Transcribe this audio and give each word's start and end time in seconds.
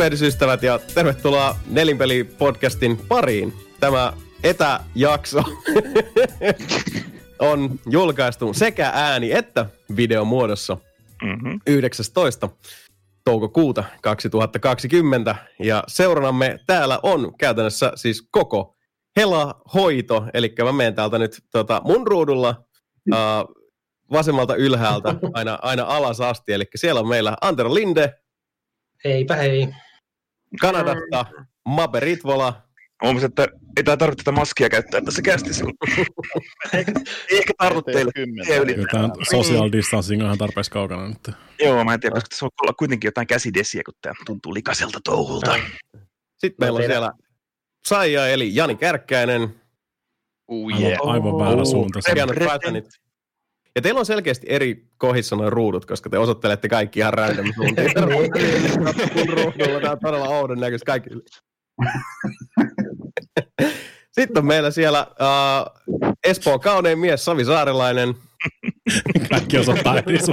tervehdysystävät 0.00 0.62
ja 0.62 0.78
tervetuloa 0.94 1.56
Nelinpeli-podcastin 1.66 3.04
pariin. 3.08 3.52
Tämä 3.80 4.12
etäjakso 4.44 5.42
on 7.38 7.78
julkaistu 7.90 8.54
sekä 8.54 8.90
ääni- 8.94 9.32
että 9.32 9.66
videomuodossa 9.96 10.76
mm-hmm. 11.22 11.60
19. 11.66 12.48
toukokuuta 13.24 13.84
2020. 14.02 15.36
Ja 15.58 15.84
seuranamme 15.86 16.58
täällä 16.66 17.00
on 17.02 17.32
käytännössä 17.38 17.92
siis 17.94 18.28
koko 18.30 18.76
Hela-hoito, 19.16 20.26
eli 20.34 20.54
mä 20.64 20.72
menen 20.72 20.94
täältä 20.94 21.18
nyt 21.18 21.42
tota, 21.52 21.80
mun 21.84 22.06
ruudulla 22.06 22.64
uh, 23.12 23.16
vasemmalta 24.12 24.54
ylhäältä 24.56 25.14
aina, 25.34 25.58
aina 25.62 25.84
alas 25.84 26.20
asti. 26.20 26.52
Eli 26.52 26.64
siellä 26.74 27.00
on 27.00 27.08
meillä 27.08 27.36
Antero 27.40 27.74
Linde. 27.74 28.14
Heipä 29.04 29.36
hei. 29.36 29.68
Kanadasta 30.60 31.26
Mabe 31.68 32.00
Ritvola. 32.00 32.62
Huomasin, 33.02 33.28
että 33.28 33.48
ei 33.76 33.84
tämä 33.84 33.96
tarvitse 33.96 34.24
tätä 34.24 34.36
maskia 34.36 34.68
käyttää 34.68 35.00
tässä 35.00 35.22
kästissä. 35.22 35.64
ei 36.72 36.84
ehkä 37.30 37.52
tarvitse 37.58 37.92
teille. 37.92 38.12
Tämä 38.92 39.08
social 39.30 39.72
distancing 39.72 40.22
on 40.22 40.26
ihan 40.26 40.38
tarpeeksi 40.38 40.70
kaukana 40.70 41.08
nyt. 41.08 41.30
Joo, 41.60 41.84
mä 41.84 41.94
en 41.94 42.00
tiedä, 42.00 42.14
koska 42.14 42.28
tässä 42.28 42.46
on 42.46 42.50
olla 42.62 42.72
kuitenkin 42.78 43.08
jotain 43.08 43.26
käsidesiä, 43.26 43.82
kun 43.84 43.94
tämä 44.00 44.14
tuntuu 44.26 44.54
likaiselta 44.54 44.98
touhulta. 45.04 45.56
Sitten 46.38 46.56
meillä 46.66 46.76
on 46.76 46.84
siellä 46.84 47.12
Saija 47.88 48.28
eli 48.28 48.54
Jani 48.54 48.74
Kärkkäinen. 48.74 49.54
Uh, 50.48 50.70
yeah. 50.70 50.92
Aivan, 50.92 51.08
aivan 51.08 51.38
väärä 51.38 51.64
suunta. 51.64 52.00
Ja 53.76 53.82
teillä 53.82 53.98
on 53.98 54.06
selkeästi 54.06 54.46
eri 54.50 54.88
kohdissa 54.98 55.36
noin 55.36 55.52
ruudut, 55.52 55.86
koska 55.86 56.10
te 56.10 56.18
osoittelette 56.18 56.68
kaikki 56.68 57.00
ihan 57.00 57.14
random 57.14 57.52
suuntiin. 57.54 57.92
Tämä 59.80 59.92
on 59.92 59.98
todella 60.02 60.28
oudon 60.28 60.60
näköistä 60.60 60.86
kaikki. 60.86 61.10
Sitten 64.12 64.40
on 64.40 64.46
meillä 64.46 64.70
siellä 64.70 65.06
uh, 65.10 65.16
Espoon 66.24 66.60
kaunein 66.60 66.98
mies 66.98 67.24
Savi 67.24 67.44
Saarelainen. 67.44 68.14
Kaikki 69.30 69.58
osoittaa 69.58 69.98
eri 69.98 70.18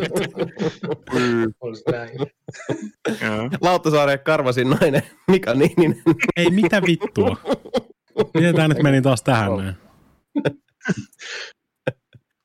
Lauttasaaren 3.61 4.19
karvasin 4.19 4.69
nainen 4.69 5.03
Mika 5.27 5.53
Niininen. 5.53 6.01
Ei, 6.35 6.49
mitä 6.49 6.81
vittua. 6.81 7.37
Miten 8.33 8.55
tämä 8.55 8.67
nyt 8.67 8.83
meni 8.83 9.01
taas 9.01 9.23
tähän 9.23 9.57
näin? 9.57 9.75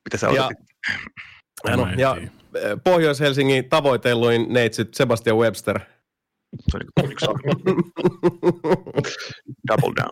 Mitä 0.05 0.17
sä 0.17 0.29
odotit? 0.29 0.72
No, 1.67 1.87
ja 1.97 2.17
Pohjois-Helsingin 2.83 3.69
tavoitelluin 3.69 4.45
neitsyt 4.49 4.93
Sebastian 4.93 5.37
Webster. 5.37 5.79
Se 6.71 6.77
oli 6.77 7.09
yksi 7.09 7.25
Double 9.67 9.93
down. 9.95 10.09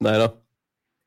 Näin 0.00 0.20
on. 0.20 0.42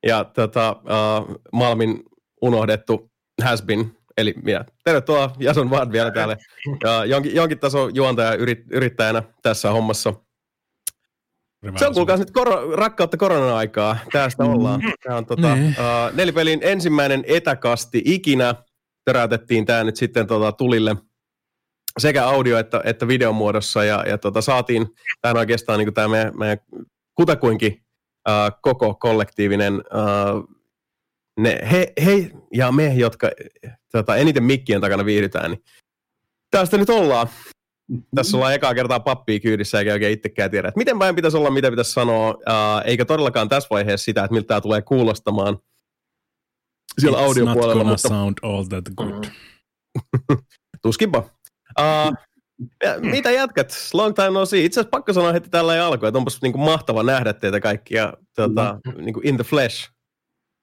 Ja 0.05 0.23
tota, 0.23 0.71
uh, 0.71 1.35
Malmin 1.51 2.03
unohdettu 2.41 3.11
has 3.43 3.61
been, 3.61 3.91
eli 4.17 4.33
minä. 4.43 4.65
Tervetuloa 4.83 5.35
Jason 5.39 5.69
Vard 5.69 5.91
vielä 5.91 6.11
täällä. 6.11 6.37
Ja 6.83 7.05
jonkin, 7.05 7.35
jonkin 7.35 7.59
tason 7.59 7.95
juontaja 7.95 8.33
yrit, 8.35 8.63
yrittäjänä 8.71 9.23
tässä 9.41 9.71
hommassa. 9.71 10.13
Se 11.77 11.87
on 11.87 11.93
kuulkaas 11.93 12.19
nyt 12.19 12.31
kor- 12.31 12.69
rakkautta 12.73 13.17
korona-aikaa. 13.17 13.97
Tästä 14.11 14.43
ollaan. 14.43 14.81
Tämä 15.03 15.17
on 15.17 15.25
tota, 15.25 15.53
uh, 15.53 16.15
nelipelin 16.15 16.59
ensimmäinen 16.63 17.23
etäkasti 17.27 18.01
ikinä 18.05 18.55
töräytettiin 19.05 19.65
tämä 19.65 19.83
nyt 19.83 19.95
sitten 19.95 20.27
tota, 20.27 20.51
tulille 20.51 20.95
sekä 21.99 22.27
audio- 22.27 22.57
että, 22.57 22.81
että 22.83 23.07
videon 23.07 23.35
muodossa 23.35 23.83
ja, 23.83 24.03
ja 24.07 24.17
tota, 24.17 24.41
saatiin 24.41 24.87
tähän 25.21 25.37
oikeastaan 25.37 25.79
niin 25.79 25.93
tämä 25.93 26.07
meidän, 26.07 26.37
meidän 26.37 26.57
kutakuinkin 27.15 27.85
uh, 28.29 28.59
koko 28.61 28.95
kollektiivinen 28.95 29.73
uh, 29.73 30.55
ne, 31.39 31.59
he, 31.71 31.93
he 32.05 32.31
ja 32.53 32.71
me, 32.71 32.93
jotka 32.93 33.31
tota, 33.91 34.15
eniten 34.15 34.43
mikkien 34.43 34.81
takana 34.81 35.05
viihdytään, 35.05 35.51
niin 35.51 35.63
tästä 36.51 36.77
nyt 36.77 36.89
ollaan. 36.89 37.27
Tässä 38.15 38.37
ollaan 38.37 38.53
ekaa 38.53 38.73
kertaa 38.73 38.99
pappia 38.99 39.39
kyydissä, 39.39 39.79
eikä 39.79 39.93
oikein 39.93 40.13
itsekään 40.13 40.51
tiedä, 40.51 40.67
että 40.67 40.77
miten 40.77 40.99
päin 40.99 41.15
pitäisi 41.15 41.37
olla, 41.37 41.49
mitä 41.49 41.69
pitäisi 41.69 41.91
sanoa, 41.91 42.29
uh, 42.29 42.81
eikä 42.85 43.05
todellakaan 43.05 43.49
tässä 43.49 43.67
vaiheessa 43.69 44.05
sitä, 44.05 44.23
että 44.23 44.33
miltä 44.33 44.47
tämä 44.47 44.61
tulee 44.61 44.81
kuulostamaan– 44.81 45.57
siellä 47.01 47.17
It's 47.17 47.21
audiopuolella. 47.21 47.83
Not 47.83 47.87
mutta... 47.87 48.07
sound 48.07 48.37
all 48.41 48.63
that 48.63 48.85
good. 48.97 49.23
Tuskinpa. 50.83 51.23
Uh, 51.79 52.15
ja, 52.83 52.99
mitä 52.99 53.31
jätkät? 53.31 53.73
Long 53.93 54.15
time 54.15 54.29
no 54.29 54.45
see. 54.45 54.65
Itse 54.65 54.79
asiassa 54.79 54.89
pakko 54.89 55.13
sanoa 55.13 55.33
heti 55.33 55.49
tällä 55.49 55.75
ei 55.75 55.81
alkoi, 55.81 56.09
että 56.09 56.17
onpas 56.17 56.41
niinku 56.41 56.57
mahtava 56.57 57.03
nähdä 57.03 57.33
teitä 57.33 57.59
kaikkia 57.59 58.13
tuota, 58.35 58.79
mm. 58.85 59.05
niinku 59.05 59.21
in 59.23 59.35
the 59.35 59.43
flesh. 59.43 59.91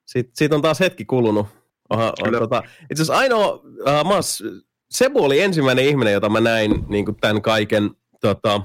Siit, 0.05 0.29
siitä 0.33 0.55
on 0.55 0.61
taas 0.61 0.79
hetki 0.79 1.05
kulunut. 1.05 1.47
Aha, 1.89 2.13
on, 2.21 2.33
tota, 2.33 2.63
itse 2.91 3.03
asiassa 3.03 3.17
ainoa, 3.17 3.53
uh, 3.53 4.05
mas, 4.05 4.43
Sebu 4.91 5.23
oli 5.23 5.41
ensimmäinen 5.41 5.85
ihminen, 5.85 6.13
jota 6.13 6.29
mä 6.29 6.39
näin 6.39 6.85
niin 6.87 7.05
kuin 7.05 7.17
tämän 7.17 7.41
kaiken 7.41 7.91
tota, 8.21 8.61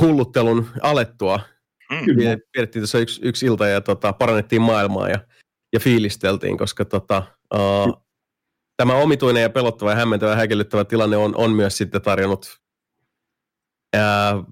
hulluttelun 0.00 0.66
alettua. 0.80 1.40
Mm. 1.90 1.98
Pidettiin 2.52 2.82
tässä 2.82 2.98
yksi, 2.98 3.20
yksi 3.24 3.46
ilta 3.46 3.66
ja 3.66 3.80
tota, 3.80 4.12
parannettiin 4.12 4.62
maailmaa 4.62 5.08
ja 5.08 5.18
ja 5.72 5.80
fiilisteltiin, 5.80 6.58
koska 6.58 6.84
tota, 6.84 7.22
uh, 7.54 8.02
tämä 8.76 8.94
omituinen 8.94 9.42
ja 9.42 9.50
pelottava 9.50 9.90
ja 9.90 9.96
hämmentävä 9.96 10.30
ja 10.30 10.36
häkellyttävä 10.36 10.84
tilanne 10.84 11.16
on, 11.16 11.36
on 11.36 11.52
myös 11.52 11.78
sitten 11.78 12.02
tarjonnut 12.02 12.58
uh, 13.96 14.46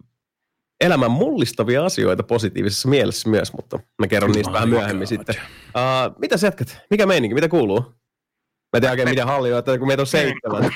elämän 0.81 1.11
mullistavia 1.11 1.85
asioita 1.85 2.23
positiivisessa 2.23 2.89
mielessä 2.89 3.29
myös, 3.29 3.53
mutta 3.53 3.79
mä 3.99 4.07
kerron 4.07 4.33
niistä 4.33 4.53
vähän 4.53 4.69
myöhemmin 4.69 5.07
sitten. 5.07 5.35
Uh, 5.65 6.19
mitä 6.19 6.37
sä 6.37 6.47
jatkat? 6.47 6.79
Mikä 6.91 7.07
meininki? 7.07 7.35
Mitä 7.35 7.49
kuuluu? 7.49 7.81
Mä 8.73 8.77
en 8.77 8.81
tiedä 8.81 8.91
oikein, 8.91 9.09
mitä 9.09 9.27
halli 9.27 9.53
on, 9.53 9.59
että 9.59 9.79
kun 9.79 9.87
meitä 9.87 10.03
on 10.03 10.07
seitsemän. 10.07 10.63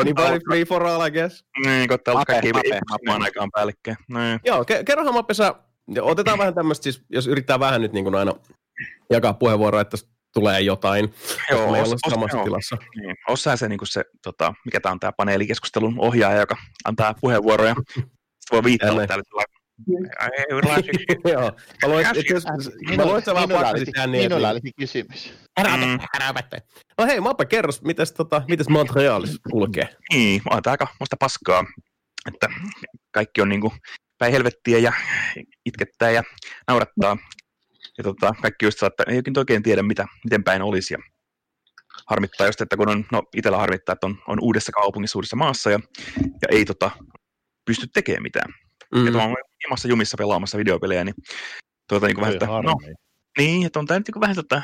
Anybody 0.00 0.40
free 0.48 0.64
for 0.64 0.86
all, 0.86 1.06
I 1.06 1.10
guess? 1.10 1.44
Niin, 1.64 1.88
kun 1.88 1.98
täällä 2.04 2.24
kaikki 2.26 2.50
samaan 2.90 3.22
aikaan 3.22 3.50
päällekkäin. 3.52 3.96
Joo, 4.44 4.64
kerrohan 4.86 5.14
Mappe 5.14 5.34
sä 5.34 5.54
otetaan 6.00 6.38
vähän 6.38 6.54
tämmöistä, 6.54 6.82
siis, 6.82 7.02
jos 7.08 7.26
yrittää 7.26 7.60
vähän 7.60 7.80
nyt 7.80 7.92
niin 7.92 8.04
kuin 8.04 8.14
aina 8.14 8.32
jakaa 9.10 9.34
puheenvuoroa, 9.34 9.80
että 9.80 9.96
tulee 10.34 10.60
jotain, 10.60 11.14
joo, 11.50 11.72
me 11.72 11.82
os, 11.82 11.90
samassa 12.10 12.36
joo, 12.36 12.44
tilassa. 12.44 12.76
Niin. 12.96 13.16
Osaa 13.28 13.56
se, 13.56 13.68
niin 13.68 13.78
kuin 13.78 13.88
se 13.88 14.04
tota, 14.22 14.54
mikä 14.64 14.80
tämä 14.80 14.92
on 14.92 15.00
tämä 15.00 15.12
paneelikeskustelun 15.12 15.94
ohjaaja, 15.98 16.40
joka 16.40 16.56
antaa 16.84 17.14
puheenvuoroja. 17.20 17.74
Sitten 17.74 18.06
voi 18.52 18.64
viittää 18.64 19.06
täällä 19.06 19.24
Joo, 21.32 21.52
mä 22.96 23.06
luin, 23.06 23.22
sä 23.22 23.34
vaan 23.34 23.48
pakkasit 23.48 23.88
tähän 23.94 24.12
niin. 24.12 24.24
Minulla 24.24 24.50
olisi 24.50 24.72
kysymys. 24.78 25.34
Älä 25.58 26.30
opettaja. 26.30 26.60
No 26.98 27.06
hei, 27.06 27.20
Mappe, 27.20 27.44
kerros, 27.44 27.82
mites, 27.82 28.12
tota, 28.12 28.42
mites 28.48 28.68
Montrealis 28.68 29.38
kulkee? 29.50 29.88
Niin, 30.12 30.42
mä 30.44 30.50
oon 30.54 30.62
aika 30.66 30.86
muista 31.00 31.16
paskaa, 31.20 31.64
että 32.34 32.48
kaikki 33.10 33.40
on 33.40 33.48
niinku 33.48 33.72
päin 34.18 34.32
helvettiä 34.32 34.78
ja 34.78 34.92
itkettää 35.66 36.10
ja 36.10 36.22
naurattaa. 36.68 37.16
Ja 37.98 38.04
tota, 38.04 38.34
kaikki 38.42 38.64
just 38.64 38.82
että 38.82 39.04
ei 39.08 39.22
oikein 39.36 39.62
tiedä, 39.62 39.82
mitä, 39.82 40.06
miten 40.24 40.44
päin 40.44 40.62
olisi. 40.62 40.94
Ja 40.94 40.98
harmittaa 42.06 42.46
just, 42.46 42.60
että 42.60 42.76
kun 42.76 42.88
on, 42.88 43.04
no 43.12 43.22
itsellä 43.36 43.58
harmittaa, 43.58 43.92
että 43.92 44.06
on, 44.06 44.18
on 44.28 44.38
uudessa 44.40 44.72
kaupungissa, 44.72 45.18
uudessa 45.18 45.36
maassa 45.36 45.70
ja, 45.70 45.78
ja 46.18 46.48
ei 46.50 46.64
tota, 46.64 46.90
pysty 47.64 47.86
tekemään 47.86 48.22
mitään. 48.22 48.54
Mm. 48.94 49.06
Että 49.06 49.18
on 49.18 49.36
ilmassa 49.64 49.88
jumissa 49.88 50.16
pelaamassa 50.18 50.58
videopelejä, 50.58 51.04
niin 51.04 51.14
tuota, 51.88 52.06
niin 52.06 52.14
kuin 52.14 52.22
vähän, 52.22 52.34
että, 52.34 52.46
no, 52.46 52.76
niin, 53.38 53.66
että 53.66 53.78
on 53.78 53.86
tämä 53.86 53.98
nyt 53.98 54.08
niin 54.08 54.20
vähän 54.20 54.36
tota, 54.36 54.62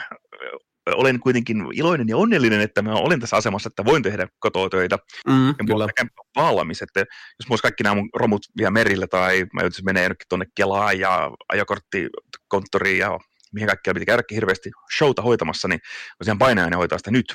olen 0.94 1.20
kuitenkin 1.20 1.66
iloinen 1.72 2.08
ja 2.08 2.16
onnellinen, 2.16 2.60
että 2.60 2.82
mä 2.82 2.92
olen 2.92 3.20
tässä 3.20 3.36
asemassa, 3.36 3.68
että 3.68 3.84
voin 3.84 4.02
tehdä 4.02 4.28
kototöitä. 4.38 4.98
Mm, 5.26 5.46
ja 5.46 5.54
kyllä. 5.66 5.88
valmis, 6.36 6.82
että 6.82 7.00
jos 7.00 7.48
mulla 7.48 7.62
kaikki 7.62 7.82
nämä 7.82 7.94
mun 7.94 8.10
romut 8.14 8.42
vielä 8.56 8.70
merillä 8.70 9.06
tai 9.06 9.46
mä 9.52 9.60
joutuisin 9.60 9.84
menee 9.84 10.02
jonnekin 10.02 10.26
tuonne 10.28 10.46
Kelaan 10.54 11.00
ja 11.00 11.30
ajokorttikonttoriin 11.48 12.98
ja 12.98 13.18
mihin 13.52 13.68
kaikkea 13.68 13.94
piti 13.94 14.06
käydäkin 14.06 14.34
hirveästi 14.34 14.70
showta 14.96 15.22
hoitamassa, 15.22 15.68
niin 15.68 15.80
olisi 16.20 16.30
ihan 16.30 16.38
painajainen 16.38 16.78
hoitaa 16.78 16.98
sitä 16.98 17.10
nyt. 17.10 17.34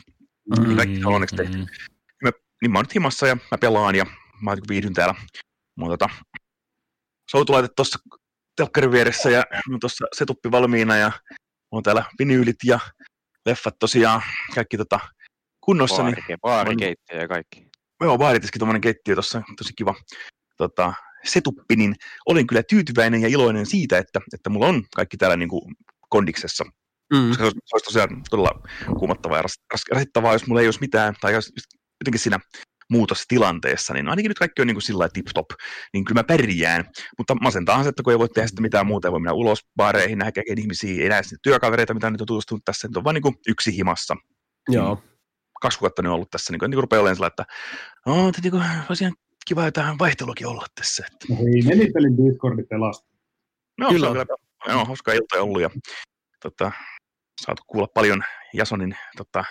Mm, 0.60 0.76
kaikki 0.76 1.06
on 1.06 1.14
onneksi 1.14 1.36
tehty. 1.36 1.58
Mm. 1.58 1.66
Mä, 2.24 2.32
niin 2.62 2.72
mä 2.72 2.78
oon 2.78 2.84
nyt 2.84 2.96
himassa 2.96 3.28
ja 3.28 3.36
mä 3.52 3.58
pelaan 3.58 3.96
ja 3.96 4.06
mä 4.42 4.58
viihdyn 4.70 4.94
täällä. 4.94 5.16
Mun 5.76 5.90
tota, 5.90 6.10
soutulaite 7.32 7.70
tuossa 7.76 8.00
telkkarin 8.56 8.92
vieressä 8.92 9.30
ja 9.30 9.44
mun 9.70 9.80
tuossa 9.80 10.06
setuppi 10.14 10.52
valmiina 10.52 10.98
ja 10.98 11.12
on 11.72 11.84
täällä 11.84 12.06
vinyylit 12.20 12.56
ja 12.64 12.80
leffat 13.46 13.80
tosiaan 13.80 14.22
kaikki 14.56 14.78
tota, 14.78 15.00
kunnossa. 15.62 16.02
Baari, 16.02 16.24
niin, 16.28 16.40
baarikeittiö 16.42 17.20
ja 17.22 17.28
kaikki. 17.28 17.68
Joo, 18.02 18.18
baaritiskin 18.18 18.60
tuommoinen 18.60 18.82
keittiö 18.82 19.16
tuossa, 19.16 19.42
tosi 19.58 19.74
kiva 19.78 19.96
tota, 20.58 20.94
setuppi, 21.24 21.76
niin 21.76 21.96
olin 22.26 22.48
kyllä 22.48 22.64
tyytyväinen 22.64 23.22
ja 23.22 23.28
iloinen 23.28 23.66
siitä, 23.66 23.98
että, 23.98 24.20
että 24.34 24.50
mulla 24.50 24.68
on 24.68 24.84
kaikki 24.96 25.18
täällä 25.18 25.38
niin 25.38 25.50
kuin 25.50 25.76
kondiksessa. 26.10 26.64
Mm. 27.14 27.30
Koska 27.30 27.44
se 27.44 27.52
olisi 27.74 27.86
tosiaan 27.86 28.22
todella 28.30 28.62
kuumottavaa 29.00 29.38
ja 29.38 29.44
rasittavaa, 29.92 30.34
jos 30.34 30.48
mulla 30.48 30.62
ei 30.62 30.68
olisi 30.68 30.80
mitään, 30.82 31.16
tai 31.22 31.34
jos 31.34 31.52
jotenkin 32.02 32.20
siinä 32.20 32.40
muutostilanteessa, 32.90 33.94
niin 33.94 34.10
ainakin 34.10 34.30
nyt 34.30 34.40
kaikki 34.40 34.62
on 34.62 34.68
niin 34.68 34.76
kuin 34.76 34.82
sillä 34.82 35.10
tip-top, 35.10 35.46
niin 35.94 36.06
kyllä 36.06 36.20
mä 36.20 36.24
pärjään. 36.24 36.86
Mutta 37.18 37.36
masentaahan 37.36 37.84
se, 37.84 37.90
että 37.90 38.04
kun 38.04 38.14
ei 38.14 38.20
voi 38.20 38.30
tehdä 38.30 38.48
sitä 38.48 38.62
mitään 38.62 38.88
muuta, 38.88 39.08
ei 39.08 39.12
voi 39.12 39.20
mennä 39.20 39.34
ulos 39.34 39.60
baareihin, 39.76 40.18
nähdä 40.18 40.42
ihmisiä, 40.58 41.04
ei 41.04 41.10
näe 41.10 41.22
työkavereita, 41.44 41.94
mitä 41.94 42.10
nyt 42.10 42.22
on 42.22 42.28
tutustunut 42.28 42.66
tässä, 42.66 42.88
nyt 42.88 42.98
on 42.98 43.04
vain 43.04 43.14
niin 43.14 43.22
kuin 43.22 43.36
yksi 43.48 43.78
himassa. 43.78 44.16
Joo. 44.70 45.04
Kaksi 45.62 45.80
kuukautta 45.80 46.02
on 46.02 46.08
ollut 46.08 46.30
tässä, 46.30 46.54
niin 46.54 46.60
kuin, 46.60 46.70
niin 46.70 46.76
kuin 46.76 46.84
rupeaa 46.84 47.02
olemaan 47.02 47.16
sillä, 47.16 47.28
että 47.28 47.46
no, 48.06 48.32
niin 48.44 48.52
kuin, 48.52 48.64
olisi 48.90 49.06
kiva 49.46 49.66
jotain 49.66 50.00
vaihtelukin 50.00 50.48
olla 50.48 50.66
tässä. 50.76 51.06
Että. 51.12 51.26
No 51.30 51.36
hei, 51.36 51.62
nelipelin 51.62 52.18
Discordi 52.18 52.64
pelasta. 52.64 53.08
No, 53.80 53.90
kyllä. 53.90 54.06
se 54.06 54.20
on 54.20 54.28
kyllä, 54.28 54.38
joo, 54.68 54.86
hauskaa 54.86 55.14
iltaa 55.14 55.42
ollut 55.42 55.62
ja 55.62 55.70
tota, 56.42 56.72
saatu 57.42 57.64
kuulla 57.68 57.88
paljon 57.94 58.24
Jasonin 58.54 58.96
tota, 59.18 59.44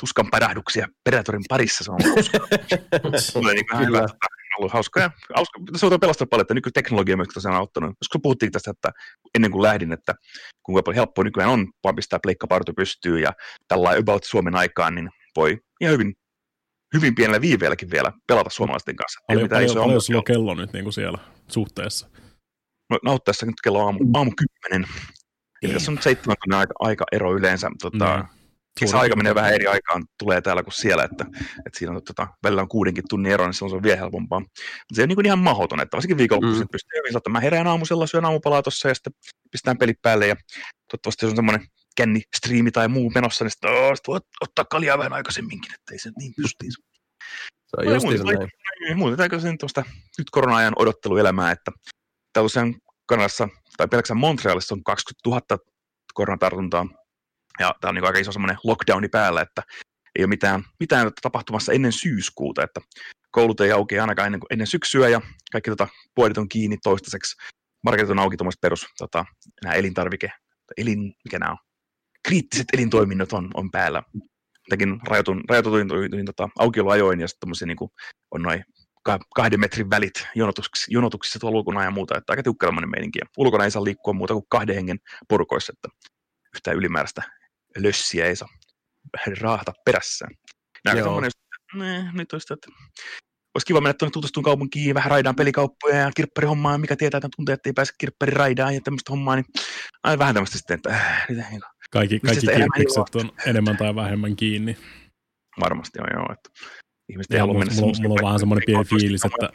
tuskan 0.00 0.30
pärähduksia 0.30 0.88
Predatorin 1.04 1.44
parissa. 1.48 1.84
Se 1.84 1.90
on 1.90 1.98
niin 3.54 3.66
kuin 3.70 3.86
hyvä, 3.86 4.00
tota, 4.00 4.26
ollut 4.58 4.72
hauska. 4.72 5.00
Ja, 5.00 5.10
hauska. 5.36 5.60
Se 5.76 5.86
on 5.86 6.00
pelastunut 6.00 6.30
paljon, 6.30 6.42
että 6.42 6.54
nykyteknologia 6.54 7.16
myös 7.16 7.28
tosiaan 7.34 7.54
on 7.54 7.60
auttanut. 7.60 7.96
Koska 7.98 8.18
puhuttiin 8.22 8.52
tästä, 8.52 8.70
että 8.70 8.90
ennen 9.34 9.50
kuin 9.50 9.62
lähdin, 9.62 9.92
että 9.92 10.14
kuinka 10.62 10.82
paljon 10.82 10.96
helppoa 10.96 11.24
nykyään 11.24 11.50
on 11.50 11.66
vaan 11.84 11.96
pistää 11.96 12.18
pleikkapartu 12.22 12.72
pystyy 12.72 13.20
ja 13.20 13.32
tällä 13.68 13.90
about 13.90 14.24
Suomen 14.24 14.56
aikaan, 14.56 14.94
niin 14.94 15.08
voi 15.36 15.58
ihan 15.80 15.92
hyvin 15.92 16.14
hyvin 16.94 17.14
pienellä 17.14 17.40
viiveelläkin 17.40 17.90
vielä 17.90 18.12
pelata 18.26 18.50
suomalaisten 18.50 18.96
kanssa. 18.96 19.20
Paljon, 19.26 19.48
paljon, 19.48 19.74
paljon 19.74 20.00
sulla 20.00 20.18
on 20.18 20.24
kello 20.24 20.54
nyt 20.54 20.72
niin 20.72 20.84
kuin 20.84 20.92
siellä 20.92 21.18
suhteessa? 21.48 22.10
No, 22.90 22.98
nauttaessa 23.04 23.46
nyt 23.46 23.60
kello 23.64 23.84
aamu, 23.84 23.98
aamu 24.14 24.32
kymmenen. 24.36 24.88
Eli 25.62 25.72
tässä 25.72 25.90
on 25.90 25.94
nyt 25.94 26.02
seitsemän 26.02 26.36
tunnin 26.44 26.58
aika, 26.58 26.74
aika 26.78 27.04
ero 27.12 27.36
yleensä. 27.36 27.70
Tota, 27.82 28.16
mm. 28.16 28.38
Kesäaika 28.80 29.16
menee 29.16 29.34
vähän 29.34 29.54
eri 29.54 29.66
aikaan, 29.66 30.04
tulee 30.18 30.40
täällä 30.40 30.62
kuin 30.62 30.74
siellä, 30.74 31.04
että, 31.04 31.24
että 31.66 31.78
siinä 31.78 31.92
on, 31.92 32.02
tota, 32.04 32.28
välillä 32.42 32.62
on 32.62 32.68
kuudenkin 32.68 33.04
tunnin 33.08 33.32
ero, 33.32 33.44
niin 33.46 33.54
silloin 33.54 33.70
se 33.70 33.76
on 33.76 33.82
vielä 33.82 33.96
helpompaa. 33.96 34.40
Mutta 34.40 34.94
se 34.94 35.02
on 35.02 35.08
niin 35.08 35.26
ihan 35.26 35.38
mahdoton, 35.38 35.80
että 35.80 35.96
varsinkin 35.96 36.18
viikonloppuisin 36.18 36.66
mm. 36.66 36.72
pystyy 36.72 36.98
hyvin 36.98 37.16
että 37.16 37.30
mä 37.30 37.40
herään 37.40 37.66
aamusella, 37.66 38.06
syön 38.06 38.24
aamupalaa 38.24 38.62
tuossa 38.62 38.88
ja 38.88 38.94
sitten 38.94 39.12
pistään 39.50 39.78
pelit 39.78 40.02
päälle 40.02 40.26
ja 40.26 40.36
toivottavasti 40.90 41.20
se 41.20 41.26
on 41.26 41.36
semmoinen 41.36 41.66
känni, 41.96 42.22
striimi 42.36 42.70
tai 42.70 42.88
muu 42.88 43.10
menossa, 43.14 43.44
niin 43.44 43.50
sitten 43.50 43.70
oh, 43.70 43.96
sit 43.96 44.24
ottaa 44.40 44.64
kaljaa 44.64 44.98
vähän 44.98 45.12
aikaisemminkin, 45.12 45.74
että 45.74 45.92
ei 45.92 45.98
se 45.98 46.10
niin 46.18 46.32
pystiin. 46.36 46.72
Se 46.72 47.76
on 47.78 47.94
justiinsa 47.94 48.24
näin. 48.24 48.98
Muuten 48.98 49.18
täytyy 49.18 49.40
sen 49.40 49.58
tuosta 49.58 49.84
nyt 50.18 50.30
korona-ajan 50.30 50.72
odotteluelämää, 50.76 51.50
että 51.50 51.70
täällä 52.32 52.46
Kanadassa 53.06 53.48
tai 53.78 53.88
pelkästään 53.88 54.18
Montrealissa 54.18 54.74
on 54.74 54.84
20 54.84 55.30
000 55.30 55.64
koronatartuntaa. 56.14 56.86
Ja 57.60 57.74
tämä 57.80 57.88
on 57.88 57.94
niin 57.94 58.04
aika 58.04 58.18
iso 58.18 58.32
semmoinen 58.32 58.58
lockdowni 58.64 59.08
päällä, 59.08 59.42
että 59.42 59.62
ei 60.18 60.24
ole 60.24 60.28
mitään, 60.28 60.64
mitään 60.80 61.10
tapahtumassa 61.22 61.72
ennen 61.72 61.92
syyskuuta, 61.92 62.62
että 62.62 62.80
koulut 63.30 63.60
ei 63.60 63.72
auki 63.72 63.98
ainakaan 63.98 64.26
ennen, 64.26 64.40
ennen 64.50 64.66
syksyä 64.66 65.08
ja 65.08 65.20
kaikki 65.52 65.70
tota, 65.70 65.88
puolit 66.14 66.38
on 66.38 66.48
kiinni 66.48 66.78
toistaiseksi. 66.82 67.36
Marketit 67.84 68.10
on 68.10 68.18
auki 68.18 68.36
tuommoiset 68.36 68.60
perus 68.60 68.86
tota, 68.98 69.24
nämä 69.64 69.74
elintarvike, 69.74 70.32
elin, 70.76 71.14
mikä 71.24 71.38
nämä 71.38 71.50
on, 71.50 71.58
kriittiset 72.28 72.66
elintoiminnot 72.72 73.32
on, 73.32 73.50
on 73.54 73.70
päällä. 73.70 74.02
Jotenkin 74.66 75.00
rajoitun, 75.06 75.44
rajoituin 75.48 75.88
tota, 76.26 76.48
aukioloajoin 76.58 77.20
ja 77.20 77.28
sitten 77.28 77.48
niin 77.66 77.76
on 78.30 78.42
noin 78.42 78.64
kahden 79.34 79.60
metrin 79.60 79.90
välit 79.90 80.28
jonotuksissa, 80.34 80.86
jonotuksissa 80.90 81.38
tuolla 81.38 81.58
ulkona 81.58 81.84
ja 81.84 81.90
muuta, 81.90 82.18
että 82.18 82.32
aika 82.32 82.42
tiukkelmainen 82.42 82.90
meininki. 82.90 83.18
Ulkona 83.36 83.64
ei 83.64 83.70
saa 83.70 83.84
liikkua 83.84 84.12
muuta 84.12 84.34
kuin 84.34 84.46
kahden 84.48 84.74
hengen 84.74 84.98
porukoissa, 85.28 85.72
että 85.72 85.88
yhtään 86.54 86.76
ylimääräistä 86.76 87.22
lössiä 87.76 88.26
ei 88.26 88.36
saa 88.36 88.48
raahata 89.40 89.72
perässään. 89.84 90.34
Nämä 90.84 91.10
on 91.10 91.22
nyt 92.12 92.32
olisi, 92.32 92.54
että 92.54 92.68
olisi 93.54 93.66
kiva 93.66 93.80
mennä 93.80 93.94
tuonne 93.94 94.10
tutustuun 94.10 94.44
kaupunkiin, 94.44 94.94
vähän 94.94 95.10
raidaan 95.10 95.36
pelikauppoja 95.36 95.96
ja 95.96 96.10
kirpparihommaa, 96.16 96.78
mikä 96.78 96.96
tietää, 96.96 97.18
että 97.18 97.28
tuntee, 97.36 97.52
että 97.52 97.68
ei 97.68 97.72
pääse 97.72 97.92
kirppariraidaan 97.98 98.74
ja 98.74 98.80
tämmöistä 98.84 99.12
hommaa, 99.12 99.36
niin 99.36 99.44
aina 100.04 100.18
vähän 100.18 100.34
tämmöistä 100.34 100.58
sitten, 100.58 100.74
että 100.74 100.90
äh, 100.90 101.26
niin 101.28 101.46
kuin, 101.50 101.62
kaikki, 101.90 102.20
kaikki 102.20 102.46
kirppikset 102.46 103.14
on 103.14 103.32
enemmän 103.46 103.76
tai 103.76 103.94
vähemmän 103.94 104.36
kiinni. 104.36 104.76
Varmasti 105.60 105.98
on 106.00 106.08
joo, 106.14 106.26
että 106.32 106.50
ihmiset 107.08 107.32
ei 107.32 107.40
halua 107.40 107.58
mennä 107.58 107.74
mulla, 107.80 108.02
mulla 108.02 108.14
on 108.20 108.26
vähän 108.26 108.38
semmoinen 108.38 108.66
pieni 108.66 108.84
fiilis, 108.84 109.24
että 109.24 109.50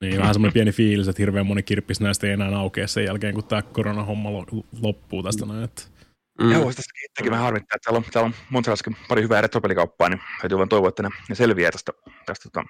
niin, 0.00 0.18
vähän 0.18 0.34
semmoinen 0.34 0.52
pieni 0.52 0.72
fiilis, 0.72 1.08
että 1.08 1.22
hirveän 1.22 1.46
moni 1.46 1.62
kirppis 1.62 2.00
näistä 2.00 2.26
ei 2.26 2.32
enää 2.32 2.58
aukea 2.58 2.86
sen 2.86 3.04
jälkeen, 3.04 3.34
kun 3.34 3.44
tämä 3.44 3.62
koronahomma 3.62 4.28
loppuu 4.82 5.22
tästä 5.22 5.46
näin. 5.46 5.64
Että... 5.64 5.82
Mm. 6.40 6.52
Joo, 6.52 6.64
tästä 6.64 6.82
itsekin 7.10 7.30
vähän 7.30 7.44
harmittaa, 7.44 7.76
että 7.76 7.84
täällä 7.84 7.98
on, 7.98 8.04
täällä 8.12 8.26
on 8.26 8.34
Montrealissakin 8.50 8.96
pari 9.08 9.22
hyvää 9.22 9.40
retropelikauppaa, 9.40 10.08
niin 10.08 10.20
täytyy 10.40 10.58
vaan 10.58 10.68
toivoa, 10.68 10.88
että 10.88 11.02
ne, 11.02 11.08
ne 11.28 11.34
selviää 11.34 11.70
tästä, 11.70 11.92
tästä 12.26 12.48
tota, 12.52 12.64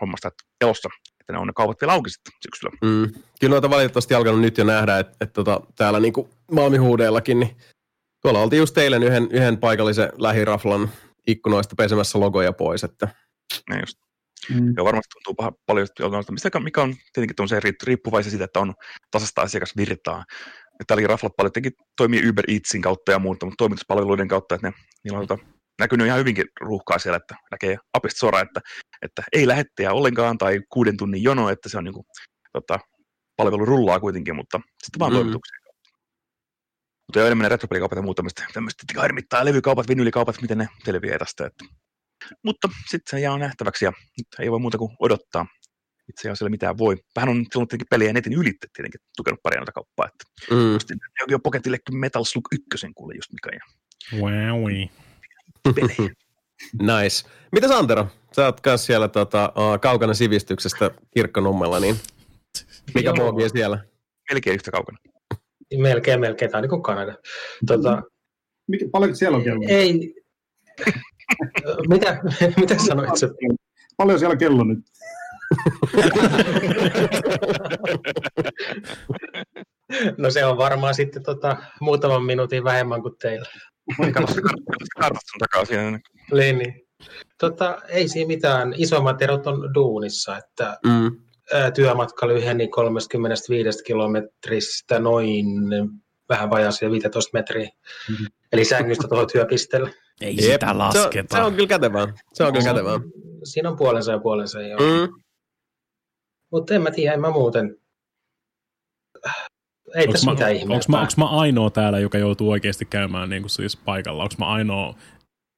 hommasta 0.00 0.28
että 0.28 0.44
elossa, 0.60 0.88
että 1.20 1.32
ne 1.32 1.38
on 1.38 1.46
ne 1.46 1.52
kaupat 1.56 1.80
vielä 1.80 1.92
auki 1.92 2.10
sitten 2.10 2.32
syksyllä. 2.42 2.76
Mm. 2.82 3.22
Kyllä 3.40 3.52
noita 3.52 3.70
valitettavasti 3.70 4.14
alkanut 4.14 4.40
nyt 4.40 4.58
jo 4.58 4.64
nähdä, 4.64 4.98
että, 4.98 5.16
että 5.20 5.32
tota, 5.32 5.60
täällä 5.76 6.00
niin 6.00 6.12
Malmihuudeellakin, 6.52 7.40
niin 7.40 7.56
tuolla 8.22 8.40
oltiin 8.40 8.60
just 8.60 8.78
eilen 8.78 9.02
yhden, 9.02 9.28
yhden 9.30 9.58
paikallisen 9.58 10.12
lähiraflan 10.18 10.90
ikkunoista 11.26 11.74
pesemässä 11.76 12.20
logoja 12.20 12.52
pois, 12.52 12.84
että 12.84 13.08
niin 13.70 13.80
just. 13.80 13.98
Mm. 14.48 14.74
Ja 14.76 14.84
varmasti 14.84 15.08
tuntuu 15.12 15.34
paha, 15.34 15.52
paljon, 15.66 15.86
mistä, 16.30 16.60
mikä 16.60 16.82
on 16.82 16.94
tietenkin 17.12 17.74
riippuvaisia 17.82 18.30
siitä, 18.30 18.44
että 18.44 18.60
on 18.60 18.74
tasasta 19.10 19.42
asiakasvirtaa. 19.42 20.24
Ja 20.78 20.84
täälläkin 20.86 21.10
raflat 21.10 21.32
paljon 21.36 21.52
tietenkin 21.52 21.84
toimii 21.96 22.28
Uber 22.28 22.44
Eatsin 22.48 22.82
kautta 22.82 23.12
ja 23.12 23.18
muuta, 23.18 23.46
mutta 23.46 23.56
toimituspalveluiden 23.58 24.28
kautta, 24.28 24.54
että 24.54 24.68
ne, 24.68 24.74
niillä 25.04 25.18
on 25.18 25.26
tota, 25.26 25.44
näkynyt 25.80 26.06
ihan 26.06 26.18
hyvinkin 26.18 26.44
ruuhkaa 26.60 26.98
siellä, 26.98 27.16
että 27.16 27.34
näkee 27.50 27.76
apista 27.94 28.18
sora, 28.18 28.40
että, 28.40 28.60
että 29.02 29.22
ei 29.32 29.46
lähettäjä 29.46 29.92
ollenkaan 29.92 30.38
tai 30.38 30.60
kuuden 30.72 30.96
tunnin 30.96 31.22
jono, 31.22 31.48
että 31.48 31.68
se 31.68 31.78
on 31.78 31.84
niin 31.84 31.94
kuin, 31.94 32.04
tota, 32.52 32.78
palvelu 33.36 33.64
rullaa 33.64 34.00
kuitenkin, 34.00 34.36
mutta 34.36 34.60
sitten 34.84 34.98
vaan 34.98 35.12
mm. 35.12 35.16
toimituksia. 35.16 35.58
Mutta 37.08 37.18
jo 37.18 37.26
enemmän 37.26 37.50
retropelikaupat 37.50 37.96
ja 37.96 38.02
muuta 38.02 38.16
tämmöistä, 38.16 38.46
tämmöistä 38.52 38.84
harmittaa 38.96 39.44
levykaupat, 39.44 39.88
vinylikaupat, 39.88 40.42
miten 40.42 40.58
ne 40.58 40.68
selviää 40.84 41.18
tästä. 41.18 41.46
Että 41.46 41.64
mutta 42.44 42.68
sitten 42.90 43.10
se 43.10 43.20
jää 43.20 43.38
nähtäväksi 43.38 43.84
ja 43.84 43.92
nyt 44.18 44.26
ei 44.38 44.50
voi 44.50 44.58
muuta 44.58 44.78
kuin 44.78 44.96
odottaa. 44.98 45.46
Itse 46.08 46.28
ei 46.28 46.34
ole 46.40 46.50
mitään 46.50 46.78
voi. 46.78 46.96
Vähän 47.16 47.28
on 47.28 47.36
silloin 47.52 47.68
tietenkin 47.68 47.86
pelejä 47.90 48.12
netin 48.12 48.32
ylitte 48.32 48.66
tietenkin 48.72 49.00
tukenut 49.16 49.40
pari 49.42 49.56
noita 49.56 49.72
kauppaa. 49.72 50.06
Että 50.06 50.54
mm. 50.54 50.72
Just 50.72 50.88
jo 51.28 51.38
Pocketillekin 51.38 51.96
Metal 51.96 52.24
Slug 52.24 52.48
1 52.52 52.92
kuule 52.94 53.14
just 53.14 53.32
mikä. 53.32 53.56
Ja... 53.56 53.62
Wowi. 54.22 54.90
nice. 56.92 57.28
Mitä 57.52 57.76
Antero? 57.76 58.06
Sä 58.36 58.44
oot 58.44 58.60
kanssa 58.60 58.86
siellä 58.86 59.08
tota, 59.08 59.52
uh, 59.56 59.80
kaukana 59.80 60.14
sivistyksestä 60.14 60.90
kirkkonummella, 61.14 61.80
niin 61.80 61.96
mikä 62.94 63.12
muovi 63.12 63.48
siellä? 63.48 63.84
Melkein 64.30 64.54
yhtä 64.54 64.70
kaukana. 64.70 64.98
Melkein, 65.78 66.20
melkein. 66.20 66.50
Tämä 66.50 66.58
on 66.58 66.62
niin 66.62 66.70
kuin 66.70 66.82
Kanada. 66.82 67.14
Tota, 67.66 68.02
Mikä, 68.70 68.86
paljon 68.92 69.16
siellä 69.16 69.36
on 69.36 69.44
kello? 69.44 69.64
Ei, 69.68 70.14
mitä, 71.88 72.20
mitä 72.60 72.74
sanoit 72.86 73.16
sä? 73.16 73.28
Paljon 73.96 74.18
siellä 74.18 74.36
kello 74.36 74.64
nyt? 74.64 74.78
no 80.18 80.30
se 80.30 80.44
on 80.44 80.58
varmaan 80.58 80.94
sitten 80.94 81.22
tota, 81.22 81.56
muutaman 81.80 82.24
minuutin 82.24 82.64
vähemmän 82.64 83.02
kuin 83.02 83.14
teillä. 83.22 83.48
Kartatsun 85.00 85.38
takaa 85.38 85.64
siellä. 85.64 85.98
Niin, 86.32 86.58
niin. 86.58 86.86
Tota, 87.38 87.78
ei 87.88 88.08
siinä 88.08 88.28
mitään. 88.28 88.74
Isommat 88.76 89.22
erot 89.22 89.46
on 89.46 89.74
duunissa, 89.74 90.38
että 90.38 90.78
mm. 90.86 91.10
työmatka 91.74 92.28
lyheni 92.28 92.68
35 92.68 93.84
kilometristä 93.84 94.98
noin 94.98 95.46
vähän 96.30 96.50
vajaisia 96.50 96.90
15 96.90 97.30
metriä. 97.32 97.68
Mm-hmm. 98.08 98.26
Eli 98.52 98.64
sängystä 98.64 99.08
tuohon 99.08 99.26
työpisteelle. 99.32 99.94
Ei 100.20 100.36
Jep. 100.36 100.52
sitä 100.52 100.78
lasketa. 100.78 101.36
Se, 101.36 101.40
se 101.40 101.46
on 101.46 101.54
kyllä 101.54 101.68
kätevää. 101.68 102.06
Se 102.32 102.44
on 102.44 102.52
kyllä 102.52 102.64
kätevää. 102.64 103.00
Siinä 103.44 103.68
on 103.68 103.76
puolensa 103.76 104.12
ja 104.12 104.18
puolensa, 104.18 104.62
joo. 104.62 104.80
Mm. 104.80 105.22
Mutta 106.52 106.74
en 106.74 106.82
mä 106.82 106.90
tiedä, 106.90 107.14
en 107.14 107.20
mä 107.20 107.30
muuten. 107.30 107.76
Ei 109.94 110.06
onks 110.06 110.12
tässä 110.12 110.26
mä, 110.26 110.32
mitään 110.32 110.54
ihmeä. 110.54 110.74
Onko 110.74 110.84
mä, 110.88 111.00
onks 111.00 111.16
mä 111.16 111.28
ainoa 111.28 111.70
täällä, 111.70 111.98
joka 111.98 112.18
joutuu 112.18 112.50
oikeasti 112.50 112.84
käymään 112.84 113.30
niin 113.30 113.42
kuin 113.42 113.50
siis 113.50 113.76
paikalla? 113.76 114.22
Onko 114.22 114.34
mä 114.38 114.46
ainoa, 114.46 114.94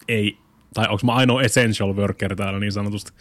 ei, 0.09 0.39
tai 0.75 0.85
onko 0.89 1.01
mä 1.05 1.15
ainoa 1.15 1.43
essential 1.43 1.97
worker 1.97 2.37
täällä 2.37 2.61
niin 2.61 2.73
sanotusti? 2.73 3.13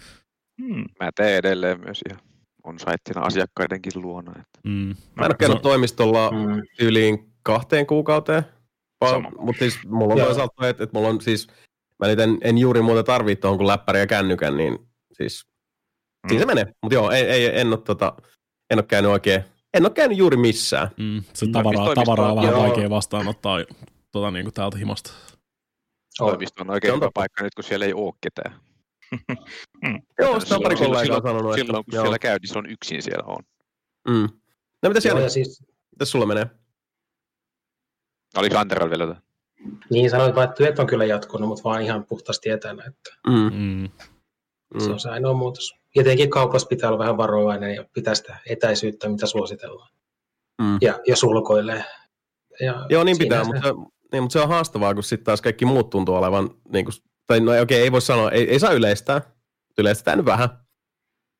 Hmm. 0.61 0.85
Mä 0.99 1.09
teen 1.15 1.35
edelleen 1.37 1.79
myös 1.79 1.99
ihan 2.09 2.31
on 2.63 2.79
saittina 2.79 3.21
asiakkaidenkin 3.21 3.91
luona. 3.95 4.31
Että. 4.31 4.59
Mm. 4.63 4.95
Mä 5.15 5.25
en 5.25 5.25
ole 5.25 5.35
käynyt 5.39 5.61
toimistolla 5.61 6.31
mm. 6.31 6.61
yliin 6.79 7.30
kahteen 7.43 7.87
kuukauteen. 7.87 8.43
Mutta 9.39 9.59
siis 9.59 9.79
mulla 9.85 10.13
on 10.13 10.19
toisaalta, 10.19 10.69
että, 10.69 10.83
että 10.83 10.97
mulla 10.97 11.09
on 11.09 11.21
siis, 11.21 11.47
mä 11.99 12.07
nyt 12.07 12.19
en, 12.19 12.37
en 12.41 12.57
juuri 12.57 12.81
muuta 12.81 13.03
tarvitse 13.03 13.41
tuohon 13.41 13.57
kuin 13.57 13.67
läppäri 13.67 13.99
ja 13.99 14.07
kännykän, 14.07 14.57
niin 14.57 14.79
siis 15.13 15.45
mm. 16.23 16.29
siinä 16.29 16.41
se 16.41 16.45
menee. 16.45 16.65
Mutta 16.81 16.93
joo, 16.93 17.11
ei, 17.11 17.23
ei, 17.23 17.59
en, 17.59 17.67
ole, 17.67 17.77
tota, 17.77 18.13
en 18.69 18.79
ole 18.79 18.85
käynyt 18.87 19.11
oikein, 19.11 19.43
en 19.73 19.85
ole 19.85 19.93
käynyt 19.93 20.17
juuri 20.17 20.37
missään. 20.37 20.89
Mm, 20.97 21.23
se 21.33 21.47
tavaraa, 21.51 21.95
tavaraa 21.95 22.31
on 22.31 22.35
vähän 22.35 22.51
joo. 22.51 22.61
vaikea 22.61 22.89
vastaanottaa 22.89 23.57
tota, 24.11 24.31
niin 24.31 24.45
kuin 24.45 24.53
täältä 24.53 24.77
himasta. 24.77 25.11
Toimisto 26.17 26.63
on 26.63 26.69
oikein 26.69 26.95
hyvä 26.95 27.09
paikka 27.13 27.43
nyt, 27.43 27.55
kun 27.55 27.63
siellä 27.63 27.85
ei 27.85 27.93
ole 27.93 28.13
ketään. 28.21 28.59
Joo, 30.21 30.39
sitä 30.39 30.55
on 30.55 30.61
pari 30.63 30.75
kollegaa 30.75 31.21
sanonut. 31.21 31.55
Silloin 31.55 31.85
kun 31.85 32.01
siellä 32.01 32.19
käy, 32.19 32.37
niin 32.41 32.49
se 32.49 32.57
on 32.57 32.65
yksin 32.65 33.01
siellä 33.01 33.23
on. 33.27 33.43
Mm. 34.09 34.29
No 34.83 34.89
mitä 34.89 34.99
siellä? 34.99 35.29
Siis... 35.29 35.63
Mitäs 35.91 36.11
sulla 36.11 36.25
menee? 36.25 36.45
Oliko 38.37 38.57
Anderal 38.57 38.89
vielä 38.89 39.03
jotain? 39.03 39.23
Niin 39.89 40.09
sanoit 40.09 40.35
vaan, 40.35 40.43
että 40.43 40.55
työt 40.55 40.79
on 40.79 40.87
kyllä 40.87 41.05
jatkunut, 41.05 41.47
mutta 41.47 41.63
vaan 41.63 41.81
ihan 41.81 42.05
puhtaasti 42.05 42.49
etänä. 42.49 42.83
Että 42.87 43.09
Mm. 43.27 43.89
Mm. 44.73 44.79
Se 44.79 44.91
on 44.91 44.99
se 44.99 45.09
ainoa 45.09 45.33
muutos. 45.33 45.75
Tietenkin 45.93 46.29
kaupassa 46.29 46.67
pitää 46.67 46.89
olla 46.89 46.99
vähän 46.99 47.17
varovainen 47.17 47.75
ja 47.75 47.85
pitää 47.93 48.15
sitä 48.15 48.37
etäisyyttä, 48.49 49.09
mitä 49.09 49.25
suositellaan. 49.25 49.89
Mm. 50.61 50.77
Ja 50.81 50.99
jos 51.07 51.23
ulkoilee. 51.23 51.85
Ja 52.59 52.85
Joo, 52.89 53.03
niin 53.03 53.17
pitää, 53.17 53.43
se... 53.43 53.47
mutta, 53.47 53.67
se, 53.67 53.73
niin, 54.11 54.23
mutta 54.23 54.33
se 54.33 54.39
on 54.39 54.49
haastavaa, 54.49 54.93
kun 54.93 55.03
sitten 55.03 55.25
taas 55.25 55.41
kaikki 55.41 55.65
muut 55.65 55.89
tuntuu 55.89 56.15
olevan, 56.15 56.49
niin 56.73 56.85
kuin, 56.85 56.95
tai 57.27 57.39
no 57.39 57.51
okei, 57.51 57.61
okay, 57.61 57.77
ei 57.77 57.91
voi 57.91 58.01
sanoa, 58.01 58.31
ei, 58.31 58.49
ei 58.49 58.59
saa 58.59 58.71
yleistää, 58.71 59.21
yleistetään 59.77 60.17
nyt 60.17 60.25
vähän. 60.25 60.49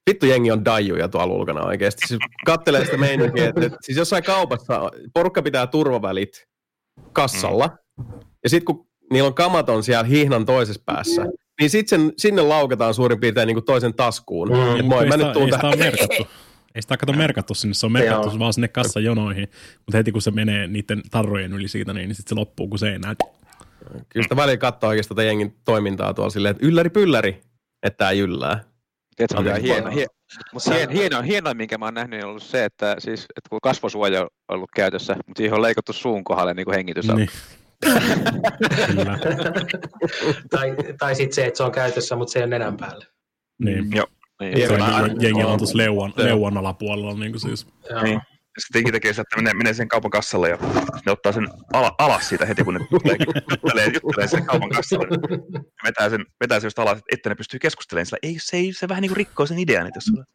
Vittu 0.09 0.25
jengi 0.25 0.51
on 0.51 0.65
dajuja 0.65 1.07
tuolla 1.07 1.33
ulkona 1.33 1.65
oikeasti. 1.65 2.07
Siis 2.07 2.19
kattelee 2.45 2.85
sitä 2.85 2.97
meininkiä, 2.97 3.49
että, 3.49 3.65
että 3.65 3.77
siis 3.81 3.97
jossain 3.97 4.23
kaupassa 4.23 4.91
porukka 5.13 5.41
pitää 5.41 5.67
turvavälit 5.67 6.47
kassalla, 7.13 7.69
mm. 7.97 8.05
ja 8.43 8.49
sitten 8.49 8.65
kun 8.65 8.87
niillä 9.11 9.27
on 9.27 9.33
kamaton 9.33 9.83
siellä 9.83 10.03
hihnan 10.03 10.45
toisessa 10.45 10.81
päässä, 10.85 11.25
niin 11.59 11.69
sitten 11.69 12.13
sinne 12.17 12.41
lauketaan 12.41 12.93
suurin 12.93 13.19
piirtein 13.19 13.47
niin 13.47 13.55
kuin 13.55 13.65
toisen 13.65 13.93
taskuun. 13.93 14.49
Mm. 14.49 14.79
Et 14.79 14.85
moi, 14.85 15.05
mä 15.05 15.17
nyt 15.17 15.33
tuun 15.33 15.49
tähän. 15.49 15.79
merkattu. 15.79 16.27
Ei 16.75 16.81
sitä 16.81 16.97
kato 16.97 17.13
merkattu 17.13 17.53
sinne, 17.53 17.73
se 17.73 17.85
on 17.85 17.91
merkattu 17.91 18.27
Joo. 18.27 18.39
vaan 18.39 18.53
sinne 18.53 18.67
kassajonoihin, 18.67 19.47
mutta 19.77 19.97
heti 19.97 20.11
kun 20.11 20.21
se 20.21 20.31
menee 20.31 20.67
niiden 20.67 21.01
tarrojen 21.11 21.53
yli 21.53 21.67
siitä, 21.67 21.93
niin, 21.93 22.15
sitten 22.15 22.29
se 22.29 22.39
loppuu, 22.39 22.67
kun 22.67 22.79
se 22.79 22.91
ei 22.91 22.99
näy. 22.99 23.15
Kyllä 24.09 24.23
sitä 24.23 24.35
välillä 24.35 24.57
katsoo 24.57 24.89
oikeastaan 24.89 25.15
tätä 25.15 25.25
jengin 25.25 25.55
toimintaa 25.65 26.13
tuolla 26.13 26.29
silleen, 26.29 26.51
että 26.51 26.65
ylläri 26.65 26.89
pylläri, 26.89 27.41
että 27.83 27.97
tämä 27.97 28.11
jyllää. 28.11 28.63
Tiedätkö, 29.15 29.41
mikä 29.41 29.55
hieno, 29.55 29.89
hieno, 29.89 30.11
mutta 30.53 30.73
hieno, 30.73 30.91
hieno, 30.91 31.21
hieno, 31.21 31.53
minkä 31.53 31.77
mä 31.77 31.85
oon 31.85 31.93
nähnyt, 31.93 32.23
on 32.23 32.29
ollut 32.29 32.43
se, 32.43 32.65
että, 32.65 32.95
siis, 32.99 33.21
että 33.21 33.49
kun 33.49 33.59
kasvosuoja 33.63 34.21
on 34.21 34.27
ollut 34.47 34.71
käytössä, 34.75 35.15
mutta 35.27 35.37
siihen 35.39 35.53
on 35.53 35.61
leikattu 35.61 35.93
suun 35.93 36.23
kohdalle 36.23 36.53
niin 36.53 36.65
kuin 36.65 36.75
hengitys. 36.75 37.07
Niin. 37.07 37.29
tai 40.51 40.75
tai 40.99 41.15
sitten 41.15 41.35
se, 41.35 41.45
että 41.45 41.57
se 41.57 41.63
on 41.63 41.71
käytössä, 41.71 42.15
mutta 42.15 42.31
se 42.31 42.39
ei 42.39 42.43
ole 42.43 42.49
nenän 42.49 42.77
päällä. 42.77 43.05
Niin. 43.63 43.91
Joo. 43.95 44.07
Niin, 44.41 44.67
se 44.67 44.73
on, 44.73 45.21
jengi 45.21 45.43
on 45.43 45.57
tuossa 45.57 45.77
leuan, 45.77 46.13
leuan 46.15 46.57
alapuolella. 46.57 47.13
Niin 47.13 47.31
kuin 47.31 47.41
siis. 47.41 47.67
Niin. 48.03 48.21
Sitten 48.59 48.79
jengi 48.79 48.91
tekee 48.91 49.13
sitä, 49.13 49.21
että 49.21 49.35
menee, 49.35 49.53
menee 49.53 49.73
sen 49.73 49.87
kaupan 49.87 50.11
kassalle 50.11 50.49
ja 50.49 50.57
ne 51.05 51.11
ottaa 51.11 51.31
sen 51.31 51.47
ala, 51.73 51.95
alas 51.97 52.29
siitä 52.29 52.45
heti, 52.45 52.63
kun 52.63 52.73
ne 52.73 52.79
juttelee, 52.91 53.17
juttelee, 53.49 53.91
juttelee 54.03 54.27
sen 54.27 54.45
kaupan 54.45 54.69
kassalle. 54.69 55.07
Ja 55.51 55.59
vetää 55.83 56.09
sen, 56.09 56.25
vetää 56.41 56.59
sen 56.59 56.65
just 56.65 56.79
alas, 56.79 56.99
että 57.11 57.29
ne 57.29 57.35
pystyy 57.35 57.59
keskustelemaan 57.59 58.05
sillä. 58.05 58.19
Ei, 58.23 58.37
se, 58.39 58.57
ei, 58.57 58.73
se 58.73 58.87
vähän 58.87 59.01
niin 59.01 59.09
kuin 59.09 59.17
rikkoo 59.17 59.45
sen 59.45 59.59
idean. 59.59 59.87
Että 59.87 59.97
jos... 59.97 60.25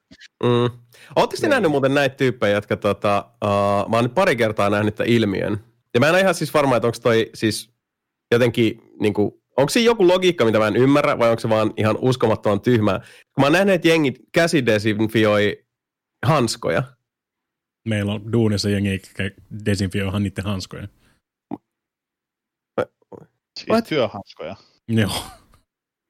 mm. 0.42 0.78
Oletteko 1.16 1.40
te 1.40 1.48
nähnyt 1.48 1.70
muuten 1.70 1.94
näitä 1.94 2.16
tyyppejä, 2.16 2.54
jotka 2.54 2.76
tota, 2.76 3.30
uh, 3.44 3.90
mä 3.90 3.96
oon 3.96 4.04
nyt 4.04 4.14
pari 4.14 4.36
kertaa 4.36 4.70
nähnyt 4.70 4.94
tämän 4.94 5.10
ilmiön. 5.10 5.60
Ja 5.94 6.00
mä 6.00 6.06
en 6.06 6.12
ole 6.12 6.20
ihan 6.20 6.34
siis 6.34 6.54
varma, 6.54 6.76
että 6.76 6.86
onko 6.86 6.98
toi 7.02 7.30
siis 7.34 7.70
jotenkin 8.32 8.82
niin 9.00 9.14
kuin, 9.14 9.32
onko 9.56 9.70
siinä 9.70 9.86
joku 9.86 10.08
logiikka, 10.08 10.44
mitä 10.44 10.58
mä 10.58 10.66
en 10.66 10.76
ymmärrä, 10.76 11.18
vai 11.18 11.30
onko 11.30 11.40
se 11.40 11.48
vaan 11.48 11.72
ihan 11.76 11.96
uskomattoman 12.00 12.60
tyhmää? 12.60 12.98
Kun 12.98 13.42
mä 13.42 13.44
oon 13.46 13.52
nähnyt, 13.52 13.74
että 13.74 13.88
jengit 13.88 14.18
käsidesinfioi 14.32 15.64
hanskoja. 16.26 16.82
Meillä 17.86 18.12
on 18.12 18.32
duunissa 18.32 18.68
jengi, 18.68 18.92
jotka 18.92 19.42
desinfioihan 19.64 20.22
niiden 20.22 20.44
hanskoja. 20.44 20.88
Siis 23.58 23.70
What? 23.70 23.84
työhanskoja. 23.84 24.56
Joo. 24.88 25.10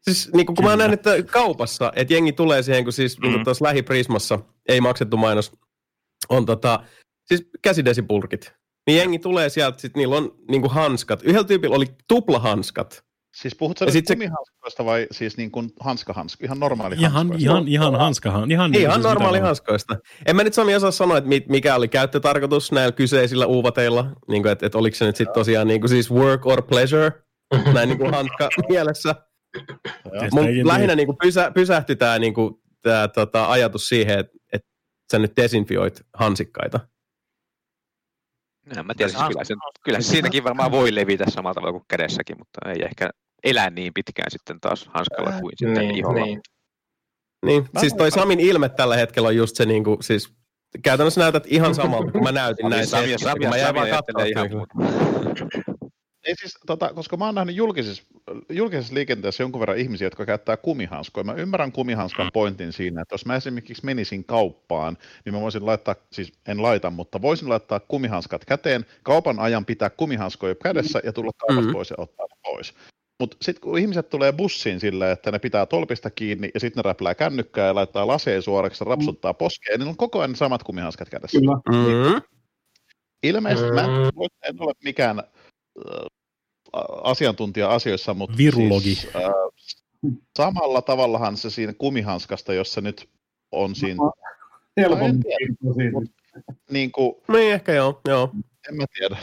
Siis 0.02 0.32
niin 0.32 0.46
kun 0.46 0.56
mä 0.62 0.70
oon 0.70 0.78
nähnyt 0.78 1.06
että 1.06 1.32
kaupassa, 1.32 1.92
että 1.96 2.14
jengi 2.14 2.32
tulee 2.32 2.62
siihen, 2.62 2.84
kun 2.84 2.92
siis 2.92 3.18
mm. 3.18 3.28
niin 3.28 3.44
tuossa 3.44 3.64
lähiprismassa, 3.64 4.38
ei 4.68 4.80
maksettu 4.80 5.16
mainos, 5.16 5.52
on 6.28 6.46
tota, 6.46 6.84
siis 7.26 7.48
käsidesipulkit. 7.62 8.52
Niin 8.86 8.98
jengi 8.98 9.18
tulee 9.18 9.48
sieltä, 9.48 9.78
sit 9.80 9.96
niillä 9.96 10.16
on 10.16 10.34
niinku 10.50 10.68
hanskat. 10.68 11.22
Yhdellä 11.22 11.46
tyypillä 11.46 11.76
oli 11.76 11.86
tuplahanskat. 12.08 13.05
Siis 13.36 13.54
puhutko 13.54 13.90
sä 13.90 14.00
kumihanskoista 14.08 14.84
vai 14.84 15.06
siis 15.10 15.36
niin 15.36 15.50
kuin 15.50 15.70
hanskahansko, 15.80 16.44
ihan 16.44 16.60
normaali 16.60 16.94
ihan, 16.98 17.12
hanskoista? 17.12 17.50
Ihan, 17.50 17.68
ihan 17.68 17.94
hanskahan. 17.94 18.50
Ihan, 18.50 18.70
niin, 18.70 18.82
ihan 18.82 18.94
siis 18.94 19.04
normaali 19.04 19.38
hanskoista. 19.38 19.96
En 20.26 20.36
mä 20.36 20.44
nyt 20.44 20.54
Sami 20.54 20.74
osaa 20.74 20.90
sanoa, 20.90 21.18
että 21.18 21.30
mikä 21.48 21.74
oli 21.74 21.88
käyttötarkoitus 21.88 22.72
näillä 22.72 22.92
kyseisillä 22.92 23.46
uuvateilla. 23.46 24.12
Niin 24.28 24.42
kuin, 24.42 24.52
että, 24.52 24.66
että 24.66 24.78
oliko 24.78 24.96
se 24.96 25.04
nyt 25.04 25.16
sitten 25.16 25.34
tosiaan 25.34 25.66
niin 25.66 25.80
kuin 25.80 25.90
siis 25.90 26.10
work 26.12 26.46
or 26.46 26.62
pleasure, 26.62 27.12
näin 27.74 27.88
niin 27.88 27.98
kuin 27.98 28.14
hanska 28.14 28.48
mielessä. 28.68 29.14
Mun 30.32 30.68
lähinnä 30.68 30.94
niin 30.94 31.06
kuin 31.06 31.18
pysä, 31.22 31.50
pysähtyi 31.54 31.96
tämä 31.96 32.18
niin 32.18 32.34
kuin, 32.34 32.54
tää, 32.82 33.08
tota, 33.08 33.50
ajatus 33.50 33.88
siihen, 33.88 34.18
että, 34.18 34.38
että 34.52 34.68
sä 35.12 35.18
nyt 35.18 35.32
desinfioit 35.36 36.00
hansikkaita. 36.14 36.80
No, 38.76 38.82
mä 38.82 38.94
tiedän, 38.94 39.10
siis 39.10 39.28
kyllä, 39.28 39.44
se, 39.44 39.54
kyllä 39.84 40.00
se 40.00 40.08
siinäkin 40.08 40.44
varmaan 40.44 40.70
voi 40.70 40.94
levitä 40.94 41.24
samalla 41.28 41.54
tavalla 41.54 41.72
kuin 41.72 41.84
kädessäkin, 41.88 42.38
mutta 42.38 42.70
ei 42.70 42.82
ehkä 42.82 43.10
elää 43.44 43.70
niin 43.70 43.92
pitkään 43.94 44.30
sitten 44.30 44.60
taas 44.60 44.90
hanskalla 44.94 45.40
kuin 45.40 45.52
sitten 45.56 45.88
niin, 45.88 45.98
iholla. 45.98 46.24
Niin, 46.26 46.40
niin. 47.46 47.68
siis 47.80 47.94
toi 47.94 48.10
Samin 48.10 48.40
ilme 48.40 48.68
tällä 48.68 48.96
hetkellä 48.96 49.28
on 49.28 49.36
just 49.36 49.56
se, 49.56 49.66
niin 49.66 49.84
kuin, 49.84 50.02
siis 50.02 50.36
käytännössä 50.82 51.20
näytät 51.20 51.44
ihan 51.46 51.74
samalta, 51.74 52.12
kun 52.12 52.22
mä 52.22 52.32
näytin 52.32 52.70
näin. 52.70 52.86
Sami, 52.86 53.18
Sami, 53.18 53.46
mä 53.46 53.56
jäin 53.56 53.74
vaan 53.74 53.88
katsomaan 53.88 54.28
ihan 54.28 54.50
muuta. 54.50 54.74
Ei 56.26 56.34
siis, 56.40 56.58
tota, 56.66 56.92
koska 56.94 57.16
mä 57.16 57.24
oon 57.24 57.34
nähnyt 57.34 57.56
julkisessa, 57.56 58.02
julkisessa 58.48 58.94
liikenteessä 58.94 59.42
jonkun 59.42 59.60
verran 59.60 59.78
ihmisiä, 59.78 60.06
jotka 60.06 60.26
käyttää 60.26 60.56
kumihanskoja. 60.56 61.24
Mä 61.24 61.34
ymmärrän 61.34 61.72
kumihanskan 61.72 62.30
pointin 62.32 62.72
siinä, 62.72 63.02
että 63.02 63.14
jos 63.14 63.26
mä 63.26 63.36
esimerkiksi 63.36 63.84
menisin 63.84 64.24
kauppaan, 64.24 64.96
niin 65.24 65.34
mä 65.34 65.40
voisin 65.40 65.66
laittaa, 65.66 65.94
siis 66.12 66.32
en 66.48 66.62
laita, 66.62 66.90
mutta 66.90 67.22
voisin 67.22 67.48
laittaa 67.48 67.80
kumihanskat 67.80 68.44
käteen, 68.44 68.86
kaupan 69.02 69.38
ajan 69.38 69.64
pitää 69.64 69.90
kumihanskoja 69.90 70.54
kädessä 70.54 71.00
ja 71.04 71.12
tulla 71.12 71.32
kaupasta 71.38 71.60
mm-hmm. 71.60 71.72
pois 71.72 71.90
ja 71.90 71.96
ottaa 71.98 72.26
ne 72.26 72.36
pois. 72.42 72.74
Mutta 73.20 73.36
sitten 73.42 73.60
kun 73.60 73.78
ihmiset 73.78 74.08
tulee 74.08 74.32
bussiin 74.32 74.80
silleen, 74.80 75.12
että 75.12 75.30
ne 75.30 75.38
pitää 75.38 75.66
tolpista 75.66 76.10
kiinni 76.10 76.50
ja 76.54 76.60
sitten 76.60 76.82
ne 76.82 76.88
räplää 76.88 77.14
kännykkää 77.14 77.66
ja 77.66 77.74
laittaa 77.74 78.06
laseen 78.06 78.42
suoraksi 78.42 78.84
ja 78.84 78.88
rapsuttaa 78.88 79.34
poskeen, 79.34 79.80
niin 79.80 79.88
on 79.88 79.96
koko 79.96 80.18
ajan 80.18 80.36
samat 80.36 80.62
kumihanskat 80.62 81.08
kädessä. 81.08 81.38
Kyllä. 81.38 81.54
Mm-hmm. 81.54 82.22
Ilmeisesti 83.22 83.70
mm-hmm. 83.70 84.18
mä 84.18 84.26
en 84.44 84.56
ole 84.58 84.72
mikään 84.84 85.22
asiantuntija 87.02 87.70
asioissa, 87.70 88.14
mutta 88.14 88.36
Virologi. 88.36 88.94
Siis, 88.94 89.16
äh, 89.16 89.22
samalla 90.38 90.82
tavallahan 90.82 91.36
se 91.36 91.50
siinä 91.50 91.72
kumihanskasta, 91.72 92.54
jossa 92.54 92.80
nyt 92.80 93.08
on 93.52 93.74
siinä... 93.74 94.02
Helpompi. 94.76 95.28
Niin 96.70 96.92
kuin, 96.92 97.14
niin 97.28 97.52
ehkä 97.52 97.72
joo, 97.72 98.00
joo. 98.08 98.30
En 98.68 98.76
mä 98.76 98.84
tiedä. 98.98 99.16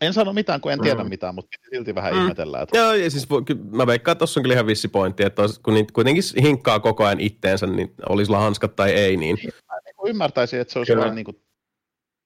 En 0.00 0.12
sano 0.12 0.32
mitään, 0.32 0.60
kun 0.60 0.72
en 0.72 0.80
tiedä 0.80 1.04
mm. 1.04 1.10
mitään, 1.10 1.34
mutta 1.34 1.58
silti 1.70 1.94
vähän 1.94 2.14
mm. 2.14 2.22
ihmetellään. 2.22 2.62
Että... 2.62 2.78
Joo, 2.78 2.94
ja 2.94 3.10
siis 3.10 3.26
mä 3.70 3.86
veikkaan, 3.86 4.12
että 4.12 4.18
tuossa 4.18 4.40
on 4.40 4.42
kyllä 4.42 4.54
ihan 4.54 4.66
vissi 4.66 4.88
pointti, 4.88 5.22
että 5.22 5.42
kun 5.62 5.74
niitä 5.74 5.92
kuitenkin 5.92 6.22
hinkkaa 6.42 6.80
koko 6.80 7.04
ajan 7.04 7.20
itteensä, 7.20 7.66
niin 7.66 7.94
olisi 8.08 8.26
sillä 8.26 8.38
hanskat 8.38 8.76
tai 8.76 8.90
ei, 8.90 9.16
niin... 9.16 9.38
Mä 9.44 9.80
niin 9.84 10.10
ymmärtäisin, 10.10 10.60
että 10.60 10.72
se 10.72 10.78
olisi 10.78 10.96
vain 10.96 11.14
niin 11.14 11.24
kuin, 11.24 11.42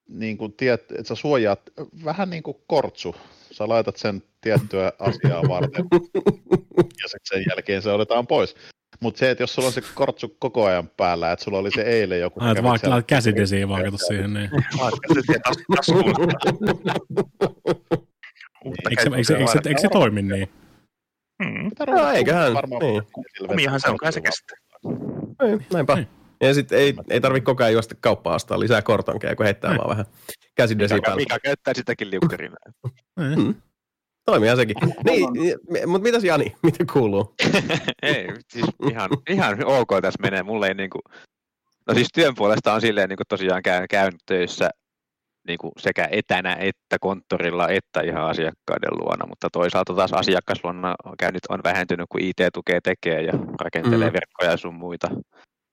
niin 0.08 0.38
kuin 0.38 0.52
tiet, 0.52 0.80
että 0.92 1.04
sä 1.04 1.14
suojaat 1.14 1.60
vähän 2.04 2.30
niin 2.30 2.42
kuin 2.42 2.56
kortsu. 2.66 3.16
Sä 3.50 3.68
laitat 3.68 3.96
sen 3.96 4.22
tiettyä 4.40 4.92
asiaa 4.98 5.42
varten 5.48 5.84
ja 7.02 7.08
sen 7.24 7.44
jälkeen 7.50 7.82
se 7.82 7.92
otetaan 7.92 8.26
pois. 8.26 8.54
Mutta 9.02 9.18
se, 9.18 9.30
että 9.30 9.42
jos 9.42 9.54
sulla 9.54 9.68
on 9.68 9.72
se 9.72 9.82
kortsu 9.94 10.36
koko 10.38 10.64
ajan 10.64 10.88
päällä, 10.88 11.32
että 11.32 11.44
sulla 11.44 11.58
oli 11.58 11.70
se 11.70 11.82
eilen 11.82 12.20
joku... 12.20 12.40
Ai, 12.40 12.50
että 12.50 12.62
vaan 12.62 13.04
käsidesiin 13.06 13.68
vaan 13.68 13.84
kato 13.84 13.98
siihen, 13.98 14.34
niin. 14.34 14.50
Eikö, 18.90 19.02
eikö, 19.02 19.16
eikö, 19.16 19.36
eikö, 19.36 19.68
eikö 19.68 19.80
se 19.80 19.88
toimi 19.88 20.22
niin? 20.22 20.48
Hmm. 21.44 21.70
No, 21.86 22.10
eiköhän. 22.10 22.52
Niin. 22.80 23.02
Omiahan 23.48 23.80
se 23.80 23.90
on, 23.90 23.96
kai 23.96 24.12
se 24.12 24.20
kestää. 24.20 24.58
Niin, 25.42 25.66
näinpä. 25.72 25.94
Niin. 25.94 26.08
Ja 26.40 26.54
sitten 26.54 26.78
ei, 26.78 26.94
ei 27.10 27.20
tarvitse 27.20 27.44
koko 27.44 27.62
ajan 27.62 27.72
juosta 27.72 27.94
kauppaa 28.00 28.34
ostaa 28.34 28.60
lisää 28.60 28.82
kortonkeja, 28.82 29.36
kun 29.36 29.44
heittää 29.44 29.76
vaan 29.78 29.90
vähän 29.90 30.06
käsidesiä 30.54 30.98
päällä. 31.04 31.16
Mikä 31.16 31.38
käyttää 31.38 31.74
sitäkin 31.74 32.10
liukterina. 32.10 32.56
mm. 33.16 33.54
Toimii 34.24 34.56
sekin. 34.56 34.76
Niin, 35.04 35.58
mutta 35.86 36.02
mitäs 36.02 36.24
Jani, 36.24 36.56
mitä 36.62 36.84
kuuluu? 36.92 37.34
ei, 38.02 38.28
siis 38.48 38.66
ihan, 38.90 39.10
ihan 39.28 39.64
ok 39.66 39.88
tässä 40.02 40.22
menee. 40.22 40.42
Mulle 40.42 40.68
ei 40.68 40.74
niinku, 40.74 40.98
no 41.86 41.94
siis 41.94 42.08
työn 42.14 42.34
puolesta 42.34 42.72
on 42.72 42.80
silleen 42.80 43.08
niinku 43.08 43.24
tosiaan 43.28 43.62
käyn, 43.62 43.88
käyn 43.90 44.12
töissä 44.26 44.70
niinku 45.48 45.72
sekä 45.78 46.08
etänä 46.10 46.54
että 46.54 46.96
konttorilla 47.00 47.68
että 47.68 48.00
ihan 48.00 48.22
asiakkaiden 48.22 48.98
luona, 48.98 49.26
mutta 49.26 49.48
toisaalta 49.52 49.94
taas 49.94 50.12
asiakasluona 50.12 50.94
käynyt 51.18 51.42
on 51.48 51.60
vähentynyt, 51.64 52.06
kun 52.08 52.20
IT-tukea 52.20 52.80
tekee 52.82 53.22
ja 53.22 53.32
rakentelee 53.60 54.08
mm. 54.08 54.12
verkkoja 54.12 54.50
ja 54.50 54.56
sun 54.56 54.74
muita. 54.74 55.08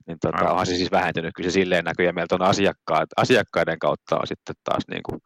Niin 0.08 0.18
tota, 0.22 0.50
onhan 0.50 0.66
se 0.66 0.76
siis 0.76 0.92
vähentynyt 0.92 1.32
kyllä 1.36 1.50
se 1.50 1.54
silleen 1.54 1.86
näkyy, 1.86 2.06
ja 2.06 2.14
meiltä 2.14 2.36
on 2.36 2.42
asiakkaat, 2.42 3.10
asiakkaiden 3.18 3.80
kautta 3.80 4.16
on 4.16 4.28
sitten 4.28 4.56
taas 4.64 4.84
niin 4.88 5.04
kuin 5.04 5.20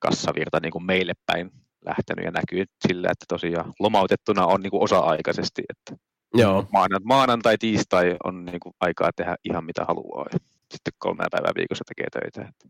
kassavirta 0.00 0.60
niin 0.62 0.72
kuin 0.72 0.86
meille 0.86 1.12
päin 1.26 1.50
lähtenyt 1.86 2.24
ja 2.24 2.30
näkyy 2.30 2.64
sillä, 2.88 3.08
että 3.12 3.24
tosiaan 3.28 3.72
lomautettuna 3.80 4.46
on 4.46 4.60
niin 4.60 4.70
kuin 4.70 4.82
osa-aikaisesti. 4.82 5.62
Että 5.68 6.04
Joo. 6.34 6.68
Maanantai, 7.04 7.58
tiistai 7.58 8.16
on 8.24 8.44
niin 8.44 8.60
kuin 8.60 8.72
aikaa 8.80 9.10
tehdä 9.16 9.36
ihan 9.44 9.64
mitä 9.64 9.84
haluaa. 9.84 10.26
Ja 10.32 10.38
sitten 10.72 10.92
kolme 10.98 11.24
päivää 11.30 11.52
viikossa 11.56 11.84
tekee 11.88 12.06
töitä. 12.12 12.48
Että 12.48 12.68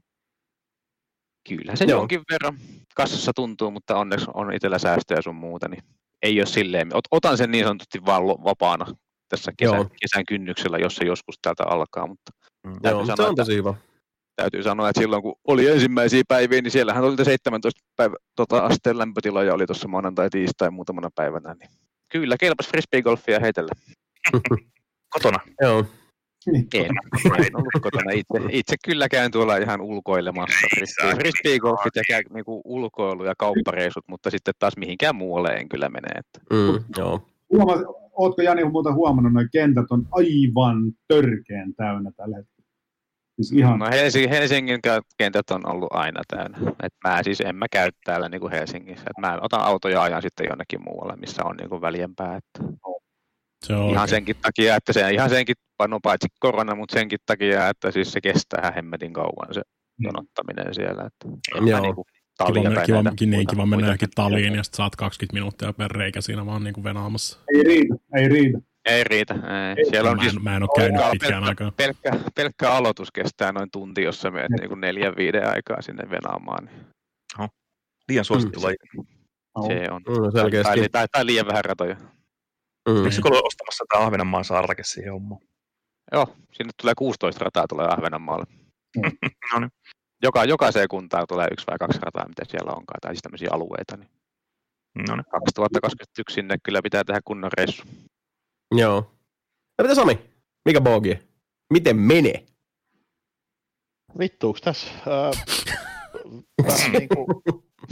kyllä 1.48 1.76
se 1.76 1.84
Joo. 1.84 2.00
jonkin 2.00 2.22
verran 2.30 2.58
kassassa 2.96 3.32
tuntuu, 3.36 3.70
mutta 3.70 3.96
onneksi 3.96 4.26
on 4.34 4.54
itsellä 4.54 4.78
säästöjä 4.78 5.22
sun 5.22 5.34
muuta, 5.34 5.68
niin 5.68 5.82
ei 6.22 6.40
ole 6.40 6.46
silleen. 6.46 6.90
Otan 7.10 7.38
sen 7.38 7.50
niin 7.50 7.64
sanotusti 7.64 8.04
vaan 8.06 8.22
vapaana 8.24 8.86
tässä 9.28 9.52
kesän, 9.56 9.90
kesän 10.00 10.26
kynnyksellä, 10.28 10.78
jos 10.78 10.96
se 10.96 11.04
joskus 11.04 11.34
täältä 11.42 11.64
alkaa, 11.66 12.06
mutta 12.06 12.32
mm. 12.66 12.72
Joo, 12.82 13.06
sanoa, 13.06 13.16
se 13.16 13.22
on 13.22 13.34
tosi 13.34 13.54
hyvä. 13.54 13.74
Täytyy 14.36 14.62
sanoa, 14.62 14.88
että 14.88 15.00
silloin 15.00 15.22
kun 15.22 15.34
oli 15.44 15.68
ensimmäisiä 15.68 16.22
päiviä, 16.28 16.62
niin 16.62 16.70
siellähän 16.70 17.04
oli 17.04 17.24
17 17.24 17.80
päivä, 17.96 18.16
tota, 18.36 18.58
asteen 18.58 18.98
lämpötiloja 18.98 19.54
oli 19.54 19.66
tuossa 19.66 19.88
maanantai, 19.88 20.30
tiistai 20.30 20.70
muutamana 20.70 21.10
päivänä, 21.14 21.54
niin 21.54 21.70
kyllä, 22.08 22.36
kelpas 22.40 22.68
frisbeegolfia 22.68 23.40
heitellä. 23.40 23.72
kotona. 25.14 25.38
Joo. 25.60 25.84
Niin. 26.52 26.68
En, 26.74 26.84
en 27.46 27.56
ollut 27.56 27.82
kotona 27.82 28.10
itse. 28.10 28.40
Itse 28.50 28.76
kyllä 28.84 29.08
käyn 29.08 29.30
tuolla 29.30 29.56
ihan 29.56 29.80
ulkoilemassa. 29.80 30.66
Frisbeegolfit 31.16 31.96
ja 31.96 32.02
käy 32.08 32.22
niinku 32.34 32.62
ulkoilu 32.64 33.24
ja 33.24 33.34
kauppareisut, 33.38 34.04
mutta 34.08 34.30
sitten 34.30 34.54
taas 34.58 34.76
mihinkään 34.76 35.16
muualle 35.16 35.48
en 35.48 35.68
kyllä 35.68 35.88
mene. 35.88 36.08
Että. 36.18 36.40
Mm, 36.50 36.84
joo. 36.96 37.28
Huomaat, 37.52 37.80
ootko 38.12 38.42
Jani 38.42 38.64
muuta 38.64 38.92
huomannut, 38.92 39.42
että 39.42 39.50
kentät 39.52 39.86
on 39.90 40.06
aivan 40.10 40.92
törkeän 41.08 41.74
täynnä 41.74 42.10
tällä 42.16 42.36
hetkellä? 42.36 42.55
Siis 43.36 43.52
ihan... 43.52 43.78
No 43.78 43.86
Helsingin, 43.90 44.30
Helsingin 44.30 44.80
kentät 45.18 45.50
on 45.50 45.70
ollut 45.70 45.88
aina 45.90 46.22
täynnä. 46.28 46.58
Et 46.82 46.92
mä 47.04 47.22
siis 47.22 47.40
en 47.40 47.56
mä 47.56 47.66
käy 47.70 47.90
täällä 48.04 48.28
niin 48.28 48.40
kuin 48.40 48.52
Helsingissä. 48.52 49.04
Et 49.10 49.18
mä 49.20 49.38
otan 49.40 49.60
autoja 49.60 50.02
ajan 50.02 50.22
sitten 50.22 50.46
jonnekin 50.50 50.80
muualle, 50.82 51.16
missä 51.16 51.44
on 51.44 51.56
niin 51.56 51.68
kuin 51.68 51.80
väljempää. 51.80 52.36
Että... 52.36 52.74
Se 53.64 53.74
on 53.74 53.78
ihan 53.78 53.88
oikein. 53.88 54.08
senkin 54.08 54.36
takia, 54.42 54.76
että 54.76 54.92
se 54.92 55.10
ihan 55.10 55.30
senkin, 55.30 55.56
no 55.88 56.00
paitsi 56.02 56.28
korona, 56.40 56.74
mutta 56.74 56.92
senkin 56.92 57.18
takia, 57.26 57.68
että 57.68 57.90
siis 57.90 58.12
se 58.12 58.20
kestää 58.20 58.72
hemmetin 58.76 59.12
kauan 59.12 59.54
se 59.54 59.60
mm. 59.60 60.04
jonottaminen 60.04 60.74
siellä. 60.74 61.02
Että 61.06 61.28
en 61.58 61.68
Joo. 61.68 61.80
Mä 61.80 61.86
niinku 61.86 62.06
kiva, 62.46 62.82
kiva, 62.86 63.02
niin, 63.20 63.46
kiva 63.46 63.66
mennä 63.66 63.86
johonkin 63.86 64.08
taliin 64.14 64.54
ja 64.54 64.62
sitten 64.62 64.76
saat 64.76 64.96
20 64.96 65.34
minuuttia 65.34 65.72
per 65.72 65.90
reikä 65.90 66.20
siinä 66.20 66.46
vaan 66.46 66.64
niin 66.64 66.74
kuin 66.74 66.84
venaamassa. 66.84 67.38
Ei 67.54 67.62
riitä, 67.62 67.94
ei 68.16 68.28
riitä. 68.28 68.58
Ei 68.86 69.04
riitä. 69.04 69.34
Ei. 69.34 69.84
Siellä 69.90 70.10
on 70.10 70.16
mä, 70.16 70.22
en, 70.22 70.30
siis, 70.30 70.42
mä 70.42 70.56
en 70.56 70.62
ole 70.62 70.70
käynyt 70.76 71.10
pitkään 71.10 71.42
pelkkä, 71.42 71.64
aikaa. 71.64 71.72
Pelkkä, 71.76 72.10
pelkkä 72.34 72.70
aloitus 72.70 73.12
kestää 73.12 73.52
noin 73.52 73.70
tunti, 73.70 74.02
jos 74.02 74.20
sä 74.20 74.30
menet 74.30 74.50
niin 74.50 74.80
neljän 74.80 75.16
viiden 75.16 75.48
aikaa 75.48 75.82
sinne 75.82 76.10
venaamaan. 76.10 76.64
Niin. 76.64 76.86
Oho. 77.38 77.48
Liian 78.08 78.24
suosittu 78.24 78.62
laji. 78.62 78.76
Se 79.66 79.86
on. 79.90 80.02
Mm, 80.08 80.32
selkeästi. 80.32 80.80
Tai, 80.80 80.88
tai, 80.88 81.06
tai, 81.12 81.26
liian 81.26 81.46
vähän 81.46 81.64
ratoja. 81.64 81.94
Mm. 82.88 83.04
Eikö 83.04 83.28
ole 83.28 83.42
ostamassa 83.44 83.84
tämä 83.88 84.04
Ahvenanmaan 84.04 84.44
saarake 84.44 84.84
siihen 84.84 85.12
hommaan? 85.12 85.40
Joo, 86.12 86.36
sinne 86.52 86.72
tulee 86.80 86.94
16 86.98 87.44
rataa 87.44 87.66
tulee 87.68 87.86
Ahvenanmaalle. 87.90 88.44
Mm. 88.96 89.02
no 89.52 89.60
niin. 89.60 89.70
Joka, 90.22 90.44
jokaiseen 90.44 90.88
kuntaan 90.88 91.26
tulee 91.28 91.48
yksi 91.52 91.66
vai 91.66 91.78
kaksi 91.78 91.98
rataa, 92.02 92.28
mitä 92.28 92.42
siellä 92.48 92.72
onkaan, 92.72 93.00
tai 93.00 93.12
siis 93.14 93.22
tämmöisiä 93.22 93.48
alueita. 93.52 93.96
Niin. 93.96 94.10
No 95.08 95.16
niin. 95.16 95.24
2021 95.30 96.34
sinne 96.34 96.56
kyllä 96.62 96.82
pitää 96.82 97.04
tehdä 97.04 97.20
kunnon 97.24 97.50
reissu. 97.58 97.82
Joo. 98.74 99.00
No 99.78 99.82
mitä 99.82 99.94
Sami? 99.94 100.18
Mikä 100.64 100.80
bogi? 100.80 101.18
Miten 101.72 101.96
menee? 101.96 102.46
Vittuuks 104.18 104.60
tässä? 104.60 104.90
Äh, 105.06 106.66
vähän 106.66 106.92
niin 106.92 107.08
kuin 107.08 107.26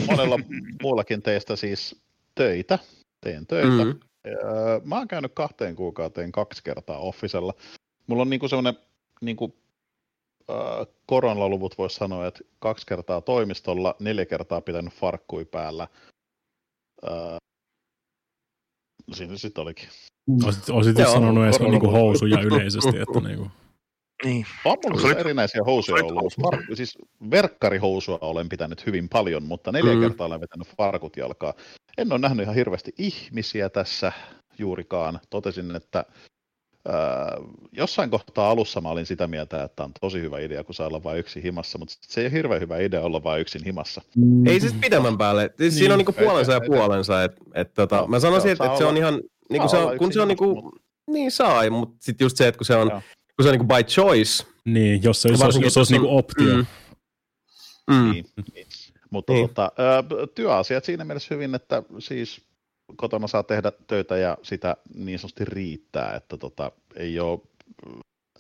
monella 0.07 0.39
muullakin 0.83 1.23
teistä 1.23 1.57
siis 1.57 2.03
töitä. 2.35 2.79
Teen 3.21 3.47
töitä. 3.47 3.85
Mm-hmm. 3.85 4.01
Mä 4.89 4.99
oon 4.99 5.09
käynyt 5.09 5.33
kahteen 5.35 5.77
kuukauteen 5.77 6.33
kaksi 6.33 6.65
kertaa 6.65 6.99
offisella. 6.99 7.55
Mulla 8.07 8.23
on 8.23 8.31
niinku 8.31 8.49
semmoinen 8.49 8.83
niinku, 9.21 9.57
äh, 10.51 10.87
koronaluvut 11.07 11.79
voisi 11.79 11.97
sanoa, 11.97 12.27
että 12.27 12.41
kaksi 12.59 12.87
kertaa 12.87 13.21
toimistolla, 13.21 13.97
neljä 14.01 14.27
kertaa 14.27 14.61
pitänyt 14.61 14.95
farkkui 14.95 15.45
päällä. 15.45 15.89
Äh, 17.05 17.37
siinä 19.13 19.37
sitten 19.37 19.63
olikin. 19.63 19.89
Olisit, 20.45 20.71
olisit 20.71 20.99
Joo, 20.99 21.13
sanonut 21.13 21.45
edes 21.45 21.61
niinku 21.61 21.91
housuja 21.91 22.41
yleisesti, 22.41 22.89
että 22.89 23.21
niinku. 23.29 23.51
Niin. 24.25 24.47
On 24.65 24.77
mulla 24.87 25.01
siis 25.01 25.17
erinäisiä 25.17 25.61
housuja 25.67 26.05
ollut. 26.05 26.35
Var- 26.43 26.65
siis 26.75 26.99
verkkarihousua 27.31 28.19
olen 28.21 28.49
pitänyt 28.49 28.87
hyvin 28.87 29.09
paljon, 29.09 29.43
mutta 29.43 29.73
neljä 29.73 29.95
mm. 29.95 30.01
kertaa 30.01 30.27
olen 30.27 30.41
vetänyt 30.41 30.69
farkut 30.77 31.17
jalkaa. 31.17 31.55
En 31.99 32.13
ole 32.13 32.21
nähnyt 32.21 32.43
ihan 32.43 32.55
hirveästi 32.55 32.93
ihmisiä 32.99 33.69
tässä 33.69 34.13
juurikaan. 34.59 35.21
Totesin, 35.31 35.77
että 35.77 36.05
Öö, 36.89 36.95
jossain 37.73 38.11
kohtaa 38.11 38.51
alussa 38.51 38.81
mä 38.81 38.89
olin 38.89 39.07
sitä 39.07 39.27
mieltä, 39.27 39.63
että 39.63 39.85
on 39.85 39.93
tosi 40.01 40.21
hyvä 40.21 40.39
idea, 40.39 40.65
kun 40.65 40.75
saa 40.75 40.87
olla 40.87 41.03
vain 41.03 41.19
yksin 41.19 41.43
himassa, 41.43 41.79
mutta 41.79 41.95
se 42.01 42.21
ei 42.21 42.27
ole 42.27 42.33
hirveän 42.33 42.61
hyvä 42.61 42.79
idea 42.79 43.01
olla 43.01 43.23
vain 43.23 43.41
yksin 43.41 43.65
himassa. 43.65 44.03
Mm. 44.17 44.47
Ei 44.47 44.61
siis 44.61 44.73
pidemmän 44.73 45.19
päälle. 45.19 45.43
Siis 45.43 45.59
niin. 45.59 45.73
Siinä 45.73 45.95
on 45.95 45.99
niinku 45.99 46.13
puolensa 46.13 46.53
ja 46.53 46.61
puolensa. 46.61 47.25
Et, 47.25 47.33
et, 47.55 47.75
tota, 47.75 47.97
no, 47.97 48.07
mä 48.07 48.21
sanoisin, 48.21 48.51
että 48.51 48.67
et 48.67 48.77
se 48.77 48.85
on 48.85 48.97
ihan, 48.97 49.21
niinku 49.51 49.69
se 49.69 49.77
on, 49.77 49.99
kun 49.99 50.13
se 50.13 50.21
on 50.21 50.29
niinku, 50.29 50.55
mutta... 50.55 50.81
niin 51.07 51.31
sai, 51.31 51.71
mutta 51.71 51.97
sitten 52.01 52.25
just 52.25 52.37
se, 52.37 52.49
että 52.49 52.59
kun 52.59 52.67
se 52.67 52.77
on, 52.77 52.91
kun 53.37 53.43
se 53.43 53.49
on 53.49 53.53
niinku 53.53 53.75
by 53.75 53.83
choice. 53.83 54.45
Niin, 54.65 55.03
jos 55.03 55.23
se, 55.23 55.29
jos, 55.29 55.41
jos, 55.41 55.61
jos 55.61 55.77
olisi 55.77 55.93
niinku 55.93 56.17
optio. 56.17 56.57
Mm. 56.57 56.67
Mm. 57.91 58.11
Niin, 58.11 58.25
niin. 58.55 58.67
Mutta 59.11 59.33
niin. 59.33 59.49
Tota, 59.49 59.73
työasiat 60.35 60.85
siinä 60.85 61.05
mielessä 61.05 61.35
hyvin, 61.35 61.55
että 61.55 61.83
siis 61.99 62.41
kotona 62.97 63.27
saa 63.27 63.43
tehdä 63.43 63.73
töitä 63.87 64.17
ja 64.17 64.39
sitä 64.43 64.77
niin 64.95 65.19
sanotusti 65.19 65.45
riittää, 65.45 66.15
että 66.17 66.37
tota, 66.37 66.73
ei 66.97 67.21
ole 67.21 67.41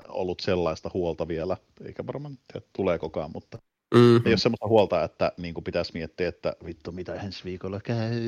ollut 0.08 0.40
sellaista 0.40 0.90
huolta 0.94 1.28
vielä, 1.28 1.56
eikä 1.84 2.06
varmaan 2.06 2.38
tiedä, 2.52 2.66
tuleekokaan, 2.76 3.30
mutta 3.34 3.58
mm-hmm. 3.94 4.26
ei 4.26 4.32
ole 4.32 4.36
sellaista 4.36 4.68
huolta, 4.68 5.04
että 5.04 5.32
niin 5.36 5.54
kuin 5.54 5.64
pitäisi 5.64 5.92
miettiä, 5.94 6.28
että 6.28 6.56
vittu 6.64 6.92
mitä 6.92 7.14
ensi 7.14 7.44
viikolla 7.44 7.80
käy, 7.80 8.20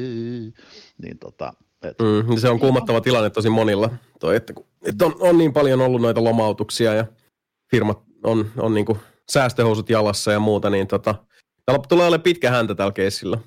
niin 1.03 1.19
tota, 1.21 1.53
et... 1.83 1.97
Mm, 1.99 2.37
se 2.37 2.49
on 2.49 2.61
kuumattava 2.61 3.01
tilanne 3.01 3.31
tosi 3.31 3.51
monilla, 3.51 3.91
toi, 4.21 4.37
että, 4.37 4.55
että 4.83 5.07
on, 5.07 5.17
on, 5.21 5.39
niin 5.39 5.53
paljon 5.53 5.81
ollut 5.81 6.03
noita 6.03 6.25
lomautuksia 6.25 6.95
ja 6.95 7.07
firmat 7.71 8.03
on, 8.25 8.51
on 8.59 8.75
niin 8.75 8.87
kuin 8.87 8.99
säästöhousut 9.31 9.91
jalassa 9.91 10.33
ja 10.33 10.41
muuta, 10.41 10.71
niin 10.71 10.87
tota, 10.87 11.15
tulee 11.89 12.07
olemaan 12.07 12.23
pitkä 12.23 12.51
häntä 12.51 12.75
tällä 12.75 12.93
keissillä. 12.93 13.39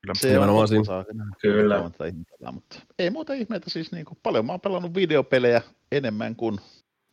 Kyllä, 0.00 0.14
se 0.14 0.38
on 0.38 0.68
siinä. 0.68 0.84
Saa, 0.84 1.04
Kyllä. 1.42 1.90
Ihmetellä, 2.06 2.52
mutta 2.52 2.76
ei 2.98 3.10
muuta 3.10 3.32
ihmeitä 3.32 3.70
siis 3.70 3.92
niin 3.92 4.04
kuin, 4.04 4.18
paljon 4.22 4.46
mä 4.46 4.52
oon 4.52 4.60
pelannut 4.60 4.94
videopelejä 4.94 5.62
enemmän 5.92 6.36
kuin 6.36 6.58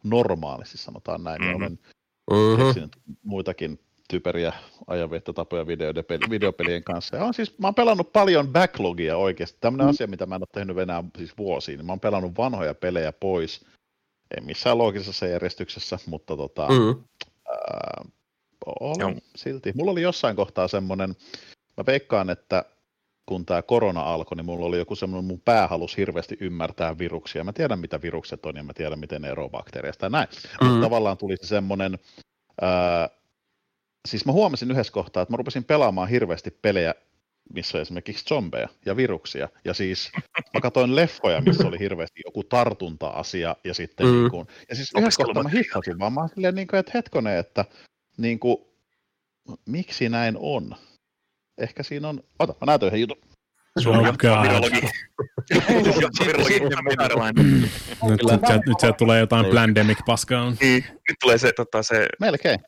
normaalisti 0.04 0.78
sanotaan 0.78 1.24
näin. 1.24 1.42
Mm-hmm. 1.42 1.56
Olen 1.56 1.78
mm-hmm. 2.32 2.90
muitakin 3.24 3.80
typeriä 4.08 4.54
ajanviettotapoja 4.88 5.68
videopelien 6.30 6.84
kanssa. 6.84 7.16
Ja 7.16 7.24
on 7.24 7.34
siis, 7.34 7.60
mä 7.60 7.68
oon 7.68 7.76
pelannut 7.76 8.14
paljon 8.14 8.48
backlogia 8.48 9.18
oikeasti. 9.18 9.58
Tämmöinen 9.62 9.88
mm. 9.88 9.90
asia, 9.90 10.08
mitä 10.08 10.26
mä 10.26 10.36
en 10.36 10.42
ole 10.42 10.48
tehnyt 10.54 10.78
enää 10.78 11.04
siis 11.18 11.38
vuosiin. 11.38 11.86
Mä 11.86 11.92
oon 11.92 12.00
pelannut 12.00 12.38
vanhoja 12.38 12.74
pelejä 12.74 13.12
pois. 13.12 13.66
Ei 14.38 14.42
missään 14.42 14.78
loogisessa 14.78 15.28
järjestyksessä, 15.28 16.00
mutta 16.06 16.38
tota, 16.38 16.68
mm. 16.70 17.04
ää, 17.50 18.06
olen 18.80 19.22
silti. 19.36 19.74
Mulla 19.76 19.92
oli 19.92 20.02
jossain 20.02 20.36
kohtaa 20.36 20.68
semmoinen, 20.68 21.10
mä 21.78 21.84
veikkaan, 21.88 22.30
että 22.30 22.66
kun 23.26 23.46
tämä 23.46 23.62
korona 23.62 24.02
alkoi, 24.02 24.36
niin 24.36 24.46
mulla 24.46 24.66
oli 24.66 24.78
joku 24.78 24.96
semmoinen, 24.96 25.26
mun 25.26 25.42
pää 25.46 25.68
halusi 25.68 25.98
hirveästi 25.98 26.38
ymmärtää 26.40 26.98
viruksia. 26.98 27.44
Mä 27.44 27.54
tiedän, 27.54 27.80
mitä 27.80 28.02
virukset 28.02 28.46
on 28.46 28.56
ja 28.56 28.64
mä 28.64 28.74
tiedän, 28.74 29.00
miten 29.00 29.22
ne 29.22 29.30
eroavat 29.30 29.52
bakteereista 29.52 30.06
ja 30.06 30.10
näin. 30.10 30.28
Mm-hmm. 30.30 30.68
Mutta 30.68 30.86
tavallaan 30.86 31.18
tuli 31.18 31.38
se 31.38 31.48
semmoinen, 31.48 32.00
ää, 32.62 33.10
siis 34.08 34.26
mä 34.26 34.32
huomasin 34.32 34.72
yhdessä 34.72 34.94
kohtaa, 34.94 35.24
että 35.24 35.34
mä 35.34 35.38
rupesin 35.38 35.64
pelaamaan 35.64 36.10
hirveästi 36.10 36.52
pelejä, 36.52 36.96
missä 37.54 37.78
on 37.78 37.82
esimerkiksi 37.82 38.26
zombeja 38.26 38.70
ja 38.86 38.96
viruksia. 38.96 39.50
Ja 39.66 39.74
siis 39.74 40.12
mä 40.54 40.62
katsoin 40.62 40.96
leffoja, 40.96 41.42
missä 41.42 41.68
oli 41.68 41.80
hirveästi 41.80 42.22
joku 42.26 42.44
tartunta-asia. 42.44 43.56
Ja 43.64 43.74
sitten 43.74 44.08
mm. 44.08 44.14
niin 44.14 44.32
kuin, 44.32 44.48
ja 44.70 44.76
siis 44.76 44.92
yhdessä 44.98 45.24
kohtaa 45.24 45.44
mä 45.44 45.50
hissasin 45.50 46.00
vaan, 46.00 46.14
mä 46.14 46.20
olin 46.20 46.30
silleen, 46.30 46.56
niin 46.56 46.68
kuin, 46.68 46.80
että 46.80 46.92
hetkonen, 46.94 47.38
että 47.38 47.66
niin 48.18 48.40
kuin, 48.40 48.58
miksi 49.66 50.10
näin 50.10 50.38
on? 50.40 50.76
Ehkä 51.58 51.84
siinä 51.84 52.08
on, 52.08 52.24
ota, 52.40 52.54
mä 52.62 52.66
näytän 52.66 52.88
yhden 52.88 53.02
jutun. 53.02 53.18
Nyt, 58.04 58.20
nyt, 58.24 58.66
nyt 58.66 58.80
sieltä 58.80 58.98
tulee 58.98 59.20
jotain 59.20 59.46
Plandemic-paskaa. 59.46 60.54
Niin, 60.62 60.84
nyt 60.90 61.18
tulee 61.22 61.38
se, 61.38 61.52
tota, 61.52 61.84
se 61.84 62.08
Melkein. 62.20 62.60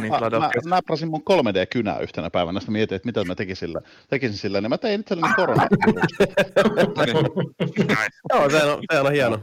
Niin 0.00 0.70
mä, 0.70 0.76
naprasin 0.76 1.08
mun 1.08 1.22
3D-kynää 1.30 1.98
yhtenä 1.98 2.30
päivänä, 2.30 2.60
sitten 2.60 2.72
mietin, 2.72 2.96
että 2.96 3.06
mitä 3.06 3.24
mä 3.24 3.34
tekisin 3.34 3.68
sillä, 3.68 3.80
tekisin 4.08 4.38
sillä, 4.38 4.60
niin 4.60 4.70
mä 4.70 4.78
tein 4.78 5.00
itselleni 5.00 5.34
korona. 5.34 5.66
Joo, 8.32 8.50
se 8.50 8.64
on, 8.64 8.82
se 8.92 9.00
on 9.00 9.12
hieno. 9.12 9.40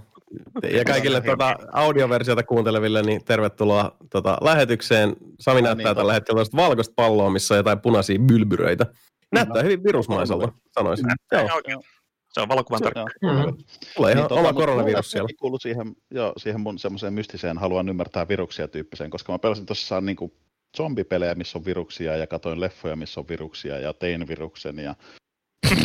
Ja 0.71 0.85
kaikille 0.85 1.21
tuota 1.21 1.55
audioversiota 1.71 2.43
kuunteleville, 2.43 3.01
niin 3.01 3.25
tervetuloa 3.25 3.95
tuota 4.11 4.37
lähetykseen. 4.41 5.15
Sami 5.39 5.61
näyttää 5.61 5.91
niin, 5.91 5.95
tällä 5.95 6.13
hetkellä 6.13 6.41
valkoista 6.55 6.93
palloa, 6.95 7.29
missä 7.29 7.53
on 7.53 7.57
jotain 7.57 7.79
punaisia 7.79 8.19
bylbyröitä. 8.19 8.85
Näyttää 9.31 9.63
hyvin 9.63 9.83
virusmaiselta, 9.83 10.51
sanoisin. 10.71 11.05
Näyttää 11.05 11.59
Joo. 11.67 11.81
Se 12.33 12.41
on 12.41 12.49
valokuvan 12.49 12.81
tarkka. 12.81 13.05
Mm. 13.21 13.63
Tulee 13.95 14.11
ihan 14.11 14.23
niin, 14.23 14.39
oma 14.39 14.47
tota, 14.47 14.53
koronavirus 14.53 15.11
siellä. 15.11 15.29
Kuuluu 15.39 15.59
siihen, 15.59 15.95
joo, 16.11 16.33
siihen 16.37 16.61
mun 16.61 16.79
semmoiseen 16.79 17.13
mystiseen 17.13 17.57
haluan 17.57 17.89
ymmärtää 17.89 18.27
viruksia 18.27 18.67
tyyppiseen, 18.67 19.09
koska 19.09 19.31
mä 19.31 19.39
pelasin 19.39 19.65
tuossa 19.65 20.01
niin 20.01 20.15
kuin 20.15 20.33
zombipelejä, 20.77 21.35
missä 21.35 21.57
on 21.57 21.65
viruksia, 21.65 22.17
ja 22.17 22.27
katoin 22.27 22.61
leffoja, 22.61 22.95
missä 22.95 23.19
on 23.19 23.27
viruksia, 23.27 23.79
ja 23.79 23.93
tein 23.93 24.27
viruksen, 24.27 24.79
ja... 24.79 24.95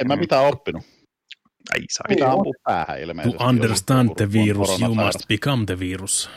en 0.00 0.06
mä 0.06 0.16
mitään 0.16 0.46
oppinut. 0.46 0.82
Ai 1.74 1.80
saa. 1.90 2.04
Pitää 2.08 2.32
ampua 2.32 2.52
päähän 2.64 3.00
ilmeisesti. 3.00 3.38
To 3.38 3.44
understand 3.44 4.10
the 4.16 4.32
virus, 4.32 4.80
you 4.80 4.94
must 4.94 5.28
become 5.28 5.66
the 5.66 5.78
virus. 5.78 6.30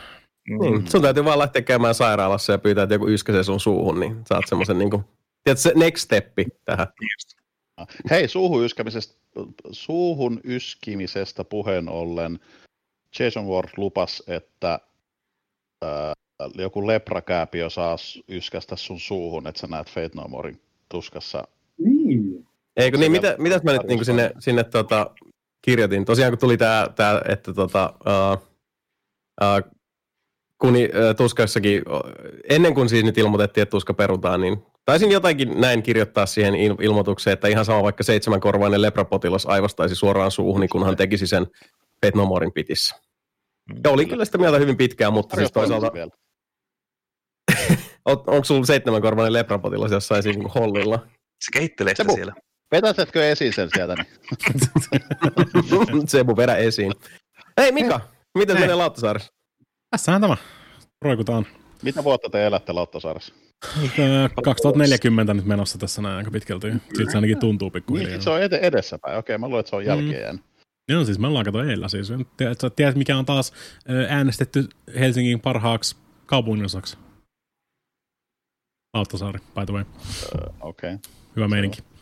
Mm. 0.49 0.85
Sun 0.85 1.01
täytyy 1.01 1.25
vaan 1.25 1.39
lähteä 1.39 1.61
käymään 1.61 1.95
sairaalassa 1.95 2.51
ja 2.51 2.57
pyytää, 2.57 2.83
että 2.83 2.95
joku 2.95 3.07
yskäsee 3.07 3.43
sun 3.43 3.59
suuhun, 3.59 3.99
niin 3.99 4.21
saat 4.29 4.43
semmoisen 4.47 4.77
niin 4.77 4.89
kuin, 4.89 5.03
tiedätkö, 5.43 5.61
se 5.61 5.73
next 5.75 6.03
steppi 6.03 6.45
tähän. 6.65 6.87
Hei, 8.09 8.27
suuhun 8.27 8.65
yskimisestä, 8.65 9.15
suuhun 9.71 10.39
yskimisestä 10.43 11.43
puheen 11.43 11.89
ollen 11.89 12.39
Jason 13.19 13.47
Ward 13.47 13.69
lupas, 13.77 14.23
että 14.27 14.79
ää, 15.81 16.13
joku 16.55 16.87
leprakääpiö 16.87 17.69
saa 17.69 17.95
yskästä 18.29 18.75
sun 18.75 18.99
suuhun, 18.99 19.47
että 19.47 19.61
sä 19.61 19.67
näet 19.67 19.89
Fate 19.89 20.09
No 20.15 20.27
Morein 20.27 20.61
tuskassa. 20.89 21.47
Niin. 21.77 22.47
Eikö 22.77 22.97
niin, 22.97 23.11
mitä, 23.11 23.35
mitäs 23.39 23.63
mä 23.63 23.71
nyt 23.71 23.83
niin 23.83 24.05
sinne, 24.05 24.31
sinne 24.39 24.63
tota, 24.63 25.11
kirjoitin? 25.61 26.05
Tosiaan 26.05 26.31
kun 26.31 26.39
tuli 26.39 26.57
tämä, 26.57 26.87
tää, 26.95 27.21
että 27.29 27.53
tota, 27.53 27.93
uh, 28.05 28.47
uh, 29.41 29.71
kun 30.61 30.73
uh, 30.75 31.15
tuskassakin, 31.17 31.83
ennen 32.49 32.73
kuin 32.73 32.89
siis 32.89 33.03
nyt 33.03 33.17
ilmoitettiin, 33.17 33.61
että 33.61 33.71
tuska 33.71 33.93
perutaan, 33.93 34.41
niin 34.41 34.63
taisin 34.85 35.11
jotakin 35.11 35.61
näin 35.61 35.83
kirjoittaa 35.83 36.25
siihen 36.25 36.53
il- 36.53 36.83
ilmoitukseen, 36.83 37.33
että 37.33 37.47
ihan 37.47 37.65
sama 37.65 37.83
vaikka 37.83 38.03
seitsemänkorvainen 38.03 38.81
leprapotilas 38.81 39.45
aivastaisi 39.45 39.95
suoraan 39.95 40.31
suuhun, 40.31 40.61
niin 40.61 40.69
kun 40.69 40.85
hän 40.85 40.97
tekisi 40.97 41.27
sen 41.27 41.47
Petnomorin 42.01 42.53
pitissä. 42.53 42.95
Ja 43.83 43.89
oli 43.89 44.05
kyllä 44.05 44.25
sitä 44.25 44.37
mieltä 44.37 44.59
hyvin 44.59 44.77
pitkään, 44.77 45.13
mutta 45.13 45.35
siis 45.35 45.51
toisaalta... 45.51 45.91
on, 48.05 48.17
onko 48.27 48.43
sulla 48.43 48.65
seitsemänkorvainen 48.65 49.33
leprapotilas 49.33 49.91
jossain 49.91 50.23
siinä 50.23 50.49
hollilla? 50.55 51.07
Se 51.45 51.51
kehittelee 51.53 51.95
sitä 51.95 52.13
siellä. 52.13 52.33
Vetäisetkö 52.73 53.31
esiin 53.31 53.53
sen 53.53 53.69
sieltä? 53.73 53.95
Niin? 53.95 54.07
Sebu, 56.07 56.37
vedä 56.37 56.55
esiin. 56.55 56.93
Hei 57.57 57.71
Mika, 57.71 58.01
miten 58.37 58.59
menee 58.59 58.75
Lauttasaaressa? 58.75 59.33
Tässähän 59.89 60.21
tämä. 60.21 60.37
Roikutaan. 61.01 61.45
Mitä 61.83 62.03
vuotta 62.03 62.29
te 62.29 62.45
elätte 62.45 62.71
Lauttasaaressa? 62.73 63.33
2040 64.43 65.33
nyt 65.33 65.45
menossa 65.45 65.77
tässä 65.77 66.01
näin 66.01 66.17
aika 66.17 66.31
pitkälti. 66.31 66.67
Siltä 66.93 67.11
se 67.11 67.17
ainakin 67.17 67.39
tuntuu 67.39 67.69
pikkuhiljaa. 67.69 68.09
Niin, 68.09 68.21
se 68.21 68.29
on 68.29 68.41
ed- 68.41 68.59
edessäpäin. 68.61 69.17
Okei, 69.17 69.37
mä 69.37 69.47
luulen, 69.47 69.59
että 69.59 69.69
se 69.69 69.75
on 69.75 69.85
jälkeen 69.85 70.35
mm. 70.35 70.41
Joo, 70.89 71.05
siis 71.05 71.19
me 71.19 71.27
ollaan 71.27 71.45
kato 71.45 71.63
eellä. 71.63 71.87
Siis. 71.87 72.13
Tiedät, 72.37 72.57
tiedät, 72.75 72.95
mikä 72.95 73.17
on 73.17 73.25
taas 73.25 73.53
äänestetty 74.09 74.69
Helsingin 74.99 75.39
parhaaksi 75.39 75.95
kaupunginosaksi? 76.25 76.97
Lauttasaari, 78.93 79.39
by 79.39 79.65
the 79.65 79.73
way. 79.73 79.83
Uh, 79.83 80.53
Okei. 80.61 80.93
Okay. 80.93 81.11
Hyvä 81.35 81.47
meininki. 81.47 81.92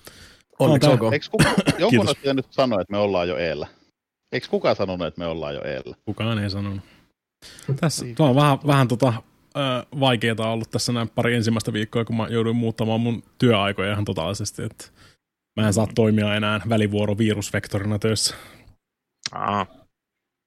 Onneksi 0.66 0.90
olkoon. 0.90 1.14
Eikö 1.14 1.26
kuka, 1.32 1.50
joku 1.80 2.06
nyt 2.34 2.48
sanoa, 2.50 2.82
että 2.82 2.92
me 2.92 2.98
ollaan 2.98 3.28
jo 3.28 3.38
eellä? 3.38 3.68
Eikö 4.32 4.48
kukaan 4.50 4.76
sanonut, 4.76 5.08
että 5.08 5.20
me 5.20 5.26
ollaan 5.26 5.56
jo 5.56 5.64
eellä? 5.64 5.96
Kukaan 6.06 6.40
ei 6.40 6.50
sanonut. 6.50 6.82
Tässä 7.80 8.06
tuo 8.16 8.30
on 8.30 8.36
vähän, 8.36 8.58
vähän 8.68 8.88
tota, 8.88 9.14
vaikeaa 10.00 10.54
ollut 10.54 10.72
tässä 10.72 10.92
näin 10.92 11.10
pari 11.10 11.36
ensimmäistä 11.36 11.74
viikkoa, 11.74 12.06
kun 12.06 12.18
mä 12.18 12.28
jouduin 12.28 12.56
muuttamaan 12.56 13.02
mun 13.02 13.24
työaikoja 13.38 13.92
ihan 13.92 14.06
totaalisesti. 14.06 14.64
Että 14.64 14.86
mä 15.60 15.68
en 15.68 15.74
saa 15.74 15.88
toimia 15.96 16.36
enää 16.36 16.62
välivuorovirusvektorina 16.70 18.00
töissä. 18.00 18.36
Aa. 19.32 19.66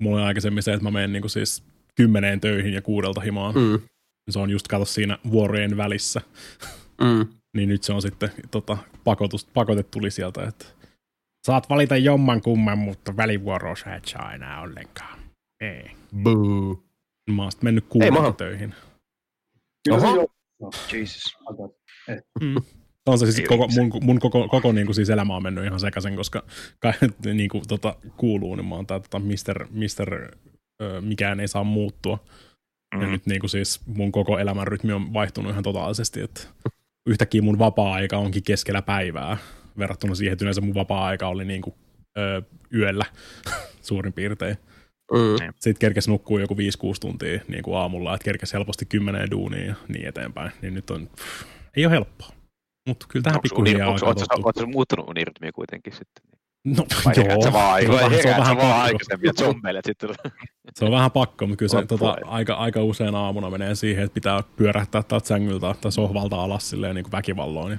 Mulla 0.02 0.20
on 0.20 0.26
aikaisemmin 0.26 0.62
se, 0.62 0.72
että 0.72 0.84
mä 0.84 0.90
menen 0.90 1.12
niin 1.12 1.30
siis 1.30 1.62
kymmeneen 1.94 2.40
töihin 2.40 2.74
ja 2.74 2.82
kuudelta 2.82 3.20
himaan. 3.20 3.54
Mm. 3.54 3.80
Se 4.30 4.38
on 4.38 4.50
just 4.50 4.68
kato 4.68 4.84
siinä 4.84 5.18
vuorojen 5.30 5.76
välissä. 5.76 6.20
Mm. 7.00 7.26
Niin 7.54 7.68
nyt 7.68 7.82
se 7.82 7.92
on 7.92 8.02
sitten 8.02 8.30
tota, 8.50 8.78
pakotus, 9.04 9.44
pakote 9.44 9.82
tuli 9.82 10.10
sieltä, 10.10 10.44
että 10.44 10.64
saat 11.46 11.68
valita 11.68 11.96
jomman 11.96 12.40
kumman, 12.40 12.78
mutta 12.78 13.16
välivuoroa 13.16 13.76
sä 13.76 13.94
et 13.94 14.04
saa 14.04 14.34
enää 14.34 14.60
ollenkaan. 14.60 15.18
Ei. 15.60 15.90
Boo. 16.22 16.84
Mä 17.30 17.42
oon 17.42 17.52
mennyt 17.62 17.84
kuudelta 17.88 18.32
töihin. 18.32 18.74
Oho. 19.90 20.28
Jesus. 20.92 21.38
Mm. 22.40 22.56
On 23.06 23.18
se 23.18 23.32
siis 23.32 23.48
koko, 23.48 23.68
mun, 23.68 23.90
mun 24.02 24.18
koko, 24.18 24.48
koko 24.48 24.72
niin 24.72 24.86
kuin 24.86 24.94
siis 24.94 25.10
elämä 25.10 25.36
on 25.36 25.42
mennyt 25.42 25.64
ihan 25.64 25.80
sekaisin, 25.80 26.16
koska 26.16 26.42
kai, 26.78 26.92
niin 27.34 27.48
kuin, 27.48 27.68
tota, 27.68 27.96
kuuluu, 28.16 28.56
niin 28.56 28.66
mä 28.66 28.74
oon 28.74 28.86
tää 28.86 29.00
tota, 29.00 29.18
mister, 29.18 29.66
mister 29.70 30.36
ö, 30.82 31.00
mikään 31.00 31.40
ei 31.40 31.48
saa 31.48 31.64
muuttua. 31.64 32.18
Mm. 32.94 33.00
Ja 33.02 33.08
nyt 33.08 33.26
niin 33.26 33.40
kuin 33.40 33.50
siis 33.50 33.80
mun 33.86 34.12
koko 34.12 34.38
elämän 34.38 34.66
rytmi 34.66 34.92
on 34.92 35.12
vaihtunut 35.12 35.50
ihan 35.50 35.64
totaalisesti, 35.64 36.20
että 36.20 36.40
yhtäkkiä 37.06 37.42
mun 37.42 37.58
vapaa-aika 37.58 38.18
onkin 38.18 38.42
keskellä 38.42 38.82
päivää 38.82 39.36
verrattuna 39.78 40.14
siihen, 40.14 40.32
että 40.32 40.44
yleensä 40.44 40.60
mun 40.60 40.74
vapaa-aika 40.74 41.28
oli 41.28 41.44
niin 41.44 41.62
kuin, 41.62 41.74
ö, 42.18 42.42
yöllä 42.74 43.04
suurin 43.88 44.12
piirtein. 44.12 44.56
Mm. 45.12 45.52
Sitten 45.54 45.80
kerkesi 45.80 46.10
nukkuu 46.10 46.38
joku 46.38 46.54
5-6 46.54 46.56
tuntia 47.00 47.40
niin 47.48 47.62
kuin 47.62 47.76
aamulla, 47.76 48.14
että 48.14 48.24
kerkesi 48.24 48.52
helposti 48.52 48.86
kymmeneen 48.86 49.30
duuniin 49.30 49.66
ja 49.66 49.74
niin 49.88 50.08
eteenpäin. 50.08 50.52
Niin 50.62 50.74
nyt 50.74 50.90
on, 50.90 51.06
pff, 51.06 51.44
ei 51.76 51.86
ole 51.86 51.92
helppoa. 51.92 52.28
Mutta 52.88 53.06
kyllä 53.08 53.22
tähän 53.22 53.40
pikkuhiljaa 53.40 53.90
alkaa 53.90 54.14
tottua. 54.14 54.44
Oletko 54.44 54.66
muuttunut 54.66 55.08
unirytmiä 55.08 55.52
kuitenkin 55.52 55.92
sitten? 55.92 56.24
No 56.64 56.86
Vai 57.04 57.14
joo, 57.16 57.42
se, 57.42 57.52
vaan, 57.52 57.82
se 57.82 57.88
on 57.88 57.94
vähän, 57.94 58.22
se 58.22 58.30
on 58.30 58.40
vähän 58.40 58.56
pakko. 58.56 58.72
aikaisemmin 58.72 59.26
ja 59.26 59.32
zombeilet 59.32 59.84
sitten. 59.84 60.10
Se 60.74 60.84
on 60.84 60.90
vähän 60.92 61.10
pakko, 61.10 61.46
mutta 61.46 61.58
kyllä 61.58 61.80
se 61.80 61.86
tota, 61.86 62.16
aika, 62.24 62.54
aika 62.54 62.82
usein 62.82 63.14
aamuna 63.14 63.50
menee 63.50 63.74
siihen, 63.74 64.04
että 64.04 64.14
pitää 64.14 64.42
pyörähtää 64.56 65.02
täältä 65.02 65.28
sängyltä 65.28 65.74
tai 65.80 65.92
sohvalta 65.92 66.36
alas 66.36 66.70
silleen 66.70 66.94
niin 66.94 67.04
kuin 67.04 67.12
väkivalloon 67.12 67.70
ja 67.70 67.78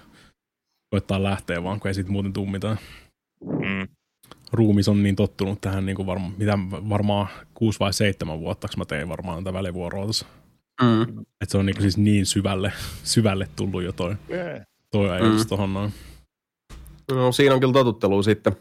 koittaa 0.90 1.24
lähteä 1.24 1.64
vaan, 1.64 1.80
kun 1.80 1.88
ei 1.88 1.94
siitä 1.94 2.12
muuten 2.12 2.34
tule 2.34 2.50
mitään. 2.50 2.78
Mm. 3.46 3.88
Ruumis 4.52 4.90
on 4.90 5.04
niin 5.04 5.16
tottunut 5.16 5.62
tähän, 5.62 5.86
niin 5.86 5.96
kuin 5.96 6.06
varma, 6.06 6.32
mitä 6.38 6.60
varmaan 6.90 7.28
kuusi 7.54 7.80
vai 7.80 7.94
seitsemän 7.94 8.40
vuotta, 8.40 8.68
mä 8.78 8.86
tein 8.86 9.10
varmaan 9.10 9.44
tätä 9.44 9.54
välivuoroa 9.54 10.08
tässä. 10.08 10.26
Mm. 10.82 11.02
Että 11.20 11.52
se 11.52 11.58
on 11.58 11.66
niin 11.66 11.76
kuin 11.76 11.82
siis 11.82 11.98
niin 11.98 12.26
syvälle, 12.26 12.74
syvälle 13.04 13.48
tullut 13.56 13.84
jo 13.84 13.92
toi, 13.92 14.16
toi 14.92 15.10
ajatus 15.10 15.44
mm. 15.44 15.50
tohon 15.50 15.74
noin. 15.74 15.94
No, 17.12 17.32
siinä 17.32 17.54
on 17.54 17.60
kyllä 17.60 17.74
totuttelua 17.74 18.24
sitten. 18.24 18.54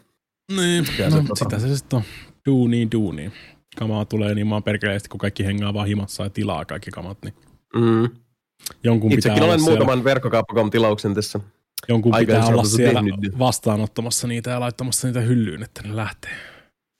Niin, 0.51 0.85
Mikä 0.91 1.09
no, 1.09 1.11
se 1.11 1.17
tota- 1.23 1.35
sitä 1.43 1.59
se 1.59 1.77
sitten 1.77 1.97
on. 1.97 2.03
Duuni, 2.45 2.87
duuni. 2.91 3.31
Kamaa 3.77 4.05
tulee 4.05 4.35
niin 4.35 4.47
maan 4.47 4.63
perkeleesti, 4.63 5.09
kun 5.09 5.17
kaikki 5.17 5.45
hengaa 5.45 5.73
vaan 5.73 5.87
himassa 5.87 6.23
ja 6.23 6.29
tilaa 6.29 6.65
kaikki 6.65 6.91
kamat, 6.91 7.17
niin 7.23 7.33
Mm. 7.75 8.09
jonkun 8.83 9.11
Itsekin 9.11 9.33
pitää 9.33 9.47
olen 9.47 9.61
muutaman 9.61 9.87
siellä, 9.87 10.03
verkkokauppakom 10.03 10.69
tilauksen 10.69 11.13
tässä. 11.13 11.39
jonkun 11.89 12.13
aika 12.15 12.33
pitää 12.33 12.47
olla 12.47 12.63
siellä 12.63 13.01
tehnyt. 13.03 13.39
vastaanottamassa 13.39 14.27
niitä 14.27 14.49
ja 14.49 14.59
laittamassa 14.59 15.07
niitä 15.07 15.19
hyllyyn, 15.21 15.63
että 15.63 15.81
ne 15.83 15.95
lähtee. 15.95 16.31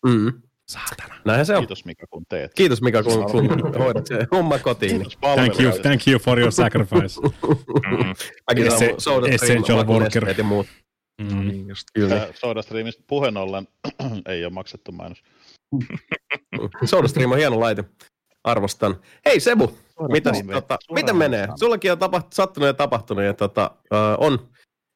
Mm. 0.05 0.33
Saatana. 0.69 1.15
Näinhän 1.25 1.45
se 1.45 1.53
on. 1.55 1.61
Kiitos 1.61 1.85
Mika, 1.85 2.05
kun 2.09 2.23
teet. 2.29 2.53
Kiitos 2.53 2.81
Mika, 2.81 3.03
kun, 3.03 3.25
kun 3.31 3.73
hoidat 3.79 4.07
se 4.07 4.27
homma 4.31 4.59
kotiin. 4.59 4.91
Kiitos 4.91 5.17
Thank 5.35 5.59
you, 5.59 5.71
thank 5.81 6.07
you 6.07 6.19
for 6.19 6.39
your 6.39 6.51
sacrifice. 6.51 7.21
Mm. 7.21 8.13
Mäkin 8.51 8.71
saan 8.71 8.81
soda 8.97 9.27
essential 9.27 9.87
worker. 9.87 10.33
ja 10.37 10.43
muut. 10.43 10.67
Mm. 11.21 11.47
Niin 11.47 11.67
just. 11.67 11.87
Kyllä. 11.93 12.15
Tää 12.15 12.27
SodaStreamista 12.33 13.03
puheen 13.07 13.37
ollen 13.37 13.67
ei 14.29 14.45
ole 14.45 14.53
maksettu 14.53 14.91
mainos. 14.91 15.23
SodaStream 16.85 17.31
on 17.31 17.37
hieno 17.37 17.59
laite. 17.59 17.83
Arvostan. 18.43 18.95
Hei 19.25 19.39
Sebu, 19.39 19.71
mitäs, 20.11 20.43
tota, 20.53 20.77
miten 20.91 21.15
menee? 21.15 21.47
Sullakin 21.59 21.91
on 21.91 21.97
tapaht- 21.97 22.27
sattunut 22.33 22.67
ja 22.67 22.73
tapahtunut 22.73 23.23
ja 23.23 23.33
tota, 23.33 23.71
uh, 23.93 24.25
on 24.25 24.49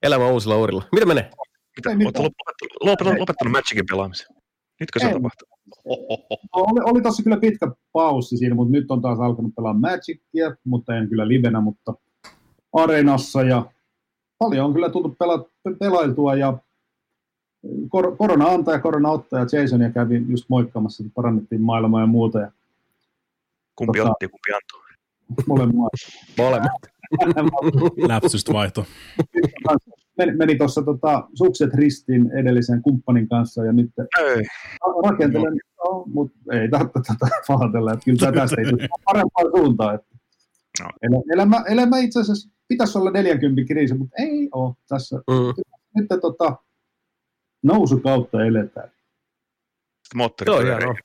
elämä 0.04 0.28
uusilla 0.28 0.58
urilla. 0.58 0.84
Miten 0.92 1.08
menee? 1.08 1.32
Mitä? 1.78 1.90
Oletko 1.90 2.24
lopettanut, 2.24 2.74
lopettanut, 2.82 3.20
lopettanut 3.20 3.52
Magicin 3.52 3.86
pelaamisen? 3.90 4.28
Nytkö 4.80 5.00
se 5.00 5.08
Ei. 5.08 5.14
tapahtuu? 5.14 5.48
Oli, 6.54 6.80
oli 6.84 7.02
tossa 7.02 7.24
kyllä 7.24 7.38
pitkä 7.38 7.72
paussi 7.92 8.38
siinä, 8.38 8.56
mutta 8.56 8.72
nyt 8.72 8.92
on 8.92 9.02
taas 9.02 9.20
alkanut 9.20 9.56
pelaa 9.56 9.74
Magicia, 9.74 10.56
mutta 10.64 10.96
en 10.96 11.10
kyllä 11.10 11.28
livenä, 11.28 11.62
mutta 11.62 11.94
areenassa 12.74 13.44
ja 13.44 13.66
paljon 14.40 14.66
on 14.66 14.74
kyllä 14.74 14.90
tullut 14.90 15.18
pela, 15.18 15.46
pelailtua 15.80 16.36
ja 16.36 16.58
kor, 17.90 18.16
korona 18.18 18.46
antaa 18.48 18.74
ja 18.74 18.80
korona 18.80 19.10
ottaa 19.10 19.40
ja 19.54 19.60
Jasonia 19.62 19.90
kävi 19.92 20.26
just 20.28 20.46
moikkaamassa, 20.50 21.04
että 21.04 21.14
parannettiin 21.16 21.62
maailmaa 21.62 22.02
ja 22.02 22.08
muuta 22.08 22.40
ja 22.40 22.52
Kumpi 23.76 24.00
Tota- 24.00 24.10
otti 24.12 24.28
kumpi 24.28 24.52
antoi? 24.54 24.90
molemmat. 25.48 25.90
Molemmat. 26.38 26.82
Läpsystä 28.08 28.54
vaihto. 28.54 28.86
meni, 30.18 30.32
meni 30.32 30.56
tuossa 30.56 30.82
tota, 30.82 31.28
sukset 31.34 31.74
ristiin 31.74 32.32
edellisen 32.32 32.82
kumppanin 32.82 33.30
kanssa 33.30 33.66
ja 33.66 33.72
nyt 33.74 33.92
Ei. 34.00 34.44
rakentelen, 35.06 35.58
no, 35.86 36.04
mutta 36.08 36.38
ei 36.52 36.70
tarvitse 36.70 37.14
tätä 37.20 37.36
pahoitella, 37.48 37.94
että 37.94 38.06
kyllä 38.06 38.32
tästä 38.32 38.62
ei 38.62 38.70
tule 38.70 38.88
parempaan 39.06 39.46
suuntaan. 39.58 39.96
Että 39.96 40.08
No. 40.84 40.90
elä, 41.02 41.22
elämä, 41.34 41.64
elämä 41.70 41.98
itse 41.98 42.20
asiassa 42.20 42.50
pitäisi 42.70 42.98
olla 42.98 43.12
40 43.12 43.74
kriisi, 43.74 43.94
mutta 43.94 44.16
ei 44.18 44.50
ole 44.52 44.74
tässä. 44.88 45.16
Mm. 45.16 45.64
Nyt 45.96 46.08
tota, 46.22 46.56
nousukautta 47.64 48.46
eletään. 48.46 48.92
Moottori 50.16 50.52
Se 50.52 50.58
on 50.58 50.64
hienoa. 50.66 50.96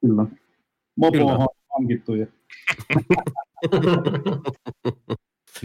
Kyllä. 0.00 0.26
Mopo 0.96 1.26
on 1.26 1.48
hankittu 1.78 2.14
ja 2.14 2.26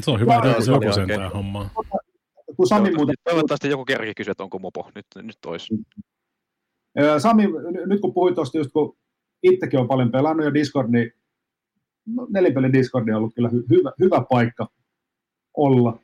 Se 0.04 0.12
on 0.12 0.20
hyvä, 0.20 0.34
Joo, 0.34 0.52
että 0.52 0.64
se 0.64 0.72
joku 0.72 0.94
sen 0.94 1.08
tää 1.08 1.30
hommaa. 1.30 1.70
kun 2.56 2.68
Sami 2.68 2.92
muuten 2.92 3.16
Toivottavasti 3.24 3.70
joku 3.70 3.86
kerki 3.86 4.14
kysyä, 4.14 4.32
että 4.32 4.44
onko 4.44 4.60
mopo. 4.60 4.92
Nyt, 4.96 5.06
nyt 5.22 5.38
olisi. 5.46 5.76
Sami, 7.18 7.44
nyt 7.86 8.02
kun 8.02 8.14
puhuit 8.14 8.36
tuosta 8.36 8.58
just, 8.58 8.72
kun 8.72 8.98
itsekin 9.44 9.80
on 9.80 9.88
paljon 9.88 10.12
pelannut 10.12 10.46
ja 10.46 10.54
Discord, 10.54 10.90
niin 10.92 11.12
no, 12.06 12.28
nelipeli 12.30 12.74
Discord 12.74 13.10
on 13.10 13.16
ollut 13.16 13.36
kyllä 13.36 13.50
hy- 13.50 13.66
hyvä, 13.70 13.92
hyvä 14.00 14.26
paikka 14.30 14.68
olla. 15.58 15.98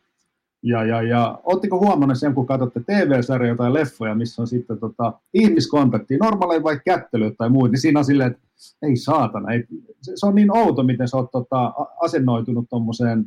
Ja, 0.64 0.84
ja, 0.86 1.02
ja 1.02 1.40
ootteko 1.44 1.80
huomannut 1.80 2.18
sen, 2.20 2.34
kun 2.34 2.46
katsotte 2.48 2.80
TV-sarjoja 2.80 3.56
tai 3.56 3.74
leffoja, 3.74 4.16
missä 4.16 4.42
on 4.42 4.48
sitten 4.48 4.80
tota, 4.80 5.14
ihmiskontakti, 5.34 6.18
normaaleja 6.18 6.64
vaikka 6.64 6.84
kättelyt 6.84 7.38
tai 7.38 7.50
muut, 7.50 7.72
niin 7.72 7.80
siinä 7.82 8.00
on 8.00 8.06
silleen, 8.06 8.32
että 8.32 8.44
ei 8.82 8.96
saatana, 8.96 9.52
ei, 9.52 9.64
se, 10.02 10.12
se, 10.16 10.26
on 10.26 10.36
niin 10.36 10.58
outo, 10.58 10.84
miten 10.84 11.08
sä 11.08 11.18
oot 11.18 11.32
tota, 11.32 11.74
asennoitunut 12.02 12.66
tuommoiseen 12.70 13.26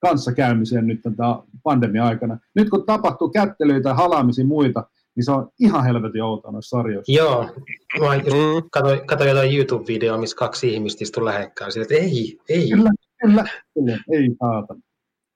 kanssakäymiseen 0.00 0.86
nyt 0.86 1.02
tämän 1.02 1.42
pandemia-aikana. 1.62 2.38
Nyt 2.54 2.70
kun 2.70 2.86
tapahtuu 2.86 3.28
kättelyitä 3.28 3.88
ja 3.88 3.94
halaamisia 3.94 4.44
muita, 4.46 4.84
niin 5.16 5.24
se 5.24 5.32
on 5.32 5.48
ihan 5.60 5.84
helvetin 5.84 6.22
outoa 6.22 6.52
noissa 6.52 6.76
sarjoissa. 6.76 7.12
Joo, 7.12 7.50
mä 8.00 8.14
just 8.14 8.26
Mm. 8.36 8.68
katsoin, 8.70 9.06
katsoin 9.06 9.30
jotain 9.30 9.56
YouTube-videoa, 9.56 10.18
missä 10.18 10.36
kaksi 10.36 10.74
ihmistä 10.74 11.04
istuu 11.04 11.24
lähekkäin. 11.24 11.82
Että 11.82 11.94
ei, 11.94 12.38
ei. 12.48 12.70
Kyllä, 12.70 12.90
kyllä, 13.22 13.44
kyllä, 13.74 13.98
ei 14.12 14.30
saatana. 14.40 14.80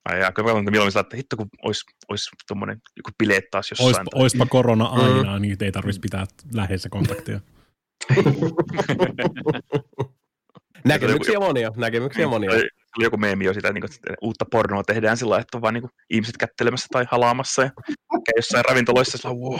Ai 0.09 0.21
jaa, 0.21 0.33
kyllä 0.33 0.55
mä 0.55 0.63
mieluummin 0.71 1.01
että 1.01 1.17
hitto 1.17 1.37
kun 1.37 1.49
olisi, 1.63 1.85
olisi 2.09 2.31
tuommoinen 2.49 2.81
joku 2.97 3.11
bileet 3.19 3.45
taas 3.51 3.71
jossain. 3.71 3.89
Oispa, 3.89 4.05
oispa 4.15 4.47
korona 4.47 4.85
Mm. 4.85 4.93
aina, 5.01 5.39
niin 5.39 5.57
ei 5.61 5.73
tarvitsisi 5.73 6.01
pitää 6.01 6.27
läheisessä 6.55 6.89
kontaktia. 6.89 7.41
Näkemyksiä 10.85 11.39
monia, 11.39 11.73
näkemyksiä 11.77 12.29
monia. 12.29 12.51
Oli, 12.51 12.69
joku 12.99 13.17
meemi 13.17 13.45
jo 13.45 13.55
sitä, 13.55 13.73
niin 13.73 13.83
kuin, 13.83 13.91
että 13.95 14.15
uutta 14.23 14.45
pornoa 14.51 14.83
tehdään 14.83 15.17
sillä 15.17 15.31
lailla, 15.31 15.43
että 15.43 15.59
on 15.59 15.63
vaan 15.63 15.75
niin 15.75 15.83
kuin, 15.83 15.91
ihmiset 16.11 16.37
kättelemässä 16.37 16.87
tai 16.93 17.07
halaamassa 17.11 17.63
ja 17.63 17.71
käy 18.11 18.33
jossain 18.37 18.65
ravintoloissa 18.65 19.19
sillä 19.19 19.35
wow. 19.35 19.59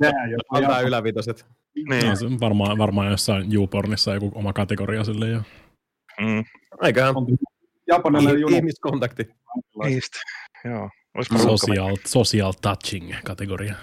Tää 0.00 0.26
jo. 0.32 0.38
Antaa 0.50 0.80
ylävitoset. 0.80 1.46
Niin. 1.88 2.06
No, 2.08 2.16
se 2.16 2.26
on 2.26 2.40
varmaan, 2.40 2.78
varmaan 2.78 3.10
jossain 3.10 3.54
YouPornissa 3.54 4.14
joku 4.14 4.32
oma 4.34 4.52
kategoria 4.52 5.04
sille. 5.04 5.28
Ja... 5.28 5.42
Mm, 6.20 6.44
Eiköhän 6.82 7.14
Japanilainen 7.88 8.40
juna. 8.40 8.56
ihmiskontakti. 8.56 9.28
niistä. 9.84 10.18
Joo. 10.64 10.90
Social, 11.22 11.96
social 12.06 12.52
touching 12.62 13.14
kategoria. 13.24 13.74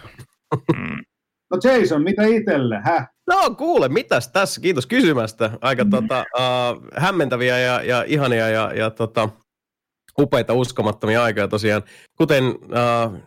Mm. 0.75 1.05
No 1.51 1.57
Jason, 1.63 2.03
mitä 2.03 2.23
itelle? 2.23 2.81
Häh? 2.83 3.07
No 3.27 3.55
kuule, 3.57 3.89
mitäs 3.89 4.27
tässä? 4.27 4.61
Kiitos 4.61 4.85
kysymästä. 4.85 5.51
Aika 5.61 5.85
tota, 5.85 6.25
uh, 6.37 6.87
hämmentäviä 6.97 7.59
ja, 7.59 7.81
ja 7.81 8.03
ihania 8.07 8.49
ja, 8.49 8.71
ja 8.75 8.89
tota, 8.89 9.29
upeita 10.19 10.53
uskomattomia 10.53 11.23
aikoja 11.23 11.47
tosiaan. 11.47 11.83
Kuten 12.17 12.43
uh, 12.45 13.19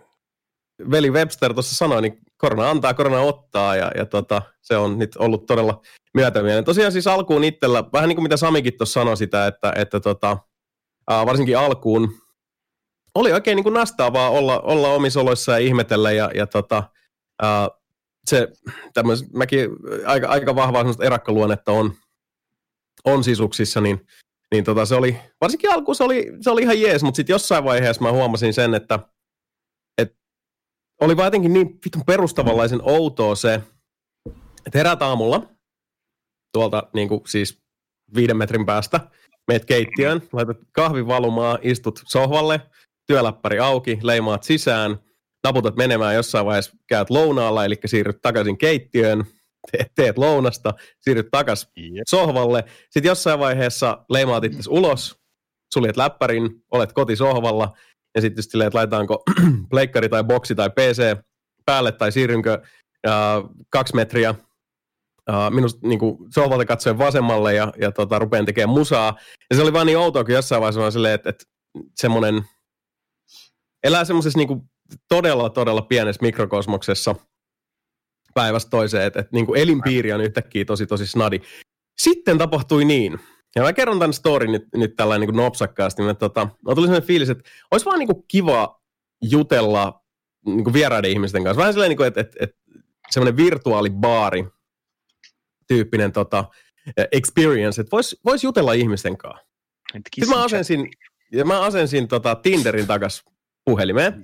veli 0.91 1.11
Webster 1.11 1.55
tuossa 1.55 1.75
sanoi, 1.75 2.03
niin 2.03 2.19
korona 2.37 2.71
antaa, 2.71 2.95
korona 2.95 3.21
ottaa 3.21 3.77
ja, 3.77 3.93
ja 3.97 4.07
tota, 4.07 4.43
se 4.63 4.77
on 4.77 4.99
nyt 4.99 5.17
ollut 5.17 5.47
todella 5.47 5.81
myötämielinen. 6.15 6.65
Tosiaan 6.65 6.93
siis 6.93 7.07
alkuun 7.07 7.45
itsellä, 7.45 7.85
vähän 7.93 8.09
niin 8.09 8.17
kuin 8.17 8.23
mitä 8.23 8.37
Samikin 8.37 8.77
tuossa 8.79 9.01
sanoi 9.01 9.17
sitä, 9.17 9.47
että, 9.47 9.73
että 9.77 10.01
tota, 10.01 10.39
uh, 11.11 11.27
varsinkin 11.27 11.59
alkuun. 11.59 12.15
Oli 13.15 13.33
oikein 13.33 13.57
niin 13.57 13.65
kuin 13.65 13.75
nastaavaa 13.75 14.31
olla, 14.31 14.61
olla 14.61 14.89
omissa 14.89 15.21
oloissa 15.21 15.53
ja 15.53 15.59
ihmetellä 15.59 16.13
ja, 16.13 16.31
ja 16.35 16.47
tota, 16.47 16.85
uh, 17.43 17.79
se 18.27 18.49
tämmöis, 18.95 19.33
mäkin 19.33 19.71
aika, 20.07 20.29
aika 20.29 20.55
vahvaa 20.55 20.81
semmoista 20.81 21.05
erakkaluonnetta 21.05 21.73
on, 21.73 21.95
on 23.05 23.25
sisuksissa, 23.25 23.81
niin, 23.81 24.07
niin 24.51 24.65
tota, 24.65 24.87
se 24.87 24.95
oli, 24.95 25.17
varsinkin 25.41 25.73
alkuun 25.73 25.95
se 25.95 26.05
oli, 26.05 26.33
se 26.41 26.51
oli 26.51 26.63
ihan 26.63 26.81
jees, 26.81 27.03
mutta 27.03 27.17
sitten 27.17 27.35
jossain 27.35 27.65
vaiheessa 27.65 28.03
mä 28.03 28.13
huomasin 28.13 28.55
sen, 28.55 28.75
että, 28.75 28.99
että 29.99 30.17
oli 31.01 31.17
vaan 31.17 31.27
jotenkin 31.27 31.53
niin 31.53 31.79
vitun 31.85 32.05
perustavanlaisen 32.07 32.81
outoa 32.83 33.35
se, 33.35 33.63
että 34.67 34.79
herät 34.79 35.03
aamulla 35.03 35.49
tuolta 36.53 36.83
niin 36.95 37.09
kuin 37.09 37.21
siis 37.27 37.63
viiden 38.15 38.37
metrin 38.37 38.67
päästä, 38.67 39.11
meet 39.49 39.65
keittiöön, 39.65 40.23
laitat 40.33 40.57
kahvin 40.73 41.07
valumaa, 41.07 41.59
istut 41.63 42.03
sohvalle, 42.07 42.61
työläppäri 43.07 43.59
auki, 43.59 43.99
leimaat 44.03 44.43
sisään, 44.43 44.99
naputat 45.45 45.77
menemään 45.77 46.15
jossain 46.15 46.47
vaiheessa, 46.47 46.77
käyt 46.89 47.11
lounaalla, 47.11 47.65
eli 47.65 47.75
siirryt 47.87 48.23
takaisin 48.23 48.59
keittiöön, 48.59 49.25
teet, 49.73 49.93
teet 49.95 50.19
lounasta, 50.19 50.75
siirryt 51.01 51.29
takaisin 51.31 51.97
Jep. 51.97 52.05
sohvalle, 52.09 52.65
sitten 52.91 53.11
jossain 53.11 53.39
vaiheessa 53.39 54.05
leimaat 54.11 54.45
itse 54.45 54.71
ulos, 54.71 55.21
suljet 55.75 55.97
läppärin, 55.97 56.51
olet 56.71 56.93
kotisohvalla, 56.93 57.73
ja 58.15 58.21
sitten 58.21 58.45
silleen, 58.45 58.67
että 58.67 58.79
laitetaanko 58.79 59.23
pleikkari 59.71 60.09
tai 60.09 60.25
boksi 60.25 60.55
tai 60.55 60.71
PC 60.71 61.17
päälle, 61.67 61.93
tai 61.93 62.13
siirrynkö 62.13 62.63
äh, 63.07 63.13
kaksi 63.71 63.95
metriä 63.95 64.35
äh, 65.31 65.51
minusta 65.51 65.89
niin 65.89 65.99
kuin 65.99 66.19
sohvalta 66.35 66.65
katsoen 66.65 66.99
vasemmalle 66.99 67.55
ja, 67.55 67.73
ja 67.81 67.93
tota, 67.93 68.19
rupean 68.19 68.47
tekemään 68.47 68.79
musaa. 68.79 69.17
Ja 69.51 69.57
se 69.57 69.63
oli 69.63 69.73
vaan 69.73 69.87
niin 69.87 69.99
outoa, 69.99 70.25
kun 70.25 70.35
jossain 70.35 70.61
vaiheessa 70.61 70.81
vaan 70.81 70.93
silleen, 70.93 71.15
että, 71.15 71.31
että 71.31 71.45
semmoinen, 71.95 72.43
elää 73.85 74.05
semmoisessa 74.05 74.39
niin 74.39 74.63
todella, 75.09 75.51
todella 75.51 75.83
pienessä 75.83 76.23
mikrokosmoksessa 76.23 77.15
päivästä 78.35 78.71
toiseen, 78.71 79.05
että, 79.05 79.21
että 79.21 79.37
niin 79.37 79.47
kuin 79.47 79.61
elinpiiri 79.61 80.13
on 80.13 80.21
yhtäkkiä 80.21 80.65
tosi, 80.65 80.87
tosi 80.87 81.07
snadi. 81.07 81.41
Sitten 81.99 82.39
tapahtui 82.39 82.85
niin, 82.85 83.19
ja 83.57 83.63
mä 83.63 83.73
kerron 83.73 83.99
tämän 83.99 84.13
storin 84.13 84.53
nyt, 84.53 84.65
nyt 84.77 84.97
tällainen 84.97 85.29
niin 85.29 85.37
nopsakkaasti, 85.37 86.03
että 86.03 86.15
tota, 86.15 86.45
mä 86.45 86.75
tuli 86.75 86.87
sellainen 86.87 87.07
fiilis, 87.07 87.31
että 87.31 87.51
olisi 87.71 87.87
vaan 87.87 87.99
niin 87.99 88.07
kuin 88.07 88.25
kiva 88.29 88.81
jutella 89.23 90.05
niin 90.47 90.65
kuin 90.65 90.75
vieraiden 90.75 91.11
ihmisten 91.11 91.45
kanssa. 91.45 91.59
Vähän 91.59 91.73
sellainen, 91.73 91.91
niin 91.91 91.97
kuin, 91.97 92.07
että, 92.07 92.21
että, 92.21 92.37
että 92.41 92.57
semmoinen 93.11 93.37
virtuaalibaari 93.37 94.47
tyyppinen 95.69 96.13
tota, 96.13 96.45
experience, 97.13 97.81
että 97.81 97.91
voisi 97.91 98.17
vois 98.25 98.45
jutella 98.45 98.73
ihmisten 98.73 99.17
kanssa. 99.17 99.47
Sitten 100.15 100.37
mä 100.37 100.45
asensin, 100.45 100.89
ja 101.33 101.45
mä 101.45 101.61
asensin 101.61 102.09
tota 102.09 102.35
Tinderin 102.35 102.87
takas 102.87 103.25
puhelimeen. 103.65 104.23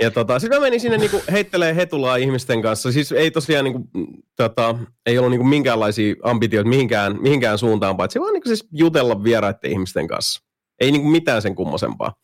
Ja 0.00 0.10
tota, 0.10 0.38
sitten 0.38 0.58
mä 0.58 0.66
menin 0.66 0.80
sinne 0.80 0.98
niinku 0.98 1.22
heittelee 1.32 1.76
hetulaa 1.76 2.16
ihmisten 2.16 2.62
kanssa. 2.62 2.92
Siis 2.92 3.12
ei 3.12 3.30
tosiaan 3.30 3.64
niinku, 3.64 3.88
mm, 3.94 4.06
tota, 4.36 4.78
ei 5.06 5.18
ollut 5.18 5.30
niinku 5.30 5.46
minkäänlaisia 5.46 6.14
ambitioita 6.22 6.68
mihinkään, 6.68 7.22
mihinkään 7.22 7.58
suuntaan, 7.58 7.96
paitsi 7.96 8.20
vaan 8.20 8.32
niinku 8.32 8.48
siis 8.48 8.68
jutella 8.72 9.24
vieraiden 9.24 9.70
ihmisten 9.70 10.08
kanssa. 10.08 10.42
Ei 10.80 10.92
niinku 10.92 11.08
mitään 11.08 11.42
sen 11.42 11.54
kummosempaa. 11.54 12.14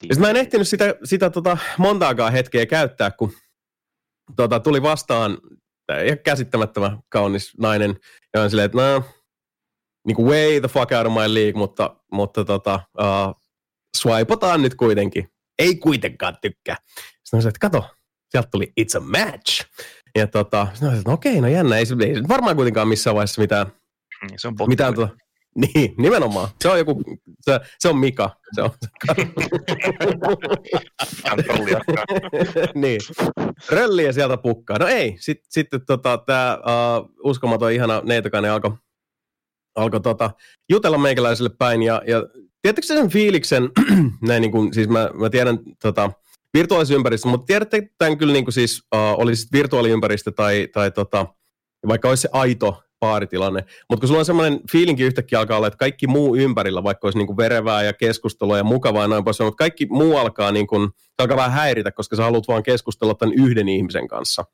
Sitten 0.00 0.20
mä 0.20 0.30
en 0.30 0.36
ehtinyt 0.36 0.68
sitä, 0.68 0.94
sitä 1.04 1.30
tota 1.30 1.58
montaakaan 1.78 2.32
hetkeä 2.32 2.66
käyttää, 2.66 3.10
kun 3.10 3.32
tota, 4.36 4.60
tuli 4.60 4.82
vastaan 4.82 5.38
tää 5.86 6.02
ihan 6.02 6.18
käsittämättömän 6.18 6.98
kaunis 7.08 7.52
nainen, 7.58 7.96
ja 8.34 8.42
on 8.42 8.50
silleen, 8.50 8.66
että 8.66 8.78
no, 8.78 9.02
niin 10.06 10.16
kuin 10.16 10.28
way 10.28 10.60
the 10.60 10.68
fuck 10.68 10.92
out 10.92 11.06
of 11.06 11.12
my 11.12 11.34
league, 11.34 11.52
mutta, 11.58 11.96
mutta 12.12 12.44
tota, 12.44 12.80
uh, 13.00 13.40
swipataan 13.96 14.62
nyt 14.62 14.74
kuitenkin. 14.74 15.28
Ei 15.58 15.76
kuitenkaan 15.76 16.36
tykkää. 16.42 16.76
Sitten 16.86 17.08
mä 17.32 17.40
sanoin, 17.40 17.48
että 17.48 17.58
kato, 17.70 17.90
sieltä 18.30 18.48
tuli 18.52 18.72
it's 18.80 18.96
a 18.96 19.00
match. 19.00 19.64
Ja 20.18 20.26
tota, 20.26 20.64
sitten 20.64 20.72
mä 20.74 20.78
sanoin, 20.78 20.98
että 20.98 21.10
no 21.10 21.14
okei, 21.14 21.40
no 21.40 21.48
jännä, 21.48 21.76
ei, 21.78 21.86
se- 21.86 21.96
ei 22.00 22.14
se 22.14 22.28
varmaan 22.28 22.56
kuitenkaan 22.56 22.88
missään 22.88 23.16
vaiheessa 23.16 23.40
mitään, 23.40 23.66
Niin, 24.22 24.38
Se 24.40 24.48
on 24.48 24.54
botti. 24.56 24.68
mitään 24.68 24.94
tota, 24.94 25.16
niin, 25.74 25.94
nimenomaan. 25.98 26.48
Se 26.60 26.68
on 26.68 26.78
joku, 26.78 27.02
se, 27.40 27.60
se 27.78 27.88
on 27.88 27.98
Mika. 27.98 28.36
Se 28.54 28.62
on, 28.62 28.70
niin. 32.82 33.00
Rölliä 33.70 34.12
sieltä 34.12 34.36
pukkaa. 34.36 34.78
No 34.78 34.86
ei, 34.86 35.16
sitten 35.20 35.46
sit, 35.48 35.68
tota, 35.86 36.18
tämä 36.18 36.58
uh, 36.58 37.10
uskomaton 37.30 37.72
ihana 37.72 38.02
neitokainen 38.04 38.52
alkoi 38.52 38.72
alko, 39.76 40.00
tota, 40.00 40.30
jutella 40.70 40.98
meikäläiselle 40.98 41.50
päin. 41.58 41.82
Ja, 41.82 42.02
ja 42.06 42.24
tiedättekö 42.62 42.86
sen 42.86 43.10
fiiliksen, 43.10 43.70
näin 44.28 44.40
niin 44.40 44.52
kuin, 44.52 44.74
siis 44.74 44.88
mä, 44.88 45.10
mä 45.14 45.30
tiedän 45.30 45.58
tota, 45.82 46.10
virtuaalisessa 46.54 46.94
ympäristössä, 46.94 47.28
mutta 47.28 47.46
tiedätte 47.46 47.90
tämän 47.98 48.18
kyllä 48.18 48.32
niin 48.32 48.44
kuin 48.44 48.52
siis, 48.52 48.82
uh, 48.94 49.20
oli 49.20 49.36
sitten 49.36 49.58
virtuaaliympäristö 49.58 50.32
tai, 50.32 50.68
tai 50.72 50.90
tota, 50.90 51.26
vaikka 51.88 52.08
olisi 52.08 52.20
se 52.20 52.28
aito 52.32 52.82
baaritilanne. 53.00 53.64
Mutta 53.90 54.00
kun 54.00 54.08
sulla 54.08 54.18
on 54.18 54.24
semmoinen 54.24 54.60
fiilinki 54.72 55.02
yhtäkkiä 55.02 55.38
alkaa 55.38 55.56
olla, 55.56 55.66
että 55.66 55.76
kaikki 55.76 56.06
muu 56.06 56.36
ympärillä, 56.36 56.84
vaikka 56.84 57.06
olisi 57.06 57.18
niinku 57.18 57.36
verevää 57.36 57.82
ja 57.82 57.92
keskustelua 57.92 58.56
ja 58.56 58.64
mukavaa 58.64 59.02
ja 59.02 59.08
noin 59.08 59.24
pois, 59.24 59.40
mutta 59.40 59.56
kaikki 59.58 59.86
muu 59.90 60.16
alkaa, 60.16 60.52
niinku, 60.52 60.78
se 60.86 61.22
alkaa 61.22 61.36
vähän 61.36 61.52
häiritä, 61.52 61.92
koska 61.92 62.16
sä 62.16 62.22
haluat 62.22 62.48
vaan 62.48 62.62
keskustella 62.62 63.14
tämän 63.14 63.34
yhden 63.34 63.68
ihmisen 63.68 64.08
kanssa. 64.08 64.44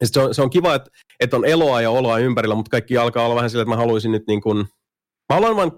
Ja 0.00 0.06
se, 0.06 0.20
on, 0.20 0.34
se 0.34 0.42
on 0.42 0.50
kiva, 0.50 0.74
että, 0.74 0.90
että 1.20 1.36
on 1.36 1.44
eloa 1.44 1.82
ja 1.82 1.90
oloa 1.90 2.18
ympärillä, 2.18 2.54
mutta 2.54 2.70
kaikki 2.70 2.98
alkaa 2.98 3.24
olla 3.24 3.34
vähän 3.34 3.50
silleen, 3.50 3.62
että 3.62 3.76
mä 3.76 3.80
haluaisin 3.80 4.12
nyt 4.12 4.26
niin 4.26 4.40
kuin, 4.40 4.58
mä 5.28 5.34
haluan 5.34 5.56
vaan 5.56 5.72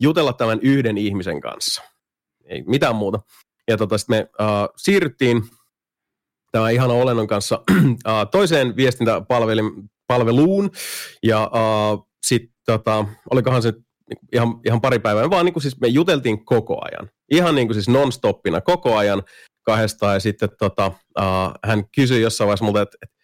jutella 0.00 0.32
tämän 0.32 0.58
yhden 0.62 0.98
ihmisen 0.98 1.40
kanssa. 1.40 1.82
Ei 2.44 2.62
mitään 2.66 2.96
muuta. 2.96 3.20
ja 3.68 3.76
tota, 3.76 3.98
sitten 3.98 4.16
me 4.16 4.44
uh, 4.44 4.68
siirryttiin 4.76 5.42
tämän 6.52 6.72
ihana 6.72 6.94
olennon 6.94 7.26
kanssa 7.26 7.62
uh, 7.80 8.30
toiseen 8.30 8.76
viestintäpalveluun, 10.12 10.70
ja 11.22 11.50
uh, 11.54 12.08
sitten 12.26 12.54
tota, 12.66 13.04
olikohan 13.30 13.62
se 13.62 13.72
ihan, 14.32 14.60
ihan 14.66 14.80
pari 14.80 14.98
päivää, 14.98 15.30
vaan 15.30 15.44
niin 15.44 15.52
kuin 15.52 15.62
siis 15.62 15.80
me 15.80 15.88
juteltiin 15.88 16.44
koko 16.44 16.78
ajan. 16.84 17.10
Ihan 17.30 17.54
niin 17.54 17.68
kuin 17.68 17.74
siis 17.74 17.88
non-stoppina 17.88 18.60
koko 18.60 18.96
ajan 18.96 19.22
kahdestaan, 19.62 20.14
ja 20.14 20.20
sitten 20.20 20.48
tota, 20.58 20.86
uh, 21.18 21.24
hän 21.64 21.84
kysyi 21.94 22.22
jossain 22.22 22.46
vaiheessa 22.46 22.64
multa, 22.64 22.82
että, 22.82 22.98
että 23.02 23.16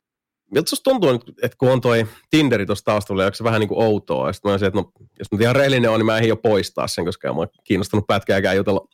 miltä 0.55 0.71
susta 0.71 0.91
tuntuu 0.91 1.11
että 1.43 1.57
kun 1.59 1.73
on 1.73 1.81
toi 1.81 2.07
Tinderi 2.31 2.67
tuossa 2.67 2.85
taustalla, 2.85 3.25
onko 3.25 3.35
se 3.35 3.45
vähän 3.45 3.61
niin 3.61 3.69
kuin 3.69 3.85
outoa? 3.85 4.27
Ja 4.27 4.33
sitten 4.33 4.49
mä 4.49 4.53
olisin, 4.53 4.69
että 4.69 4.81
no, 4.81 4.91
jos 5.19 5.33
nyt 5.33 5.41
ihan 5.41 5.57
rehellinen 5.57 5.91
on, 5.91 5.99
niin 5.99 6.07
mä 6.07 6.19
en 6.19 6.29
jo 6.29 6.37
poistaa 6.37 6.89
sen, 6.89 7.05
koska 7.05 7.33
mä 7.33 7.39
oon 7.39 7.49
kiinnostunut 7.65 8.07
pätkääkään 8.07 8.57
jutella 8.57 8.87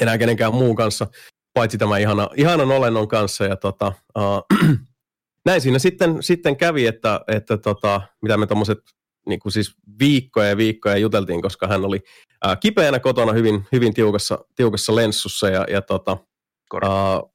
enää 0.00 0.18
kenenkään 0.18 0.54
muun 0.54 0.76
kanssa, 0.76 1.06
paitsi 1.54 1.78
tämä 1.78 1.98
ihana, 1.98 2.28
ihanan 2.36 2.72
olennon 2.72 3.08
kanssa. 3.08 3.44
Ja 3.44 3.56
tota, 3.56 3.92
uh, 4.18 4.68
näin 5.46 5.60
siinä 5.60 5.78
sitten, 5.78 6.22
sitten 6.22 6.56
kävi, 6.56 6.86
että, 6.86 7.20
että 7.28 7.58
tota, 7.58 8.00
mitä 8.22 8.36
me 8.36 8.46
tuommoiset 8.46 8.78
niin 9.26 9.40
kuin 9.40 9.52
siis 9.52 9.74
viikkoja 9.98 10.48
ja 10.48 10.56
viikkoja 10.56 10.96
juteltiin, 10.96 11.42
koska 11.42 11.66
hän 11.66 11.84
oli 11.84 12.00
uh, 12.46 12.56
kipeänä 12.60 12.98
kotona 12.98 13.32
hyvin, 13.32 13.66
hyvin 13.72 13.94
tiukassa, 13.94 14.38
tiukassa 14.56 14.94
lenssussa 14.94 15.48
ja, 15.48 15.66
ja 15.70 15.82
tota, 15.82 16.16
uh, 16.74 17.32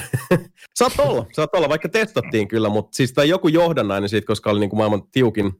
saat 0.78 0.92
olla, 0.98 1.26
saat 1.32 1.54
olla, 1.54 1.68
vaikka 1.68 1.88
testattiin 1.88 2.48
kyllä, 2.48 2.68
mutta 2.68 2.96
siis 2.96 3.12
tämä 3.12 3.24
joku 3.24 3.48
johdannainen 3.48 4.08
siitä, 4.08 4.26
koska 4.26 4.50
oli 4.50 4.60
niin 4.60 4.70
kuin 4.70 4.78
maailman 4.78 5.10
tiukin 5.10 5.52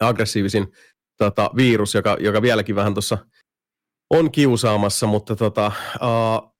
aggressiivisin 0.00 0.72
tota, 1.16 1.50
virus, 1.56 1.94
joka, 1.94 2.16
joka 2.20 2.42
vieläkin 2.42 2.74
vähän 2.76 2.94
tuossa 2.94 3.18
on 4.10 4.32
kiusaamassa, 4.32 5.06
mutta 5.06 5.36
tota, 5.36 5.72
uh, 5.94 6.51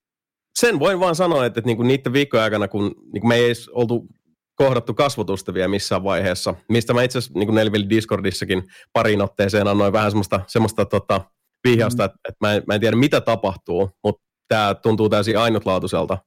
sen 0.59 0.79
voin 0.79 0.99
vaan 0.99 1.15
sanoa, 1.15 1.45
että, 1.45 1.59
että 1.59 1.67
niinku 1.67 1.83
niiden 1.83 2.13
viikkojen 2.13 2.43
aikana, 2.43 2.67
kun 2.67 2.95
niinku 3.13 3.27
me 3.27 3.35
ei 3.35 3.45
edes 3.45 3.69
oltu 3.69 4.07
kohdattu 4.55 4.93
kasvotusta 4.93 5.53
vielä 5.53 5.67
missään 5.67 6.03
vaiheessa, 6.03 6.55
mistä 6.69 6.93
mä 6.93 7.03
itse 7.03 7.17
asiassa 7.17 7.39
niin 7.39 7.55
Nelville 7.55 7.89
Discordissakin 7.89 8.63
pariin 8.93 9.21
otteeseen 9.21 9.67
annoin 9.67 9.93
vähän 9.93 10.11
semmoista, 10.11 10.41
semmoista 10.47 10.85
tota, 10.85 11.21
vihjausta, 11.67 12.03
mm. 12.03 12.05
että, 12.05 12.19
että 12.29 12.37
mä, 12.41 12.53
en, 12.53 12.63
mä 12.67 12.73
en 12.73 12.79
tiedä 12.79 12.95
mitä 12.95 13.21
tapahtuu, 13.21 13.89
mutta 14.03 14.23
tämä 14.47 14.75
tuntuu 14.75 15.09
täysin 15.09 15.37
ainutlaatuiselta. 15.37 16.17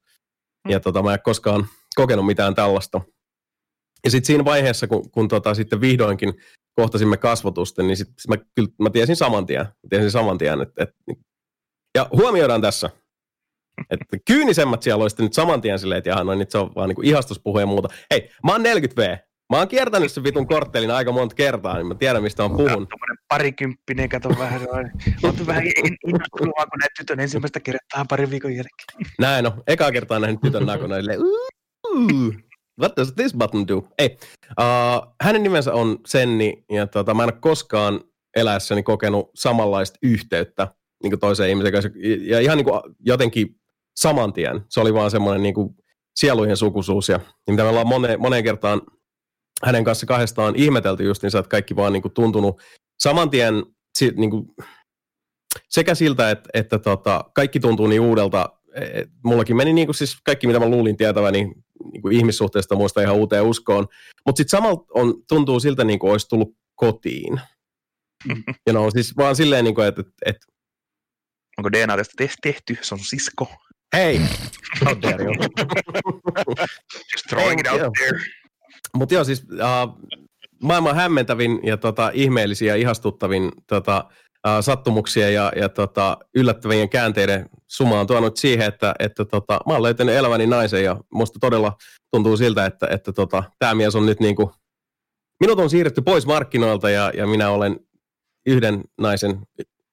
Mm. 0.64 0.72
Ja 0.72 0.80
tota, 0.80 1.02
mä 1.02 1.12
en 1.12 1.22
koskaan 1.22 1.66
kokenut 1.94 2.26
mitään 2.26 2.54
tällaista. 2.54 3.00
Ja 4.04 4.10
sitten 4.10 4.26
siinä 4.26 4.44
vaiheessa, 4.44 4.86
kun, 4.86 5.10
kun 5.10 5.28
tota, 5.28 5.54
sitten 5.54 5.80
vihdoinkin 5.80 6.34
kohtasimme 6.74 7.16
kasvotusten, 7.16 7.86
niin 7.86 7.96
sit 7.96 8.08
mä, 8.28 8.36
kyllä, 8.54 8.68
mä 8.80 8.90
tiesin 8.90 9.16
saman 9.16 9.46
tien, 9.46 9.60
mä 9.60 9.88
tiesin 9.90 10.10
saman 10.10 10.38
tien 10.38 10.60
että, 10.60 10.82
että, 10.82 10.96
ja 11.94 12.08
huomioidaan 12.12 12.60
tässä, 12.60 12.90
että 13.90 14.04
kyynisemmät 14.24 14.82
siellä 14.82 15.02
olisitte 15.02 15.22
nyt 15.22 15.32
saman 15.32 15.60
tien 15.60 15.78
silleen, 15.78 15.98
että 15.98 16.10
jaha, 16.10 16.24
no 16.24 16.34
nyt 16.34 16.50
se 16.50 16.58
on 16.58 16.70
vaan 16.74 16.88
niin 16.88 17.04
ihastuspuhu 17.04 17.58
ja 17.58 17.66
muuta. 17.66 17.88
Hei, 18.10 18.30
mä 18.44 18.52
oon 18.52 18.64
40V. 18.64 19.18
Mä 19.52 19.58
oon 19.58 19.68
kiertänyt 19.68 20.12
sen 20.12 20.24
vitun 20.24 20.46
korttelin 20.46 20.90
aika 20.90 21.12
monta 21.12 21.34
kertaa, 21.34 21.76
niin 21.76 21.86
mä 21.86 21.94
tiedän, 21.94 22.22
mistä 22.22 22.44
on 22.44 22.50
puhun. 22.50 22.66
Tuommoinen 22.68 23.18
parikymppinen, 23.28 24.08
kato 24.08 24.28
vähän, 24.28 24.60
oot 25.22 25.46
vähän 25.46 25.64
innostunut, 25.66 26.54
kun 26.56 26.78
näet 26.80 26.92
tytön 26.98 27.20
ensimmäistä 27.20 27.60
kertaa 27.60 28.04
parin 28.08 28.30
viikon 28.30 28.52
jälkeen. 28.52 29.12
Näin 29.18 29.46
on, 29.46 29.62
ekaa 29.66 29.92
kertaa 29.92 30.18
nähnyt 30.18 30.40
tytön 30.40 30.66
nakona, 30.66 30.96
silleen, 30.96 31.20
what 32.80 32.96
does 32.96 33.12
this 33.12 33.34
button 33.34 33.68
do? 33.68 33.88
Ei, 33.98 34.18
uh, 34.60 35.14
hänen 35.20 35.42
nimensä 35.42 35.72
on 35.72 35.98
Senni, 36.06 36.64
ja 36.72 36.86
tota, 36.86 37.14
mä 37.14 37.22
en 37.22 37.28
ole 37.32 37.38
koskaan 37.40 38.00
eläessäni 38.36 38.82
kokenut 38.82 39.30
samanlaista 39.34 39.98
yhteyttä 40.02 40.68
niin 41.02 41.10
kuin 41.10 41.20
toiseen 41.20 41.50
ihmiseen 41.50 41.72
kanssa. 41.72 41.90
Ja 42.20 42.40
ihan 42.40 42.58
niin 42.58 42.64
kuin 42.64 42.80
jotenkin 43.00 43.60
saman 43.96 44.32
tien. 44.32 44.60
Se 44.68 44.80
oli 44.80 44.94
vaan 44.94 45.10
semmoinen 45.10 45.42
niin 45.42 45.54
kuin 45.54 45.74
sielujen 46.16 46.56
sukusuus. 46.56 47.08
Ja 47.08 47.20
mitä 47.50 47.62
me 47.62 47.68
ollaan 47.68 47.86
moneen, 47.86 48.20
moneen 48.20 48.44
kertaan 48.44 48.82
hänen 49.64 49.84
kanssa 49.84 50.06
kahdestaan 50.06 50.56
ihmetelty 50.56 51.04
just 51.04 51.22
niin, 51.22 51.36
että 51.36 51.48
kaikki 51.48 51.76
vaan 51.76 51.92
niin 51.92 52.02
kuin 52.02 52.14
tuntunut 52.14 52.62
saman 53.02 53.30
tien 53.30 53.54
niin 54.16 54.30
kuin, 54.30 54.46
sekä 55.68 55.94
siltä, 55.94 56.30
että, 56.30 56.50
että 56.54 56.78
tota, 56.78 57.24
kaikki 57.34 57.60
tuntuu 57.60 57.86
niin 57.86 58.00
uudelta. 58.00 58.48
Et 58.74 59.08
mullakin 59.24 59.56
meni 59.56 59.72
niin 59.72 59.86
kuin 59.86 59.94
siis 59.94 60.16
kaikki, 60.24 60.46
mitä 60.46 60.60
mä 60.60 60.68
luulin 60.68 60.96
tietäväni 60.96 61.52
niin, 61.92 62.02
kuin 62.02 62.16
ihmissuhteesta 62.16 62.74
muista 62.74 63.02
ihan 63.02 63.16
uuteen 63.16 63.42
uskoon. 63.42 63.86
Mutta 64.26 64.38
sitten 64.38 64.58
samalla 64.58 64.84
on, 64.94 65.14
tuntuu 65.28 65.60
siltä, 65.60 65.84
niin 65.84 65.98
kuin 65.98 66.12
olisi 66.12 66.28
tullut 66.28 66.56
kotiin. 66.74 67.40
Ja 68.66 68.72
no 68.72 68.90
siis 68.90 69.16
vaan 69.16 69.36
silleen, 69.36 69.64
niin 69.64 69.74
kuin, 69.74 69.86
että, 69.86 70.02
että, 70.26 70.46
Onko 71.58 71.72
DNA 71.72 71.96
tästä 71.96 72.14
tehty? 72.42 72.78
Se 72.82 72.94
on 72.94 73.00
sisko. 73.00 73.48
Hei! 73.94 74.20
How 74.84 74.94
dare 75.02 75.24
you? 75.24 75.34
Just 77.12 77.26
throwing 77.28 77.60
it 77.60 77.66
out 77.66 77.92
there. 77.98 78.18
Mutta 78.96 79.14
joo, 79.14 79.24
siis 79.24 79.44
uh, 79.52 80.12
maailman 80.62 80.96
hämmentävin 80.96 81.60
ja 81.62 81.76
tota, 81.76 82.10
ihmeellisiä 82.14 82.72
ja 82.72 82.80
ihastuttavin 82.80 83.52
tota, 83.66 84.04
uh, 84.46 84.52
sattumuksia 84.60 85.30
ja, 85.30 85.52
ja 85.56 85.68
tota, 85.68 86.18
yllättävien 86.34 86.88
käänteiden 86.88 87.48
suma 87.68 88.00
on 88.00 88.06
tuonut 88.06 88.36
siihen, 88.36 88.68
että, 88.68 88.94
että 88.98 89.24
tota, 89.24 89.60
mä 89.66 89.72
oon 89.72 89.82
löytänyt 89.82 90.14
eläväni 90.14 90.46
naisen 90.46 90.84
ja 90.84 90.96
musta 91.12 91.38
todella 91.38 91.72
tuntuu 92.10 92.36
siltä, 92.36 92.66
että, 92.66 92.86
että 92.90 93.12
tota, 93.12 93.44
tämä 93.58 93.74
mies 93.74 93.94
on 93.94 94.06
nyt 94.06 94.20
niinku, 94.20 94.52
minut 95.40 95.58
on 95.58 95.70
siirretty 95.70 96.02
pois 96.02 96.26
markkinoilta 96.26 96.90
ja, 96.90 97.12
ja 97.16 97.26
minä 97.26 97.50
olen 97.50 97.80
yhden 98.46 98.80
naisen 99.00 99.38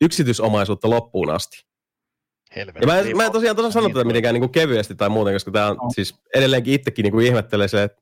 yksityisomaisuutta 0.02 0.90
loppuun 0.90 1.30
asti. 1.30 1.73
Helvetti. 2.56 2.82
Ja 2.82 2.88
mä 2.88 3.00
en, 3.00 3.18
mä 3.18 3.26
en 3.26 3.32
tosiaan 3.32 3.56
tosiaan 3.56 3.72
sano 3.72 3.90
tätä 3.90 4.04
mitenkään 4.04 4.34
niin 4.34 4.42
kuin 4.42 4.52
kevyesti 4.52 4.96
tai 4.96 5.10
muuten, 5.10 5.34
koska 5.34 5.52
tämä 5.52 5.68
on 5.68 5.76
no. 5.76 5.90
siis 5.94 6.16
edelleenkin 6.36 6.74
itsekin 6.74 7.04
niin 7.04 7.12
kuin 7.12 7.26
ihmettelee 7.26 7.68
se, 7.68 7.84
että 7.84 8.02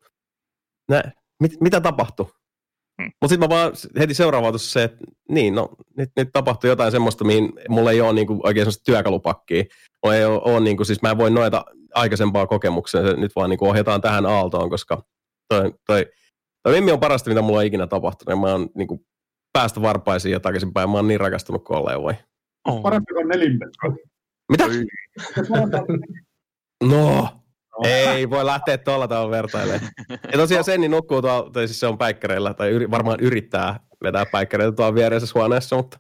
nä, 0.90 1.04
mit, 1.40 1.62
mitä 1.62 1.82
tapahtui. 1.82 2.26
Hmm. 3.02 3.12
Mutta 3.22 3.34
sitten 3.34 3.50
mä 3.50 3.56
vaan 3.56 3.72
heti 4.00 4.14
seuraava 4.14 4.58
se, 4.58 4.84
että 4.84 4.98
niin, 5.30 5.56
no 5.56 5.70
nyt, 5.98 6.10
nyt 6.16 6.30
tapahtui 6.34 6.70
jotain 6.70 6.92
semmoista, 6.92 7.24
mihin 7.24 7.54
mulla 7.70 7.92
ei 7.92 8.02
ole 8.02 8.14
niin 8.14 8.28
kuin 8.28 8.40
oikein 8.44 8.64
semmoista 8.64 8.84
työkalupakkia. 8.84 9.64
Mulla 10.04 10.16
ei 10.16 10.26
ole, 10.26 10.42
ole 10.44 10.60
niin 10.60 10.78
kuin, 10.78 10.88
siis 10.88 11.02
mä 11.02 11.12
en 11.12 11.18
voi 11.18 11.32
noita 11.32 11.66
aikaisempaa 11.94 12.48
kokemuksia, 12.48 13.02
se 13.02 13.14
nyt 13.14 13.36
vaan 13.36 13.50
niin 13.50 13.58
kuin 13.58 13.70
ohjataan 13.70 14.02
tähän 14.02 14.26
aaltoon, 14.26 14.70
koska 14.70 15.04
toi, 15.50 15.74
toi, 15.88 16.06
toi 16.64 16.74
Mimmi 16.74 16.92
on 16.92 17.00
parasta, 17.00 17.30
mitä 17.30 17.42
mulla 17.42 17.60
on 17.60 17.66
ikinä 17.66 17.88
tapahtunut. 17.88 18.30
Ja 18.30 18.36
mä 18.36 18.52
oon 18.52 18.70
niin 18.76 18.88
kuin, 18.88 19.06
päästä 19.54 19.82
varpaisiin 19.82 20.32
ja 20.32 20.40
takaisinpäin. 20.40 20.90
Mä 20.90 20.96
oon 20.96 21.08
niin 21.08 21.20
rakastunut 21.20 21.64
kuin 21.64 21.78
olleen 21.78 22.02
voi. 22.02 22.14
Oh. 22.68 22.82
Parempi 22.82 23.14
kuin 23.14 23.28
nelinpeli. 23.28 23.72
Mitä? 24.52 24.66
no, 26.84 27.30
ei 27.84 28.30
voi 28.30 28.46
lähteä 28.46 28.78
tuolla 28.78 29.08
tavalla 29.08 29.32
vertailemaan. 29.32 29.92
Ja 30.10 30.38
tosiaan 30.38 30.64
Senni 30.64 30.88
nukkuu 30.88 31.22
tuolla, 31.22 31.50
tai 31.50 31.68
siis 31.68 31.80
se 31.80 31.88
on 31.88 31.98
päikkäreillä, 31.98 32.54
tai 32.54 32.70
yri, 32.70 32.92
varmaan 32.92 33.20
yrittää 33.20 33.80
vetää 34.04 34.26
päikkäreitä 34.26 34.72
tuolla 34.72 34.96
viereisessä 34.96 35.40
huoneessa, 35.40 35.76
mutta, 35.76 36.00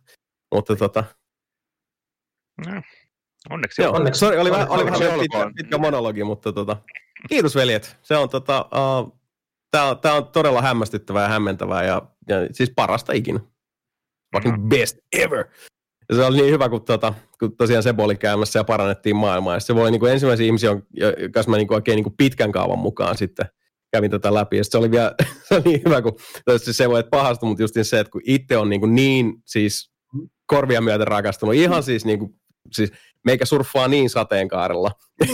mutta 0.55 0.75
tota... 0.75 1.03
No, 2.67 2.81
onneksi 3.49 3.81
Joo, 3.81 3.95
onneksi. 3.95 4.19
Sorry, 4.19 4.37
oli, 4.37 4.51
onneksi, 4.51 4.73
oli 4.73 4.85
vähän 4.85 5.19
pitkä, 5.19 5.51
pitkä 5.55 5.77
monologi, 5.77 6.23
mutta 6.23 6.53
tota, 6.53 6.77
kiitos 7.29 7.55
veljet. 7.55 7.97
Se 8.01 8.17
on 8.17 8.29
tota, 8.29 8.61
uh, 8.61 9.17
tää 9.71 9.85
on, 9.85 9.99
tää 9.99 10.13
on 10.13 10.27
todella 10.27 10.61
hämmästyttävää 10.61 11.23
ja 11.23 11.29
hämmentävää 11.29 11.83
ja, 11.83 12.01
ja 12.27 12.35
siis 12.51 12.71
parasta 12.75 13.13
ikinä. 13.13 13.39
Fucking 14.35 14.57
mm. 14.57 14.69
best 14.69 14.97
ever. 15.11 15.45
Ja 16.11 16.17
se 16.17 16.25
oli 16.25 16.37
niin 16.37 16.53
hyvä, 16.53 16.69
kun, 16.69 16.85
tota, 16.85 17.13
kun 17.39 17.57
tosiaan 17.57 17.83
Sebo 17.83 18.03
oli 18.03 18.15
käymässä 18.15 18.59
ja 18.59 18.63
parannettiin 18.63 19.15
maailmaa. 19.15 19.53
Ja 19.53 19.59
se 19.59 19.73
oli 19.73 19.91
niin 19.91 19.99
kuin 19.99 20.11
ensimmäisiä 20.11 20.45
ihmisiä, 20.45 20.69
jonka 20.69 21.43
mä 21.47 21.57
niin 21.57 21.67
kuin 21.67 21.75
oikein 21.75 21.95
niin 21.95 22.03
kuin 22.03 22.15
pitkän 22.17 22.51
kaavan 22.51 22.79
mukaan 22.79 23.17
sitten 23.17 23.45
kävin 23.91 24.11
tätä 24.11 24.33
läpi. 24.33 24.57
Ja 24.57 24.63
se 24.63 24.77
oli 24.77 24.91
vielä 24.91 25.15
se 25.47 25.55
oli 25.55 25.63
niin 25.65 25.81
hyvä, 25.85 26.01
kun 26.01 26.15
se 26.57 26.89
voi 26.89 27.03
pahasta, 27.11 27.45
mutta 27.45 27.63
just 27.63 27.75
se, 27.81 27.99
että 27.99 28.11
kun 28.11 28.21
itse 28.25 28.57
on 28.57 28.69
niin, 28.69 28.81
kuin 28.81 28.95
niin 28.95 29.33
siis 29.45 29.91
korvia 30.45 30.81
myöten 30.81 31.07
rakastunut, 31.07 31.55
ihan 31.55 31.83
siis, 31.83 32.05
niin 32.05 32.19
kuin, 32.19 32.31
siis 32.71 32.91
meikä 33.25 33.45
surffaa 33.45 33.87
niin 33.87 34.09
sateenkaarella. 34.09 34.91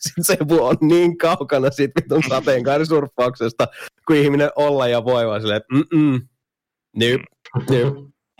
Sitten 0.00 0.24
se 0.24 0.38
on 0.60 0.76
niin 0.80 1.18
kaukana 1.18 1.70
siitä 1.70 2.00
vitun 2.02 2.22
sateenkaarisurffauksesta, 2.28 3.68
kun 4.06 4.16
ihminen 4.16 4.50
olla 4.56 4.88
ja 4.88 5.04
voi 5.04 5.26
vaan 5.26 5.40
silleen, 5.40 5.60
että 5.60 5.96
mm 5.96 6.20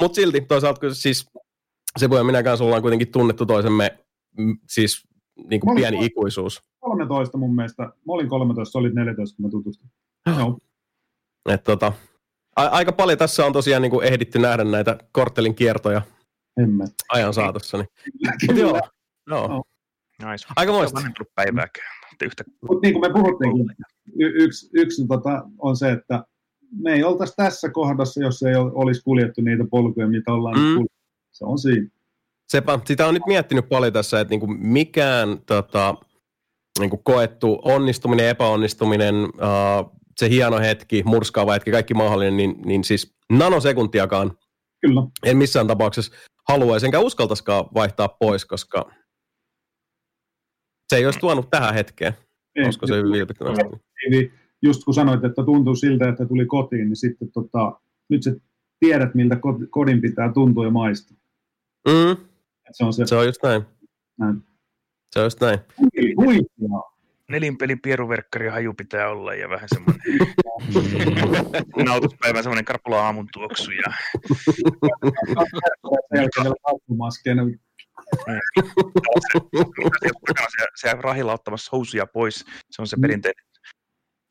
Mutta 0.01 0.17
silti 0.17 0.41
toisaalta 0.41 0.95
siis 0.95 1.27
se 1.99 2.11
voi 2.11 2.25
minä 2.25 2.43
kanssa 2.43 2.65
ollaan 2.65 2.83
kuitenkin 2.83 3.13
tunnettu 3.13 3.47
toisemme 3.47 3.99
siis 4.69 5.09
niin 5.49 5.61
kuin 5.61 5.75
pieni 5.77 5.97
olin, 5.97 6.07
ikuisuus. 6.07 6.63
13 6.81 7.39
mun 7.39 7.55
mielestä. 7.55 7.83
Mä 7.83 7.93
olin 8.07 8.29
13, 8.29 8.79
olit 8.79 8.95
14, 8.95 9.37
kun 9.37 9.47
mä 9.47 9.51
tutustuin. 9.51 9.91
No. 10.27 10.59
Et, 11.51 11.65
tota, 11.65 11.93
a- 12.57 12.67
aika 12.67 12.93
paljon 12.93 13.19
tässä 13.19 13.47
on 13.47 13.53
tosiaan 13.53 13.83
niin 13.83 13.91
kuin 13.91 14.07
ehditty 14.07 14.39
nähdä 14.39 14.65
näitä 14.65 14.99
korttelin 15.13 15.55
kiertoja 15.55 16.03
Emme. 16.57 16.85
ajan 17.09 17.35
saatossa. 17.35 17.79
Niin. 17.79 17.89
Mut 18.47 18.59
joo, 18.59 18.81
joo. 19.27 19.49
No. 19.49 19.63
Nice. 20.31 20.47
Aika 20.57 20.73
muista. 20.73 21.01
päivääkään. 21.35 22.03
Yhtä... 22.23 22.45
Mutta 22.69 22.87
niin 22.87 22.95
kuin 22.95 23.13
me 23.13 23.21
puhuttiin, 23.21 23.77
y- 24.21 24.45
yksi, 24.45 24.71
yksi 24.75 25.07
tota, 25.07 25.43
on 25.59 25.77
se, 25.77 25.91
että 25.93 26.25
me 26.83 26.93
ei 26.93 27.05
oltaisi 27.05 27.35
tässä 27.37 27.71
kohdassa, 27.71 28.23
jos 28.23 28.43
ei 28.43 28.55
olisi 28.57 29.03
kuljettu 29.05 29.41
niitä 29.41 29.65
polkuja, 29.71 30.09
mitä 30.09 30.33
ollaan 30.33 30.59
mm. 30.59 30.75
kuljettu. 30.75 31.02
Se 31.33 31.45
on 31.45 31.59
siinä. 31.59 31.89
Sepä, 32.49 32.79
sitä 32.85 33.07
on 33.07 33.15
nyt 33.15 33.27
miettinyt 33.27 33.69
paljon 33.69 33.93
tässä, 33.93 34.21
että 34.21 34.33
niinku 34.33 34.47
mikään 34.47 35.39
tota, 35.47 35.95
niinku 36.79 36.97
koettu 36.97 37.59
onnistuminen, 37.63 38.29
epäonnistuminen, 38.29 39.15
uh, 39.25 40.01
se 40.17 40.29
hieno 40.29 40.59
hetki, 40.59 41.03
murskaava 41.07 41.53
hetki, 41.53 41.71
kaikki 41.71 41.95
mahdollinen, 41.95 42.37
niin, 42.37 42.55
niin 42.65 42.85
siis 42.85 43.15
nanosekuntiakaan 43.33 44.33
Kyllä. 44.81 45.03
en 45.25 45.37
missään 45.37 45.67
tapauksessa 45.67 46.13
haluaisi, 46.49 46.87
enkä 46.87 47.01
uskaltaisikaan 47.01 47.65
vaihtaa 47.75 48.09
pois, 48.09 48.45
koska 48.45 48.91
se 50.89 50.97
ei 50.97 51.05
olisi 51.05 51.21
tuonut 51.21 51.51
tähän 51.51 51.75
hetkeen. 51.75 52.13
Ei, 52.57 52.65
Olisiko 52.65 52.87
se 52.87 52.97
hyvin 52.97 53.13
vilpittömästi? 53.13 53.65
Niin 54.11 54.33
just 54.63 54.85
kun 54.85 54.95
sanoit, 54.95 55.25
että 55.25 55.45
tuntuu 55.45 55.75
siltä, 55.75 56.09
että 56.09 56.27
tuli 56.27 56.47
kotiin, 56.47 56.89
niin 56.89 56.97
sitten 56.97 57.33
tota, 57.33 57.81
nyt 58.11 58.23
sä 58.23 58.35
tiedät, 58.81 59.15
miltä 59.15 59.35
ko- 59.35 59.67
kodin 59.71 60.01
pitää 60.01 60.33
tuntua 60.33 60.65
ja 60.65 60.71
maistua. 60.71 61.17
Mm, 61.89 62.17
se 62.73 62.85
on 62.85 62.93
se. 62.93 63.07
se 63.07 63.17
on 63.17 63.27
just 63.27 63.43
näin. 63.43 63.63
Näin. 64.19 64.43
Se 65.13 65.19
on 65.19 65.27
just 65.27 65.41
näin. 65.41 65.59
Huikeaa. 66.17 66.93
Nelinpelin 67.29 67.81
pieruverkkari 67.81 68.49
haju 68.49 68.75
pitää 68.75 69.09
olla 69.09 69.35
ja 69.35 69.49
vähän 69.49 69.69
semmoinen 69.69 70.03
nautuspäivä, 71.87 72.43
semmoinen 72.43 72.65
karpula 72.65 73.05
aamun 73.05 73.29
tuoksu 73.33 73.71
ja 73.71 73.93
se, 80.51 80.67
se 80.75 80.93
rahilla 81.01 81.33
ottamassa 81.33 81.69
housuja 81.73 82.07
pois. 82.07 82.45
Se 82.71 82.83
on 82.83 82.87
se 82.87 82.97
perinteinen 83.01 83.45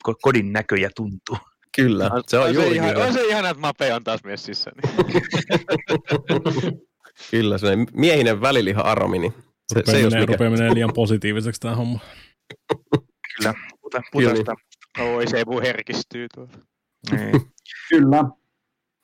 ko- 0.08 0.16
kodin 0.22 0.54
näkö 0.54 0.76
ja 0.76 0.90
tuntuu. 0.96 1.38
Kyllä, 1.76 2.12
se 2.28 2.38
on 2.38 2.48
se 2.48 2.54
juuri 2.54 2.76
ihan, 2.76 2.94
niin. 2.94 3.06
on 3.06 3.14
se 3.14 3.22
ihana, 3.22 3.50
että 3.50 3.62
Mape 3.62 3.94
on 3.94 4.04
taas 4.04 4.24
messissä. 4.24 4.72
Niin. 4.76 5.06
Kyllä, 7.32 7.58
se 7.58 7.68
miehinen 7.94 8.42
väliliha 8.42 8.82
aromi, 8.82 9.20
niin 9.20 9.34
se, 9.74 9.80
Rupeaa, 9.80 9.96
se 9.98 10.02
jos 10.02 10.14
menee, 10.14 10.26
mikä. 10.26 10.34
rupeaa 10.34 10.52
menee 10.52 10.74
liian 10.74 10.94
positiiviseksi 10.94 11.62
tämä 11.62 11.76
homma. 11.76 12.00
Kyllä, 13.38 13.54
puta, 13.82 14.02
Kyllä. 14.12 14.30
putasta. 14.30 14.54
Oi, 15.00 15.28
se 15.28 15.46
puu 15.46 15.62
herkistyy 15.62 16.28
tuolla. 16.36 16.52
Niin, 17.12 17.32
Kyllä. 17.90 18.24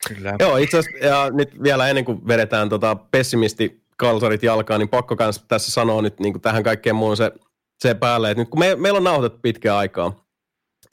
kyllä. 0.08 0.36
Joo, 0.40 0.58
itse 0.58 0.78
asiassa, 0.78 1.06
ja 1.06 1.30
nyt 1.30 1.64
vielä 1.64 1.88
ennen 1.88 2.06
kuin 2.06 2.28
vedetään 2.28 2.70
tota 2.70 2.96
pessimisti 2.96 3.84
kalsarit 3.98 4.44
jalkaan, 4.44 4.80
niin 4.80 4.90
pakko 4.90 5.16
kans 5.16 5.46
tässä 5.48 5.72
sanoa 5.72 6.02
nyt 6.02 6.20
niin 6.20 6.34
kuin 6.34 6.42
tähän 6.42 6.64
kaikkeen 6.64 6.96
muun 6.96 7.18
se, 7.18 7.32
se 7.80 7.94
päälle, 7.94 8.32
että 8.32 8.42
nyt 8.42 8.50
kun 8.50 8.60
me, 8.60 8.76
meillä 8.76 8.98
on 8.98 9.04
nauhoitettu 9.04 9.40
pitkää 9.42 9.78
aikaa, 9.78 10.26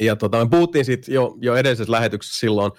ja 0.00 0.16
tota, 0.16 0.44
me 0.44 0.50
puhuttiin 0.50 0.84
siitä 0.84 1.12
jo, 1.12 1.34
jo 1.40 1.56
edellisessä 1.56 1.92
lähetyksessä 1.92 2.38
silloin, 2.38 2.72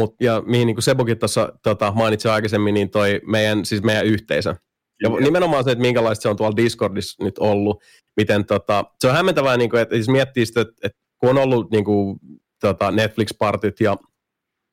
mut, 0.00 0.14
ja 0.20 0.42
mihin 0.46 0.66
niin 0.66 0.74
kuin 0.74 0.82
Sebokin 0.82 1.18
tuossa 1.18 1.52
tota, 1.62 1.92
mainitsi 1.96 2.28
aikaisemmin, 2.28 2.74
niin 2.74 2.90
toi 2.90 3.20
meidän, 3.26 3.64
siis 3.64 3.82
meidän 3.82 4.06
yhteisö. 4.06 4.54
Ja 5.02 5.08
nimenomaan 5.08 5.64
se, 5.64 5.70
että 5.70 5.82
minkälaista 5.82 6.22
se 6.22 6.28
on 6.28 6.36
tuolla 6.36 6.56
Discordissa 6.56 7.24
nyt 7.24 7.38
ollut, 7.38 7.82
miten 8.16 8.44
tota, 8.44 8.84
se 9.00 9.08
on 9.08 9.14
hämmentävää, 9.14 9.56
niin 9.56 9.70
kuin, 9.70 9.82
että 9.82 9.94
siis 9.94 10.08
miettii 10.08 10.46
sitä, 10.46 10.60
että, 10.60 10.74
että 10.82 10.98
kun 11.18 11.30
on 11.30 11.38
ollut 11.38 11.70
niin 11.70 11.84
kuin, 11.84 12.18
tota, 12.60 12.90
Netflix-partit 12.90 13.80
ja 13.80 13.96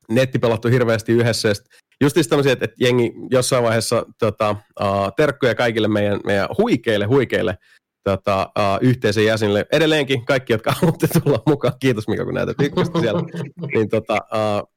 netti 0.09 0.39
pelattu 0.39 0.67
hirveästi 0.67 1.11
yhdessä, 1.11 1.49
ja 1.49 1.55
just 2.01 2.15
tämmöisiä, 2.29 2.53
että, 2.53 2.65
että 2.65 2.75
jengi 2.79 3.13
jossain 3.31 3.63
vaiheessa 3.63 4.05
tota, 4.19 4.55
uh, 4.81 5.13
terkkuja 5.17 5.55
kaikille 5.55 5.87
meidän, 5.87 6.19
meidän 6.25 6.47
huikeille, 6.57 7.05
huikeille 7.05 7.57
tota, 8.03 8.51
uh, 8.59 8.87
yhteisön 8.87 9.25
jäsenille. 9.25 9.65
Edelleenkin 9.71 10.25
kaikki, 10.25 10.53
jotka 10.53 10.71
haluatte 10.81 11.07
tulla 11.07 11.43
mukaan, 11.47 11.73
kiitos 11.79 12.07
Mika, 12.07 12.25
kun 12.25 12.33
näytät 12.33 12.61
ykköstä 12.61 12.99
siellä, 12.99 13.21
niin 13.75 13.89
tota, 13.89 14.13
uh, 14.13 14.76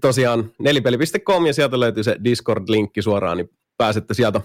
tosiaan 0.00 0.52
nelipeli.com 0.58 1.46
ja 1.46 1.54
sieltä 1.54 1.80
löytyy 1.80 2.02
se 2.02 2.16
Discord-linkki 2.24 3.02
suoraan, 3.02 3.36
niin 3.36 3.50
pääsette 3.76 4.14
sieltä 4.14 4.40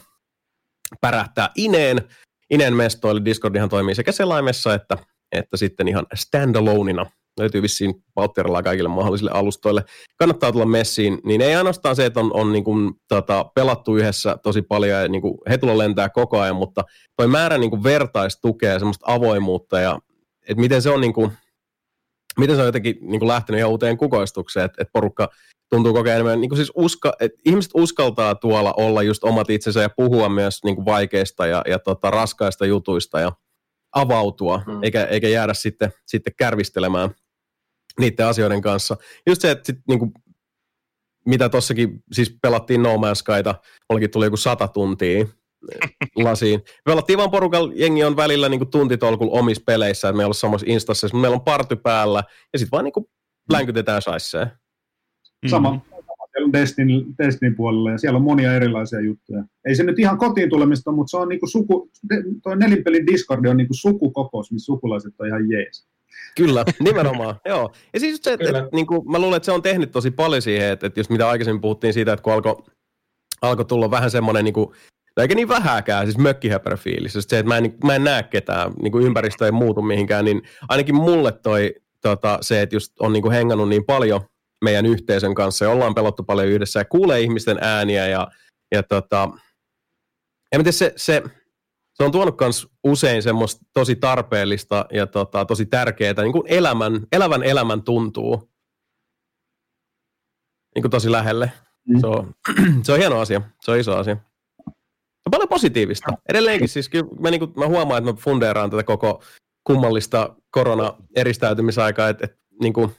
pärähtää 1.01 1.49
Ineen. 1.55 2.01
Ineen 2.49 2.75
mestoille 2.75 3.25
Discordihan 3.25 3.69
toimii 3.69 3.95
sekä 3.95 4.11
selaimessa 4.11 4.73
että, 4.73 4.97
että 5.31 5.57
sitten 5.57 5.87
ihan 5.87 6.05
standaloneina. 6.15 7.05
Löytyy 7.39 7.61
vissiin 7.61 8.03
Valtterilla 8.15 8.63
kaikille 8.63 8.89
mahdollisille 8.89 9.31
alustoille. 9.31 9.83
Kannattaa 10.17 10.51
tulla 10.51 10.65
messiin, 10.65 11.19
niin 11.23 11.41
ei 11.41 11.55
ainoastaan 11.55 11.95
se, 11.95 12.05
että 12.05 12.19
on, 12.19 12.33
on 12.33 12.51
niin 12.51 12.63
kuin, 12.63 12.93
tota, 13.07 13.45
pelattu 13.55 13.97
yhdessä 13.97 14.37
tosi 14.43 14.61
paljon 14.61 15.01
ja 15.01 15.07
niin 15.07 15.21
kuin, 15.21 15.37
hetulla 15.49 15.77
lentää 15.77 16.09
koko 16.09 16.39
ajan, 16.39 16.55
mutta 16.55 16.83
toi 17.17 17.27
määrä 17.27 17.57
niin 17.57 17.69
kuin, 17.69 17.83
vertaistukea 17.83 18.73
ja 18.73 18.79
semmoista 18.79 19.05
avoimuutta 19.13 19.79
ja 19.79 19.99
että 20.41 20.61
miten 20.61 20.81
se 20.81 20.89
on 20.89 21.01
niin 21.01 21.13
kuin, 21.13 21.31
miten 22.38 22.55
se 22.55 22.61
on 22.61 22.65
jotenkin 22.65 22.97
niin 23.01 23.19
kuin 23.19 23.27
lähtenyt 23.27 23.59
ihan 23.59 23.71
uuteen 23.71 23.97
kukoistukseen, 23.97 24.65
että, 24.65 24.82
että 24.82 24.91
porukka 24.91 25.30
tuntuu 25.69 25.93
koko 25.93 26.09
ajan 26.09 26.15
enemmän, 26.15 26.41
niin 26.41 26.49
kuin 26.49 26.57
siis 26.57 26.71
uska, 26.75 27.13
että 27.19 27.41
ihmiset 27.45 27.71
uskaltaa 27.73 28.36
tuolla 28.36 28.73
olla 28.77 29.03
just 29.03 29.23
omat 29.23 29.49
itsensä 29.49 29.82
ja 29.82 29.89
puhua 29.89 30.30
myös 30.30 30.63
niin 30.63 30.75
kuin 30.75 30.86
vaikeista 30.86 31.47
ja, 31.47 31.61
ja 31.67 31.80
tota, 31.80 32.11
raskaista 32.11 32.65
jutuista 32.65 33.19
ja 33.19 33.32
avautua, 33.95 34.63
mm. 34.67 34.84
eikä, 34.84 35.05
eikä 35.05 35.27
jäädä 35.27 35.53
sitten, 35.53 35.91
sitten 36.05 36.34
kärvistelemään 36.38 37.09
niiden 37.99 38.25
asioiden 38.25 38.61
kanssa. 38.61 38.97
Just 39.27 39.41
se, 39.41 39.51
että 39.51 39.65
sit, 39.65 39.77
niin 39.88 39.99
kuin, 39.99 40.11
mitä 41.25 41.49
tossakin, 41.49 42.03
siis 42.11 42.38
pelattiin 42.41 42.84
No 42.84 42.95
Man's 42.95 43.15
Skyta, 43.15 43.55
olikin 43.89 44.11
tuli 44.11 44.25
joku 44.25 44.38
sata 44.38 44.67
tuntia 44.67 45.25
lasiin. 46.16 46.62
Pelattiin 46.86 47.18
vaan 47.18 47.32
porukalla, 47.32 47.74
jengi 47.76 48.03
on 48.03 48.16
välillä 48.16 48.49
niin 48.49 48.60
kuin 48.60 48.72
tuntitolkulla 48.72 49.39
omissa 49.39 49.64
peleissä, 49.66 50.10
että 50.10 50.18
meillä 50.18 50.30
on 50.30 50.36
samassa 50.36 50.66
instassa, 50.70 51.07
mutta 51.07 51.18
meillä 51.18 51.36
on 51.36 51.41
party 51.41 51.76
päällä, 51.76 52.24
ja 52.53 52.60
sitten 52.60 52.72
vaan 52.72 52.86
niin 52.86 52.93
kuin 52.93 53.05
länkytetään 53.51 54.01
saisseen. 54.01 54.51
Sama. 55.47 55.70
sama 55.70 55.82
on 56.45 56.53
Destiny, 56.53 57.05
Destiny 57.18 57.55
puolella 57.55 57.91
ja 57.91 57.97
siellä 57.97 58.18
on 58.18 58.24
monia 58.24 58.55
erilaisia 58.55 59.01
juttuja. 59.01 59.43
Ei 59.68 59.76
se 59.76 59.84
nyt 59.84 59.99
ihan 59.99 60.18
kotiin 60.18 60.49
tulemista, 60.49 60.91
mutta 60.91 61.12
se 61.12 61.18
on 61.18 61.30
niinku 61.30 61.47
suku, 61.47 61.91
toi 62.43 62.57
nelinpelin 62.57 63.07
Discord 63.07 63.45
on 63.45 63.57
niinku 63.57 63.74
sukukokous, 63.74 64.51
missä 64.51 64.66
sukulaiset 64.66 65.14
on 65.20 65.28
ihan 65.28 65.49
jees. 65.49 65.88
Kyllä, 66.38 66.66
nimenomaan, 66.80 67.36
joo. 67.49 67.74
Ja 67.93 67.99
siis 67.99 68.12
just 68.12 68.24
se, 68.24 68.34
että, 68.34 68.49
että 68.49 68.70
niin 68.74 68.88
kuin, 68.88 69.12
mä 69.12 69.20
luulen, 69.20 69.38
että 69.38 69.45
se 69.45 69.51
on 69.51 69.62
tehnyt 69.62 69.91
tosi 69.91 70.12
paljon 70.12 70.41
siihen, 70.41 70.72
että, 70.72 70.88
että 70.88 70.99
just 70.99 71.10
mitä 71.10 71.30
aikaisemmin 71.30 71.62
puhuttiin 71.62 71.93
siitä, 71.93 72.14
että 72.14 72.24
kun 72.24 72.34
alkoi 72.34 72.64
alko 73.41 73.64
tulla 73.64 73.91
vähän 73.91 74.12
semmoinen, 74.12 74.43
niin 74.43 74.53
kuin, 74.53 74.68
no 75.20 75.22
eikä 75.22 75.36
niin 75.36 75.47
vähääkään, 75.47 76.05
siis 76.05 76.17
mökkihäpärä-fiilis, 76.17 77.15
just 77.15 77.30
se, 77.30 77.39
että 77.39 77.47
mä 77.47 77.57
en, 77.57 77.76
mä 77.84 77.95
en 77.95 78.03
näe 78.03 78.24
ketään, 78.24 78.72
niin 78.82 78.91
kuin 78.91 79.05
ympäristö 79.05 79.45
ei 79.45 79.51
muutu 79.51 79.82
mihinkään, 79.82 80.26
niin 80.26 80.41
ainakin 80.70 80.95
mulle 80.95 81.32
toi 81.32 81.76
tota, 82.01 82.38
se, 82.41 82.61
että 82.61 82.76
just 82.76 82.93
on 82.99 83.13
niin 83.13 83.22
kuin 83.24 83.32
hengannut 83.32 83.70
niin 83.70 83.86
paljon 83.86 84.22
meidän 84.63 84.86
yhteisön 84.86 85.36
kanssa 85.36 85.65
ja 85.65 85.72
ollaan 85.72 85.95
pelottu 85.95 86.24
paljon 86.24 86.47
yhdessä 86.47 86.80
ja 86.80 86.86
kuulee 86.86 87.22
ihmisten 87.22 87.57
ääniä 87.61 88.07
ja, 88.07 88.28
ja 88.72 88.84
tota, 88.84 89.30
en 90.51 90.59
tiedä, 90.59 90.72
se, 90.72 90.93
se, 90.95 91.24
se 91.93 92.03
on 92.03 92.11
tuonut 92.11 92.39
myös 92.39 92.67
usein 92.84 93.24
semmoista 93.24 93.65
tosi 93.74 93.95
tarpeellista 93.95 94.86
ja 94.93 95.07
tota, 95.07 95.45
tosi 95.45 95.65
tärkeää, 95.65 96.13
niin 96.13 96.32
kuin 96.32 96.47
elämän, 96.47 97.07
elävän 97.11 97.43
elämän 97.43 97.84
tuntuu 97.84 98.49
niin 100.76 100.84
kuin 100.84 100.91
tosi 100.91 101.11
lähelle. 101.11 101.51
Mm. 101.88 101.99
Se, 101.99 102.07
on, 102.07 102.36
se 102.84 102.91
on 102.91 102.99
hieno 102.99 103.20
asia, 103.20 103.41
se 103.61 103.72
on 103.72 103.80
iso 103.80 103.97
asia. 103.97 104.17
Ja 105.30 105.32
paljon 105.32 105.49
positiivista. 105.49 106.11
Edelleenkin 106.30 106.69
siis 106.69 106.89
kyllä 106.89 107.05
mä, 107.19 107.32
niin 107.32 107.39
kuin, 107.39 107.53
mä 107.55 107.67
huomaan, 107.67 108.03
että 108.03 108.11
mä 108.11 108.17
fundeeraan 108.17 108.69
tätä 108.69 108.84
koko 108.84 109.23
kummallista 109.63 110.36
korona-eristäytymisaikaa, 110.51 112.09
että, 112.09 112.25
että 112.25 112.38
niin 112.61 112.73
kuin, 112.73 112.91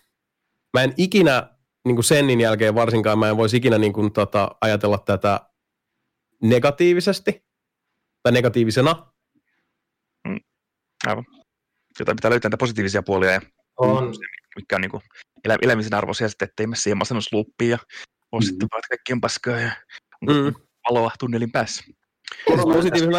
mä 0.77 0.83
en 0.83 0.95
ikinä 0.97 1.51
niin 1.85 1.97
kuin 1.97 2.05
sennin 2.05 2.41
jälkeen 2.41 2.75
varsinkaan, 2.75 3.19
mä 3.19 3.29
en 3.29 3.37
voisi 3.37 3.57
ikinä 3.57 3.79
niin 3.79 3.93
kuin, 3.93 4.13
tota, 4.13 4.51
ajatella 4.61 4.99
tätä 4.99 5.41
negatiivisesti 6.43 7.45
tai 8.23 8.33
negatiivisena. 8.33 9.13
Mm. 10.29 10.41
Aivan. 11.07 11.25
Jotain 11.99 12.17
pitää 12.17 12.31
löytää 12.31 12.49
niitä 12.49 12.57
positiivisia 12.57 13.03
puolia 13.03 13.31
ja 13.31 13.41
On. 13.79 14.15
mikä 14.57 14.77
on 14.77 14.81
niin 14.83 14.91
kuin 14.91 15.03
elä, 15.45 15.59
elämisen 15.63 15.95
arvoisia 15.95 16.29
sitten, 16.29 16.49
ettei 16.49 16.67
mene 16.67 16.77
siihen 16.77 16.99
masennusluppiin 16.99 17.71
ja 17.71 17.79
ole 18.33 18.41
mm. 18.41 18.47
sitten 18.47 18.69
vaan, 18.73 18.79
että 18.79 18.89
kaikki 18.89 19.13
on 19.13 19.21
paskaa 19.21 19.59
ja 19.59 19.73
on 20.29 20.37
Mm. 20.37 20.55
valoa 20.91 21.11
tunnelin 21.19 21.53
päässä. 21.53 21.85
Siis 22.49 22.61
positiivisena 22.77 23.19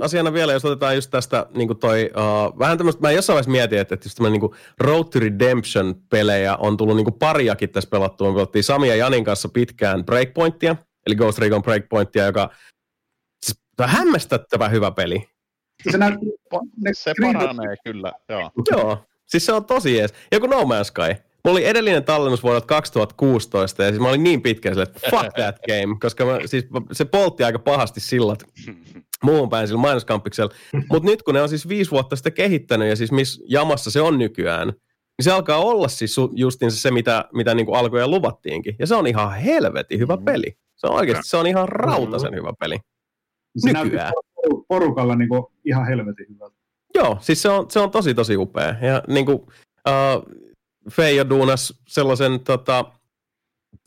asiana 0.00 0.32
vielä, 0.32 0.52
jos 0.52 0.64
otetaan 0.64 0.94
just 0.94 1.10
tästä 1.10 1.46
niin 1.54 1.68
kuin 1.68 1.78
toi, 1.78 2.10
uh, 2.16 2.58
vähän 2.58 2.78
tämmöistä, 2.78 3.02
mä 3.02 3.10
jossain 3.10 3.34
vaiheessa 3.34 3.50
mietin, 3.50 3.78
että, 3.78 3.94
että 3.94 4.06
just 4.06 4.16
tämmöinen 4.16 4.40
niin 4.40 4.50
Road 4.80 5.04
to 5.04 5.18
Redemption-pelejä 5.18 6.56
on 6.56 6.76
tullut 6.76 6.96
niin 6.96 7.04
kuin 7.04 7.18
pariakin 7.18 7.70
tässä 7.70 7.90
pelattua. 7.90 8.28
Me 8.28 8.34
pelattiin 8.34 8.64
Sami 8.64 8.88
ja 8.88 8.96
Janin 8.96 9.24
kanssa 9.24 9.48
pitkään 9.48 10.04
Breakpointia, 10.04 10.76
eli 11.06 11.14
Ghost 11.14 11.38
Recon 11.38 11.62
Breakpointia, 11.62 12.26
joka 12.26 12.50
siis, 13.46 13.60
on 13.80 13.88
hämmästyttävä 13.88 14.68
hyvä 14.68 14.90
peli. 14.90 15.28
Se, 15.90 15.98
näyttää, 15.98 16.28
Se 16.92 17.14
paranee 17.22 17.76
kyllä, 17.84 18.12
joo. 18.28 18.50
Joo, 18.70 18.98
siis 19.26 19.46
se 19.46 19.52
on 19.52 19.64
tosi 19.64 19.96
jees. 19.96 20.14
Joku 20.32 20.46
No 20.46 20.62
Man's 20.62 20.84
Sky. 20.84 21.27
Mulla 21.44 21.58
oli 21.58 21.66
edellinen 21.66 22.04
tallennus 22.04 22.42
vuodelta 22.42 22.66
2016 22.66 23.82
ja 23.82 23.88
siis 23.88 24.00
mä 24.00 24.08
olin 24.08 24.24
niin 24.24 24.42
pitkä 24.42 24.68
sille, 24.68 24.82
että 24.82 25.00
fuck 25.10 25.34
that 25.34 25.56
game, 25.66 25.96
koska 26.00 26.24
mä, 26.24 26.38
siis, 26.46 26.66
se 26.92 27.04
poltti 27.04 27.44
aika 27.44 27.58
pahasti 27.58 28.00
sillat 28.00 28.44
muun 29.22 29.48
päin 29.48 29.68
sillä 29.68 29.80
mainoskampiksella. 29.80 30.54
Mutta 30.90 31.08
nyt 31.08 31.22
kun 31.22 31.34
ne 31.34 31.42
on 31.42 31.48
siis 31.48 31.68
viisi 31.68 31.90
vuotta 31.90 32.16
sitä 32.16 32.30
kehittänyt 32.30 32.88
ja 32.88 32.96
siis 32.96 33.12
missä 33.12 33.42
jamassa 33.48 33.90
se 33.90 34.00
on 34.00 34.18
nykyään, 34.18 34.68
niin 34.68 35.24
se 35.24 35.32
alkaa 35.32 35.58
olla 35.58 35.88
siis 35.88 36.16
justiinsa 36.32 36.80
se, 36.80 36.90
mitä, 36.90 37.24
mitä 37.34 37.54
niin 37.54 37.66
kuin 37.66 38.10
luvattiinkin. 38.10 38.76
Ja 38.78 38.86
se 38.86 38.94
on 38.94 39.06
ihan 39.06 39.34
helvetin 39.34 39.98
hyvä 39.98 40.18
peli. 40.24 40.56
Se 40.76 40.86
on 40.86 40.94
oikeasti, 40.94 41.28
se 41.28 41.36
on 41.36 41.46
ihan 41.46 41.68
rautaisen 41.68 42.34
hyvä 42.34 42.52
peli. 42.60 42.76
Se 43.58 43.72
näytti 43.72 43.96
porukalla 44.68 45.16
niin 45.16 45.28
kuin 45.28 45.42
ihan 45.64 45.86
helvetin 45.86 46.26
hyvältä. 46.28 46.56
Joo, 46.94 47.18
siis 47.20 47.42
se 47.42 47.48
on, 47.48 47.70
se 47.70 47.80
on 47.80 47.90
tosi 47.90 48.14
tosi 48.14 48.36
upea. 48.36 48.74
Ja 48.82 49.02
niin 49.08 49.26
kuin, 49.26 49.38
uh, 49.38 50.47
Feijo 50.90 51.28
duunas 51.28 51.74
sellaisen 51.88 52.40
tota, 52.40 52.84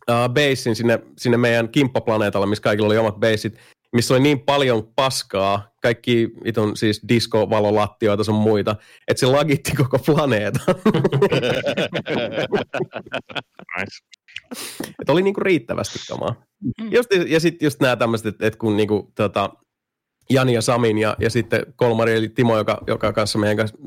uh, 0.09 0.29
basin 0.33 0.75
sinne, 0.75 0.99
sinne 1.17 1.37
meidän 1.37 1.69
kimppaplaneetalle, 1.69 2.47
missä 2.47 2.63
kaikilla 2.63 2.87
oli 2.87 2.97
omat 2.97 3.19
basit, 3.19 3.57
missä 3.93 4.13
oli 4.13 4.23
niin 4.23 4.39
paljon 4.39 4.91
paskaa, 4.95 5.71
kaikki 5.81 6.29
itun 6.45 6.77
siis 6.77 7.01
disco-valolattioita 7.07 8.23
sun 8.23 8.35
muita, 8.35 8.75
että 9.07 9.19
se 9.19 9.25
lagitti 9.25 9.71
koko 9.75 9.99
planeetan. 9.99 10.61
nice. 13.77 13.97
Et 15.01 15.09
oli 15.09 15.21
niinku 15.21 15.39
riittävästi 15.39 15.99
kamaa. 16.09 16.35
Mm. 16.81 16.91
Just, 16.91 17.09
ja 17.27 17.39
sitten 17.39 17.65
just 17.65 17.81
nämä 17.81 17.95
tämmöiset, 17.95 18.27
että 18.27 18.47
et 18.47 18.55
kun 18.55 18.77
niinku, 18.77 19.11
tota, 19.15 19.49
Jani 20.29 20.53
ja 20.53 20.61
Samin 20.61 20.97
ja, 20.97 21.15
ja 21.19 21.29
sitten 21.29 21.65
Kolmari 21.75 22.13
eli 22.13 22.29
Timo, 22.29 22.57
joka, 22.57 22.81
joka 22.87 23.13
kanssa 23.13 23.39
meidän 23.39 23.57
kanssa 23.57 23.77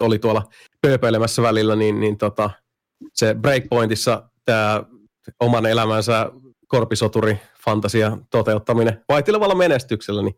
oli 0.00 0.18
tuolla 0.18 0.42
pööpöilemässä 0.82 1.42
välillä, 1.42 1.76
niin, 1.76 2.00
niin 2.00 2.18
tota, 2.18 2.50
se 3.12 3.34
Breakpointissa 3.34 4.28
tämä 4.44 4.84
oman 5.40 5.66
elämänsä 5.66 6.30
korpisoturi 6.68 7.38
fantasia 7.64 8.18
toteuttaminen 8.30 9.04
vaihtelevalla 9.08 9.54
menestyksellä, 9.54 10.22
niin 10.22 10.34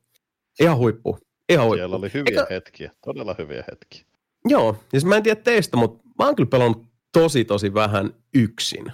ihan 0.61 0.77
huippu. 0.77 1.19
Ihan 1.49 1.67
huippu. 1.67 1.79
Siellä 1.79 1.97
oli 1.97 2.11
hyviä 2.15 2.41
Eikä... 2.41 2.47
hetkiä, 2.51 2.91
todella 3.05 3.35
hyviä 3.39 3.65
hetkiä. 3.71 4.05
Joo, 4.49 4.77
ja 4.93 5.01
mä 5.05 5.17
en 5.17 5.23
tiedä 5.23 5.41
teistä, 5.41 5.77
mutta 5.77 6.05
mä 6.19 6.27
oon 6.27 6.37
kyllä 6.37 6.49
pelannut 6.49 6.87
tosi 7.13 7.45
tosi 7.45 7.75
vähän 7.75 8.15
yksin. 8.35 8.93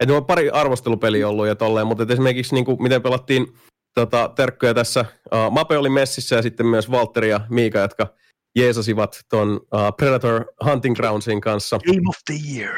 Että 0.00 0.14
on 0.14 0.26
pari 0.26 0.50
arvostelupeliä 0.50 1.28
ollut 1.28 1.46
ja 1.46 1.54
tolleen, 1.54 1.86
mutta 1.86 2.06
esimerkiksi 2.10 2.54
niin 2.54 2.64
kuin, 2.64 2.82
miten 2.82 3.02
pelattiin 3.02 3.46
tota, 3.94 4.32
terkkoja 4.36 4.74
tässä. 4.74 5.04
Uh, 5.34 5.52
Mape 5.52 5.78
oli 5.78 5.88
messissä 5.88 6.36
ja 6.36 6.42
sitten 6.42 6.66
myös 6.66 6.90
Valtteri 6.90 7.30
ja 7.30 7.40
Miika, 7.50 7.78
jotka 7.78 8.14
jeesasivat 8.58 9.20
ton 9.28 9.48
uh, 9.50 9.96
Predator 9.96 10.44
Hunting 10.64 10.96
Groundsin 10.96 11.40
kanssa. 11.40 11.78
Game 11.78 12.08
of 12.08 12.16
the 12.26 12.34
Year. 12.54 12.74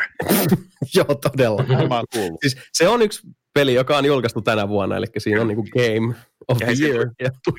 Joo, 0.97 1.15
todella. 1.15 1.65
siis 2.41 2.57
se 2.73 2.89
on 2.89 3.03
yksi 3.03 3.21
peli, 3.55 3.75
joka 3.75 3.97
on 3.97 4.05
julkaistu 4.05 4.43
tänä 4.43 4.69
vuonna, 4.69 4.97
eli 4.97 5.07
siinä 5.19 5.41
on 5.41 5.49
niinku 5.49 5.65
Game 5.65 6.15
of 6.49 6.61
ja 6.61 6.67
the 6.67 6.85
Year. 6.85 7.11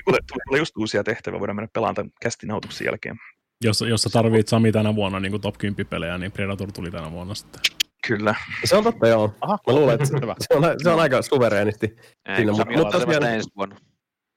Tulee, 0.06 0.20
tulee 0.28 0.60
just 0.60 0.78
uusia 0.78 1.04
tehtäviä, 1.04 1.40
voidaan 1.40 1.56
mennä 1.56 1.70
pelaamaan 1.74 1.96
tämän 1.96 2.12
kästin 2.22 2.50
jälkeen. 2.86 3.16
Jos, 3.64 3.82
jos 3.82 4.02
sä 4.02 4.10
tarvit 4.10 4.48
Sami 4.48 4.72
tänä 4.72 4.96
vuonna 4.96 5.20
niin 5.20 5.32
kuin 5.32 5.42
top 5.42 5.58
10 5.58 5.88
pelejä, 5.88 6.18
niin 6.18 6.32
Predator 6.32 6.72
tuli 6.72 6.92
tänä 6.92 7.12
vuonna 7.12 7.36
sitten. 7.36 7.62
Kyllä. 8.08 8.36
Se 8.66 8.76
on 8.76 8.84
totta, 8.84 9.08
joo. 9.08 9.34
Aha. 9.42 9.58
Mä 9.68 9.74
luulen, 9.74 9.94
että 9.94 10.06
se, 10.06 10.14
se, 10.40 10.54
on, 10.54 10.64
se 10.84 10.90
on 10.90 11.00
aika 11.00 11.22
suvereenisti. 11.22 11.96
Ei, 12.26 12.46
mutta, 12.46 12.66
mutta 12.78 13.00
tosiaan... 13.00 13.24
ensi 13.24 13.50
vuonna. 13.56 13.76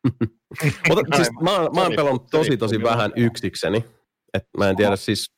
mutta 0.88 1.16
siis 1.16 1.30
mä, 1.42 1.50
mä 1.50 1.82
oon 1.82 1.96
pelannut 1.96 2.30
tosi 2.30 2.56
tosi 2.56 2.82
vähän 2.82 3.12
yksikseni. 3.16 3.84
Et 4.34 4.44
mä 4.58 4.70
en 4.70 4.76
tiedä 4.76 4.96
siis 4.96 5.30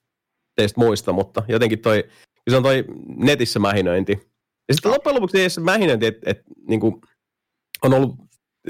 teistä 0.56 0.80
muista, 0.80 1.12
mutta 1.12 1.42
jotenkin 1.48 1.78
toi, 1.78 2.04
se 2.50 2.56
on 2.56 2.62
toi 2.62 2.84
netissä 3.06 3.58
mähinöinti. 3.58 4.12
Ja 4.68 4.74
sitten 4.74 4.92
loppujen 4.92 5.14
lopuksi 5.14 5.50
se 5.50 5.60
mähinöinti, 5.60 6.06
että 6.06 6.30
et, 6.30 6.42
niinku, 6.68 7.00
on 7.82 7.94
ollut 7.94 8.14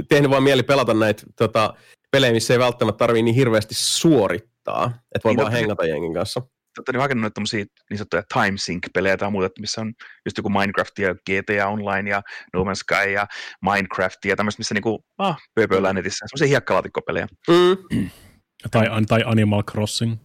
tehnyt 0.09 0.31
vaan 0.31 0.43
mieli 0.43 0.63
pelata 0.63 0.95
näitä 0.95 1.23
tota, 1.37 1.75
pelejä, 2.11 2.33
missä 2.33 2.55
ei 2.55 2.59
välttämättä 2.59 2.99
tarvii 2.99 3.23
niin 3.23 3.35
hirveästi 3.35 3.75
suorittaa, 3.75 4.87
että 5.15 5.25
voi 5.25 5.33
niin, 5.33 5.43
vaan 5.43 5.53
hengata 5.53 5.87
jengin 5.87 6.15
kanssa 6.15 6.43
olette 6.81 6.93
niin 6.93 7.01
hakenut 7.01 7.35
tämmöisiä 7.35 7.65
niin 7.91 7.99
sanottuja 7.99 8.23
time 8.33 8.59
sync-pelejä 8.59 9.17
tai 9.17 9.31
muuta, 9.31 9.49
missä 9.61 9.81
on 9.81 9.93
just 10.25 10.37
joku 10.37 10.49
Minecraft 10.49 10.99
ja 10.99 11.15
GTA 11.15 11.69
Online 11.69 12.11
ja 12.11 12.23
No 12.55 12.65
Man's 12.65 12.75
Sky 12.75 13.11
ja 13.13 13.27
Minecraft 13.63 14.25
ja 14.25 14.37
tämmöistä, 14.37 14.61
missä 14.61 14.75
niinku, 14.75 15.05
ah, 15.19 15.37
pööpöillään 15.55 15.95
mm. 15.95 15.97
netissä, 15.97 16.27
semmoisia 16.29 16.49
hiekkalaatikkopelejä. 16.49 17.27
Mm. 17.49 18.11
tai, 18.71 18.87
tai 19.09 19.23
Animal 19.27 19.63
Crossing. 19.63 20.17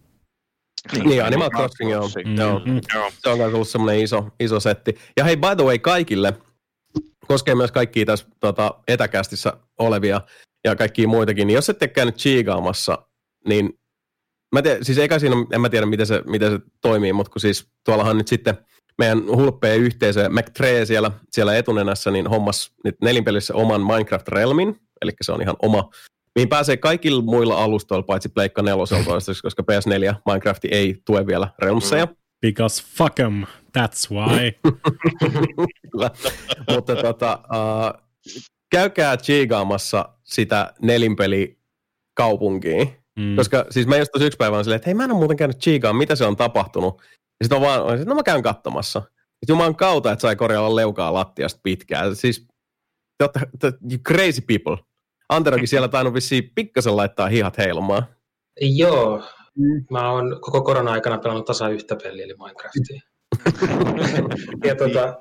Niin, 0.92 1.08
niin 1.08 1.24
Animal 1.24 1.50
Crossing, 1.50 1.90
joo. 1.90 2.10
Mm. 2.24 2.36
joo. 2.36 2.58
Mm. 2.58 2.80
Se 3.18 3.28
on 3.28 3.38
myös 3.38 3.54
ollut 3.54 3.68
semmoinen 3.68 4.02
iso, 4.02 4.28
iso 4.40 4.60
setti. 4.60 4.94
Ja 5.16 5.24
hei, 5.24 5.36
by 5.36 5.56
the 5.56 5.64
way, 5.64 5.78
kaikille, 5.78 6.32
koskee 7.28 7.54
myös 7.54 7.72
kaikkia 7.72 8.06
tässä 8.06 8.26
tota, 8.40 8.74
etäkästissä 8.88 9.52
olevia 9.78 10.20
ja 10.64 10.76
kaikkia 10.76 11.08
muitakin, 11.08 11.46
niin 11.46 11.54
jos 11.54 11.68
ette 11.68 11.88
käynyt 11.88 12.16
chiigaamassa, 12.16 12.98
niin 13.48 13.78
Mä 14.52 14.62
tiedän, 14.62 14.84
siis 14.84 14.98
eikä 14.98 15.18
siinä, 15.18 15.36
en 15.52 15.60
mä 15.60 15.68
tiedä 15.68 15.86
miten 15.86 16.06
se, 16.06 16.22
miten 16.26 16.52
se 16.52 16.58
toimii, 16.80 17.12
mutta 17.12 17.32
kun 17.32 17.40
siis 17.40 17.68
tuollahan 17.84 18.18
nyt 18.18 18.28
sitten 18.28 18.58
meidän 18.98 19.26
hulppeen 19.26 19.80
yhteisö 19.80 20.28
McTree 20.28 20.86
siellä, 20.86 21.10
siellä 21.30 21.56
etunenässä, 21.56 22.10
niin 22.10 22.26
hommas 22.26 22.72
nyt 22.84 22.96
nelinpelissä 23.02 23.54
oman 23.54 23.80
Minecraft 23.80 24.28
Realmin, 24.28 24.80
eli 25.02 25.12
se 25.20 25.32
on 25.32 25.42
ihan 25.42 25.56
oma, 25.62 25.90
mihin 26.34 26.48
pääsee 26.48 26.76
kaikilla 26.76 27.22
muilla 27.22 27.64
alustoilla, 27.64 28.02
paitsi 28.02 28.28
Pleikka 28.28 28.62
4, 28.62 28.76
koska 29.42 29.62
PS4 29.62 30.14
Minecraft 30.26 30.64
ei 30.70 31.02
tue 31.04 31.26
vielä 31.26 31.48
Realmseja. 31.58 32.06
Mm. 32.06 32.16
Because 32.40 32.82
fuck 32.96 33.18
em, 33.20 33.42
that's 33.78 34.10
why. 34.10 34.52
Mutta 36.74 36.96
tota, 36.96 37.38
uh, 37.44 38.02
käykää 38.70 39.16
chiigaamassa 39.16 40.08
sitä 40.24 40.72
nelinpeli 40.82 41.58
kaupunkiin, 42.14 43.01
Mm. 43.18 43.36
Koska 43.36 43.66
siis 43.70 43.86
mä 43.86 43.96
just 43.96 44.10
yksi 44.20 44.36
päivä 44.36 44.58
on 44.58 44.64
silleen, 44.64 44.76
että 44.76 44.88
hei 44.88 44.94
mä 44.94 45.04
en 45.04 45.10
ole 45.10 45.18
muuten 45.18 45.36
käynyt 45.36 45.58
chiikaan, 45.58 45.96
mitä 45.96 46.16
se 46.16 46.24
on 46.24 46.36
tapahtunut. 46.36 47.02
Ja 47.02 47.44
sitten 47.44 47.56
on 47.56 47.62
vaan, 47.62 47.94
että 47.94 48.08
no 48.08 48.14
mä 48.14 48.22
käyn 48.22 48.42
katsomassa. 48.42 49.00
Sitten 49.00 49.48
juman 49.48 49.76
kautta, 49.76 50.12
että 50.12 50.22
sai 50.22 50.36
korjalla 50.36 50.76
leukaa 50.76 51.12
lattiasta 51.12 51.60
pitkään. 51.62 52.16
Siis 52.16 52.46
te 53.18 53.24
olette, 53.24 53.40
te, 53.58 53.72
you 53.90 53.98
crazy 54.08 54.40
people. 54.40 54.84
Anterokin 55.28 55.68
siellä 55.68 55.88
tainnut 55.88 56.14
vissiin 56.14 56.52
pikkasen 56.54 56.96
laittaa 56.96 57.28
hihat 57.28 57.58
heilumaan. 57.58 58.06
Joo, 58.60 59.22
mä 59.90 60.10
oon 60.10 60.38
koko 60.40 60.62
korona-aikana 60.62 61.18
pelannut 61.18 61.46
tasa 61.46 61.68
yhtä 61.68 61.96
peliä, 61.96 62.24
eli 62.24 62.34
Minecraftia. 62.38 63.00
ja 64.68 64.76
tota, 64.76 65.16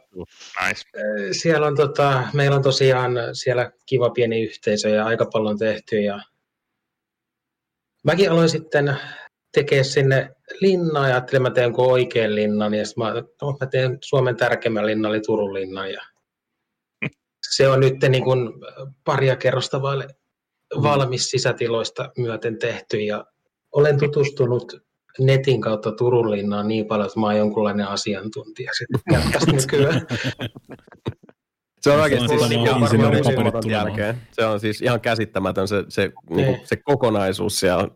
nice. 0.67 0.83
siellä 1.31 1.67
on 1.67 1.75
tota, 1.75 2.23
meillä 2.33 2.55
on 2.55 2.63
tosiaan 2.63 3.11
siellä 3.33 3.71
kiva 3.85 4.09
pieni 4.09 4.43
yhteisö 4.43 4.89
ja 4.89 5.05
aika 5.05 5.25
paljon 5.25 5.57
tehty 5.57 6.01
ja 6.01 6.19
mäkin 8.03 8.31
aloin 8.31 8.49
sitten 8.49 8.97
tekee 9.53 9.83
sinne 9.83 10.35
linnaa 10.61 11.07
ja 11.07 11.15
ajattelin, 11.15 11.47
että 11.47 11.49
mä 11.49 11.53
teen 11.53 11.73
oikean 11.77 12.35
linnan. 12.35 12.73
Ja 12.73 12.83
mä, 12.97 13.13
no, 13.41 13.57
mä 13.61 13.67
teen 13.67 13.97
Suomen 14.03 14.35
tärkeimmän 14.35 14.85
linnan, 14.85 15.11
eli 15.11 15.21
Turun 15.21 15.53
linnan. 15.53 15.91
Ja 15.91 16.01
se 17.55 17.67
on 17.67 17.79
nyt 17.79 17.95
niin 18.09 18.23
kuin 18.23 18.49
paria 19.03 19.35
kerrosta 19.35 19.81
vaille 19.81 20.07
valmis 20.83 21.29
sisätiloista 21.29 22.11
myöten 22.17 22.59
tehty. 22.59 23.01
Ja 23.01 23.25
olen 23.71 23.99
tutustunut 23.99 24.77
netin 25.19 25.61
kautta 25.61 25.91
Turun 25.91 26.31
linnaan 26.31 26.67
niin 26.67 26.85
paljon, 26.85 27.07
että 27.07 27.19
mä 27.19 27.25
oon 27.25 27.37
jonkunlainen 27.37 27.87
asiantuntija 27.87 28.71
sitten 28.73 29.21
nykyään. 29.55 30.01
Se 31.81 31.91
on 31.91 31.99
oikeasti 31.99 32.37
se, 32.37 32.43
on 32.43 32.51
ihan 32.51 33.69
jälkeen. 33.69 34.21
Se 34.31 34.45
on 34.45 34.59
siis 34.59 34.81
ihan 34.81 35.01
käsittämätön 35.01 35.67
se, 35.67 35.83
se, 35.89 36.11
niin 36.29 36.45
kuin, 36.45 36.67
se 36.67 36.75
kokonaisuus 36.75 37.59
siellä. 37.59 37.87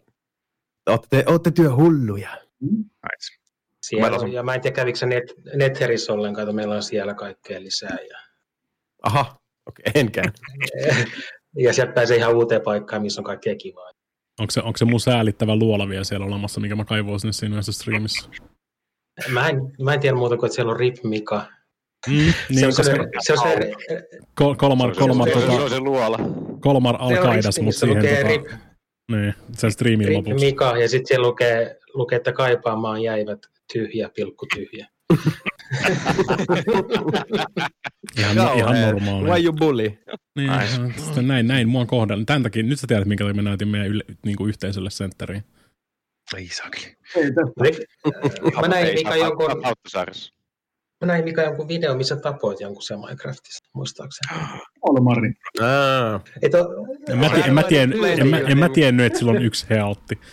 Olette, 0.90 1.24
olette 1.28 1.52
työhulluja. 1.52 2.30
Nice. 2.62 3.46
Siellä 3.82 4.18
on, 4.18 4.34
ja 4.34 4.44
mä 4.44 4.56
en 4.56 4.62
tiedä 4.62 4.76
kävikö 4.76 5.00
se 5.00 5.06
net, 5.06 5.34
Netherissä 5.56 6.14
ollenkaan, 6.14 6.56
meillä 6.56 6.76
on 6.76 6.84
siellä 6.84 7.14
kaikkea 7.14 7.62
lisää. 7.62 7.98
Ja... 8.10 8.18
Aha, 9.04 9.40
okei, 9.66 9.84
okay, 9.90 10.02
enkään. 10.02 10.34
ja 11.66 11.74
sieltä 11.74 11.94
pääsee 11.94 12.18
ihan 12.18 12.36
uuteen 12.36 12.62
paikkaan, 12.62 13.02
missä 13.02 13.22
on 13.22 13.26
kaikkea 13.26 13.56
kivaa. 13.56 13.92
Onko 14.40 14.52
se, 14.52 14.62
onko 14.62 14.78
se 14.78 14.86
mun 14.86 15.00
säälittävä 15.00 15.56
luola 15.56 15.90
vielä 15.90 16.04
siellä 16.04 16.26
olemassa, 16.26 16.62
mikä 16.62 16.76
mä 16.76 16.86
kaivoin 16.86 17.20
sinne 17.20 17.34
siinä 17.34 17.62
streamissa? 17.62 18.30
Mä 19.30 19.50
en, 19.50 19.62
mä 19.84 19.94
en 19.94 20.00
tiedä 20.00 20.16
muuta 20.16 20.38
kuin, 20.38 20.48
että 20.48 20.56
siellä 20.56 20.72
on 20.72 20.80
Rip 20.80 20.96
Mika, 21.04 21.46
Mm, 22.08 22.14
niin, 22.14 22.60
se, 22.60 22.66
on 22.66 22.74
se, 22.74 22.84
se, 22.84 23.34
on 23.34 23.40
se, 23.40 23.74
Kol, 24.36 24.56
kolmar, 24.56 24.96
kolmar, 24.96 25.28
se, 25.28 25.34
tota, 25.34 25.70
se 25.70 25.80
luola. 25.80 26.20
kolmar 26.60 26.96
alkaidas, 27.00 27.60
mutta 27.60 27.80
siihen 27.80 28.02
tota, 28.02 28.28
rip, 28.28 28.44
niin, 29.12 29.34
sen 29.52 29.72
striimin 29.72 30.08
rip 30.08 30.18
lopuksi. 30.18 30.46
Mika, 30.46 30.78
ja 30.78 30.90
sitten 30.90 31.08
siellä 31.08 31.28
lukee, 31.28 31.78
lukee, 31.94 32.16
että 32.16 32.34
kaipaamaan 32.34 33.02
jäivät 33.02 33.40
tyhjä, 33.74 34.10
pilkku 34.16 34.46
tyhjä. 34.56 34.88
ihan, 38.20 38.36
no, 38.36 38.54
ihan 38.54 38.82
normaali. 38.82 39.30
Why 39.30 39.44
you 39.44 39.54
bully? 39.54 39.92
Niin, 40.36 40.52
nice. 40.52 41.22
näin, 41.22 41.48
näin 41.48 41.70
mua 41.70 41.86
kohdalla. 41.86 42.26
Tämän 42.26 42.44
takia, 42.44 42.64
nyt 42.64 42.80
sä 42.80 42.88
tiedät, 42.88 43.08
minkä 43.08 43.34
me 43.34 43.42
näytin 43.42 43.68
meidän 43.68 43.88
yle, 43.88 44.04
niin 44.26 44.36
kuin 44.36 44.50
yhteisölle 44.50 44.90
sentteriin. 44.90 45.44
Ei 46.38 46.48
saakeli. 46.48 46.96
Mä 48.62 48.68
näin 48.68 48.94
Mika 48.94 49.16
jonkun... 49.16 49.48
Mä 51.02 51.08
näin 51.08 51.24
mikä 51.24 51.44
jonkun 51.44 51.68
video, 51.68 51.96
missä 51.96 52.16
tapoit 52.16 52.60
jonkun 52.60 52.84
se 52.84 52.96
Minecraftissa, 52.98 53.66
muistaakseni. 53.74 54.42
Olmari. 54.90 55.34
En 57.10 57.18
mä, 57.18 57.28
en, 57.46 57.54
mä 57.54 57.64
tiennyt, 57.64 58.00
en, 58.20 58.28
mä, 58.28 58.38
en 58.38 58.58
mä 58.58 58.70
tiennyt, 58.70 59.06
että 59.06 59.20
sillä 59.20 59.32
on 59.32 59.42
yksi 59.42 59.66
healtti. 59.70 60.20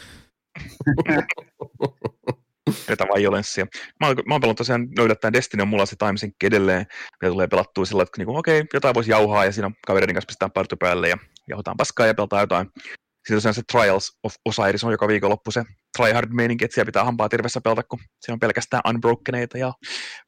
Tätä 2.86 3.04
violenssia. 3.16 3.66
Mä 4.00 4.06
oon, 4.06 4.16
mä 4.26 4.34
oon 4.34 4.40
pelannut 4.40 4.56
tosiaan 4.56 4.88
löydättää 4.98 5.32
Destiny 5.32 5.62
on 5.62 5.68
mulla 5.68 5.86
se 5.86 5.96
timesync 5.96 6.34
edelleen, 6.44 6.86
mitä 7.22 7.32
tulee 7.32 7.46
pelattua 7.46 7.84
sillä 7.84 8.02
että 8.02 8.18
niinku, 8.18 8.36
okei, 8.36 8.60
okay, 8.60 8.68
jotain 8.74 8.94
voisi 8.94 9.10
jauhaa 9.10 9.44
ja 9.44 9.52
siinä 9.52 9.70
kavereiden 9.86 10.14
kanssa 10.14 10.26
pistetään 10.26 10.52
party 10.52 10.76
päälle 10.76 11.08
ja 11.08 11.16
jahotaan 11.48 11.76
paskaa 11.76 12.06
ja 12.06 12.14
pelataan 12.14 12.42
jotain. 12.42 12.66
Sitten 12.76 13.36
tosiaan 13.36 13.54
se 13.54 13.62
Trials 13.72 14.18
of 14.22 14.34
Osiris 14.44 14.84
on 14.84 14.92
joka 14.92 15.08
viikonloppu 15.08 15.50
se 15.50 15.64
tryhard 15.96 16.30
meininki, 16.32 16.64
että 16.64 16.74
siellä 16.74 16.88
pitää 16.88 17.04
hampaa 17.04 17.28
tirvessä 17.28 17.60
pelata, 17.60 17.82
kun 17.82 17.98
se 18.20 18.32
on 18.32 18.40
pelkästään 18.40 18.82
unbrokeneita 18.88 19.58
ja 19.58 19.72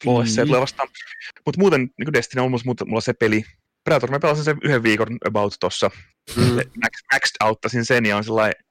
flawlessia 0.05 0.45
mm. 0.45 0.49
tulee 0.49 0.61
vastaan. 0.61 0.89
Mutta 1.47 1.61
muuten 1.61 1.81
niin 1.81 2.13
Destiny 2.13 2.43
on 2.43 2.51
mulla, 2.51 2.87
mulla 2.87 3.01
se 3.01 3.13
peli. 3.13 3.45
Predator, 3.85 4.11
mä 4.11 4.19
pelasin 4.19 4.45
sen 4.45 4.59
yhden 4.65 4.83
viikon 4.83 5.19
about 5.29 5.55
tossa. 5.61 5.91
Mm. 6.37 6.43
Max, 6.55 6.93
maxed 7.13 7.37
outtasin 7.45 7.85
sen 7.85 8.07
ja 8.07 8.17
on 8.17 8.25
sellainen 8.25 8.65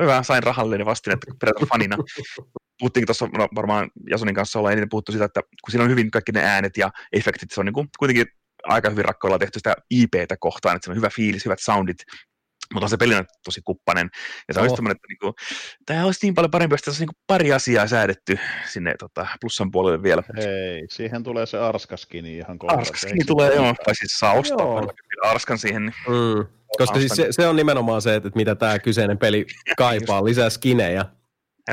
hyvä, 0.00 0.22
sain 0.22 0.42
rahallinen 0.42 0.86
vastinetta 0.86 1.26
Predator-fanina. 1.38 1.96
Puhuttiinkin 2.78 3.06
tuossa 3.06 3.28
no, 3.38 3.48
varmaan 3.54 3.90
Jasonin 4.10 4.34
kanssa 4.34 4.58
ollaan 4.58 4.72
eniten 4.72 4.88
puhuttu 4.88 5.12
sitä, 5.12 5.24
että 5.24 5.40
kun 5.42 5.70
siinä 5.70 5.84
on 5.84 5.90
hyvin 5.90 6.10
kaikki 6.10 6.32
ne 6.32 6.42
äänet 6.44 6.76
ja 6.76 6.90
efektit, 7.12 7.50
se 7.50 7.60
on 7.60 7.66
niin 7.66 7.74
kuin, 7.74 7.88
kuitenkin 7.98 8.26
aika 8.64 8.90
hyvin 8.90 9.04
rakkoilla 9.04 9.38
tehty 9.38 9.58
sitä 9.58 9.76
IPtä 9.90 10.36
kohtaan, 10.40 10.76
että 10.76 10.84
se 10.84 10.90
on 10.90 10.96
hyvä 10.96 11.10
fiilis, 11.10 11.44
hyvät 11.44 11.60
soundit, 11.60 11.98
mutta 12.74 12.84
on 12.84 12.90
se 12.90 12.96
pelinä 12.96 13.24
tosi 13.44 13.60
kuppanen. 13.64 14.10
Ja 14.48 14.54
se 14.54 14.60
oh. 14.60 14.64
olisi 14.64 14.76
tämmöinen, 14.76 14.96
että 14.96 15.06
niinku, 15.08 15.34
tämä 15.86 16.04
olisi 16.04 16.20
niin 16.22 16.34
paljon 16.34 16.50
parempi, 16.50 16.74
että 16.74 16.90
olisi 16.90 17.02
niinku 17.02 17.14
pari 17.26 17.52
asiaa 17.52 17.86
säädetty 17.86 18.38
sinne 18.68 18.94
tota, 18.98 19.26
plussan 19.40 19.70
puolelle 19.70 20.02
vielä. 20.02 20.22
Hei, 20.36 20.86
siihen 20.90 21.22
tulee 21.22 21.46
se 21.46 21.58
Arskaskini 21.58 22.36
ihan 22.36 22.58
kohta. 22.58 22.76
Arskaskini 22.76 23.24
tulee, 23.24 23.54
joo. 23.54 23.74
Tai 23.84 23.94
siis 23.94 24.12
saa 24.18 24.32
ostaa 24.32 24.66
joo. 24.66 24.92
Arskan 25.22 25.58
siihen. 25.58 25.82
Niin. 25.82 25.94
Mm. 26.08 26.46
Koska 26.78 26.98
siis 26.98 27.12
se, 27.14 27.26
se, 27.30 27.46
on 27.46 27.56
nimenomaan 27.56 28.02
se, 28.02 28.14
että 28.14 28.30
mitä 28.34 28.54
tämä 28.54 28.78
kyseinen 28.78 29.18
peli 29.18 29.46
kaipaa, 29.78 30.24
lisää 30.24 30.50
skinejä. 30.50 31.04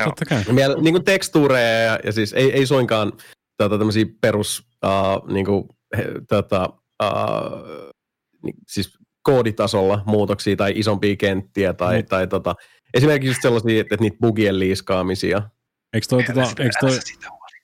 Totta 0.04 0.24
kai. 0.24 0.42
Vielä 0.56 0.74
niin 0.74 0.94
kuin 0.94 1.04
tekstuureja 1.04 1.82
ja, 1.82 1.98
ja 2.04 2.12
siis 2.12 2.32
ei, 2.32 2.52
ei 2.52 2.66
suinkaan 2.66 3.12
tota, 3.56 3.78
tämmöisiä 3.78 4.04
perus, 4.20 4.68
uh, 4.84 5.32
niin 5.32 5.46
kuin, 5.46 5.68
he, 5.96 6.04
tota, 6.28 6.68
uh, 7.02 7.90
niin, 8.42 8.54
siis 8.68 8.98
kooditasolla 9.24 10.02
muutoksia 10.06 10.56
tai 10.56 10.72
isompia 10.76 11.16
kenttiä 11.16 11.72
tai, 11.72 12.02
mm. 12.02 12.06
tai 12.06 12.26
tota, 12.26 12.54
esimerkiksi 12.94 13.30
just 13.30 13.42
sellaisia, 13.42 13.80
että, 13.80 13.96
niitä 14.00 14.16
bugien 14.20 14.58
liiskaamisia. 14.58 15.42
Eikö 15.92 16.06
toi, 16.08 16.22
tota, 16.22 16.40
eikö 16.40 16.76
toi, 16.80 16.90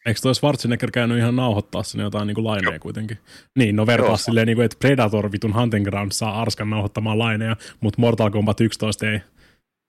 Eikö 0.07 0.21
toi 0.23 0.35
Schwarzenegger 0.35 0.91
käynyt 0.91 1.19
ihan 1.19 1.37
nauhoittaa 1.37 1.83
sinne 1.83 2.05
jotain 2.05 2.27
niin 2.27 2.35
kuin 2.35 2.45
laineja 2.45 2.73
Joo. 2.75 2.81
kuitenkin? 2.81 3.19
Niin, 3.59 3.77
no 3.77 3.87
vertaa 3.87 4.17
silleen, 4.17 4.47
niin 4.47 4.57
kuin, 4.57 4.65
että 4.65 4.77
Predator 4.79 5.33
vitun 5.33 5.55
Hunting 5.55 5.85
Ground 5.85 6.13
saa 6.13 6.41
Arskan 6.43 6.71
nauhoittamaan 6.71 7.19
laineja, 7.19 7.57
mutta 7.81 8.01
Mortal 8.01 8.31
Kombat 8.31 8.61
11 8.61 9.07
ei. 9.07 9.21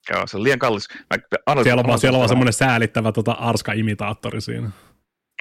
Joo, 0.10 0.28
se 0.28 0.38
on 0.38 0.44
liian 0.44 0.60
kallis. 0.60 0.88
Mä, 1.10 1.64
siellä 1.64 1.80
on 1.80 1.88
vaan, 1.88 2.00
siellä 2.00 2.20
on 2.20 2.30
semmoinen 2.30 2.54
säälittävä 2.54 3.12
tota, 3.12 3.32
Arska-imitaattori 3.32 4.42
siinä. 4.42 4.70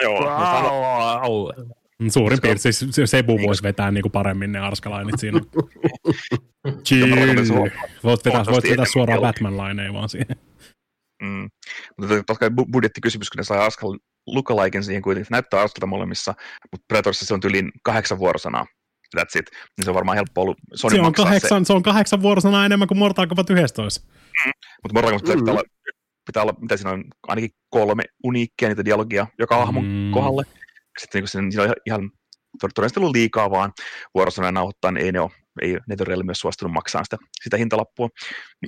Joo, 0.02 0.20
wow. 0.20 1.70
Suurin 2.09 2.40
piirtein 2.42 2.72
se 2.72 3.07
Sebu 3.07 3.38
voisi 3.42 3.62
vetää 3.62 3.90
niinku 3.90 4.11
paremmin 4.11 4.53
ne 4.53 4.59
arskalainit 4.59 5.20
siinä. 5.20 5.40
Chill. 6.86 7.16
Voit 8.05 8.24
vetää, 8.24 8.44
voit 8.46 8.64
vetää 8.64 8.84
suoraan 8.92 9.20
Batman-laineja 9.20 9.92
vaan 9.92 10.09
siihen. 10.09 10.36
Mm. 11.22 11.51
Mutta 11.98 12.14
totta 12.14 12.34
kai 12.34 12.51
budjettikysymys, 12.72 13.30
kun 13.30 13.36
ne 13.36 13.44
sai 13.44 13.59
Askal 13.59 13.98
lookalikeen 14.26 14.84
siihen 14.84 15.03
kuitenkin, 15.03 15.22
että 15.22 15.34
näyttää 15.34 15.61
Askalta 15.61 15.86
molemmissa, 15.86 16.34
mutta 16.72 16.84
Predatorissa 16.88 17.26
se 17.26 17.34
on 17.34 17.40
yli 17.44 17.64
kahdeksan 17.82 18.18
vuorosanaa. 18.18 18.66
That's 19.16 19.38
it. 19.38 19.51
Niin 19.51 19.84
se 19.84 19.90
on 19.90 19.94
varmaan 19.94 20.16
helppo 20.16 20.42
ollut 20.42 20.59
Sony 20.74 20.94
se 20.94 21.01
on, 21.01 21.12
kahdeksan, 21.12 21.64
se. 21.64 21.66
se 21.66 21.72
on 21.72 21.82
kahdeksan 21.82 22.22
vuorosanaa 22.22 22.66
enemmän 22.66 22.88
kuin 22.88 22.98
Mortal 22.98 23.26
Kombat 23.26 23.51
11. 23.51 24.07
Mm. 24.07 24.51
Mutta 24.82 24.94
Mortal 24.94 25.11
Kombat 25.11 25.36
mm. 25.36 25.40
pitää, 25.40 25.53
olla, 25.53 25.62
pitää 26.26 26.42
olla, 26.42 26.55
mitä 26.61 26.76
siinä 26.76 26.90
on, 26.90 27.05
ainakin 27.28 27.51
kolme 27.70 28.03
uniikkia 28.24 28.68
niitä 28.68 28.84
dialogia 28.84 29.26
joka 29.38 29.57
hahmon 29.57 29.84
mm. 29.84 30.11
kohdalle 30.12 30.42
sitten 31.01 31.20
niin 31.20 31.28
siinä, 31.28 31.51
siinä 31.51 31.64
on 31.64 31.72
ihan 31.86 32.11
todennäköisesti 32.61 33.01
ollut 33.01 33.16
liikaa 33.16 33.51
vaan 33.51 33.72
vuorosanoja 34.14 34.53
nauhoittaa, 34.53 34.90
niin 34.90 35.05
ei 35.07 35.12
ne 35.12 35.20
ole, 35.20 35.30
ei 35.62 35.78
NetherRealm 35.88 36.26
myös 36.26 36.40
suostunut 36.40 36.72
maksamaan 36.72 37.05
sitä, 37.05 37.16
sitä 37.42 37.57
hintalappua. 37.57 38.09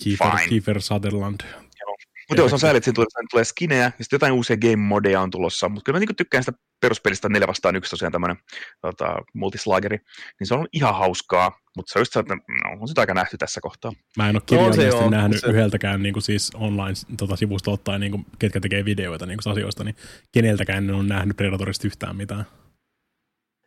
Kiefer, 0.03 0.31
Kiefer 0.49 0.81
Sutherland. 0.81 1.41
Mutta 2.29 2.41
joo, 2.41 2.49
se 2.49 2.55
on 2.55 2.59
sääli, 2.59 2.77
että 2.77 2.85
siinä 2.85 2.95
tulee, 2.95 3.07
tulee 3.31 3.45
skinejä, 3.45 3.85
ja 3.85 3.91
sitten 3.91 4.17
jotain 4.17 4.33
uusia 4.33 4.57
game-modeja 4.57 5.21
on 5.21 5.31
tulossa, 5.31 5.69
mutta 5.69 5.85
kyllä 5.85 5.97
mä 5.97 6.05
niin 6.07 6.17
tykkään 6.17 6.45
sitä 6.45 6.59
peruspelistä 6.81 7.29
4 7.29 7.47
vastaan 7.47 7.77
1 7.77 7.91
tosiaan 7.91 8.13
tämmöinen 8.13 8.37
tota, 8.81 9.17
multislageri, 9.35 9.99
niin 10.41 10.47
se 10.47 10.55
on 10.55 10.67
ihan 10.73 10.95
hauskaa, 10.95 11.59
mutta 11.77 11.93
se 11.93 11.99
on 11.99 12.01
just 12.01 12.13
se, 12.13 12.21
että 12.21 12.35
no, 12.35 12.81
on 12.81 12.89
sitä 12.89 13.01
aika 13.01 13.15
nähty 13.15 13.39
tässä 13.39 13.61
kohtaa. 13.61 13.93
Mä 14.17 14.29
en 14.29 14.37
ole 14.37 14.43
kirjallisesti 14.47 15.05
no, 15.05 15.11
nähnyt 15.11 15.41
se... 15.41 15.47
yhdeltäkään 15.47 16.03
niin 16.03 16.13
kuin 16.13 16.23
siis 16.23 16.51
online-sivusta 16.55 17.65
tota, 17.65 17.75
ottaen, 17.75 18.01
niin 18.01 18.11
kuin, 18.11 18.27
ketkä 18.39 18.61
tekee 18.61 18.85
videoita 18.85 19.27
niin 19.27 19.39
kuin 19.45 19.53
asioista, 19.53 19.85
niin 19.85 19.97
keneltäkään 20.33 20.85
en 20.85 20.95
ole 20.95 21.05
nähnyt 21.05 21.37
Predatorista 21.37 21.87
yhtään 21.87 22.17
mitään. 22.17 22.47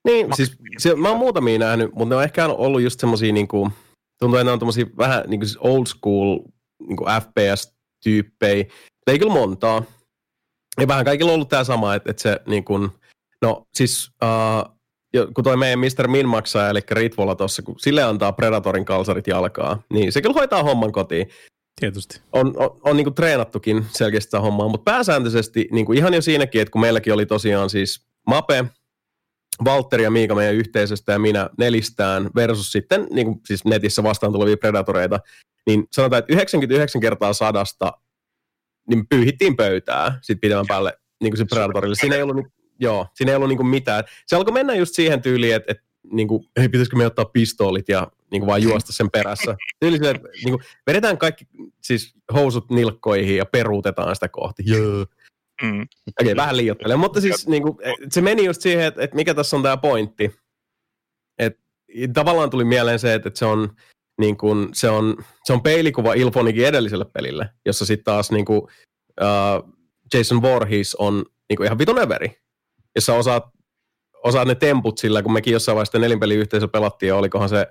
Niin, 0.05 0.29
mä, 0.29 0.35
siis 0.35 0.57
se, 0.77 0.95
mä 0.95 1.09
oon 1.09 1.17
muutamia 1.17 1.59
nähnyt, 1.59 1.89
mutta 1.95 2.09
ne 2.09 2.15
on 2.15 2.23
ehkä 2.23 2.45
ollut 2.45 2.81
just 2.81 2.99
semmosia 2.99 3.33
niin 3.33 3.47
kuin, 3.47 3.71
tuntuu, 4.19 4.37
että 4.37 4.43
ne 4.43 4.51
on 4.51 4.59
tommosia 4.59 4.85
vähän 4.97 5.23
niin 5.27 5.39
kuin 5.39 5.47
siis 5.47 5.57
old 5.57 5.85
school 5.85 6.39
niin 6.87 6.97
kuin 6.97 7.09
FPS-tyyppejä. 8.05 8.65
Ei 9.07 9.19
kyllä 9.19 9.33
montaa. 9.33 9.83
Ja 10.81 10.87
vähän 10.87 11.05
kaikilla 11.05 11.31
on 11.31 11.35
ollut 11.35 11.49
tämä 11.49 11.63
sama, 11.63 11.95
että, 11.95 12.11
että 12.11 12.21
se 12.21 12.39
niin 12.47 12.63
kuin, 12.63 12.89
no 13.41 13.67
siis 13.73 14.11
uh, 14.23 14.75
kun 15.33 15.43
toi 15.43 15.57
meidän 15.57 15.79
Mr. 15.79 16.07
Min 16.07 16.27
maksaa, 16.27 16.69
eli 16.69 16.79
Ritvola 16.91 17.35
tuossa, 17.35 17.61
kun 17.61 17.79
sille 17.79 18.03
antaa 18.03 18.31
Predatorin 18.31 18.85
kalsarit 18.85 19.27
jalkaa, 19.27 19.83
niin 19.93 20.11
se 20.11 20.21
kyllä 20.21 20.33
hoitaa 20.33 20.63
homman 20.63 20.91
kotiin. 20.91 21.29
Tietysti. 21.79 22.21
On, 22.33 22.53
on, 22.57 22.79
on 22.83 22.97
niin 22.97 23.05
kuin 23.05 23.13
treenattukin 23.13 23.85
selkeästi 23.91 24.27
sitä 24.27 24.39
hommaa, 24.39 24.67
mutta 24.67 24.91
pääsääntöisesti 24.91 25.67
niin 25.71 25.85
kuin 25.85 25.97
ihan 25.97 26.13
jo 26.13 26.21
siinäkin, 26.21 26.61
että 26.61 26.71
kun 26.71 26.81
meilläkin 26.81 27.13
oli 27.13 27.25
tosiaan 27.25 27.69
siis 27.69 28.05
Mape, 28.27 28.65
Valtteri 29.65 30.03
ja 30.03 30.11
Miika 30.11 30.35
meidän 30.35 30.55
yhteisöstä 30.55 31.11
ja 31.11 31.19
minä 31.19 31.49
nelistään 31.57 32.29
versus 32.35 32.71
sitten 32.71 33.07
niin 33.11 33.27
kuin 33.27 33.41
siis 33.47 33.65
netissä 33.65 34.03
vastaan 34.03 34.33
tulevia 34.33 34.57
predatoreita, 34.57 35.19
niin 35.65 35.87
sanotaan, 35.91 36.19
että 36.19 36.33
99 36.33 37.01
kertaa 37.01 37.33
sadasta 37.33 37.93
niin 38.89 39.07
pyyhittiin 39.07 39.55
pöytää 39.55 40.19
sitten 40.21 40.39
pidemmän 40.41 40.65
päälle 40.67 40.97
niin 41.21 41.31
kuin 41.31 41.37
se 41.37 41.45
predatorille. 41.45 41.95
Siinä 41.95 42.15
ei 42.15 42.21
ollut, 42.21 42.45
joo, 42.79 43.07
siinä 43.13 43.31
ei 43.31 43.35
ollut 43.35 43.49
niin 43.49 43.57
kuin 43.57 43.67
mitään. 43.67 44.03
Se 44.27 44.35
alkoi 44.35 44.53
mennä 44.53 44.75
just 44.75 44.95
siihen 44.95 45.21
tyyliin, 45.21 45.55
että, 45.55 45.71
että 45.71 45.83
niin 46.11 46.27
kuin, 46.27 46.43
ei 46.55 46.69
pitäisikö 46.69 46.97
me 46.97 47.05
ottaa 47.05 47.25
pistoolit 47.25 47.89
ja 47.89 48.11
niin 48.31 48.41
kuin 48.41 48.47
vaan 48.47 48.63
juosta 48.63 48.93
sen 48.93 49.11
perässä. 49.11 49.55
Tyyli 49.79 49.97
sille, 49.97 50.11
että 50.11 50.27
niin 50.43 50.53
kuin, 50.53 50.63
vedetään 50.87 51.17
kaikki 51.17 51.47
siis 51.81 52.13
housut 52.33 52.69
nilkkoihin 52.69 53.37
ja 53.37 53.45
peruutetaan 53.45 54.15
sitä 54.15 54.29
kohti. 54.29 54.63
Joo. 54.65 55.05
Mm. 55.63 55.81
Okei, 55.81 55.87
okay, 56.21 56.35
vähän 56.35 56.57
liioittelen. 56.57 56.99
Mutta 56.99 57.21
siis 57.21 57.47
niin 57.47 57.63
kuin, 57.63 57.77
se 58.09 58.21
meni 58.21 58.45
just 58.45 58.61
siihen, 58.61 58.85
että, 58.85 59.03
että 59.03 59.15
mikä 59.15 59.33
tässä 59.33 59.55
on 59.55 59.63
tämä 59.63 59.77
pointti. 59.77 60.35
Et, 61.39 61.59
tavallaan 62.13 62.49
tuli 62.49 62.63
mieleen 62.63 62.99
se, 62.99 63.13
että, 63.13 63.29
että 63.29 63.39
se 63.39 63.45
on 63.45 63.75
niin 64.19 64.37
kuin, 64.37 64.69
se 64.73 64.89
on, 64.89 65.15
se 65.43 65.53
on 65.53 65.61
peilikuva 65.61 66.13
Ilfonikin 66.13 66.65
edelliselle 66.65 67.05
pelille, 67.05 67.49
jossa 67.65 67.85
sitten 67.85 68.03
taas 68.05 68.31
niin 68.31 68.45
kuin, 68.45 68.61
uh, 69.21 69.75
Jason 70.13 70.41
Voorhees 70.41 70.95
on 70.95 71.25
niin 71.49 71.63
ihan 71.63 71.77
vitun 71.77 71.99
överi, 71.99 72.37
jossa 72.95 73.13
osaat, 73.13 73.43
osaat 74.23 74.47
ne 74.47 74.55
temput 74.55 74.97
sillä, 74.97 75.23
kun 75.23 75.33
mekin 75.33 75.53
jossain 75.53 75.75
vaiheessa 75.75 75.99
nelinpeliyhteisö 75.99 76.67
pelattiin, 76.67 77.07
ja 77.07 77.15
olikohan 77.15 77.49
se 77.49 77.67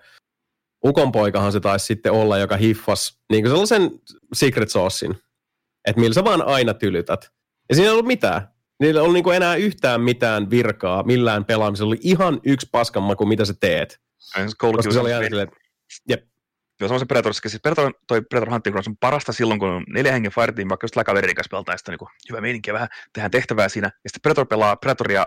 ukonpoikahan 0.84 1.52
se 1.52 1.60
taisi 1.60 1.86
sitten 1.86 2.12
olla, 2.12 2.38
joka 2.38 2.56
hiffas 2.56 3.18
niin 3.30 3.42
kuin 3.42 3.50
sellaisen 3.50 3.90
secret 4.34 4.70
saucein, 4.70 5.14
että 5.88 6.00
millä 6.00 6.14
sä 6.14 6.24
vaan 6.24 6.42
aina 6.42 6.74
tylytät. 6.74 7.30
Ja 7.68 7.74
siinä 7.74 7.88
ei 7.88 7.92
ollut 7.92 8.06
mitään. 8.06 8.48
Niillä 8.80 9.00
ei 9.00 9.02
ollut 9.02 9.14
niin 9.14 9.34
enää 9.34 9.56
yhtään 9.56 10.00
mitään 10.00 10.50
virkaa 10.50 11.02
millään 11.02 11.44
pelaamisella. 11.44 11.88
Oli 11.88 11.98
ihan 12.02 12.40
yksi 12.44 12.68
paskan 12.72 13.16
kuin 13.16 13.28
mitä 13.28 13.44
sä 13.44 13.54
teet. 13.60 14.00
Koska 14.58 14.92
se 14.92 15.00
oli 15.00 15.12
aina 15.12 15.28
silleen, 15.28 15.48
jep, 16.08 16.24
Joo, 16.80 16.88
se 16.88 16.94
on 16.94 17.00
se 17.00 17.06
Predator, 17.06 17.34
siis 17.34 17.62
Predator, 17.62 17.92
toi 18.06 18.22
Predator 18.22 18.52
Hunting 18.52 18.74
Grounds 18.74 18.88
on 18.88 18.96
parasta 18.96 19.32
silloin, 19.32 19.60
kun 19.60 19.68
on 19.68 19.84
neljä 19.88 20.12
hengen 20.12 20.32
fireteam, 20.32 20.68
vaikka 20.68 20.84
just 20.84 20.94
kaverin 21.06 21.34
kanssa 21.34 21.56
peltaa, 21.56 21.76
sitten 21.76 21.96
niin 22.00 22.08
hyvä 22.30 22.40
meininki 22.40 22.72
vähän 22.72 22.88
tehdään 23.12 23.30
tehtävää 23.30 23.68
siinä. 23.68 23.86
Ja 23.86 24.10
sitten 24.10 24.22
Predator 24.22 24.46
pelaa 24.46 24.76
Predatoria 24.76 25.26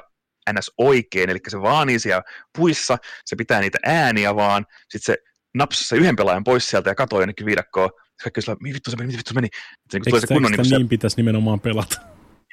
ns. 0.53 0.71
oikein, 0.77 1.29
eli 1.29 1.39
se 1.47 1.61
vaanii 1.61 1.99
siellä 1.99 2.23
puissa, 2.57 2.97
se 3.25 3.35
pitää 3.35 3.61
niitä 3.61 3.77
ääniä 3.85 4.35
vaan, 4.35 4.65
sitten 4.89 5.15
se 5.15 5.23
napsasi 5.53 5.87
se 5.87 5.95
yhden 5.95 6.15
pelaajan 6.15 6.43
pois 6.43 6.69
sieltä 6.69 6.89
ja 6.89 6.95
katoi 6.95 7.21
jonnekin 7.21 7.45
viidakkoon. 7.45 7.89
Kaikki 8.23 8.41
sillä, 8.41 8.57
mi 8.61 8.73
vittu 8.73 8.91
se 8.91 8.97
meni, 8.97 9.07
mi 9.07 9.17
vittu 9.17 9.29
se 9.29 9.35
meni. 9.35 9.47
Se, 9.91 9.99
niin, 9.99 10.21
se 10.21 10.27
kunnon, 10.27 10.51
niin, 10.51 10.65
se... 10.65 10.77
niin 10.77 10.89
pitäisi 10.89 11.17
nimenomaan 11.17 11.59
pelata? 11.59 12.01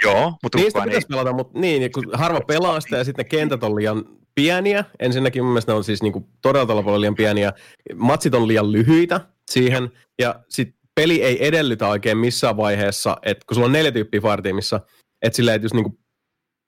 Joo, 0.02 0.32
mutta 0.42 0.58
Niistä 0.58 0.82
pitäisi 0.82 1.06
ei... 1.06 1.08
pelata, 1.08 1.32
mutta 1.32 1.58
niin, 1.58 1.92
kun 1.92 2.04
harva 2.12 2.40
pelaa 2.40 2.80
sitä 2.80 2.96
ja 2.96 3.04
sitten 3.04 3.24
ne 3.24 3.28
kentät 3.28 3.62
on 3.62 3.76
liian 3.76 4.04
pieniä. 4.34 4.84
Ensinnäkin 5.00 5.42
mun 5.42 5.52
mielestä 5.52 5.72
ne 5.72 5.76
on 5.76 5.84
siis 5.84 6.02
niinku 6.02 6.28
todella 6.42 6.82
paljon 6.82 7.00
liian 7.00 7.14
pieniä. 7.14 7.52
Matsit 7.94 8.34
on 8.34 8.48
liian 8.48 8.72
lyhyitä 8.72 9.20
siihen. 9.50 9.90
Ja 10.18 10.40
sitten 10.48 10.78
peli 10.94 11.22
ei 11.22 11.46
edellytä 11.46 11.88
oikein 11.88 12.18
missään 12.18 12.56
vaiheessa, 12.56 13.16
että 13.22 13.44
kun 13.46 13.54
sulla 13.54 13.66
on 13.66 13.72
neljä 13.72 13.92
tyyppiä 13.92 14.20
Fireteamissa, 14.20 14.80
että 15.22 15.36
silleen, 15.36 15.54
että 15.54 15.64
jos 15.64 15.74
niinku 15.74 15.98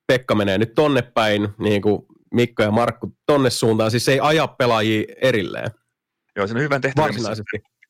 Pekka 0.06 0.34
menee 0.34 0.58
nyt 0.58 0.74
tonne 0.74 1.02
päin, 1.02 1.48
niin 1.58 1.82
kuin 1.82 2.02
Mikko 2.34 2.62
ja 2.62 2.70
Markku 2.70 3.16
tonne 3.26 3.50
suuntaan, 3.50 3.90
siis 3.90 4.04
se 4.04 4.12
ei 4.12 4.20
aja 4.20 4.46
pelaajia 4.46 5.04
erilleen. 5.22 5.70
Joo, 6.36 6.46
se 6.46 6.54
on 6.54 6.60
hyvän 6.60 6.80
tehtävä, 6.80 7.08
missä 7.08 7.32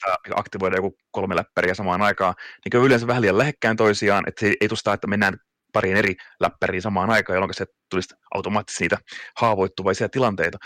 pitää 0.02 0.16
aktivoida 0.34 0.76
joku 0.76 0.96
kolme 1.10 1.36
läppäriä 1.36 1.74
samaan 1.74 2.02
aikaan, 2.02 2.34
niin 2.64 2.80
on 2.80 2.86
yleensä 2.86 3.06
vähän 3.06 3.22
liian 3.22 3.38
lähekkään 3.38 3.76
toisiaan, 3.76 4.24
että 4.26 4.40
se 4.40 4.54
ei 4.60 4.68
tuosta, 4.68 4.92
että 4.92 5.06
mennään 5.06 5.36
pariin 5.72 5.96
eri 5.96 6.14
läppäriin 6.40 6.82
samaan 6.82 7.10
aikaan, 7.10 7.34
jolloin 7.34 7.54
se 7.54 7.66
tulisi 7.90 8.14
automaattisesti 8.34 8.84
niitä 8.84 8.98
haavoittuvaisia 9.36 10.08
tilanteita. 10.08 10.58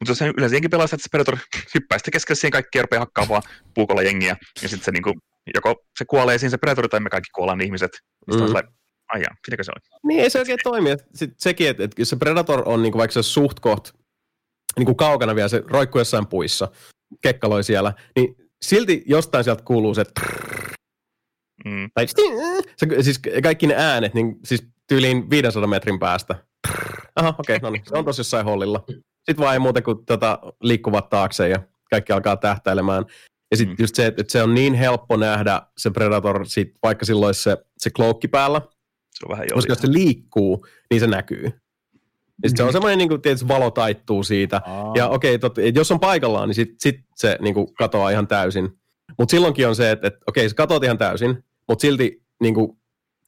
Mutta 0.00 0.24
jos 0.24 0.34
yleensä 0.36 0.56
jengi 0.56 0.68
pelaa 0.68 0.84
että 0.84 0.96
se 0.96 1.08
Predator 1.10 1.38
hyppää 1.74 1.98
sitten 1.98 2.12
keskellä 2.12 2.36
siihen 2.36 2.52
kaikki 2.52 2.78
ja 2.78 2.82
rupeaa 2.82 3.00
hakkaamaan 3.00 3.42
puukolla 3.74 4.02
jengiä, 4.02 4.36
ja 4.62 4.68
sitten 4.68 4.84
se 4.84 4.90
niinku, 4.90 5.14
joko 5.54 5.74
se 5.98 6.04
kuolee 6.04 6.38
siinä 6.38 6.50
se 6.50 6.58
Predator, 6.58 6.88
tai 6.88 7.00
me 7.00 7.10
kaikki 7.10 7.30
kuollaan 7.34 7.60
ihmiset. 7.60 7.90
Mm. 8.26 8.42
on 9.14 9.20
jaa, 9.20 9.34
se 9.62 9.72
oli? 9.72 9.98
Niin, 10.06 10.20
ei 10.20 10.30
se 10.30 10.38
oikein 10.38 10.58
toimi. 10.62 10.90
Sitten 11.14 11.36
sekin, 11.38 11.68
että, 11.68 11.84
että 11.84 12.04
se 12.04 12.16
Predator 12.16 12.62
on 12.64 12.82
niinku 12.82 12.98
vaikka 12.98 13.12
se 13.12 13.22
suht 13.22 13.60
koht 13.60 13.88
niinku 14.76 14.94
kaukana 14.94 15.34
vielä, 15.34 15.48
se 15.48 15.62
roikkuu 15.66 16.00
jossain 16.00 16.26
puissa, 16.26 16.68
kekkaloi 17.22 17.64
siellä, 17.64 17.92
niin 18.16 18.36
silti 18.62 19.02
jostain 19.06 19.44
sieltä 19.44 19.62
kuuluu 19.62 19.94
se 19.94 20.04
mm. 21.64 21.90
tai 21.94 22.06
se, 22.76 23.02
siis 23.02 23.20
kaikki 23.42 23.66
ne 23.66 23.74
äänet, 23.76 24.14
niin 24.14 24.36
siis 24.44 24.68
tyyliin 24.86 25.30
500 25.30 25.66
metrin 25.66 25.98
päästä. 25.98 26.34
Aha, 27.16 27.34
okei, 27.38 27.56
okay, 27.56 27.58
no 27.62 27.70
niin, 27.70 27.82
se 27.86 27.98
on 27.98 28.04
tosi 28.04 28.20
jossain 28.20 28.44
hollilla. 28.44 28.84
Sitten 28.88 29.38
vaan 29.38 29.52
ei 29.52 29.58
muuta 29.58 29.82
kuin 29.82 30.06
tota, 30.06 30.38
liikkuvat 30.62 31.08
taakse 31.08 31.48
ja 31.48 31.62
kaikki 31.90 32.12
alkaa 32.12 32.36
tähtäilemään. 32.36 33.04
Ja 33.50 33.56
sitten 33.56 33.76
mm. 33.76 33.82
just 33.82 33.94
se, 33.94 34.06
että 34.06 34.24
se 34.28 34.42
on 34.42 34.54
niin 34.54 34.74
helppo 34.74 35.16
nähdä 35.16 35.62
se 35.78 35.90
Predator, 35.90 36.46
sit, 36.46 36.74
vaikka 36.82 37.04
silloin 37.04 37.34
se, 37.34 37.56
se 37.78 37.90
kloukki 37.90 38.28
päällä. 38.28 38.60
Se 39.14 39.26
on 39.26 39.30
vähän 39.30 39.46
Koska 39.54 39.72
jos 39.72 39.78
se 39.78 39.92
liikkuu, 39.92 40.66
niin 40.90 41.00
se 41.00 41.06
näkyy. 41.06 41.52
Ja 42.42 42.48
sit 42.48 42.56
se 42.56 42.62
on 42.62 42.68
mm. 42.68 42.72
semmoinen, 42.72 42.98
niin 42.98 43.08
kuin, 43.08 43.22
tietysti 43.22 43.48
valo 43.48 43.70
taittuu 43.70 44.22
siitä. 44.22 44.60
Aa. 44.64 44.92
Ja 44.96 45.08
okei, 45.08 45.34
okay, 45.34 45.64
jos 45.74 45.92
on 45.92 46.00
paikallaan, 46.00 46.48
niin 46.48 46.54
sitten 46.54 46.76
sit 46.80 47.00
se 47.14 47.38
niin 47.40 47.54
kuin, 47.54 47.74
katoaa 47.74 48.10
ihan 48.10 48.28
täysin. 48.28 48.68
Mutta 49.18 49.30
silloinkin 49.30 49.68
on 49.68 49.76
se, 49.76 49.90
että, 49.90 50.06
että 50.06 50.20
okei, 50.26 50.42
okay, 50.42 50.48
sä 50.48 50.54
katoat 50.54 50.84
ihan 50.84 50.98
täysin, 50.98 51.44
mutta 51.68 51.82
silti 51.82 52.22
niin 52.40 52.54
kuin, 52.54 52.78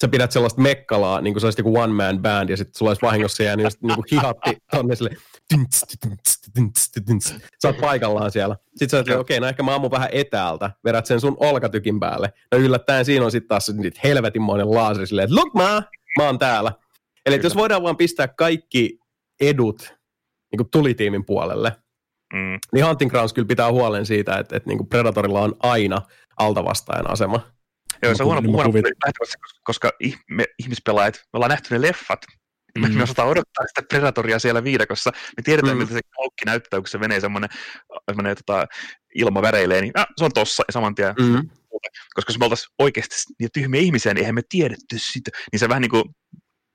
sä 0.00 0.08
pidät 0.08 0.32
sellaista 0.32 0.60
mekkalaa, 0.60 1.20
niin 1.20 1.34
kuin 1.34 1.40
se 1.40 1.46
olisi 1.46 1.60
joku 1.60 1.78
one 1.78 1.92
man 1.92 2.22
band, 2.22 2.48
ja 2.48 2.56
sitten 2.56 2.78
sulla 2.78 2.90
olisi 2.90 3.02
vahingossa 3.02 3.42
jäänyt 3.42 3.64
just 3.64 3.82
niin 3.82 3.94
kuin 3.94 4.04
hihatti 4.12 4.56
tonne 4.70 4.94
sille, 4.94 5.10
sä 7.62 7.68
oot 7.68 7.76
paikallaan 7.80 8.30
siellä. 8.30 8.56
Sitten 8.76 8.88
sä 8.88 9.00
okei, 9.00 9.16
okay, 9.16 9.40
no 9.40 9.46
ehkä 9.46 9.62
mä 9.62 9.74
ammun 9.74 9.90
vähän 9.90 10.08
etäältä, 10.12 10.70
vedät 10.84 11.06
sen 11.06 11.20
sun 11.20 11.36
olkatykin 11.40 12.00
päälle. 12.00 12.32
No 12.52 12.58
yllättäen 12.58 13.04
siinä 13.04 13.24
on 13.24 13.30
sitten 13.30 13.48
taas 13.48 13.72
niitä 13.74 14.00
helvetinmoinen 14.04 14.70
laaseri 14.70 15.06
silleen, 15.06 15.24
että 15.24 15.36
look 15.36 15.54
mä, 15.54 15.82
mä 16.18 16.24
oon 16.26 16.38
täällä. 16.38 16.72
Eli 17.26 17.40
jos 17.42 17.56
voidaan 17.56 17.82
vaan 17.82 17.96
pistää 17.96 18.28
kaikki 18.28 18.99
edut 19.40 19.94
niin 20.52 20.58
kuin 20.58 20.70
tulitiimin 20.70 21.24
puolelle, 21.24 21.76
mm. 22.32 22.58
niin 22.72 22.86
Hunting 22.86 23.10
Grounds 23.10 23.32
kyllä 23.32 23.48
pitää 23.48 23.72
huolen 23.72 24.06
siitä, 24.06 24.38
että, 24.38 24.56
että 24.56 24.68
niin 24.68 24.78
kuin 24.78 24.88
Predatorilla 24.88 25.40
on 25.40 25.56
aina 25.62 26.02
altavastajan 26.36 27.10
asema. 27.10 27.40
Joo, 28.02 28.14
se 28.14 28.22
on 28.22 28.26
huono, 28.26 28.52
huono 28.52 28.72
koska 29.64 29.92
me 30.30 30.44
ihmispelaajat, 30.58 31.14
me 31.14 31.36
ollaan 31.36 31.50
nähty 31.50 31.74
ne 31.74 31.82
leffat, 31.82 32.20
mm. 32.78 32.96
me 32.96 33.02
osataan 33.02 33.28
odottaa 33.28 33.64
sitä 33.66 33.82
Predatoria 33.88 34.38
siellä 34.38 34.64
viidakossa. 34.64 35.12
Me 35.36 35.42
tiedetään, 35.44 35.76
mm. 35.76 35.78
miltä 35.78 35.92
se 35.92 36.00
kaukki 36.16 36.44
näyttää, 36.46 36.80
kun 36.80 36.88
se 36.88 36.98
menee 36.98 37.20
semmoinen, 37.20 37.50
semmoinen 38.10 38.36
tota, 38.36 38.66
ilma 39.14 39.42
väreilee, 39.42 39.80
niin 39.80 39.92
ah, 39.94 40.06
se 40.16 40.24
on 40.24 40.32
tossa 40.32 40.62
ja 40.68 40.72
saman 40.72 40.94
tien. 40.94 41.14
Mm. 41.18 41.48
Koska 42.14 42.30
jos 42.30 42.38
me 42.38 42.44
oltaisiin 42.44 42.74
oikeasti 42.78 43.14
niitä 43.38 43.52
tyhmiä 43.52 43.80
ihmisiä, 43.80 44.14
niin 44.14 44.20
eihän 44.20 44.34
me 44.34 44.42
tiedetty 44.48 44.96
sitä. 44.98 45.30
Niin 45.52 45.60
se 45.60 45.68
vähän 45.68 45.82
niin 45.82 45.90
kuin 45.90 46.04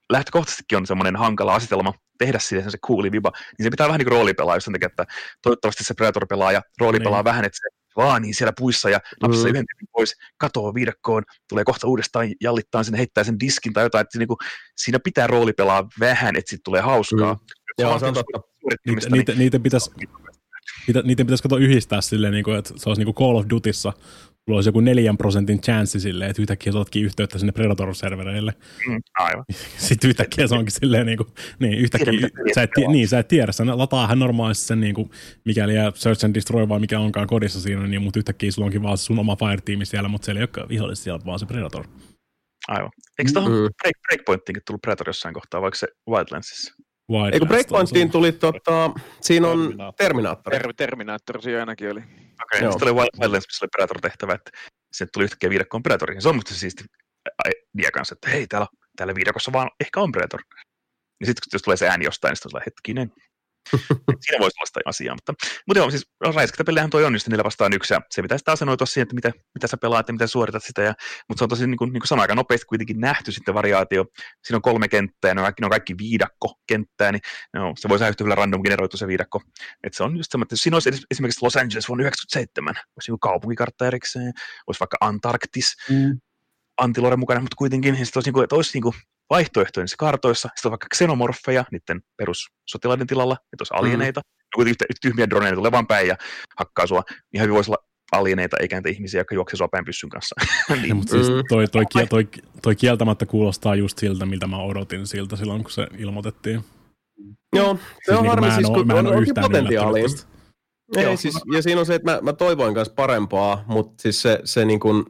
lähtökohtaisestikin 0.10 0.78
on 0.78 0.88
semmoinen 0.88 1.16
hankala 1.16 1.56
asetelma 1.56 1.94
tehdä 2.18 2.40
siitä 2.40 2.70
se 2.70 2.78
cooli 2.78 3.12
viba, 3.12 3.32
niin 3.58 3.64
se 3.64 3.70
pitää 3.70 3.88
vähän 3.88 4.00
niin 4.00 4.06
kuin 4.06 4.18
roolipelaa, 4.18 4.56
jos 4.56 4.64
sen 4.64 4.74
takia, 4.74 4.88
että 4.88 5.06
toivottavasti 5.42 5.84
se 5.84 5.94
Predator 5.94 6.28
pelaa 6.28 6.52
ja 6.52 6.62
roolipelaa 6.80 7.20
niin. 7.20 7.26
vähän, 7.26 7.46
että 7.46 7.58
se 7.58 7.76
vaan 7.96 8.22
niin 8.22 8.36
siellä 8.36 8.54
puissa 8.58 8.90
ja 8.90 9.00
napsaa 9.22 9.44
mm. 9.44 9.50
yhden 9.50 9.66
pois, 9.92 10.16
katoaa 10.38 10.74
viidakkoon, 10.74 11.24
tulee 11.50 11.64
kohta 11.64 11.88
uudestaan, 11.88 12.28
jallittaa 12.42 12.84
sinne, 12.84 12.98
heittää 12.98 13.24
sen 13.24 13.40
diskin 13.40 13.74
tai 13.74 13.86
jotain, 13.86 14.02
että 14.02 14.20
niinku, 14.20 14.38
siinä 14.78 15.00
pitää 15.04 15.28
roolipelaa 15.28 15.88
vähän, 16.00 16.36
että 16.36 16.50
siitä 16.50 16.62
tulee 16.64 16.82
hauskaa. 16.82 17.34
Mm. 17.34 17.40
Joo, 17.80 18.00
se 18.00 18.06
on 18.06 18.14
totta. 18.14 18.42
Niitä, 18.86 19.10
niitä, 19.10 19.34
niitä 19.34 19.60
pitäisi 19.60 19.92
niitä, 20.88 21.02
niitä 21.02 21.26
pitäisi 21.26 21.44
katsoa 21.44 21.60
yhdistää 21.60 22.02
silleen, 22.02 22.34
niin 22.34 22.44
kuin, 22.44 22.58
että 22.58 22.74
se 22.76 22.90
olisi 22.90 23.00
niin 23.00 23.14
kuin 23.14 23.28
Call 23.28 23.36
of 23.36 23.46
Dutyssa, 23.50 23.94
sulla 24.46 24.58
olisi 24.58 24.68
joku 24.68 24.80
neljän 24.80 25.18
prosentin 25.18 25.62
chanssi 25.62 26.00
silleen, 26.00 26.30
että 26.30 26.42
yhtäkkiä 26.42 26.74
sä 26.74 26.80
otatkin 26.80 27.04
yhteyttä 27.04 27.40
sinne 27.40 27.52
Predator-servereille. 27.52 28.54
Mm, 28.88 29.02
aivan. 29.20 29.46
Sitten 29.78 30.10
yhtäkkiä 30.10 30.48
se 30.48 30.56
onkin 30.56 30.72
silleen, 30.72 31.06
niin, 31.06 31.18
kuin, 31.18 31.30
niin 31.60 31.74
yhtäkkiä, 31.74 32.30
sä 32.56 32.64
et, 32.64 32.70
niin, 32.88 33.08
sä 33.08 33.20
et 33.20 33.28
tiedä, 33.28 33.52
sä 33.52 33.64
lataahan 33.78 34.20
normaalisti 34.20 34.66
sen, 34.66 34.80
niin 34.80 34.96
kuin, 34.96 35.10
mikäli 35.46 35.74
Search 35.96 36.26
and 36.26 36.36
Destroy 36.36 36.70
vai 36.70 36.80
mikä 36.80 37.00
onkaan 37.00 37.28
kodissa 37.28 37.62
siinä, 37.62 37.88
niin, 37.88 38.02
mutta 38.02 38.20
yhtäkkiä 38.20 38.52
sulla 38.52 38.66
onkin 38.66 38.84
vaan 38.84 38.98
sun 38.98 39.20
oma 39.20 39.36
Fire-tiimi 39.36 39.86
siellä, 39.86 40.10
mutta 40.10 40.26
siellä 40.26 40.40
ei 40.40 40.44
olekaan 40.44 40.70
vihollista 40.70 41.04
siellä, 41.04 41.26
vaan 41.26 41.40
se 41.40 41.46
Predator. 41.46 41.86
Aivan. 42.68 42.92
Eikö 43.20 43.32
tuohon 43.34 43.52
mm. 43.52 43.58
break, 43.58 43.96
Breakpointiinkin 44.08 44.64
tullut 44.68 44.82
Predator 44.82 45.10
jossain 45.10 45.34
kohtaa, 45.34 45.62
vaikka 45.62 45.78
se 45.78 45.88
Wildlandsissa? 46.10 46.74
Eikö 47.34 47.46
Breakpointiin 47.46 48.12
tuli, 48.12 48.32
tota, 48.32 48.92
siinä 49.22 49.48
on 49.48 49.76
Terminaattori. 49.98 50.58
Ter- 50.58 50.74
Terminaattori 50.74 51.42
siinä 51.42 51.60
ainakin 51.60 51.92
oli. 51.92 52.02
Okei, 52.44 52.60
okay, 52.60 52.72
sitten 52.72 52.88
oli 52.88 52.96
Wildlands, 52.96 53.48
missä 53.48 53.66
oli 53.66 53.70
Predator-tehtävä, 53.76 54.34
että 54.34 54.52
se 54.92 55.06
tuli 55.06 55.24
yhtäkkiä 55.24 55.50
viidakkoon 55.50 55.84
Predatoriin. 55.84 56.22
Se 56.22 56.30
on 56.30 56.36
musta 56.36 56.54
siisti 56.54 56.84
idea 57.78 57.92
kanssa, 57.92 58.14
että 58.14 58.30
hei, 58.30 58.48
täällä, 58.48 58.68
täällä 58.98 59.16
viidakossa 59.16 59.54
vaan 59.54 59.70
ehkä 59.80 60.00
on 60.00 60.12
Predator. 60.12 60.42
Ja 61.20 61.26
sitten 61.26 61.44
jos 61.54 61.62
tulee 61.62 61.78
se 61.78 61.90
ääni 61.90 62.06
jostain, 62.06 62.30
niin 62.30 62.38
sitten 62.38 62.56
on 62.56 62.62
hetkinen, 62.66 63.12
Siinä 64.26 64.40
voisi 64.40 64.58
olla 64.60 64.66
sitä 64.66 64.80
asiaa, 64.86 65.16
mutta, 65.16 65.34
mutta 65.68 65.80
joo, 65.80 65.90
siis 65.90 66.08
räiskintäpelejähän 66.36 66.90
toi 66.90 67.06
on 67.06 67.14
niillä 67.14 67.44
vastaan 67.44 67.74
yksi, 67.74 67.94
ja 67.94 68.02
se 68.12 68.22
pitäisi 68.22 68.46
taas 68.46 68.60
asennoitua 68.60 68.88
siihen, 68.88 69.04
että 69.04 69.16
mitä, 69.16 69.32
mitä 69.56 69.68
sä 69.68 69.78
pelaat 69.78 70.08
ja 70.08 70.14
miten 70.14 70.28
suoritat 70.28 70.64
sitä, 70.64 70.82
ja, 70.82 70.94
mutta 71.28 71.40
se 71.40 71.44
on 71.44 71.50
tosi, 71.50 71.68
niin 71.68 71.78
kuin, 71.78 71.94
niin 71.94 72.02
kuin 72.02 72.08
sanoin, 72.08 72.22
aika 72.22 72.36
nopeasti 72.36 72.66
kuitenkin 72.66 73.00
nähty 73.00 73.32
sitten 73.32 73.54
variaatio. 73.54 74.06
Siinä 74.44 74.56
on 74.56 74.62
kolme 74.62 74.88
kenttää, 74.88 75.30
ja 75.30 75.36
ne 75.36 75.42
on 75.42 75.46
kaikki, 75.46 75.62
ne 75.62 75.66
on 75.66 75.70
kaikki 75.70 75.98
viidakko-kenttää, 75.98 77.12
niin 77.12 77.22
no, 77.54 77.74
se 77.78 77.90
voisi 77.90 78.06
yhtä 78.06 78.24
hyvin 78.24 78.38
random 78.38 78.62
generoitu 78.62 78.98
se 78.98 79.08
viidakko. 79.08 79.42
että 79.84 79.98
se 79.98 80.04
on 80.04 80.18
just 80.18 80.32
semmoinen, 80.32 80.46
että 80.46 80.56
siinä 80.56 80.76
olisi 80.76 80.90
esimerkiksi 81.12 81.46
Los 81.46 81.56
Angeles 81.56 81.88
vuonna 81.90 82.04
1997, 82.04 82.76
olisi 82.76 83.12
joku 83.12 83.20
kaupunkikartta 83.20 83.88
erikseen, 83.88 84.34
olisi 84.68 84.80
vaikka 84.80 84.98
Antarktis, 85.02 85.76
mm. 85.90 86.20
Antilore 86.78 87.16
mukana, 87.16 87.40
mutta 87.40 87.56
kuitenkin, 87.56 87.94
niin 87.94 88.08
olisi, 88.16 88.28
niin 88.28 88.34
kuin, 88.34 88.44
että 88.44 88.56
olisi 88.56 88.72
niin 88.74 88.84
kuin, 88.84 88.96
vaihtoehtoja 89.30 89.84
niissä 89.84 89.96
kartoissa, 90.00 90.50
sitten 90.56 90.70
on 90.70 90.72
vaikka 90.72 90.88
xenomorfeja 90.96 91.66
niiden 91.72 92.02
perussotilaiden 92.18 93.08
tilalla, 93.08 93.34
että 93.34 93.62
olisi 93.62 93.74
alieneita, 93.74 94.22
mm. 94.22 94.26
kuitenkin 94.56 94.88
tyhmiä 95.02 95.30
droneja 95.30 95.56
tulee 95.56 95.72
vaan 95.72 95.88
päin 95.88 96.08
ja 96.08 96.18
hakkaa 96.60 96.88
sua, 96.88 97.04
niin 97.34 97.42
hyvin 97.42 97.56
voisi 97.56 97.72
olla 97.72 97.86
alieneita 98.12 98.58
eikä 98.60 98.76
niitä 98.76 98.90
ihmisiä, 98.90 99.20
jotka 99.20 99.36
juoksevat 99.36 99.58
sua 99.58 99.68
päin 99.68 99.86
pyssyn 99.86 100.10
kanssa. 100.10 100.36
niin. 100.82 100.96
Mutta 100.96 101.12
siis 101.12 101.30
mm. 101.30 101.44
toi, 101.50 101.68
toi, 101.68 101.86
toi, 101.94 102.08
toi, 102.08 102.28
toi, 102.62 102.76
kieltämättä 102.76 103.26
kuulostaa 103.26 103.76
just 103.76 103.98
siltä, 103.98 104.26
miltä 104.26 104.48
mä 104.48 104.58
odotin 104.58 105.08
siltä 105.08 105.36
silloin, 105.36 105.64
kun 105.64 105.72
se 105.72 105.88
ilmoitettiin. 105.98 106.64
Joo, 107.56 107.76
se 107.76 107.82
siis 108.06 108.18
on 108.18 108.24
niin 108.24 108.30
harmi, 108.30 108.52
siis 108.52 108.68
kun 108.68 108.92
on, 108.92 109.08
onkin 109.08 109.34
potentiaalia. 109.42 110.06
Ei, 110.98 111.18
siis, 111.18 111.36
ja 111.54 111.62
siinä 111.62 111.80
on 111.80 111.86
se, 111.86 111.96
että 111.96 112.12
mä, 112.12 112.20
mä 112.22 112.34
toivoin 112.34 112.74
kanssa 112.76 112.94
parempaa, 112.94 113.64
mutta 113.68 114.02
siis 114.02 114.22
se, 114.22 114.40
se 114.44 114.66
niin 114.66 114.80
kuin, 114.80 115.06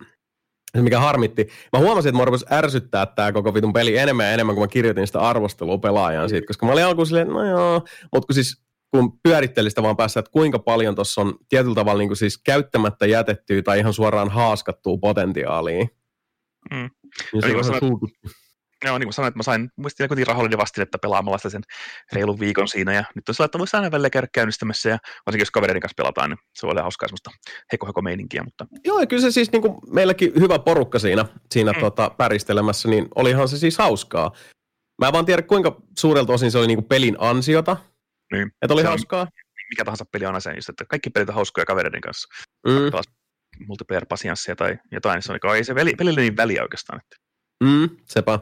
se 0.76 0.82
mikä 0.82 1.00
harmitti. 1.00 1.48
Mä 1.74 1.80
huomasin, 1.80 2.10
että 2.10 2.18
mä 2.18 2.26
rupesi 2.26 2.46
ärsyttää 2.52 3.06
tämä 3.06 3.32
koko 3.32 3.54
vitun 3.54 3.74
peli 3.74 3.98
enemmän 3.98 4.26
ja 4.26 4.32
enemmän, 4.32 4.56
kun 4.56 4.64
mä 4.64 4.68
kirjoitin 4.68 5.08
sitä 5.08 5.20
arvostelua 5.20 5.78
pelaajaan 5.78 6.30
siitä, 6.30 6.48
koska 6.48 6.66
mä 6.66 6.72
olin 6.72 6.86
alkuun 6.86 7.08
silleen, 7.08 7.28
no 7.28 7.46
joo, 7.46 7.82
mutta 8.14 8.28
kun 8.28 8.36
siis 8.36 8.66
kun 8.92 9.20
pyöritteli 9.24 9.70
sitä 9.70 9.84
vaan 9.84 9.98
päässä, 9.98 10.20
että 10.20 10.32
kuinka 10.32 10.60
paljon 10.60 10.96
tuossa 10.96 11.22
on 11.22 11.34
tietyllä 11.50 11.76
tavalla 11.76 12.00
niin 12.00 12.10
kuin 12.10 12.18
siis 12.18 12.38
käyttämättä 12.38 13.06
jätettyä 13.06 13.62
tai 13.62 13.80
ihan 13.80 13.94
suoraan 13.94 14.30
haaskattua 14.30 14.98
potentiaalia. 14.98 15.86
Mm. 16.72 16.90
Niin 17.34 17.64
se 17.66 17.72
on 17.72 18.00
Joo, 18.86 18.98
niin 18.98 19.08
kuin 19.08 19.14
sanoin, 19.14 19.28
että 19.28 19.40
mä 19.40 19.44
sain 19.44 19.70
muistin 19.76 20.08
kuitenkin 20.08 20.28
rahallinen 20.28 20.60
vastinetta 20.60 20.98
pelaamalla 20.98 21.38
sitä 21.38 21.50
sen 21.50 21.62
reilun 22.14 22.40
viikon 22.40 22.68
siinä, 22.68 22.94
ja 22.94 23.04
nyt 23.16 23.30
on 23.30 23.36
sellainen, 23.36 23.48
että 23.48 23.60
voisi 23.60 23.78
aina 23.78 23.92
välillä 23.92 24.10
käydä 24.10 24.28
käynnistämässä, 24.34 24.90
ja 24.90 24.98
varsinkin 25.26 25.42
jos 25.42 25.52
kavereiden 25.52 25.82
kanssa 25.82 25.96
pelataan, 25.98 26.30
niin 26.30 26.38
se 26.54 26.68
voi 26.68 26.72
olla 26.72 26.82
hauskaa 26.82 27.08
semmoista 27.08 27.32
heko 27.72 28.02
meininkiä, 28.02 28.44
mutta... 28.44 28.66
Joo, 28.86 29.00
ja 29.00 29.06
kyllä 29.06 29.22
se 29.22 29.32
siis 29.32 29.52
niin 29.52 29.62
kuin 29.62 29.78
meilläkin 29.88 30.32
hyvä 30.40 30.60
porukka 30.60 31.00
siinä, 31.00 31.26
siinä 31.52 31.72
mm. 31.72 31.80
tota, 31.80 32.10
päristelemässä, 32.10 32.90
niin 32.90 33.08
olihan 33.16 33.48
se 33.48 33.58
siis 33.58 33.78
hauskaa. 33.78 34.32
Mä 35.02 35.08
en 35.08 35.14
vaan 35.14 35.26
tiedä, 35.26 35.42
kuinka 35.42 35.82
suurelta 36.00 36.34
osin 36.34 36.52
se 36.52 36.58
oli 36.58 36.68
niin 36.68 36.78
kuin 36.78 36.88
pelin 36.88 37.16
ansiota, 37.20 37.78
niin. 38.32 38.52
että 38.62 38.74
oli 38.74 38.82
se 38.82 38.88
hauskaa. 38.88 39.22
On, 39.22 39.28
mikä 39.70 39.86
tahansa 39.86 40.06
peli 40.12 40.26
on 40.26 40.36
just, 40.56 40.70
että 40.70 40.86
kaikki 40.86 41.10
pelit 41.10 41.30
on 41.30 41.36
hauskoja 41.36 41.66
kavereiden 41.66 42.02
kanssa. 42.02 42.28
Mm. 42.68 42.92
multiplayer 43.68 44.06
pasianssia 44.06 44.56
tai 44.56 44.78
jotain, 44.92 45.16
niin 45.16 45.24
se 45.24 45.32
on, 45.32 45.56
ei 45.56 45.64
se 45.64 45.74
peli, 45.74 45.94
pelille 45.98 46.22
niin 46.22 46.38
väliä 46.38 46.62
oikeastaan. 46.62 47.00
Että. 47.00 47.25
Mm, 47.64 47.90
sepä. 48.06 48.40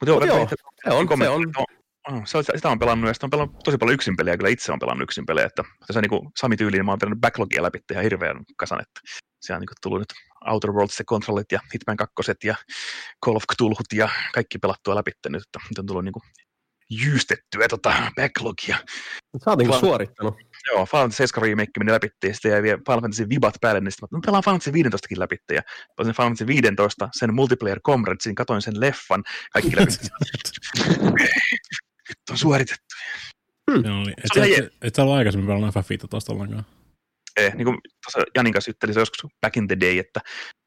Mutta 0.00 0.06
joo, 0.06 0.24
joo 0.24 0.48
se 0.48 0.90
on, 0.90 1.08
se 1.18 1.24
on. 1.28 1.66
Se 2.26 2.38
on, 2.38 2.44
sitä 2.44 2.68
on 2.68 2.78
pelannut, 2.78 3.08
ja 3.08 3.14
sitä 3.14 3.26
on 3.26 3.30
pelannut 3.30 3.64
tosi 3.64 3.78
paljon 3.78 3.94
yksin 3.94 4.16
pelejä, 4.16 4.36
kyllä 4.36 4.50
itse 4.50 4.72
on 4.72 4.78
pelannut 4.78 5.02
yksin 5.02 5.26
pelejä, 5.26 5.46
että 5.46 5.62
tässä 5.86 6.00
niin 6.00 6.30
Sami 6.40 6.56
tyyliin, 6.56 6.78
niin 6.78 6.84
mä 6.84 6.92
oon 6.92 6.98
pelannut 6.98 7.20
backlogia 7.20 7.62
läpi 7.62 7.78
ihan 7.92 8.02
hirveän 8.02 8.36
kasan, 8.56 8.80
että 8.80 9.00
siellä 9.40 9.58
on 9.58 9.60
niin 9.60 9.68
tullut 9.82 9.98
nyt 9.98 10.12
Outer 10.50 10.72
Worlds 10.72 10.98
ja 10.98 11.04
Controlit 11.04 11.52
ja 11.52 11.60
Hitman 11.74 11.96
2 11.96 12.14
ja 12.44 12.54
Call 13.24 13.36
of 13.36 13.42
Cthulhut 13.52 13.92
ja 13.92 14.08
kaikki 14.34 14.58
pelattua 14.58 14.94
läpi 14.94 15.10
nyt, 15.28 15.42
että 15.42 15.58
nyt 15.70 15.78
on 15.78 15.86
tullut 15.86 16.04
niin 16.04 16.12
jyystettyä 16.90 17.68
tota 17.68 17.94
backlogia. 18.16 18.76
Sä 19.44 19.50
oot 19.50 19.58
niin 19.58 19.80
suorittanut. 19.80 20.34
Joo, 20.72 20.86
Final 20.86 20.86
Fantasy 20.86 21.16
7 21.16 21.48
remake 21.48 21.70
meni 21.78 21.92
läpi, 21.92 22.08
ja 22.24 22.34
sitten 22.34 22.50
jäi 22.50 22.62
vielä 22.62 22.78
Final 22.86 23.00
Fantasy 23.00 23.28
vibat 23.28 23.54
päälle, 23.60 23.80
niin 23.80 23.92
sitten 23.92 24.08
mä 24.12 24.20
pelaan 24.26 24.42
Final 24.42 24.52
Fantasy 24.52 24.72
15 24.72 25.08
läpi, 25.16 25.36
ja 25.52 25.62
pelasin 25.96 26.14
Final 26.14 26.28
Fantasy 26.28 26.46
15, 26.46 27.08
sen 27.12 27.34
multiplayer 27.34 27.80
comradesin, 27.80 28.34
katoin 28.34 28.62
sen 28.62 28.80
leffan, 28.80 29.22
kaikki 29.52 29.76
läpi. 29.76 29.92
Nyt 32.08 32.18
on 32.30 32.38
suoritettu. 32.38 32.94
Hmm. 33.70 34.00
Oli, 34.00 34.10
et, 34.10 34.30
sä, 34.34 34.64
et, 34.64 34.74
et 34.82 34.94
sä 34.94 35.02
ollut 35.02 35.16
aikaisemmin 35.16 35.46
pelannut 35.46 35.74
FF15 35.74 36.08
tuosta 36.10 36.32
ollenkaan? 36.32 36.64
Ei, 37.36 37.50
niin 37.50 37.64
kuin 37.64 37.78
tuossa 38.04 38.30
Janin 38.34 38.52
kanssa 38.52 38.70
juttelin 38.70 38.94
se 38.94 39.00
joskus 39.00 39.30
back 39.40 39.56
in 39.56 39.68
the 39.68 39.76
day, 39.80 39.98
että 39.98 40.20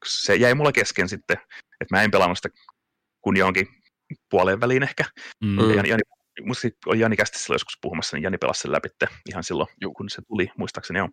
se 0.05 0.35
jäi 0.35 0.53
mulla 0.53 0.71
kesken 0.71 1.09
sitten, 1.09 1.37
että 1.81 1.95
mä 1.95 2.01
en 2.01 2.11
pelannut 2.11 2.37
sitä 2.37 2.49
kun 3.21 3.37
johonkin 3.37 3.67
puoleen 4.29 4.61
väliin 4.61 4.83
ehkä. 4.83 5.03
Mm. 5.43 5.59
Ja 5.59 5.75
Jani, 5.75 5.89
Jani 5.89 6.01
musta 6.45 6.67
oli 6.85 6.99
Jani 6.99 7.15
Kästissä 7.15 7.53
joskus 7.53 7.77
puhumassa, 7.81 8.17
niin 8.17 8.23
Jani 8.23 8.37
pelasi 8.37 8.61
sen 8.61 8.71
läpi 8.71 8.89
ihan 9.29 9.43
silloin, 9.43 9.69
Juh. 9.81 9.93
kun 9.93 10.09
se 10.09 10.21
tuli, 10.27 10.49
muistaakseni 10.57 10.99
joo. 10.99 11.09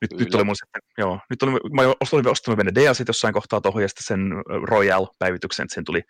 Nyt, 0.00 0.12
nyt 0.12 0.34
oli 0.34 0.44
mun 0.44 0.56
sitten, 0.56 0.82
joo, 0.98 1.20
nyt 1.30 1.42
oli, 1.42 1.52
mä 1.52 1.82
olin 1.82 2.28
ostanut 2.28 2.58
vielä 2.58 2.74
DLC 2.74 3.08
jossain 3.08 3.34
kohtaa 3.34 3.60
tuohon, 3.60 3.82
ja 3.82 3.88
sitten 3.88 4.04
sen 4.06 4.32
Royal-päivityksen, 4.68 5.64
että 5.64 5.74
sen 5.74 5.84
tuli 5.84 6.02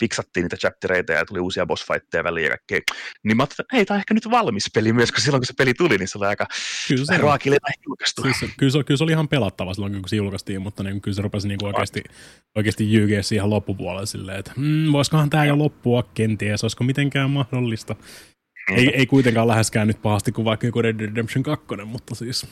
fiksattiin 0.00 0.44
niitä 0.44 0.56
chaptereita 0.56 1.12
ja 1.12 1.24
tuli 1.24 1.40
uusia 1.40 1.66
boss 1.66 1.86
fightteja 1.86 2.24
väliin 2.24 2.44
ja 2.44 2.50
kaikkea. 2.50 2.80
Niin 3.24 3.36
mä 3.36 3.42
ajattelin, 3.42 3.64
että 3.64 3.76
hei, 3.76 3.86
tämä 3.86 3.96
on 3.96 3.98
ehkä 3.98 4.14
nyt 4.14 4.30
valmis 4.30 4.70
peli 4.74 4.92
myös, 4.92 5.12
kun 5.12 5.20
silloin 5.20 5.40
kun 5.40 5.46
se 5.46 5.54
peli 5.58 5.74
tuli, 5.74 5.98
niin 5.98 6.08
se 6.08 6.18
oli 6.18 6.26
aika 6.26 6.46
kyllä 6.88 7.04
se, 7.04 7.18
raakille 7.18 7.56
julkaistu. 7.86 8.22
Siis, 8.22 8.52
kyllä, 8.56 8.72
se, 8.72 8.84
kyllä 8.84 8.98
se 8.98 9.04
oli 9.04 9.12
ihan 9.12 9.28
pelattava 9.28 9.74
silloin, 9.74 9.92
kun 9.92 10.08
se 10.08 10.16
julkaistiin, 10.16 10.62
mutta 10.62 10.82
niin, 10.82 11.00
kyllä 11.00 11.14
se 11.14 11.22
rupesi 11.22 11.48
niin 11.48 11.58
kuin 11.58 11.66
oikeasti, 11.66 12.04
oikeasti 12.56 12.92
jyykeä 12.92 13.22
siihen 13.22 13.50
loppupuolelle 13.50 14.06
silleen, 14.06 14.38
että 14.38 14.52
mm, 14.56 14.92
voisikohan 14.92 15.30
tämä 15.30 15.44
jo 15.44 15.58
loppua 15.58 16.02
kenties, 16.14 16.64
olisiko 16.64 16.84
mitenkään 16.84 17.30
mahdollista. 17.30 17.96
Ei, 18.76 18.88
ei 18.96 19.06
kuitenkaan 19.06 19.48
läheskään 19.48 19.88
nyt 19.88 20.02
pahasti 20.02 20.32
kuin 20.32 20.44
vaikka 20.44 20.66
joku 20.66 20.82
Red 20.82 21.00
Redemption 21.00 21.42
2, 21.42 21.66
mutta 21.84 22.14
siis 22.14 22.46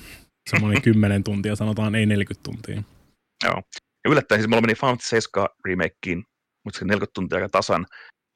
semmoinen 0.50 0.82
10 0.92 1.24
tuntia, 1.24 1.56
sanotaan 1.56 1.94
ei 1.94 2.06
40 2.06 2.42
tuntia. 2.42 2.82
Joo. 3.44 3.62
Ja 4.04 4.10
yllättäen 4.10 4.40
siis 4.40 4.48
mulla 4.48 4.60
meni 4.60 4.74
Final 4.74 4.96
7 5.00 5.48
remakeen 5.64 6.24
mutta 6.64 6.78
se 6.78 6.84
40 6.84 7.14
tuntia 7.14 7.36
aika 7.36 7.48
tasan. 7.48 7.86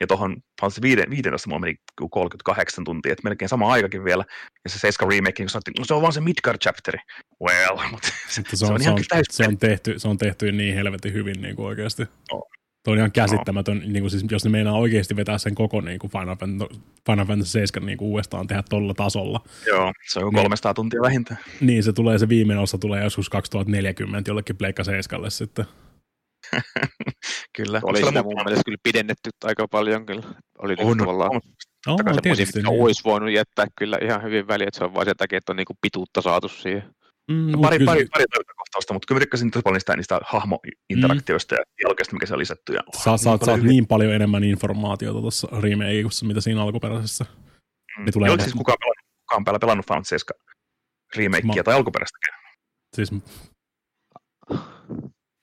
Ja 0.00 0.06
tuohon 0.06 0.36
Fantasy 0.60 0.82
15 0.82 1.48
mulla 1.48 1.60
meni 1.60 1.74
38 2.10 2.84
tuntia, 2.84 3.12
että 3.12 3.24
melkein 3.24 3.48
sama 3.48 3.72
aikakin 3.72 4.04
vielä. 4.04 4.24
Ja 4.64 4.70
se 4.70 4.78
7 4.78 5.12
remake, 5.12 5.42
kun 5.42 5.48
sanottiin, 5.48 5.74
no 5.78 5.84
se 5.84 5.94
on 5.94 6.02
vaan 6.02 6.12
se 6.12 6.20
Midgard 6.20 6.58
chapteri. 6.58 6.98
Well, 7.42 7.78
mutta 7.92 8.08
se, 8.28 8.42
se, 8.54 8.66
on, 8.66 8.82
se, 8.82 8.90
on, 8.90 8.98
se, 9.30 9.46
on 9.48 9.58
tehty, 9.58 9.98
se 9.98 10.08
on 10.08 10.18
tehty 10.18 10.52
niin 10.52 10.74
helvetin 10.74 11.12
hyvin 11.12 11.42
niin 11.42 11.56
kuin 11.56 11.66
oikeasti. 11.66 12.02
Oh. 12.32 12.48
Tuo 12.84 12.92
on 12.92 12.98
ihan 12.98 13.12
käsittämätön, 13.12 13.78
no. 13.78 13.84
niin 13.86 14.02
kuin 14.02 14.10
siis, 14.10 14.24
jos 14.30 14.44
ne 14.44 14.50
meinaa 14.50 14.78
oikeasti 14.78 15.16
vetää 15.16 15.38
sen 15.38 15.54
koko 15.54 15.80
niin 15.80 15.98
kuin 15.98 16.10
Final, 16.10 16.36
Fantasy, 16.36 16.80
Final 17.06 17.26
Fantasy 17.26 17.50
7 17.50 17.86
niin 17.86 17.98
kuin 17.98 18.08
uudestaan 18.08 18.46
tehdä 18.46 18.62
tuolla 18.70 18.94
tasolla. 18.94 19.40
Joo, 19.66 19.92
se 20.08 20.20
on 20.20 20.34
300 20.34 20.70
niin, 20.70 20.74
tuntia 20.74 21.00
vähintään. 21.00 21.40
Niin, 21.60 21.82
se 21.82 21.92
tulee, 21.92 22.18
se 22.18 22.28
viimeinen 22.28 22.62
osa 22.62 22.78
tulee 22.78 23.04
joskus 23.04 23.28
2040 23.28 24.30
jollekin 24.30 24.56
Pleikka 24.56 24.84
7 24.84 25.30
sitten. 25.30 25.64
kyllä. 27.56 27.80
Oli 27.82 28.04
sitä 28.04 28.22
mun 28.22 28.42
mielestä 28.44 28.64
kyllä 28.64 28.78
pidennetty 28.82 29.30
aika 29.44 29.68
paljon 29.68 30.06
kyllä. 30.06 30.22
Oli 30.58 30.76
on, 30.78 30.86
nyt 30.86 30.98
tavallaan 30.98 31.30
on. 31.34 31.40
No, 31.86 32.14
se 32.14 32.20
tietysti, 32.20 32.62
niin. 32.62 32.82
olisi 32.82 33.04
voinut 33.04 33.30
jättää 33.30 33.66
kyllä 33.78 33.98
ihan 34.02 34.22
hyvin 34.22 34.48
väliä, 34.48 34.68
että 34.68 34.78
se 34.78 34.84
on 34.84 34.94
vain 34.94 35.06
sen 35.06 35.16
takia, 35.16 35.38
että 35.38 35.52
on 35.52 35.56
niinku 35.56 35.74
pituutta 35.80 36.22
saatu 36.22 36.48
siihen. 36.48 36.94
Mm, 37.30 37.50
no, 37.50 37.58
pari, 37.58 37.84
pari, 37.84 38.06
pari 38.12 38.24
kohtausta, 38.56 38.92
mutta 38.92 39.06
kyllä 39.06 39.18
mä 39.18 39.20
tykkäsin 39.20 39.50
tosi 39.50 39.62
paljon 39.62 39.74
niistä, 39.74 39.96
niistä 39.96 40.20
hahmointeraktioista 40.24 41.54
mm. 41.54 41.58
ja 41.58 41.64
dialogista, 41.78 42.14
mikä 42.14 42.26
se 42.26 42.34
on 42.34 42.38
lisätty. 42.38 42.72
Ja, 42.72 42.80
Sa, 42.92 43.10
niin 43.10 43.18
saat, 43.18 43.44
saat 43.44 43.62
niin 43.62 43.86
paljon 43.86 44.12
enemmän 44.12 44.44
informaatiota 44.44 45.20
tuossa 45.20 45.48
remakeissa, 45.60 46.26
mitä 46.26 46.40
siinä 46.40 46.62
alkuperäisessä. 46.62 47.24
Mm. 47.98 48.04
Ne 48.04 48.12
tulee 48.12 48.30
Oliko 48.30 48.42
siis 48.42 48.54
kukaan 48.54 48.78
pelannut, 48.80 49.06
kukaan 49.20 49.44
päällä 49.44 49.58
pelannut 49.58 49.86
Final 49.86 50.04
7 50.04 50.40
remakea 51.16 51.54
mä... 51.56 51.62
tai 51.62 51.74
alkuperäistäkään? 51.74 52.38
Siis 52.96 53.10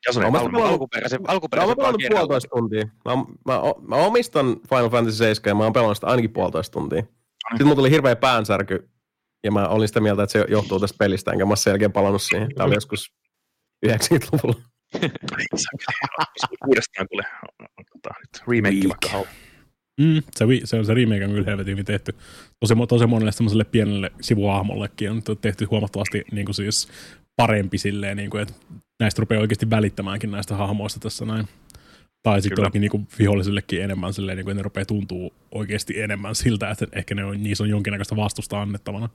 Jason, 0.07 0.31
mä 0.31 0.39
alku, 0.39 0.61
alkuperäisen, 0.61 1.19
alkuperäisen 1.27 1.77
mä 1.77 1.83
oon 1.83 1.95
puolitoista 2.11 2.49
tuntia. 2.49 2.85
Mä, 3.05 3.15
mä, 3.45 3.61
mä, 3.87 3.95
omistan 3.95 4.57
Final 4.69 4.89
Fantasy 4.89 5.17
7 5.17 5.51
ja 5.51 5.55
mä 5.55 5.63
oon 5.63 5.73
pelannut 5.73 5.97
sitä 5.97 6.07
ainakin 6.07 6.33
puolitoista 6.33 6.73
tuntia. 6.73 7.03
Sitten 7.49 7.67
mulla 7.67 7.75
tuli 7.75 7.91
hirveä 7.91 8.15
päänsärky 8.15 8.89
ja 9.43 9.51
mä 9.51 9.67
olin 9.67 9.87
sitä 9.87 9.99
mieltä, 9.99 10.23
että 10.23 10.33
se 10.33 10.45
johtuu 10.49 10.79
tästä 10.79 10.97
pelistä, 10.99 11.31
enkä 11.31 11.45
mä 11.45 11.55
sen 11.55 11.71
jälkeen 11.71 11.91
palannut 11.91 12.21
siihen. 12.21 12.49
Tämä 12.55 12.67
oli 12.67 12.75
joskus 12.75 13.13
90-luvulla. 13.85 14.55
Uudestaan 16.67 17.07
kuule 17.09 17.23
remake 18.47 18.89
vaikka 18.89 19.25
Mm, 20.01 20.21
se, 20.31 20.45
se, 20.63 20.83
se 20.83 20.93
remake 20.93 21.25
on 21.25 21.31
kyllä 21.31 21.45
helvetin 21.45 21.71
hyvin 21.71 21.85
tehty. 21.85 22.15
Tosi, 22.59 22.73
tosi 22.87 23.05
monelle 23.07 23.31
semmoiselle 23.31 23.63
pienelle 23.63 24.11
sivuahmollekin 24.21 25.11
on 25.11 25.21
tehty 25.41 25.65
huomattavasti 25.65 26.25
niin 26.31 26.45
kuin 26.45 26.55
siis 26.55 26.87
parempi 27.35 27.77
silleen, 27.77 28.17
niin 28.17 28.29
kuin, 28.29 28.41
että 28.41 28.53
näistä 28.99 29.19
rupeaa 29.19 29.41
oikeasti 29.41 29.69
välittämäänkin 29.69 30.31
näistä 30.31 30.55
hahmoista 30.55 30.99
tässä 30.99 31.25
näin. 31.25 31.47
Tai 32.23 32.41
sitten 32.41 32.65
onkin 32.65 32.81
niin 32.81 33.07
vihollisillekin 33.19 33.83
enemmän 33.83 34.13
silleen, 34.13 34.37
niin 34.37 34.45
kuin, 34.45 34.51
että 34.51 34.59
ne 34.59 34.63
rupeaa 34.63 34.85
tuntuu 34.85 35.33
oikeasti 35.51 36.01
enemmän 36.01 36.35
siltä, 36.35 36.69
että 36.69 36.87
ehkä 36.91 37.15
ne 37.15 37.25
on, 37.25 37.43
niissä 37.43 37.63
on 37.63 37.69
jonkinnäköistä 37.69 38.15
vastusta 38.15 38.61
annettavana. 38.61 39.09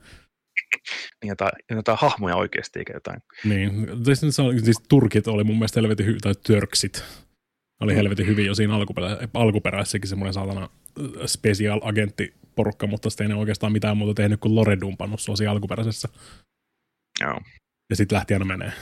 Niin 1.23 1.29
jotain, 1.29 1.53
jotain 1.71 1.99
hahmoja 2.01 2.37
oikeasti, 2.37 2.79
eikä 2.79 2.93
jotain. 2.93 3.23
Niin, 3.45 3.89
siis, 4.05 4.37
se 4.37 4.43
on, 4.43 4.61
siis 4.65 4.83
turkit 4.89 5.27
oli 5.27 5.45
mun 5.45 5.57
mielestä 5.57 5.81
helvetin 5.81 6.07
hyvin, 6.07 6.21
tai 6.21 6.35
törksit 6.47 7.05
oli 7.81 7.95
helvetin 7.95 8.27
hyvin 8.27 8.47
jo 8.47 8.55
siinä 8.55 8.75
alkuperä, 8.75 9.19
alkuperäisessäkin 9.35 10.09
semmoinen 10.09 10.35
saatana 10.35 10.63
äh, 10.63 11.07
special 11.27 11.81
agentti 11.83 12.35
porukka, 12.55 12.87
mutta 12.87 13.11
sitten 13.11 13.25
ei 13.25 13.29
ne 13.29 13.35
oikeastaan 13.35 13.73
mitään 13.73 13.97
muuta 13.97 14.15
tehnyt 14.15 14.41
kuin 14.41 14.55
Lore 14.55 14.79
dumpannut 14.81 15.21
siinä 15.21 15.51
alkuperäisessä. 15.51 16.09
Joo. 17.21 17.41
Ja 17.91 17.97
sitten 17.97 18.17
lähti 18.17 18.35
aina 18.35 18.45
menee. 18.45 18.73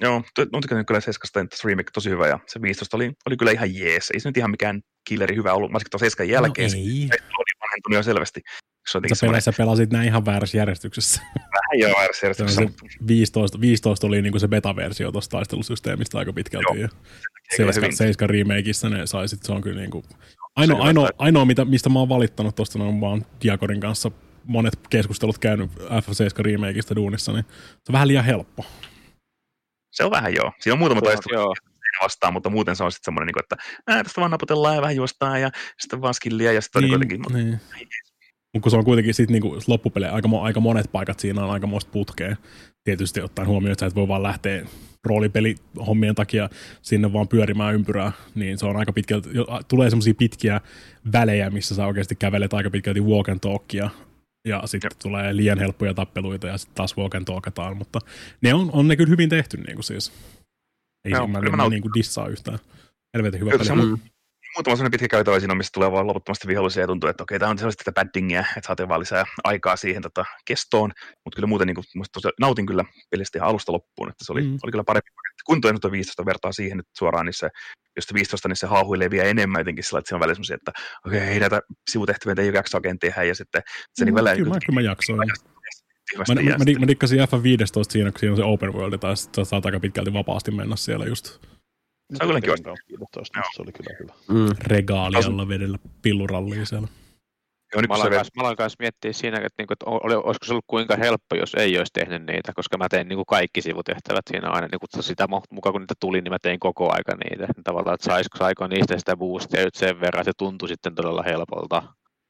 Joo, 0.00 0.22
on 0.52 0.62
tykännyt 0.62 0.86
kyllä 0.86 1.00
Seskasta, 1.00 1.40
remake 1.64 1.90
tosi 1.92 2.10
hyvä 2.10 2.28
ja 2.28 2.38
se 2.46 2.62
15 2.62 2.96
oli, 2.96 3.12
oli 3.26 3.36
kyllä 3.36 3.52
ihan 3.52 3.74
jees. 3.74 4.10
Ei 4.10 4.20
se 4.20 4.28
nyt 4.28 4.36
ihan 4.36 4.50
mikään 4.50 4.80
killeri 5.08 5.36
hyvä 5.36 5.54
ollut, 5.54 5.72
varsinkin 5.72 5.90
tuon 5.90 6.00
Seskan 6.00 6.28
jälkeen. 6.28 6.70
No 6.70 6.78
ei. 6.78 7.08
Se 7.08 7.24
oli 7.38 7.52
vanhentunut 7.60 7.96
jo 7.96 8.02
selvästi. 8.02 8.40
Se 8.88 9.00
sä, 9.08 9.14
semmoinen... 9.14 9.42
sä 9.42 9.52
pelasit 9.56 9.90
näin 9.90 10.06
ihan 10.06 10.26
väärässä 10.26 10.58
järjestyksessä. 10.58 11.20
Vähän 11.34 11.78
joo, 11.78 11.90
väärässä 11.98 12.26
järjestyksessä. 12.26 12.62
Se 12.62 13.06
15, 13.06 13.60
15 13.60 14.06
oli 14.06 14.22
niinku 14.22 14.38
se 14.38 14.48
beta-versio 14.48 15.12
tuosta 15.12 15.36
taistelusysteemistä 15.36 16.18
aika 16.18 16.32
pitkälti. 16.32 16.66
Joo. 16.80 16.82
Ja 16.82 16.88
7, 17.56 17.92
7 17.92 18.30
remakeissa 18.30 18.88
ne 18.88 19.06
sai 19.06 19.28
sit, 19.28 19.42
se 19.42 19.52
on 19.52 19.62
kyllä 19.62 19.80
niinku... 19.80 20.04
Ainoa, 20.56 20.82
ainoa, 20.82 21.08
ainoa 21.18 21.44
mitä, 21.44 21.64
mistä 21.64 21.88
mä 21.88 21.98
oon 21.98 22.08
valittanut 22.08 22.54
tuosta, 22.54 22.78
on 22.78 23.00
vaan 23.00 23.26
Diakorin 23.42 23.80
kanssa 23.80 24.10
monet 24.44 24.76
keskustelut 24.90 25.38
käynyt 25.38 25.70
F7 25.76 26.42
remakeista 26.42 26.96
duunissa, 26.96 27.32
niin 27.32 27.44
se 27.70 27.88
on 27.88 27.92
vähän 27.92 28.08
liian 28.08 28.24
helppo. 28.24 28.64
Se 29.90 30.04
on 30.04 30.10
vähän 30.10 30.34
joo. 30.34 30.52
Siinä 30.60 30.72
on 30.72 30.78
muutama 30.78 31.00
taistelu 31.00 31.54
vastaan, 32.02 32.32
mutta 32.32 32.50
muuten 32.50 32.76
se 32.76 32.84
on 32.84 32.92
sitten 32.92 33.04
semmoinen, 33.04 33.26
niin 33.26 33.44
että 33.44 33.56
ää, 33.86 34.04
tästä 34.04 34.20
vaan 34.20 34.30
naputellaan 34.30 34.74
ja 34.74 34.82
vähän 34.82 34.96
juostaan 34.96 35.40
ja 35.40 35.50
sitten 35.78 36.00
vaan 36.00 36.14
skilliä 36.14 36.52
ja 36.52 36.60
sitten 36.60 36.82
niin, 36.82 36.94
on 36.94 36.94
jotenkin... 36.94 37.22
Niin. 37.32 37.60
Mutta 38.54 38.62
kun 38.62 38.70
se 38.70 38.76
on 38.76 38.84
kuitenkin 38.84 39.14
sitten 39.14 39.32
niinku 39.32 39.58
loppupelejä, 39.66 40.12
aika, 40.12 40.28
aika 40.42 40.60
monet 40.60 40.92
paikat 40.92 41.20
siinä 41.20 41.44
on 41.44 41.50
aika 41.50 41.66
muista 41.66 41.90
putkea. 41.90 42.36
Tietysti 42.84 43.20
ottaen 43.20 43.48
huomioon, 43.48 43.72
että 43.72 43.80
sä 43.80 43.86
et 43.86 43.94
voi 43.94 44.08
vaan 44.08 44.22
lähteä 44.22 44.66
roolipelihommien 45.04 46.14
takia 46.14 46.48
sinne 46.82 47.12
vaan 47.12 47.28
pyörimään 47.28 47.74
ympyrää, 47.74 48.12
niin 48.34 48.58
se 48.58 48.66
on 48.66 48.76
aika 48.76 48.92
pitkälti, 48.92 49.28
tulee 49.68 49.90
semmoisia 49.90 50.14
pitkiä 50.14 50.60
välejä, 51.12 51.50
missä 51.50 51.74
sä 51.74 51.86
oikeasti 51.86 52.14
kävelet 52.14 52.54
aika 52.54 52.70
pitkälti 52.70 53.00
walk 53.00 53.28
and 53.28 53.40
talkia, 53.40 53.90
ja 54.44 54.62
sitten 54.64 54.90
tulee 55.02 55.36
liian 55.36 55.58
helppoja 55.58 55.94
tappeluita 55.94 56.46
ja 56.46 56.58
sitten 56.58 56.74
taas 56.74 56.96
walk 56.96 57.14
and 57.14 57.24
talkataan, 57.24 57.76
mutta 57.76 57.98
ne 58.40 58.54
on, 58.54 58.70
on 58.72 58.88
ne 58.88 58.96
kyllä 58.96 59.10
hyvin 59.10 59.28
tehty 59.28 59.56
niin 59.56 59.74
kuin 59.74 59.84
siis. 59.84 60.12
Ei 61.04 61.12
Joo, 61.12 61.26
mä, 61.26 61.40
mä 61.40 61.68
niin 61.68 61.82
kuin 61.82 61.94
dissaa 61.94 62.28
yhtään. 62.28 62.58
Helvetin 63.14 63.40
hyvä 63.40 63.50
peli. 63.50 63.86
Mm 63.86 63.98
muutama 64.56 64.76
sellainen 64.76 64.90
pitkä 64.90 65.08
käytävä 65.08 65.38
siinä, 65.38 65.54
missä 65.54 65.70
tulee 65.74 65.92
vaan 65.92 66.06
loputtomasti 66.06 66.48
vihollisia 66.48 66.82
ja 66.82 66.86
tuntuu, 66.86 67.10
että 67.10 67.22
okei, 67.22 67.38
tämä 67.38 67.50
on 67.50 67.58
sellaista 67.58 67.84
tätä 67.84 68.00
paddingia, 68.00 68.40
että 68.40 68.66
saatiin 68.66 68.88
vaan 68.88 69.00
lisää 69.00 69.24
aikaa 69.44 69.76
siihen 69.76 70.02
tota, 70.02 70.24
kestoon, 70.44 70.92
mutta 71.24 71.36
kyllä 71.36 71.46
muuten 71.46 71.66
niin 71.66 71.74
kuin, 71.74 71.84
tosi, 72.12 72.28
nautin 72.40 72.66
kyllä 72.66 72.84
pelistä 73.10 73.38
ihan 73.38 73.48
alusta 73.48 73.72
loppuun, 73.72 74.08
että 74.08 74.24
se 74.24 74.32
oli, 74.32 74.42
mm. 74.42 74.58
oli 74.62 74.72
kyllä 74.72 74.84
parempi 74.84 75.10
paketti. 75.16 75.42
Kun 75.46 75.80
tuo 75.80 75.92
15 75.92 76.26
vertaa 76.26 76.52
siihen 76.52 76.76
nyt 76.76 76.86
suoraan, 76.98 77.26
niin 77.26 77.34
se, 77.34 77.48
jos 77.96 78.14
15, 78.14 78.48
niin 78.48 78.56
se 78.56 78.66
haahuilee 78.66 79.10
vielä 79.10 79.28
enemmän 79.28 79.60
jotenkin 79.60 79.84
sillä, 79.84 79.98
että 79.98 80.08
se 80.08 80.14
on 80.14 80.20
välillä 80.20 80.34
semmoisia, 80.34 80.56
että 80.56 80.72
okei, 81.06 81.22
okay, 81.22 81.40
näitä 81.40 81.60
sivutehtäviä 81.90 82.44
ei 82.44 82.54
jaksa 82.54 82.78
oikein 82.78 82.98
tehdä, 82.98 83.22
ja 83.22 83.34
sitten 83.34 83.62
se 83.94 84.04
niin 84.04 84.14
välillä... 84.14 84.36
Kyllä, 84.36 84.50
niin, 84.50 84.60
kyllä 84.66 84.80
mä 84.80 84.80
jaksoin. 84.80 85.18
Mä, 85.18 86.34
mä, 86.34 86.58
mä, 86.58 86.78
mä 86.78 86.86
dikkasin 86.86 87.18
F15 87.18 87.24
siinä, 87.88 88.10
kun 88.10 88.20
siinä 88.20 88.32
on 88.32 88.36
se 88.36 88.44
open 88.44 88.72
world, 88.72 88.98
tai 88.98 89.16
sitten 89.16 89.46
saat 89.46 89.66
aika 89.66 89.80
pitkälti 89.80 90.12
vapaasti 90.12 90.50
mennä 90.50 90.76
siellä 90.76 91.06
just 91.06 91.38
se 92.16 92.24
on 92.24 92.28
kyllä 92.28 92.40
kiva. 92.40 93.06
Se 93.56 93.62
oli 93.62 93.72
kyllä 93.72 93.96
hyvä. 94.00 94.12
Mm. 94.28 94.56
Regaalialla 94.66 95.48
vedellä 95.48 95.78
pillurallia 96.02 96.66
siellä. 96.66 96.88
Joo, 97.74 97.80
niin 97.80 97.88
mä, 97.88 97.94
aloin 97.94 98.12
kanssa, 98.12 98.32
mä 98.36 98.42
aloin 98.42 98.56
kanssa 98.56 98.76
miettiä 98.78 99.12
siinä, 99.12 99.36
että, 99.36 99.54
niinku, 99.58 99.72
että 99.72 99.86
oli, 99.86 100.14
olisiko 100.14 100.46
se 100.46 100.52
ollut 100.52 100.64
kuinka 100.66 100.96
helppo, 100.96 101.36
jos 101.36 101.54
ei 101.54 101.78
olisi 101.78 101.92
tehnyt 101.92 102.26
niitä, 102.26 102.52
koska 102.52 102.78
mä 102.78 102.88
tein 102.88 103.08
niinku 103.08 103.24
kaikki 103.24 103.62
sivutehtävät 103.62 104.22
siinä 104.30 104.48
aina, 104.48 104.68
niin 104.72 105.04
sitä 105.04 105.26
mukaan 105.50 105.72
kun 105.72 105.80
niitä 105.80 105.94
tuli, 106.00 106.20
niin 106.20 106.32
mä 106.32 106.38
tein 106.42 106.60
koko 106.60 106.92
aika 106.92 107.12
niitä. 107.16 107.46
Tavallaan, 107.64 107.94
että 107.94 108.04
saisiko 108.04 108.38
saiko 108.38 108.66
niistä 108.66 108.98
sitä 108.98 109.16
boostia 109.16 109.64
nyt 109.64 109.74
sen 109.74 110.00
verran, 110.00 110.24
se 110.24 110.32
tuntui 110.38 110.68
sitten 110.68 110.94
todella 110.94 111.22
helpolta. 111.22 111.82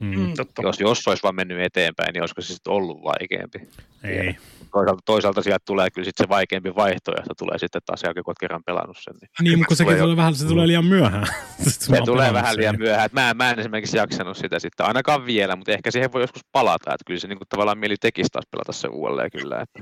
Mm. 0.03 0.21
mm. 0.21 0.35
Totta. 0.37 0.63
Jos, 0.63 0.81
jos 0.81 1.09
olisi 1.09 1.23
vaan 1.23 1.35
mennyt 1.35 1.61
eteenpäin, 1.61 2.13
niin 2.13 2.23
olisiko 2.23 2.41
se 2.41 2.55
sitten 2.55 2.73
ollut 2.73 3.03
vaikeampi? 3.05 3.59
Ei. 4.05 4.37
Toisaalta, 4.73 5.03
toisaalta 5.05 5.43
sieltä 5.43 5.63
tulee 5.67 5.91
kyllä 5.91 6.05
sitten 6.05 6.25
se 6.25 6.29
vaikeampi 6.29 6.75
vaihtoehto, 6.75 7.35
tulee 7.35 7.59
sitten 7.59 7.81
taas 7.87 8.03
jälkeen, 8.03 8.25
kun 8.25 8.31
olet 8.31 8.39
kerran 8.39 8.63
pelannut 8.67 8.97
sen. 9.01 9.15
Niin, 9.15 9.29
niin 9.45 9.59
mutta 9.59 9.75
sekin 9.75 9.99
tulee, 9.99 10.17
vähän, 10.17 10.35
se 10.35 10.47
tulee 10.47 10.67
liian 10.67 10.85
myöhään. 10.85 11.27
se 11.69 12.03
tulee 12.05 12.33
vähän 12.33 12.57
liian 12.57 12.79
myöhään. 12.79 13.11
Mä, 13.13 13.35
mä 13.35 13.51
en 13.51 13.59
esimerkiksi 13.59 13.97
jaksanut 13.97 14.37
sitä 14.37 14.59
sitten, 14.59 14.87
ainakaan 14.87 15.27
vielä, 15.27 15.57
mutta 15.57 15.73
ehkä 15.73 15.91
siihen 15.91 16.13
voi 16.13 16.23
joskus 16.23 16.43
palata, 16.53 16.95
että 16.95 17.05
kyllä 17.07 17.21
se 17.21 17.29
niin 17.29 17.39
kuin, 17.39 17.49
tavallaan 17.49 17.79
mieli 17.79 17.97
tekisi 17.97 18.31
taas 18.33 18.47
pelata 18.51 18.73
se 18.73 18.89
uudelleen 18.89 19.31
kyllä. 19.31 19.61
Että. 19.61 19.79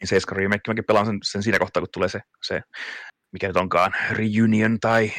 Niin 0.00 0.08
7 0.08 0.36
remake, 0.36 0.60
mäkin 0.68 0.84
pelaan 0.84 1.06
sen, 1.06 1.18
sen 1.22 1.42
siinä 1.42 1.58
kohtaa, 1.58 1.80
kun 1.80 1.88
tulee 1.92 2.08
se, 2.08 2.20
se 2.42 2.60
mikä 3.32 3.46
nyt 3.46 3.56
onkaan, 3.56 3.92
reunion 4.10 4.78
tai 4.80 5.12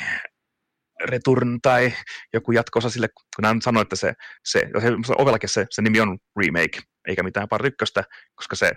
Return 1.04 1.60
tai 1.62 1.94
joku 2.34 2.52
jatkosa 2.52 2.90
sille, 2.90 3.08
kun 3.36 3.46
hän 3.46 3.62
sanoi, 3.62 3.82
että 3.82 3.96
se, 3.96 4.14
se, 4.46 4.60
se 5.06 5.14
ovellakin 5.18 5.50
se, 5.50 5.66
se 5.70 5.82
nimi 5.82 6.00
on 6.00 6.18
remake, 6.40 6.80
eikä 7.08 7.24
mitään 7.24 7.48
part 7.48 7.66
ykköstä, 7.66 8.04
koska 8.36 8.56
se, 8.56 8.72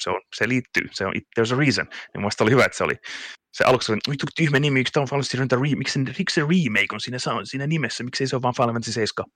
se, 0.00 0.10
on, 0.10 0.20
se 0.36 0.48
liittyy, 0.48 0.88
se 0.90 1.06
on 1.06 1.12
there's 1.40 1.54
a 1.54 1.58
reason. 1.58 1.86
Niin 1.86 2.20
mielestäni 2.20 2.44
oli 2.44 2.50
hyvä, 2.50 2.64
että 2.64 2.78
se 2.78 2.84
oli 2.84 2.94
se 3.56 3.64
aluksi 3.64 3.92
oli, 3.92 3.98
oi 4.08 4.14
tyhmä 4.36 4.58
nimi, 4.58 4.78
miksi 4.80 4.92
tämä 4.92 5.02
on 5.02 5.08
Final 5.08 5.22
Fantasy 5.22 5.62
re, 5.62 5.76
miksi, 5.76 5.98
miksi 5.98 6.34
se 6.34 6.40
remake 6.40 6.92
on 6.92 7.00
siinä, 7.00 7.18
siinä 7.44 7.66
nimessä, 7.66 8.04
miksi 8.04 8.26
se 8.26 8.36
on 8.36 8.42
vaan 8.42 8.54
Final 8.54 8.72
Fantasy 8.72 8.92
7, 8.92 9.26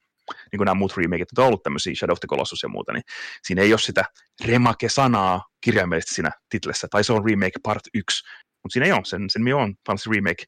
niin 0.52 0.58
kuin 0.58 0.66
nämä 0.66 0.74
muut 0.74 0.96
remakeit, 0.96 1.38
on 1.38 1.46
ollut 1.46 1.62
tämmöisiä 1.62 1.94
Shadow 1.94 2.12
of 2.12 2.20
the 2.20 2.26
Colossus 2.28 2.62
ja 2.62 2.68
muuta, 2.68 2.92
niin 2.92 3.02
siinä 3.42 3.62
ei 3.62 3.72
ole 3.72 3.80
sitä 3.80 4.04
remake-sanaa 4.44 5.44
kirjaimellisesti 5.60 6.14
siinä 6.14 6.30
titlessä, 6.48 6.88
tai 6.90 7.04
se 7.04 7.12
on 7.12 7.24
remake 7.24 7.58
part 7.62 7.82
1, 7.94 8.24
mutta 8.62 8.72
siinä 8.72 8.86
ei 8.86 8.92
ole, 8.92 9.04
sen, 9.04 9.30
sen 9.30 9.40
nimi 9.40 9.52
on 9.52 9.74
Fantasy 9.86 10.10
Remake, 10.10 10.44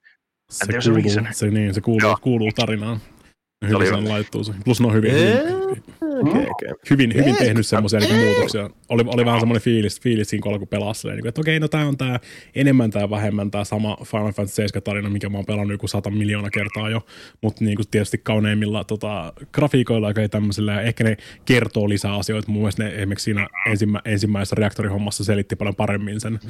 se 0.53 0.67
kuuluu, 0.91 1.27
se, 1.33 1.51
niin, 1.51 1.75
se 1.75 1.81
kuuluu, 1.81 2.17
kuuluu 2.23 2.51
tarinaan. 2.57 3.01
Hyvin 3.69 3.87
se 3.87 4.09
laittuu 4.09 4.45
se. 4.45 4.53
Plus 4.65 4.81
ne 4.81 4.87
on 4.87 4.95
hyvin, 4.95 5.13
hyvin, 5.13 6.29
okay, 6.29 6.47
okay. 6.51 6.75
hyvin, 6.91 7.15
hyvin 7.15 7.37
tehnyt 7.37 7.67
semmoisia 7.67 8.01
niin 8.01 8.17
muutoksia. 8.17 8.71
Oli, 8.89 9.05
oli 9.07 9.25
vähän 9.25 9.41
semmoinen 9.41 9.63
fiilis, 9.63 10.01
fiilis 10.01 10.31
siinä, 10.31 10.43
kun 10.43 10.53
alkoi 10.53 10.67
pelaa 10.67 10.93
niin 11.05 11.27
että 11.27 11.41
okei, 11.41 11.57
okay, 11.57 11.61
no 11.61 11.69
tämä 11.69 11.87
on 11.87 11.97
tämä 11.97 12.21
enemmän 12.55 12.91
tai 12.91 13.11
vähemmän 13.11 13.51
tämä 13.51 13.65
sama 13.65 13.97
Final 14.05 14.33
Fantasy 14.33 14.55
7 14.55 14.83
tarina, 14.83 15.11
mikä 15.11 15.29
mä 15.29 15.39
oon 15.39 15.47
pelannut 15.47 15.73
joku 15.73 15.89
sata 15.89 16.11
miljoonaa 16.11 16.51
kertaa 16.51 16.91
jo, 16.91 17.07
mutta 17.43 17.65
niin 17.65 17.77
kuin 17.77 17.87
tietysti 17.91 18.19
kauneimmilla 18.19 18.85
tota, 18.85 19.33
grafiikoilla 19.53 20.13
ja 20.23 20.29
tämmöisillä, 20.29 20.73
ja 20.73 20.81
ehkä 20.81 21.05
ne 21.05 21.17
kertoo 21.45 21.89
lisää 21.89 22.17
asioita. 22.17 22.51
Mun 22.51 22.63
mielestä 22.63 22.85
ne 22.85 22.95
esimerkiksi 22.95 23.25
siinä 23.25 23.49
ensimmä, 23.71 24.01
ensimmäisessä 24.05 24.57
reaktorihommassa 24.59 25.25
selitti 25.25 25.57
paljon 25.57 25.77
paremmin 25.77 26.21
sen, 26.21 26.41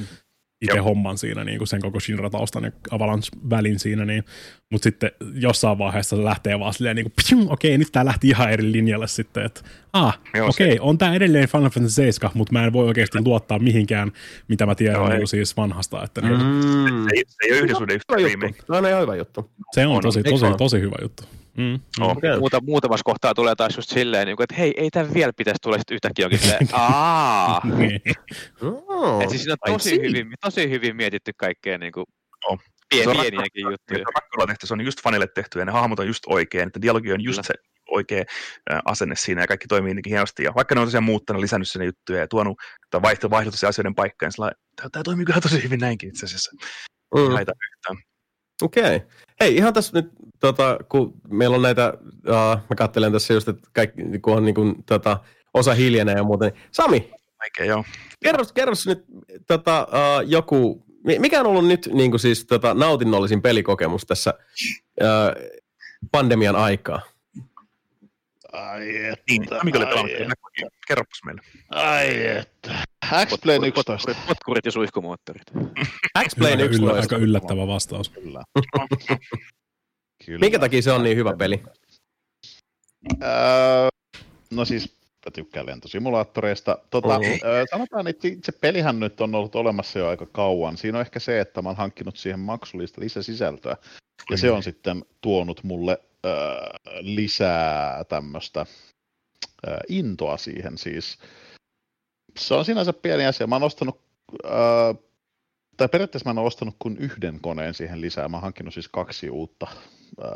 itse 0.62 0.78
homman 0.78 1.18
siinä, 1.18 1.44
niin 1.44 1.58
kuin 1.58 1.68
sen 1.68 1.80
koko 1.80 2.00
Shinra-taustan 2.00 2.64
ja 2.64 2.72
Avalanche-välin 2.90 3.78
siinä, 3.78 4.04
niin, 4.04 4.24
mutta 4.70 4.84
sitten 4.84 5.10
jossain 5.34 5.78
vaiheessa 5.78 6.16
se 6.16 6.24
lähtee 6.24 6.58
vaan 6.58 6.74
silleen, 6.74 6.96
niin 6.96 7.12
kuin, 7.30 7.50
okei, 7.50 7.78
nyt 7.78 7.88
tämä 7.92 8.04
lähti 8.04 8.28
ihan 8.28 8.50
eri 8.50 8.72
linjalle 8.72 9.08
sitten, 9.08 9.44
että 9.44 9.60
ah, 9.92 10.18
okei, 10.48 10.78
on 10.80 10.98
tämä 10.98 11.14
edelleen 11.14 11.48
Final 11.48 11.70
Fantasy 11.70 11.94
7, 11.94 12.30
mutta 12.34 12.52
mä 12.52 12.64
en 12.64 12.72
voi 12.72 12.86
oikeasti 12.86 13.18
luottaa 13.24 13.58
mihinkään, 13.58 14.12
mitä 14.48 14.66
mä 14.66 14.74
tiedän 14.74 15.08
niin 15.08 15.28
siis 15.28 15.56
vanhasta. 15.56 16.04
Että, 16.04 16.20
niin, 16.20 16.32
mm. 16.32 17.04
se, 17.04 17.16
ei, 17.16 17.24
se 17.26 17.36
ei 17.42 17.52
ole 17.52 17.60
yhdessä. 17.60 17.84
Se 18.66 18.72
on 18.72 18.86
ihan 18.86 19.02
hyvä 19.02 19.16
juttu. 19.16 19.50
Se 19.72 19.86
on, 19.86 19.96
on 19.96 20.02
tosi, 20.02 20.22
tosi, 20.22 20.44
tosi 20.58 20.80
hyvä 20.80 20.96
juttu. 21.02 21.22
Mm. 21.57 21.80
Oh. 22.00 22.11
Okay. 22.11 22.38
Muuta, 22.38 22.61
muutamassa 22.61 23.05
kohtaa 23.05 23.34
tulee 23.34 23.55
taas 23.55 23.76
just 23.76 23.90
silleen, 23.90 24.26
niin 24.26 24.36
kuin, 24.36 24.44
että 24.44 24.55
hei, 24.55 24.74
ei 24.76 24.90
tämä 24.90 25.14
vielä 25.14 25.32
pitäisi 25.36 25.59
tulla 25.62 25.78
sitten 25.78 25.94
yhtäkkiä 25.94 26.24
jokin 26.24 26.38
silleen, 26.38 26.68
aaa. 26.72 27.61
Niin. 27.76 28.00
oh, 28.88 29.28
siis 29.28 29.42
siinä 29.42 29.57
on 29.66 29.72
tosi 29.72 30.00
hyvin, 30.00 30.32
tosi 30.40 30.70
hyvin 30.70 30.96
mietitty 30.96 31.32
kaikkea 31.36 31.78
niin 31.78 31.92
kuin, 31.92 32.07
oh. 32.48 32.59
Pien, 32.90 33.11
pieniäkin 33.11 33.62
juttuja. 33.70 34.05
Se 34.36 34.42
on 34.42 34.48
tehty, 34.48 34.66
se 34.66 34.74
on 34.74 34.80
just 34.80 35.03
fanille 35.03 35.26
tehty 35.34 35.59
ja 35.59 35.64
ne 35.64 35.72
hahmot 35.72 35.98
on 35.98 36.07
just 36.07 36.22
oikein, 36.26 36.66
että 36.66 36.82
dialogi 36.82 37.12
on 37.12 37.24
just 37.24 37.36
Kyllä. 37.36 37.46
se 37.46 37.55
oikea 37.90 38.24
asenne 38.84 39.14
siinä 39.18 39.40
ja 39.40 39.46
kaikki 39.46 39.66
toimii 39.66 39.94
niin 39.94 40.03
hienosti. 40.09 40.42
Ja 40.42 40.53
vaikka 40.55 40.74
ne 40.74 40.80
on 40.80 40.86
tosiaan 40.86 41.05
muuttanut, 41.05 41.42
lisännyt 41.42 41.70
sinne 41.70 41.86
juttuja 41.86 42.18
ja 42.18 42.28
tuonut 42.28 42.59
tai 42.90 43.03
vaihtoehtoja 43.03 43.68
asioiden 43.68 43.94
paikkaan, 43.94 44.32
niin 44.38 44.90
tämä 44.92 45.03
toimii 45.03 45.24
kyllä 45.24 45.40
tosi 45.40 45.62
hyvin 45.62 45.80
näinkin 45.80 46.09
itse 46.09 46.26
asiassa. 46.26 46.50
Mm. 47.14 47.32
Haita 47.32 47.53
yhtään. 47.72 48.11
Okei. 48.62 48.96
Okay. 48.96 49.00
Hei, 49.40 49.56
ihan 49.56 49.74
tässä 49.74 50.00
nyt, 50.00 50.12
tota, 50.40 50.78
kun 50.88 51.14
meillä 51.28 51.56
on 51.56 51.62
näitä, 51.62 51.94
uh, 52.28 52.60
mä 52.70 52.76
katselen 52.76 53.12
tässä 53.12 53.34
just, 53.34 53.48
että 53.48 53.68
kaikki, 53.72 54.02
kun 54.22 54.36
on 54.36 54.44
niin 54.44 54.54
kuin, 54.54 54.74
tota, 54.86 55.18
osa 55.54 55.74
hiljenee 55.74 56.14
ja 56.14 56.24
muuten. 56.24 56.52
Niin 56.52 56.62
Sami, 56.70 57.10
Oikein, 57.42 57.68
joo. 57.68 57.84
Kerros, 58.24 58.52
kerros 58.52 58.86
nyt 58.86 59.04
tota, 59.46 59.86
uh, 59.90 60.28
joku, 60.28 60.84
mikä 61.04 61.40
on 61.40 61.46
ollut 61.46 61.66
nyt 61.66 61.88
niin 61.92 62.10
kuin 62.10 62.20
siis, 62.20 62.46
tota, 62.46 62.74
nautinnollisin 62.74 63.42
pelikokemus 63.42 64.06
tässä 64.06 64.34
uh, 65.00 65.52
pandemian 66.12 66.56
aikaa? 66.56 67.00
Ai 68.53 69.05
että. 69.05 69.24
Niin, 69.30 69.46
mikä 69.64 69.78
oli 69.78 69.86
pelannut? 69.86 70.12
Kerropas 70.88 71.20
meille. 71.24 71.42
Ai 71.70 72.26
että. 72.26 72.84
X-Plane 73.26 73.68
11. 73.68 74.14
Potkurit 74.26 74.64
ja 74.64 74.72
suihkumoottorit. 74.72 75.42
X-Plane 76.28 76.62
11. 76.62 77.00
Aika 77.00 77.16
yllättävä 77.16 77.66
vastaus. 77.66 78.09
Kyllä. 78.09 78.42
Kyllä. 80.26 80.38
Minkä 80.38 80.59
takia 80.59 80.82
se 80.82 80.92
on 80.92 81.03
niin 81.03 81.16
hyvä 81.16 81.36
peli? 81.36 81.62
Öö, 83.22 83.88
no 84.50 84.64
siis 84.64 84.96
mä 85.26 85.30
tykkään 85.30 85.66
lentosimulaattoreista. 85.66 86.78
Tota, 86.90 87.20
öö, 87.44 87.64
sanotaan, 87.70 88.07
että 88.07 88.28
se 88.44 88.53
pelihän 88.53 89.00
nyt 89.00 89.20
on 89.20 89.34
ollut 89.34 89.55
olemassa 89.55 89.98
jo 89.98 90.09
aika 90.09 90.26
kauan. 90.26 90.76
Siinä 90.76 90.98
on 90.98 91.03
ehkä 91.03 91.20
se, 91.20 91.40
että 91.40 91.62
mä 91.62 91.68
oon 91.68 91.76
hankkinut 91.76 92.16
siihen 92.16 92.40
maksullista 92.40 93.00
lisäsisältöä. 93.00 93.76
Ja 94.30 94.36
se 94.36 94.50
on 94.50 94.62
sitten 94.62 95.05
tuonut 95.20 95.64
mulle 95.64 95.98
lisää 97.00 98.04
tämmöistä 98.04 98.66
öö, 99.66 99.76
intoa 99.88 100.36
siihen 100.36 100.78
siis 100.78 101.18
se 102.38 102.54
on 102.54 102.64
sinänsä 102.64 102.92
pieni 102.92 103.26
asia. 103.26 103.46
Mä 103.46 103.54
oon 103.54 103.62
ostanut, 103.62 104.00
äh, 104.44 105.04
tai 105.76 105.88
periaatteessa 105.88 106.32
mä 106.32 106.40
oon 106.40 106.46
ostanut 106.46 106.76
kuin 106.78 106.96
yhden 106.96 107.40
koneen 107.40 107.74
siihen 107.74 108.00
lisää. 108.00 108.28
Mä 108.28 108.36
oon 108.36 108.42
hankkinut 108.42 108.74
siis 108.74 108.88
kaksi 108.88 109.30
uutta, 109.30 109.66
äh, 110.24 110.30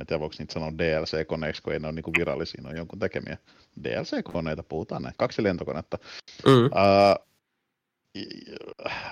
en 0.00 0.06
tiedä 0.06 0.20
voiko 0.20 0.34
niitä 0.38 0.52
sanoa 0.52 0.72
DLC-koneiksi, 0.78 1.62
kun 1.62 1.72
ei 1.72 1.78
ne 1.78 1.86
ole 1.86 1.94
niinku 1.94 2.12
virallisia, 2.18 2.62
ne 2.62 2.68
on 2.68 2.76
jonkun 2.76 2.98
tekemiä 2.98 3.38
DLC-koneita, 3.84 4.62
puhutaan 4.62 5.02
näin, 5.02 5.14
kaksi 5.18 5.42
lentokonetta. 5.42 5.98
Mm. 6.46 6.64
Äh, 6.64 7.16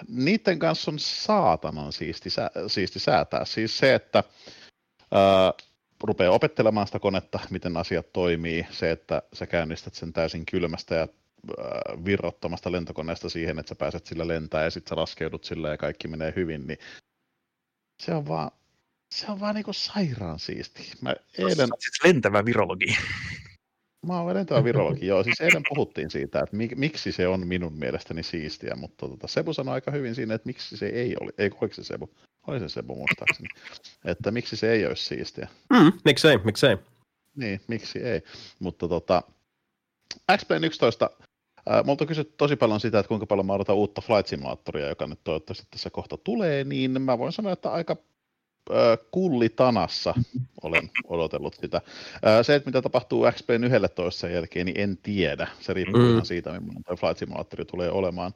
niiden 0.09 0.59
kanssa 0.59 0.91
on 0.91 0.99
saatanan 0.99 1.93
siisti, 1.93 2.31
siisti 2.67 2.99
säätää. 2.99 3.45
Siis 3.45 3.79
se, 3.79 3.95
että 3.95 4.19
äh, 4.19 5.68
rupeaa 6.05 6.33
opettelemaan 6.33 6.87
sitä 6.87 6.99
konetta, 6.99 7.39
miten 7.51 7.77
asiat 7.77 8.13
toimii, 8.13 8.67
se, 8.71 8.91
että 8.91 9.23
sä 9.33 9.47
käynnistät 9.47 9.95
sen 9.95 10.13
täysin 10.13 10.47
kylmästä 10.47 10.95
ja 10.95 11.09
Äh, 11.51 12.05
virrottomasta 12.05 12.73
lentokoneesta 12.73 13.29
siihen, 13.29 13.59
että 13.59 13.69
sä 13.69 13.75
pääset 13.75 14.07
sillä 14.07 14.29
lentää 14.29 14.65
ja 14.65 14.71
sitten 14.71 14.89
sä 14.89 14.97
laskeudut 14.97 15.45
sillä 15.45 15.69
ja 15.69 15.77
kaikki 15.77 16.09
menee 16.09 16.33
hyvin, 16.37 16.67
niin 16.67 16.79
se 18.03 18.15
on 18.15 18.29
vaan, 18.29 18.51
se 19.15 19.27
on 19.31 19.41
vaan 19.41 19.55
niinku 19.55 19.73
sairaan 19.73 20.39
siisti. 20.39 20.93
Mä 21.01 21.15
eilen... 21.39 21.69
Siis 21.79 22.05
lentävä 22.05 22.45
virologi. 22.45 22.97
Mä 24.07 24.21
oon 24.21 24.35
lentävä 24.35 24.65
virologi, 24.65 25.07
joo. 25.07 25.23
Siis 25.23 25.41
eilen 25.41 25.63
puhuttiin 25.69 26.11
siitä, 26.11 26.41
että 26.41 26.57
mik, 26.57 26.77
miksi 26.77 27.13
se 27.13 27.29
on 27.29 27.47
minun 27.47 27.73
mielestäni 27.73 28.23
siistiä, 28.23 28.75
mutta 28.75 29.09
tota, 29.09 29.29
Sebu 29.29 29.53
sanoi 29.53 29.75
aika 29.75 29.91
hyvin 29.91 30.15
siinä, 30.15 30.35
että 30.35 30.47
miksi 30.47 30.77
se 30.77 30.87
ei 30.87 31.17
ole, 31.21 31.33
ei 31.39 31.51
oliko 31.61 31.75
se 31.75 31.85
Sebu? 31.85 32.11
Oli 32.49 32.61
se 32.61 32.69
Sebu 32.69 32.95
muistaakseni. 32.95 33.49
Että 34.05 34.31
miksi 34.31 34.57
se 34.57 34.73
ei 34.73 34.87
olisi 34.87 35.05
siistiä. 35.05 35.49
Mm, 35.71 35.93
miksei, 36.05 36.39
miksei. 36.39 36.77
Niin, 37.37 37.61
miksi 37.69 37.99
ei. 37.99 38.23
Mutta 38.59 38.89
tota, 38.89 39.23
X-Plane 40.37 40.67
11 40.67 41.11
Multa 41.85 42.05
on 42.05 42.09
kysytty 42.09 42.35
tosi 42.37 42.57
paljon 42.57 42.81
sitä, 42.81 42.99
että 42.99 43.09
kuinka 43.09 43.27
paljon 43.27 43.47
mä 43.47 43.53
odotan 43.53 43.77
uutta 43.77 44.01
Flight 44.01 44.27
Simulatoria, 44.27 44.89
joka 44.89 45.07
nyt 45.07 45.21
toivottavasti 45.25 45.67
tässä 45.71 45.91
kohta 45.91 46.17
tulee, 46.17 46.65
niin 46.65 47.03
mä 47.03 47.19
voin 47.19 47.33
sanoa, 47.33 47.53
että 47.53 47.73
aika 47.73 47.97
kullitanassa 49.11 50.15
olen 50.63 50.91
odotellut 51.05 51.55
sitä. 51.55 51.81
Se, 52.43 52.55
että 52.55 52.69
mitä 52.69 52.83
tapahtuu 52.83 53.25
XPn 53.33 53.65
11 53.65 54.21
sen 54.21 54.33
jälkeen, 54.33 54.67
niin 54.67 54.81
en 54.81 54.99
tiedä. 55.03 55.49
Se 55.61 55.73
riippuu 55.73 56.01
mm. 56.01 56.11
ihan 56.11 56.27
siitä, 56.27 56.51
millainen 56.51 56.85
tuo 56.85 56.97
Flight 56.97 57.19
Simulator 57.19 57.65
tulee 57.65 57.91
olemaan 57.91 58.33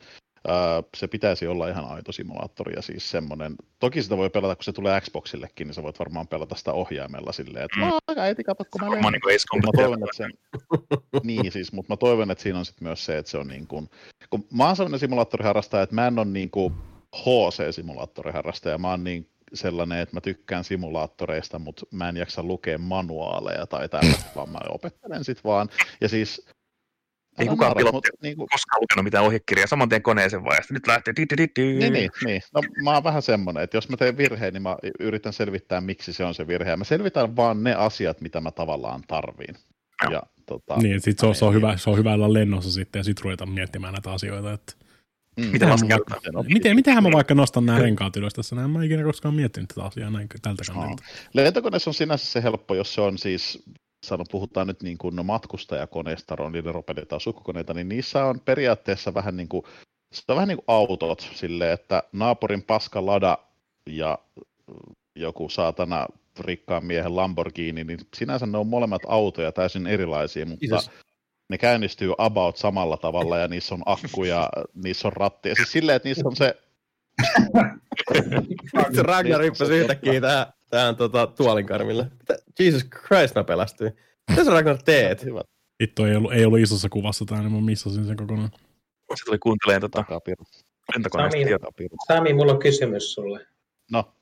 se 0.96 1.08
pitäisi 1.08 1.46
olla 1.46 1.68
ihan 1.68 1.84
aito 1.84 2.12
simulaattori 2.12 2.72
ja 2.76 2.82
siis 2.82 3.10
semmoinen, 3.10 3.54
toki 3.78 4.02
sitä 4.02 4.16
voi 4.16 4.30
pelata, 4.30 4.56
kun 4.56 4.64
se 4.64 4.72
tulee 4.72 5.00
Xboxillekin, 5.00 5.66
niin 5.66 5.74
sä 5.74 5.82
voit 5.82 5.98
varmaan 5.98 6.28
pelata 6.28 6.54
sitä 6.54 6.72
ohjaimella 6.72 7.32
silleen, 7.32 7.64
että 7.64 7.80
mm. 7.80 8.18
äiti, 8.18 8.44
kato, 8.44 8.64
kun 8.70 8.80
mä 8.80 8.90
lennän. 8.90 9.12
Niin 9.12 9.62
mä 9.66 9.72
toivon, 9.76 10.02
että 10.04 10.16
sen, 10.16 10.32
niin 11.22 11.52
siis, 11.52 11.72
mutta 11.72 11.92
mä 11.92 11.96
toivon, 11.96 12.30
että 12.30 12.42
siinä 12.42 12.58
on 12.58 12.64
sitten 12.64 12.88
myös 12.88 13.04
se, 13.04 13.18
että 13.18 13.30
se 13.30 13.38
on 13.38 13.48
niin 13.48 13.66
kuin, 13.66 13.90
kun 14.30 14.44
mä 14.52 14.66
oon 14.66 14.76
sellainen 14.76 15.00
simulaattoriharrastaja, 15.00 15.82
että 15.82 15.94
mä 15.94 16.06
en 16.06 16.18
ole 16.18 16.26
niin 16.26 16.50
kuin 16.50 16.74
HC-simulaattoriharrastaja, 17.16 18.78
mä 18.78 18.90
oon 18.90 19.04
niin 19.04 19.28
sellainen, 19.54 19.98
että 19.98 20.16
mä 20.16 20.20
tykkään 20.20 20.64
simulaattoreista, 20.64 21.58
mutta 21.58 21.86
mä 21.90 22.08
en 22.08 22.16
jaksa 22.16 22.42
lukea 22.42 22.78
manuaaleja 22.78 23.66
tai 23.66 23.88
tällaista, 23.88 24.30
vaan 24.36 24.48
mä 24.48 24.58
opettelen 24.68 25.24
sit 25.24 25.44
vaan. 25.44 25.68
Ja 26.00 26.08
siis 26.08 26.46
Ei 27.38 27.46
kukaan 27.46 27.76
pilotti 27.76 28.10
niin 28.22 28.36
kuin... 28.36 28.48
koskaan 28.48 28.80
lukenut 28.82 29.04
mitään 29.04 29.24
ohjekirjaa, 29.24 29.66
saman 29.66 29.88
tien 29.88 30.02
koneeseen 30.02 30.44
vaan, 30.44 30.62
nyt 30.70 30.86
lähtee. 30.86 31.14
Niin, 31.56 31.92
niin, 31.92 32.10
niin. 32.24 32.42
No, 32.54 32.60
mä 32.82 32.94
oon 32.94 33.04
vähän 33.04 33.22
semmoinen, 33.22 33.62
että 33.62 33.76
jos 33.76 33.88
mä 33.88 33.96
teen 33.96 34.16
virheen, 34.16 34.52
niin 34.52 34.62
mä 34.62 34.76
yritän 35.00 35.32
selvittää, 35.32 35.80
miksi 35.80 36.12
se 36.12 36.24
on 36.24 36.34
se 36.34 36.46
virhe. 36.46 36.70
Ja 36.70 36.76
mä 36.76 36.84
selvitän 36.84 37.36
vaan 37.36 37.64
ne 37.64 37.74
asiat, 37.74 38.20
mitä 38.20 38.40
mä 38.40 38.50
tavallaan 38.50 39.02
tarviin. 39.08 39.56
Ja, 40.10 40.22
tota, 40.46 40.76
niin, 40.76 41.00
sit 41.00 41.18
se 41.18 41.26
on, 41.26 41.34
se, 41.34 41.44
on 41.44 41.54
hyvä, 41.54 41.76
se 41.76 41.90
on 41.90 41.98
hyvä 41.98 42.14
olla 42.14 42.32
lennossa 42.32 42.72
sitten 42.72 43.00
ja 43.00 43.04
sitten 43.04 43.24
ruveta 43.24 43.46
miettimään 43.46 43.92
näitä 43.92 44.12
asioita. 44.12 44.52
Että... 44.52 44.72
Mm, 45.36 45.46
miten, 45.46 45.68
mä 45.68 45.76
vaikka, 45.90 46.42
miten, 46.48 46.76
mitenhän 46.76 47.02
mä 47.02 47.10
vaikka 47.12 47.34
nostan 47.34 47.66
nämä 47.66 47.78
renkaat 47.78 48.16
ylös 48.16 48.34
tässä? 48.34 48.56
Näin 48.56 48.70
mä 48.70 48.78
en 48.78 48.84
ikinä 48.84 49.02
koskaan 49.02 49.34
miettinyt 49.34 49.68
tätä 49.68 49.82
asiaa 49.82 50.10
näin 50.10 50.28
tältä 50.42 50.62
kannalta. 50.66 51.02
Lentokoneessa 51.34 51.90
on 51.90 51.94
sinänsä 51.94 52.26
se 52.26 52.42
helppo, 52.42 52.74
jos 52.74 52.94
se 52.94 53.00
on 53.00 53.18
siis 53.18 53.64
sano, 54.04 54.24
puhutaan 54.30 54.66
nyt 54.66 54.82
niin 54.82 54.98
kuin 54.98 55.26
matkustajakoneista, 55.26 56.36
niille 56.52 56.72
ropelit 56.72 57.08
sukkokoneita, 57.18 57.74
niin 57.74 57.88
niissä 57.88 58.24
on 58.24 58.40
periaatteessa 58.40 59.14
vähän 59.14 59.36
niin 59.36 59.48
kuin, 59.48 59.64
se 60.12 60.22
on 60.28 60.36
vähän 60.36 60.48
niin 60.48 60.58
kuin 60.58 60.76
autot, 60.76 61.30
silleen, 61.34 61.72
että 61.72 62.02
naapurin 62.12 62.62
paska 62.62 63.06
lada 63.06 63.38
ja 63.86 64.18
joku 65.16 65.48
saatana 65.48 66.06
rikkaan 66.40 66.84
miehen 66.84 67.16
Lamborghini, 67.16 67.84
niin 67.84 67.98
sinänsä 68.16 68.46
ne 68.46 68.58
on 68.58 68.66
molemmat 68.66 69.02
autoja 69.08 69.52
täysin 69.52 69.86
erilaisia, 69.86 70.46
mutta 70.46 70.64
Isos. 70.64 70.90
ne 71.50 71.58
käynnistyy 71.58 72.12
about 72.18 72.56
samalla 72.56 72.96
tavalla 72.96 73.38
ja 73.38 73.48
niissä 73.48 73.74
on 73.74 73.82
akku 73.86 74.24
ja 74.24 74.48
niissä 74.74 75.08
on 75.08 75.12
ratti. 75.12 75.48
Ja 75.48 75.54
siis 75.54 75.72
silleen, 75.72 75.96
että 75.96 76.08
niissä 76.08 76.28
on 76.28 76.36
se... 76.36 76.56
Ragnar 79.02 79.42
hyppäsi 79.42 79.72
yhtäkkiä 79.72 80.20
tähän, 80.20 80.46
tähän 80.72 80.96
tota, 80.96 81.26
tuolinkarmille. 81.26 82.06
Jesus 82.60 82.84
Christ, 82.84 83.34
mä 83.34 83.44
pelästyin. 83.44 83.96
Mitä 84.30 84.44
sä 84.44 84.50
Ragnar 84.50 84.78
teet? 84.84 85.24
Hyvä. 85.24 85.42
Vittu, 85.82 86.04
ei 86.04 86.16
ollut, 86.16 86.32
ei 86.32 86.44
ollut 86.44 86.60
isossa 86.60 86.88
kuvassa 86.88 87.24
tää, 87.24 87.40
niin 87.40 87.52
mä 87.52 87.60
missasin 87.60 88.06
sen 88.06 88.16
kokonaan. 88.16 88.50
Se 89.14 89.24
tuli 89.24 89.38
kuuntelemaan 89.38 89.80
tota 89.80 90.04
Sami, 91.12 91.46
Sami, 92.06 92.32
mulla 92.32 92.52
on 92.52 92.58
kysymys 92.58 93.14
sulle. 93.14 93.46
No. 93.90 94.12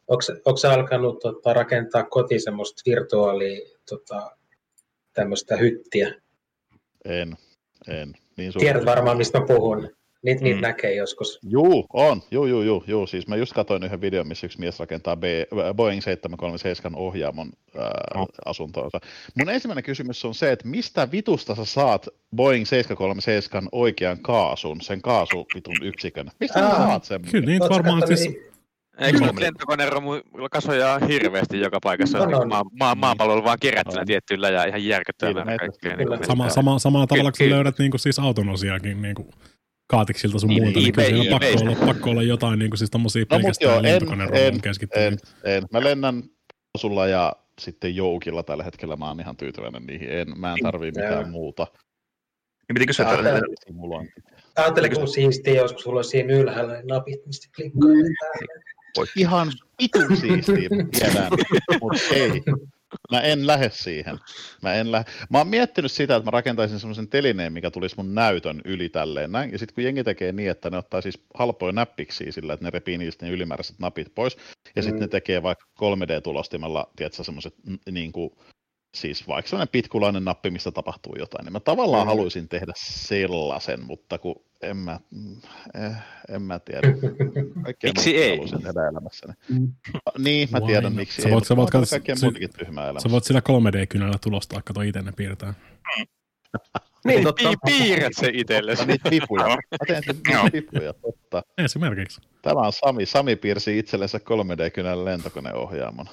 Onko 0.45 0.57
sä 0.57 0.73
alkanut 0.73 1.19
tota, 1.19 1.53
rakentaa 1.53 2.03
koti 2.05 2.41
semmoista 2.41 2.83
virtuaalia 2.87 3.61
tota, 3.91 4.37
tämmöistä 5.13 5.57
hyttiä? 5.57 6.15
En, 7.05 7.37
en. 7.89 8.15
Niin 8.37 8.53
Tiedät 8.59 8.85
varmaan, 8.85 9.17
mistä 9.17 9.41
mä 9.41 9.47
puhun. 9.47 9.91
Niitä, 10.23 10.45
niitä 10.45 10.57
mm. 10.57 10.63
näkee 10.63 10.95
joskus. 10.95 11.39
Juu, 11.43 11.87
on. 11.93 12.23
Juu, 12.31 12.47
juu, 12.47 12.63
juu, 12.63 12.85
juu. 12.87 13.07
Siis 13.07 13.27
mä 13.29 13.37
just 13.37 13.53
katsoin 13.53 13.83
yhden 13.83 14.01
videon, 14.01 14.29
missä 14.29 14.47
yksi 14.47 14.61
mies 14.61 14.81
rakentaa 14.81 15.17
B, 15.17 15.23
Boeing 15.77 16.03
737 16.03 16.99
ohjaamon 16.99 17.51
ää, 17.79 17.91
no. 18.15 18.27
asuntoonsa. 18.45 18.99
Mun 19.39 19.51
ensimmäinen 19.51 19.85
kysymys 19.85 20.25
on 20.25 20.35
se, 20.35 20.53
että 20.53 20.69
mistä 20.69 21.11
vitusta 21.13 21.55
sä 21.55 21.65
saat 21.65 22.09
Boeing 22.37 22.67
737 22.67 23.69
oikean 23.73 24.19
kaasun, 24.19 24.81
sen 24.81 25.03
kaasuvitun 25.03 25.77
yksikön? 25.83 26.31
Mistä 26.41 26.61
sä 26.61 26.77
saat 26.77 27.05
sen? 27.05 27.21
Kyllä 27.31 27.47
niin 27.47 27.61
varmaan 27.61 28.03
siis... 28.07 28.29
Eikö 28.99 29.19
se 29.19 29.41
lentokoneromu 29.41 30.11
kasoja 30.51 30.99
hirveästi 31.09 31.61
joka 31.61 31.79
paikassa? 31.83 32.19
No, 32.19 32.25
no, 32.27 32.45
maa, 32.45 32.63
maa, 32.79 32.95
maapallolla 32.95 33.45
vaan 33.45 33.59
kerättynä 33.61 34.01
no. 34.01 34.07
tiettyillä 34.07 34.49
ja 34.49 34.65
ihan 34.65 34.85
järkyttävää 34.85 35.45
kaikkea. 35.59 35.97
Niin 35.97 36.09
sama, 36.27 36.49
sama, 36.49 36.79
samalla 36.79 37.07
tavalla, 37.07 37.33
kun 37.33 37.51
löydät 37.51 37.79
niin 37.79 37.91
kuin, 37.91 38.01
siis 38.01 38.19
autonosiakin 38.19 39.03
niin 39.03 39.15
kuin, 39.15 39.29
kaatiksilta 39.91 40.39
sun 40.39 40.49
niin, 40.49 40.63
muuta, 40.63 40.79
niin, 40.79 40.95
niin 40.97 41.15
kyllä 41.15 41.39
pakko, 41.39 41.61
olla, 41.61 41.87
pakko 41.87 42.11
olla 42.11 42.23
jotain 42.23 42.59
niin 42.59 42.71
kuin, 42.71 42.79
siis 42.79 42.91
tommosia 42.91 43.23
no, 43.23 43.27
pelkästään 43.27 43.73
joo, 43.73 43.83
lentokoneromuun 43.83 44.61
en, 44.65 44.89
en, 44.95 45.19
en, 45.45 45.65
Mä 45.73 45.85
lennän 45.85 46.23
sulla 46.79 47.07
ja 47.07 47.33
sitten 47.61 47.97
joukilla 47.97 48.43
tällä 48.43 48.65
hetkellä 48.65 48.97
mä 48.97 49.09
oon 49.09 49.21
ihan 49.21 49.37
tyytyväinen 49.37 49.87
niihin. 49.87 50.11
En, 50.11 50.39
mä 50.39 50.53
en 50.53 50.59
tarvii 50.63 50.91
mitään 50.91 51.21
ja. 51.21 51.27
muuta. 51.27 51.67
Niin 52.69 52.75
pitikö 52.75 52.93
sä 52.93 53.09
Ajattele, 54.57 54.89
kun 54.89 55.09
siistiä 55.09 55.55
joskus 55.55 55.83
sulla 55.83 55.99
olisi 55.99 56.11
siinä 56.11 56.35
ylhäällä 56.35 56.83
napit, 56.85 57.27
mistä 57.27 57.49
klikkaa. 57.57 57.89
Mm. 57.89 59.07
Ihan 59.17 59.53
vitun 59.83 60.17
siistiä, 60.17 60.69
tiedän, 61.01 61.31
mutta 61.81 62.15
ei. 62.15 62.43
Mä 63.11 63.21
en 63.21 63.47
lähde 63.47 63.71
siihen. 63.73 64.19
Mä, 64.63 64.75
en 64.75 64.93
lähde. 64.93 65.11
mä 65.31 65.39
oon 65.39 65.49
miettinyt 65.49 65.93
sitä, 65.93 66.17
että 66.17 66.25
mä 66.25 66.31
rakentaisin 66.31 66.81
semmoisen 66.81 67.09
telineen, 67.09 67.53
mikä 67.53 67.71
tulisi 67.71 67.97
mun 67.97 68.15
näytön 68.15 68.61
yli 68.65 68.89
tälleen 68.89 69.33
näin. 69.33 69.53
Ja 69.53 69.59
sitten 69.59 69.75
kun 69.75 69.85
jengi 69.85 70.05
tekee 70.05 70.33
niin, 70.33 70.51
että 70.51 70.71
ne 70.71 70.77
ottaa 70.77 71.01
siis 71.01 71.25
halpoja 71.35 71.73
näppiksi 71.73 72.33
sillä, 72.33 72.53
että 72.53 72.67
ne 72.67 72.71
repii 72.71 72.99
niistä 72.99 73.27
ne 73.27 73.33
ylimääräiset 73.33 73.79
napit 73.79 74.15
pois. 74.15 74.37
Ja 74.77 74.83
sitten 74.83 74.99
mm. 74.99 75.03
ne 75.03 75.09
tekee 75.09 75.43
vaikka 75.43 75.67
3D-tulostimella, 75.81 76.91
tiedätkö, 76.97 77.25
semmoiset 77.25 77.55
niin 77.91 78.13
kuin, 78.13 78.31
siis 78.95 79.29
vaikka 79.29 79.49
sellainen 79.49 79.73
pitkulainen 79.73 80.25
nappi, 80.25 80.51
missä 80.51 80.71
tapahtuu 80.71 81.17
jotain, 81.19 81.45
niin 81.45 81.53
mä 81.53 81.61
tavallaan 81.61 82.07
mm. 82.07 82.09
haluaisin 82.09 82.49
tehdä 82.49 82.73
sellaisen, 82.77 83.85
mutta 83.85 84.19
kun 84.19 84.45
en 84.63 84.77
mä, 84.77 85.01
eh, 85.75 85.93
en 86.29 86.43
mä 86.43 86.59
tiedä. 86.59 86.89
Kaikkea 87.65 87.91
miksi 87.91 88.17
ei? 88.17 88.31
Haluaisin 88.31 88.63
tehdä 88.63 88.89
elämässäni. 88.89 89.33
Mm. 89.49 89.73
Niin, 90.19 90.49
mä 90.53 90.61
tiedän 90.61 90.93
Why 90.93 91.01
miksi 91.01 91.23
sä 91.23 91.31
voit, 91.31 91.45
ei, 91.45 91.49
sä 91.49 91.57
voit 91.57 91.71
kans, 91.71 91.91
kaikkea 91.91 92.17
sä, 92.17 92.27
muutakin 92.27 92.51
tyhmää 92.59 92.85
elämässä. 92.85 93.09
Sä 93.09 93.13
voit 93.13 93.25
sillä 93.25 93.41
3D-kynällä 93.41 94.19
tulostaa, 94.23 94.63
kato 94.63 94.81
itse 94.81 95.03
ne 95.03 95.13
piirtää. 95.17 95.55
niin, 97.05 97.23
totta. 97.23 97.53
Piirrät 97.67 98.13
se 98.17 98.31
itsellesi. 98.35 98.87
Niitä 98.87 99.11
pipuja. 99.11 99.47
Mä 99.47 99.57
teen 99.87 100.03
niitä 100.07 100.51
pipuja, 100.53 100.93
totta. 100.93 101.43
Esimerkiksi. 101.59 102.21
Tämä 102.43 102.61
on 102.61 102.73
Sami. 102.73 103.07
Sami 103.07 103.37
piirsi 103.37 103.79
itsellensä 103.79 104.19
3D-kynällä 104.19 105.05
lentokoneohjaamon. 105.05 106.07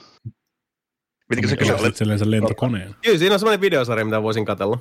Pitikö 1.28 1.48
se 1.48 1.58
kyllä 1.58 1.76
olla 1.76 1.88
itselleen 1.88 2.32
lentokoneen? 2.32 2.96
Kyllä, 3.04 3.18
siinä 3.18 3.34
on 3.34 3.40
semmoinen 3.40 3.62
videosarja, 3.62 4.06
mitä 4.06 4.24
voisin 4.24 4.46
katsella. 4.46 4.80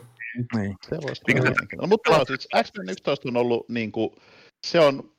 Niin. 0.54 0.76
Se 0.88 0.96
voisi 1.02 1.22
no, 1.80 1.86
mutta 1.86 2.24
siis 2.24 2.48
X-Men 2.62 2.88
11 2.90 3.28
on 3.28 3.36
ollut 3.36 3.68
niin 3.68 3.92
kuin, 3.92 4.10
se 4.66 4.80
on, 4.80 5.10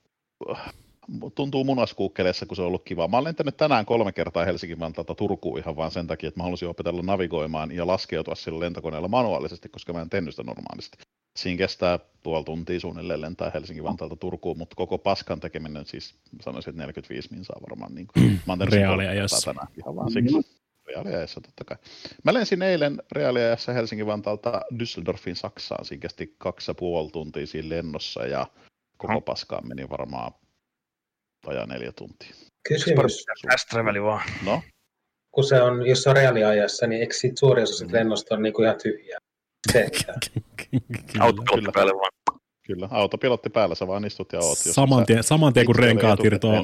tuntuu 1.36 1.64
munaskuukkeleessa, 1.64 2.46
kun 2.46 2.56
se 2.56 2.62
on 2.62 2.68
ollut 2.68 2.84
kiva. 2.84 3.08
Mä 3.08 3.18
olen 3.18 3.24
lentänyt 3.24 3.58
tänään 3.58 3.86
kolme 3.86 4.12
kertaa 4.12 4.46
Helsingin 4.46 4.80
Vantaalta 4.80 5.16
Turkuun 5.16 5.60
ihan 5.60 5.76
vaan 5.76 5.92
sen 5.92 6.08
takia, 6.08 6.28
että 6.28 6.40
mä 6.40 6.44
halusin 6.44 6.68
opetella 6.68 7.02
navigoimaan 7.02 7.72
ja 7.72 7.88
laskeutua 7.88 8.36
sillä 8.36 8.60
lentokoneella 8.60 9.08
manuaalisesti, 9.08 9.70
koska 9.70 9.94
mä 9.94 10.02
en 10.02 10.10
tehnyt 10.10 10.34
sitä 10.34 10.44
normaalisti. 10.44 10.98
Siinä 11.38 11.58
kestää 11.58 12.00
puoli 12.24 12.44
tuntia 12.44 12.80
suunnilleen 12.80 13.22
lentää 13.22 13.52
Helsingin 13.54 13.84
Vantaalta 13.84 14.16
Turkuun, 14.16 14.58
mutta 14.58 14.76
koko 14.76 14.98
paskan 14.98 15.40
tekeminen 15.40 15.86
siis 15.86 16.16
sanoisin, 16.42 16.70
että 16.70 16.82
45 16.82 17.34
minsaa 17.34 17.62
varmaan. 17.70 17.96
Niin 17.96 18.08
kuin, 18.08 18.26
mä 18.48 18.54
oon 18.54 18.60
tehnyt 18.60 18.80
tänään 19.46 19.70
ihan 19.78 19.96
vaan 19.96 20.12
siksi 20.12 20.57
reaaliajassa 20.88 21.42
totta 21.42 21.64
kai. 21.64 21.78
Mä 22.24 22.34
lensin 22.34 22.62
eilen 22.62 23.02
reaaliajassa 23.12 23.74
Helsingin 23.74 24.08
Vantaalta 24.08 24.62
Düsseldorfin 24.74 25.36
Saksaan. 25.36 25.86
Siinä 25.86 26.02
kesti 26.02 26.36
kaksi 26.38 26.72
ja 26.72 26.76
puoli 26.76 27.12
tuntia 27.12 27.48
siinä 27.48 27.70
lennossa 27.70 28.26
ja 28.26 28.48
koko 28.98 29.22
paskaan 29.22 29.68
meni 29.68 29.90
varmaan 29.90 30.32
vajaa 31.48 31.66
neljä 31.66 31.92
tuntia. 31.92 32.30
Kysymys. 32.68 33.26
Fast 33.52 33.70
traveli 33.70 34.04
vaan. 34.04 34.30
No? 34.46 34.62
Kun 35.32 35.44
se 35.44 35.62
on, 35.62 35.88
jos 35.88 36.04
se 36.04 36.10
on 36.10 36.16
reaaliajassa, 36.16 36.88
niin 36.88 37.02
eikö 37.02 37.14
siitä 37.14 37.40
suuri 37.40 37.62
osa 37.62 37.86
mm. 37.86 37.94
lennosta 37.94 38.36
on 38.36 38.42
niin 38.42 38.54
kuin 38.54 38.66
ihan 38.66 38.80
tyhjää? 38.84 39.20
Se, 39.72 39.82
että... 39.82 40.14
Autopilotti 41.20 41.72
päälle 41.74 41.94
vaan. 41.94 42.37
Kyllä, 42.68 42.88
autopilotti 42.92 43.50
päällä, 43.50 43.76
sä 43.76 43.88
vaan 43.88 44.06
istut 44.06 44.34
ja 44.34 44.40
oot. 44.40 44.58
Saman 44.58 45.06
tien, 45.06 45.24
saman 45.24 45.54
tien 45.54 45.66
kun 45.66 45.76
renkaat 45.76 46.26
irtoaa 46.26 46.64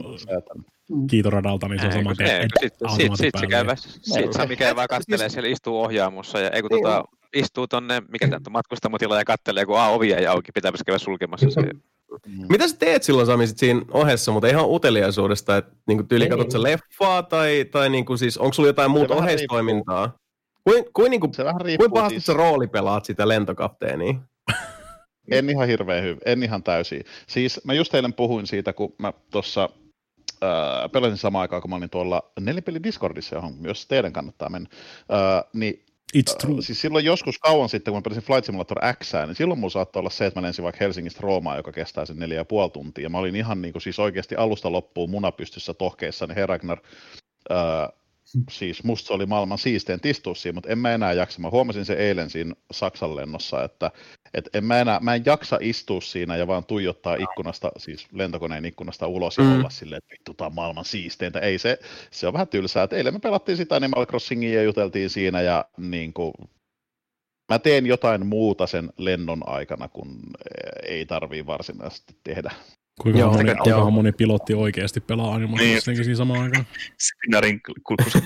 kiitoradalta, 1.09 1.67
niin 1.67 1.79
se 1.79 1.85
on 1.85 1.91
saman 1.91 2.15
tien 2.17 2.49
Sitten 2.61 2.89
sit, 2.89 3.11
sit, 3.17 3.31
se 3.39 3.47
käy, 3.47 3.65
sit 3.75 4.33
Sami 4.33 4.55
käy 4.55 4.75
vaan 4.75 4.87
kattelee, 4.87 5.29
siellä 5.29 5.49
istuu 5.49 5.81
ohjaamossa 5.81 6.39
ja 6.39 6.49
ei 6.49 6.61
kun 6.61 6.69
tota, 6.69 7.03
niin. 7.33 7.43
istuu 7.45 7.67
tonne, 7.67 8.01
mikä 8.11 8.27
tämä 8.27 8.41
matkustamotila 8.49 9.17
ja 9.17 9.25
kattelee, 9.25 9.65
kun 9.65 9.79
a, 9.79 9.87
ovi 9.87 10.13
ei 10.13 10.27
auki, 10.27 10.51
pitää 10.51 10.71
käydä 10.85 10.97
sulkemassa 10.97 11.49
se. 11.49 11.61
Mm. 11.61 12.45
Mitä 12.49 12.67
sä 12.67 12.75
teet 12.77 13.03
silloin 13.03 13.27
Sami 13.27 13.47
sit 13.47 13.57
siinä 13.57 13.81
ohessa, 13.91 14.31
mutta 14.31 14.47
ihan 14.47 14.65
uteliaisuudesta, 14.69 15.57
että 15.57 15.71
niinku 15.87 16.03
tyyli 16.03 16.29
katsot 16.29 16.51
sä 16.51 16.63
leffaa 16.63 17.23
tai, 17.23 17.65
tai 17.71 17.89
niinku 17.89 18.17
siis, 18.17 18.37
onko 18.37 18.53
sulla 18.53 18.69
jotain 18.69 18.91
muuta 18.91 19.15
oheistoimintaa? 19.15 20.17
Kuin, 20.63 20.85
kuin, 20.93 21.09
niinku, 21.11 21.31
kuin 21.77 21.91
pahasti 21.91 22.15
siis... 22.15 22.25
sä 22.25 22.33
roolipelaat 22.33 23.05
sitä 23.05 23.27
lentokapteenia? 23.27 24.13
En 25.31 25.49
ihan 25.49 25.67
hirveän 25.67 26.03
hyvin, 26.03 26.21
en 26.25 26.43
ihan 26.43 26.63
täysin. 26.63 27.03
Siis 27.27 27.61
mä 27.63 27.73
just 27.73 27.93
eilen 27.93 28.13
puhuin 28.13 28.47
siitä, 28.47 28.73
kun 28.73 28.95
mä 28.97 29.13
tuossa 29.31 29.69
äh, 30.43 30.91
pelasin 30.91 31.17
samaan 31.17 31.41
aikaan, 31.41 31.61
kun 31.61 31.69
mä 31.69 31.75
olin 31.75 31.89
tuolla 31.89 32.31
nelipeli 32.39 32.83
Discordissa, 32.83 33.35
johon 33.35 33.55
myös 33.59 33.87
teidän 33.87 34.13
kannattaa 34.13 34.49
mennä, 34.49 34.69
äh, 35.13 35.43
niin 35.53 35.85
It's 36.17 36.35
true. 36.37 36.61
siis 36.61 36.81
silloin 36.81 37.05
joskus 37.05 37.39
kauan 37.39 37.69
sitten, 37.69 37.91
kun 37.91 37.97
mä 37.97 38.01
pelasin 38.01 38.23
Flight 38.23 38.45
Simulator 38.45 38.77
X, 39.03 39.13
niin 39.13 39.35
silloin 39.35 39.59
mulla 39.59 39.71
saattoi 39.71 39.99
olla 39.99 40.09
se, 40.09 40.25
että 40.25 40.39
mä 40.39 40.45
lensin 40.45 40.63
vaikka 40.63 40.83
Helsingistä 40.83 41.19
Roomaan, 41.23 41.57
joka 41.57 41.71
kestää 41.71 42.05
sen 42.05 42.19
neljä 42.19 42.37
ja 42.37 42.45
puoli 42.45 42.69
tuntia. 42.69 43.03
Ja 43.03 43.09
mä 43.09 43.17
olin 43.17 43.35
ihan 43.35 43.61
niin 43.61 43.71
kuin, 43.71 43.81
siis 43.81 43.99
oikeasti 43.99 44.35
alusta 44.35 44.71
loppuun 44.71 45.09
munapystyssä 45.09 45.73
tohkeissa, 45.73 46.27
niin 46.27 46.35
Heragnar, 46.35 46.77
äh, 47.51 47.57
siis 48.49 48.83
musta 48.83 49.07
se 49.07 49.13
oli 49.13 49.25
maailman 49.25 49.57
siistein 49.57 49.99
istua 50.03 50.35
siinä, 50.35 50.55
mutta 50.55 50.69
en 50.69 50.77
mä 50.77 50.93
enää 50.93 51.13
jaksa. 51.13 51.41
Mä 51.41 51.49
huomasin 51.49 51.85
se 51.85 51.93
eilen 51.93 52.29
siinä 52.29 52.55
Saksan 52.71 53.15
lennossa, 53.15 53.63
että 53.63 53.91
et 54.33 54.49
en 54.53 54.63
mä, 54.63 54.81
enää, 54.81 54.99
mä 54.99 55.15
en 55.15 55.23
jaksa 55.25 55.57
istua 55.61 56.01
siinä 56.01 56.37
ja 56.37 56.47
vaan 56.47 56.65
tuijottaa 56.65 57.15
ikkunasta, 57.15 57.71
siis 57.77 58.07
lentokoneen 58.11 58.65
ikkunasta 58.65 59.07
ulos 59.07 59.37
ja 59.37 59.43
mm. 59.43 59.59
olla 59.59 59.69
silleen, 59.69 59.97
että 59.97 60.13
vittu, 60.13 60.33
tämä 60.33 60.45
on 60.45 60.55
maailman 60.55 60.85
siisteintä. 60.85 61.39
Ei 61.39 61.57
se, 61.57 61.79
se 62.11 62.27
on 62.27 62.33
vähän 62.33 62.47
tylsää. 62.47 62.83
Et 62.83 62.93
eilen 62.93 63.13
me 63.13 63.19
pelattiin 63.19 63.57
sitä 63.57 63.75
Animal 63.75 64.05
Crossingia 64.05 64.53
ja 64.53 64.63
juteltiin 64.63 65.09
siinä 65.09 65.41
ja 65.41 65.65
niin 65.77 66.13
kuin, 66.13 66.33
mä 67.51 67.59
teen 67.59 67.85
jotain 67.85 68.25
muuta 68.25 68.67
sen 68.67 68.89
lennon 68.97 69.49
aikana, 69.49 69.87
kun 69.87 70.19
ei 70.87 71.05
tarvii 71.05 71.45
varsinaisesti 71.45 72.15
tehdä. 72.23 72.51
Kuinka 73.01 73.19
joo, 73.19 73.31
moni, 73.31 73.55
kuinka 73.63 73.89
moni 73.89 74.11
pilotti 74.11 74.53
oikeasti 74.53 75.01
pelaa 75.01 75.33
animaatiossa 75.33 75.91
niin. 75.91 76.03
siinä 76.03 76.17
samaan 76.17 76.41
aikaan? 76.43 76.65
Spinnarin 77.01 77.59
kulkuset 77.87 78.23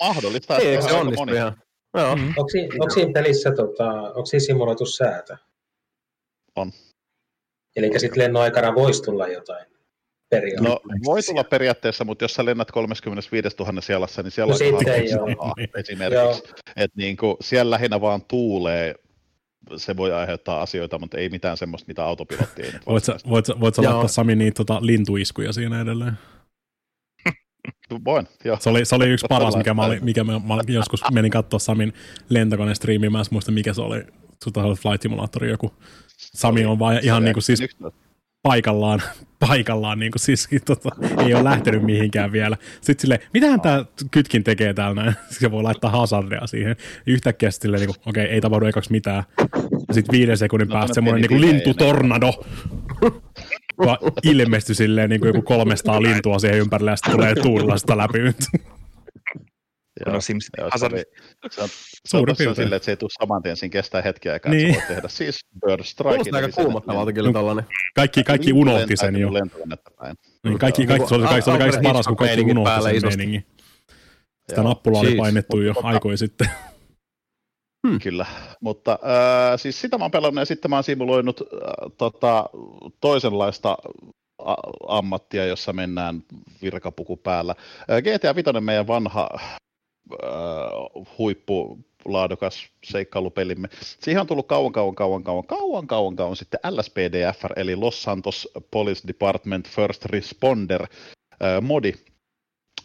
Mahdollista. 0.00 0.58
Ei, 0.58 0.82
se 0.82 0.92
onnistu 0.92 1.34
ihan. 1.34 1.62
Joo. 1.94 2.16
Mm. 2.16 2.34
Onko, 2.36 2.48
siinä, 2.48 2.68
onko 2.80 2.90
siinä 2.90 3.12
pelissä, 3.12 3.52
tota, 3.52 3.90
onko 3.90 4.26
siinä 4.26 4.44
simuloitu 4.46 4.86
säätö? 4.86 5.36
On. 6.56 6.72
Eli 7.76 7.98
sitten 7.98 8.22
lennon 8.22 8.42
aikana 8.42 8.74
voisi 8.74 9.02
tulla 9.02 9.28
jotain 9.28 9.66
No 10.60 10.80
voi 11.04 11.22
tulla 11.22 11.44
periaatteessa, 11.44 12.04
mutta 12.04 12.24
jos 12.24 12.34
sä 12.34 12.44
lennät 12.44 12.70
35 12.70 13.48
000 13.58 13.80
sielassa, 13.80 14.22
niin 14.22 14.30
siellä 14.30 14.54
no, 14.60 14.78
on 15.22 15.30
joo. 15.36 15.54
esimerkiksi. 15.76 16.42
Että 16.76 16.96
niin 16.96 17.16
kuin, 17.16 17.36
siellä 17.40 17.70
lähinnä 17.70 18.00
vaan 18.00 18.22
tuulee 18.22 18.94
se 19.76 19.96
voi 19.96 20.12
aiheuttaa 20.12 20.62
asioita, 20.62 20.98
mutta 20.98 21.18
ei 21.18 21.28
mitään 21.28 21.56
semmoista, 21.56 21.88
mitä 21.88 22.04
autopilotti 22.04 22.62
ei 22.62 22.72
nyt 22.72 22.86
Voit 22.86 23.04
sä, 23.04 23.16
voit, 23.28 23.46
voit 23.60 23.74
sä 23.74 23.82
laittaa 23.82 24.08
Sami 24.08 24.36
niitä 24.36 24.54
tota, 24.54 24.78
lintuiskuja 24.80 25.52
siinä 25.52 25.80
edelleen? 25.80 26.12
Voin, 28.04 28.28
joo. 28.44 28.56
Se 28.60 28.70
oli, 28.70 28.84
se 28.84 28.94
oli 28.94 29.08
yksi 29.08 29.26
paras, 29.28 29.56
mikä, 29.56 29.74
mä, 29.74 29.82
oli, 29.82 30.00
mikä 30.00 30.24
mä, 30.24 30.32
mä 30.38 30.54
joskus 30.68 31.00
menin 31.12 31.30
katsoa 31.30 31.58
Samin 31.58 31.92
lentokone 32.28 32.74
striimiin, 32.74 33.12
mä 33.12 33.18
en 33.18 33.24
muista 33.30 33.52
mikä 33.52 33.74
se 33.74 33.82
oli, 33.82 34.02
oli 34.56 34.74
Flight 34.74 35.02
Simulator 35.02 35.44
joku. 35.44 35.72
Sami 36.16 36.64
on 36.64 36.78
vaan 36.78 36.98
ihan 37.02 37.24
niin 37.24 37.34
kuin 37.34 37.42
siis 37.42 37.60
paikallaan, 38.44 39.02
paikallaan 39.48 39.98
niin 39.98 40.12
kuin 40.12 40.20
siis 40.20 40.48
tota, 40.64 40.88
ei 41.26 41.34
ole 41.34 41.44
lähtenyt 41.44 41.82
mihinkään 41.82 42.32
vielä. 42.32 42.56
Sitten 42.80 43.00
silleen, 43.02 43.20
mitähän 43.32 43.60
tämä 43.60 43.84
kytkin 44.10 44.44
tekee 44.44 44.74
täällä 44.74 45.02
näin? 45.02 45.14
Se 45.40 45.50
voi 45.50 45.62
laittaa 45.62 45.90
hazardia 45.90 46.46
siihen. 46.46 46.76
Yhtäkkiä 47.06 47.50
sitten 47.50 47.68
silleen, 47.68 47.80
niin 47.80 47.90
okei, 48.06 48.24
okay, 48.24 48.34
ei 48.34 48.40
tapahdu 48.40 48.66
ekaksi 48.66 48.92
mitään. 48.92 49.24
Ja 49.88 49.94
sitten 49.94 50.12
viiden 50.12 50.38
sekunnin 50.38 50.68
no, 50.68 50.72
päästä 50.72 50.94
semmoinen 50.94 51.30
niin 51.30 51.40
lintutornado. 51.40 52.32
ilmestyi 54.22 54.74
silleen 54.74 55.10
niin 55.10 55.20
kuin 55.20 55.28
joku 55.28 55.42
300 55.42 56.02
lintua 56.02 56.38
siihen 56.38 56.58
ympärille 56.58 56.90
ja 56.90 56.96
sitten 56.96 57.12
tulee 57.12 57.34
tuulilla 57.34 57.78
sitä 57.78 57.96
läpi. 57.98 58.18
Joo, 60.06 60.14
no 60.14 60.20
Sims 60.20 60.46
joo, 60.58 60.70
se, 60.76 60.86
oli, 60.86 61.02
se 61.50 61.62
on, 61.62 61.68
se 62.36 62.48
on 62.48 62.54
silleen, 62.54 62.72
että 62.72 62.84
se 62.84 62.92
ei 62.92 62.96
tule 62.96 63.10
saman 63.20 63.42
tien, 63.42 63.56
siinä 63.56 63.72
kestää 63.72 64.02
hetki 64.02 64.28
aikaa, 64.28 64.52
niin. 64.52 64.74
että 64.74 64.88
tehdä 64.88 65.08
siis 65.08 65.40
Bird 65.66 65.84
Strike. 65.84 66.14
Kuulostaa 66.14 66.40
aika 66.40 66.62
kuumottavalta 66.62 67.12
kyllä 67.12 67.32
tällainen. 67.32 67.64
Kaikki, 67.94 68.24
kaikki 68.24 68.52
unohti 68.52 68.96
sen 68.96 69.16
jo. 69.16 69.30
Niin, 70.44 70.58
kaikki, 70.58 70.86
kaikki, 70.86 71.08
se 71.08 71.14
oli, 71.14 71.24
kaikki, 71.24 71.42
se 71.42 71.50
oli 71.50 71.58
kaikista 71.58 71.82
paras, 71.82 72.06
kun 72.06 72.16
kaikki 72.16 72.50
unohti 72.50 73.00
sen 73.00 73.08
meiningin. 73.08 73.46
Sitä 74.48 74.62
nappulaa 74.62 75.00
oli 75.00 75.16
painettu 75.16 75.60
jo 75.60 75.74
aikoja 75.82 76.16
sitten. 76.16 76.50
Hmm. 77.88 77.98
Kyllä, 77.98 78.26
mutta 78.60 78.92
äh, 78.92 79.60
siis 79.60 79.80
sitä 79.80 79.98
mä 79.98 80.04
oon 80.04 80.10
pelannut 80.10 80.40
ja 80.42 80.46
sitten 80.46 80.70
mä 80.70 80.76
oon 80.76 80.84
simuloinut 80.84 81.40
äh, 81.40 81.92
tota, 81.98 82.46
toisenlaista 83.00 83.76
ammattia, 84.88 85.46
jossa 85.46 85.72
mennään 85.72 86.22
virkapuku 86.62 87.16
päällä. 87.16 87.54
GTA 87.86 88.34
5 88.34 88.50
meidän 88.60 88.86
vanha 88.86 89.28
äh, 90.12 90.28
huippulaadukas 91.18 92.68
seikkailupelimme. 92.84 93.68
Siihen 94.00 94.20
on 94.20 94.26
tullut 94.26 94.46
kauan, 94.46 94.72
kauan, 94.72 94.94
kauan, 94.94 95.22
kauan, 95.22 95.46
kauan, 95.46 95.86
kauan, 95.86 96.16
kauan 96.16 96.36
sitten 96.36 96.60
LSPDFR, 96.70 97.52
eli 97.56 97.76
Los 97.76 98.02
Santos 98.02 98.48
Police 98.70 99.08
Department 99.08 99.68
First 99.68 100.04
Responder 100.04 100.82
äh, 100.82 101.62
modi. 101.62 101.92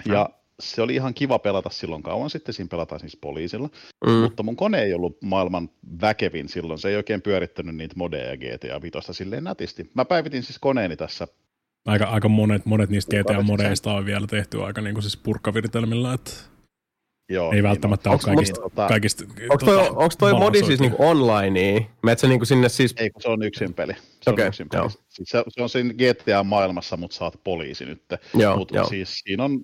Ja 0.05 0.29
se 0.59 0.81
oli 0.81 0.95
ihan 0.95 1.13
kiva 1.13 1.39
pelata 1.39 1.69
silloin 1.69 2.03
kauan 2.03 2.29
sitten, 2.29 2.53
siinä 2.53 2.69
pelataan 2.69 2.99
siis 2.99 3.15
poliisilla, 3.15 3.69
mm. 4.05 4.11
mutta 4.11 4.43
mun 4.43 4.55
kone 4.55 4.81
ei 4.81 4.93
ollut 4.93 5.21
maailman 5.21 5.69
väkevin 6.01 6.49
silloin, 6.49 6.79
se 6.79 6.89
ei 6.89 6.95
oikein 6.95 7.21
pyörittänyt 7.21 7.75
niitä 7.75 7.95
modeja 7.97 8.37
GTA 8.37 8.81
5 8.81 9.13
silleen 9.13 9.43
nätisti. 9.43 9.91
Mä 9.93 10.05
päivitin 10.05 10.43
siis 10.43 10.59
koneeni 10.59 10.95
tässä 10.95 11.27
Aika, 11.85 12.05
aika 12.05 12.29
monet, 12.29 12.65
monet 12.65 12.89
niistä 12.89 13.17
GTA-modeista 13.17 13.93
on 13.93 14.05
vielä 14.05 14.27
tehty 14.27 14.63
aika 14.63 14.81
niin 14.81 14.93
kuin 14.93 15.03
siis 15.03 15.17
purkkaviritelmillä, 15.17 16.13
että 16.13 16.31
Joo, 17.29 17.51
ei 17.51 17.63
välttämättä 17.63 18.09
niin, 18.09 18.13
ole 18.13 18.35
kaikista. 18.35 18.61
Tota, 18.61 18.87
kaikista 18.87 19.23
onko 19.49 19.65
toi, 19.65 19.77
tota, 19.77 19.89
onko 19.89 20.15
toi 20.19 20.33
modi 20.33 20.63
siis 20.63 20.79
niinku 20.79 21.03
online? 21.03 21.87
Meet 22.03 22.23
niinku 22.23 22.45
sinne 22.45 22.69
siis... 22.69 22.93
Ei, 22.97 23.09
kun 23.09 23.21
se 23.21 23.29
on 23.29 23.43
yksin 23.43 23.73
peli. 23.73 23.93
Se 24.21 24.29
okay, 24.29 24.45
on 24.45 24.47
yksin 24.47 24.69
peli. 24.69 24.89
Siis 24.89 25.29
se, 25.29 25.43
se, 25.47 25.61
on 25.61 25.69
siinä 25.69 25.93
GTA-maailmassa, 25.93 26.97
mutta 26.97 27.25
oot 27.25 27.43
poliisi 27.43 27.85
nyt. 27.85 28.03
Mutta 28.57 28.83
siis 28.83 29.19
siinä 29.23 29.43
on 29.43 29.61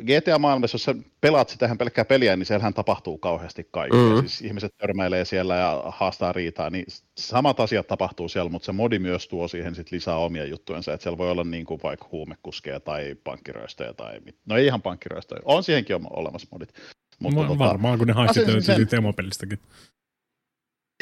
GTA-maailmassa, 0.00 0.74
jos 0.74 0.84
sä 0.84 0.94
pelaat 1.20 1.48
sitä 1.48 1.66
ihan 1.66 1.78
pelkkää 1.78 2.04
peliä, 2.04 2.36
niin 2.36 2.46
siellähän 2.46 2.74
tapahtuu 2.74 3.18
kauheasti 3.18 3.68
kaikkea. 3.70 4.00
Mm-hmm. 4.00 4.28
Siis 4.28 4.40
ihmiset 4.40 4.76
törmäilee 4.76 5.24
siellä 5.24 5.56
ja 5.56 5.82
haastaa 5.86 6.32
riitaa, 6.32 6.70
niin 6.70 6.84
samat 7.18 7.60
asiat 7.60 7.86
tapahtuu 7.86 8.28
siellä, 8.28 8.50
mutta 8.50 8.66
se 8.66 8.72
modi 8.72 8.98
myös 8.98 9.28
tuo 9.28 9.48
siihen 9.48 9.74
sit 9.74 9.92
lisää 9.92 10.16
omia 10.16 10.44
juttujensa, 10.44 10.92
että 10.92 11.02
siellä 11.02 11.18
voi 11.18 11.30
olla 11.30 11.44
niin 11.44 11.66
kuin 11.66 11.80
vaikka 11.82 12.08
huumekuskeja 12.12 12.80
tai 12.80 13.16
pankkiröstöjä 13.24 13.92
tai, 13.92 14.20
no 14.46 14.56
ei 14.56 14.66
ihan 14.66 14.82
pankkiröstöjä, 14.82 15.40
on 15.44 15.62
siihenkin 15.62 15.96
olemassa 16.10 16.48
modit. 16.50 16.72
Mutta 17.18 17.40
no, 17.40 17.46
tota, 17.46 17.58
varmaan, 17.58 17.98
kun 17.98 18.06
ne 18.06 18.12
haistit 18.12 18.46
löytyy 18.46 18.62
sen... 18.62 18.98
emopelistäkin. 18.98 19.58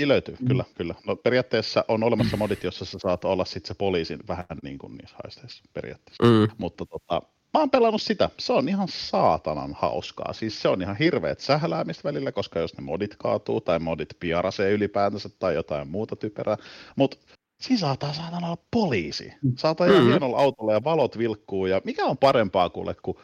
Niin 0.00 0.08
löytyy, 0.08 0.36
mm. 0.40 0.48
kyllä, 0.48 0.64
kyllä. 0.74 0.94
No 1.06 1.16
periaatteessa 1.16 1.84
on 1.88 2.02
olemassa 2.02 2.36
modit, 2.36 2.64
jossa 2.64 2.84
sä 2.84 2.98
saat 2.98 3.24
olla 3.24 3.44
sitten 3.44 3.68
se 3.68 3.74
poliisin 3.74 4.18
vähän 4.28 4.46
niin 4.62 4.78
kuin 4.78 4.96
niissä 4.96 5.16
haisteissa 5.24 5.64
periaatteessa. 5.72 6.24
Mm. 6.24 6.48
Mutta 6.58 6.86
tota, 6.86 7.22
Mä 7.54 7.60
oon 7.60 7.70
pelannut 7.70 8.02
sitä. 8.02 8.30
Se 8.38 8.52
on 8.52 8.68
ihan 8.68 8.88
saatanan 8.88 9.76
hauskaa. 9.78 10.32
Siis 10.32 10.62
se 10.62 10.68
on 10.68 10.82
ihan 10.82 10.96
hirveet 10.96 11.40
sähläämistä 11.40 12.08
välillä, 12.08 12.32
koska 12.32 12.58
jos 12.58 12.76
ne 12.76 12.84
modit 12.84 13.16
kaatuu 13.18 13.60
tai 13.60 13.78
modit 13.78 14.08
piarasee 14.20 14.72
ylipäätänsä 14.72 15.28
tai 15.38 15.54
jotain 15.54 15.88
muuta 15.88 16.16
typerää. 16.16 16.56
Mutta 16.96 17.16
siinä 17.60 17.80
saattaa 17.80 18.12
saatana 18.12 18.46
olla 18.46 18.62
poliisi. 18.70 19.32
Saattaa 19.58 19.86
mm-hmm. 19.86 20.08
hienolla 20.08 20.38
autolla 20.38 20.72
ja 20.72 20.84
valot 20.84 21.18
vilkkuu. 21.18 21.66
Ja 21.66 21.80
mikä 21.84 22.04
on 22.04 22.18
parempaa 22.18 22.70
kuule 22.70 22.94
kuin 23.02 23.16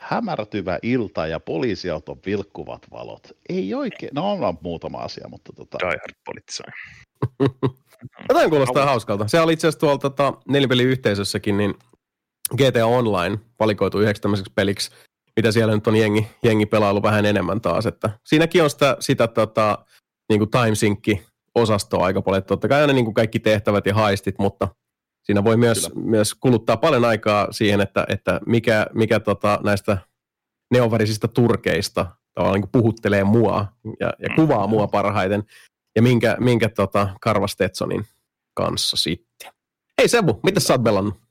hämärtyvä 0.00 0.78
ilta 0.82 1.26
ja 1.26 1.40
poliisiauton 1.40 2.18
vilkkuvat 2.26 2.86
valot. 2.90 3.28
Ei 3.48 3.74
oikein, 3.74 4.10
no 4.14 4.32
on 4.32 4.58
muutama 4.62 4.98
asia, 4.98 5.28
mutta 5.28 5.52
tota... 5.52 5.78
Die 5.80 5.98
Hard 6.00 6.14
politisoi. 6.26 6.66
Jotain 8.28 8.50
kuulostaa 8.50 8.86
hauskalta. 8.86 9.28
Se 9.28 9.40
oli 9.40 9.52
itse 9.52 9.66
asiassa 9.66 9.80
tuolla 9.80 9.98
tota, 9.98 10.32
nelipeliyhteisössäkin, 10.48 11.56
niin 11.56 11.74
GTA 12.56 12.86
Online 12.86 13.38
valikoitu 13.58 14.00
yhdeksi 14.00 14.22
tämmöiseksi 14.22 14.52
peliksi, 14.54 14.90
mitä 15.36 15.52
siellä 15.52 15.74
nyt 15.74 15.86
on 15.86 15.96
jengi, 15.96 16.26
jengi 16.42 16.66
pelailu 16.66 17.02
vähän 17.02 17.26
enemmän 17.26 17.60
taas. 17.60 17.86
Että 17.86 18.10
siinäkin 18.24 18.62
on 18.62 18.70
sitä, 18.70 18.96
sitä 19.00 19.26
tota, 19.28 19.78
niin 20.28 20.38
kuin 20.38 20.50
timesynkki 20.50 21.22
osastoa 21.54 22.04
aika 22.04 22.22
paljon. 22.22 22.44
Totta 22.44 22.68
kai 22.68 22.80
aina 22.80 22.92
niin 22.92 23.04
kuin 23.04 23.14
kaikki 23.14 23.38
tehtävät 23.38 23.86
ja 23.86 23.94
haistit, 23.94 24.38
mutta 24.38 24.68
siinä 25.22 25.44
voi 25.44 25.56
myös, 25.56 25.90
myös 25.94 26.34
kuluttaa 26.34 26.76
paljon 26.76 27.04
aikaa 27.04 27.52
siihen, 27.52 27.80
että, 27.80 28.06
että 28.08 28.40
mikä, 28.46 28.86
mikä 28.94 29.20
tota, 29.20 29.60
näistä 29.64 29.98
neovärisistä 30.70 31.28
turkeista 31.28 32.06
tavallaan 32.34 32.60
niin 32.60 32.70
puhuttelee 32.72 33.24
mua 33.24 33.66
ja, 34.00 34.12
ja 34.18 34.28
kuvaa 34.36 34.66
mua 34.66 34.86
parhaiten 34.86 35.44
ja 35.96 36.02
minkä, 36.02 36.36
minkä 36.40 36.68
tota, 36.68 37.08
Karva 37.20 37.46
Stetsonin 37.46 38.06
kanssa 38.54 38.96
sitten. 38.96 39.52
Hei 39.98 40.08
Sebu, 40.08 40.40
mitä 40.42 40.60
sä 40.60 40.74
oot 40.74 40.84
pelannut? 40.84 41.25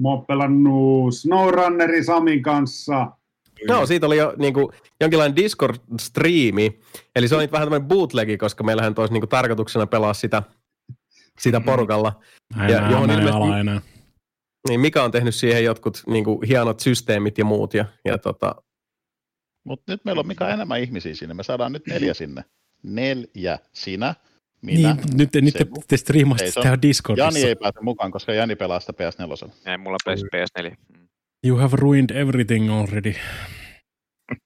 Mä 0.00 0.08
oon 0.08 0.26
pelannut 0.26 1.14
SnowRunnerin 1.14 2.04
Samin 2.04 2.42
kanssa. 2.42 3.12
No, 3.68 3.86
siitä 3.86 4.06
oli 4.06 4.16
jo 4.16 4.34
niin 4.38 4.54
kuin, 4.54 4.68
jonkinlainen 5.00 5.36
Discord-striimi, 5.36 6.80
eli 7.16 7.28
se 7.28 7.36
oli 7.36 7.48
vähän 7.52 7.66
tämmöinen 7.66 7.88
bootlegi, 7.88 8.38
koska 8.38 8.64
meillähän 8.64 8.94
olisi 8.96 9.12
niin 9.12 9.20
kuin, 9.20 9.30
tarkoituksena 9.30 9.86
pelaa 9.86 10.14
sitä, 10.14 10.42
sitä 11.38 11.60
porukalla. 11.60 12.20
Enää, 12.54 12.68
ja 12.68 12.90
johon 12.90 13.10
ilmeisesti, 13.10 13.60
enää. 13.60 13.80
Niin 14.68 14.80
Mika 14.80 15.04
on 15.04 15.10
tehnyt 15.10 15.34
siihen 15.34 15.64
jotkut 15.64 16.02
niin 16.06 16.24
kuin, 16.24 16.38
hienot 16.48 16.80
systeemit 16.80 17.38
ja 17.38 17.44
muut. 17.44 17.74
Ja, 17.74 17.84
ja 18.04 18.18
tota... 18.18 18.54
Mutta 19.64 19.92
nyt 19.92 20.04
meillä 20.04 20.20
on 20.20 20.26
Mika 20.26 20.48
enemmän 20.48 20.80
ihmisiä 20.80 21.14
sinne, 21.14 21.34
me 21.34 21.42
saadaan 21.42 21.72
nyt 21.72 21.86
neljä 21.86 22.14
sinne. 22.14 22.44
Neljä, 22.82 23.58
sinä, 23.72 24.14
minä, 24.62 24.94
niin, 24.94 25.16
nyt, 25.16 25.30
nyt 25.34 25.54
te, 25.54 25.66
te 25.88 25.96
striimasitte 25.96 26.50
sitä 26.50 26.82
Discordissa. 26.82 27.38
Jani 27.38 27.48
ei 27.48 27.56
pääse 27.56 27.80
mukaan, 27.80 28.10
koska 28.10 28.32
Jani 28.32 28.56
pelaa 28.56 28.80
sitä 28.80 28.92
PS4. 28.92 29.50
Ei, 29.66 29.78
mulla 29.78 29.96
on 30.06 30.14
PS4. 30.16 30.76
You 31.46 31.58
have 31.58 31.76
ruined 31.76 32.10
everything 32.10 32.72
already. 32.72 33.14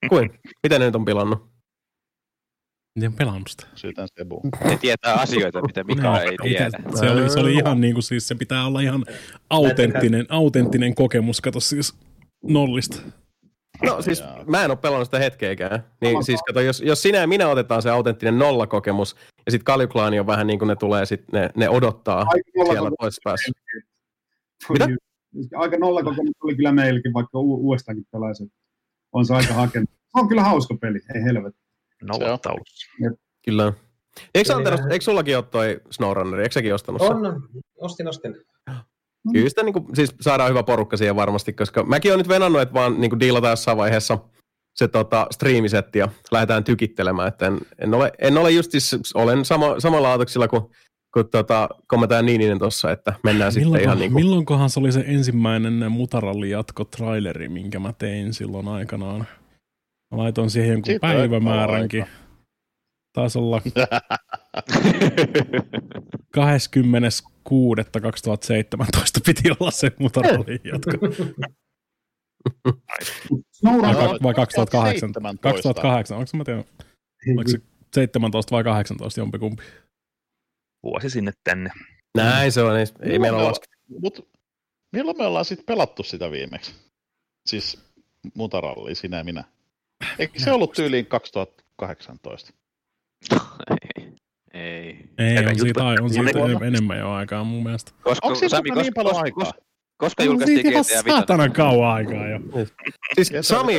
Kuin? 0.09 0.31
Mitä 0.63 0.79
ne 0.79 0.85
nyt 0.85 0.97
on 0.97 1.05
pilannut? 1.05 1.51
Miten 2.95 3.11
on 3.11 3.17
pelannut 3.17 3.49
sitä? 3.49 3.67
Syytän 3.75 4.09
Sebu. 4.19 4.41
Ne 4.65 4.77
tietää 4.77 5.15
asioita, 5.15 5.63
mitä 5.63 5.85
Mika 5.85 6.03
no, 6.03 6.21
ei 6.21 6.37
tiedä. 6.43 6.71
Se 6.95 7.11
oli, 7.11 7.31
se 7.31 7.41
oli 7.41 7.55
ihan 7.55 7.81
niin 7.81 7.95
kuin 7.95 8.03
siis, 8.03 8.29
se 8.29 8.35
pitää 8.35 8.67
olla 8.67 8.81
ihan 8.81 9.05
autenttinen, 9.51 10.27
autenttinen 10.29 10.95
kokemus, 10.95 11.41
kato 11.41 11.61
siis 11.61 11.95
nollista. 12.43 13.03
No 13.83 14.03
siis 14.03 14.23
mä 14.47 14.65
en 14.65 14.71
ole 14.71 14.79
pelannut 14.79 15.07
sitä 15.07 15.19
hetkeäkään. 15.19 15.85
Niin 16.01 16.25
siis 16.25 16.41
kato, 16.47 16.61
jos, 16.61 16.81
jos 16.81 17.03
sinä 17.03 17.19
ja 17.19 17.27
minä 17.27 17.49
otetaan 17.49 17.83
se 17.83 17.91
autenttinen 17.91 18.39
nollakokemus, 18.39 19.17
ja 19.47 19.53
sitten 19.53 19.65
Kaljuklaani 19.65 20.21
on 20.21 20.27
vähän 20.27 20.47
niin 20.47 20.59
kuin 20.59 20.67
ne 20.67 20.77
tulee, 20.77 21.07
sit 21.07 21.33
ne, 21.33 21.51
ne 21.57 21.69
odottaa 21.69 22.19
Aika 22.19 22.73
siellä 22.73 22.91
toisessa 23.01 23.21
päässä. 23.25 23.53
Mitä? 24.69 24.89
Aika 25.57 25.77
nollakokemus 25.77 26.33
oli 26.45 26.57
kyllä 26.57 26.73
meilläkin, 26.73 27.15
vaikka 27.15 27.39
u- 27.39 27.67
uudestaankin 27.69 28.07
pelaisi. 28.13 28.53
On 29.13 29.27
se 29.27 29.35
aika 29.35 29.55
hakenut. 29.55 29.91
On 30.15 30.29
kyllä 30.29 30.43
hauska 30.43 30.75
peli, 30.81 31.01
ei 31.15 31.25
helvetti. 31.25 31.61
Nollataulussa. 32.03 32.87
Kyllä. 33.45 33.73
Eikö, 34.35 34.55
Anteros, 34.55 34.81
eikö 34.91 35.05
sullakin 35.05 35.37
ole 35.37 35.45
toi 35.45 35.81
SnowRunner? 35.91 36.41
Eikö 36.41 36.53
säkin 36.53 36.75
ostanut 36.75 37.03
sen? 37.03 37.17
On, 37.17 37.43
ostin, 37.79 38.09
ostin. 38.09 38.37
Kyllä 39.33 39.49
sitä 39.49 39.63
niin 39.63 39.73
kuin, 39.73 39.97
siis 39.97 40.15
saadaan 40.21 40.51
hyvä 40.51 40.63
porukka 40.63 40.97
siihen 40.97 41.17
varmasti, 41.17 41.53
koska 41.53 41.83
mäkin 41.85 42.11
olen 42.11 42.19
nyt 42.19 42.29
venannut, 42.29 42.63
että 42.63 42.75
vaan 42.75 43.01
niin 43.01 43.11
kuin 43.11 43.21
diilataan 43.21 43.53
jossain 43.53 43.79
vaiheessa 43.79 44.19
se 44.81 44.89
tota, 44.89 45.27
striimisetti 45.31 45.99
ja 45.99 46.09
lähdetään 46.31 46.65
tykittelemään. 46.65 47.29
Että 47.29 47.47
en, 47.47 47.59
en, 47.79 47.95
ole, 47.95 48.13
en 48.19 48.39
ole 48.39 48.51
just 48.51 48.71
siis, 48.71 48.97
olen 49.15 49.45
sama, 49.45 49.81
samalla 49.81 50.11
aatoksilla 50.11 50.49
kuin 50.49 50.63
kun 51.15 51.29
tota, 51.31 51.69
kommentaan 51.87 52.27
Niininen 52.27 52.59
tuossa, 52.59 52.91
että 52.91 53.13
mennään 53.25 53.53
Milloinko, 53.55 53.77
sitten 53.77 53.83
ihan 53.89 53.99
niin 53.99 54.13
kuin... 54.13 54.25
Milloinkohan 54.25 54.71
se 54.71 54.81
oli 54.81 54.93
se 54.93 55.05
ensimmäinen 55.07 55.93
Mutaralli 55.93 56.51
jatko 56.51 56.85
traileri, 56.85 57.49
minkä 57.49 57.79
mä 57.79 57.93
tein 57.93 58.35
silloin 58.35 58.69
aikanaan? 58.69 59.27
Mä 60.11 60.19
laitoin 60.19 60.51
siihen 60.51 60.71
jonkun 60.71 60.87
Siitä 60.87 61.07
päivämääränkin. 61.07 62.07
Taisi 63.13 63.39
olla 63.39 63.63
26.2017 66.37 66.41
piti 69.27 69.51
olla 69.61 69.71
se 69.71 69.93
Mutaralli 69.99 70.61
jatko. 70.65 70.91
vai 74.23 74.35
2008? 74.35 75.13
2008, 75.41 76.19
onko 76.19 76.31
mä 76.37 76.45
tiedän? 76.45 76.65
Oliko 77.37 77.51
se 77.51 77.59
17 77.95 78.51
vai 78.57 78.65
18 78.65 79.21
jompikumpi? 79.21 79.63
vuosi 80.83 81.11
sinne 81.11 81.33
tänne. 81.45 81.71
Näin 82.17 82.53
se 82.53 82.63
on, 82.63 82.79
ei, 82.79 82.87
ei 83.01 83.19
meillä 83.19 83.39
ole 83.39 83.53
Mut, 84.01 84.29
milloin 84.93 85.19
me 85.19 85.27
ollaan 85.27 85.45
sitten 85.45 85.67
pelattu 85.67 86.03
sitä 86.03 86.31
viimeksi? 86.31 86.75
Siis 87.49 87.79
mutaralli, 88.35 88.95
sinä 88.95 89.19
ja 89.19 89.25
minä. 89.25 89.45
Eikö 90.19 90.39
se 90.39 90.53
ollut 90.53 90.73
tyyliin 90.73 91.07
2018? 91.07 92.53
ei. 93.97 94.11
Ei, 94.55 95.09
ei 95.19 95.47
on 95.47 95.59
siitä, 95.59 95.85
on 95.85 96.11
siitä 96.11 96.67
enemmän 96.67 96.99
jo 96.99 97.11
aikaa 97.11 97.45
mun 97.45 97.63
mielestä. 97.63 97.93
Koska, 98.03 98.27
Onko 98.27 98.39
siitä 98.39 98.57
Sami, 98.57 98.71
niin 98.71 98.95
paljon 98.95 99.17
aikaa? 99.17 99.45
Koska, 99.45 99.61
koska 100.01 100.25
julkaistiin 100.25 100.61
GTA 100.61 100.79
5? 100.79 100.95
saatana 101.09 101.49
kauan 101.49 101.95
aikaa 101.95 102.29
jo. 102.29 102.41
Siis 103.15 103.33
Sami, 103.41 103.75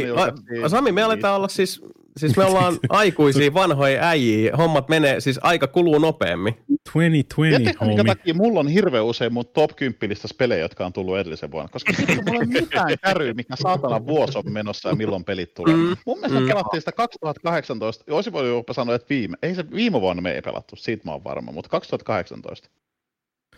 Sami, 0.68 0.92
me 0.92 1.02
aletaan 1.02 1.36
olla 1.36 1.48
siis 1.48 1.82
Siis 2.18 2.38
me 2.38 2.46
ollaan 2.46 2.78
aikuisia 2.90 3.54
vanhoja 3.54 4.04
äijiä. 4.04 4.56
Hommat 4.58 4.90
menee, 4.90 5.20
siis 5.20 5.40
aika 5.42 5.68
kuluu 5.68 6.00
nopeammin. 6.00 6.54
2020, 6.54 7.36
Tiedättekö, 7.36 7.86
minkä 7.86 8.04
takia 8.04 8.34
mulla 8.34 8.60
on 8.60 8.68
hirveän 8.68 9.06
usein 9.06 9.34
mun 9.34 9.46
top 9.54 9.76
10 9.76 10.18
pelejä, 10.38 10.62
jotka 10.62 10.86
on 10.86 10.94
tullut 10.94 11.18
edellisen 11.18 11.52
vuonna? 11.52 11.70
Koska 11.70 11.94
sitten 11.94 12.24
mulla 12.26 12.42
ei 12.42 12.48
mitään 12.48 12.98
käry, 13.04 13.34
mikä 13.34 13.56
saatana 13.56 14.06
vuosi 14.06 14.38
on 14.38 14.54
menossa 14.54 14.90
ja 14.90 14.96
milloin 14.96 15.24
pelit 15.24 15.54
tulee. 15.54 15.76
Mm, 15.76 15.96
mun 16.06 16.18
mielestä 16.20 16.40
mm. 16.40 16.48
pelattiin 16.48 16.82
sitä 16.82 16.92
2018, 16.92 18.04
olisi 18.10 18.32
voinut 18.32 18.56
jopa 18.56 18.74
sanoa, 18.74 18.96
että 18.96 19.10
viime, 19.10 19.38
ei 19.42 19.56
se 19.56 19.72
viime 19.72 20.02
vuonna 20.02 20.22
me 20.22 20.32
ei 20.32 20.42
pelattu, 20.42 20.76
siitä 20.76 21.06
mä 21.06 21.12
oon 21.12 21.24
varma, 21.24 21.52
mutta 21.52 21.70
2018. 21.70 22.70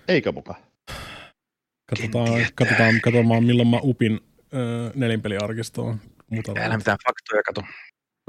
Eikö 0.07 0.31
muka? 0.31 0.55
Katsotaan, 1.85 2.45
katsotaan, 2.55 3.01
katsotaan 3.01 3.43
milloin 3.43 3.67
mä 3.67 3.79
upin 3.83 4.19
äh, 4.53 4.91
nelinpeliarkistoon. 4.95 5.99
Älä 6.57 6.77
mitään 6.77 6.97
faktoja 7.07 7.43
kato. 7.43 7.61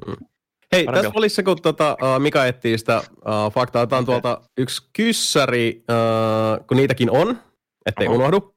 Mm. 0.07 0.27
Hei, 0.73 0.85
Parempi 0.85 1.03
tässä 1.03 1.19
olisi 1.19 1.35
se, 1.35 1.43
kun 1.43 1.63
tota, 1.63 1.97
uh, 2.03 2.23
Mika 2.23 2.47
etsii 2.47 2.79
sitä 2.79 2.99
uh, 2.99 3.53
faktaa. 3.53 3.83
Otetaan 3.83 4.03
okay. 4.03 4.21
tuolta 4.21 4.41
yksi 4.59 4.89
kyssäri, 4.93 5.85
uh, 5.91 6.67
kun 6.67 6.77
niitäkin 6.77 7.11
on, 7.11 7.39
ettei 7.87 8.07
Oho. 8.09 8.17
unohdu. 8.17 8.55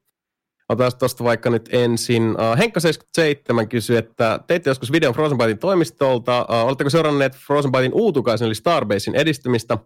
Otetaan 0.68 0.98
tuosta 0.98 1.24
vaikka 1.24 1.50
nyt 1.50 1.68
ensin. 1.72 2.22
Uh, 2.22 2.56
Henkka77 2.56 3.66
kysyy, 3.66 3.96
että 3.96 4.40
teitte 4.46 4.70
joskus 4.70 4.92
videon 4.92 5.14
Frozen 5.14 5.38
Bytein 5.38 5.58
toimistolta. 5.58 6.46
Uh, 6.48 6.66
oletteko 6.66 6.90
seuranneet 6.90 7.36
Frozen 7.36 7.72
Bytein 7.72 7.94
uutukaisen 7.94 8.46
eli 8.46 8.54
Starbasein 8.54 9.14
edistymistä? 9.14 9.78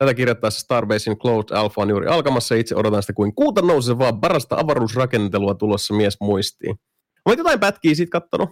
Tätä 0.00 0.14
kirjoittaessa 0.14 0.60
Starbasein 0.60 1.18
Closed 1.18 1.56
Alpha 1.56 1.82
on 1.82 1.90
juuri 1.90 2.06
alkamassa. 2.06 2.54
Itse 2.54 2.76
odotan 2.76 3.02
sitä 3.02 3.12
kuin 3.12 3.34
kuuta 3.34 3.62
vaan 3.98 4.20
parasta 4.20 4.56
avaruusrakentelua 4.56 5.54
tulossa 5.54 5.94
mies 5.94 6.16
muistiin. 6.20 6.76
Olet 7.24 7.38
jotain 7.38 7.60
pätkiä 7.60 7.94
siitä 7.94 8.10
kattonut, 8.10 8.48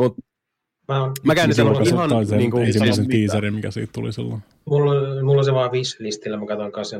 mutta 0.00 0.22
Mä, 0.88 1.02
on, 1.02 1.12
mä 1.24 1.34
käyn 1.34 1.54
sen 1.54 1.66
ihan 1.86 2.26
sen 2.26 2.38
niin 2.38 2.50
kuin, 2.50 2.64
ensimmäisen 2.66 3.08
teaserin, 3.08 3.54
mikä 3.54 3.70
siitä 3.70 3.92
tuli 3.92 4.12
silloin. 4.12 4.42
Mulla, 4.64 5.22
mulla 5.24 5.38
on 5.38 5.44
se 5.44 5.54
vaan 5.54 5.72
wishlistillä, 5.72 6.36
mä 6.36 6.46
katson 6.46 6.72
kanssa 6.72 6.96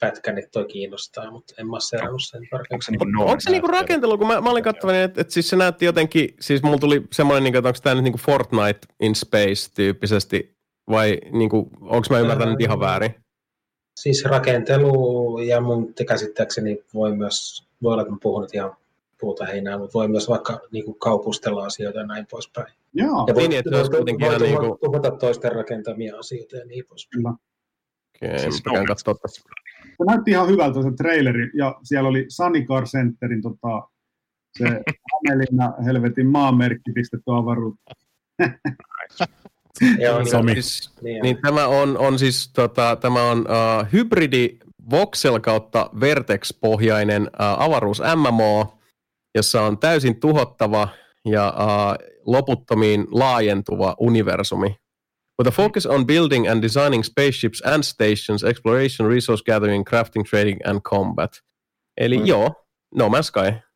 pätkän, 0.00 0.38
että 0.38 0.50
toi 0.50 0.64
kiinnostaa, 0.64 1.30
mutta 1.30 1.54
en 1.58 1.66
mä 1.70 1.76
seurannut 1.80 2.22
sen 2.24 2.42
tarkemmin. 2.50 2.74
Onko 2.74 2.82
se, 2.82 2.90
niinku 2.90 3.22
onko 3.22 3.40
se 3.40 3.50
niinku 3.50 3.66
rakentelu, 3.66 4.18
kun 4.18 4.26
mä, 4.26 4.40
mä 4.40 4.50
olin 4.50 4.64
katsonut, 4.64 4.96
että, 4.96 5.20
että 5.20 5.32
siis 5.32 5.48
se 5.48 5.56
näytti 5.56 5.84
jotenkin, 5.84 6.34
siis 6.40 6.62
mulla 6.62 6.78
tuli 6.78 7.02
semmoinen, 7.12 7.44
niin 7.44 7.56
että 7.56 7.68
onko 7.68 7.78
tämä 7.82 7.94
nyt 7.94 8.04
niinku 8.04 8.18
Fortnite 8.18 8.80
in 9.00 9.14
Space 9.14 9.70
tyyppisesti, 9.74 10.56
vai 10.90 11.18
niin 11.32 11.50
kuin, 11.50 11.70
onko 11.80 12.06
mä 12.10 12.18
ymmärtänyt 12.18 12.60
ihan 12.60 12.80
väärin? 12.80 13.14
Siis 14.02 14.24
rakentelu 14.24 15.38
ja 15.38 15.60
mun 15.60 15.94
käsittääkseni 16.08 16.84
voi 16.94 17.16
myös, 17.16 17.68
voi 17.82 17.92
olla, 17.92 18.02
että 18.02 18.12
mä 18.12 18.18
puhun 18.22 18.42
nyt 18.42 18.54
ihan 18.54 18.76
puuta 19.20 19.46
heinää, 19.46 19.78
mutta 19.78 19.98
voi 19.98 20.08
myös 20.08 20.28
vaikka 20.28 20.60
niin 20.72 20.84
kuin 20.84 20.98
kaupustella 20.98 21.64
asioita 21.64 21.98
ja 21.98 22.06
näin 22.06 22.26
poispäin. 22.30 22.72
Joo. 22.94 23.24
Ja 23.28 23.34
niin, 23.34 23.52
että 23.52 23.76
olisi 23.76 23.90
kuitenkin 23.90 24.26
ihan 24.26 24.40
niin 24.40 24.58
kuin... 24.58 24.78
Tuhota 24.80 25.10
toisten 25.10 25.52
rakentamia 25.52 26.18
asioita 26.18 26.56
ja 26.56 26.64
niin 26.64 26.84
poispäin. 26.88 27.22
Kyllä. 27.22 27.34
Okei, 28.16 28.38
siis 28.38 28.62
käyn 28.62 28.86
katsoa 28.86 29.14
tässä. 29.14 29.42
Se 29.80 30.04
näytti 30.06 30.30
ihan 30.30 30.48
hyvältä 30.48 30.82
se 30.82 30.90
traileri, 30.96 31.50
ja 31.54 31.74
siellä 31.82 32.08
oli 32.08 32.24
Sunny 32.28 32.62
Car 32.62 32.84
Centerin 32.84 33.42
tota, 33.42 33.88
se 34.58 34.64
Hämeenlinna 35.12 35.74
helvetin 35.84 36.26
maanmerkki 36.26 36.92
pistetty 36.94 37.24
avaruutta. 37.26 37.94
Joo, 40.02 40.18
niin, 40.42 40.62
siis, 40.62 40.90
niin, 41.02 41.22
niin, 41.22 41.38
tämä 41.42 41.66
on, 41.66 41.98
on 41.98 42.18
siis 42.18 42.50
tota, 42.52 42.96
tämä 43.00 43.22
on 43.22 43.38
uh, 43.38 43.92
hybridi 43.92 44.58
voxel 44.90 45.40
kautta 45.40 45.90
Vertex-pohjainen 46.00 47.22
uh, 47.22 47.62
avaruus 47.62 48.02
MMO, 48.16 48.78
jossa 49.34 49.62
on 49.62 49.78
täysin 49.78 50.20
tuhottava 50.20 50.88
ja 51.24 51.54
uh, 51.56 52.08
loputtomiin 52.26 53.06
laajentuva 53.10 53.96
universumi. 54.00 54.76
With 55.40 55.48
a 55.48 55.62
focus 55.62 55.86
on 55.86 56.06
building 56.06 56.50
and 56.50 56.62
designing 56.62 57.04
spaceships 57.04 57.62
and 57.66 57.82
stations, 57.82 58.44
exploration, 58.44 59.08
resource 59.08 59.42
gathering, 59.46 59.84
crafting, 59.88 60.24
trading 60.30 60.58
and 60.66 60.80
combat. 60.80 61.30
Eli 62.00 62.18
mm. 62.18 62.26
joo, 62.26 62.50
No 62.94 63.08
Man's 63.08 63.26
Sky. 63.26 63.67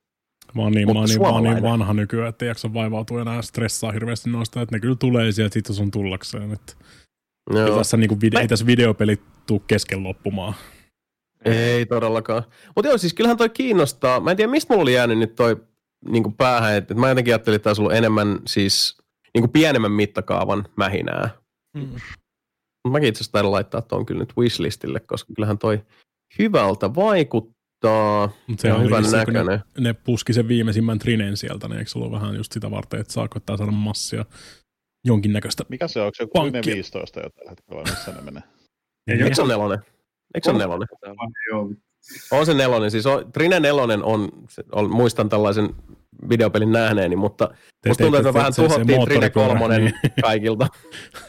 Mä 0.55 0.63
oon 0.63 0.73
niin, 0.73 0.89
mä 0.93 0.99
oon 0.99 1.09
niin, 1.09 1.21
mä 1.21 1.29
oon 1.29 1.43
niin 1.43 1.63
vanha 1.63 1.95
nykyään, 1.95 2.29
että 2.29 2.45
ei 2.45 2.49
jaksa 2.49 2.75
vaivautua 2.75 3.23
enää 3.23 3.43
stressaa 3.43 3.93
hirveästi 3.93 4.31
noista, 4.31 4.63
että 4.63 4.77
ne 4.77 4.81
kyllä 4.81 4.97
tulee 4.97 5.33
sieltä 5.33 5.53
sitten 5.53 5.77
sun 5.77 5.91
tullakseen. 5.91 6.53
Että 6.53 6.73
Joo. 7.51 7.77
Tässä, 7.77 7.97
niin 7.97 8.21
video, 8.21 8.41
ei 8.41 8.49
tässä 8.49 8.67
videopelit 8.67 9.21
tuu 9.47 9.61
kesken 9.61 10.05
loppumaan. 10.05 10.55
Ei 11.45 11.87
todellakaan. 11.87 12.43
Mutta 12.77 12.89
joo, 12.89 12.99
siis 12.99 13.15
kyllähän 13.15 13.37
toi 13.37 13.49
kiinnostaa. 13.49 14.21
Mä 14.21 14.31
en 14.31 14.37
tiedä, 14.37 14.51
mistä 14.51 14.73
mulla 14.73 14.83
oli 14.83 14.95
jäänyt 14.95 15.19
nyt 15.19 15.35
toi 15.35 15.57
niin 16.09 16.23
kuin 16.23 16.35
päähän, 16.35 16.75
että 16.75 16.95
mä 16.95 17.09
jotenkin 17.09 17.35
ajattelin, 17.35 17.57
että 17.57 17.71
olisi 17.71 17.83
ollut 17.83 17.95
enemmän 17.95 18.39
siis 18.47 18.97
niin 19.35 19.43
kuin 19.43 19.53
pienemmän 19.53 19.93
mittakaavan 19.93 20.65
mähinää. 20.77 21.31
Mm. 21.77 21.95
Mäkin 22.89 23.09
itse 23.09 23.23
asiassa 23.23 23.51
laittaa 23.51 23.83
tuon 23.83 24.07
kyllä 24.07 24.21
nyt 24.21 24.37
wishlistille, 24.39 25.01
koska 25.01 25.35
kyllähän 25.35 25.59
toi 25.59 25.81
hyvältä 26.39 26.95
vaikuttaa. 26.95 27.62
Mut 28.47 28.61
se 28.61 28.73
on 28.73 28.85
hyvän 28.85 29.05
näköinen. 29.13 29.47
Ne, 29.47 29.63
ne, 29.79 29.93
puski 29.93 30.33
sen 30.33 30.49
viimeisimmän 30.49 30.99
trinen 30.99 31.37
sieltä, 31.37 31.69
niin 31.69 31.79
eikö 31.79 31.91
se 31.91 31.99
ollut 31.99 32.13
vähän 32.13 32.37
just 32.37 32.53
sitä 32.53 32.71
varten, 32.71 33.01
että 33.01 33.13
saa 33.13 33.29
koittaa 33.29 33.57
saada 33.57 33.73
massia 33.73 34.25
jonkinnäköistä 35.05 35.65
Mikä 35.69 35.89
se 35.89 36.01
on? 36.01 36.07
Onko 36.07 36.15
se 36.15 36.27
pankkia? 36.33 36.75
15 36.75 37.21
jo 37.21 37.31
tällä 37.31 37.51
hetkellä, 37.51 37.83
missä 37.83 38.13
ne 38.13 38.21
menee? 38.21 38.43
Eikö 39.07 39.35
se 39.35 39.43
on 39.43 39.49
nelonen? 39.49 39.79
Eikö 40.35 40.45
se 40.45 40.51
ole 40.51 40.59
nelonen? 40.59 40.89
On 42.31 42.47
se 42.47 42.55
nelonen. 42.55 42.91
Siis 42.91 43.07
on, 43.07 43.33
Trine 43.33 43.61
nelonen 43.61 44.05
on, 44.05 44.29
on, 44.73 44.91
muistan 44.91 45.29
tällaisen 45.29 45.75
videopelin 46.29 46.73
nähneeni, 46.73 47.17
mutta 47.17 47.49
te, 47.83 47.89
musta 47.89 48.05
tuntuu, 48.05 48.21
että 48.21 48.35
vähän 48.35 48.55
tuhottiin 48.57 49.05
Trine 49.05 49.31
kolmonen 49.31 49.85
niin. 49.85 49.95
kaikilta. 50.23 50.67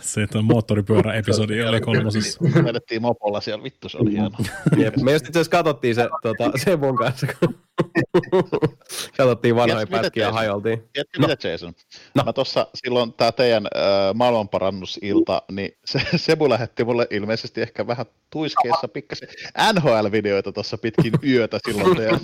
se, 0.02 0.24
että 0.24 0.42
moottoripyörä-episodi 0.42 1.64
oli 1.64 1.82
kolmosessa. 1.82 2.44
Vedettiin 2.64 3.02
mopolla 3.02 3.42
siellä, 3.42 3.64
vittu 3.64 3.90
se 3.90 3.98
oli 3.98 4.12
hieno. 4.12 4.38
Jep, 4.78 4.98
me 4.98 5.14
just 5.14 5.26
itse 5.26 5.40
asiassa 5.40 5.58
katsottiin 5.58 5.96
se 5.96 6.10
tota, 6.22 6.52
Sebun 6.58 6.96
kanssa, 6.96 7.28
kun 7.40 7.56
katsottiin 9.18 9.56
vanhoja 9.56 9.88
pätkiä 9.88 10.26
ja 10.26 10.32
hajoltiin. 10.32 10.84
Tiedätkö 10.94 11.20
no. 11.22 11.28
mitä 11.28 11.48
Jason? 11.48 11.74
No. 12.16 12.24
Mä 12.24 12.34
tuossa 12.34 12.68
silloin 12.76 13.14
tää 13.14 13.32
teidän 13.32 13.66
äh, 13.66 13.82
maailmanparannusilta, 14.14 15.42
niin 15.52 15.72
se, 15.86 16.02
Sebu 16.16 16.50
lähetti 16.50 16.84
mulle 16.84 17.08
ilmeisesti 17.10 17.62
ehkä 17.62 17.88
vähän 17.88 18.06
tuiskeessa 18.30 18.88
pikkasen 18.88 19.28
NHL-videoita 19.74 20.52
tuossa 20.52 20.78
pitkin 20.78 21.14
yötä 21.28 21.60
silloin 21.68 21.98
teidän 21.98 22.20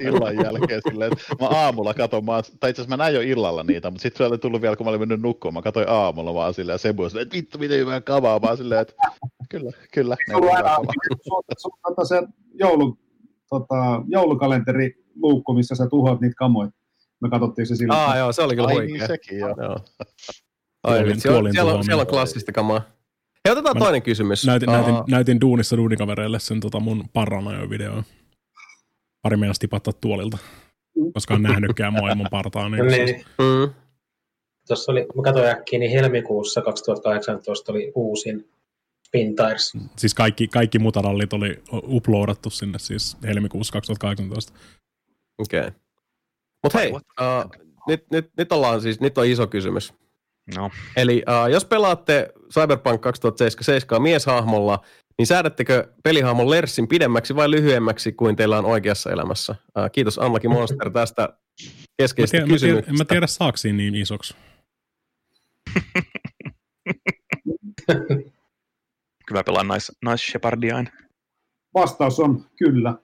illan 0.00 0.36
jälkeen. 0.36 0.80
Silleen, 0.88 1.12
mä 1.40 1.46
aamulla 1.46 1.94
katon, 1.94 2.13
mä, 2.20 2.32
tai 2.60 2.70
itse 2.70 2.82
asiassa 2.82 2.96
mä 2.96 3.02
näin 3.04 3.14
jo 3.14 3.20
illalla 3.20 3.62
niitä, 3.62 3.90
mutta 3.90 4.02
sitten 4.02 4.18
se 4.18 4.24
oli 4.24 4.38
tullut 4.38 4.62
vielä, 4.62 4.76
kun 4.76 4.86
mä 4.86 4.88
olin 4.88 5.00
mennyt 5.00 5.20
nukkumaan, 5.20 5.54
mä 5.54 5.62
katsoin 5.62 5.88
aamulla 5.88 6.34
vaan 6.34 6.54
silleen, 6.54 6.74
ja 6.74 6.78
Sebu 6.78 7.08
silleen, 7.08 7.22
että 7.22 7.36
vittu, 7.36 7.58
miten 7.58 7.78
hyvää 7.78 8.00
kavaa, 8.00 8.42
vaan 8.42 8.56
silleen, 8.56 8.80
että 8.80 8.94
kyllä, 9.50 9.70
kyllä. 9.92 10.16
Sulla 11.58 11.94
on 11.98 12.06
se 12.06 12.22
joulu, 12.54 12.98
tota, 13.50 14.02
joulukalenteri 14.08 15.04
luukku, 15.22 15.54
missä 15.54 15.74
sä 15.74 15.86
tuhoat 15.86 16.20
niitä 16.20 16.34
kamoja. 16.38 16.70
Me 17.20 17.30
katsottiin 17.30 17.66
se 17.66 17.76
silloin. 17.76 18.00
Ah, 18.00 18.16
joo, 18.16 18.32
se 18.32 18.42
oli 18.42 18.54
kyllä 18.54 18.68
Ai, 18.68 18.74
huikea. 18.74 18.96
Niin 18.96 19.06
sekin, 19.06 19.38
joo. 19.38 19.54
joo. 19.58 19.78
Ai, 20.82 20.98
siellä, 21.18 21.52
siellä, 21.52 21.74
on, 21.74 21.84
siellä 21.84 22.00
on 22.00 22.06
klassista 22.06 22.52
kamaa. 22.52 22.82
Hei, 23.44 23.52
otetaan 23.52 23.76
mä 23.76 23.84
toinen 23.84 24.02
kysymys. 24.02 24.46
Näytin, 24.46 24.66
näytin, 24.66 24.94
näytin 25.08 25.40
duunissa 25.40 25.76
duunikavereille 25.76 26.38
sen 26.38 26.60
tota 26.60 26.80
mun 26.80 27.04
paranajo-videoa. 27.12 28.02
Pari 29.22 29.36
meinasi 29.36 29.60
tipattaa 29.60 29.92
tuolilta, 30.00 30.38
koska 31.12 31.34
on 31.34 31.42
nähnytkään 31.42 31.92
maailman 31.92 32.26
partaa. 32.30 32.68
Niin, 32.68 32.86
niin. 32.86 33.24
Mm. 33.38 33.74
Tuossa 34.66 34.92
oli, 34.92 35.06
mä 35.16 35.22
katsoin 35.22 35.48
äkkiä, 35.48 35.78
niin 35.78 35.90
helmikuussa 35.90 36.62
2018 36.62 37.72
oli 37.72 37.92
uusin 37.94 38.48
Spin 39.06 39.36
Tires. 39.36 39.72
Siis 39.96 40.14
kaikki, 40.14 40.48
kaikki 40.48 40.78
mutarallit 40.78 41.32
oli 41.32 41.62
uploadattu 41.72 42.50
sinne 42.50 42.78
siis 42.78 43.16
helmikuussa 43.22 43.72
2018. 43.72 44.52
Okei. 45.38 45.60
Okay. 45.60 45.72
Mutta 46.62 46.78
hei, 46.78 46.92
uh, 46.92 47.00
nyt, 47.88 48.10
nyt, 48.10 48.30
nyt, 48.36 48.52
ollaan 48.52 48.80
siis, 48.80 49.00
nyt 49.00 49.18
on 49.18 49.26
iso 49.26 49.46
kysymys. 49.46 49.94
No. 50.56 50.70
Eli 50.96 51.22
uh, 51.28 51.50
jos 51.50 51.64
pelaatte 51.64 52.32
Cyberpunk 52.54 53.00
2077 53.00 54.02
mieshahmolla, 54.02 54.84
niin 55.18 55.26
säädättekö 55.26 55.92
pelihahmon 56.04 56.50
Lerssin 56.50 56.88
pidemmäksi 56.88 57.36
vai 57.36 57.50
lyhyemmäksi 57.50 58.12
kuin 58.12 58.36
teillä 58.36 58.58
on 58.58 58.64
oikeassa 58.64 59.10
elämässä? 59.10 59.54
Uh, 59.78 59.90
kiitos 59.92 60.18
Anlaki 60.18 60.48
Monster 60.48 60.90
tästä 60.90 61.28
keskeisestä 61.96 62.36
mä 62.36 62.46
tiedä, 62.46 62.54
kysymyksestä. 62.54 62.92
Mä 62.92 62.94
tiedä, 62.94 62.94
en 62.94 62.98
mä 62.98 63.04
tiedä 63.04 63.26
saako 63.26 63.56
niin 63.72 63.94
isoksi. 63.94 64.34
Kyllä 69.26 69.44
pelaa 69.44 69.64
Nice, 69.64 69.92
nice 70.04 70.16
Shepardiain. 70.16 70.88
Vastaus 71.74 72.20
on 72.20 72.44
kyllä. 72.58 72.94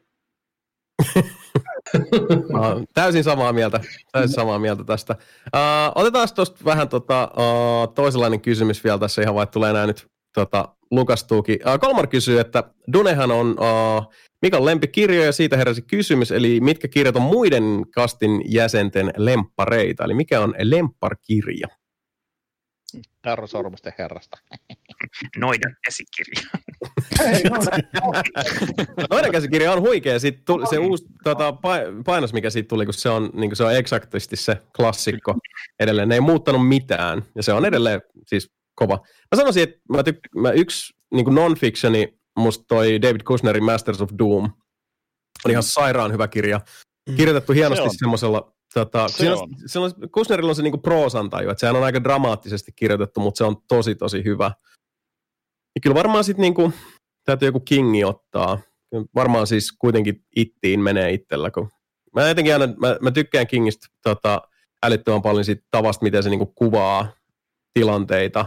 uh, 1.94 2.84
täysin 2.94 3.24
samaa 3.24 3.52
mieltä, 3.52 3.80
täysin 4.12 4.34
samaa 4.34 4.58
mieltä 4.58 4.84
tästä. 4.84 5.16
Uh, 5.56 5.92
otetaan 5.94 6.28
tuosta 6.34 6.64
vähän 6.64 6.88
tota, 6.88 7.30
uh, 7.36 7.94
toisenlainen 7.94 8.40
kysymys 8.40 8.84
vielä 8.84 8.98
tässä 8.98 9.22
ihan, 9.22 9.34
vaikka 9.34 9.52
tulee 9.52 9.72
nämä 9.72 9.86
nyt 9.86 10.06
tota, 10.34 10.68
lukastuukin. 10.90 11.58
Uh, 11.66 11.78
Kolmar 11.80 12.06
kysyy, 12.06 12.40
että 12.40 12.64
Dunehan 12.92 13.30
on 13.30 13.50
uh, 13.50 14.14
Mikan 14.42 14.64
lempikirjo 14.64 15.24
ja 15.24 15.32
siitä 15.32 15.56
heräsi 15.56 15.82
kysymys, 15.82 16.32
eli 16.32 16.60
mitkä 16.60 16.88
kirjat 16.88 17.16
on 17.16 17.22
muiden 17.22 17.64
kastin 17.94 18.42
jäsenten 18.44 19.12
lemppareita, 19.16 20.04
eli 20.04 20.14
mikä 20.14 20.40
on 20.40 20.54
lempparkirja? 20.58 21.66
Tarro 23.22 23.46
Sormusten 23.46 23.92
herrasta. 23.98 24.38
Noiden 25.36 25.76
käsikirja. 25.84 26.42
Noiden 29.10 29.32
käsikirja 29.32 29.72
on 29.72 29.80
huikea. 29.80 30.18
Sitten 30.18 30.44
tuli, 30.44 30.66
se 30.66 30.78
uusi 30.78 31.04
tota, 31.24 31.54
painos, 32.04 32.32
mikä 32.32 32.50
siitä 32.50 32.68
tuli, 32.68 32.84
kun 32.84 32.94
se 32.94 33.08
on, 33.08 33.30
niin 33.34 33.56
se 33.56 33.64
on 33.64 33.76
eksaktisti 33.76 34.36
se 34.36 34.58
klassikko 34.76 35.34
edelleen. 35.80 36.08
Ne 36.08 36.14
ei 36.14 36.20
muuttanut 36.20 36.68
mitään. 36.68 37.22
Ja 37.34 37.42
se 37.42 37.52
on 37.52 37.64
edelleen 37.64 38.00
siis 38.26 38.50
kova. 38.80 38.96
Mä 39.04 39.36
sanoisin, 39.36 39.62
että 39.62 39.78
mä 39.88 39.98
tyk- 39.98 40.40
mä 40.40 40.50
yksi 40.50 40.94
niin 41.14 41.26
non-fictioni, 41.26 42.18
musta 42.38 42.64
toi 42.68 43.02
David 43.02 43.20
Kushnerin 43.26 43.64
Masters 43.64 44.00
of 44.00 44.10
Doom, 44.18 44.44
on 45.44 45.50
ihan 45.50 45.62
sairaan 45.62 46.12
hyvä 46.12 46.28
kirja. 46.28 46.60
Kirjoitettu 47.16 47.52
hienosti 47.52 47.90
se 47.90 47.96
semmoisella 47.98 48.52
Tota, 48.74 49.08
se 49.08 49.16
siinä, 49.16 49.34
on. 49.34 49.48
Siinä 49.66 49.84
on, 49.84 50.10
Kusnerilla 50.10 50.50
on 50.50 50.56
se 50.56 50.62
niinku 50.62 50.78
proosantaju, 50.78 51.50
että 51.50 51.60
sehän 51.60 51.76
on 51.76 51.84
aika 51.84 52.04
dramaattisesti 52.04 52.72
kirjoitettu, 52.76 53.20
mutta 53.20 53.38
se 53.38 53.44
on 53.44 53.56
tosi 53.68 53.94
tosi 53.94 54.24
hyvä. 54.24 54.52
Ja 55.74 55.80
kyllä 55.82 55.94
varmaan 55.94 56.24
sitten 56.24 56.42
niinku, 56.42 56.72
täytyy 57.24 57.48
joku 57.48 57.60
kingi 57.60 58.04
ottaa. 58.04 58.58
Varmaan 59.14 59.46
siis 59.46 59.72
kuitenkin 59.72 60.24
ittiin 60.36 60.80
menee 60.80 61.12
itsellä, 61.12 61.50
kun 61.50 61.68
mä 62.14 62.28
jotenkin 62.28 62.52
aina, 62.52 62.66
mä, 62.66 62.96
mä 63.00 63.10
tykkään 63.10 63.46
Kingistä 63.46 63.86
tota, 64.02 64.42
älyttömän 64.82 65.22
paljon 65.22 65.44
siitä 65.44 65.66
tavasta, 65.70 66.02
miten 66.02 66.22
se 66.22 66.30
niinku 66.30 66.46
kuvaa 66.46 67.12
tilanteita 67.74 68.46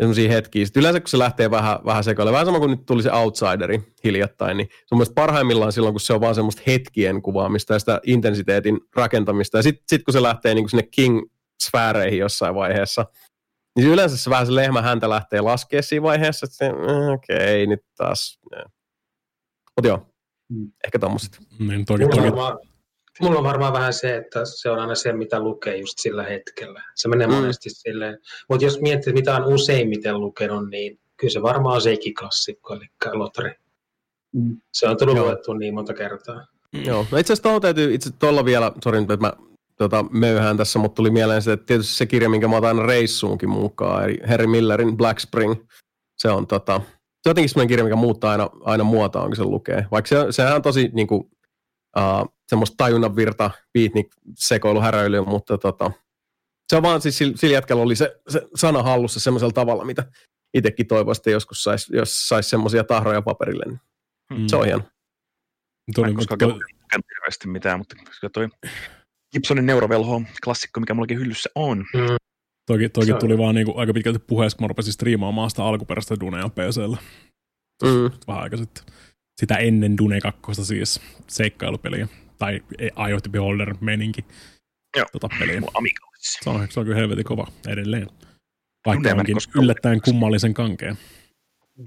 semmoisia 0.00 0.28
hetkiä. 0.28 0.64
Sitten 0.64 0.80
yleensä 0.80 1.00
kun 1.00 1.08
se 1.08 1.18
lähtee 1.18 1.50
vähän, 1.50 1.78
vähän 1.84 2.04
sekoille, 2.04 2.32
vähän 2.32 2.46
sama 2.46 2.58
kuin 2.58 2.70
nyt 2.70 2.86
tuli 2.86 3.02
se 3.02 3.12
Outsideri 3.12 3.94
hiljattain, 4.04 4.56
niin 4.56 4.68
se 4.70 4.94
on 4.94 4.98
mielestäni 4.98 5.14
parhaimmillaan 5.14 5.72
silloin, 5.72 5.94
kun 5.94 6.00
se 6.00 6.12
on 6.12 6.20
vaan 6.20 6.34
semmoista 6.34 6.62
hetkien 6.66 7.22
kuvaamista 7.22 7.72
ja 7.72 7.78
sitä 7.78 8.00
intensiteetin 8.04 8.80
rakentamista. 8.96 9.58
Ja 9.58 9.62
sitten 9.62 9.84
sit 9.88 10.04
kun 10.04 10.12
se 10.12 10.22
lähtee 10.22 10.54
niin 10.54 10.64
kuin 10.64 10.70
sinne 10.70 10.88
King-sfääreihin 10.90 12.18
jossain 12.18 12.54
vaiheessa, 12.54 13.06
niin 13.76 13.88
yleensä 13.88 14.16
se 14.16 14.30
vähän 14.30 14.46
se 14.46 14.54
lehmä 14.54 14.82
häntä 14.82 15.08
lähtee 15.08 15.40
laskea 15.40 15.82
siinä 15.82 16.02
vaiheessa, 16.02 16.46
että 16.46 16.56
se, 16.56 16.72
mm, 16.72 17.14
okei, 17.14 17.36
okay, 17.36 17.66
nyt 17.66 17.80
taas. 17.96 18.40
Mutta 19.76 19.88
joo, 19.88 20.06
mm. 20.48 20.72
ehkä 20.84 20.98
tommoset. 20.98 21.38
Niin, 21.58 21.84
toki, 21.84 22.04
toki. 22.08 22.75
Mulla 23.20 23.38
on 23.38 23.44
varmaan 23.44 23.72
vähän 23.72 23.92
se, 23.92 24.16
että 24.16 24.40
se 24.44 24.70
on 24.70 24.78
aina 24.78 24.94
se, 24.94 25.12
mitä 25.12 25.40
lukee 25.40 25.76
just 25.76 25.98
sillä 25.98 26.22
hetkellä. 26.22 26.82
Se 26.94 27.08
menee 27.08 27.26
mm. 27.26 27.32
monesti 27.32 27.70
silleen. 27.70 28.18
Mutta 28.48 28.64
jos 28.64 28.80
miettii, 28.80 29.12
mitä 29.12 29.36
on 29.36 29.44
useimmiten 29.44 30.20
lukenut, 30.20 30.70
niin 30.70 30.98
kyllä 31.16 31.32
se 31.32 31.42
varmaan 31.42 31.74
on 31.74 31.82
sekin 31.82 32.14
klassikko, 32.14 32.74
eli 32.74 32.86
Lotri. 33.12 33.52
Mm. 34.32 34.56
Se 34.72 34.88
on 34.88 34.96
tullut 34.96 35.18
luettu 35.18 35.52
niin 35.52 35.74
monta 35.74 35.94
kertaa. 35.94 36.46
Mm. 36.72 36.84
Joo, 36.84 37.06
no 37.12 37.18
itse 37.18 37.32
asiassa 37.32 37.42
tuohon 37.42 37.60
täytyy 37.60 37.94
itse 37.94 38.10
tuolla 38.18 38.44
vielä, 38.44 38.72
sori 38.84 38.98
että 38.98 39.16
mä 39.16 39.32
tota, 39.76 40.04
möyhään 40.10 40.56
tässä, 40.56 40.78
mutta 40.78 40.94
tuli 40.94 41.10
mieleen 41.10 41.42
se, 41.42 41.52
että 41.52 41.66
tietysti 41.66 41.94
se 41.94 42.06
kirja, 42.06 42.28
minkä 42.28 42.48
mä 42.48 42.56
otan 42.56 42.68
aina 42.68 42.86
reissuunkin 42.86 43.48
mukaan, 43.48 44.04
eli 44.04 44.18
Harry 44.28 44.46
Millerin 44.46 44.96
Black 44.96 45.20
Spring, 45.20 45.54
se 46.18 46.28
on 46.28 46.46
tota, 46.46 46.80
se 47.26 47.28
on 47.28 47.30
jotenkin 47.30 47.48
sellainen 47.48 47.68
kirja, 47.68 47.84
mikä 47.84 47.96
muuttaa 47.96 48.30
aina, 48.30 48.50
aina 48.60 48.84
muotoa, 48.84 49.26
kun 49.26 49.36
se 49.36 49.44
lukee. 49.44 49.86
Vaikka 49.90 50.08
se, 50.08 50.16
sehän 50.30 50.54
on 50.54 50.62
tosi 50.62 50.90
niin 50.92 51.06
kuin, 51.06 51.20
uh, 51.96 52.35
semmoista 52.48 52.74
tajunnan 52.76 53.16
virta 53.16 53.50
beatnik 53.72 54.06
sekoilu 54.38 54.80
häräilyä, 54.80 55.22
mutta 55.22 55.58
tota, 55.58 55.90
se 56.68 56.76
on 56.76 56.82
vaan 56.82 57.00
siis 57.00 57.18
sillä, 57.18 57.36
sillä 57.36 57.54
jätkällä 57.54 57.82
oli 57.82 57.96
se, 57.96 58.20
se 58.28 58.42
sana 58.54 58.82
hallussa 58.82 59.20
semmoisella 59.20 59.52
tavalla, 59.52 59.84
mitä 59.84 60.12
itsekin 60.54 60.86
toivoisin, 60.86 61.20
että 61.20 61.30
joskus 61.30 61.62
saisi 61.62 61.96
jos 61.96 62.28
sais 62.28 62.50
semmoisia 62.50 62.84
tahroja 62.84 63.22
paperille, 63.22 63.64
niin 63.66 63.80
mm. 64.30 64.46
se 64.46 64.56
on 64.56 64.64
hieno. 64.64 64.82
Tuli, 65.94 66.14
koska 66.14 66.36
toi... 66.36 66.52
hirveästi 66.92 67.48
mitään, 67.48 67.78
mutta 67.78 67.96
koska 68.06 68.30
toi 68.30 68.48
Gibsonin 69.32 69.66
neurovelho 69.66 70.22
klassikko, 70.44 70.80
mikä 70.80 70.94
mullakin 70.94 71.18
hyllyssä 71.18 71.50
on. 71.54 71.78
Mm. 71.78 72.16
Toki, 72.66 72.88
toki 72.88 73.12
tuli 73.20 73.38
vaan 73.38 73.54
niinku 73.54 73.72
aika 73.76 73.92
pitkälti 73.92 74.18
puheessa, 74.18 74.58
kun 74.58 74.64
mä 74.64 74.68
rupesin 74.68 74.92
striimaamaan 74.92 75.50
sitä 75.50 75.64
alkuperäistä 75.64 76.16
Dunea 76.20 76.48
PCllä. 76.48 76.96
Mm. 77.82 78.10
Vähän 78.26 78.42
aika 78.42 78.56
sitten 78.56 78.84
sitä 79.40 79.56
ennen 79.56 79.98
Dune 79.98 80.20
2 80.20 80.64
siis 80.64 81.00
seikkailupeliä. 81.28 82.08
Tai 82.38 82.60
Eye 82.78 83.18
Beholder-meninki. 83.30 84.24
Joo, 84.96 85.06
tota 85.12 85.28
peliä. 85.38 85.60
Se 86.18 86.50
on, 86.50 86.66
se 86.70 86.80
on 86.80 86.86
kyllä 86.86 86.98
helvetin 86.98 87.24
kova 87.24 87.46
edelleen. 87.68 88.06
Vaikka 88.86 89.10
Dune 89.10 89.20
onkin 89.20 89.36
yllättäen 89.62 90.00
kummallisen 90.00 90.54
kankea. 90.54 90.96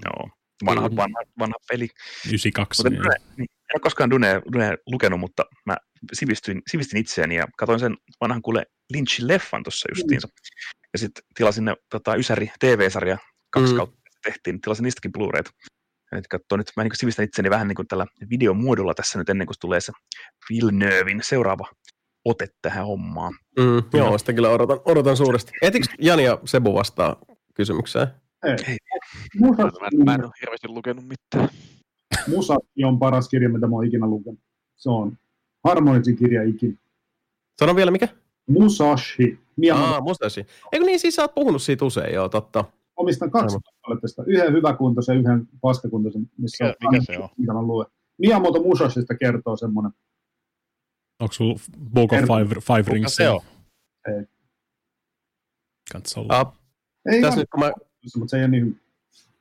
Joo, 0.04 0.30
vanha, 0.66 0.96
vanha, 0.96 1.22
vanha 1.38 1.56
peli. 1.68 1.88
92. 2.26 2.82
Mutta 2.82 2.98
Dune, 2.98 3.16
niin, 3.36 3.48
en 3.50 3.74
ole 3.74 3.80
koskaan 3.80 4.10
Dune, 4.10 4.42
Dune 4.52 4.76
lukenut, 4.86 5.20
mutta 5.20 5.44
mä 5.66 5.76
sivistyin, 6.12 6.62
sivistin 6.70 7.00
itseäni 7.00 7.36
ja 7.36 7.46
katsoin 7.56 7.80
sen 7.80 7.96
vanhan 8.20 8.42
kuule 8.42 8.66
Lynchin 8.92 9.28
leffan 9.28 9.62
tuossa 9.62 9.88
justiinsa. 9.96 10.28
Mm. 10.28 10.32
Ja 10.92 10.98
sitten 10.98 11.24
tilasin 11.34 11.64
ne 11.64 11.74
tota, 11.90 12.14
Ysäri 12.16 12.50
TV-sarja 12.60 13.18
kaksi 13.50 13.72
mm. 13.72 13.76
kautta 13.76 14.00
tehtiin, 14.22 14.54
niin 14.54 14.60
tilasin 14.60 14.82
niistäkin 14.82 15.12
Blu-rayt. 15.12 15.50
Nyt 16.12 16.28
katsoo, 16.28 16.56
nyt 16.56 16.70
mä 16.76 16.82
niin 16.82 16.92
sivistän 16.94 17.24
itseni 17.24 17.50
vähän 17.50 17.68
niin 17.68 17.76
kuin 17.76 17.88
tällä 17.88 18.06
videomuodolla 18.30 18.94
tässä 18.94 19.18
nyt 19.18 19.28
ennen 19.28 19.46
kuin 19.46 19.56
tulee 19.60 19.80
se 19.80 19.92
Villeneuvein 20.50 21.20
seuraava 21.22 21.66
ote 22.24 22.46
tähän 22.62 22.86
hommaan. 22.86 23.32
Mm, 23.58 23.98
joo, 23.98 24.18
sitä 24.18 24.32
kyllä 24.32 24.50
odotan, 24.50 24.80
odotan 24.84 25.16
suuresti. 25.16 25.52
Etikö 25.62 25.86
Jani 25.98 26.24
ja 26.24 26.38
Sebu 26.44 26.74
vastaa 26.74 27.16
kysymykseen? 27.54 28.08
Ei. 28.44 28.56
Ei. 28.68 28.76
Musas, 29.38 29.72
mä, 29.80 30.04
mä 30.04 30.14
en 30.14 30.24
ole 30.24 30.32
hirveästi 30.40 30.68
lukenut 30.68 31.04
mitään. 31.08 31.48
Musaki 32.26 32.84
on 32.84 32.98
paras 32.98 33.28
kirja, 33.28 33.48
mitä 33.48 33.66
mä 33.66 33.76
oon 33.76 33.86
ikinä 33.86 34.06
lukenut. 34.06 34.40
Se 34.76 34.90
on 34.90 35.16
harmonisin 35.64 36.16
kirja 36.16 36.42
ikinä. 36.42 36.74
Sano 37.58 37.76
vielä 37.76 37.90
mikä? 37.90 38.08
Musashi. 38.48 39.38
Miyamoto. 39.56 39.94
Aa, 39.94 40.00
Musashi. 40.00 40.46
Eikö 40.72 40.86
niin, 40.86 41.00
siis 41.00 41.14
sä 41.14 41.22
oot 41.22 41.34
puhunut 41.34 41.62
siitä 41.62 41.84
usein, 41.84 42.14
joo, 42.14 42.28
totta 42.28 42.64
omistan 43.00 43.30
kaksi 43.30 43.58
kappaletta 43.64 44.24
Yhden 44.26 44.52
hyväkuntoisen 44.52 45.14
ja 45.14 45.20
yhden 45.20 45.48
paskakuntoisen, 45.60 46.30
missä 46.38 46.64
mikä, 46.64 46.76
on, 46.86 46.92
mikä 46.92 47.12
se 47.12 47.18
on? 47.18 47.28
Mitä 47.36 47.52
mä 47.52 47.62
luen. 47.62 47.86
Miyamoto 48.18 48.62
Musashista 48.62 49.16
kertoo 49.16 49.56
semmoinen. 49.56 49.92
Onko 51.20 51.32
sulla 51.32 51.60
Book 51.94 52.12
of 52.12 52.18
Five, 52.18 52.60
five 52.60 52.92
Rings? 52.94 53.16
Se 53.16 53.28
on. 53.28 53.40
Ei. 54.08 54.24
Kanssa 55.92 56.20
olla. 56.20 56.42
Uh, 56.42 56.52
ei 57.12 57.20
tässä 57.20 57.40
nyt, 57.40 57.50
kun 57.50 57.60
mä... 57.60 57.72
mutta 58.16 58.30
se 58.30 58.36
ei 58.36 58.42
ole 58.42 58.50
niin 58.50 58.80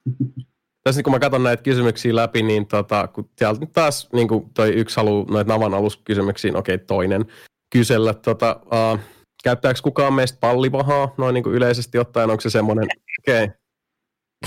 tässä 0.83 1.03
kun 1.03 1.13
mä 1.13 1.19
katson 1.19 1.43
näitä 1.43 1.63
kysymyksiä 1.63 2.15
läpi, 2.15 2.43
niin 2.43 2.67
tota, 2.67 3.07
kun 3.07 3.29
täältä 3.35 3.59
nyt 3.59 3.73
taas 3.73 4.09
niin 4.13 4.27
toi 4.53 4.69
yksi 4.69 4.95
haluaa 4.95 5.25
noita 5.29 5.53
navan 5.53 5.73
aluskysymyksiin, 5.73 6.55
okei 6.55 6.75
okay, 6.75 6.85
toinen 6.85 7.25
kysellä, 7.69 8.13
tota, 8.13 8.59
uh, 8.65 8.99
käyttääkö 9.43 9.79
kukaan 9.83 10.13
meistä 10.13 10.37
pallivahaa 10.39 11.13
noin 11.17 11.33
niin 11.33 11.43
kuin 11.43 11.55
yleisesti 11.55 11.97
ottaen, 11.97 12.29
onko 12.29 12.41
se 12.41 12.49
semmoinen, 12.49 12.87
okei. 13.21 13.43
Okay. 13.43 13.57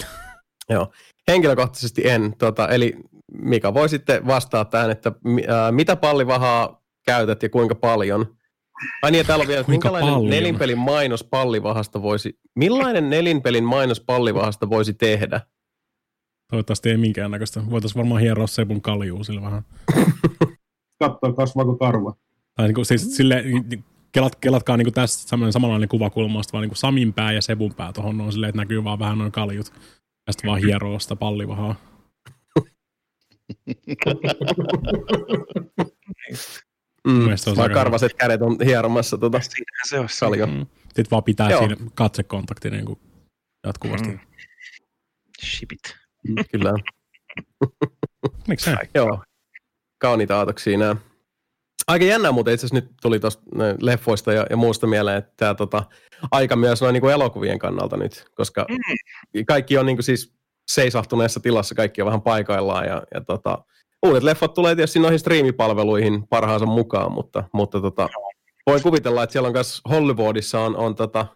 Joo. 0.71 0.93
Henkilökohtaisesti 1.29 2.09
en. 2.09 2.35
Tota, 2.39 2.69
eli 2.69 2.97
Mika 3.33 3.75
voi 3.75 3.89
sitten 3.89 4.27
vastaa 4.27 4.65
tähän, 4.65 4.91
että 4.91 5.13
ää, 5.49 5.73
mitä 5.73 5.97
pallivahaa 5.97 6.83
käytät 7.07 7.43
ja 7.43 7.49
kuinka 7.49 7.75
paljon. 7.75 8.37
Ai 9.03 9.11
niin, 9.11 9.27
täällä 9.27 9.43
on 9.43 9.49
vielä, 9.49 9.65
minkälainen 9.69 10.13
paljon? 10.13 10.31
nelinpelin 10.31 10.79
mainos 10.79 11.25
pallivahasta 11.25 12.03
voisi, 12.03 12.39
millainen 12.55 13.11
nelinpelin 13.11 13.65
mainos 13.65 14.01
pallivahasta 14.01 14.71
voisi 14.71 14.95
tehdä? 14.95 15.41
Toivottavasti 16.51 16.91
ei 16.91 16.97
minkäännäköistä. 16.97 17.71
Voitaisiin 17.71 17.99
varmaan 17.99 18.21
hieroa 18.21 18.47
Sebun 18.47 18.83
kaljuu 18.83 19.25
sillä 19.25 19.43
vähän. 19.43 19.63
Katsoa, 21.01 21.33
kasvaako 21.33 21.77
karva. 21.77 22.15
Tai 22.55 22.67
niin 22.67 22.75
kuin, 22.75 22.87
siis 22.87 23.17
sille, 23.17 23.45
kelat, 24.13 24.37
kelatkaa 24.37 24.77
niin 24.77 24.87
kuin 24.87 24.95
tässä 24.95 25.37
samanlainen 25.51 25.89
kuvakulma, 25.89 26.41
vaan 26.53 26.63
niin 26.63 26.71
kuin 26.71 26.77
Samin 26.77 27.13
pää 27.13 27.33
ja 27.33 27.43
Sebun 27.43 27.75
pää 27.75 27.93
tuohon 27.93 28.21
on 28.21 28.33
silleen, 28.33 28.49
että 28.49 28.63
näkyy 28.63 28.85
vaan 28.85 28.99
vähän 28.99 29.19
noin 29.19 29.33
kaljut. 29.33 29.73
Ja 30.27 30.33
sitten 30.33 30.49
vaan 30.51 30.61
hieroo 30.61 30.99
sitä 30.99 31.17
pallivahaa. 31.17 31.75
Mm, 37.09 37.37
se 37.37 37.51
on 37.51 37.57
vaan 37.57 37.71
karvaset 37.71 38.15
kädet 38.15 38.43
on 38.43 38.57
hieromassa 38.65 39.19
tuota 39.19 39.41
se 39.89 39.99
on 39.99 40.09
paljon. 40.21 40.51
Mm. 40.51 40.67
Sitten 40.83 41.11
vaan 41.11 41.25
pitää 41.25 41.51
Joo. 41.51 41.59
siinä 41.59 41.77
katsekontakti 41.95 42.71
niin 42.71 42.85
kuin 42.85 42.99
jatkuvasti. 43.67 44.09
Mm. 44.09 44.19
Shipit. 45.45 45.81
Kyllä. 46.53 46.73
Miksi 48.49 48.65
se? 48.65 48.77
Joo. 48.95 49.23
Kauniita 49.99 50.39
aatoksia 50.39 50.79
nämä. 50.79 50.97
Aika 51.87 52.05
jännää, 52.05 52.33
mutta 52.33 52.51
itse 52.51 52.67
asiassa 52.67 52.87
nyt 52.87 52.95
tuli 53.03 53.21
tuosta 53.21 53.43
leffoista 53.81 54.33
ja, 54.33 54.47
ja 54.51 54.57
muusta 54.57 54.87
mieleen, 54.87 55.19
että 55.19 55.33
tämä 55.37 55.55
tota, 55.55 55.85
aika 56.31 56.57
myös 56.57 56.83
noin 56.83 56.93
niin 56.93 57.01
kuin 57.01 57.13
elokuvien 57.13 57.59
kannalta 57.59 57.97
nyt, 57.97 58.25
koska 58.35 58.67
mm. 58.69 59.45
kaikki 59.47 59.79
on 59.79 59.87
niin 59.87 59.97
kuin 59.97 60.05
siis 60.05 60.35
seisahtuneessa 60.71 61.41
tilassa, 61.41 61.75
kaikki 61.75 62.03
on 62.03 62.07
vähän 62.07 62.23
paikaillaan 62.23 62.87
ja, 62.87 63.03
ja 63.15 63.21
tota, 63.21 63.65
uudet 64.07 64.23
leffat 64.23 64.55
tulee 64.55 64.75
tietysti 64.75 64.99
noihin 64.99 65.19
striimipalveluihin 65.19 66.29
parhaansa 66.29 66.67
mukaan, 66.67 67.13
mutta, 67.13 67.45
mutta 67.53 67.81
tota, 67.81 68.09
voi 68.67 68.81
kuvitella, 68.81 69.23
että 69.23 69.33
siellä 69.33 69.47
on 69.47 69.53
myös 69.53 69.81
Hollywoodissa 69.91 70.61
on, 70.61 70.77
on 70.77 70.95
tota, 70.95 71.27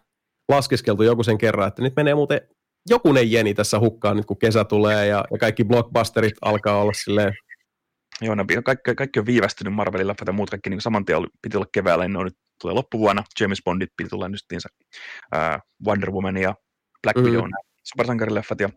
laskeskeltu 0.49 1.03
joku 1.03 1.23
sen 1.23 1.37
kerran, 1.37 1.67
että 1.67 1.81
nyt 1.81 1.95
menee 1.95 2.15
muuten 2.15 2.41
jokunen 2.89 3.31
jeni 3.31 3.53
tässä 3.53 3.79
hukkaan 3.79 4.17
nyt 4.17 4.25
kun 4.25 4.37
kesä 4.37 4.63
tulee 4.63 5.07
ja, 5.07 5.25
ja 5.31 5.37
kaikki 5.37 5.63
blockbusterit 5.63 6.33
alkaa 6.41 6.81
olla 6.81 6.93
silleen 6.93 7.33
Joo, 8.21 8.35
no, 8.35 8.45
kaikki, 8.63 8.95
kaikki 8.95 9.19
on 9.19 9.25
viivästynyt 9.25 9.73
Marvelin 9.73 10.07
leffat 10.07 10.27
ja 10.27 10.33
muut 10.33 10.49
kaikki 10.49 10.69
niin 10.69 10.81
saman 10.81 11.05
tien 11.05 11.27
piti 11.41 11.57
olla 11.57 11.67
keväällä, 11.71 12.03
niin 12.03 12.13
ne 12.13 12.19
on 12.19 12.25
nyt 12.25 12.37
tulee 12.61 12.73
loppuvuonna. 12.73 13.23
James 13.39 13.61
Bondit 13.65 13.89
piti 13.97 14.09
tulla 14.09 14.29
nyt 14.29 14.41
uh, 14.53 15.61
Wonder 15.87 16.11
Woman 16.11 16.37
ja 16.37 16.55
Black 17.03 17.17
Widow, 17.17 17.45
mm. 17.45 17.51
supersankarileffat 17.83 18.59
ja 18.59 18.69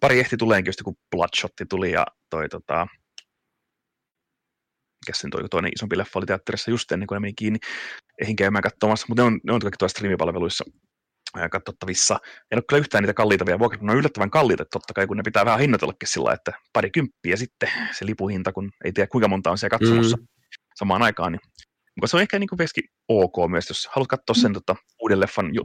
pari 0.00 0.20
ehti 0.20 0.36
tuleenkin 0.36 0.68
just 0.68 0.82
kun 0.82 0.96
Bloodshot 1.10 1.52
tuli 1.68 1.92
ja 1.92 2.06
toi 2.30 2.48
tota, 2.48 2.86
mikä 5.06 5.18
sen 5.18 5.30
toi 5.30 5.48
toinen 5.48 5.72
isompi 5.74 5.98
leffa 5.98 6.18
oli 6.18 6.26
teatterissa 6.26 6.70
just 6.70 6.92
ennen 6.92 7.06
kuin 7.06 7.16
ne 7.16 7.20
meni 7.20 7.32
kiinni, 7.32 7.58
eihin 8.20 8.36
käymään 8.36 8.62
katsomassa, 8.62 9.06
mutta 9.08 9.22
ne 9.22 9.26
on, 9.26 9.40
ne 9.44 9.52
on 9.52 9.60
kaikki 9.60 9.78
tuolla 9.78 9.90
streamipalveluissa 9.90 10.64
katsottavissa. 11.50 12.18
En 12.50 12.56
ole 12.58 12.64
kyllä 12.68 12.80
yhtään 12.80 13.02
niitä 13.02 13.14
kalliita 13.14 13.46
vielä 13.46 13.58
vuokrat, 13.58 13.82
ne 13.82 13.92
on 13.92 13.98
yllättävän 13.98 14.30
kalliita, 14.30 14.64
totta 14.64 14.94
kai 14.94 15.06
kun 15.06 15.16
ne 15.16 15.22
pitää 15.22 15.44
vähän 15.44 15.60
hinnoitellakin 15.60 16.08
sillä 16.08 16.32
että 16.32 16.52
pari 16.72 16.90
kymppiä 16.90 17.36
sitten 17.36 17.68
se 17.92 18.06
lipuhinta, 18.06 18.52
kun 18.52 18.70
ei 18.84 18.92
tiedä 18.92 19.06
kuinka 19.06 19.28
monta 19.28 19.50
on 19.50 19.58
siellä 19.58 19.78
katsomassa 19.78 20.16
mm. 20.16 20.26
samaan 20.74 21.02
aikaan, 21.02 21.32
niin 21.32 21.40
mutta 21.96 22.10
se 22.10 22.16
on 22.16 22.22
ehkä 22.22 22.38
niin 22.38 22.48
kuin 22.48 22.58
ok 23.08 23.50
myös, 23.50 23.68
jos 23.68 23.88
haluat 23.92 24.08
katsoa 24.08 24.34
sen 24.34 24.52
tota, 24.52 24.76
uuden 25.02 25.20
leffan 25.20 25.54
ju, 25.54 25.62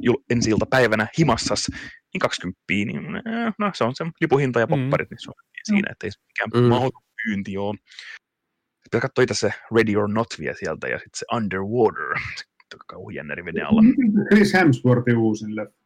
ju, 0.00 0.24
ensi 0.30 0.50
päivänä 0.70 1.06
himassas, 1.18 1.66
niin 2.14 2.20
20 2.20 2.60
niin 2.68 3.16
eh, 3.16 3.54
no, 3.58 3.70
se 3.74 3.84
on 3.84 3.94
se 3.94 4.04
lipuhinta 4.20 4.60
ja 4.60 4.66
mm. 4.66 4.70
popparit, 4.70 5.10
mm. 5.10 5.14
niin 5.14 5.22
se 5.22 5.30
on 5.30 5.34
siinä, 5.64 5.88
että 5.92 6.06
ei 6.06 6.10
se 6.10 6.20
mikään 6.26 6.64
mm. 6.64 6.68
mahdoton 6.68 7.02
pyynti 7.24 7.58
ole. 7.58 7.78
Pitää 8.84 9.00
katsoa 9.00 9.22
itse 9.22 9.34
se 9.34 9.52
Ready 9.74 9.96
or 9.96 10.08
Not 10.12 10.26
vielä 10.38 10.54
sieltä 10.58 10.88
ja 10.88 10.98
sitten 10.98 11.18
se 11.18 11.26
Underwater, 11.36 12.14
kauhujänneri 12.14 12.47
veden 13.44 13.66
alla. 13.66 13.82
Chris 14.28 14.54
Hemsworthin 14.54 15.16
uusin 15.16 15.56
leffa. 15.56 15.78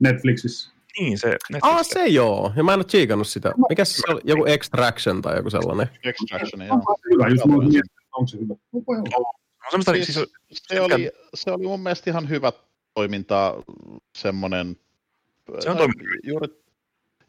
Netflixissä. 0.00 0.72
Niin, 0.98 1.18
se 1.18 1.36
Ah, 1.62 1.86
se 1.86 2.06
joo. 2.06 2.52
Ja 2.56 2.64
mä 2.64 2.72
en 2.72 2.78
ole 2.78 2.84
tsiikannut 2.84 3.28
sitä. 3.28 3.52
Mikä 3.68 3.84
se 3.84 4.12
oli? 4.12 4.20
Joku 4.24 4.44
Extraction 4.44 5.22
tai 5.22 5.36
joku 5.36 5.50
sellainen? 5.50 5.88
Extraction, 6.04 6.66
joo. 6.66 6.80
Hyvä, 7.12 7.28
just 7.28 7.42
onko 8.12 8.26
se 8.26 8.38
hyvä. 8.38 8.54
No, 9.72 9.94
siis, 9.94 10.06
siis, 10.06 10.28
se, 10.52 10.80
oli, 10.80 11.10
se 11.34 11.50
oli 11.50 11.66
mun 11.66 11.80
mielestä 11.80 12.10
ihan 12.10 12.28
hyvä 12.28 12.52
toiminta, 12.94 13.54
semmoinen... 14.18 14.76
Se 15.60 15.70
on 15.70 15.76
toiminut. 15.76 16.06
Juuri, 16.22 16.48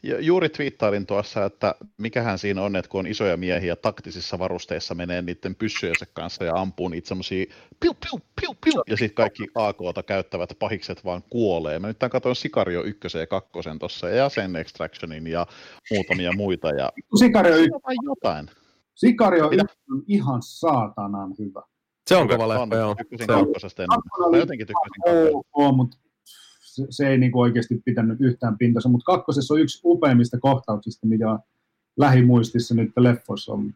juuri 0.02 0.48
twiittailin 0.48 1.06
tuossa, 1.06 1.44
että 1.44 1.74
mikähän 1.98 2.38
siinä 2.38 2.62
on, 2.62 2.76
että 2.76 2.88
kun 2.88 2.98
on 2.98 3.06
isoja 3.06 3.36
miehiä 3.36 3.76
taktisissa 3.76 4.38
varusteissa 4.38 4.94
menee 4.94 5.22
niiden 5.22 5.54
pyssyjensä 5.54 6.06
kanssa 6.12 6.44
ja 6.44 6.54
ampuu 6.54 6.88
niitä 6.88 7.08
semmoisia 7.08 7.46
piu, 7.80 7.94
piu, 7.94 8.20
piu, 8.40 8.54
piu, 8.64 8.82
ja 8.86 8.96
sitten 8.96 9.14
kaikki 9.14 9.46
AKta 9.54 10.02
käyttävät 10.02 10.56
pahikset 10.58 11.04
vaan 11.04 11.22
kuolee. 11.30 11.78
Mä 11.78 11.86
nyt 11.86 11.98
katsoin 12.10 12.36
Sikario 12.36 12.82
1 12.82 13.18
ja 13.18 13.26
2 13.26 13.50
tuossa 13.78 14.08
ja 14.08 14.28
sen 14.28 14.56
Extractionin 14.56 15.26
ja 15.26 15.46
muutamia 15.90 16.32
muita. 16.32 16.68
Ja... 16.68 16.92
Sikario 17.18 17.56
1. 17.56 17.70
Jotain. 18.04 18.50
Sikario 18.94 19.50
1 19.50 19.66
on 19.90 20.02
ihan 20.06 20.42
saatanan 20.42 21.34
hyvä. 21.38 21.62
Se 22.06 22.16
on 22.16 22.28
kova 22.28 22.48
leffa, 22.48 22.76
joo. 22.76 22.94
Tykkäsin 22.94 23.26
kakkosesta 23.26 23.82
ennen. 23.82 23.98
Mä 24.30 24.36
jotenkin 24.36 24.66
tykkäsin 24.66 25.02
kakkosesta. 25.04 25.72
mutta 25.76 25.96
se, 26.80 26.86
se 26.90 27.08
ei 27.08 27.18
niin 27.18 27.32
kuin 27.32 27.42
oikeasti 27.42 27.82
pitänyt 27.84 28.20
yhtään 28.20 28.58
pintansa, 28.58 28.88
mutta 28.88 29.04
kakkosessa 29.04 29.54
on 29.54 29.60
yksi 29.60 29.80
upeimmista 29.84 30.38
kohtauksista, 30.38 31.06
mikä 31.06 31.30
on 31.30 31.38
lähimuistissa 31.96 32.74
nyt 32.74 32.92
leffoissa 32.96 33.52
on. 33.52 33.74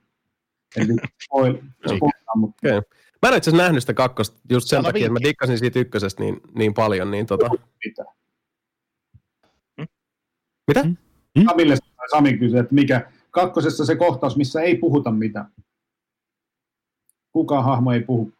Eli 0.76 0.96
voi, 1.32 1.62
kohtaa, 2.00 2.36
mutta... 2.36 2.68
okay. 2.68 2.82
Mä 3.22 3.28
en 3.28 3.36
itse 3.36 3.50
asiassa 3.50 3.64
nähnyt 3.64 3.82
sitä 3.82 3.94
kakkosta 3.94 4.40
just 4.50 4.68
sen 4.68 4.76
Sano 4.76 4.88
takia, 4.88 5.06
että 5.06 5.12
mä 5.12 5.28
dikkasin 5.28 5.58
siitä 5.58 5.78
ykkösestä 5.78 6.22
niin, 6.22 6.40
niin 6.54 6.74
paljon. 6.74 7.10
Niin 7.10 7.26
tota... 7.26 7.50
Mitä? 7.84 8.04
Hmm? 9.76 9.88
Mitä? 10.68 10.82
Hmm? 10.82 10.96
Samille 11.48 11.76
Sami 12.10 12.38
kysyi, 12.38 12.58
että 12.58 12.74
mikä 12.74 13.10
kakkosessa 13.30 13.84
se 13.84 13.96
kohtaus, 13.96 14.36
missä 14.36 14.60
ei 14.60 14.76
puhuta 14.76 15.10
mitään. 15.10 15.52
Kukaan 17.32 17.64
hahmo 17.64 17.92
ei 17.92 18.00
puhu. 18.00 18.32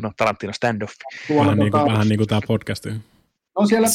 Kun 0.00 0.06
on 0.06 0.14
Tarantino 0.16 0.52
standoff. 0.52 0.94
Vähän, 1.36 1.58
niin 1.58 1.72
kuin, 1.72 1.84
vähän 1.84 2.08
niin 2.08 2.18
kuin 2.18 2.28
tämä 2.28 2.40
podcast. 2.46 2.86
No 3.58 3.66
siellä 3.66 3.88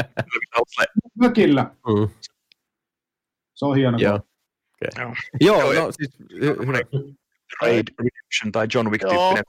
mökillä. 1.20 1.62
Mm. 1.62 2.08
Se 3.54 3.64
on 3.64 3.76
hieno. 3.76 3.98
Joo, 3.98 4.14
okay. 4.14 5.14
Joo, 5.40 5.72
no 5.72 5.92
siis. 5.92 6.18
Raid 7.62 7.88
Redemption 7.98 8.52
tai 8.52 8.66
John 8.74 8.90
Wick 8.90 9.00
tyyppinen. 9.08 9.44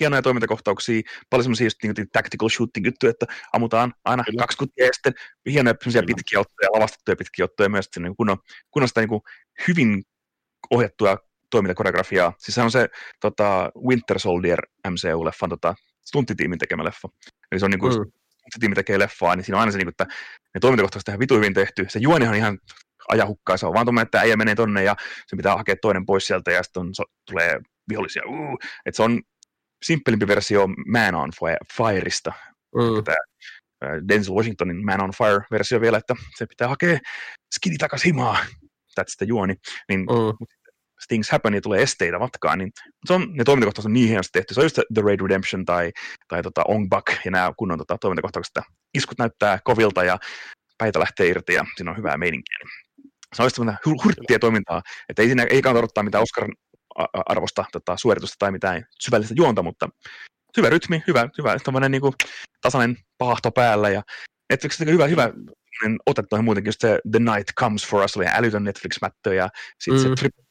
Hienoja 0.00 0.22
toimintakohtauksia, 0.22 1.02
paljon 1.30 1.44
semmoisia 1.44 1.66
just 1.66 1.82
niin 1.82 2.08
tactical 2.12 2.48
shooting 2.48 2.86
juttuja, 2.86 3.10
että 3.10 3.26
ammutaan 3.52 3.94
aina 4.04 4.24
Kyllä. 4.24 4.40
kaksi 4.40 4.58
kutia 4.58 4.86
ja 4.86 4.90
sitten 4.92 5.12
hienoja 5.46 5.74
pitkiä 6.16 6.40
ottoja, 6.40 6.72
lavastettuja 6.72 7.16
pitkiä 7.16 7.44
ottoja 7.44 7.68
myös, 7.68 7.86
että 7.86 8.00
niin 8.00 8.16
kun 8.16 8.30
on, 8.30 8.36
kun 8.70 8.82
on 8.82 8.88
sitä 8.88 9.00
niin 9.00 9.20
hyvin 9.68 10.02
ohjattua 10.70 11.16
toimintakoreografiaa. 11.50 12.32
Siis 12.38 12.54
se 12.54 12.62
on 12.62 12.70
se 12.70 12.88
tota, 13.20 13.70
Winter 13.88 14.18
Soldier 14.18 14.60
MCU-leffan 14.88 15.48
tota, 15.48 15.74
stunttitiimin 16.06 16.58
tekemä 16.58 16.84
leffa. 16.84 17.08
Eli 17.52 17.60
se 17.60 17.64
on 17.64 17.70
niin 17.70 17.80
kuin, 17.80 17.98
mm. 17.98 18.10
tiimi 18.60 18.74
tekee 18.74 18.98
leffaa, 18.98 19.36
niin 19.36 19.44
siinä 19.44 19.56
on 19.56 19.60
aina 19.60 19.72
se, 19.72 19.78
niin 19.78 19.86
kuin, 19.86 19.92
että 19.92 20.06
ne 20.54 20.60
toimintakohtaiset 20.60 21.04
tehdään 21.04 21.20
vitu 21.20 21.34
hyvin 21.34 21.54
tehty. 21.54 21.86
Se 21.88 21.98
juonihan 21.98 22.32
on 22.32 22.38
ihan 22.38 22.58
ajahukkaa, 23.08 23.56
se 23.56 23.66
on 23.66 23.74
vaan 23.74 23.86
tuommoinen, 23.86 24.06
että 24.06 24.20
äijä 24.20 24.36
menee 24.36 24.54
tonne 24.54 24.82
ja 24.82 24.96
se 25.26 25.36
pitää 25.36 25.56
hakea 25.56 25.76
toinen 25.82 26.06
pois 26.06 26.26
sieltä 26.26 26.50
ja 26.50 26.62
sitten 26.62 26.94
so, 26.94 27.04
tulee 27.30 27.60
vihollisia. 27.88 28.22
Uh, 28.26 28.58
että 28.86 28.96
se 28.96 29.02
on 29.02 29.20
simppelimpi 29.84 30.26
versio 30.26 30.66
Man 30.86 31.14
on 31.14 31.30
Fireista. 31.76 32.32
Mm. 32.74 33.04
Tämä 33.04 33.16
Denzel 34.08 34.34
Washingtonin 34.34 34.84
Man 34.84 35.00
on 35.00 35.10
Fire-versio 35.10 35.80
vielä, 35.80 35.98
että 35.98 36.14
se 36.36 36.46
pitää 36.46 36.68
hakea 36.68 36.98
skidi 37.54 37.76
takas 37.78 38.04
himaa. 38.04 38.38
That's 39.00 39.14
the 39.18 39.26
juoni. 39.26 39.54
Niin, 39.88 40.00
mm 40.00 40.46
things 41.08 41.30
happen 41.30 41.54
ja 41.54 41.60
tulee 41.60 41.82
esteitä 41.82 42.18
matkaan, 42.18 42.58
niin 42.58 42.72
se 43.06 43.12
on, 43.12 43.26
ne 43.32 43.44
toimintakohtaukset 43.44 43.88
on 43.88 43.92
niin 43.92 44.08
hienosti 44.08 44.32
tehty. 44.32 44.54
Se 44.54 44.60
on 44.60 44.64
just 44.64 44.78
The 44.94 45.02
Raid 45.02 45.20
Redemption 45.20 45.64
tai, 45.64 45.92
tai 46.28 46.42
tota 46.42 46.64
Ong 46.68 46.88
Bak 46.88 47.04
ja 47.24 47.30
nämä 47.30 47.52
kunnon 47.56 47.78
tota, 47.78 47.98
toimintakohtaukset, 47.98 48.56
että 48.56 48.72
iskut 48.94 49.18
näyttää 49.18 49.58
kovilta 49.64 50.04
ja 50.04 50.18
päitä 50.78 50.98
lähtee 50.98 51.26
irti 51.26 51.54
ja 51.54 51.64
siinä 51.76 51.90
on 51.90 51.96
hyvää 51.96 52.16
meininkiä. 52.16 52.56
Niin 52.62 52.70
se 53.34 53.42
on 53.42 53.46
just 53.46 53.56
semmoinen 53.56 53.80
hurttia 54.04 54.38
toimintaa, 54.38 54.82
että 55.08 55.22
ei 55.22 55.28
siinä 55.28 55.46
ei 55.50 55.62
kannata 55.62 55.78
odottaa 55.78 56.04
mitään 56.04 56.22
Oscar 56.22 56.48
arvosta 57.26 57.64
tota, 57.72 57.96
suoritusta 57.96 58.36
tai 58.38 58.50
mitään 58.50 58.84
syvällistä 59.00 59.34
juonta, 59.36 59.62
mutta 59.62 59.88
hyvä 60.56 60.70
rytmi, 60.70 61.02
hyvä, 61.06 61.28
hyvä 61.38 61.88
niin 61.88 62.00
kuin 62.00 62.14
tasainen 62.60 62.96
pahto 63.18 63.50
päällä 63.50 63.90
ja 63.90 64.02
Netflix 64.50 64.80
on 64.80 64.86
hyvä, 64.86 65.06
hyvä 65.06 65.32
ote 66.06 66.22
muutenkin 66.42 66.68
just 66.68 66.80
se 66.80 67.00
The 67.10 67.18
Night 67.18 67.48
Comes 67.60 67.86
For 67.86 68.04
Us 68.04 68.16
oli 68.16 68.26
älytön 68.28 68.64
Netflix-mättö 68.64 69.34
ja 69.34 69.48
sitten 69.78 70.04
mm. 70.04 70.08
se 70.08 70.14
Triple 70.14 70.44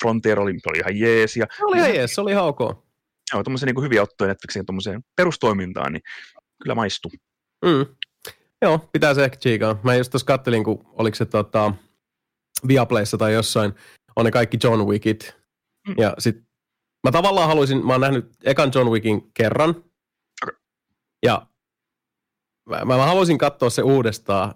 Frontier 0.00 0.40
oli, 0.40 0.52
oli 0.70 0.78
ihan 0.78 0.98
jees. 0.98 1.36
Ja, 1.36 1.46
se 1.56 1.64
oli 1.64 1.76
ihan 1.76 1.94
jees, 1.94 2.14
se 2.14 2.20
oli 2.20 2.30
ihan 2.30 2.44
ok. 2.44 2.60
Joo, 3.32 3.42
tuommoisia 3.44 3.66
niin 3.66 3.82
hyviä 3.82 4.02
ottoja 4.02 4.28
Netflixin 4.28 4.66
tuommoiseen 4.66 5.04
perustoimintaan, 5.16 5.92
niin 5.92 6.02
kyllä 6.62 6.74
maistuu. 6.74 7.10
Mm. 7.64 7.86
Joo, 8.62 8.88
pitää 8.92 9.14
se 9.14 9.24
ehkä 9.24 9.36
tsiikaa. 9.36 9.80
Mä 9.82 9.94
just 9.94 10.10
tuossa 10.10 10.26
kattelin, 10.26 10.64
kun 10.64 10.86
oliko 10.92 11.14
se 11.14 11.24
tota, 11.24 11.72
Viaplayssa 12.68 13.18
tai 13.18 13.32
jossain, 13.32 13.72
on 14.16 14.24
ne 14.24 14.30
kaikki 14.30 14.58
John 14.64 14.86
Wickit. 14.86 15.36
Mm. 15.88 15.94
Ja 15.98 16.14
sit 16.18 16.36
Mä 17.04 17.12
tavallaan 17.12 17.48
haluaisin, 17.48 17.86
mä 17.86 17.92
oon 17.92 18.00
nähnyt 18.00 18.36
ekan 18.44 18.70
John 18.74 18.90
Wickin 18.90 19.30
kerran, 19.34 19.70
okay. 19.70 20.56
ja 21.22 21.46
mä, 22.68 22.84
mä 22.84 23.06
haluaisin 23.06 23.38
katsoa 23.38 23.70
se 23.70 23.82
uudestaan, 23.82 24.54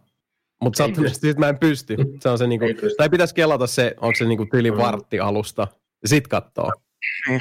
mutta 0.63 0.77
sattuneesti 0.77 1.35
mä 1.35 1.49
en 1.49 1.59
pysty. 1.59 1.97
Se 2.21 2.29
on 2.29 2.39
se 2.39 2.47
niinku, 2.47 2.67
tai 2.97 3.09
pitäisi 3.09 3.35
kelata 3.35 3.67
se, 3.67 3.95
onko 4.01 4.15
se 4.19 4.25
niinku 4.25 4.47
tyyli 4.51 4.71
mm. 4.71 4.77
vartti 4.77 5.21
alusta, 5.21 5.69
ja 6.03 6.09
sit 6.09 6.29
katsoo. 6.29 6.73
Mm. 7.29 7.41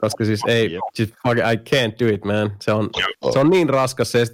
Koska 0.00 0.24
siis 0.24 0.40
ei, 0.48 0.78
just, 0.98 1.12
I 1.28 1.56
can't 1.56 2.04
do 2.04 2.14
it, 2.14 2.24
man. 2.24 2.56
Se 2.60 2.72
on, 2.72 2.90
se 3.32 3.38
on 3.38 3.50
niin 3.50 3.68
raskas 3.68 4.12
se. 4.12 4.24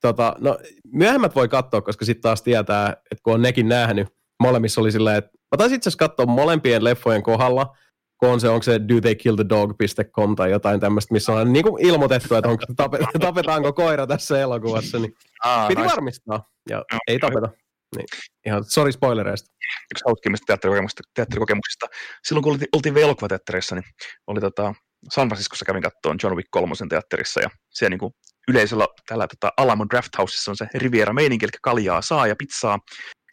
Tota, 0.00 0.36
no, 0.40 0.58
myöhemmät 0.92 1.34
voi 1.34 1.48
katsoa, 1.48 1.82
koska 1.82 2.04
sitten 2.04 2.22
taas 2.22 2.42
tietää, 2.42 2.90
että 2.90 3.22
kun 3.22 3.34
on 3.34 3.42
nekin 3.42 3.68
nähnyt, 3.68 4.08
molemmissa 4.40 4.80
oli 4.80 4.92
silleen, 4.92 5.16
että 5.16 5.30
mä 5.34 5.56
taisin 5.58 5.76
itse 5.76 5.88
asiassa 5.88 6.08
katsoa 6.08 6.26
molempien 6.26 6.84
leffojen 6.84 7.22
kohdalla, 7.22 7.76
kun 8.18 8.28
on 8.28 8.40
se, 8.40 8.48
onko 8.48 8.62
se 8.62 8.80
dotheykilldog.com 8.88 10.36
tai 10.36 10.50
jotain 10.50 10.80
tämmöistä, 10.80 11.14
missä 11.14 11.32
on 11.32 11.52
niin 11.52 11.62
kuin 11.62 11.86
ilmoitettu, 11.86 12.34
että 12.34 12.48
onko, 12.48 12.64
tapetaanko 13.20 13.72
koira 13.72 14.06
tässä 14.06 14.40
elokuvassa, 14.40 14.98
niin 14.98 15.14
ah, 15.44 15.68
piti 15.68 15.80
nice. 15.80 15.92
varmistaa, 15.92 16.48
ja 16.70 16.76
no, 16.92 16.98
ei 17.08 17.18
tapeta. 17.18 17.48
Niin, 17.96 18.06
ihan, 18.46 18.64
sorry 18.64 18.92
spoilereista. 18.92 19.54
Yksi 19.92 20.04
hauskimmista 20.06 20.44
teatterikokemuksista, 20.46 21.02
teatterikokemuksista. 21.14 21.86
Silloin 22.24 22.42
kun 22.42 22.52
oltiin, 22.52 22.68
oltiin 22.72 22.94
vielä 22.94 23.06
elokuvateatterissa, 23.06 23.74
niin 23.74 23.84
oli 24.26 24.40
tota, 24.40 24.74
San 25.12 25.28
Franciscossa 25.28 25.64
kävin 25.64 25.82
kattoon 25.82 26.16
John 26.22 26.36
Wick 26.36 26.48
kolmosen 26.50 26.88
teatterissa, 26.88 27.40
ja 27.40 27.50
siellä 27.70 27.90
niin 27.90 27.98
kuin 27.98 28.12
yleisöllä 28.48 28.86
tällä 29.08 29.26
tota, 29.26 29.52
Alamo 29.56 29.86
Draft 29.90 30.18
Houseissa 30.18 30.50
on 30.50 30.56
se 30.56 30.66
Riviera 30.74 31.12
meininki, 31.12 31.44
eli 31.44 31.52
kaljaa 31.62 32.02
saa 32.02 32.26
ja 32.26 32.36
pizzaa, 32.36 32.78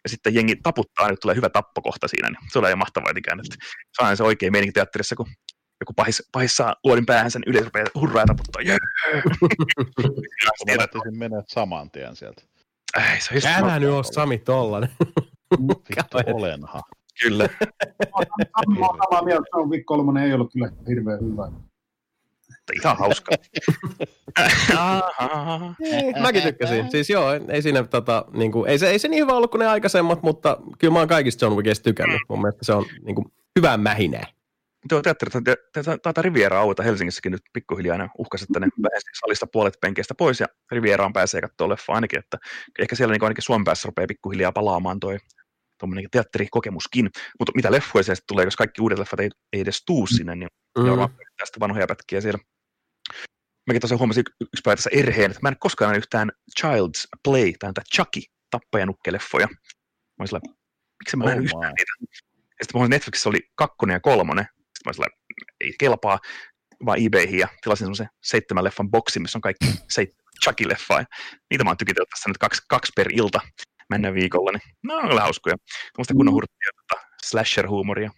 ja 0.04 0.08
sitten 0.10 0.34
jengi 0.34 0.56
taputtaa, 0.62 1.10
nyt 1.10 1.20
tulee 1.20 1.36
hyvä 1.36 1.48
tappokohta 1.48 2.08
siinä, 2.08 2.28
niin 2.28 2.50
se 2.52 2.58
oli 2.58 2.66
ihan 2.68 2.78
mahtavaa 2.78 3.12
ikään, 3.16 3.40
että 3.40 3.66
saa 3.96 4.16
se 4.16 4.22
oikein 4.22 4.52
meininki 4.52 4.72
teatterissa, 4.72 5.16
kun 5.16 5.26
joku 5.80 5.92
pahis, 5.96 6.22
pahis 6.32 6.56
saa 6.56 6.76
luodin 6.84 7.06
päähän 7.06 7.30
sen 7.30 7.42
yleisö 7.46 7.64
rupeaa 7.64 7.86
hurraa 7.94 8.26
taputtaa. 8.26 8.62
Jee! 8.62 8.78
Mä 10.66 10.76
lähtisin 10.76 11.18
mennä 11.18 11.42
saman 11.48 11.90
tien 11.90 12.16
sieltä. 12.16 12.42
Ei, 12.96 13.20
se 13.20 13.48
on 13.48 13.64
Älä 13.64 13.78
nyt 13.78 13.90
ole 13.90 14.04
Sami 14.04 14.38
tollanen. 14.38 14.90
Vittu 15.68 16.34
olenha. 16.34 16.80
Kyllä. 17.22 17.48
Mä 18.78 18.86
oon 18.86 18.98
samaa 19.04 19.24
mieltä, 19.24 19.44
että 19.46 19.70
Wick 19.70 19.86
3 19.86 20.24
ei 20.24 20.32
ollut 20.32 20.52
kyllä 20.52 20.70
hirveän 20.88 21.20
hyvä. 21.20 21.50
Ihan 22.74 22.96
hauska. 22.98 23.32
Mäkin 26.22 26.42
tykkäsin. 26.42 26.90
Siis 26.90 27.10
joo, 27.10 27.26
ei 27.48 27.62
siinä 27.62 27.82
tota, 27.84 28.24
niinku, 28.32 28.64
ei, 28.64 28.78
se, 28.78 28.90
ei 28.90 28.98
se 28.98 29.08
niin 29.08 29.22
hyvä 29.22 29.32
ollut 29.32 29.50
kuin 29.50 29.58
ne 29.58 29.66
aikaisemmat, 29.66 30.22
mutta 30.22 30.58
kyllä 30.78 30.92
mä 30.92 30.98
oon 30.98 31.08
kaikista 31.08 31.44
John 31.44 31.56
Wickista 31.56 31.84
tykännyt. 31.84 32.20
Mun 32.28 32.40
mielestä 32.40 32.64
se 32.64 32.72
on 32.72 32.84
niinku, 33.02 33.32
hyvää 33.58 33.76
mähinää. 33.76 34.26
Tuo 34.88 35.02
teatteri, 35.02 35.30
taitaa 36.02 36.22
Riviera 36.22 36.60
auta 36.60 36.82
Helsingissäkin 36.82 37.32
nyt 37.32 37.42
pikkuhiljaa 37.52 37.98
ne 37.98 38.08
uhkasi, 38.18 38.44
että 38.44 38.60
ne 38.60 38.68
pääsi 38.82 39.06
salista 39.20 39.46
puolet 39.46 39.74
penkeistä 39.80 40.14
pois 40.14 40.40
ja 40.40 40.46
Rivieraan 40.72 41.12
pääsee 41.12 41.40
katsoa 41.40 41.68
leffa 41.68 41.92
ainakin, 41.92 42.18
että 42.18 42.38
ehkä 42.78 42.96
siellä 42.96 43.12
niin 43.12 43.24
ainakin 43.24 43.42
Suomen 43.42 43.64
päässä 43.64 43.86
rupeaa 43.86 44.06
pikkuhiljaa 44.06 44.52
palaamaan 44.52 45.00
toi 45.00 45.18
tuommoinen 45.78 46.10
teatterikokemuskin, 46.10 47.10
mutta 47.38 47.52
mitä 47.54 47.72
leffoja 47.72 48.02
se 48.02 48.14
tulee, 48.28 48.44
jos 48.44 48.56
kaikki 48.56 48.82
uudet 48.82 48.98
leffat 48.98 49.20
ei, 49.20 49.30
ei 49.52 49.60
edes 49.60 49.84
tuu 49.86 50.06
sinne, 50.06 50.34
niin 50.34 50.48
mm. 50.78 50.84
tästä 51.38 51.60
vanhoja 51.60 51.86
pätkiä 51.86 52.20
siellä. 52.20 52.38
Mäkin 53.66 53.80
tosiaan 53.80 53.98
huomasin 53.98 54.24
yksi 54.40 54.62
päivä 54.64 54.76
tässä 54.76 54.90
erheen, 54.92 55.30
että 55.30 55.42
mä 55.42 55.48
en 55.48 55.56
koskaan 55.58 55.90
näe 55.90 55.98
yhtään 55.98 56.32
Child's 56.60 57.18
Play 57.24 57.52
tai 57.58 57.68
näitä 57.68 57.82
Chucky 57.94 58.20
tappajanukkeleffoja. 58.50 59.46
Mä 59.46 59.56
olin 60.18 60.28
sillä, 60.28 60.40
miksi 60.98 61.16
mä 61.16 61.24
oh 61.24 61.30
näen 61.30 61.44
yhtään 61.44 61.72
niitä? 61.78 61.92
Ja 62.60 62.64
sitten 62.64 62.90
Netflixissä 62.90 63.28
oli 63.28 63.40
kakkonen 63.54 63.94
ja 63.94 64.00
kolmonen, 64.00 64.46
sitten 64.82 64.90
mä 64.90 64.92
sillä, 64.92 65.06
ei 65.60 65.74
kelpaa, 65.78 66.18
vaan 66.86 66.98
eBayhin 67.06 67.38
ja 67.38 67.48
tilasin 67.62 67.84
semmoisen 67.84 68.08
seitsemän 68.22 68.64
leffan 68.64 68.90
boksi, 68.90 69.20
missä 69.20 69.38
on 69.38 69.42
kaikki 69.42 69.66
seitsemän 69.88 70.22
Chucky-leffaa. 70.44 71.00
Ja 71.00 71.04
niitä 71.50 71.64
mä 71.64 71.70
oon 71.70 71.76
tykitellyt 71.76 72.08
tässä 72.08 72.30
nyt 72.30 72.38
kaksi, 72.38 72.62
kaksi 72.68 72.92
per 72.96 73.08
ilta 73.12 73.40
mennä 73.90 74.14
viikolla, 74.14 74.50
niin 74.52 74.74
ne 74.82 74.94
on 74.94 75.08
kyllä 75.08 75.20
hauskoja. 75.20 75.56
Tuommoista 75.94 76.14
kunnon 76.14 76.32
mm. 76.32 76.34
hurttia 76.34 76.70
tota, 76.76 77.02
slasher-huumoria. 77.26 78.10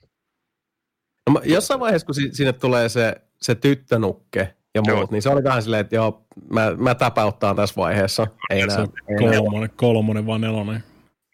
No, 1.30 1.40
jossain 1.44 1.80
vaiheessa, 1.80 2.06
kun 2.06 2.14
sinne 2.14 2.52
tulee 2.52 2.88
se, 2.88 3.14
se 3.40 3.54
tyttönukke 3.54 4.54
ja 4.74 4.82
muut, 4.82 4.98
joo. 4.98 5.08
niin 5.10 5.22
se 5.22 5.28
oli 5.28 5.44
vähän 5.44 5.62
silleen, 5.62 5.80
että 5.80 5.94
joo, 5.94 6.26
mä, 6.50 6.70
mä 6.76 6.94
täpäyttään 6.94 7.56
tässä 7.56 7.76
vaiheessa. 7.76 8.26
Ei 8.50 8.60
enää, 8.60 8.76
se 8.76 8.82
on 8.82 8.92
kolmonen, 9.18 9.70
kolmonen 9.76 10.26
vaan 10.26 10.40
nelonen. 10.40 10.84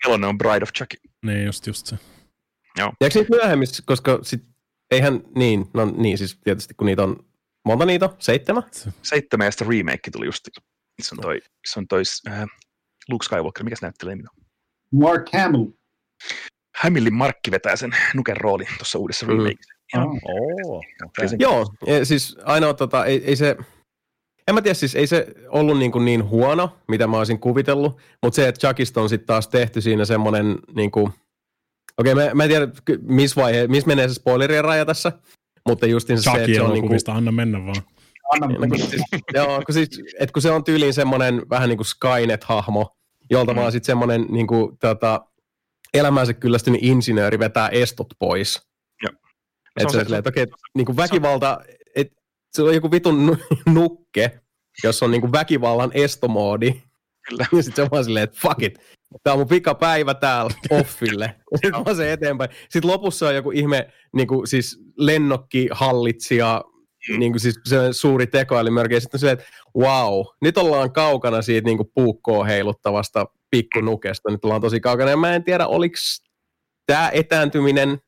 Nelonen 0.05 0.29
on 0.29 0.39
Bride 0.39 0.63
of 0.63 0.73
Chucky. 0.73 0.97
Niin, 1.23 1.45
just, 1.45 1.67
just 1.67 1.87
se. 1.87 1.99
Joo. 2.79 2.93
Ja 3.01 3.05
eikö 3.05 3.25
myöhemmin, 3.31 3.69
koska 3.87 4.19
sit, 4.23 4.45
eihän, 4.91 5.21
niin, 5.37 5.67
no 5.75 5.85
niin, 5.85 6.19
siis 6.19 6.39
tietysti 6.45 6.75
kun 6.75 6.87
niitä 6.87 7.03
on, 7.03 7.17
monta 7.65 7.87
niitä 7.87 8.05
on? 8.05 8.17
Seitsemän? 8.19 8.63
Seitsemän 9.03 9.45
ja 9.45 9.51
sitten 9.51 9.69
remake 9.69 10.11
tuli 10.11 10.27
just. 10.27 10.49
Se 11.03 11.15
on 11.15 11.19
toi, 11.23 11.41
se 11.67 11.79
on 11.79 11.87
toi 11.89 12.03
äh, 12.29 12.47
Luke 13.09 13.25
Skywalker, 13.25 13.65
mikä 13.65 13.77
se 13.77 13.87
näyttelee 13.87 14.17
minua? 14.17 14.31
Mark 14.95 15.27
Hamill. 15.33 15.67
Hamillin 16.79 17.15
Markki 17.15 17.51
vetää 17.51 17.77
sen 17.77 17.91
nuken 18.15 18.37
rooli 18.37 18.65
tuossa 18.79 18.99
uudessa 18.99 19.27
mm. 19.27 19.31
remakeissa. 19.31 19.75
Oh, 19.97 20.19
oh, 20.25 20.85
okay. 21.05 21.29
Joo, 21.39 21.67
siis 22.03 22.37
ainoa 22.45 22.75
tota, 22.75 23.05
ei, 23.05 23.25
ei 23.25 23.37
se, 23.37 23.57
en 24.49 24.55
mä 24.55 24.63
tiedä, 24.63 24.75
siis 24.75 24.95
ei 24.95 25.07
se 25.07 25.27
ollut 25.49 25.79
niin, 25.79 25.93
kuin 25.93 26.05
niin 26.05 26.29
huono, 26.29 26.79
mitä 26.89 27.07
mä 27.07 27.19
olisin 27.19 27.41
kuvitellut, 27.41 28.01
mutta 28.23 28.37
se, 28.37 28.49
että 28.49 28.67
Chuckista 28.67 29.01
on 29.01 29.09
sitten 29.09 29.27
taas 29.27 29.49
tehty 29.49 29.81
siinä 29.81 30.05
semmoinen, 30.05 30.59
niin 30.75 30.91
kuin, 30.91 31.13
okei, 31.99 32.13
okay, 32.13 32.29
mä, 32.29 32.35
mä 32.35 32.45
en 32.45 32.51
tiedä, 32.51 32.69
missä 33.03 33.41
vaihe, 33.41 33.67
missä 33.67 33.87
menee 33.87 34.09
se 34.09 34.15
spoilerien 34.15 34.65
raja 34.65 34.87
tässä, 34.87 35.13
mutta 35.69 35.87
justin 35.87 36.23
se, 36.23 36.31
että 36.31 36.55
se 36.55 36.63
on 36.63 36.73
niin 36.73 36.89
kuin, 36.89 37.01
anna 37.07 37.33
mennä 37.33 37.59
vaan. 37.67 37.83
Anna 38.33 38.47
mennä. 38.47 38.69
Kun, 38.69 38.79
siis, 38.79 39.03
joo, 39.35 39.63
kun, 39.67 39.75
siis, 39.75 39.89
että 40.21 40.33
kun 40.33 40.43
se 40.43 40.51
on 40.51 40.65
tyyliin 40.65 40.95
semmoinen 40.95 41.43
vähän 41.51 41.69
niin 41.69 41.79
kuin 41.79 41.87
Skynet-hahmo, 41.87 42.97
jolta 43.31 43.53
mm. 43.53 43.61
vaan 43.61 43.73
sitten 43.73 43.87
semmoinen 43.87 44.27
niin 44.31 44.47
kuin, 44.47 44.79
tota, 44.79 45.21
elämänsä 45.95 46.35
kyllästynyt 46.35 46.81
insinööri 46.83 47.39
vetää 47.39 47.69
estot 47.69 48.09
pois. 48.19 48.63
Joo. 49.03 49.13
Että 49.77 49.93
se, 49.93 50.05
se, 50.05 50.17
että 50.17 50.29
okei, 50.29 50.47
niin 50.75 50.87
kuin 50.87 50.97
väkivalta, 50.97 51.61
että 51.95 52.15
se 52.53 52.63
on 52.63 52.75
joku 52.75 52.91
vitun 52.91 53.39
nukke, 53.67 54.41
jos 54.85 55.03
on 55.03 55.11
niin 55.11 55.21
kuin 55.21 55.33
väkivallan 55.33 55.91
estomoodi. 55.95 56.83
Kyllä. 57.31 57.47
Ja 57.53 57.63
sitten 57.63 57.77
se 57.77 57.83
on 57.83 57.89
vaan 57.91 58.05
silleen, 58.05 58.25
että 58.25 58.39
fuck 58.43 58.63
it, 58.63 58.79
tämä 59.23 59.35
on 59.35 59.41
mun 59.41 59.49
pikapäivä 59.49 60.15
täällä 60.15 60.51
offille. 60.81 61.37
Sitten 61.55 61.85
vaan 61.85 61.97
se 61.97 62.13
eteenpäin. 62.13 62.51
Sitten 62.69 62.91
lopussa 62.91 63.29
on 63.29 63.35
joku 63.35 63.51
ihme 63.51 63.93
niin 64.17 64.29
kuin, 64.29 64.47
siis 64.47 64.79
lennokkihallitsija, 64.97 66.65
mm. 67.09 67.19
niin 67.19 67.33
kuin, 67.33 67.41
siis 67.41 67.61
se 67.65 67.77
suuri 67.93 68.27
tekoälymörkki. 68.27 68.95
Ja 68.95 69.01
sitten 69.01 69.21
se, 69.21 69.31
että 69.31 69.45
wow, 69.79 70.25
nyt 70.43 70.59
ollaan 70.59 70.93
kaukana 70.93 71.43
siitä 71.43 71.67
niin 71.67 71.77
kuin 71.77 71.91
puukkoa 71.95 72.45
heiluttavasta 72.45 73.27
pikkunukesta. 73.51 74.31
Nyt 74.31 74.45
ollaan 74.45 74.61
tosi 74.61 74.81
kaukana. 74.81 75.11
Ja 75.11 75.17
mä 75.17 75.35
en 75.35 75.45
tiedä, 75.45 75.67
oliko 75.67 75.97
tämä 76.87 77.11
etääntyminen 77.13 77.99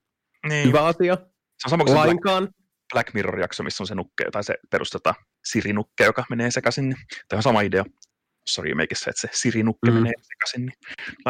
niin. 0.49 0.69
hyvä 0.69 0.85
asia 0.85 1.17
se 1.63 1.67
on 1.67 1.71
sama 1.71 1.85
kuin 1.85 1.97
lainkaan. 1.97 2.43
Black, 2.43 2.55
Black 2.93 3.15
Mirror-jakso, 3.15 3.63
missä 3.63 3.83
on 3.83 3.87
se 3.87 3.95
nukke, 3.95 4.25
tai 4.33 4.45
se 4.45 4.55
perusteta 4.71 5.15
Siri-nukke, 5.45 6.05
joka 6.05 6.25
menee 6.31 6.51
sekaisin. 6.51 6.95
Tämä 7.29 7.39
on 7.39 7.43
sama 7.43 7.61
idea 7.61 7.85
tuossa 8.45 8.63
remakeissa, 8.63 9.11
että 9.11 9.21
se 9.21 9.29
Siri-nukke 9.33 9.91
mm. 9.91 9.95
menee 9.95 10.13
sekaisin. 10.23 10.67
Niin, 10.67 10.79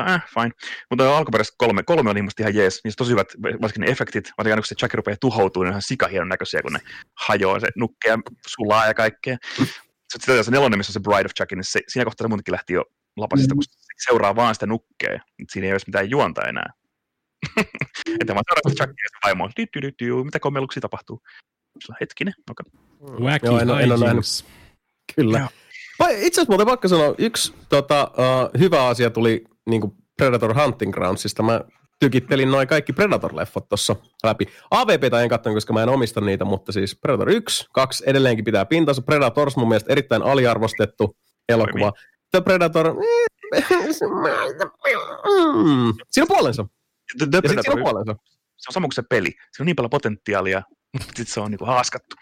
äh, 0.08 0.24
fine. 0.34 0.50
Mutta 0.90 1.18
alkuperäisesti 1.18 1.54
kolme, 1.58 1.82
kolme 1.82 2.10
oli 2.10 2.22
musta 2.22 2.42
ihan 2.42 2.54
jees. 2.54 2.80
Niissä 2.84 2.96
tosi 2.96 3.10
hyvät, 3.10 3.28
varsinkin 3.42 3.80
ne 3.80 3.92
efektit, 3.92 4.32
varsinkin 4.38 4.58
kun 4.58 4.66
se 4.66 4.74
Jackie 4.82 4.96
rupeaa 4.96 5.16
tuhoutumaan, 5.20 5.64
niin 5.64 5.68
on 5.68 5.72
ihan 5.72 5.82
sikahienon 5.82 6.28
näköisiä, 6.28 6.62
kun 6.62 6.72
ne 6.72 6.80
hajoaa 7.14 7.60
se 7.60 7.68
nukke 7.76 8.08
ja 8.08 8.18
sulaa 8.46 8.86
ja 8.86 8.94
kaikkea. 8.94 9.36
Mm. 9.58 9.66
Sitten 10.12 10.44
se 10.44 10.50
nelonen, 10.50 10.78
missä 10.78 10.90
on 10.90 10.94
se 10.94 11.00
Bride 11.00 11.26
of 11.26 11.32
Jackie, 11.38 11.56
niin 11.56 11.64
se, 11.64 11.80
siinä 11.88 12.04
kohtaa 12.04 12.24
se 12.24 12.28
muutenkin 12.28 12.52
lähti 12.52 12.72
jo 12.72 12.84
lapasista, 13.16 13.54
mm. 13.54 13.56
kun 13.56 13.64
se 13.64 13.70
seuraa 14.08 14.36
vaan 14.36 14.54
sitä 14.54 14.66
nukkea. 14.66 15.18
Siinä 15.52 15.66
ei 15.66 15.72
olisi 15.72 15.86
mitään 15.86 16.10
juonta 16.10 16.42
enää. 16.48 16.72
että 18.20 18.34
vaan 18.34 18.44
seuraavaksi 18.48 18.76
Chuckia 18.76 19.04
ja 19.04 19.18
vaimo 19.24 19.44
on, 19.44 20.24
mitä 20.24 20.40
kommelluksia 20.40 20.80
tapahtuu. 20.80 21.22
Sillä 21.80 21.96
hetkinen, 22.00 22.34
okei. 22.50 22.72
Okay. 23.00 23.26
Wacky 23.26 23.46
Joo, 23.46 23.58
en, 23.58 23.70
en 23.70 23.92
ole 23.92 24.04
nähnyt. 24.04 24.24
Kyllä. 25.16 25.38
Joo. 25.38 25.48
Itse 26.08 26.40
asiassa 26.40 26.50
muuten 26.50 26.66
vaikka 26.66 26.88
sanoa, 26.88 27.14
yksi 27.18 27.54
tota, 27.68 28.10
uh, 28.12 28.60
hyvä 28.60 28.86
asia 28.86 29.10
tuli 29.10 29.44
niin 29.66 29.80
kuin 29.80 29.92
Predator 30.16 30.54
Hunting 30.54 30.92
Groundsista. 30.92 31.42
Mä 31.42 31.60
tykittelin 32.00 32.50
noin 32.50 32.68
kaikki 32.68 32.92
Predator-leffot 32.92 33.68
tuossa 33.68 33.96
läpi. 34.24 34.46
AVPtä 34.70 35.20
en 35.20 35.28
katsonut, 35.28 35.56
koska 35.56 35.72
mä 35.72 35.82
en 35.82 35.88
omista 35.88 36.20
niitä, 36.20 36.44
mutta 36.44 36.72
siis 36.72 36.96
Predator 36.96 37.30
1, 37.30 37.66
2 37.72 38.04
edelleenkin 38.06 38.44
pitää 38.44 38.64
pintansa. 38.64 39.02
Predators 39.02 39.56
mun 39.56 39.68
mielestä 39.68 39.92
erittäin 39.92 40.22
aliarvostettu 40.22 41.16
elokuva. 41.48 41.92
The 42.30 42.40
Predator, 42.40 42.94
mm, 42.94 43.00
siinä 46.10 46.22
on 46.22 46.28
puolensa. 46.28 46.66
The, 47.18 47.26
The 47.30 47.40
Predator, 47.40 47.78
se, 47.78 48.14
se 48.56 48.68
on 48.68 48.72
sama 48.72 48.86
kuin 48.86 48.92
se 48.92 49.02
peli. 49.02 49.30
Se 49.52 49.62
on 49.62 49.66
niin 49.66 49.76
paljon 49.76 49.90
potentiaalia, 49.90 50.62
mutta 50.92 51.06
sitten 51.06 51.34
se 51.34 51.40
on 51.40 51.50
niinku 51.50 51.64
haaskattu. 51.64 52.16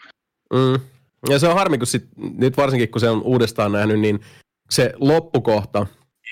Mm. 0.52 0.80
Ja 1.28 1.38
se 1.38 1.48
on 1.48 1.54
harmi, 1.54 1.78
kun 1.78 1.86
sit, 1.86 2.04
nyt 2.16 2.56
varsinkin 2.56 2.90
kun 2.90 3.00
se 3.00 3.08
on 3.08 3.22
uudestaan 3.22 3.72
nähnyt, 3.72 4.00
niin 4.00 4.20
se 4.70 4.92
loppukohta, 4.96 5.86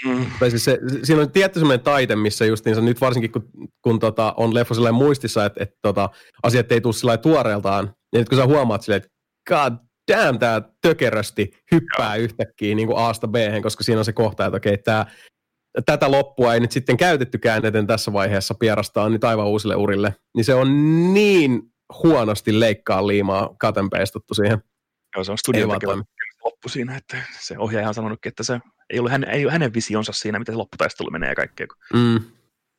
mm. 0.05 0.27
tai 0.40 0.51
siis 0.51 0.65
se, 0.65 0.78
siinä 1.02 1.23
on 1.23 1.32
tietty 1.32 1.60
sellainen 1.60 1.85
taite, 1.85 2.16
missä 2.16 2.44
justiinsa 2.44 2.81
nyt 2.81 3.01
varsinkin 3.01 3.32
kun, 3.32 3.48
kun 3.82 3.98
tota, 3.98 4.35
on 4.36 4.55
leffa 4.55 4.93
muistissa, 4.93 5.44
että, 5.44 5.62
että 5.62 5.77
tota, 5.82 6.10
asiat 6.43 6.73
ei 6.73 6.81
tule 6.81 6.93
sillä 6.93 7.16
tuoreeltaan 7.16 7.94
Ja 8.12 8.19
nyt 8.19 8.28
kun 8.28 8.39
sä 8.39 8.47
huomaat 8.47 8.82
silleen, 8.82 9.02
että 9.02 9.10
god 9.48 9.73
damn, 10.12 10.39
tämä 10.39 10.62
tökerösti 10.82 11.51
hyppää 11.73 12.16
Joo. 12.16 12.24
yhtäkkiä 12.24 12.74
niin 12.74 12.89
kuin 12.89 12.98
A-sta 12.98 13.28
b 13.28 13.35
koska 13.62 13.85
siinä 13.85 13.98
on 13.98 14.05
se 14.05 14.12
kohta, 14.12 14.47
että 14.47 14.56
okei, 14.56 14.78
tämä 14.78 15.06
tätä 15.86 16.10
loppua 16.10 16.55
ei 16.55 16.60
nyt 16.60 16.73
sitten 16.73 16.97
käytettykään, 16.97 17.62
joten 17.65 17.86
tässä 17.86 18.12
vaiheessa 18.12 18.55
pierastaa 18.55 19.09
nyt 19.09 19.24
aivan 19.24 19.47
uusille 19.47 19.77
urille, 19.77 20.15
niin 20.36 20.44
se 20.44 20.55
on 20.55 20.69
niin 21.15 21.62
huonosti 22.02 22.60
leikkaa 22.60 23.06
liimaa 23.06 23.55
katenpeistuttu 23.59 24.35
siihen. 24.35 24.62
Joo, 25.19 25.24
se 25.24 25.32
on 25.32 25.39
studion 25.39 25.70
loppu 26.45 26.69
siinä, 26.69 26.97
että 26.97 27.23
se 27.40 27.59
ohjaaja 27.59 27.89
on 27.89 27.95
sanonutkin, 27.95 28.31
että 28.31 28.43
se 28.43 28.61
ei 28.90 28.99
ole, 28.99 29.11
hänen, 29.11 29.31
ei 29.31 29.45
ole 29.45 29.53
hänen 29.53 29.74
visionsa 29.74 30.12
siinä, 30.12 30.39
miten 30.39 30.55
se 30.55 30.57
lopputaistelu 30.57 31.11
menee 31.11 31.28
ja 31.28 31.35
kaikkea. 31.35 31.66
Mm. 31.93 32.20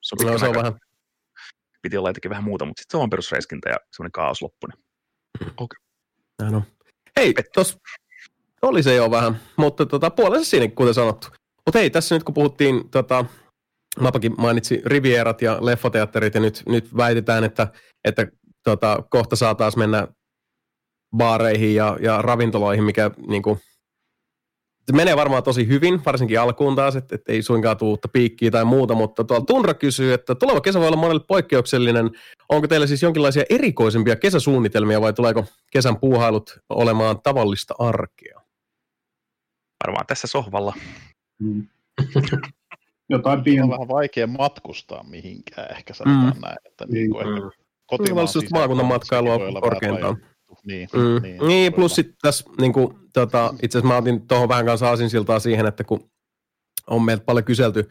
Se 0.02 0.16
on, 0.20 0.32
no, 0.32 0.38
se 0.38 0.48
on 0.48 0.56
vähän... 0.56 0.74
Piti 1.82 1.98
olla 1.98 2.10
jotenkin 2.10 2.30
vähän 2.30 2.44
muuta, 2.44 2.66
mutta 2.66 2.82
sitten 2.82 2.98
se 3.00 3.04
on 3.04 3.10
perusreiskintä 3.10 3.70
ja 3.70 3.78
semmoinen 3.96 4.12
kaos 4.12 4.42
loppu. 4.42 4.68
Niin. 4.68 4.86
Mm. 5.40 5.54
Okay. 5.58 5.78
No. 6.52 6.64
Hei, 7.18 7.34
tos 7.54 7.78
oli 8.62 8.84
se 8.84 8.96
jo 8.96 9.12
vähän, 9.12 9.40
mutta 9.56 9.86
tota, 9.86 10.10
puolensa 10.10 10.50
siinä, 10.50 10.68
kuten 10.68 10.94
sanottu. 10.94 11.28
Mutta 11.66 11.80
hei, 11.80 11.90
tässä 11.90 12.16
nyt 12.16 12.24
kun 12.24 12.34
puhuttiin, 12.34 12.90
tota, 12.90 13.26
Mapakin 14.00 14.34
mainitsi 14.38 14.82
Rivierat 14.86 15.42
ja 15.42 15.58
leffateatterit 15.66 16.36
ja 16.36 16.42
nyt, 16.42 16.64
nyt 16.66 16.98
väitetään, 16.98 17.44
että, 17.44 17.68
että 18.06 18.28
tota, 18.64 19.04
kohta 19.10 19.36
saa 19.36 19.56
taas 19.56 19.78
mennä 19.78 20.08
baareihin 21.18 21.76
ja, 21.76 21.98
ja 22.02 22.22
ravintoloihin, 22.22 22.84
mikä 22.84 23.12
niin 23.28 23.42
kuin, 23.42 23.60
se 24.90 24.96
menee 24.96 25.16
varmaan 25.16 25.44
tosi 25.44 25.68
hyvin, 25.68 26.02
varsinkin 26.06 26.40
alkuun 26.40 26.76
taas, 26.76 26.96
että, 26.96 27.16
että 27.16 27.32
ei 27.32 27.42
suinkaan 27.42 27.78
tule 27.78 27.90
uutta 27.90 28.08
piikkiä 28.08 28.52
tai 28.52 28.66
muuta, 28.66 28.96
mutta 28.96 29.24
tuolla 29.24 29.46
Tunra 29.46 29.74
kysyy, 29.74 30.14
että 30.14 30.36
tuleva 30.36 30.62
kesä 30.62 30.80
voi 30.80 30.88
olla 30.88 30.98
monelle 30.98 31.24
poikkeuksellinen. 31.28 32.10
Onko 32.50 32.68
teillä 32.68 32.88
siis 32.88 33.04
jonkinlaisia 33.04 33.44
erikoisempia 33.50 34.16
kesäsuunnitelmia 34.16 35.02
vai 35.02 35.14
tuleeko 35.14 35.46
kesän 35.72 36.00
puuhailut 36.00 36.60
olemaan 36.70 37.22
tavallista 37.22 37.76
arkea? 37.80 38.42
Varmaan 39.86 40.06
tässä 40.08 40.28
sohvalla. 40.28 40.74
Mm. 41.40 41.68
Jotain 43.10 43.44
pientä. 43.44 43.64
On 43.64 43.70
vähän 43.70 43.88
vaikea 43.88 44.28
matkustaa 44.28 45.04
mihinkään, 45.04 45.72
ehkä 45.72 45.94
sanotaan 45.94 46.34
mm. 46.36 46.42
näin. 46.42 46.58
Että 46.66 46.86
niin 46.90 47.12
kuin 47.12 47.28
mm. 47.28 47.52
kotimaan 47.86 48.28
just 48.36 48.52
maakunnan 48.52 48.86
matkailua 48.86 49.62
korkeintaan. 49.62 50.18
Niin, 50.66 50.90
mm. 50.94 51.22
niin, 51.22 51.48
niin 51.48 51.74
plus 51.74 51.96
sitten 51.96 52.16
tässä 52.22 52.46
niin 52.62 52.74
kuin, 52.74 52.96
tota, 53.14 53.54
itse 53.64 53.78
asiassa 53.78 53.94
mä 53.94 53.98
otin 53.98 54.28
tuohon 54.28 54.50
vähän 54.50 54.66
kanssa 54.66 54.90
aasinsiltaa 54.90 55.40
siihen, 55.40 55.66
että 55.66 55.84
kun 55.84 56.12
on 56.88 57.02
meiltä 57.02 57.26
paljon 57.26 57.46
kyselty 57.46 57.90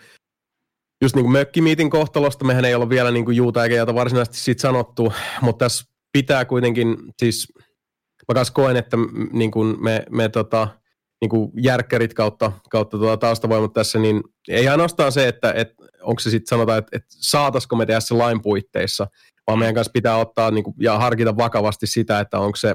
just 1.02 1.14
niin 1.14 1.24
kuin 1.24 1.32
mökkimiitin 1.32 1.90
kohtalosta, 1.90 2.44
mehän 2.44 2.64
ei 2.64 2.74
ole 2.74 2.88
vielä 2.88 3.10
niin 3.10 3.24
kuin 3.24 3.36
juuta 3.36 3.64
eikä 3.64 3.76
jota 3.76 3.94
varsinaisesti 3.94 4.38
siitä 4.38 4.60
sanottu, 4.60 5.12
mutta 5.42 5.64
tässä 5.64 5.84
pitää 6.12 6.44
kuitenkin, 6.44 6.96
siis 7.18 7.52
mä 8.28 8.34
kanssa 8.34 8.54
koen, 8.54 8.76
että 8.76 8.96
niin 9.32 9.50
kuin 9.50 9.84
me, 9.84 10.04
me 10.10 10.28
tota, 10.28 10.68
niin 11.20 11.28
kuin 11.28 11.50
järkkärit 11.62 12.14
kautta, 12.14 12.52
kautta 12.70 12.98
tuota 12.98 13.16
taustavoimat 13.16 13.72
tässä, 13.72 13.98
niin 13.98 14.22
ei 14.48 14.68
ainoastaan 14.68 15.12
se, 15.12 15.28
että, 15.28 15.52
että 15.52 15.74
onko 16.08 16.20
se 16.20 16.30
sitten 16.30 16.48
sanotaan, 16.48 16.78
että, 16.78 16.96
että 16.96 17.08
saataisiko 17.10 17.76
me 17.76 17.86
tehdä 17.86 18.00
se 18.00 18.14
lain 18.14 18.42
puitteissa, 18.42 19.06
vaan 19.46 19.58
meidän 19.58 19.74
kanssa 19.74 19.92
pitää 19.92 20.16
ottaa 20.16 20.50
niin 20.50 20.64
kuin, 20.64 20.74
ja 20.80 20.98
harkita 20.98 21.36
vakavasti 21.36 21.86
sitä, 21.86 22.20
että 22.20 22.38
onko 22.38 22.56
se, 22.56 22.74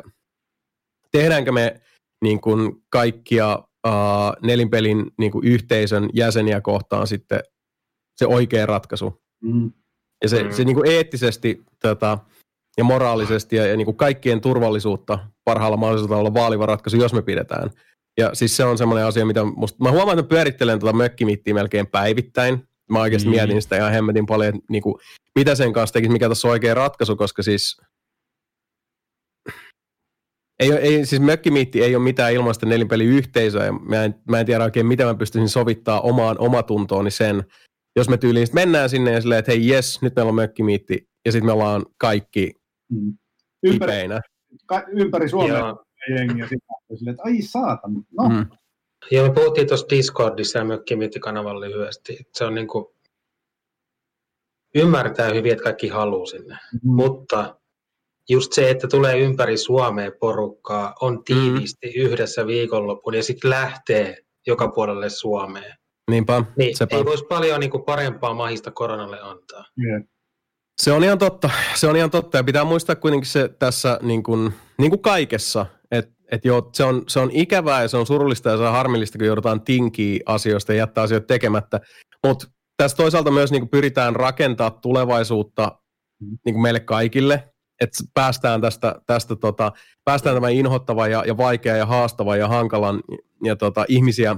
tehdäänkö 1.11 1.51
me 1.51 1.81
niin 2.21 2.41
kuin 2.41 2.71
kaikkia 2.89 3.59
uh, 3.87 3.93
nelinpelin 4.41 5.11
niin 5.17 5.31
kuin 5.31 5.47
yhteisön 5.47 6.09
jäseniä 6.13 6.61
kohtaan 6.61 7.07
sitten 7.07 7.39
se 8.15 8.27
oikea 8.27 8.65
ratkaisu. 8.65 9.21
Mm. 9.43 9.71
Ja 10.23 10.29
se, 10.29 10.43
mm. 10.43 10.51
se 10.51 10.63
niin 10.63 10.75
kuin 10.75 10.91
eettisesti 10.91 11.63
tota, 11.81 12.17
ja 12.77 12.83
moraalisesti 12.83 13.55
ja, 13.55 13.67
ja 13.67 13.77
niin 13.77 13.85
kuin 13.85 13.97
kaikkien 13.97 14.41
turvallisuutta 14.41 15.19
parhaalla 15.43 15.77
mahdollisella 15.77 16.17
olla 16.17 16.33
vaaliva 16.33 16.65
ratkaisu, 16.65 16.97
jos 16.97 17.13
me 17.13 17.21
pidetään. 17.21 17.69
Ja 18.17 18.29
siis 18.33 18.57
se 18.57 18.63
on 18.63 18.77
semmoinen 18.77 19.05
asia, 19.05 19.25
mitä 19.25 19.43
musta, 19.43 19.83
mä 19.83 19.91
huomaan, 19.91 20.19
että 20.19 20.29
pyörittelen 20.29 20.79
tuota 20.79 20.97
mökkimittiä 20.97 21.53
melkein 21.53 21.87
päivittäin. 21.87 22.67
Mä 22.89 23.01
oikeasti 23.01 23.29
mm. 23.29 23.35
mietin 23.35 23.61
sitä 23.61 23.77
ihan 23.77 23.91
hemmetin 23.91 24.25
paljon, 24.25 24.55
että 24.55 24.65
niin 24.69 24.83
kuin, 24.83 24.95
mitä 25.35 25.55
sen 25.55 25.73
kanssa 25.73 25.93
tekisi, 25.93 26.11
mikä 26.11 26.29
tässä 26.29 26.47
on 26.47 26.51
oikea 26.51 26.73
ratkaisu, 26.73 27.15
koska 27.15 27.43
siis 27.43 27.77
ei, 30.59 30.71
ei, 30.71 31.05
siis 31.05 31.21
mökkimiitti 31.21 31.83
ei 31.83 31.95
ole 31.95 32.03
mitään 32.03 32.33
ilmaista 32.33 32.65
nelinpeliyhteisöä, 32.65 33.65
ja 33.65 33.73
mä 33.73 34.03
en, 34.03 34.15
mä 34.29 34.39
en 34.39 34.45
tiedä 34.45 34.63
oikein, 34.63 34.85
miten 34.85 35.07
mä 35.07 35.15
pystyisin 35.15 35.49
sovittaa 35.49 36.01
omaan 36.01 36.39
omatuntooni 36.39 37.11
sen, 37.11 37.43
jos 37.95 38.09
me 38.09 38.17
tyyliin 38.17 38.47
mennään 38.53 38.89
sinne 38.89 39.11
ja 39.11 39.21
silleen, 39.21 39.39
että 39.39 39.51
hei 39.51 39.67
jes, 39.67 40.01
nyt 40.01 40.15
meillä 40.15 40.29
on 40.29 40.35
mökkimiitti, 40.35 41.09
ja 41.25 41.31
sitten 41.31 41.45
me 41.45 41.51
ollaan 41.51 41.85
kaikki 41.97 42.53
mm. 42.91 43.17
ympäri, 43.63 43.93
ka, 44.65 44.83
ympäri 44.87 45.29
Suomea 45.29 45.75
jengi 46.09 46.39
ja 46.39 46.47
sitten 46.47 47.09
että 47.09 47.23
ai 47.25 47.41
saatan, 47.41 47.93
no. 47.93 48.29
Mm. 48.29 48.45
Joo, 49.11 49.27
me 49.27 49.33
puhuttiin 49.33 49.67
tuossa 49.67 49.89
Discordissa 49.89 50.59
ja 50.59 50.65
Mökkimitti-kanavalla 50.65 51.61
lyhyesti. 51.61 52.17
Se 52.33 52.45
on 52.45 52.55
niin 52.55 52.67
kuin, 52.67 52.85
ymmärtää 54.75 55.29
hyvin, 55.29 55.51
että 55.51 55.63
kaikki 55.63 55.87
haluaa 55.87 56.25
sinne. 56.25 56.57
Mm. 56.73 56.79
Mutta 56.95 57.55
just 58.29 58.53
se, 58.53 58.69
että 58.69 58.87
tulee 58.87 59.19
ympäri 59.19 59.57
Suomea 59.57 60.11
porukkaa, 60.19 60.95
on 61.01 61.13
mm. 61.13 61.23
tiiviisti 61.23 61.87
mm. 61.87 62.01
yhdessä 62.01 62.47
viikonloppuun 62.47 63.15
ja 63.15 63.23
sitten 63.23 63.49
lähtee 63.49 64.17
joka 64.47 64.67
puolelle 64.67 65.09
Suomeen. 65.09 65.75
Niinpä. 66.11 66.43
Niin 66.57 66.77
sepä. 66.77 66.95
ei 66.95 67.05
voisi 67.05 67.25
paljon 67.25 67.59
niin 67.59 67.71
kuin 67.71 67.85
parempaa 67.85 68.33
mahista 68.33 68.71
koronalle 68.71 69.19
antaa. 69.21 69.65
Yeah. 69.85 70.03
Se 70.81 70.91
on 70.91 71.03
ihan 71.03 71.17
totta. 71.17 71.49
Se 71.75 71.87
on 71.87 71.95
ihan 71.95 72.11
totta. 72.11 72.37
Ja 72.37 72.43
pitää 72.43 72.63
muistaa 72.63 72.95
kuitenkin 72.95 73.29
se 73.29 73.49
tässä 73.59 73.99
niin 74.01 74.23
kuin, 74.23 74.53
niin 74.77 74.91
kuin 74.91 75.01
kaikessa, 75.01 75.65
että 75.91 76.13
et 76.31 76.45
joo, 76.45 76.69
se 76.73 76.83
on, 76.83 77.03
se 77.07 77.19
on 77.19 77.29
ikävää 77.31 77.81
ja 77.81 77.87
se 77.87 77.97
on 77.97 78.07
surullista 78.07 78.49
ja 78.49 78.57
se 78.57 78.63
on 78.63 78.71
harmillista, 78.71 79.17
kun 79.17 79.27
joudutaan 79.27 79.61
tinkiä 79.61 80.19
asioista 80.25 80.73
ja 80.73 80.77
jättää 80.77 81.03
asioita 81.03 81.27
tekemättä. 81.27 81.79
Mutta 82.27 82.47
tässä 82.77 82.97
toisaalta 82.97 83.31
myös 83.31 83.51
niin 83.51 83.61
kuin 83.61 83.69
pyritään 83.69 84.15
rakentaa 84.15 84.71
tulevaisuutta 84.71 85.77
niin 86.21 86.53
kuin 86.53 86.61
meille 86.61 86.79
kaikille, 86.79 87.53
että 87.81 88.03
päästään 88.13 88.61
tästä, 88.61 88.95
tästä 89.07 89.35
tota, 89.35 89.71
päästään 90.05 90.35
tämän 90.35 90.53
inhottavan 90.53 91.11
ja, 91.11 91.23
ja 91.27 91.37
vaikean 91.37 91.77
ja 91.77 91.85
haastavan 91.85 92.39
ja 92.39 92.47
hankalan 92.47 93.01
ja 93.43 93.55
tota, 93.55 93.85
ihmisiä 93.87 94.35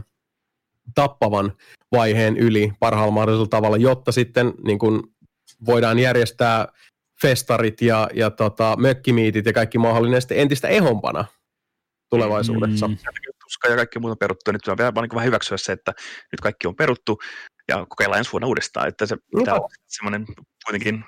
tappavan 0.96 1.54
vaiheen 1.92 2.38
yli 2.38 2.72
parhaalla 2.80 3.12
mahdollisella 3.12 3.48
tavalla, 3.48 3.78
jotta 3.78 4.12
sitten 4.12 4.54
niin 4.64 4.80
kuin 4.80 5.02
voidaan 5.66 6.00
järjestää 6.00 6.68
festarit 7.22 7.82
ja, 7.82 8.10
ja 8.14 8.32
tota, 8.32 8.76
mökkimiitit 8.78 9.46
ja 9.46 9.54
kaikki 9.54 9.78
mahdollinen 9.78 10.22
entistä 10.32 10.68
ehompana 10.68 11.26
tulevaisuudessa. 12.10 12.88
Mm. 12.88 12.98
Tuska 13.44 13.68
ja 13.68 13.76
kaikki 13.76 14.00
muuta 14.00 14.16
peruttu. 14.16 14.52
Nyt 14.52 14.68
on 14.68 14.78
vielä 14.78 14.94
vaan 14.94 15.04
niin 15.04 15.16
vähän 15.16 15.26
hyväksyä 15.26 15.58
se, 15.58 15.72
että 15.72 15.92
nyt 16.32 16.42
kaikki 16.42 16.68
on 16.68 16.76
peruttu 16.76 17.18
ja 17.68 17.86
kokeillaan 17.90 18.18
ensi 18.18 18.32
vuonna 18.32 18.48
uudestaan. 18.48 18.88
Että 18.88 19.06
se 19.06 19.18
pitää 19.38 19.54
olla 19.56 19.68
semmoinen 19.88 20.26
kuitenkin 20.66 21.06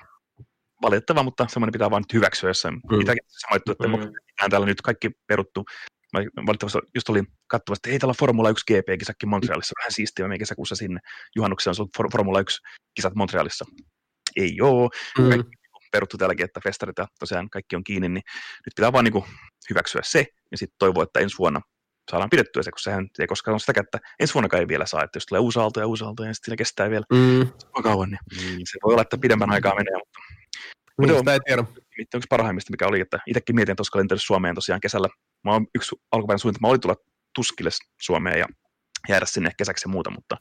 valitettava, 0.82 1.22
mutta 1.22 1.46
semmoinen 1.48 1.72
pitää 1.72 1.90
vaan 1.90 2.02
nyt 2.02 2.12
hyväksyä, 2.12 2.50
jos 2.50 2.64
mm. 2.64 3.00
sanoittu, 3.28 3.72
että 3.72 3.88
mm. 3.88 4.50
täällä 4.50 4.66
nyt 4.66 4.82
kaikki 4.82 5.10
peruttu. 5.26 5.64
Mä 6.12 6.20
valitettavasti 6.46 6.78
just 6.94 7.08
olin 7.08 7.26
katsomassa, 7.46 7.78
että 7.78 7.90
ei 7.90 7.98
täällä 7.98 8.14
Formula 8.18 8.50
1 8.50 8.64
GP-kisakki 8.66 9.26
Montrealissa, 9.26 9.74
vähän 9.78 9.92
siistiä, 9.92 10.28
me 10.28 10.38
kesäkuussa 10.38 10.76
sinne 10.76 11.00
juhannuksen 11.36 11.70
on 11.70 11.74
ollut 11.78 12.12
Formula 12.12 12.40
1 12.40 12.60
kisat 12.94 13.14
Montrealissa. 13.14 13.64
Ei 14.36 14.60
oo, 14.62 14.90
mm. 15.18 15.28
kaikki 15.28 15.56
peruttu 15.92 16.18
täälläkin, 16.18 16.44
että 16.44 16.60
festarit 16.64 16.98
ja 16.98 17.06
tosiaan 17.18 17.50
kaikki 17.50 17.76
on 17.76 17.84
kiinni, 17.84 18.08
niin 18.08 18.22
nyt 18.66 18.74
pitää 18.76 18.92
vaan 18.92 19.04
niin 19.04 19.24
hyväksyä 19.70 20.00
se 20.04 20.26
ja 20.50 20.58
sitten 20.58 20.76
toivoa, 20.78 21.02
että 21.02 21.20
ensi 21.20 21.38
vuonna 21.38 21.60
saadaan 22.10 22.30
pidettyä 22.30 22.62
se, 22.62 22.70
kun 22.70 22.78
sehän 22.78 23.06
ei 23.18 23.26
koskaan 23.26 23.52
ole 23.52 23.60
sitä, 23.60 23.80
että 23.80 23.98
ensi 24.20 24.34
vuonna 24.34 24.58
ei 24.58 24.68
vielä 24.68 24.86
saa, 24.86 25.04
että 25.04 25.16
jos 25.16 25.26
tulee 25.26 25.40
uusi 25.40 25.58
aalto 25.58 25.80
ja 25.80 25.86
uusi 25.86 26.04
aalto 26.04 26.24
ja 26.24 26.34
sitten 26.34 26.56
kestää 26.56 26.90
vielä 26.90 27.04
mm. 27.12 27.48
kauan, 27.82 28.10
niin 28.10 28.52
mm. 28.52 28.58
se 28.64 28.78
voi 28.84 28.92
olla, 28.92 29.02
että 29.02 29.18
pidemmän 29.18 29.50
aikaa 29.50 29.74
menee, 29.74 29.98
mutta 29.98 30.18
mutta 30.98 31.12
niin, 31.12 31.18
sitä 31.18 31.32
ei 31.32 31.40
tiedä. 31.46 31.64
Yksi 32.14 32.26
parhaimmista, 32.30 32.70
mikä 32.70 32.86
oli, 32.86 33.00
että 33.00 33.18
itsekin 33.26 33.54
mietin, 33.54 33.72
että 33.72 33.80
olisiko 33.80 33.98
lentänyt 33.98 34.22
Suomeen 34.22 34.54
tosiaan 34.54 34.80
kesällä. 34.80 35.08
Mä 35.44 35.52
oon 35.52 35.66
yksi 35.74 35.96
alkupäivän 36.12 36.38
suunnitelma 36.38 36.68
oli 36.68 36.78
tulla 36.78 36.96
tuskille 37.34 37.70
Suomeen 38.00 38.38
ja 38.38 38.46
jäädä 39.08 39.26
sinne 39.26 39.50
kesäksi 39.58 39.88
ja 39.88 39.92
muuta, 39.92 40.10
mutta 40.10 40.36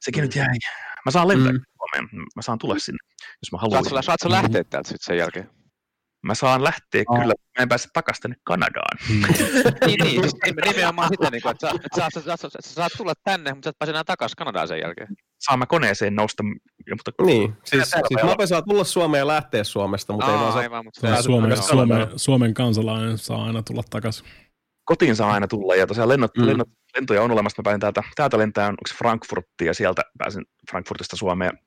sekin 0.00 0.22
nyt 0.22 0.36
jäi. 0.36 0.58
Mä 1.04 1.10
saan 1.10 1.28
lentää 1.28 1.52
mm. 1.52 1.60
Suomeen, 1.86 2.26
mä 2.36 2.42
saan 2.42 2.58
tulla 2.58 2.78
sinne, 2.78 2.98
jos 3.42 3.52
mä 3.52 3.58
haluan. 3.58 3.84
Saat, 3.84 4.04
saat 4.04 4.20
sä 4.22 4.30
lähteä 4.30 4.64
täältä 4.64 4.88
sitten 4.88 5.06
sen 5.06 5.18
jälkeen? 5.18 5.50
Mä 6.22 6.34
saan 6.34 6.64
lähteä 6.64 7.04
oh. 7.08 7.20
kyllä, 7.20 7.34
mä 7.58 7.62
en 7.62 7.68
pääse 7.68 7.88
takaisin 7.92 8.22
tänne 8.22 8.36
Kanadaan. 8.44 8.98
Mm. 9.08 9.22
niin, 9.86 10.00
niin, 10.00 10.22
siis 10.22 10.34
nimenomaan 10.44 11.08
sitä, 11.08 11.30
niin 11.30 11.42
kuin, 11.42 11.50
että 11.50 11.70
sä, 11.96 12.10
sä, 12.14 12.20
sä, 12.20 12.36
sä, 12.36 12.48
sä, 12.60 12.74
saat 12.74 12.92
tulla 12.96 13.12
tänne, 13.24 13.54
mutta 13.54 13.66
sä 13.66 13.70
et 13.70 13.78
pääse 13.78 13.90
enää 13.90 14.04
takaisin 14.04 14.36
Kanadaan 14.36 14.68
sen 14.68 14.80
jälkeen. 14.80 15.08
Saan 15.38 15.58
mä 15.58 15.66
koneeseen 15.66 16.14
nousta. 16.14 16.42
Mutta... 16.90 17.24
Niin, 17.24 17.56
siis, 17.64 17.90
siis 17.90 18.22
Mape 18.24 18.46
saa 18.46 18.62
tulla 18.62 18.84
Suomeen 18.84 19.20
ja 19.20 19.26
lähteä 19.26 19.64
Suomesta, 19.64 20.12
mutta 20.12 20.26
Aa, 20.26 20.32
ei 20.32 20.38
vaan 20.38 20.52
saa... 20.52 20.60
Aivan, 20.60 20.84
mutta 20.84 21.22
Suomen, 21.22 21.62
Suomen, 21.62 22.08
Suomen 22.16 22.54
kansalainen 22.54 23.18
saa 23.18 23.44
aina 23.44 23.62
tulla 23.62 23.82
takaisin. 23.90 24.26
Kotiin 24.84 25.16
saa 25.16 25.32
aina 25.32 25.46
tulla, 25.48 25.74
ja 25.74 25.86
tosiaan 25.86 26.08
lennot, 26.08 26.36
mm. 26.36 26.46
lennot, 26.46 26.68
lentoja 26.94 27.22
on 27.22 27.30
olemassa. 27.30 27.62
Mä 27.62 27.64
pääsin 27.64 27.80
täältä, 27.80 28.02
täältä 28.16 28.38
lentää, 28.38 28.68
onko 28.68 28.82
se 28.88 28.94
Frankfurtti, 28.94 29.64
ja 29.64 29.74
sieltä 29.74 30.02
pääsin 30.18 30.44
Frankfurtista 30.70 31.16
Suomeen. 31.16 31.58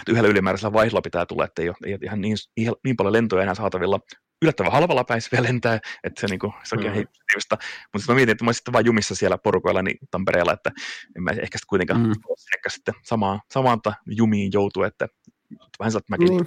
Että 0.00 0.12
yhdellä 0.12 0.28
ylimääräisellä 0.28 0.72
vaihdolla 0.72 1.02
pitää 1.02 1.26
tulla, 1.26 1.44
että 1.44 1.62
ei 1.62 1.68
ole, 1.68 1.76
ei 1.86 1.92
ole 1.92 2.00
ihan 2.02 2.20
niin, 2.20 2.36
niin 2.84 2.96
paljon 2.96 3.12
lentoja 3.12 3.42
enää 3.42 3.54
saatavilla 3.54 4.00
yllättävän 4.42 4.72
halvalla 4.72 5.04
pääsi 5.04 5.28
vielä 5.32 5.46
lentää, 5.46 5.78
että 6.04 6.20
se, 6.20 6.26
niinku, 6.26 6.54
se 6.64 6.76
oikein 6.76 6.94
mm. 6.94 6.98
mutta 7.00 7.58
sitten 7.98 8.14
mä 8.14 8.14
mietin, 8.14 8.32
että 8.32 8.44
mä 8.44 8.48
olisin 8.48 8.72
vaan 8.72 8.84
jumissa 8.84 9.14
siellä 9.14 9.38
porukoilla 9.38 9.82
niin 9.82 9.98
Tampereella, 10.10 10.52
että 10.52 10.70
en 11.16 11.22
mä 11.22 11.30
ehkä 11.30 11.58
sitten 11.58 11.68
kuitenkaan 11.68 12.00
mm. 12.00 12.12
ehkä 12.56 12.68
sitten 12.68 12.94
samaan, 13.04 13.40
samaan 13.52 13.80
jumiin 14.06 14.50
joutu, 14.52 14.82
että 14.82 15.08
vähän 15.78 15.92
sellaista 15.92 16.10
mäkin 16.10 16.28
niin. 16.28 16.46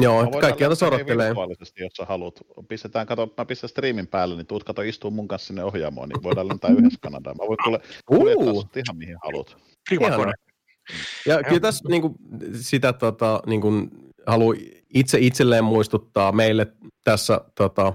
Joo, 0.00 0.22
että 0.22 0.40
kaikki 0.40 0.64
tässä 0.64 0.86
odottelee. 0.86 1.34
jos 1.76 1.92
sä 1.96 2.04
haluat. 2.04 2.40
Pistetään, 2.68 3.06
kato, 3.06 3.34
mä 3.38 3.44
pistän 3.44 3.70
streamin 3.70 4.06
päälle, 4.06 4.36
niin 4.36 4.46
tuut 4.46 4.64
kato 4.64 4.82
istuu 4.82 5.10
mun 5.10 5.28
kanssa 5.28 5.46
sinne 5.46 5.64
ohjaamoon, 5.64 6.08
niin 6.08 6.22
voidaan 6.22 6.48
lentää 6.48 6.70
yhdessä 6.70 6.98
Kanadaan. 7.02 7.36
Mä 7.36 7.46
voin 7.48 7.80
kuule, 8.06 8.34
uh. 8.36 8.68
ihan 8.76 8.96
mihin 8.96 9.16
haluat. 9.24 9.56
Ja 11.26 11.42
kyllä 11.42 11.60
tässä 11.60 11.88
niin 11.88 12.02
kuin, 12.02 12.14
sitä 12.54 12.92
tota, 12.92 13.42
niin 13.46 13.60
kuin, 13.60 13.90
haluan 14.26 14.56
itse 14.94 15.18
itselleen 15.20 15.64
muistuttaa 15.64 16.32
meille 16.32 16.66
tässä 17.04 17.40
tota, 17.54 17.92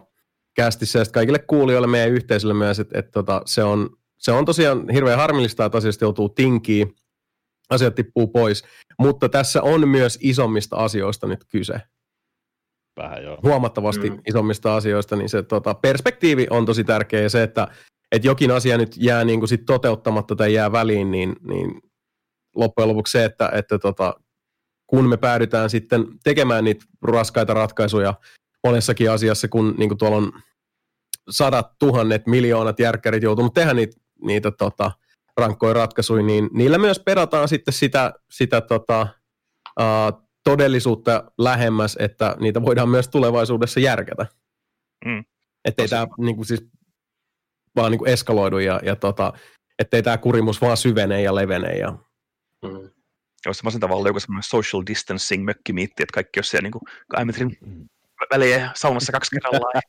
kästissä 0.55 0.99
ja 0.99 1.05
kaikille 1.13 1.39
kuulijoille 1.39 1.87
meidän 1.87 2.11
yhteisölle 2.11 2.53
myös, 2.53 2.79
että, 2.79 2.99
että 2.99 3.11
tota, 3.11 3.41
se, 3.45 3.63
on, 3.63 3.89
se 4.17 4.31
on 4.31 4.45
tosiaan 4.45 4.89
hirveän 4.89 5.19
harmillista, 5.19 5.65
että 5.65 5.77
asiasta 5.77 6.05
joutuu 6.05 6.29
tinkiin, 6.29 6.95
asiat 7.69 7.95
tippuu 7.95 8.27
pois, 8.27 8.63
mutta 8.99 9.29
tässä 9.29 9.61
on 9.61 9.89
myös 9.89 10.19
isommista 10.21 10.75
asioista 10.75 11.27
nyt 11.27 11.43
kyse. 11.51 11.81
Vähän 12.97 13.23
joo. 13.23 13.39
Huomattavasti 13.43 14.09
mm. 14.09 14.19
isommista 14.29 14.75
asioista, 14.75 15.15
niin 15.15 15.29
se 15.29 15.43
tota, 15.43 15.73
perspektiivi 15.73 16.47
on 16.49 16.65
tosi 16.65 16.83
tärkeä 16.83 17.21
ja 17.21 17.29
se, 17.29 17.43
että, 17.43 17.67
että 18.11 18.27
jokin 18.27 18.51
asia 18.51 18.77
nyt 18.77 18.95
jää 18.97 19.23
niin 19.23 19.39
kuin 19.39 19.49
sit 19.49 19.65
toteuttamatta 19.65 20.35
tai 20.35 20.53
jää 20.53 20.71
väliin, 20.71 21.11
niin, 21.11 21.35
niin 21.47 21.81
loppujen 22.55 22.87
lopuksi 22.87 23.11
se, 23.11 23.25
että, 23.25 23.49
että 23.53 23.79
tota, 23.79 24.13
kun 24.87 25.09
me 25.09 25.17
päädytään 25.17 25.69
sitten 25.69 26.05
tekemään 26.23 26.63
niitä 26.63 26.85
raskaita 27.01 27.53
ratkaisuja 27.53 28.13
monessakin 28.63 29.11
asiassa, 29.11 29.47
kun 29.47 29.75
niin 29.77 29.89
kuin 29.89 29.97
tuolla 29.97 30.17
on 30.17 30.31
sadat, 31.29 31.67
tuhannet, 31.79 32.27
miljoonat 32.27 32.79
järkkärit 32.79 33.23
joutunut 33.23 33.53
tehdä 33.53 33.73
niitä, 33.73 34.01
niitä 34.21 34.51
tota, 34.51 34.91
rankkoja 35.37 35.73
ratkaisuja, 35.73 36.23
niin 36.23 36.49
niillä 36.53 36.77
myös 36.77 36.99
perataan 36.99 37.47
sitten 37.47 37.73
sitä, 37.73 38.13
sitä 38.31 38.61
tota, 38.61 39.07
uh, 39.79 40.23
todellisuutta 40.43 41.31
lähemmäs, 41.37 41.97
että 41.99 42.35
niitä 42.39 42.61
voidaan 42.61 42.89
myös 42.89 43.07
tulevaisuudessa 43.07 43.79
järkätä. 43.79 44.25
Mm. 45.05 45.25
Että 45.65 45.81
ei 45.81 45.87
tämä 45.87 46.07
niin 46.17 46.35
kuin 46.35 46.45
siis 46.45 46.67
vaan 47.75 47.91
niin 47.91 47.99
kuin 47.99 48.09
eskaloidu 48.09 48.57
ja, 48.57 48.79
ja 48.83 48.95
tota, 48.95 49.33
ettei 49.79 50.03
tämä 50.03 50.17
kurimus 50.17 50.61
vaan 50.61 50.77
syvene 50.77 51.21
ja 51.21 51.35
levene. 51.35 51.77
Ja... 51.77 51.97
Mm. 52.63 52.89
Olisi 53.45 53.63
masentavaa 53.63 54.07
joku 54.07 54.19
semmoinen 54.19 54.43
social 54.43 54.83
distancing 54.87 55.45
mökkimiitti, 55.45 56.03
että 56.03 56.13
kaikki 56.13 56.39
olisi 56.39 56.49
siellä 56.49 56.63
niin 56.63 56.71
kuin 56.71 56.83
kahden 57.07 57.27
metrin 57.27 57.57
väliä 58.33 58.71
saunassa 58.75 59.11
kaksi 59.11 59.35
kerrallaan. 59.35 59.81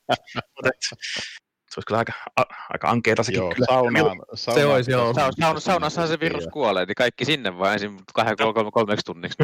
se 1.70 1.78
olisi 1.78 1.86
kyllä 1.86 1.98
aika, 1.98 2.12
a, 2.36 2.42
aika 2.70 2.90
ankeeta 2.90 3.22
sekin 3.22 3.38
joo, 3.38 3.52
kyllä. 3.54 3.66
Saunaan, 3.66 4.16
saunaan, 4.34 4.60
se 4.60 4.66
olisi, 4.66 4.90
joo. 4.90 5.14
Saun, 5.14 5.60
saunassahan 5.60 6.08
se 6.08 6.20
virus 6.20 6.46
kuolee, 6.52 6.86
niin 6.86 6.94
kaikki 6.94 7.24
sinne 7.24 7.58
vaan 7.58 7.72
ensin 7.72 8.00
kahden, 8.14 8.36
kolme, 8.36 8.70
kolmeksi 8.70 9.04
tunniksi. 9.04 9.38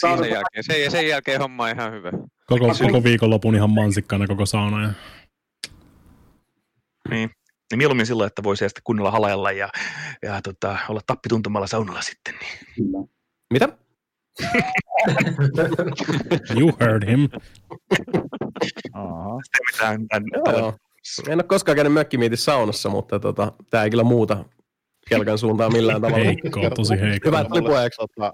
sen, 0.00 0.30
jälkeen, 0.30 0.64
sen, 0.64 0.90
sen 0.90 1.08
jälkeen 1.08 1.40
homma 1.40 1.64
on 1.64 1.70
ihan 1.70 1.92
hyvä. 1.92 2.10
Koko, 2.46 2.66
koko 2.80 3.04
viikonlopun 3.04 3.54
ihan 3.54 3.70
mansikkana 3.70 4.26
koko 4.26 4.46
sauna. 4.46 4.82
Ja... 4.82 4.92
Niin. 7.10 7.30
Niin 7.72 7.78
mieluummin 7.78 8.06
silloin, 8.06 8.26
että 8.26 8.42
voisi 8.42 8.68
sitten 8.68 8.82
kunnolla 8.84 9.10
halailla 9.10 9.52
ja, 9.52 9.68
ja 10.22 10.42
tota, 10.42 10.78
olla 10.88 11.00
tappituntumalla 11.06 11.66
saunalla 11.66 12.02
sitten. 12.02 12.34
Niin. 12.40 13.10
Mitä? 13.52 13.68
you 16.58 16.72
heard 16.80 17.10
him. 17.10 17.28
Aha. 18.92 19.38
Mitään, 19.72 20.00
mitään, 20.00 20.22
en 21.28 21.34
ole 21.34 21.42
koskaan 21.42 21.76
käynyt 21.76 21.92
mökkimiitissä 21.92 22.44
saunassa, 22.44 22.88
mutta 22.88 23.20
tota, 23.20 23.52
tämä 23.70 23.84
ei 23.84 23.90
kyllä 23.90 24.04
muuta 24.04 24.44
kelkan 25.16 25.38
suuntaan 25.38 25.72
millään 25.72 26.00
tavalla. 26.00 26.24
Heikko, 26.24 26.70
tosi 26.76 27.00
heikko. 27.00 27.28
Hyvät 27.28 27.50
lipuajaksi. 27.50 27.96
Tota, 27.96 28.32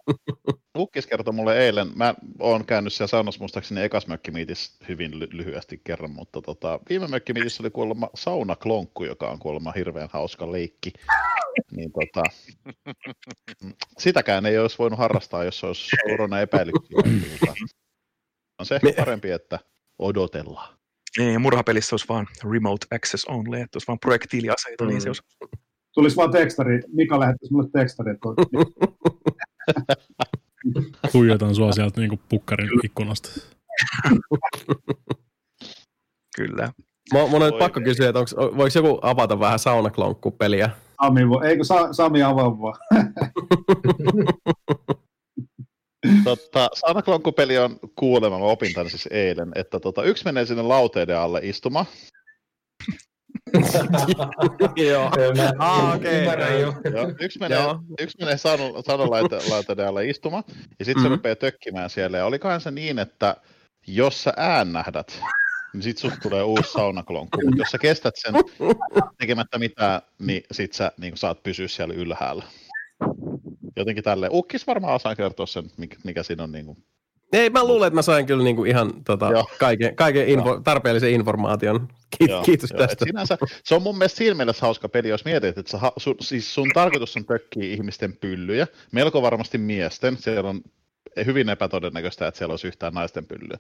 Ukkis 0.79 1.07
kertoi 1.07 1.35
mulle 1.35 1.59
eilen, 1.59 1.89
mä 1.95 2.15
oon 2.39 2.65
käynyt 2.65 2.93
siellä 2.93 3.09
saunassa 3.09 3.39
muistaakseni 3.39 3.83
ekas 3.83 4.07
mökkimiitissä 4.07 4.85
hyvin 4.89 5.13
ly- 5.15 5.29
lyhyesti 5.33 5.81
kerran, 5.85 6.11
mutta 6.11 6.43
tota, 6.43 6.81
viime 6.89 7.09
mökkimiitissä 7.09 7.63
oli 7.63 7.71
kuulemma 7.71 8.11
saunaklonkku, 8.15 9.05
joka 9.05 9.31
on 9.31 9.39
kuulemma 9.39 9.73
hirveän 9.73 10.09
hauska 10.13 10.53
leikki. 10.53 10.93
Niin 11.71 11.93
tota, 11.93 12.23
sitäkään 13.99 14.47
ei 14.47 14.59
olisi 14.59 14.79
voinut 14.79 14.99
harrastaa, 14.99 15.45
jos 15.45 15.65
olisi 15.65 15.97
korona 16.11 16.41
epäilyksiä. 16.41 16.99
On 18.59 18.67
se 18.67 18.75
ehkä 18.75 18.93
parempi, 18.97 19.31
että 19.31 19.59
odotellaan. 19.99 20.79
Niin, 21.19 21.41
murhapelissä 21.41 21.95
olisi 21.95 22.09
vaan 22.09 22.27
remote 22.53 22.87
access 22.95 23.25
only, 23.25 23.61
että 23.61 23.77
olisi 23.77 23.87
vaan 23.87 23.99
projektiiliaseita, 23.99 24.85
mm. 24.85 24.91
niin 24.91 25.01
se 25.01 25.09
mm. 25.09 25.11
olisi... 25.11 25.23
Tulisi 25.99 26.17
vaan 26.17 26.31
tekstari, 26.31 26.81
Mika 26.93 27.21
lähettäisi 27.21 27.53
mulle 27.53 27.69
tekstari. 27.73 28.15
Tuijotan 31.13 31.55
sua 31.57 31.73
sieltä 31.73 32.01
niin 32.01 32.21
pukkarin 32.29 32.69
ikkunasta. 32.85 33.29
Kyllä. 36.37 36.73
Mä, 37.15 37.27
mun 37.27 37.43
on 37.43 37.53
pakko 37.59 37.81
kysyä, 37.81 38.09
että 38.09 38.19
onks, 38.19 38.35
voiko 38.37 38.79
joku 38.79 38.99
avata 39.03 39.41
vähän 39.41 39.59
saunaklonkku-peliä? 39.59 40.71
Sami, 41.03 41.21
eikö 41.49 41.65
Sa, 41.65 41.93
Sami 41.93 42.23
avaa 42.23 42.61
vaan? 42.61 42.79
Totta, 46.25 46.69
Sanaklonku-peli 46.75 47.59
on 47.59 47.79
kuulemma, 47.97 48.39
mä 48.39 48.45
opin 48.45 48.75
tämän 48.75 48.91
siis 48.91 49.09
eilen, 49.11 49.53
että 49.55 49.81
tota, 49.81 50.03
yksi 50.03 50.25
menee 50.25 50.47
sinne 50.47 50.63
lauteiden 50.63 51.19
alle 51.19 51.41
istumaan. 51.43 51.87
Joo. 54.77 55.11
ah, 55.59 55.95
okei. 55.95 56.27
Yksi 57.21 57.39
menee, 57.39 57.59
yksi 58.01 58.19
menee 58.21 58.37
alle 59.89 60.07
istumaan, 60.07 60.45
ja 60.79 60.85
sitten 60.85 60.87
mm-hmm. 60.87 61.03
se 61.03 61.09
rupeaa 61.17 61.37
tökkimään 61.37 61.91
siellä. 61.91 62.19
Ja 62.19 62.27
olikohan 62.27 62.61
se 62.61 62.71
niin, 62.71 62.99
että 62.99 63.37
jos 63.87 64.23
sä 64.23 64.33
äännähdät, 64.37 65.21
niin 65.73 65.83
sit 65.83 65.99
susta 65.99 66.19
tulee 66.23 66.43
uusi 66.43 66.73
saunaklonku. 66.73 67.39
Mutta 67.45 67.63
jos 67.63 67.71
sä 67.71 67.79
kestät 67.79 68.15
sen 68.17 68.35
tekemättä 69.19 69.59
mitään, 69.59 70.01
niin 70.19 70.43
sit 70.53 70.73
sä 70.73 70.93
niin 71.01 71.17
saat 71.17 71.43
pysyä 71.43 71.69
siellä 71.69 71.95
ylhäällä 71.95 72.45
jotenkin 73.79 74.05
tälle. 74.05 74.29
Ukkis 74.33 74.67
varmaan 74.67 74.95
osaa 74.95 75.15
kertoa 75.15 75.47
sen, 75.47 75.71
mikä, 75.77 75.97
mikä 76.05 76.23
siinä 76.23 76.43
on. 76.43 76.53
Niin 76.53 76.67
kuin... 76.67 76.85
Ei, 77.33 77.51
mä 77.51 77.65
luulen, 77.65 77.87
että 77.87 77.95
mä 77.95 78.03
sain 78.03 78.27
kyllä 78.27 78.45
niin 78.45 78.57
kuin 78.57 78.71
ihan 78.71 78.93
tota, 79.05 79.31
kaiken, 79.59 79.97
kaiken 79.97 80.29
info, 80.29 80.61
tarpeellisen 80.61 81.11
informaation. 81.11 81.89
Kiit, 82.19 82.31
joo, 82.31 82.43
kiitos 82.43 82.71
joo, 82.71 82.79
tästä. 82.79 83.05
Sinänsä, 83.05 83.39
se 83.65 83.75
on 83.75 83.83
mun 83.83 83.99
mielestä 83.99 84.19
siinä 84.19 84.35
mielessä 84.35 84.67
hauska 84.67 84.89
peli, 84.89 85.09
jos 85.09 85.25
mietit, 85.25 85.59
että 85.59 85.71
sä, 85.71 85.79
sun, 85.97 86.15
siis 86.21 86.55
sun 86.55 86.71
tarkoitus 86.75 87.17
on 87.17 87.25
tökkiä 87.25 87.65
ihmisten 87.65 88.17
pyllyjä, 88.17 88.67
melko 88.93 89.23
varmasti 89.23 89.59
miesten, 89.59 90.17
siellä 90.17 90.51
on 90.51 90.61
hyvin 91.27 91.49
epätodennäköistä, 91.49 92.27
että 92.27 92.39
siellä 92.39 92.53
olisi 92.53 92.69
yhtään 92.69 92.95
naisten 92.95 93.27
pyllyä 93.27 93.59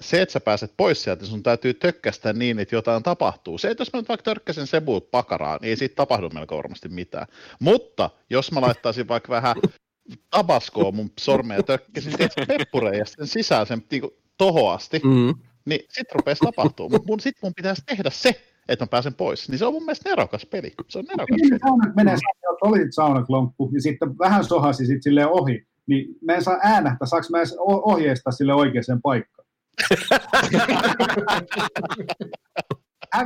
se, 0.00 0.22
että 0.22 0.32
sä 0.32 0.40
pääset 0.40 0.72
pois 0.76 1.02
sieltä, 1.02 1.26
sun 1.26 1.42
täytyy 1.42 1.74
tökkästä 1.74 2.32
niin, 2.32 2.58
että 2.58 2.74
jotain 2.74 3.02
tapahtuu. 3.02 3.58
Se, 3.58 3.70
että 3.70 3.80
jos 3.80 3.92
mä 3.92 4.00
nyt 4.00 4.08
vaikka 4.08 4.24
törkkäsin 4.24 4.66
Sebuut 4.66 5.10
pakaraan, 5.10 5.58
niin 5.62 5.68
ei 5.68 5.76
siitä 5.76 5.94
tapahdu 5.94 6.30
melko 6.30 6.56
varmasti 6.56 6.88
mitään. 6.88 7.26
Mutta 7.58 8.10
jos 8.30 8.52
mä 8.52 8.60
laittaisin 8.60 9.08
vaikka 9.08 9.32
vähän 9.32 9.56
tabaskoa 10.30 10.92
mun 10.92 11.10
sormea 11.20 11.56
ja 11.56 11.62
tökkäsin 11.62 12.12
peppureja 12.48 13.04
sen 13.04 13.26
sisään 13.26 13.66
sen 13.66 13.82
niin 13.90 14.02
tohoasti, 14.38 15.00
mm. 15.04 15.34
niin 15.66 15.80
sit 15.88 16.12
rupesi 16.14 16.44
tapahtuu. 16.44 16.88
Mutta 16.88 17.06
mun, 17.06 17.20
sit 17.20 17.36
mun 17.42 17.52
pitäisi 17.56 17.82
tehdä 17.86 18.10
se, 18.10 18.42
että 18.68 18.84
mä 18.84 18.88
pääsen 18.88 19.14
pois. 19.14 19.48
Niin 19.48 19.58
se 19.58 19.66
on 19.66 19.72
mun 19.72 19.82
mielestä 19.82 20.10
nerokas 20.10 20.46
peli. 20.46 20.72
Se 20.88 20.98
on 20.98 21.04
nerokas 21.04 21.36
niin, 21.36 21.50
peli. 21.50 21.58
Saunat 21.58 21.96
menee, 21.96 22.16
sä 22.16 22.22
olit 22.62 22.94
saunaklonkku, 22.94 23.70
ja 23.74 23.80
sitten 23.80 24.18
vähän 24.18 24.44
sohasi 24.44 24.86
sit 24.86 25.02
silleen 25.02 25.28
ohi. 25.28 25.66
Niin 25.86 26.14
mä 26.24 26.34
en 26.34 26.44
saa 26.44 26.58
äänähtää, 26.62 27.08
saanko 27.08 27.28
mä 27.30 27.38
edes 27.38 27.56
ohjeistaa 27.58 28.32
sille 28.32 28.54
oikeaan 28.54 29.02
paikkaan? 29.02 29.48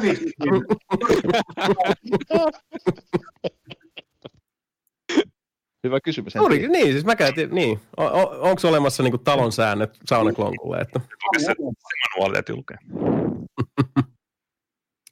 Hyvä 5.87 6.01
kysymys. 6.01 6.37
Oli, 6.37 6.69
niin, 6.69 6.93
siis 6.93 7.05
mä 7.05 7.17
käytin, 7.17 7.55
niin. 7.55 7.81
On, 7.97 8.13
onko 8.41 8.69
olemassa 8.69 9.03
niinku 9.03 9.19
talon 9.19 9.53
säännöt 9.53 9.99
saunaklonkulle? 10.07 10.79
Että... 10.79 11.01
Se, 11.39 11.55
manuaalia 12.15 12.43
tilkee. 12.43 12.77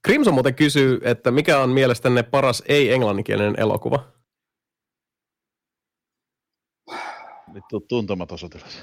Crimson 0.06 0.34
muuten 0.38 0.54
kysyy, 0.54 1.00
että 1.02 1.30
mikä 1.30 1.58
on 1.58 1.70
mielestänne 1.70 2.22
paras 2.22 2.62
ei-englanninkielinen 2.66 3.54
elokuva? 3.58 4.04
Vittu 7.54 7.80
tuntematon 7.80 8.38
sotilas. 8.38 8.82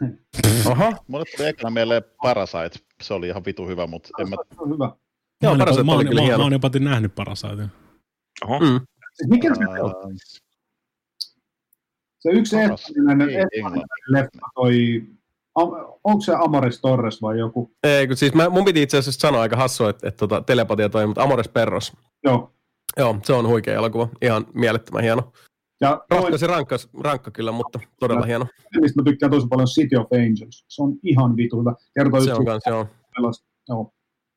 Oho. 0.70 0.92
Mulle 1.06 1.24
tuli 1.36 1.48
ekana 1.48 1.70
mieleen 1.70 2.02
Parasite. 2.22 2.78
Se 3.02 3.14
oli 3.14 3.28
ihan 3.28 3.44
vitu 3.44 3.66
hyvä, 3.66 3.86
mutta 3.86 4.08
en 4.18 4.30
mä... 4.30 4.36
Se 4.54 4.62
on 4.62 4.70
hyvä. 4.70 4.92
Joo, 5.42 5.56
Parasite 5.56 5.82
mä, 5.82 5.92
oli 5.92 6.04
kyllä 6.04 6.22
hieno. 6.22 6.38
Mä 6.38 6.44
oon 6.44 6.52
jopa 6.52 6.70
nähnyt 6.80 7.14
Parasite. 7.14 7.68
Oho. 8.44 8.58
Mm. 8.60 8.80
Siis 9.14 9.30
mikä 9.30 9.54
se 9.54 9.82
on? 9.82 10.16
Se 12.24 12.30
yksi 12.30 12.56
ensimmäinen 12.56 13.28
leffa 14.08 14.48
toi 14.54 15.02
onko 16.04 16.20
se 16.20 16.32
Amores 16.34 16.80
Torres 16.80 17.22
vai 17.22 17.38
joku? 17.38 17.70
Ei, 17.82 18.06
kun 18.06 18.16
siis 18.16 18.34
mä, 18.34 18.48
mun 18.48 18.64
piti 18.64 18.82
itse 18.82 18.98
asiassa 18.98 19.20
sanoa 19.20 19.40
aika 19.40 19.56
hassua, 19.56 19.90
että, 19.90 20.08
että 20.08 20.18
tota, 20.18 20.40
telepatia 20.40 20.88
toimii, 20.88 21.06
mutta 21.06 21.22
Amores 21.22 21.48
Perros. 21.48 21.92
Joo. 22.24 22.50
Joo, 22.96 23.18
se 23.22 23.32
on 23.32 23.48
huikea 23.48 23.74
elokuva. 23.74 24.08
Ihan 24.22 24.46
mielettömän 24.54 25.02
hieno. 25.02 25.32
Ja 25.80 26.04
Raska 26.10 26.38
se 26.38 26.46
rankka, 26.46 26.76
rankka 27.00 27.30
kyllä, 27.30 27.52
mutta 27.52 27.80
todella 28.00 28.20
ja, 28.20 28.26
hieno. 28.26 28.46
Mistä 28.80 29.02
mä 29.02 29.04
tykkään 29.04 29.30
tosi 29.30 29.46
paljon 29.46 29.66
City 29.66 29.96
of 29.96 30.06
Angels. 30.12 30.64
Se 30.68 30.82
on 30.82 30.92
ihan 31.02 31.36
vitu 31.36 31.60
hyvä. 31.60 31.74
Kertoo 31.94 32.20
se 32.20 32.34
on 32.34 32.44
kans, 32.44 32.62
joo. 32.66 32.86
joo. 33.68 33.92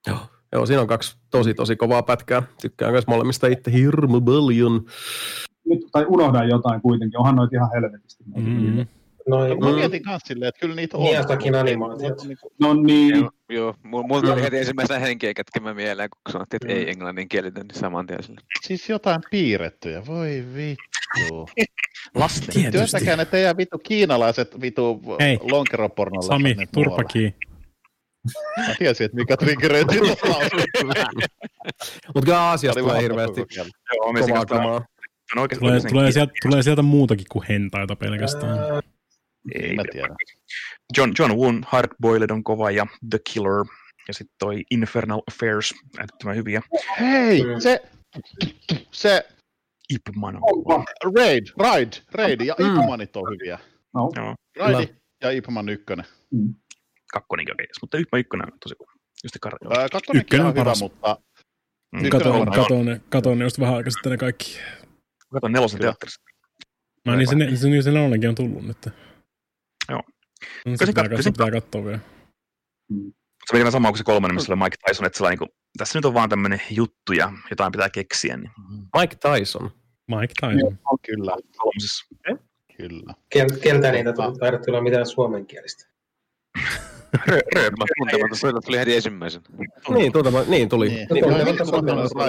Joo. 0.07 0.17
Joo, 0.51 0.65
siinä 0.65 0.81
on 0.81 0.87
kaksi 0.87 1.17
tosi 1.29 1.53
tosi 1.53 1.75
kovaa 1.75 2.03
pätkää. 2.03 2.43
Tykkään 2.61 2.91
myös 2.91 3.07
molemmista 3.07 3.47
itse 3.47 3.71
hirmu 3.71 4.21
paljon. 4.21 4.85
Nyt, 5.69 5.79
tai 5.91 6.05
unohdan 6.07 6.49
jotain 6.49 6.81
kuitenkin, 6.81 7.19
onhan 7.19 7.35
noita 7.35 7.55
ihan 7.55 7.69
helvetisti. 7.75 8.23
Mm. 8.35 8.85
Noin, 9.27 9.59
no, 9.59 9.69
mä 9.69 9.75
mietin 9.75 10.01
myös 10.05 10.21
silleen, 10.25 10.49
että 10.49 10.59
kyllä 10.59 10.75
niitä 10.75 10.97
on. 10.97 11.03
Niiltäkin 11.03 11.55
animaatiot. 11.55 12.21
No 12.59 12.73
niin. 12.73 13.15
Joo, 13.15 13.31
joo. 13.49 13.75
mulla 13.83 14.21
tuli 14.21 14.41
heti 14.41 14.57
ensimmäisenä 14.57 14.99
henkeä 14.99 15.33
kätkemään 15.33 15.75
mieleen, 15.75 16.09
kun 16.09 16.33
sanottiin, 16.33 16.59
että 16.63 16.79
ei 16.79 16.89
englanninkielinen, 16.89 17.67
niin 17.67 17.79
saman 17.79 18.07
tien 18.07 18.23
sille. 18.23 18.41
Siis 18.61 18.89
jotain 18.89 19.21
piirrettyjä, 19.31 20.05
voi 20.05 20.43
vittu. 20.55 21.49
Lasten. 22.15 22.71
Työstäkää 22.71 23.15
ne 23.15 23.25
teidän 23.25 23.57
vittu 23.57 23.77
kiinalaiset 23.77 24.61
vittu 24.61 25.01
lonkeropornolla. 25.51 26.27
Sami, 26.27 26.55
turpakii. 26.73 27.35
Mä 28.57 28.75
tiesin, 28.79 29.05
että 29.05 29.17
mikä 29.17 29.37
triggeröitiin 29.37 30.03
Mutta 32.07 32.25
kyllä 32.25 32.41
Aasiasta 32.41 32.79
tulee 32.79 33.01
hirveästi 33.01 33.45
kovaa 34.49 34.85
kamaa. 35.33 35.47
Tulee, 35.59 35.79
tulee, 35.89 36.11
sieltä, 36.11 36.33
tulee 36.43 36.63
sieltä 36.63 36.81
muutakin 36.81 37.25
kuin 37.31 37.45
hentaita 37.49 37.95
pelkästään. 37.95 38.57
Ei, 39.55 39.75
mä 39.75 39.83
tiedä. 39.91 40.15
John, 40.97 41.11
John 41.19 41.33
Woon, 41.33 41.65
Hardboiled 41.67 42.29
on 42.29 42.43
kova 42.43 42.71
ja 42.71 42.85
The 43.09 43.19
Killer 43.33 43.65
ja 44.07 44.13
sitten 44.13 44.35
toi 44.39 44.63
Infernal 44.71 45.21
Affairs, 45.31 45.73
älyttömän 45.99 46.35
hyviä. 46.35 46.61
Hei, 46.99 47.43
se, 47.59 47.81
se 48.91 49.25
Ipman 49.89 50.35
on 50.35 50.63
kova. 50.63 50.85
Raid, 51.17 51.47
Raid, 51.57 51.93
Raid 52.11 52.41
ja 52.41 52.55
mm. 52.59 52.65
Ipmanit 52.65 53.15
on 53.15 53.29
hyviä. 53.29 53.59
No. 53.93 54.11
Joo. 54.15 54.35
Raid 54.57 54.89
ja 55.21 55.31
Ipman 55.31 55.69
ykkönen. 55.69 56.05
Mm. 56.31 56.55
Kakkonenkin 57.13 57.53
on 57.53 57.65
mutta 57.81 57.97
Ipman 57.97 58.19
ykkönen 58.19 58.53
on 58.53 58.59
tosi 58.59 58.75
kova. 58.75 58.91
Just 59.23 59.37
Kar- 59.45 59.79
Ää, 59.79 59.89
kakkonenkin 59.89 60.41
on, 60.41 60.47
on 60.47 60.55
hyvä, 60.55 60.73
mutta... 60.79 61.17
Mm. 61.91 62.09
Katoin, 62.09 62.51
katoin, 62.51 63.01
katoin 63.09 63.41
just 63.41 63.59
vähän 63.59 63.75
aikaa 63.75 63.91
sitten 63.91 64.11
ne 64.11 64.17
kaikki. 64.17 64.59
Katoin 65.33 65.53
nelosen 65.53 65.79
teatterissa. 65.79 66.21
No 67.05 67.15
niin, 67.15 67.27
se, 67.27 67.55
se, 67.55 67.81
se 67.81 67.91
nelonenkin 67.91 68.29
on 68.29 68.35
tullut 68.35 68.67
nyt. 68.67 68.77
Joo. 69.89 70.03
No, 70.65 70.77
se 70.77 70.85
pitää, 70.85 71.03
kat- 71.03 71.21
se 71.21 71.31
pitää 71.31 71.51
katsoa 71.51 71.85
vielä. 71.85 71.99
Se 72.89 73.53
meni 73.53 73.63
vähän 73.63 73.71
sama 73.71 73.87
kuin 73.87 73.97
se 73.97 74.03
kolmannen, 74.03 74.35
missä 74.35 74.53
oli 74.53 74.59
Mike 74.63 74.77
Tyson, 74.87 75.05
että 75.05 75.29
niin 75.29 75.37
kuin, 75.37 75.49
tässä 75.77 75.97
nyt 75.97 76.05
on 76.05 76.13
vaan 76.13 76.29
tämmöinen 76.29 76.61
juttu 76.69 77.13
ja 77.13 77.31
jotain 77.49 77.71
pitää 77.71 77.89
keksiä. 77.89 78.37
Niin. 78.37 78.51
Mike 78.99 79.15
Tyson? 79.15 79.71
Mike 80.07 80.33
Tyson. 80.41 80.59
Joo, 80.59 80.97
kyllä. 81.05 81.31
Kolmosessa. 81.57 82.05
Okay. 82.19 82.47
Kyllä. 82.77 83.13
Kel, 83.29 83.47
keltä 83.61 83.91
niitä 83.91 84.13
tuli 84.13 84.65
tulla 84.65 84.81
mitään 84.81 85.05
suomenkielistä? 85.05 85.87
Rööpä 87.55 87.85
tuntematon, 87.97 88.61
tuli 88.65 88.77
heti 88.77 88.95
ensimmäisen. 88.95 89.41
Niin, 89.89 90.11
tuntema, 90.11 90.41
niin 90.47 90.69
tuli. 90.69 90.87
Niin, 90.87 91.07
niin, 91.11 91.23
niin, 91.23 91.45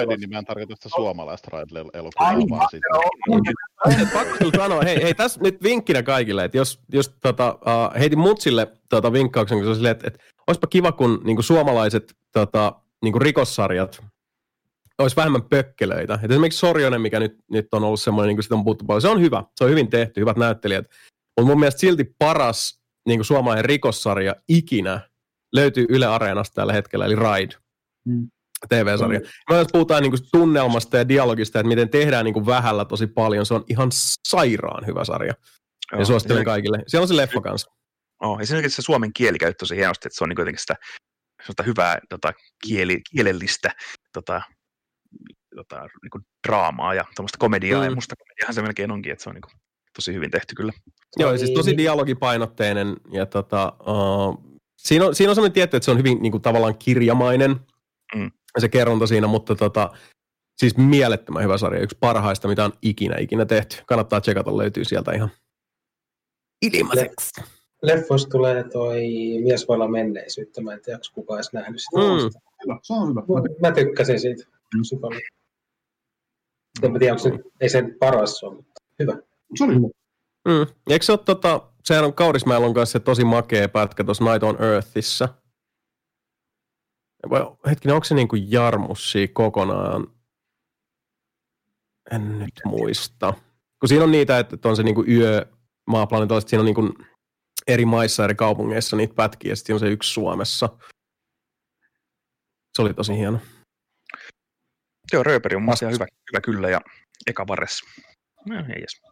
niin, 0.07 0.19
niin, 0.19 0.29
mä 0.29 0.37
en 0.37 0.45
tarkoita 0.45 0.75
sitä 0.75 0.89
suomalaista 0.89 1.47
Raid-elokuvaa, 1.51 2.49
vaan 2.49 2.67
sitä. 2.71 2.87
Pakko 4.13 4.35
kyllä 4.39 4.51
sanoa, 4.55 4.81
hei, 4.81 5.03
hei, 5.03 5.13
tässä 5.13 5.41
nyt 5.43 5.63
vinkkinä 5.63 6.03
kaikille, 6.03 6.43
että 6.43 6.57
jos, 6.57 6.79
jos 6.93 7.15
tota, 7.21 7.59
uh, 7.61 7.99
heitin 7.99 8.19
mutsille 8.19 8.67
tota, 8.89 9.13
vinkkauksen, 9.13 9.57
kun 9.57 9.65
se 9.65 9.69
on 9.69 9.75
silleen, 9.75 9.91
että, 9.91 10.07
että 10.07 10.19
olisipa 10.47 10.67
kiva, 10.67 10.91
kun 10.91 11.21
niin 11.23 11.35
kuin 11.35 11.43
suomalaiset 11.43 12.15
tota, 12.31 12.73
niin 13.01 13.11
kuin 13.11 13.21
rikossarjat 13.21 14.03
olisi 14.97 15.15
vähemmän 15.15 15.43
pökkelöitä. 15.43 16.19
Et 16.23 16.31
esimerkiksi 16.31 16.59
Sorjonen, 16.59 17.01
mikä 17.01 17.19
nyt, 17.19 17.37
nyt 17.51 17.73
on 17.73 17.83
ollut 17.83 18.01
semmoinen, 18.01 18.27
niin 18.27 18.37
kuin 18.37 18.43
sitä 18.43 18.55
on 18.55 18.63
puhuttu 18.63 18.85
paljon, 18.85 19.01
se 19.01 19.07
on 19.07 19.21
hyvä, 19.21 19.43
se 19.55 19.63
on 19.63 19.69
hyvin 19.69 19.89
tehty, 19.89 20.21
hyvät 20.21 20.37
näyttelijät. 20.37 20.85
Mutta 21.37 21.51
mun 21.51 21.59
mielestä 21.59 21.79
silti 21.79 22.15
paras 22.19 22.78
niin 23.09 23.19
kuin 23.19 23.25
suomalainen 23.25 23.65
rikossarja 23.65 24.35
ikinä 24.47 25.09
löytyy 25.55 25.85
Yle 25.89 26.05
Areenasta 26.05 26.55
tällä 26.55 26.73
hetkellä, 26.73 27.05
eli 27.05 27.15
Ride. 27.15 27.55
Mm. 28.05 28.29
TV-sarja. 28.69 29.19
Mm. 29.19 29.55
jos 29.55 29.67
puhutaan 29.71 30.03
niin 30.03 30.11
kuin 30.11 30.21
tunnelmasta 30.31 30.97
ja 30.97 31.07
dialogista, 31.07 31.59
että 31.59 31.67
miten 31.67 31.89
tehdään 31.89 32.25
niin 32.25 32.33
kuin 32.33 32.45
vähällä 32.45 32.85
tosi 32.85 33.07
paljon, 33.07 33.45
se 33.45 33.53
on 33.53 33.63
ihan 33.69 33.89
sairaan 34.27 34.85
hyvä 34.87 35.03
sarja. 35.05 35.33
Joo, 35.91 36.01
ja 36.01 36.05
suosittelen 36.05 36.45
kaikille. 36.45 36.83
Siellä 36.87 37.03
on 37.03 37.07
se 37.07 37.15
leffa 37.15 37.41
kanssa. 37.41 37.71
Oh, 38.23 38.39
ja 38.39 38.45
siinä 38.45 38.69
se 38.69 38.81
suomen 38.81 39.13
kieli 39.13 39.37
käyttö 39.37 39.59
tosi 39.59 39.75
hienosti, 39.75 40.07
että 40.07 40.17
se 40.17 40.23
on 40.23 40.29
niin 40.29 40.39
jotenkin 40.39 40.61
sitä, 40.61 40.75
sitä 41.47 41.63
hyvää 41.63 41.99
tota, 42.09 42.33
kieli, 42.67 43.01
kielellistä 43.11 43.71
tota, 44.13 44.41
tota, 45.55 45.81
niin 45.81 46.09
kuin 46.11 46.23
draamaa 46.47 46.93
ja 46.93 47.03
tuommoista 47.15 47.37
komediaa, 47.37 47.81
mm. 47.81 47.89
ja 47.89 47.95
musta 47.95 48.15
komediahan 48.15 48.53
se 48.53 48.61
melkein 48.61 48.91
onkin, 48.91 49.11
että 49.11 49.23
se 49.23 49.29
on 49.29 49.35
niin 49.35 49.41
kuin, 49.41 49.53
tosi 49.95 50.13
hyvin 50.13 50.31
tehty 50.31 50.55
kyllä. 50.55 50.73
Joo, 51.17 51.37
siis 51.37 51.51
tosi 51.51 51.77
dialogipainotteinen 51.77 52.95
ja 53.11 53.25
tota, 53.25 53.73
uh, 53.79 54.59
siinä, 54.77 55.05
on, 55.05 55.15
siinä 55.15 55.31
on 55.31 55.35
sellainen 55.35 55.53
tietty, 55.53 55.77
että 55.77 55.85
se 55.85 55.91
on 55.91 55.97
hyvin 55.97 56.21
niin 56.21 56.31
kuin, 56.31 56.41
tavallaan 56.41 56.77
kirjamainen 56.77 57.55
mm. 58.15 58.31
se 58.59 58.69
kerronta 58.69 59.07
siinä, 59.07 59.27
mutta 59.27 59.55
tota, 59.55 59.89
siis 60.57 60.77
mielettömän 60.77 61.43
hyvä 61.43 61.57
sarja, 61.57 61.81
yksi 61.81 61.97
parhaista, 61.99 62.47
mitä 62.47 62.65
on 62.65 62.73
ikinä 62.81 63.17
ikinä 63.17 63.45
tehty. 63.45 63.75
Kannattaa 63.85 64.21
tsekata, 64.21 64.57
löytyy 64.57 64.85
sieltä 64.85 65.11
ihan 65.11 65.29
ilmaiseksi. 66.61 67.41
Leffos 67.81 68.25
tulee 68.25 68.63
toi 68.63 69.01
Mies 69.43 69.67
voi 69.67 69.75
olla 69.75 69.87
menneisyyttä, 69.87 70.61
mä 70.61 70.73
en 70.73 70.81
tiedä, 70.81 70.97
onko 70.97 71.05
kukaan 71.13 71.37
edes 71.37 71.53
nähnyt 71.53 71.81
sitä. 71.81 71.97
Mm. 71.97 72.29
Hyvä, 72.63 72.79
se 72.81 72.93
on 72.93 73.09
hyvä. 73.09 73.21
Mä, 73.21 73.69
mä 73.69 73.75
tykkäsin 73.75 74.19
siitä 74.19 74.43
paljon. 75.01 75.21
En 76.83 76.99
tiedä, 76.99 77.13
onko 77.13 77.23
se, 77.23 77.31
ei 77.61 77.69
sen 77.69 77.95
paras 77.99 78.43
ole, 78.43 78.55
mutta 78.55 78.81
hyvä. 78.99 79.17
Se 79.55 79.63
oli 79.63 79.75
hyvä. 79.75 79.87
Mm. 80.47 80.75
Eikö 80.89 81.05
se 81.05 81.11
ole 81.11 81.19
tota, 81.25 81.71
sehän 81.83 82.05
on 82.05 82.13
Kaurismäelon 82.13 82.73
kanssa 82.73 82.91
se 82.91 82.99
tosi 82.99 83.23
makea 83.23 83.69
pätkä 83.69 84.03
tuossa 84.03 84.23
Night 84.23 84.43
on 84.43 84.63
Earthissa. 84.63 85.29
Vai, 87.29 87.41
hetkinen, 87.69 87.95
onko 87.95 88.05
se 88.05 88.15
niin 88.15 88.27
kuin 88.27 88.51
Jarmussi 88.51 89.27
kokonaan? 89.27 90.07
En 92.11 92.39
nyt 92.39 92.61
muista. 92.65 93.33
Kun 93.79 93.89
siinä 93.89 94.03
on 94.03 94.11
niitä, 94.11 94.39
että 94.39 94.69
on 94.69 94.75
se 94.75 94.83
niin 94.83 94.95
kuin 94.95 95.09
yö 95.11 95.45
maaplaneetalla, 95.87 96.41
siinä 96.41 96.61
on 96.61 96.65
niin 96.65 96.75
kuin 96.75 96.93
eri 97.67 97.85
maissa, 97.85 98.23
eri 98.23 98.35
kaupungeissa 98.35 98.95
niitä 98.95 99.13
pätkiä, 99.13 99.51
ja 99.51 99.55
sitten 99.55 99.73
on 99.73 99.79
se 99.79 99.87
yksi 99.87 100.13
Suomessa. 100.13 100.69
Se 102.75 102.81
oli 102.81 102.93
tosi 102.93 103.17
hieno. 103.17 103.39
Joo, 105.13 105.23
Rööperi 105.23 105.55
on 105.55 105.69
asia 105.69 105.89
hyvä, 105.89 106.05
hyvä 106.31 106.41
kyllä, 106.41 106.69
ja 106.69 106.81
eka 107.27 107.47
varres. 107.47 107.81
No, 108.45 108.55
ei 108.55 108.77
edes. 108.77 109.08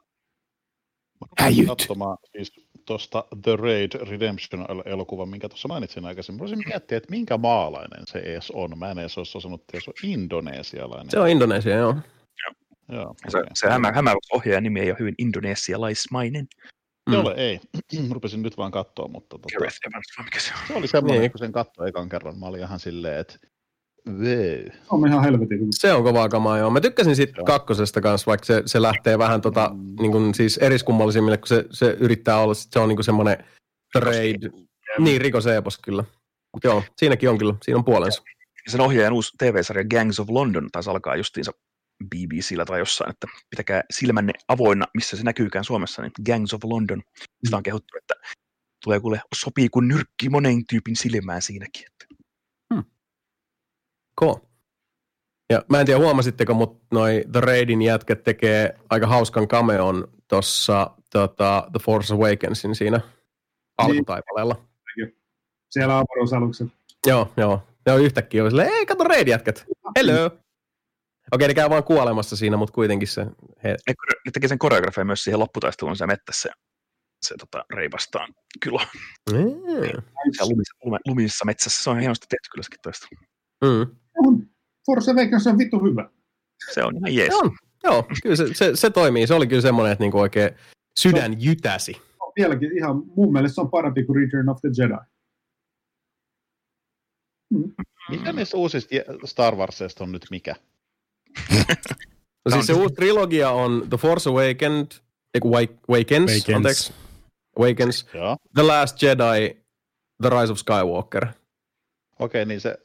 Häjyt. 1.40 1.68
katsomaan 1.68 2.18
siis 2.32 2.54
tuosta 2.86 3.26
The 3.42 3.56
Raid 3.56 3.92
Redemption-elokuvan, 4.10 5.30
minkä 5.30 5.50
tuossa 5.50 5.68
mainitsin 5.68 6.06
aikaisemmin. 6.06 6.40
Voisin 6.40 6.64
miettiä, 6.66 6.98
että 6.98 7.12
minkä 7.12 7.38
maalainen 7.38 8.04
se 8.08 8.20
edes 8.20 8.52
on. 8.52 8.80
Mä 8.80 8.92
en 8.92 9.00
edes 9.00 9.18
olisi 9.18 9.38
osannut, 9.38 9.62
että 9.62 9.80
se 9.80 9.90
on 9.90 10.10
indonesialainen. 10.10 11.12
Se 11.12 11.20
on 11.20 11.30
Indonesia, 11.30 11.76
joo. 11.76 11.96
Joo, 12.92 13.04
okay. 13.04 13.32
se, 13.32 13.44
se 13.54 13.70
hämä, 13.70 13.92
hämä 13.92 14.14
ohjaajan 14.34 14.64
nimi 14.64 14.80
ei 14.80 14.90
ole 14.90 15.00
hyvin 15.00 15.16
indonesialaismainen. 15.18 16.48
Mm. 17.08 17.14
Jolle 17.14 17.34
ei. 17.38 17.60
Rupesin 18.12 18.42
nyt 18.42 18.58
vaan 18.58 18.72
katsoa, 18.72 19.08
mutta 19.08 19.30
tota, 19.30 19.48
mikä 20.24 20.40
se, 20.40 20.54
on? 20.54 20.68
se 20.68 20.74
oli 20.74 20.88
semmoinen, 20.88 21.22
niin. 21.22 21.32
kun 21.32 21.40
sen 21.40 21.52
katsoi 21.52 21.90
ekan 21.90 22.10
kerran. 22.10 22.40
Mä 22.40 22.46
olin 22.46 22.62
ihan 22.62 22.80
silleen, 22.80 23.20
että 23.20 23.40
Vee. 24.20 24.72
Se 24.72 24.80
on 24.90 25.08
ihan 25.08 25.24
helvetin 25.24 25.60
hyvä. 25.60 25.70
Se 25.72 25.94
on 25.94 26.04
kovaa 26.04 26.30
kamaa, 26.30 26.58
joo. 26.58 26.70
Mä 26.70 26.82
tykkäsin 26.82 27.16
siitä 27.16 27.44
kakkosesta 27.46 28.02
kanssa, 28.02 28.26
vaikka 28.26 28.46
se, 28.46 28.64
se 28.66 28.82
lähtee 28.82 29.18
vähän 29.18 29.42
tota, 29.42 29.72
mm. 29.74 29.96
niin 30.00 30.12
kuin, 30.12 30.34
siis 30.34 30.58
eriskummallisimmille, 30.58 31.38
kun 31.38 31.48
se, 31.48 31.66
se 31.72 31.98
yrittää 32.00 32.38
olla, 32.40 32.54
se 32.54 32.80
on 32.80 32.90
niin 32.90 33.04
semmoinen 33.04 33.38
trade. 33.94 34.50
Niin, 35.00 35.22
rikosepos 35.22 35.78
kyllä. 35.78 36.04
Mut 36.54 36.64
joo, 36.64 36.84
siinäkin 36.98 37.30
on 37.30 37.38
kyllä, 37.38 37.54
siinä 37.62 37.78
on 37.78 37.86
puolensa. 37.86 38.24
Ja 38.66 38.72
sen 38.72 38.82
ohjaajan 38.82 39.14
uusi 39.14 39.32
TV-sarja 39.38 39.86
Gangs 39.86 40.20
of 40.20 40.30
London 40.30 40.70
taisi 40.72 40.90
alkaa 40.90 41.16
justiinsa 41.16 41.52
BBCllä 42.06 42.66
tai 42.66 42.80
jossain, 42.80 43.10
että 43.10 43.28
pitäkää 43.50 43.84
silmänne 43.92 44.34
avoinna, 44.48 44.86
missä 44.94 45.18
se 45.18 45.24
näkyykään 45.24 45.66
Suomessa, 45.66 46.02
niin 46.02 46.12
Gangs 46.26 46.54
of 46.54 46.64
London. 46.64 47.02
Sitä 47.46 47.58
on 47.58 47.64
kehuttu, 47.64 47.98
että 47.98 48.14
tulee 48.84 49.00
kuule, 49.00 49.22
sopii 49.36 49.70
kuin 49.70 49.88
nyrkki 49.88 50.30
monen 50.30 50.66
tyypin 50.70 50.96
silmään 50.96 51.42
siinäkin. 51.42 51.84
Että 51.92 52.06
Cool. 54.20 54.36
Ja 55.50 55.64
mä 55.70 55.80
en 55.80 55.86
tiedä 55.86 56.00
huomasitteko, 56.00 56.54
mutta 56.54 56.86
noi 56.92 57.24
The 57.32 57.40
Raidin 57.40 57.82
jätket 57.82 58.24
tekee 58.24 58.80
aika 58.90 59.08
hauskan 59.08 59.48
cameon 59.48 60.08
tuossa 60.28 60.92
tota, 61.12 61.68
The 61.72 61.80
Force 61.84 62.14
Awakensin 62.14 62.76
siinä 62.76 63.02
alkutaipaleella. 63.78 64.66
Niin. 64.98 65.18
Siellä 65.70 65.98
avaruusaluksella. 65.98 66.72
Joo, 67.08 67.32
joo. 67.38 67.64
Ne 67.86 67.94
on 67.94 68.02
yhtäkkiä 68.02 68.44
oli 68.44 68.52
silleen, 68.52 68.70
ei 68.70 68.86
kato 68.86 69.04
Raid 69.04 69.28
jätket. 69.28 69.66
Hello. 69.96 70.32
Okei, 71.32 71.48
ne 71.48 71.54
käy 71.54 71.70
vaan 71.70 71.84
kuolemassa 71.84 72.36
siinä, 72.36 72.58
mutta 72.58 72.74
kuitenkin 72.74 73.08
se... 73.08 73.22
He... 73.64 73.70
Ne, 73.70 73.94
ne 74.26 74.32
teki 74.34 74.48
sen 74.48 74.60
koreografia 74.60 75.06
myös 75.06 75.24
siihen 75.24 75.40
lopputaisteluun 75.40 75.98
se 75.98 76.08
mettässä. 76.08 76.50
se 77.26 77.36
tota, 77.40 77.66
reipastaan 77.74 78.34
kyllä. 78.60 78.88
Mm. 79.32 79.38
Lumisessa, 80.42 80.76
lumisessa 81.08 81.46
metsässä, 81.46 81.84
se 81.84 81.90
on 81.90 82.00
hienosti 82.00 82.26
tehty 82.30 82.50
kyllä 82.52 82.64
sekin 82.64 82.80
toista. 82.84 83.08
Mm. 83.66 83.96
Force 84.88 85.12
Awakens 85.12 85.48
on 85.48 85.58
vittu 85.58 85.80
hyvä. 85.80 86.10
Se 86.74 86.84
on 86.84 86.98
ihan 86.98 87.16
jees. 87.16 87.28
Se 87.28 87.36
on. 87.36 87.58
Joo, 87.84 88.08
kyllä 88.24 88.36
se, 88.36 88.54
se, 88.54 88.76
se, 88.76 88.90
toimii. 88.90 89.28
Se 89.28 89.34
oli 89.34 89.48
kyllä 89.48 89.62
semmoinen, 89.62 89.92
että 89.92 90.04
niinku 90.04 90.20
oikein 90.20 90.50
sydän 91.00 91.32
no, 91.32 91.38
jytäsi. 91.40 92.02
On 92.20 92.34
vieläkin 92.36 92.78
ihan, 92.78 93.04
mun 93.16 93.34
mielestä 93.34 93.56
se 93.56 93.62
on 93.62 93.70
parempi 93.70 94.04
kuin 94.04 94.16
Return 94.16 94.50
of 94.50 94.58
the 94.62 94.70
Jedi. 94.78 94.98
Mm. 97.54 97.74
Mikä 98.10 98.34
niistä 98.34 98.58
uusista 98.58 98.96
Star 99.26 99.56
Warsista 99.56 100.04
on 100.04 100.12
nyt 100.12 100.26
mikä? 100.32 100.56
no 102.46 102.52
siis 102.52 102.68
se 102.68 102.74
uusi 102.74 102.96
trilogia 102.96 103.52
on 103.52 103.86
The 103.90 103.98
Force 103.98 104.30
Awakened, 104.30 104.88
eiku 105.34 105.56
Awakens, 105.56 106.32
Awakens. 106.32 106.50
anteeksi. 106.56 106.94
Awakens, 107.60 108.08
Joo. 108.14 108.38
The 108.54 108.64
Last 108.64 109.04
Jedi, 109.04 109.64
The 110.22 110.30
Rise 110.30 110.52
of 110.52 110.58
Skywalker. 110.58 111.28
Okei, 112.20 112.46
niin 112.46 112.62
se, 112.62 112.78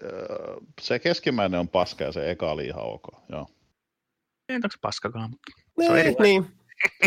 se 0.81 0.99
keskimmäinen 0.99 1.61
on 1.61 1.69
paska 1.69 2.05
ja 2.05 2.13
se 2.13 2.31
eka 2.31 2.51
oli 2.51 2.67
ihan 2.67 2.85
ok. 2.85 3.09
Joo. 3.29 3.47
Ei 4.49 4.57
onko 4.57 4.69
paskakaan, 4.81 5.31
mutta 5.31 5.53
se 5.81 5.91
on 5.91 5.97
niin, 5.97 6.17
niin. 6.19 6.47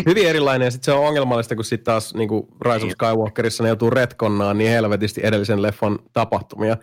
Hyvin 0.06 0.28
erilainen 0.28 0.66
ja 0.66 0.70
sitten 0.70 0.84
se 0.84 0.98
on 0.98 1.06
ongelmallista, 1.06 1.56
kun 1.56 1.64
sitten 1.64 1.84
taas 1.84 2.14
niin 2.14 2.28
kuin 2.28 2.48
Rise 2.60 2.76
of 2.76 2.82
niin. 2.82 2.90
Skywalkerissa 2.90 3.62
ne 3.62 3.68
joutuu 3.68 3.90
retkonnaan 3.90 4.58
niin 4.58 4.70
helvetisti 4.70 5.20
edellisen 5.24 5.62
leffan 5.62 5.98
tapahtumia. 6.12 6.76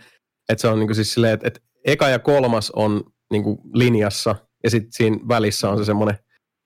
Että 0.49 0.61
se 0.61 0.67
on 0.67 0.79
niin 0.79 0.87
kuin 0.87 0.95
siis 0.95 1.13
silleen, 1.13 1.33
että, 1.33 1.47
että 1.47 1.59
eka 1.85 2.09
ja 2.09 2.19
kolmas 2.19 2.71
on 2.71 3.03
niin 3.31 3.43
kuin 3.43 3.57
linjassa 3.73 4.35
ja 4.63 4.69
sitten 4.69 4.93
siinä 4.93 5.17
välissä 5.27 5.69
on 5.69 5.77
se 5.77 5.85
semmoinen 5.85 6.17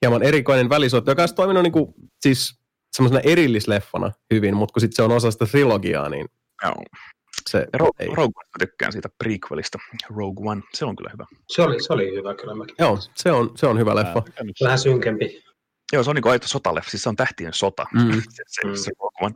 hieman 0.02 0.24
erikoinen 0.24 0.70
välisuotta, 0.70 1.12
joka 1.12 1.22
olisi 1.22 1.36
toiminut 1.36 1.64
niin 1.64 1.74
kuin, 1.74 1.94
siis 2.22 2.60
semmoisena 2.96 3.22
erillisleffana 3.32 4.12
hyvin, 4.34 4.56
mutta 4.56 4.74
kun 4.74 4.82
sitten 4.82 4.96
se 4.96 5.04
on 5.04 5.12
osa 5.12 5.32
sitä 5.32 5.46
trilogiaa, 5.46 6.10
niin 6.10 6.26
Joo. 6.64 6.76
Se 7.48 7.68
Ro- 7.78 7.92
ei. 8.00 8.08
Rogue 8.08 8.24
One, 8.24 8.48
mä 8.48 8.60
tykkään 8.60 8.92
siitä 8.92 9.10
prequelista. 9.18 9.78
Rogue 10.10 10.52
One, 10.52 10.62
se 10.74 10.86
on 10.86 10.96
kyllä 10.96 11.10
hyvä. 11.14 11.26
Se 11.48 11.62
oli, 11.62 11.84
se 11.84 11.94
oli 11.94 12.16
hyvä 12.16 12.36
kyllä 12.36 12.56
mäkin. 12.56 12.76
Joo, 12.80 13.00
se 13.16 13.32
on, 13.32 13.52
se 13.56 13.68
on 13.68 13.80
hyvä 13.80 13.96
leffa. 13.96 14.24
Vähän 14.64 14.80
synkempi. 14.80 15.44
Joo, 15.94 16.04
se 16.04 16.10
on 16.10 16.16
niin 16.16 16.28
aito 16.28 16.48
sotaleffa, 16.48 16.90
siis 16.90 17.04
se 17.04 17.10
on 17.10 17.16
tähtien 17.16 17.54
sota. 17.54 17.86
Mm. 17.94 18.12
se, 18.14 18.44
se, 18.48 18.68
mm. 18.68 18.76
se 18.76 18.92
Rogue 19.00 19.26
One. 19.26 19.36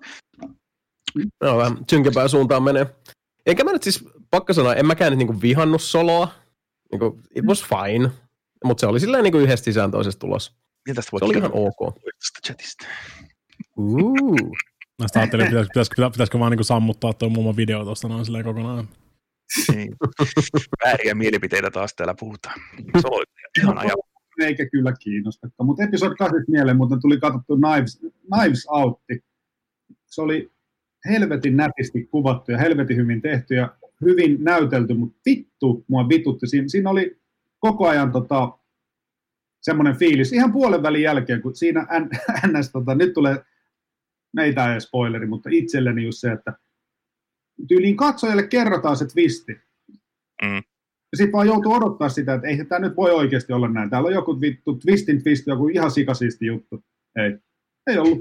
Joo, 1.42 1.58
vähän 1.58 1.78
synkempään 1.90 2.30
suuntaan 2.30 2.64
menee. 2.64 2.96
Eikä 3.46 3.64
mä 3.64 3.72
nyt 3.72 3.84
siis, 3.84 4.06
pakko 4.32 4.54
sanoa, 4.54 4.76
en 4.76 4.86
mäkään 4.86 5.12
nyt 5.12 5.18
niinku 5.18 5.42
vihannut 5.42 5.82
soloa. 5.82 6.28
Niinku, 6.92 7.20
it 7.36 7.46
was 7.46 7.66
fine. 7.66 8.12
Mutta 8.64 8.82
se 8.82 8.88
oli 8.88 9.00
silleen 9.00 9.24
niinku 9.24 9.38
yhdestä 9.38 9.66
sisään 9.66 9.92
toisesta 9.92 10.20
tulos. 10.20 10.56
Tästä 10.96 11.02
se 11.20 11.26
oli 11.26 11.38
ihan 11.38 11.52
ok. 11.54 11.96
Chatista. 12.46 12.86
Uh. 13.78 14.52
Mä 15.02 15.08
sitä 15.08 15.20
ajattelin, 15.20 15.48
pitäis, 15.48 15.68
pitäisikö, 15.68 16.10
pitäisikö 16.10 16.40
vaan 16.40 16.52
niin 16.52 16.64
sammuttaa 16.64 17.14
tuo 17.14 17.30
muun 17.30 17.58
video 17.58 17.84
tuosta 17.84 18.08
noin 18.08 18.26
silleen 18.26 18.44
kokonaan. 18.44 18.88
Niin. 19.76 19.96
Vääriä 20.86 21.16
mielipiteitä 21.16 21.72
taas 21.72 21.94
täällä 21.94 22.16
puhutaan. 22.20 22.60
Se 23.02 23.08
oli 23.08 23.24
ihan 23.60 23.78
ajan. 23.78 23.98
Eikä 24.40 24.70
kyllä 24.70 24.94
kiinnosta. 25.00 25.50
Mutta 25.64 25.84
episodi 25.84 26.16
8 26.16 26.44
mieleen, 26.48 26.78
mutta 26.78 26.98
tuli 26.98 27.20
katsottu 27.20 27.58
Knives, 27.58 28.00
Knives 28.34 28.66
Out. 28.70 29.02
Se 30.06 30.22
oli 30.22 30.52
helvetin 31.10 31.58
nätisti 31.58 32.04
kuvattu 32.04 32.52
ja 32.52 32.58
helvetin 32.58 32.98
hyvin 32.98 33.22
tehty 33.22 33.56
ja 33.56 33.76
hyvin 34.02 34.44
näytelty, 34.44 34.94
mutta 34.94 35.20
vittu 35.26 35.86
mua 35.88 36.10
vitutti. 36.10 36.48
Siinä, 36.48 36.68
siinä 36.68 36.90
oli 36.90 37.22
koko 37.60 37.88
ajan 37.88 38.12
tota, 38.12 38.58
semmoinen 39.62 39.96
fiilis 39.96 40.34
ihan 40.34 40.52
puolen 40.52 40.84
välin 40.84 41.02
jälkeen, 41.02 41.42
kun 41.42 41.56
siinä 41.56 41.88
ns, 42.48 42.72
tota, 42.74 42.96
nyt 42.96 43.14
tulee, 43.14 43.44
meitä 44.34 44.74
ei 44.74 44.82
spoileri, 44.82 45.28
mutta 45.28 45.50
itselleni 45.52 46.04
just 46.04 46.20
se, 46.20 46.32
että 46.32 46.54
tyyliin 47.68 47.98
katsojalle 47.98 48.48
kerrotaan 48.48 48.98
se 48.98 49.06
twisti. 49.06 49.62
Mm. 50.42 50.64
Ja 51.12 51.18
sitten 51.18 51.32
vaan 51.32 51.48
joutuu 51.48 51.74
odottaa 51.74 52.10
sitä, 52.10 52.34
että 52.34 52.48
ei 52.48 52.66
tämä 52.66 52.80
nyt 52.80 52.98
voi 52.98 53.12
oikeasti 53.12 53.54
olla 53.54 53.68
näin. 53.68 53.90
Täällä 53.90 54.08
on 54.08 54.14
joku 54.14 54.42
vittu 54.42 54.76
twistin 54.76 55.24
twist, 55.24 55.48
joku 55.48 55.68
ihan 55.68 55.92
sikasiisti 55.92 56.46
juttu. 56.46 56.84
Ei, 57.16 57.38
ei 57.88 57.98
ollut. 57.98 58.20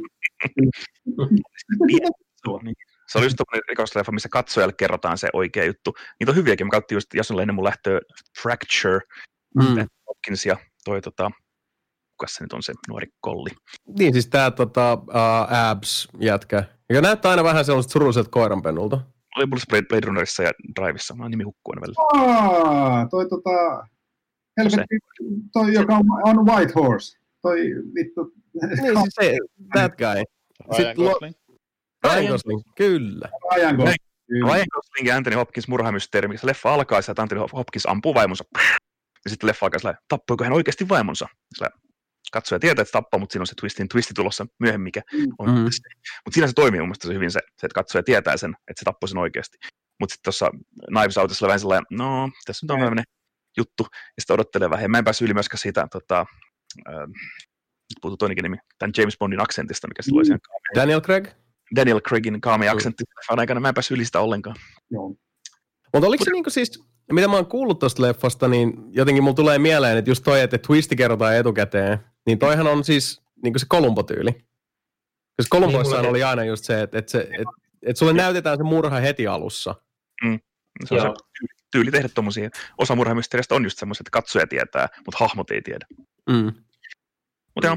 Se 3.07 3.19
oli 3.19 3.27
just 3.27 3.37
tämmöinen 3.37 3.69
rikosleffa, 3.69 4.13
missä 4.13 4.29
katsojalle 4.29 4.75
kerrotaan 4.77 5.19
se 5.19 5.29
oikea 5.33 5.65
juttu. 5.65 5.95
Niitä 6.21 6.33
on 6.33 6.37
hyviäkin. 6.37 6.67
Mä 6.67 6.71
katsoin 6.71 6.97
just 6.97 7.15
Jason 7.15 7.41
ennen 7.41 7.55
mun 7.55 7.65
lähtöä 7.65 8.01
Fracture, 8.43 9.01
mm. 9.55 9.87
Hopkins 10.09 10.47
ja 10.47 10.57
toi 10.85 11.01
tota, 11.01 11.31
kuka 12.21 12.33
se 12.33 12.45
nyt 12.45 12.53
on 12.53 12.63
se 12.63 12.73
nuori 12.89 13.07
kolli. 13.21 13.51
Niin, 13.99 14.13
siis 14.13 14.29
tää 14.29 14.51
tota, 14.51 14.95
uh, 14.95 15.71
Abs-jätkä, 15.71 16.65
joka 16.91 17.03
näyttää 17.03 17.31
aina 17.31 17.45
vähän 17.45 17.65
sellaiset 17.65 17.93
surulliselta 17.93 18.31
koiranpennulta. 18.31 19.01
Oli 19.37 19.47
mulla 19.47 19.63
Blade, 19.71 19.87
Blade 19.89 20.07
Runnerissa 20.07 20.43
ja 20.43 20.53
Drivessa, 20.81 21.15
mä 21.15 21.29
nimi 21.29 21.45
hukkuu 21.45 21.73
aina 21.73 21.81
välillä. 21.81 22.29
Aa, 22.33 23.09
toi 23.09 23.29
tota, 23.29 23.87
helvetti, 24.59 24.99
toi 25.53 25.73
joka 25.73 25.97
on, 25.97 26.05
on 26.25 26.47
White 26.47 26.73
Horse, 26.75 27.19
toi 27.43 27.59
vittu. 27.95 28.33
Niin, 28.63 28.99
siis 28.99 29.15
se, 29.21 29.37
that 29.73 29.93
guy. 29.97 30.25
Ryan 30.79 30.95
Gosling. 30.97 31.35
Ryan 32.05 32.27
Gosling, 32.27 32.63
kyllä. 32.77 33.29
Ryan 33.57 33.77
Gosling. 33.77 34.05
Ryan 34.31 34.67
Gosling 34.73 35.09
ja 35.09 35.17
Anthony 35.17 35.37
Hopkins 35.37 35.69
murhamysteeri, 35.69 36.29
missä 36.29 36.47
leffa 36.47 36.75
alkaa, 36.75 36.99
että 36.99 37.23
Anthony 37.23 37.41
Hopkins 37.53 37.87
ampuu 37.87 38.15
vaimonsa. 38.15 38.45
Ja 39.25 39.31
sitten 39.31 39.49
leffa 39.49 39.67
alkaa 39.67 39.79
sillä, 39.79 39.95
tappoiko 40.09 40.45
hän 40.45 40.53
oikeasti 40.53 40.89
vaimonsa? 40.89 41.27
Sillä, 41.55 41.71
katsoja 42.33 42.59
tietää, 42.59 42.83
että 42.83 42.93
tappaa, 42.93 43.21
mutta 43.21 43.33
siinä 43.33 43.43
on 43.43 43.47
se 43.47 43.55
twistin 43.61 43.89
twisti 43.89 44.15
tulossa 44.15 44.47
myöhemmin, 44.61 44.85
mikä 44.85 45.03
on. 45.39 45.49
Mm-hmm. 45.49 45.63
Mutta 45.63 46.35
siinä 46.35 46.47
se 46.47 46.53
toimii 46.53 46.81
mun 46.81 46.89
mielestä 46.89 47.09
se 47.09 47.15
hyvin 47.15 47.31
se, 47.31 47.41
se, 47.57 47.67
että 47.67 47.75
katsoja 47.75 48.03
tietää 48.03 48.37
sen, 48.37 48.51
että 48.69 48.81
se 48.81 48.85
tappoi 48.85 49.09
sen 49.09 49.19
oikeasti. 49.19 49.59
Mutta 50.01 50.13
sitten 50.13 50.25
tuossa 50.25 50.51
Knives 50.87 51.19
Outissa 51.19 51.47
oli 51.47 51.49
vähän 51.49 51.61
sellainen, 51.61 51.87
no, 51.91 52.31
tässä 52.47 52.67
nyt 52.67 52.71
on 52.71 52.79
tämmöinen 52.79 53.05
juttu, 53.57 53.87
ja 53.93 54.21
sitten 54.21 54.35
odottelee 54.35 54.71
vähän. 54.71 54.91
Mä 54.91 54.99
en 54.99 55.05
päässyt 55.05 55.27
yli 55.27 55.35
myöskään 55.35 55.59
siitä, 55.59 55.87
tota, 55.93 56.27
äh, 56.89 56.95
puhuttu 58.01 58.17
toinenkin 58.17 58.43
nimi, 58.43 58.57
tämän 58.79 58.93
James 58.97 59.19
Bondin 59.19 59.43
aksentista, 59.43 59.89
mikä 59.89 60.03
silloin 60.03 60.27
mm. 60.29 60.81
Daniel 60.81 61.01
Craig? 61.01 61.29
Daniel 61.77 62.01
Craigin 62.01 62.41
kaami 62.41 62.69
aksentti 62.69 63.05
mm. 63.05 63.39
aikana, 63.39 63.61
mä 63.61 63.69
en 63.69 63.75
päässyt 63.75 63.97
yli 63.97 64.05
sitä 64.05 64.21
ollenkaan. 64.21 64.57
Joo. 64.91 65.09
Mutta 65.93 66.09
oliko 66.09 66.25
se 66.25 66.31
niinku 66.31 66.51
siis, 66.51 66.85
mitä 67.13 67.29
mä 67.29 67.35
oon 67.37 67.47
kuullut 67.47 67.79
tuosta 67.79 68.03
leffasta, 68.03 68.49
niin 68.49 68.73
jotenkin 68.91 69.25
mulla 69.25 69.35
tulee 69.35 69.59
mieleen, 69.59 69.99
että 69.99 70.11
just 70.11 70.25
toi, 70.25 70.41
että 70.41 70.59
twisti 70.59 70.97
kerrotaan 70.97 71.37
etukäteen, 71.37 71.99
niin 72.27 72.39
toihan 72.39 72.67
on 72.67 72.85
siis 72.85 73.23
niin 73.43 73.53
kuin 73.53 73.61
se 73.61 73.67
Kolumbo-tyyli. 73.69 74.33
Koska 75.37 75.57
Kolumboissa 75.57 76.01
niin, 76.01 76.11
oli 76.11 76.23
aina 76.23 76.45
just 76.45 76.65
se, 76.65 76.83
että, 76.83 76.99
että, 76.99 77.13
se, 77.13 77.19
että, 77.19 77.53
että 77.83 77.99
sulle 77.99 78.13
näytetään 78.13 78.57
se 78.57 78.63
murha 78.63 78.97
heti 78.97 79.27
alussa. 79.27 79.75
Mm. 80.25 80.41
Se 80.85 80.95
on 80.95 81.01
Joo. 81.01 81.15
se 81.15 81.47
tyyli 81.73 81.91
tehdä 81.91 82.09
tuommoisia. 82.09 82.51
Osa 82.79 82.97
murhamysteeristä 82.97 83.55
on 83.55 83.65
just 83.65 83.79
semmoisia, 83.79 84.03
että 84.03 84.11
katsoja 84.11 84.47
tietää, 84.47 84.89
mutta 85.07 85.19
hahmot 85.21 85.51
ei 85.51 85.63
tiedä. 85.63 85.87
Mm. 86.31 86.53
Mutta 87.55 87.67
joo. 87.67 87.77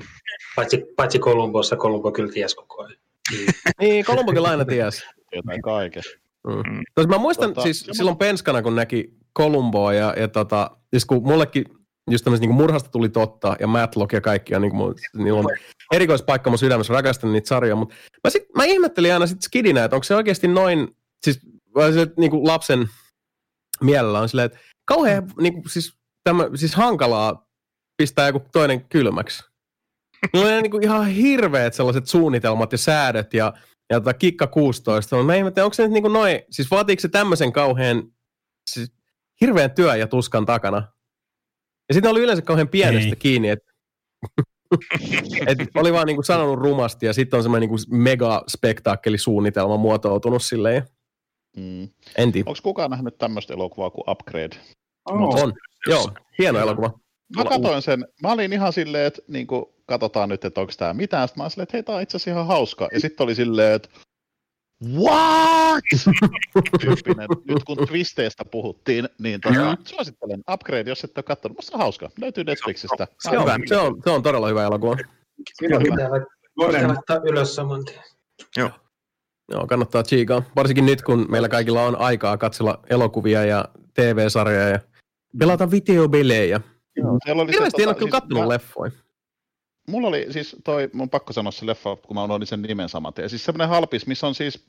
Paitsi, 0.56 0.86
paitsi 0.96 1.20
Kolumbossa, 1.20 1.76
Kolumbo 1.76 2.12
kyllä 2.12 2.34
ties 2.34 2.56
koko 2.56 2.84
ajan. 2.84 2.98
niin, 3.80 4.06
Kolumbo 4.10 4.34
kyllä 4.34 4.50
aina 4.50 4.66
ties. 4.66 5.06
Jotain 5.36 5.62
kaiken. 5.62 6.04
Mm. 6.48 6.74
Mm. 7.02 7.10
mä 7.10 7.18
muistan 7.18 7.54
tota, 7.54 7.62
siis 7.64 7.90
silloin 7.92 8.18
penskana, 8.18 8.62
kun 8.62 8.76
näki 8.76 9.14
Kolumboa 9.34 9.94
ja, 9.94 10.14
ja 10.18 10.28
tota, 10.28 10.78
siis 10.90 11.06
kun 11.06 11.24
mullekin 11.24 11.66
just 12.12 12.24
tämmöistä 12.24 12.48
niin 12.48 12.56
murhasta 12.56 12.90
tuli 12.90 13.10
totta 13.10 13.56
ja 13.60 13.68
Matlock 13.68 14.14
ja 14.14 14.22
kaikki 14.22 14.56
on, 14.56 14.62
niin 14.62 14.72
kuin, 14.72 14.96
niillä 15.14 15.40
on 15.40 15.46
erikoispaikka 15.94 16.50
mun 16.50 16.60
sydämessä, 16.60 16.94
rakastan 16.94 17.34
niitä 17.34 17.48
sarjoja, 17.48 17.76
mutta 17.76 17.96
mä, 18.24 18.30
sit, 18.30 18.44
mä 18.58 18.64
ihmettelin 18.64 19.14
aina 19.14 19.28
sitten 19.28 19.44
skidinä, 19.46 19.84
että 19.84 19.96
onko 19.96 20.04
se 20.04 20.16
oikeasti 20.16 20.48
noin, 20.48 20.88
siis 21.24 21.40
se, 21.94 22.08
niin 22.18 22.32
kuin 22.32 22.48
lapsen 22.48 22.90
mielellä 23.82 24.20
on 24.20 24.30
silleen, 24.30 24.46
että 24.46 24.60
kauhean 24.86 25.32
niin 25.42 25.54
kuin, 25.54 25.70
siis, 25.70 25.98
tämä, 26.24 26.50
siis 26.56 26.76
hankalaa 26.76 27.48
pistää 27.98 28.28
joku 28.28 28.42
toinen 28.52 28.86
kylmäksi. 28.90 29.44
Niillä 30.34 30.56
on 30.56 30.64
niin 30.64 30.72
kuin 30.72 30.84
ihan 30.84 31.08
hirveät 31.08 31.74
sellaiset 31.74 32.08
suunnitelmat 32.08 32.72
ja 32.72 32.78
säädöt 32.78 33.34
ja, 33.34 33.54
ja 33.90 34.00
tota 34.00 34.14
kikka 34.14 34.48
16. 34.48 35.24
Mä 35.24 35.36
ihmettelin, 35.36 35.64
onko 35.64 35.74
se 35.74 35.84
nyt 35.84 35.92
niin 35.92 36.04
kuin 36.04 36.14
noin, 36.14 36.40
siis 36.50 36.72
vaatiiko 36.72 37.00
se 37.00 37.08
tämmöisen 37.08 37.54
kauhean, 37.54 38.04
siis 38.72 38.94
hirveän 39.42 39.72
työn 39.72 40.00
ja 40.00 40.08
tuskan 40.08 40.46
takana? 40.46 40.88
Ja 41.90 41.94
sitten 41.94 42.12
oli 42.12 42.22
yleensä 42.22 42.42
kauhean 42.42 42.68
pienestä 42.68 43.10
Ei. 43.10 43.16
kiinni, 43.16 43.50
että 43.50 43.74
et 45.48 45.58
oli 45.76 45.94
vaan 45.94 46.08
niinku 46.08 46.24
sanonut 46.24 46.60
rumasti 46.60 47.06
ja 47.06 47.14
sitten 47.14 47.38
on 47.38 47.44
semmoinen 47.44 47.70
niinku 47.70 47.84
mega 47.90 48.44
spektaakkelisuunnitelma 48.50 49.78
muotoutunut 49.78 50.44
silleen. 50.44 50.84
Mm. 51.58 51.90
En 52.18 52.32
tiedä. 52.32 52.50
Onko 52.50 52.60
kukaan 52.64 52.92
nähnyt 52.92 53.18
tämmöistä 53.18 53.54
elokuvaa 53.54 53.90
kuin 53.90 54.10
Upgrade? 54.10 54.56
Oh. 55.06 55.44
On, 55.44 55.54
joo, 55.90 56.12
hieno 56.40 56.60
elokuva. 56.60 57.00
Mä 57.36 57.46
katsoin 57.46 57.82
sen, 57.82 58.06
mä 58.22 58.32
olin 58.32 58.54
ihan 58.54 58.74
silleen, 58.74 59.06
että 59.06 59.22
niin 59.28 59.48
katsotaan 59.86 60.30
nyt, 60.30 60.46
että 60.46 60.62
onko 60.62 60.74
tämä 60.78 60.94
mitään. 60.94 61.28
Sitten 61.28 61.40
mä 61.40 61.44
olin 61.44 61.52
silleen, 61.52 61.64
että 61.64 61.78
hei, 61.78 61.84
tämä 61.84 61.96
on 61.96 62.02
itse 62.02 62.18
asiassa 62.18 62.32
ihan 62.32 62.48
hauska. 62.48 62.90
Ja 62.92 63.00
sitten 63.00 63.24
oli 63.24 63.36
silleen, 63.36 63.76
että 63.76 63.90
What? 64.92 65.84
Tyyppinen. 66.80 67.28
Nyt 67.48 67.64
kun 67.64 67.78
twisteistä 67.88 68.46
puhuttiin, 68.46 69.10
niin 69.20 69.42
tota, 69.42 69.78
suosittelen 69.84 70.44
Upgrade, 70.52 70.90
jos 70.90 71.04
et 71.04 71.18
ole 71.18 71.24
katsonut. 71.24 71.58
Musta 71.58 71.78
on 71.78 71.80
hauska. 71.80 72.10
Löytyy 72.22 72.44
Netflixistä. 72.44 73.08
Se 73.20 73.38
on, 73.38 73.48
se 73.68 73.78
on, 73.78 74.02
se 74.04 74.10
on 74.10 74.24
todella 74.24 74.48
hyvä 74.48 74.64
elokuva. 74.64 74.98
Siinä 75.54 75.80
hyvä. 75.80 76.26
Voidaan 76.58 76.88
laittaa 76.88 77.20
ylös 77.24 77.56
saman 77.56 77.86
tien. 77.86 78.04
Joo. 78.58 78.70
Joo, 79.52 79.68
kannattaa 79.68 80.04
chiikaa. 80.04 80.44
Varsinkin 80.56 80.86
nyt, 80.86 81.02
kun 81.02 81.26
meillä 81.30 81.50
kaikilla 81.50 81.84
on 81.84 81.96
aikaa 81.96 82.38
katsella 82.38 82.80
elokuvia 82.90 83.46
ja 83.46 83.66
TV-sarjoja 83.94 84.70
ja 84.70 84.80
pelata 85.40 85.72
videobelejä. 85.72 86.62
Joo. 86.96 87.18
Ilmeisesti 87.28 87.82
en 87.82 87.88
ole 87.88 87.96
tota 87.96 87.96
kyllä 87.96 87.96
siis 87.96 88.12
kattonut 88.12 88.44
mä... 88.44 88.50
leffoja. 88.50 88.92
Mulla 89.88 90.08
oli 90.08 90.26
siis 90.30 90.56
toi, 90.64 90.90
mun 90.94 91.10
pakko 91.10 91.34
sanoa 91.34 91.52
se 91.52 91.66
leffa, 91.66 91.96
kun 91.96 92.16
mä 92.16 92.24
unohdin 92.24 92.48
sen 92.48 92.62
nimen 92.62 92.90
saman 92.90 93.14
tien. 93.14 93.30
Siis 93.30 93.46
semmoinen 93.46 93.70
halpis, 93.70 94.08
missä 94.08 94.28
on 94.28 94.36
siis 94.36 94.66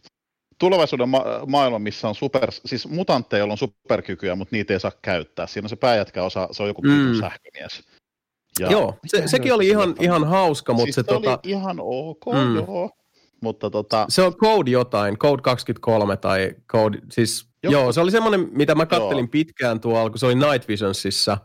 tulevaisuuden 0.59 1.09
ma- 1.09 1.25
maailma, 1.47 1.79
missä 1.79 2.09
on 2.09 2.15
super, 2.15 2.53
siis 2.65 2.89
mutantteja, 2.89 3.39
joilla 3.39 3.53
on 3.53 3.59
superkykyjä, 3.59 4.35
mutta 4.35 4.57
niitä 4.57 4.73
ei 4.73 4.81
saa 4.81 4.93
käyttää. 5.03 5.47
Siinä 5.47 5.67
on 5.67 5.71
se 5.71 5.77
pääjätkä 5.77 6.25
osa, 6.25 6.49
se 6.51 6.63
on 6.63 6.69
joku 6.69 6.83
mm. 6.83 7.21
sähkömies. 7.21 7.83
Ja, 8.61 8.71
joo, 8.71 8.99
se, 9.07 9.23
sekin 9.27 9.55
oli 9.55 9.69
ihan, 9.69 9.95
ihan 10.01 10.25
hauska, 10.25 10.73
mutta 10.73 10.85
siis 10.85 10.95
se, 10.95 11.01
se 11.01 11.07
tota... 11.07 11.31
oli 11.31 11.39
ihan 11.45 11.77
ok, 11.81 12.25
mm. 12.33 12.57
joo. 12.57 12.91
Mutta 13.41 13.71
tota... 13.71 14.07
Se 14.09 14.23
on 14.23 14.35
Code 14.35 14.71
jotain, 14.71 15.19
Code 15.19 15.43
23 15.43 16.17
tai 16.17 16.55
Code, 16.73 16.99
siis 17.11 17.49
Joku. 17.63 17.73
joo, 17.73 17.93
se 17.93 18.01
oli 18.01 18.11
semmoinen, 18.11 18.49
mitä 18.53 18.75
mä 18.75 18.87
kattelin 18.87 19.23
joo. 19.25 19.31
pitkään 19.31 19.81
tuolla, 19.81 20.11
kun 20.11 20.19
se 20.19 20.27
oli 20.27 20.35
Night 20.35 20.69
Visionsissa. 20.69 21.39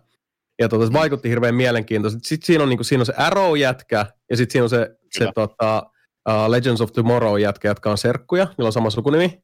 Ja 0.59 0.69
tota, 0.69 0.87
se 0.87 0.93
vaikutti 0.93 1.29
hirveän 1.29 1.55
mielenkiintoisesti. 1.55 2.27
Sitten 2.27 2.45
siinä 2.45 2.63
on, 2.63 2.69
niin 2.69 2.77
kuin, 2.77 2.85
siinä 2.85 3.01
on 3.01 3.05
se 3.05 3.13
Arrow-jätkä, 3.17 4.05
ja 4.29 4.37
sitten 4.37 4.51
siinä 4.51 4.63
on 4.63 4.69
se, 4.69 4.97
se 5.11 5.31
tota, 5.35 5.91
uh, 6.29 6.49
Legends 6.49 6.81
of 6.81 6.91
Tomorrow-jätkä, 6.91 7.67
jotka 7.67 7.91
on 7.91 7.97
serkkuja, 7.97 8.45
niillä 8.45 8.67
on 8.67 8.73
sama 8.73 8.89
sukunimi. 8.89 9.43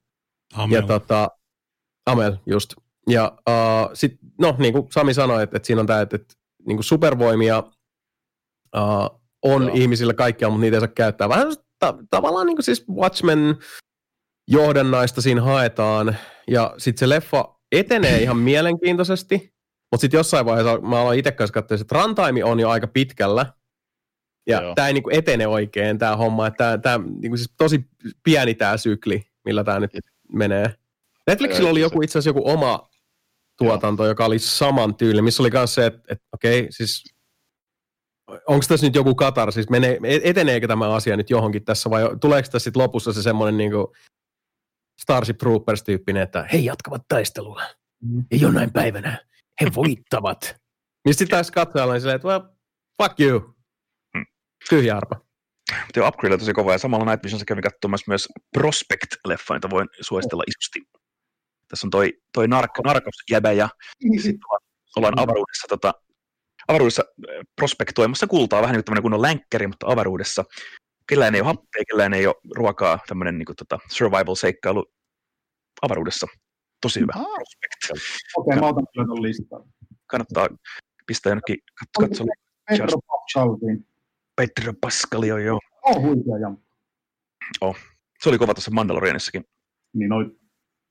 Amel. 0.53 0.75
Ja 0.75 0.87
tota, 0.87 1.29
Amel, 2.05 2.35
just. 2.45 2.73
Ja 3.09 3.37
uh, 3.49 3.89
sitten, 3.93 4.29
no 4.39 4.55
niin 4.57 4.73
kuin 4.73 4.87
Sami 4.91 5.13
sanoi, 5.13 5.43
että, 5.43 5.57
että 5.57 5.67
siinä 5.67 5.79
on 5.81 5.87
tämä, 5.87 6.01
että, 6.01 6.15
että 6.15 6.33
niin 6.67 6.77
kuin 6.77 6.83
supervoimia 6.83 7.63
uh, 8.75 9.21
on 9.43 9.63
Joo. 9.63 9.75
ihmisillä 9.75 10.13
kaikkia, 10.13 10.49
mutta 10.49 10.61
niitä 10.61 10.77
ei 10.77 10.81
saa 10.81 10.87
käyttää. 10.87 11.29
Vähän 11.29 11.47
ta- 11.79 11.97
tavallaan 12.09 12.45
niin 12.45 12.57
kuin 12.57 12.63
siis 12.63 12.85
Watchmen 12.89 13.57
johdannaista 14.47 15.21
siinä 15.21 15.41
haetaan, 15.41 16.15
ja 16.47 16.73
sitten 16.77 16.99
se 16.99 17.09
leffa 17.09 17.55
etenee 17.71 18.21
ihan 18.21 18.37
mielenkiintoisesti, 18.51 19.54
mutta 19.95 20.01
sitten 20.01 20.17
jossain 20.17 20.45
vaiheessa 20.45 20.81
mä 20.81 21.01
aloin 21.01 21.19
itse 21.19 21.31
kanssa 21.31 21.53
katsoa, 21.53 21.77
että 21.81 21.95
runtime 21.95 22.43
on 22.43 22.59
jo 22.59 22.69
aika 22.69 22.87
pitkällä, 22.87 23.45
ja 24.47 24.61
tämä 24.75 24.87
ei 24.87 24.93
niinku 24.93 25.09
etene 25.13 25.47
oikein 25.47 25.97
tämä 25.97 26.15
homma, 26.15 26.47
että 26.47 26.77
tämä 26.77 27.05
niinku 27.21 27.37
siis 27.37 27.53
tosi 27.57 27.85
pieni 28.23 28.55
tämä 28.55 28.77
sykli, 28.77 29.23
millä 29.45 29.63
tämä 29.63 29.79
nyt 29.79 29.91
menee. 30.33 30.75
Netflixillä 31.27 31.69
oli 31.69 31.81
joku 31.81 32.01
itse 32.01 32.19
asiassa 32.19 32.29
joku 32.29 32.49
oma 32.49 32.89
tuotanto, 33.57 34.03
Joo. 34.03 34.11
joka 34.11 34.25
oli 34.25 34.39
saman 34.39 34.95
tyyli, 34.95 35.21
missä 35.21 35.43
oli 35.43 35.49
myös 35.53 35.75
se, 35.75 35.85
että, 35.85 36.01
että 36.09 36.25
okei, 36.33 36.59
okay, 36.59 36.71
siis 36.71 37.03
onko 38.47 38.65
tässä 38.67 38.85
nyt 38.85 38.95
joku 38.95 39.15
katar, 39.15 39.51
siis 39.51 39.69
menee, 39.69 39.99
eteneekö 40.23 40.67
tämä 40.67 40.93
asia 40.93 41.17
nyt 41.17 41.29
johonkin 41.29 41.65
tässä 41.65 41.89
vai 41.89 42.03
tuleeko 42.21 42.49
tässä 42.51 42.63
sitten 42.63 42.81
lopussa 42.81 43.13
se 43.13 43.21
semmoinen 43.21 43.57
niin 43.57 43.71
Starship 45.01 45.37
Troopers-tyyppinen, 45.37 46.23
että 46.23 46.47
he 46.53 46.57
jatkavat 46.57 47.01
taistelua. 47.07 47.61
Mm. 48.01 48.25
Ja 48.31 48.37
jonain 48.37 48.71
päivänä 48.73 49.25
he 49.61 49.67
voittavat. 49.75 50.55
niin 51.05 51.13
sitten 51.13 51.27
taas 51.27 51.51
katsojalla 51.51 51.93
niin 51.93 52.01
silleen, 52.01 52.15
että 52.15 52.27
well, 52.27 52.41
fuck 53.03 53.19
you. 53.19 53.39
Hmm. 54.17 54.25
Tyhjä 54.69 54.97
arpa. 54.97 55.21
Tuo 55.93 56.07
upgrade 56.07 56.33
on 56.33 56.39
tosi 56.39 56.53
kova 56.53 56.71
ja 56.71 56.77
samalla 56.77 57.05
Night 57.05 57.23
Visionsa 57.23 57.45
kävin 57.45 57.63
katsomassa 57.63 58.05
myös 58.07 58.27
Prospect-leffa, 58.57 59.53
jota 59.53 59.69
voin 59.69 59.87
suositella 60.01 60.43
isosti. 60.47 60.99
Tässä 61.67 61.87
on 61.87 61.91
toi, 61.91 62.13
toi 62.33 62.45
nark- 62.47 62.83
narkos-jäbä 62.83 63.51
ja 63.51 63.69
sitten 64.21 64.39
ollaan 64.95 65.19
avaruudessa, 65.19 65.67
tota, 65.69 65.93
avaruudessa 66.67 67.03
prospektoimassa 67.55 68.27
kultaa, 68.27 68.61
vähän 68.61 68.73
niin 68.73 68.79
kuin 68.79 68.85
tämmöinen 68.85 69.01
kunnon 69.01 69.21
länkkäri, 69.21 69.67
mutta 69.67 69.87
avaruudessa 69.91 70.43
kellään 71.09 71.35
ei 71.35 71.41
ole 71.41 71.47
happea, 71.47 71.83
kellään 71.89 72.13
ei 72.13 72.27
ole 72.27 72.35
ruokaa, 72.55 72.99
tämmöinen 73.07 73.37
niin 73.37 73.45
kuin, 73.45 73.55
tota, 73.55 73.79
survival-seikkailu 73.91 74.85
avaruudessa. 75.81 76.27
Tosi 76.85 76.99
hyvä. 76.99 77.13
Okei, 77.15 77.27
okay, 78.37 78.59
mä 78.59 78.67
otan 78.67 78.87
kyllä 78.93 79.05
tuon 79.05 79.21
listan. 79.21 79.63
Kannattaa 80.07 80.47
pistää 81.07 81.31
jonnekin 81.31 81.57
katsoa. 81.99 82.25
Pedro 82.69 82.99
Pascalin. 83.07 83.87
Pedro 84.35 84.73
Pascal, 84.81 85.23
joo 85.23 85.37
joo. 85.37 85.59
Oh, 85.83 86.01
huikea 86.01 86.37
jamma. 86.41 86.57
Oh. 87.61 87.77
Se 88.19 88.29
oli 88.29 88.37
kova 88.37 88.53
tuossa 88.53 88.71
Mandalorianissakin. 88.71 89.45
Niin 89.93 90.11
oli. 90.11 90.25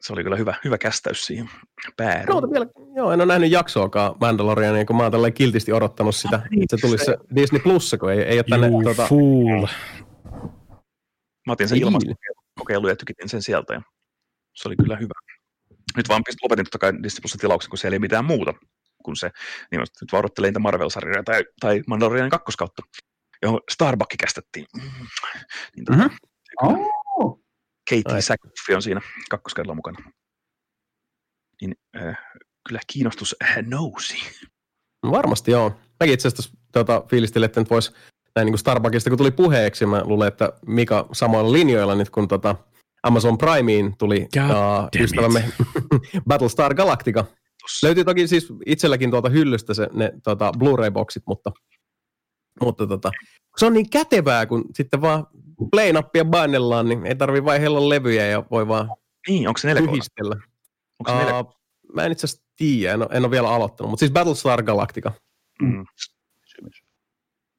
Se 0.01 0.13
oli 0.13 0.23
kyllä 0.23 0.37
hyvä, 0.37 0.55
hyvä 0.65 0.79
kästäys 0.79 1.27
siihen 1.27 1.51
päähän. 1.97 2.27
No, 2.27 2.43
vielä, 2.53 2.67
joo, 2.97 3.13
en 3.13 3.21
ole 3.21 3.27
nähnyt 3.27 3.51
jaksoakaan 3.51 4.15
Mandaloriania, 4.21 4.85
kun 4.85 4.97
mä 4.97 5.03
oon 5.03 5.33
kiltisti 5.33 5.73
odottanut 5.73 6.15
sitä. 6.15 6.37
Ah, 6.37 6.51
niin, 6.51 6.65
se 6.71 6.77
tuli 6.81 6.99
se 6.99 7.17
Disney 7.37 7.63
Plus, 7.63 7.97
kun 8.01 8.13
ei, 8.13 8.21
ei 8.23 8.39
ole 8.39 8.45
tänne... 8.51 8.69
You 8.69 8.83
tuota... 8.83 9.07
fool. 9.07 9.67
Mä 11.47 11.53
otin 11.53 11.69
sen 11.69 11.79
ilmastokokeilu 11.79 12.89
ja 12.89 12.97
tykitin 12.97 13.29
sen 13.29 13.43
sieltä 13.43 13.75
ja 13.75 13.83
se 14.55 14.69
oli 14.69 14.77
kyllä 14.77 14.97
hyvä. 14.97 15.34
Nyt 15.97 16.09
vaan 16.09 16.23
lopetin 16.43 16.65
totta 16.65 16.79
kai 16.79 16.93
Disney 17.03 17.21
Plusin 17.21 17.41
tilauksen, 17.41 17.71
kun 17.71 17.79
siellä 17.79 17.95
ei 17.95 17.99
mitään 17.99 18.25
muuta 18.25 18.55
kuin 19.05 19.17
se. 19.17 19.31
Niin 19.71 19.81
mä 19.81 19.85
nyt 20.01 20.13
vaan 20.13 20.25
niitä 20.43 20.59
Marvel-sarjoja 20.59 21.23
tai, 21.23 21.45
tai 21.61 21.83
Mandalorianin 21.87 22.31
kakkoskautta, 22.31 22.83
johon 23.43 23.61
Starbucki 23.71 24.17
kästettiin. 24.17 24.67
Niin, 25.77 25.85
tota, 25.85 25.99
mm-hmm. 25.99 26.17
oh. 26.63 27.41
Katie 27.91 28.23
Sackhoff 28.23 28.69
on 28.75 28.83
siinä 28.83 29.01
kakkoskaudella 29.31 29.75
mukana. 29.75 30.11
Niin 31.61 31.75
äh, 31.97 32.19
kyllä 32.69 32.81
kiinnostus 32.87 33.37
äh, 33.43 33.57
nousi. 33.67 34.17
Varmasti 35.11 35.51
joo. 35.51 35.81
Mäkin 36.01 36.15
itse 36.15 36.29
asiassa 36.29 36.57
tuota, 36.73 37.03
fiilistelin, 37.11 37.45
että 37.47 37.61
nyt 37.61 37.71
voisi 37.71 37.93
näin 38.37 38.47
niin 38.47 38.53
kuin 38.53 38.59
Starbuckista, 38.59 39.11
kun 39.11 39.19
tuli 39.19 39.31
puheeksi, 39.31 39.87
mä 39.87 40.03
luulen, 40.05 40.29
että 40.29 40.53
Mika 40.67 41.09
samoilla 41.13 41.53
linjoilla 41.53 41.95
nyt, 41.95 42.11
kun 42.11 42.29
tota 42.29 42.57
Amazon 43.05 43.39
Primeen 43.39 43.95
tuli 43.99 44.29
uh, 44.37 45.03
ystävämme 45.03 45.45
Battlestar 46.29 46.75
Galactica. 46.75 47.25
Tossa. 47.63 47.87
Löytyy 47.87 48.05
toki 48.05 48.29
siis 48.29 48.49
itselläkin 48.67 49.11
tuolta 49.11 49.29
hyllystä 49.29 49.75
se, 49.75 49.89
ne 49.93 50.13
tota, 50.25 50.53
Blu-ray-boksit, 50.59 51.23
mutta, 51.27 51.53
mutta 52.61 52.87
tota, 52.87 53.11
se 53.57 53.67
on 53.67 53.73
niin 53.73 53.91
kätevää, 53.91 54.47
kun 54.47 54.65
sitten 54.75 55.01
vaan 55.01 55.27
play-nappia 55.71 56.25
painellaan, 56.31 56.89
niin 56.89 57.07
ei 57.07 57.17
tarvi 57.17 57.45
vaihella 57.45 57.89
levyjä 57.89 58.27
ja 58.27 58.45
voi 58.51 58.69
vaan 58.69 58.89
niin, 59.29 59.49
onko 59.49 59.59
se 59.59 59.73
yhdistellä. 59.73 60.37
Onko 60.99 61.21
se 61.21 61.33
uh, 61.33 61.55
mä 61.95 62.05
en 62.05 62.13
itse 62.13 62.27
asiassa 62.27 62.45
tiedä, 62.57 62.95
en 62.95 63.03
ole, 63.03 63.09
en 63.13 63.25
ole 63.25 63.31
vielä 63.31 63.51
aloittanut, 63.51 63.91
mutta 63.91 64.01
siis 64.01 64.13
Battlestar 64.13 64.63
Galactica. 64.63 65.13
Mm. 65.63 65.85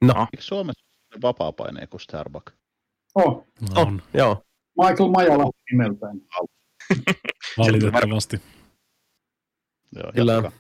No. 0.04 0.28
Suomessa 0.40 0.86
vapaa-paineen 1.22 1.90
kuin 1.90 2.02
Starbuck? 2.02 2.48
Oh. 3.16 3.48
No, 3.76 3.82
on. 3.82 4.02
Joo. 4.14 4.46
Michael 4.78 5.10
Majala 5.10 5.52
nimeltään. 5.72 6.22
Valitettavasti. 7.58 8.42
Joo, 9.96 10.12
Kyllä. 10.16 10.52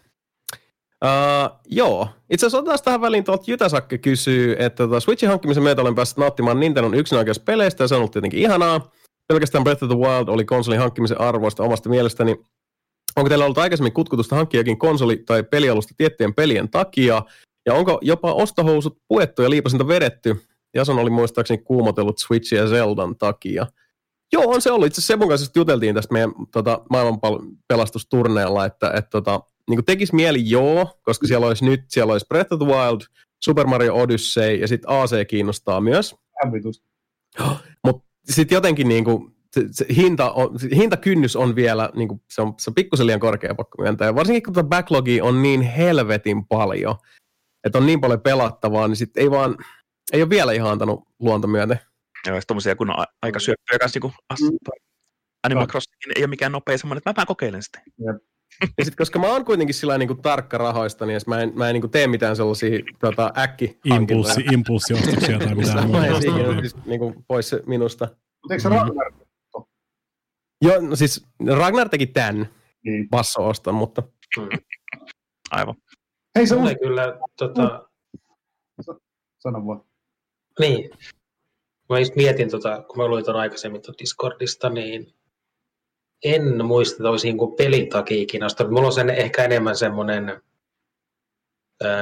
Uh, 1.06 1.60
joo, 1.66 2.08
itse 2.30 2.46
asiassa 2.46 2.58
otetaan 2.58 2.80
tähän 2.86 3.02
väliin 3.02 3.24
tuolta 3.24 3.44
Jytäsakke 3.48 3.98
kysyy, 3.98 4.56
että 4.60 4.84
tota 4.84 5.00
Switchin 5.00 5.30
hankkimisen 5.30 5.64
myötä 5.64 5.82
olen 5.82 5.96
päässyt 5.96 6.18
nauttimaan 6.18 6.60
Nintendon 6.60 6.94
peleistä 7.46 7.84
ja 7.84 7.88
se 7.88 7.96
on 7.96 8.00
ollut 8.00 8.12
tietenkin 8.12 8.40
ihanaa. 8.40 8.92
Pelkästään 9.28 9.64
Breath 9.64 9.84
of 9.84 9.90
the 9.90 9.98
Wild 9.98 10.28
oli 10.28 10.46
konsolin 10.46 10.80
hankkimisen 10.80 11.22
arvoista 11.22 11.64
omasta 11.64 11.90
mielestäni. 11.90 12.36
Onko 13.16 13.30
teillä 13.30 13.46
ollut 13.46 13.58
aikaisemmin 13.58 13.94
kutkutusta 13.94 14.36
hankkia 14.36 14.60
jokin 14.60 14.78
konsoli- 14.78 15.24
tai 15.26 15.44
pelialusta 15.44 15.94
tiettyjen 15.98 16.34
pelien 16.34 16.70
takia? 16.70 17.22
Ja 17.66 17.74
onko 17.74 18.00
jopa 18.02 18.34
ostohousut 18.34 18.98
puettu 19.08 19.42
ja 19.42 19.50
liipasinta 19.50 19.88
vedetty? 19.88 20.36
Jason 20.74 21.00
oli 21.00 21.10
muistaakseni 21.10 21.58
kuumotellut 21.58 22.18
Switchia 22.18 22.62
ja 22.62 22.68
Zeldan 22.68 23.16
takia. 23.16 23.68
Joo, 24.34 24.44
on 24.48 24.62
se 24.62 24.72
ollut. 24.72 24.88
Itse 24.88 25.00
asiassa 25.00 25.14
Sebun 25.14 25.30
kanssa 25.30 25.52
juteltiin 25.56 25.96
tästä 25.96 26.14
meidän 26.14 26.32
tota, 26.52 26.82
maailmanpelastusturneella, 26.90 28.66
että 28.66 28.92
et, 28.96 29.10
tota, 29.10 29.40
niin 29.70 29.86
tekisi 29.86 30.16
mieli 30.16 30.50
joo, 30.50 31.00
koska 31.04 31.28
siellä 31.28 31.48
olisi 31.48 31.66
nyt, 31.66 31.82
siellä 31.88 32.12
olisi 32.12 32.26
Breath 32.28 32.54
of 32.54 32.60
the 32.60 32.68
Wild, 32.68 33.02
Super 33.44 33.68
Mario 33.68 33.96
Odyssey 33.96 34.56
ja 34.56 34.68
sitten 34.68 34.90
AC 34.90 35.28
kiinnostaa 35.28 35.82
myös. 35.82 36.16
Mutta 37.84 38.06
sitten 38.30 38.56
jotenkin 38.56 38.88
niin 38.88 39.04
kuin, 39.04 39.36
se, 39.52 39.66
se 39.72 39.86
hinta 39.96 40.32
on, 40.32 40.60
se 40.60 40.70
hintakynnys 40.76 41.36
on 41.36 41.56
vielä, 41.56 41.90
niin 41.96 42.08
kuin, 42.08 42.22
se, 42.30 42.42
on, 42.42 42.54
se 42.60 42.70
on 42.70 42.76
pikkusen 42.76 43.08
liian 43.08 43.20
korkea 43.20 43.56
pakko 43.56 43.82
myöntää. 43.82 44.16
Varsinkin 44.16 44.54
kun 44.54 44.70
backlogia 44.70 45.24
on 45.24 45.44
niin 45.44 45.62
helvetin 45.62 46.46
paljon, 46.46 46.96
että 47.64 47.78
on 47.78 47.86
niin 47.86 48.02
paljon 48.02 48.22
pelattavaa, 48.22 48.88
niin 48.88 48.96
sitten 48.96 49.24
ei 49.24 49.32
vaan, 49.32 49.56
ei 50.14 50.22
ole 50.22 50.30
vielä 50.30 50.52
ihan 50.52 50.72
antanut 50.72 51.08
luonto 51.20 51.48
myöten. 51.48 51.80
Joo, 52.28 52.40
tommosia 52.48 52.76
kun 52.76 52.90
on 52.90 53.06
aika 53.22 53.40
syöppöjä 53.40 53.80
kanssa, 53.80 54.00
niin 54.00 54.12
kuin 54.12 54.14
mm. 54.42 54.58
Animal 55.44 55.68
Crossing 55.68 55.96
ei 56.16 56.22
ole 56.22 56.28
mikään 56.28 56.52
nopea 56.52 56.78
semmoinen, 56.78 56.98
että 56.98 57.10
mä 57.10 57.16
vähän 57.16 57.28
kokeilen 57.28 57.64
sitä. 57.64 57.82
Jep. 57.86 58.18
Ja 58.62 58.86
sitten 58.86 58.98
koska 58.98 59.20
mä 59.20 59.28
oon 59.28 59.46
kuitenkin 59.46 59.74
sillä 59.74 59.98
niin 59.98 60.08
kuin 60.08 60.22
tarkka 60.22 60.58
rahoista, 60.58 61.06
niin 61.06 61.22
mä 61.28 61.42
en, 61.42 61.52
mä 61.56 61.70
en 61.70 61.74
niin 61.74 61.82
kuin 61.82 61.92
tee 61.92 62.08
mitään 62.08 62.36
sellaisia 62.36 62.80
tota, 63.00 63.34
äkki 63.38 63.80
Impulssi, 63.84 64.42
impulssiostoksia 64.54 65.40
tai 65.40 65.56
mitään 65.56 65.88
muuta. 65.88 66.22
Siis, 66.60 66.86
niin 66.86 67.00
kuin 67.00 67.26
pois 67.28 67.50
se 67.50 67.64
minusta. 67.66 68.06
Mutta 68.06 68.54
eikö 68.54 68.62
se 68.62 68.70
Ragnar? 68.70 69.14
Joo, 70.62 70.82
no 70.82 70.96
siis 70.96 71.26
Ragnar 71.58 71.90
teki 71.90 72.08
tämän 72.08 72.50
niin. 72.86 73.10
basso-oston, 73.10 73.76
mutta... 73.76 74.04
Aivan. 75.52 75.76
Hei, 76.36 76.48
se 76.48 76.56
on 76.56 76.80
kyllä 76.84 77.20
tota... 77.38 77.90
Sano 79.40 79.68
vaan. 79.68 79.82
Niin. 80.60 80.90
Mä 81.90 82.00
just 82.00 82.16
mietin, 82.16 82.50
tota, 82.50 82.84
kun 82.84 82.98
mä 82.98 83.08
luin 83.08 83.26
tuon 83.26 83.38
aikaisemmin 83.38 83.82
tuon 83.82 83.96
Discordista, 84.00 84.70
niin 84.70 85.14
en 86.24 86.66
muista, 86.66 86.96
että 86.96 87.10
olisi 87.10 87.34
niin 87.34 87.56
pelin 87.58 87.90
takia 87.90 88.26
kiinnostunut. 88.26 88.74
Mulla 88.74 88.88
on 88.88 88.94
sen 88.94 89.10
ehkä 89.10 89.44
enemmän 89.44 89.76
semmoinen, 89.76 90.42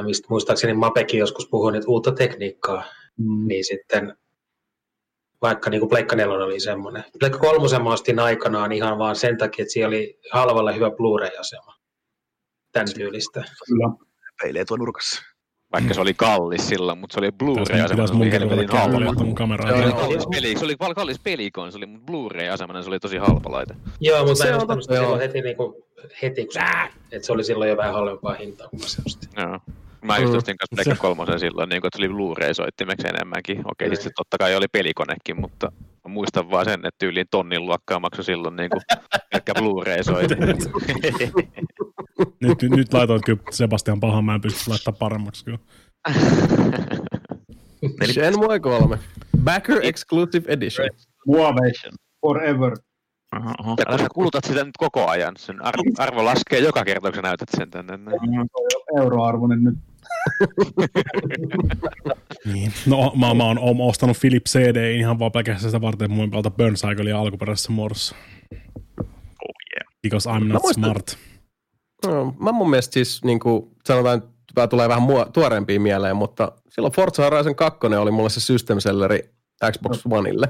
mistä 0.01 0.27
muistaakseni 0.29 0.73
Mapekin 0.73 1.19
joskus 1.19 1.47
puhui, 1.49 1.77
että 1.77 1.89
uutta 1.89 2.11
tekniikkaa, 2.11 2.83
mm. 3.17 3.47
niin 3.47 3.65
sitten 3.65 4.17
vaikka 5.41 5.69
niin 5.69 5.79
kuin 5.79 5.89
Pleikka 5.89 6.15
4 6.15 6.33
oli 6.33 6.59
semmoinen. 6.59 7.03
Pleikka 7.19 7.39
3 7.39 7.83
mä 7.83 7.93
ostin 7.93 8.19
aikanaan 8.19 8.71
ihan 8.71 8.97
vaan 8.97 9.15
sen 9.15 9.37
takia, 9.37 9.63
että 9.63 9.73
siellä 9.73 9.87
oli 9.87 10.19
halvalla 10.31 10.71
hyvä 10.71 10.91
Blu-ray-asema. 10.91 11.75
Tämän 12.71 12.93
tyylistä. 12.93 13.43
Kyllä. 13.65 13.89
Peilee 14.41 14.65
tuo 14.65 14.77
nurkassa. 14.77 15.32
Vaikka 15.73 15.93
se 15.93 16.01
oli 16.01 16.13
kallis 16.13 16.67
silloin, 16.67 16.97
mutta 16.97 17.13
se 17.13 17.19
oli 17.19 17.31
Blu-ray-asemana, 17.31 18.07
se 18.07 18.13
oli 18.13 18.31
helvetin 18.31 19.35
kameraa. 19.35 19.67
Se 19.67 19.83
oli 19.83 19.93
kallis, 19.93 20.27
peli, 20.31 20.57
se 20.57 20.65
oli 20.65 20.75
kallis 20.95 21.19
pelikonsoli, 21.19 21.85
mutta 21.85 22.05
Blu-ray-asemana 22.05 22.83
se 22.83 22.89
oli 22.89 22.99
tosi 22.99 23.17
halpa 23.17 23.51
laite. 23.51 23.75
Joo, 23.99 24.25
mutta 24.25 24.43
mä 24.43 24.49
en 24.49 24.57
ostanut 24.57 24.83
sitä 24.83 24.95
silloin 24.95 25.21
heti, 25.21 25.41
niin 25.41 25.57
kuin, 25.57 25.73
heti 26.21 26.45
kun 26.45 26.53
se, 26.53 26.59
että 27.11 27.25
se 27.25 27.33
oli 27.33 27.43
silloin 27.43 27.69
jo 27.69 27.77
vähän 27.77 27.93
halvempaa 27.93 28.33
hintaa, 28.33 28.67
kun 28.67 28.79
mä 28.79 28.87
se 28.87 29.01
ostin. 29.05 29.29
Joo. 29.37 29.59
Mä 30.01 30.17
just 30.17 30.33
ostin 30.33 30.57
kanssa 30.57 30.75
Pleikka 30.75 31.01
kolmosen 31.01 31.39
silloin, 31.39 31.69
niin 31.69 31.81
kuin, 31.81 31.87
että 31.87 31.97
se 31.97 32.01
oli 32.05 32.13
Blu-ray-soittimeksi 32.13 33.07
enemmänkin. 33.07 33.61
Okei, 33.71 33.89
sitten 33.89 34.03
se 34.03 34.09
totta 34.15 34.37
kai 34.37 34.55
oli 34.55 34.67
pelikonekin, 34.71 35.41
mutta 35.41 35.71
mä 36.03 36.13
muistan 36.13 36.51
vaan 36.51 36.65
sen, 36.65 36.73
että 36.73 36.99
tyyliin 36.99 37.27
tonnin 37.31 37.65
luokkaa 37.65 37.99
maksoi 37.99 38.25
silloin 38.25 38.55
niin 38.55 38.69
kuin, 38.69 38.81
pelkkä 39.31 39.53
Blu-ray-soitin. 39.53 40.37
nyt, 42.41 42.61
nyt 42.61 42.93
laitoit 42.93 43.21
kyllä 43.25 43.39
Sebastian 43.51 43.99
pahan, 43.99 44.25
mä 44.25 44.35
en 44.35 44.41
pysty 44.41 44.69
laittaa 44.69 44.93
paremmaksi 44.93 45.45
kyllä. 45.45 45.59
Shenmue 48.13 48.59
3. 48.59 48.99
Backer 49.43 49.79
Exclusive 49.81 50.53
Edition. 50.53 50.89
Muovation. 51.27 51.93
Forever. 52.21 52.73
Aha, 53.31 53.53
aha. 53.59 53.75
Ja 53.79 53.85
kun 53.85 53.99
sä 53.99 54.07
kulutat 54.13 54.43
sitä 54.43 54.63
nyt 54.63 54.77
koko 54.77 55.07
ajan, 55.07 55.33
sen 55.37 55.65
arvo, 55.65 55.83
arvo 55.97 56.25
laskee 56.25 56.59
joka 56.59 56.85
kerta, 56.85 57.07
kun 57.07 57.15
sä 57.15 57.21
näytät 57.21 57.49
sen 57.57 57.69
tänne. 57.69 57.93
Euroarvoinen 58.97 59.63
nyt. 59.63 59.75
niin. 62.53 62.73
No 62.85 63.13
mä, 63.15 63.33
mä 63.33 63.43
oon 63.43 63.81
ostanut 63.81 64.17
Philips 64.21 64.51
CD 64.51 64.95
ihan 64.95 65.19
vaan 65.19 65.31
pelkästään 65.31 65.71
sitä 65.71 65.81
varten, 65.81 66.05
että 66.05 66.15
muun 66.15 66.31
pelata 66.31 66.51
Burn 66.51 66.75
Cyclea 66.75 67.19
alkuperäisessä 67.19 67.71
muodossa. 67.71 68.15
Oh 68.61 69.55
yeah. 69.75 69.93
Because 70.01 70.29
I'm 70.29 70.43
not 70.43 70.61
muistan, 70.63 70.83
smart. 70.83 71.17
No, 72.07 72.35
mä 72.39 72.51
mun 72.51 72.69
mielestä 72.69 72.93
siis 72.93 73.23
niin 73.23 73.39
kuin 73.39 73.71
sanotaan, 73.85 74.17
että 74.17 74.67
tulee 74.67 74.89
vähän 74.89 75.03
mua, 75.03 75.25
tuoreempia 75.25 75.79
mieleen, 75.79 76.15
mutta 76.15 76.51
silloin 76.69 76.93
Forza 76.93 77.23
Horizon 77.23 77.55
2 77.55 77.79
oli 77.99 78.11
mulle 78.11 78.29
se 78.29 78.39
system 78.39 78.79
selleri 78.79 79.19
Xbox 79.71 80.05
no. 80.05 80.17
Oneille 80.17 80.47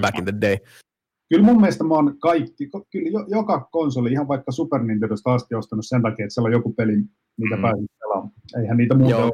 back 0.00 0.18
in 0.18 0.24
the 0.24 0.34
day. 0.40 0.56
Kyllä 1.28 1.44
mun 1.44 1.60
mielestä 1.60 1.84
mä 1.84 1.94
oon 1.94 2.18
kaikki, 2.18 2.70
kyllä 2.90 3.24
joka 3.28 3.68
konsoli, 3.72 4.12
ihan 4.12 4.28
vaikka 4.28 4.52
Super 4.52 4.82
Nintendosta 4.82 5.34
asti 5.34 5.54
ostanut 5.54 5.86
sen 5.86 6.02
takia, 6.02 6.24
että 6.24 6.34
siellä 6.34 6.46
on 6.46 6.52
joku 6.52 6.72
peli, 6.72 6.96
mitä 7.36 7.56
mm. 7.56 7.62
pääsit 7.62 7.90
pelaamaan. 8.00 8.32
Eihän 8.60 8.76
niitä 8.76 8.94
muuta 8.94 9.16
ole. 9.16 9.32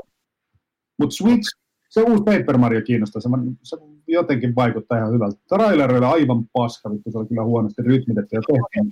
Mutta 0.99 1.17
Switch, 1.17 1.59
se 1.89 2.03
uusi 2.03 2.23
Paper 2.25 2.59
Mario 2.59 2.83
kiinnostaa, 2.83 3.21
se, 3.21 3.29
se 3.63 3.77
jotenkin 4.09 4.55
vaikuttaa 4.55 4.99
ihan 4.99 5.13
hyvältä. 5.13 5.39
Trailer 5.49 5.93
oli 5.93 6.05
aivan 6.05 6.45
paska, 6.53 6.91
vittu, 6.91 7.11
se 7.11 7.19
oli 7.19 7.27
kyllä 7.27 7.45
huonosti 7.45 7.83
rytmitetty 7.83 8.37
ja 8.37 8.41
tehty. 8.47 8.91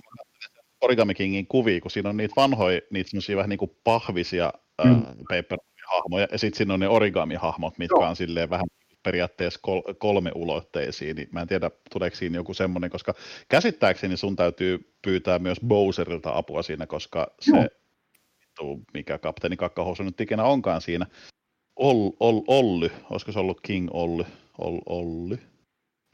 Origami 0.85 1.13
Kingin 1.13 1.47
kuvia, 1.47 1.81
kun 1.81 1.91
siinä 1.91 2.09
on 2.09 2.17
niitä 2.17 2.33
vanhoja, 2.35 2.81
niitä 2.89 3.09
semmoisia 3.09 3.37
vähän 3.37 3.49
niin 3.49 3.57
kuin 3.57 3.71
pahvisia 3.83 4.53
mm. 4.83 4.91
äh, 4.91 5.01
Paper 5.29 5.57
hahmoja, 5.87 6.27
ja 6.31 6.37
sitten 6.37 6.57
siinä 6.57 6.73
on 6.73 6.79
ne 6.79 6.87
origami-hahmot, 6.87 7.77
mitkä 7.77 7.95
Joo. 7.99 8.09
on 8.09 8.15
silleen 8.15 8.49
vähän 8.49 8.65
periaatteessa 9.03 9.59
kol, 9.63 9.81
kolme 9.97 10.31
ulotteisia, 10.35 11.13
niin 11.13 11.27
mä 11.31 11.41
en 11.41 11.47
tiedä, 11.47 11.71
tuleeko 11.91 12.15
siinä 12.15 12.35
joku 12.35 12.53
semmoinen, 12.53 12.89
koska 12.89 13.13
käsittääkseni 13.49 14.17
sun 14.17 14.35
täytyy 14.35 14.93
pyytää 15.01 15.39
myös 15.39 15.59
Bowserilta 15.67 16.37
apua 16.37 16.63
siinä, 16.63 16.87
koska 16.87 17.27
se, 17.41 17.69
tuu, 18.57 18.83
mikä 18.93 19.17
kapteeni 19.17 19.57
Kakkahousu 19.57 20.03
nyt 20.03 20.21
ikinä 20.21 20.43
onkaan 20.43 20.81
siinä, 20.81 21.05
Ol, 21.75 22.11
ol, 22.19 22.41
Olly, 22.47 22.91
olisiko 23.09 23.31
se 23.31 23.39
ollut 23.39 23.61
King 23.61 23.87
Olly, 23.91 24.25
ol, 24.57 24.79
Olly, 24.85 25.39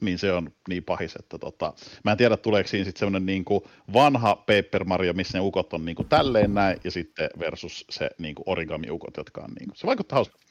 niin 0.02 0.18
se 0.18 0.34
on 0.34 0.49
niin 0.69 0.84
pahis, 0.84 1.15
että 1.15 1.38
tota, 1.38 1.73
mä 2.06 2.11
en 2.11 2.18
tiedä 2.18 2.38
tuleeko 2.38 2.68
siinä 2.68 2.86
sitten 2.86 2.99
semmoinen 2.99 3.26
niin 3.26 3.45
vanha 3.94 4.36
Paper 4.36 4.84
Mario, 4.86 5.14
missä 5.14 5.38
ne 5.38 5.44
ukot 5.44 5.73
on 5.73 5.86
niin 5.86 5.95
kuin 5.95 6.07
tälleen 6.07 6.53
näin, 6.53 6.78
ja 6.84 6.91
sitten 6.91 7.30
versus 7.40 7.86
se 7.90 8.10
niin 8.18 8.36
kuin 8.36 8.44
origami-ukot, 8.48 9.18
jotka 9.18 9.41
on 9.41 9.49
niin 9.60 9.68
kuin, 9.68 9.78
se 9.78 9.88
vaikuttaa 9.88 10.15
hauskalta. 10.15 10.45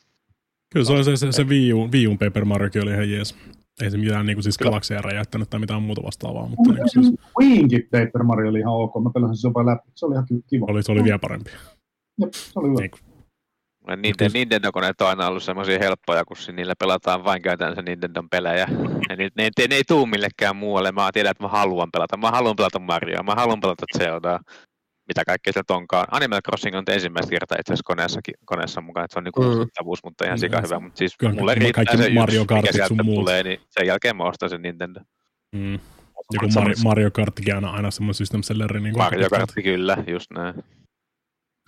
Kyllä 0.72 0.86
se, 0.86 0.92
on 0.92 1.04
se, 1.04 1.16
se, 1.16 1.32
se 1.32 1.44
Wii, 1.44 1.72
U, 1.72 1.88
Wii 1.92 2.06
U 2.06 2.16
Paper 2.16 2.44
Mariokin 2.44 2.82
oli 2.82 2.90
ihan 2.90 3.10
jees. 3.10 3.36
Ei 3.82 3.90
se 3.90 3.98
mitään 3.98 4.26
niin 4.26 4.36
kuin 4.36 4.42
siis 4.42 4.58
galaksia 4.58 5.02
räjäyttänyt 5.02 5.50
tai 5.50 5.60
mitään 5.60 5.82
muuta 5.82 6.02
vastaavaa. 6.02 6.46
Mutta 6.46 6.72
niin 6.72 6.88
siis... 6.88 7.12
Wiinkin 7.40 7.82
Paper 7.82 8.22
Mario 8.22 8.50
oli 8.50 8.58
ihan 8.58 8.74
ok. 8.74 9.02
Mä 9.02 9.10
pelasin 9.14 9.36
sen 9.36 9.48
jopa 9.48 9.66
läpi. 9.66 9.88
Se 9.94 10.06
oli 10.06 10.14
ihan 10.14 10.26
kiva. 10.46 10.66
Oli, 10.68 10.82
se 10.82 10.92
oli 10.92 11.04
vielä 11.04 11.18
parempi. 11.18 11.50
Jep, 12.20 12.32
se 12.32 12.58
oli 12.58 12.68
hyvä. 12.68 12.80
Niin, 12.80 12.90
Nintendo, 13.96 14.32
Nintendo-koneet 14.32 15.00
on 15.00 15.08
aina 15.08 15.26
ollut 15.26 15.42
semmoisia 15.42 15.78
helppoja, 15.78 16.24
kun 16.24 16.36
niillä 16.52 16.74
pelataan 16.78 17.24
vain 17.24 17.42
käytännössä 17.42 17.82
Nintendon 17.82 18.28
pelejä. 18.28 18.56
Ja 18.56 18.66
ne, 19.08 19.16
ne, 19.16 19.28
ne, 19.36 19.50
ne 19.68 19.74
ei 19.74 19.84
tuu 19.84 20.06
millekään 20.06 20.56
muualle. 20.56 20.92
Mä 20.92 21.10
tiedän, 21.12 21.30
että 21.30 21.44
mä 21.44 21.48
haluan 21.48 21.90
pelata. 21.92 22.16
Mä 22.16 22.30
haluan 22.30 22.56
pelata 22.56 22.78
Marioa, 22.78 23.22
mä 23.22 23.34
haluan 23.34 23.60
pelata 23.60 23.86
Zeldaa 23.98 24.40
mitä 25.10 25.24
kaikkea 25.26 25.52
sieltä 25.52 25.74
onkaan. 25.74 26.06
Animal 26.10 26.40
Crossing 26.46 26.76
on 26.76 26.84
ensimmäistä 26.88 27.30
kertaa 27.30 27.58
itse 27.60 27.72
asiassa 27.72 27.86
koneessa, 27.86 28.20
koneessa 28.44 28.80
mukaan, 28.80 29.04
että 29.04 29.14
se 29.14 29.18
on 29.18 29.24
niinku 29.24 29.42
mm. 29.42 29.98
mutta 30.04 30.24
ihan 30.24 30.38
sika 30.38 30.60
hyvä. 30.64 30.80
Mutta 30.80 30.98
siis 30.98 31.16
Kyllä, 31.18 31.34
mulle 31.34 31.54
riittää 31.54 31.84
kaikki 31.84 32.04
se 32.04 32.10
Mario 32.10 32.42
yksi, 32.42 32.54
mikä 32.54 32.72
sieltä 32.72 32.94
tulee, 33.14 33.42
niin 33.42 33.60
sen 33.70 33.86
jälkeen 33.86 34.16
mä 34.16 34.24
ostan 34.24 34.50
sen 34.50 34.62
Nintendo. 34.62 35.00
Mm. 35.52 35.78
Joku 36.32 36.48
Mario, 36.54 36.74
Mario 36.84 37.10
Karttikin 37.10 37.56
on 37.56 37.64
aina 37.64 37.90
semmoinen 37.90 38.14
system 38.14 38.42
selleri. 38.42 38.80
Niin 38.80 38.96
Mario 38.96 39.30
Kartti 39.30 39.62
kyllä, 39.62 39.96
just 40.06 40.30
näin. 40.30 40.54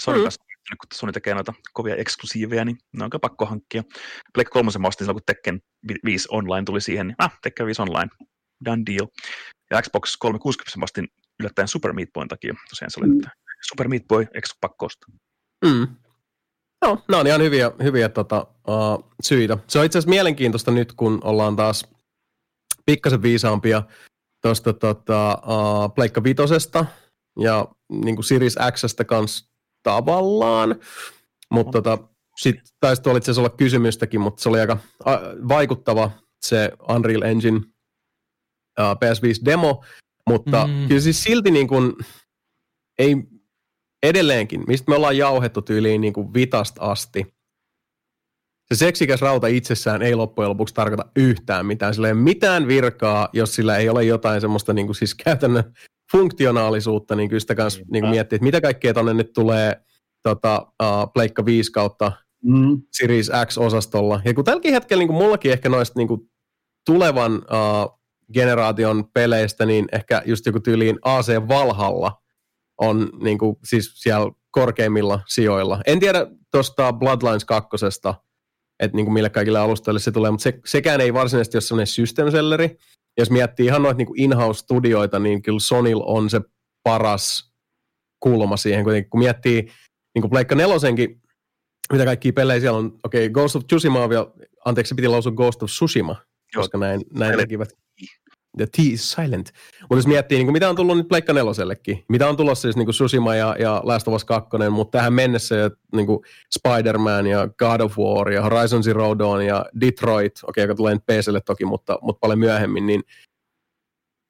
Sony 0.03 0.27
mm. 0.70 0.76
kun 0.80 0.86
Sony 0.94 1.12
tekee 1.12 1.34
noita 1.34 1.55
kovia 1.72 1.97
eksklusiiveja, 1.97 2.64
niin 2.64 2.78
ne 2.93 3.05
on 3.05 3.10
pakko 3.20 3.47
hankkia. 3.47 3.82
Black 4.34 4.51
3 4.51 4.70
mä 4.78 4.89
ostin 4.89 5.05
silloin, 5.05 5.14
kun 5.14 5.26
Tekken 5.26 5.60
5 6.05 6.28
Online 6.30 6.64
tuli 6.64 6.80
siihen, 6.80 7.06
niin 7.06 7.16
ah, 7.18 7.39
Tekken 7.43 7.66
5 7.66 7.82
Online, 7.82 8.09
done 8.64 8.82
deal. 8.86 9.06
Ja 9.70 9.82
Xbox 9.82 10.16
360 10.18 10.78
mä 10.78 10.84
ostin 10.84 11.09
yllättäen 11.40 11.68
Super 11.68 11.93
Meat 11.93 12.09
Boyn 12.14 12.28
takia. 12.28 12.55
Tosiaan 12.70 12.90
se 12.90 13.01
oli, 13.01 13.09
mm. 13.09 13.20
Super 13.68 13.89
Meat 13.89 14.02
Boy, 14.09 14.26
eikö 14.34 14.48
pakko 14.60 14.86
ostaa? 14.86 15.14
Mm. 15.64 15.89
No, 16.82 17.05
ne 17.09 17.16
on 17.16 17.26
ihan 17.26 17.40
hyviä, 17.40 17.70
hyviä 17.82 18.09
tota, 18.09 18.47
uh, 18.68 19.12
syitä. 19.22 19.59
Se 19.68 19.78
on 19.78 19.84
itse 19.84 19.98
asiassa 19.98 20.10
mielenkiintoista 20.10 20.70
nyt, 20.70 20.93
kun 20.93 21.20
ollaan 21.24 21.56
taas 21.56 21.86
pikkasen 22.86 23.22
viisaampia 23.22 23.82
tuosta 24.43 24.72
tota, 24.72 25.43
uh, 25.47 25.94
Pleikka 25.94 26.24
Vitosesta 26.24 26.86
ja 27.39 27.68
niin 27.89 28.14
kuin 28.16 28.24
Series 28.24 28.56
Xstä 28.72 29.05
kanssa 29.05 29.51
tavallaan. 29.82 30.76
Mutta 31.50 31.82
tota, 31.82 31.98
sitten 32.36 32.64
taisi 32.80 33.02
tuolla 33.02 33.18
itse 33.18 33.30
asiassa 33.30 33.40
olla 33.40 33.56
kysymystäkin, 33.56 34.20
mutta 34.20 34.42
se 34.42 34.48
oli 34.48 34.60
aika 34.60 34.78
vaikuttava 35.48 36.10
se 36.40 36.72
Unreal 36.88 37.22
Engine 37.22 37.56
uh, 37.56 38.84
PS5-demo, 38.84 39.84
mutta 40.28 40.66
mm. 40.66 40.88
kyllä 40.88 41.00
siis 41.00 41.22
silti 41.22 41.50
niin 41.50 41.68
kuin, 41.68 41.92
ei 42.98 43.16
edelleenkin, 44.02 44.64
mistä 44.66 44.90
me 44.90 44.96
ollaan 44.96 45.16
jauhettu 45.16 45.62
tyyliin 45.62 46.00
niin 46.00 46.12
kuin 46.12 46.34
vitasta 46.34 46.82
asti, 46.82 47.34
se 48.74 48.78
seksikäs 48.78 49.20
rauta 49.20 49.46
itsessään 49.46 50.02
ei 50.02 50.14
loppujen 50.14 50.48
lopuksi 50.50 50.74
tarkoita 50.74 51.06
yhtään 51.16 51.66
mitään. 51.66 51.94
Sillä 51.94 52.09
ei 52.09 52.12
ole 52.12 52.20
mitään 52.20 52.68
virkaa, 52.68 53.28
jos 53.32 53.54
sillä 53.54 53.76
ei 53.76 53.88
ole 53.88 54.04
jotain 54.04 54.40
semmoista 54.40 54.72
niin 54.72 54.86
kuin 54.86 54.96
siis 54.96 55.14
käytännön 55.14 55.74
funktionaalisuutta, 56.12 57.16
niin 57.16 57.28
kyllä 57.28 57.40
sitä 57.40 57.55
kanssa 57.55 57.82
niin 57.90 58.09
miettii, 58.09 58.36
että 58.36 58.44
mitä 58.44 58.60
kaikkea 58.60 58.94
tonne 58.94 59.14
nyt 59.14 59.32
tulee 59.32 59.80
tota, 60.22 60.66
uh, 60.82 61.12
Pleikka 61.14 61.44
5 61.44 61.72
kautta 61.72 62.12
mm. 62.44 62.82
Series 62.93 63.30
X-osastolla. 63.47 64.20
Ja 64.24 64.34
kun 64.34 64.44
tälläkin 64.44 64.72
hetkellä 64.72 65.01
niin 65.01 65.09
kuin 65.09 65.22
mullakin 65.22 65.52
ehkä 65.52 65.68
noista 65.68 65.98
niin 65.98 66.09
kuin 66.09 66.20
tulevan 66.86 67.34
uh, 67.34 68.02
generaation 68.32 69.05
peleistä, 69.14 69.66
niin 69.66 69.86
ehkä 69.93 70.22
just 70.26 70.47
joku 70.47 70.60
tyyliin 70.60 70.98
AC 71.05 71.32
Valhalla 71.48 72.22
on 72.80 73.10
niin 73.22 73.39
kuin, 73.39 73.56
siis 73.64 73.93
siellä 73.94 74.32
korkeimmilla 74.51 75.20
sijoilla. 75.28 75.80
En 75.86 76.01
tiedä 76.01 76.26
tuosta 76.51 76.93
Bloodlines 76.93 77.44
2, 77.44 77.68
että 78.80 78.97
niin 78.97 79.06
kuin 79.06 79.12
mille 79.12 79.30
kaikille 79.30 79.59
alustajille 79.59 80.01
se 80.01 80.12
tulee, 80.12 80.30
mutta 80.30 80.43
se, 80.43 80.60
sekään 80.64 81.01
ei 81.01 81.14
varsinaisesti 81.14 81.56
ole 81.56 81.62
sellainen 81.62 81.86
system 81.86 82.30
selleri. 82.30 82.76
Jos 83.18 83.30
miettii 83.30 83.66
ihan 83.66 83.82
noita 83.82 83.98
niin 83.98 84.09
in-house-studioita, 84.16 85.18
niin 85.18 85.43
kyllä 85.43 85.60
Sonil 85.60 86.01
on 86.05 86.30
se 86.30 86.40
paras 86.82 87.52
kulma 88.20 88.56
siihen, 88.56 88.84
kun, 88.84 88.93
kun 89.10 89.20
miettii 89.20 89.62
niin 90.14 90.22
kuin 90.22 90.30
Pleikka 90.30 90.55
nelosenkin, 90.55 91.22
mitä 91.93 92.05
kaikki 92.05 92.32
pelejä 92.32 92.60
siellä 92.60 92.78
on, 92.78 92.98
okei, 93.05 93.26
okay, 93.26 93.32
Ghost 93.32 93.56
of 93.56 93.66
Tsushima, 93.66 94.09
vielä, 94.09 94.26
anteeksi, 94.64 94.89
se 94.89 94.94
piti 94.94 95.09
lausua 95.09 95.32
Ghost 95.32 95.62
of 95.62 95.70
Tsushima, 95.70 96.16
koska 96.55 96.78
näin, 96.78 97.01
näin 97.12 97.36
tekivät 97.36 97.68
the 98.56 98.66
T 98.66 98.78
is 98.78 99.10
silent. 99.10 99.52
Mutta 99.80 99.96
jos 99.96 100.06
miettii, 100.06 100.38
niin 100.38 100.46
kuin 100.46 100.52
mitä 100.52 100.70
on 100.70 100.76
tullut 100.76 100.96
nyt 100.96 101.08
Pleikka 101.08 101.32
nelosellekin, 101.32 102.04
mitä 102.08 102.28
on 102.28 102.36
tulossa 102.36 102.62
siis 102.62 102.76
niin 102.76 102.86
kuin 102.86 102.94
Tsushima 102.94 103.34
ja, 103.34 103.56
ja 103.58 103.80
Last 103.84 104.08
of 104.08 104.14
Us 104.14 104.24
2, 104.24 104.50
mutta 104.70 104.98
tähän 104.98 105.12
mennessä 105.12 105.54
ja, 105.54 105.70
niin 105.92 106.06
kuin 106.06 106.18
Spider-Man 106.58 107.26
ja 107.26 107.48
God 107.58 107.80
of 107.80 107.98
War 107.98 108.30
ja 108.30 108.42
Horizon 108.42 108.82
Zero 108.82 109.18
Dawn 109.18 109.42
ja 109.42 109.66
Detroit, 109.80 110.32
okei, 110.42 110.48
okay, 110.48 110.64
joka 110.64 110.74
tulee 110.74 110.94
nyt 110.94 111.06
PClle 111.06 111.40
toki, 111.40 111.64
mutta, 111.64 111.98
mutta 112.02 112.20
paljon 112.20 112.38
myöhemmin, 112.38 112.86
niin 112.86 113.02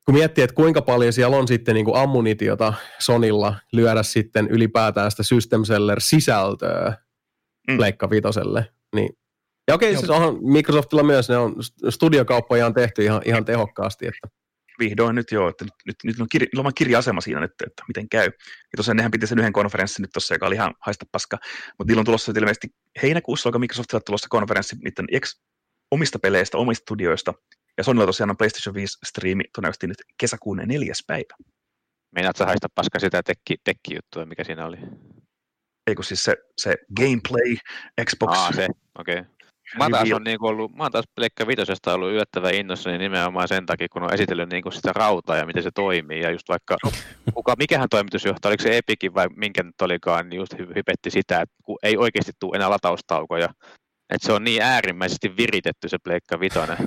kun 0.04 0.14
miettii, 0.14 0.44
että 0.44 0.54
kuinka 0.54 0.82
paljon 0.82 1.12
siellä 1.12 1.36
on 1.36 1.48
sitten 1.48 1.74
niin 1.74 1.84
kuin 1.84 1.96
ammunitiota 1.96 2.74
Sonilla 2.98 3.54
lyödä 3.72 4.02
sitten 4.02 4.48
ylipäätään 4.48 5.10
sitä 5.10 5.22
System 5.22 5.64
Seller-sisältöä 5.64 6.96
mm. 7.68 7.76
Pleikka 7.76 8.10
Vitoselle, 8.10 8.68
niin 8.94 9.16
ja 9.68 9.74
okei, 9.74 9.96
siis 9.96 10.10
onhan 10.10 10.38
Microsoftilla 10.40 11.02
myös, 11.02 11.28
ne 11.28 11.36
on 11.36 11.54
studiokauppoja 11.90 12.66
on 12.66 12.74
tehty 12.74 13.04
ihan, 13.04 13.22
ihan 13.24 13.44
tehokkaasti. 13.44 14.06
Että. 14.06 14.28
Vihdoin 14.78 15.14
nyt 15.14 15.32
joo, 15.32 15.48
että 15.48 15.64
nyt, 15.64 15.74
nyt, 15.86 15.96
nyt 16.04 16.20
on, 16.20 16.26
kir, 16.30 16.46
on 16.56 16.72
kirja-asema 16.74 17.20
siinä 17.20 17.40
nyt, 17.40 17.50
että 17.66 17.82
miten 17.88 18.08
käy. 18.08 18.24
Ja 18.24 18.76
tosiaan 18.76 18.96
nehän 18.96 19.10
piti 19.10 19.26
sen 19.26 19.38
yhden 19.38 19.52
konferenssin 19.52 20.02
nyt 20.02 20.10
tuossa, 20.12 20.34
joka 20.34 20.46
oli 20.46 20.54
ihan 20.54 20.74
haista 20.80 21.06
paska, 21.12 21.38
mutta 21.78 21.90
niillä 21.90 22.00
on 22.00 22.04
tulossa 22.04 22.32
ilmeisesti 22.36 22.68
heinäkuussa, 23.02 23.48
onko 23.48 23.58
Microsoftilla 23.58 24.00
tulossa 24.00 24.26
konferenssi 24.30 24.76
niiden 24.76 25.06
ex, 25.12 25.40
omista 25.90 26.18
peleistä, 26.18 26.58
omista 26.58 26.82
studioista, 26.82 27.34
ja 27.78 27.84
Sonylla 27.84 28.06
tosiaan 28.06 28.30
on 28.30 28.36
PlayStation 28.36 28.74
5 28.74 28.98
striimi 29.06 29.44
todennäköisesti 29.54 29.86
nyt 29.86 30.02
kesäkuun 30.20 30.56
neljäs 30.56 31.04
päivä. 31.06 31.36
Meinaat 32.14 32.36
sä 32.36 32.46
haista 32.46 32.68
paska 32.74 32.98
sitä 32.98 33.22
tekki, 33.22 33.56
tekki-juttua, 33.64 34.26
mikä 34.26 34.44
siinä 34.44 34.66
oli? 34.66 34.76
Ei 35.86 35.94
kun 35.94 36.04
siis 36.04 36.24
se, 36.24 36.36
se 36.58 36.76
gameplay, 36.96 37.56
Xbox. 38.04 38.38
Ah, 38.38 38.54
se, 38.54 38.68
okei. 38.98 39.18
Okay. 39.18 39.41
Mä 39.78 39.90
taas 39.90 40.12
on 40.12 40.24
niinku 40.24 40.46
ollut, 40.46 40.74
mä 40.74 40.90
taas 40.90 41.04
Pleikka 41.14 41.46
Vitosesta 41.46 41.94
ollut 41.94 42.10
yllättävän 42.10 42.54
innossa 42.54 42.90
niin 42.90 43.00
nimenomaan 43.00 43.48
sen 43.48 43.66
takia, 43.66 43.88
kun 43.88 44.02
on 44.02 44.14
esitellyt 44.14 44.50
niinku 44.50 44.70
sitä 44.70 44.92
rautaa 44.94 45.36
ja 45.36 45.46
miten 45.46 45.62
se 45.62 45.70
toimii. 45.74 46.20
Ja 46.20 46.30
just 46.30 46.48
vaikka, 46.48 46.76
kuka, 47.34 47.54
mikähän 47.58 47.88
toimitusjohtaja, 47.88 48.50
oliko 48.50 48.62
se 48.62 48.78
Epikin 48.78 49.14
vai 49.14 49.28
minkä 49.36 49.62
nyt 49.62 49.82
olikaan, 49.82 50.28
niin 50.28 50.36
just 50.36 50.54
hypetti 50.74 51.10
sitä, 51.10 51.40
että 51.40 51.54
kun 51.64 51.78
ei 51.82 51.96
oikeasti 51.96 52.32
tule 52.40 52.56
enää 52.56 52.70
lataustaukoja, 52.70 53.48
että 54.10 54.26
se 54.26 54.32
on 54.32 54.44
niin 54.44 54.62
äärimmäisesti 54.62 55.36
viritetty 55.36 55.88
se 55.88 55.96
Pleikka 56.04 56.40
Vitoinen 56.40 56.78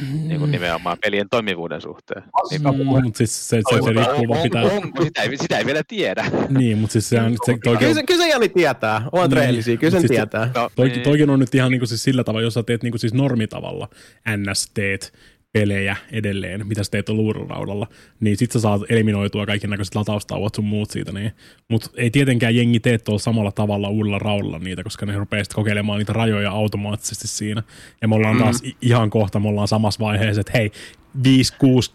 niin 0.00 0.38
kuin 0.38 0.50
nimenomaan 0.50 0.98
pelien 1.04 1.28
toimivuuden 1.30 1.80
suhteen. 1.80 2.22
Niin, 2.50 2.62
mm, 2.62 2.86
mutta 3.04 3.18
siis 3.18 3.48
se, 3.48 3.60
se, 3.70 3.82
se 3.84 3.92
riippuu 3.92 4.28
vaan 4.28 4.42
pitää... 4.42 4.62
Onko, 4.62 5.04
sitä, 5.04 5.22
ei, 5.22 5.36
sitä 5.36 5.58
ei 5.58 5.66
vielä 5.66 5.82
tiedä. 5.88 6.24
niin, 6.48 6.78
mutta 6.78 6.92
siis 6.92 7.08
se 7.08 7.20
on... 7.20 7.32
Se, 7.32 7.38
toikin... 7.64 7.78
kyllä, 7.78 7.94
se, 7.94 8.02
kyllä 8.02 8.24
se 8.24 8.30
Jani 8.30 8.48
tietää, 8.48 9.02
on 9.12 9.30
niin, 9.30 9.36
rehellisiä, 9.36 9.76
kyllä 9.76 9.90
sen 9.90 10.00
siis 10.00 10.10
tietää. 10.10 10.50
No, 10.54 10.70
toikin, 10.76 10.94
niin. 10.94 11.04
toikin 11.04 11.30
on 11.30 11.38
nyt 11.38 11.54
ihan 11.54 11.70
niin 11.70 11.80
kuin 11.80 11.88
siis 11.88 12.02
sillä 12.02 12.24
tavalla, 12.24 12.44
jos 12.44 12.54
sä 12.54 12.62
teet 12.62 12.82
niin 12.82 12.92
kuin 12.92 13.00
siis 13.00 13.14
normitavalla, 13.14 13.88
NS 14.36 14.70
teet, 14.74 15.12
pelejä 15.54 15.96
edelleen, 16.12 16.66
mitä 16.66 16.84
sä 16.84 16.90
teet 16.90 17.08
on 17.08 17.16
luuriraudalla, 17.16 17.86
niin 18.20 18.36
sit 18.36 18.52
sä 18.52 18.60
saat 18.60 18.82
eliminoitua 18.88 19.46
kaikki 19.46 19.66
näköiset 19.66 19.94
lataustauot 19.94 20.54
sun 20.54 20.64
muut 20.64 20.90
siitä. 20.90 21.12
Niin. 21.12 21.32
Mutta 21.68 21.90
ei 21.96 22.10
tietenkään 22.10 22.56
jengi 22.56 22.80
tee 22.80 22.98
tuolla 22.98 23.18
samalla 23.18 23.52
tavalla 23.52 23.88
uudella 23.88 24.18
raudalla 24.18 24.58
niitä, 24.58 24.82
koska 24.82 25.06
ne 25.06 25.18
rupeaa 25.18 25.44
kokeilemaan 25.54 25.98
niitä 25.98 26.12
rajoja 26.12 26.50
automaattisesti 26.50 27.28
siinä. 27.28 27.62
Ja 28.02 28.08
me 28.08 28.14
ollaan 28.14 28.36
mm. 28.36 28.42
taas 28.42 28.62
ihan 28.82 29.10
kohta, 29.10 29.40
me 29.40 29.48
ollaan 29.48 29.68
samassa 29.68 30.04
vaiheessa, 30.04 30.40
että 30.40 30.52
hei, 30.54 30.70
5-6 31.18 31.20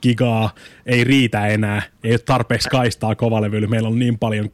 gigaa 0.01 0.55
ei 0.85 1.03
riitä 1.03 1.47
enää, 1.47 1.81
ei 2.03 2.11
ole 2.11 2.19
tarpeeksi 2.19 2.69
kaistaa 2.69 3.15
kovalevyllä, 3.15 3.67
meillä 3.67 3.89
on 3.89 3.99
niin 3.99 4.19
paljon 4.19 4.49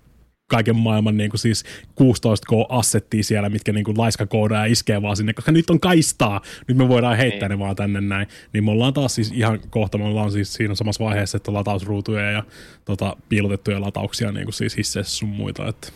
kaiken 0.50 0.76
maailman 0.76 1.18
niin 1.18 1.30
kuin 1.30 1.40
siis 1.40 1.64
16K-assettia 2.02 3.24
siellä, 3.24 3.50
mitkä 3.50 3.74
niin 3.74 3.84
kuin 3.84 3.98
laiskakoodaa 3.98 4.66
ja 4.66 4.72
iskee 4.72 5.02
vaan 5.02 5.18
sinne, 5.18 5.34
koska 5.34 5.52
nyt 5.52 5.70
on 5.70 5.80
kaistaa, 5.80 6.42
nyt 6.68 6.78
me 6.78 6.88
voidaan 6.88 7.18
heittää 7.18 7.50
niin. 7.50 7.60
ne 7.60 7.66
vaan 7.66 7.76
tänne 7.76 8.02
näin. 8.02 8.28
Niin 8.54 8.64
me 8.64 8.72
ollaan 8.72 8.94
taas 8.94 9.16
siis 9.16 9.32
ihan 9.32 9.60
kohta, 9.70 9.98
me 9.98 10.06
ollaan 10.06 10.32
siis 10.32 10.54
siinä 10.54 10.76
samassa 10.76 11.04
vaiheessa, 11.04 11.38
että 11.38 11.54
latausruutuja 11.54 12.32
ja 12.32 12.44
tota, 12.86 13.18
piilotettuja 13.30 13.82
latauksia 13.82 14.32
niin 14.32 14.46
kuin 14.46 14.54
siis 14.54 14.78
hisseissä 14.78 15.18
sun 15.18 15.30
muita. 15.30 15.68
Että. 15.68 15.88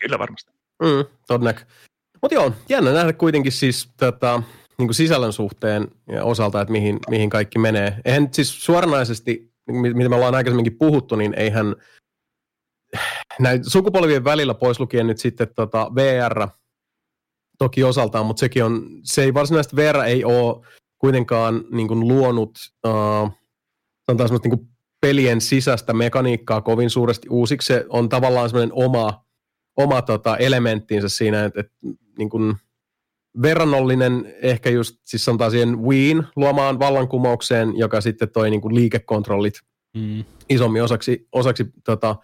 Kyllä 0.00 0.18
varmasti. 0.18 0.52
Mm, 0.82 1.04
todennäkö. 1.26 1.60
Mutta 2.22 2.34
joo, 2.34 2.52
jännä 2.68 2.92
nähdä 2.92 3.12
kuitenkin 3.12 3.52
siis 3.52 3.88
tätä, 3.96 4.42
niin 4.78 4.88
kuin 4.88 4.94
sisällön 4.94 5.32
suhteen 5.32 5.88
ja 6.08 6.24
osalta, 6.24 6.60
että 6.60 6.72
mihin, 6.72 6.98
mihin 7.10 7.30
kaikki 7.30 7.58
menee. 7.58 7.96
Eihän 8.04 8.28
siis 8.32 8.64
suoranaisesti, 8.64 9.52
mitä 9.68 10.08
me 10.08 10.16
ollaan 10.16 10.34
aikaisemminkin 10.34 10.78
puhuttu, 10.78 11.16
niin 11.16 11.34
eihän– 11.34 11.74
näin 13.38 13.70
sukupolvien 13.70 14.24
välillä 14.24 14.54
pois 14.54 14.80
lukien 14.80 15.06
nyt 15.06 15.18
sitten 15.18 15.48
tota 15.56 15.90
VR 15.94 16.48
toki 17.58 17.84
osaltaan, 17.84 18.26
mutta 18.26 18.40
sekin 18.40 18.64
on, 18.64 18.86
se 19.02 19.22
ei 19.22 19.34
varsinaisesti 19.34 19.76
VR 19.76 19.96
ei 19.96 20.24
ole 20.24 20.66
kuitenkaan 20.98 21.64
niin 21.70 21.88
kuin 21.88 22.08
luonut 22.08 22.58
uh, 22.86 23.30
sanotaan 24.06 24.40
niin 24.44 24.58
kuin 24.58 24.68
pelien 25.00 25.40
sisäistä 25.40 25.92
mekaniikkaa 25.92 26.60
kovin 26.60 26.90
suuresti 26.90 27.28
uusiksi. 27.30 27.66
Se 27.66 27.84
on 27.88 28.08
tavallaan 28.08 28.48
semmoinen 28.48 28.72
oma, 28.72 29.24
oma 29.76 30.02
tota 30.02 30.36
elementtinsä 30.36 31.08
siinä, 31.08 31.44
että, 31.44 31.60
että 31.60 31.74
niin 32.18 32.30
kuin 32.30 32.54
verrannollinen 33.42 34.34
ehkä 34.42 34.70
just 34.70 34.96
siis 35.04 35.24
sanotaan 35.24 35.50
siihen 35.50 35.82
Wiin 35.82 36.24
luomaan 36.36 36.78
vallankumoukseen, 36.78 37.76
joka 37.76 38.00
sitten 38.00 38.30
toi 38.30 38.50
niin 38.50 38.60
kuin 38.60 38.74
liikekontrollit 38.74 39.54
mm. 39.96 40.24
isommin 40.48 40.82
osaksi, 40.82 41.28
osaksi 41.32 41.64
tota, 41.84 42.16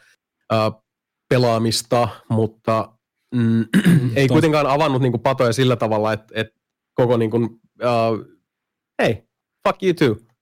pelaamista, 1.29 2.09
mutta 2.29 2.93
mm, 3.35 3.65
ei 4.17 4.29
kuitenkaan 4.29 4.67
avannut 4.67 5.03
niin 5.03 5.13
kuin, 5.13 5.23
patoja 5.23 5.53
sillä 5.53 5.77
tavalla, 5.77 6.13
että, 6.13 6.35
että 6.35 6.61
koko 6.95 7.17
niin 7.17 7.31
kuin, 7.31 7.45
uh, 7.45 8.25
hei, 9.03 9.23
fuck 9.69 9.83
you 9.83 9.95
too. 9.95 10.33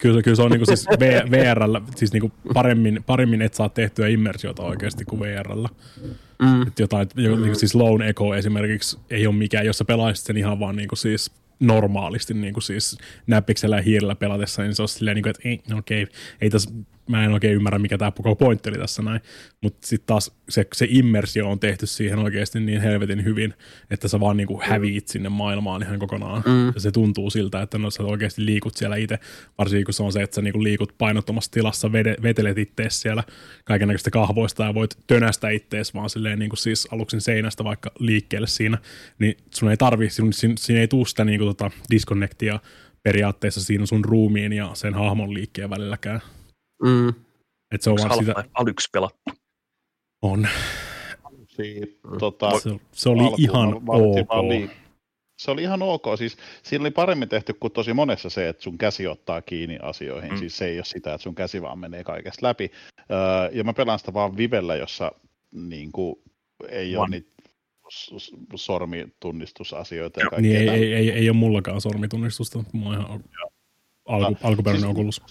Kyllä, 0.00 0.22
kyllä 0.22 0.34
se 0.34 0.42
on 0.42 0.50
niin 0.50 0.60
kuin 0.60 0.76
siis 0.76 0.86
VRllä, 1.30 1.80
siis 1.96 2.12
niin 2.12 2.20
kuin 2.20 2.32
paremmin, 2.54 3.04
paremmin 3.06 3.42
et 3.42 3.54
saa 3.54 3.68
tehtyä 3.68 4.08
immersiota 4.08 4.62
oikeasti 4.62 5.04
kuin 5.04 5.20
VRllä. 5.20 5.68
Mm. 6.42 6.62
Että 6.62 6.82
jotain, 6.82 7.08
niin 7.16 7.38
kuin 7.38 7.56
siis 7.56 7.74
Lone 7.74 8.08
Echo 8.08 8.34
esimerkiksi 8.34 8.98
ei 9.10 9.26
ole 9.26 9.34
mikään, 9.34 9.66
jos 9.66 9.78
sä 9.78 9.84
pelaisit 9.84 10.26
sen 10.26 10.36
ihan 10.36 10.60
vaan 10.60 10.76
niin 10.76 10.88
kuin 10.88 10.98
siis 10.98 11.30
normaalisti 11.60 12.34
niin 12.34 12.54
kuin 12.54 12.62
siis 12.62 12.98
näppiksellä 13.26 13.76
ja 13.76 13.82
hiirellä 13.82 14.14
pelatessa, 14.14 14.62
niin 14.62 14.74
se 14.74 14.82
on 14.82 14.88
silleen, 14.88 15.14
niin 15.14 15.22
kuin, 15.22 15.30
että 15.30 15.48
ei, 15.48 15.60
no 15.68 15.78
okei, 15.78 16.06
ei 16.40 16.50
tässä 16.50 16.70
mä 17.08 17.24
en 17.24 17.32
oikein 17.32 17.54
ymmärrä, 17.54 17.78
mikä 17.78 17.98
tämä 17.98 18.10
koko 18.10 18.36
pointti 18.36 18.68
oli 18.68 18.78
tässä 18.78 19.02
näin. 19.02 19.20
Mutta 19.62 19.86
sitten 19.86 20.06
taas 20.06 20.32
se, 20.48 20.66
se 20.72 20.86
immersio 20.90 21.50
on 21.50 21.60
tehty 21.60 21.86
siihen 21.86 22.18
oikeasti 22.18 22.60
niin 22.60 22.80
helvetin 22.80 23.24
hyvin, 23.24 23.54
että 23.90 24.08
sä 24.08 24.20
vaan 24.20 24.36
niinku 24.36 24.60
häviit 24.64 25.08
sinne 25.08 25.28
maailmaan 25.28 25.82
ihan 25.82 25.98
kokonaan. 25.98 26.42
Mm. 26.46 26.66
Ja 26.74 26.80
se 26.80 26.90
tuntuu 26.90 27.30
siltä, 27.30 27.62
että 27.62 27.78
no 27.78 27.90
sä 27.90 28.02
oikeasti 28.02 28.46
liikut 28.46 28.76
siellä 28.76 28.96
itse, 28.96 29.18
varsinkin 29.58 29.84
kun 29.84 29.94
se 29.94 30.02
on 30.02 30.12
se, 30.12 30.22
että 30.22 30.34
sä 30.34 30.42
niinku 30.42 30.62
liikut 30.62 30.94
painottomassa 30.98 31.50
tilassa, 31.50 31.92
vede, 31.92 32.16
vetelet 32.22 32.58
ittees 32.58 33.00
siellä 33.00 33.24
kaikenlaista 33.64 34.10
kahvoista 34.10 34.64
ja 34.64 34.74
voit 34.74 34.98
tönästä 35.06 35.50
ittees 35.50 35.94
vaan 35.94 36.10
silleen 36.10 36.38
niinku 36.38 36.56
siis 36.56 36.88
aluksen 36.92 37.20
seinästä 37.20 37.64
vaikka 37.64 37.90
liikkeelle 37.98 38.46
siinä, 38.46 38.78
niin 39.18 39.36
sun 39.54 39.70
ei 39.70 39.76
tarvi, 39.76 40.10
siinä, 40.10 40.56
siinä 40.58 40.80
ei 40.80 40.88
tuu 40.88 41.04
sitä 41.04 41.24
niinku 41.24 41.44
tota 41.44 41.70
disconnectia 41.90 42.60
periaatteessa 43.02 43.64
siinä 43.64 43.86
sun 43.86 44.04
ruumiin 44.04 44.52
ja 44.52 44.70
sen 44.74 44.94
hahmon 44.94 45.34
liikkeen 45.34 45.70
välilläkään. 45.70 46.20
Mm. 46.82 47.08
Et 47.74 47.82
se 47.82 47.90
on 47.90 47.96
vaan 48.08 48.18
sitä... 48.18 48.44
Pelattu. 48.92 49.30
On. 50.22 50.48
Siitä, 51.48 51.86
tota, 52.18 52.60
se, 52.60 52.70
se 52.92 53.08
oli 53.08 53.34
ihan 53.38 53.74
ok. 53.74 54.70
Se 55.38 55.50
oli 55.50 55.62
ihan 55.62 55.82
ok. 55.82 56.04
Siis 56.16 56.36
siinä 56.62 56.82
oli 56.82 56.90
paremmin 56.90 57.28
tehty 57.28 57.52
kuin 57.52 57.72
tosi 57.72 57.92
monessa 57.92 58.30
se, 58.30 58.48
että 58.48 58.62
sun 58.62 58.78
käsi 58.78 59.06
ottaa 59.06 59.42
kiinni 59.42 59.78
asioihin. 59.82 60.32
Mm. 60.32 60.38
Siis 60.38 60.58
se 60.58 60.66
ei 60.66 60.78
ole 60.78 60.84
sitä, 60.84 61.14
että 61.14 61.22
sun 61.22 61.34
käsi 61.34 61.62
vaan 61.62 61.78
menee 61.78 62.04
kaikesta 62.04 62.46
läpi. 62.46 62.70
Öö, 63.10 63.50
ja 63.52 63.64
mä 63.64 63.72
pelaan 63.72 63.98
sitä 63.98 64.14
vaan 64.14 64.36
Vivellä, 64.36 64.76
jossa 64.76 65.12
niin 65.52 65.92
kuin, 65.92 66.16
ei 66.68 66.96
One. 66.96 67.00
ole 67.00 67.08
niitä 67.08 67.30
sormitunnistusasioita. 68.54 70.20
Ja 70.20 70.40
niin 70.40 70.56
ei, 70.56 70.68
ei, 70.68 70.94
ei, 70.94 71.10
ei, 71.10 71.30
ole 71.30 71.36
mullakaan 71.36 71.80
sormitunnistusta. 71.80 72.64
Mulla 72.72 72.88
on 72.88 72.94
ihan 72.94 73.22
alku, 74.06 74.36
alkuperäinen 74.42 74.80
siis, 74.80 74.90
Oculus 74.90 75.22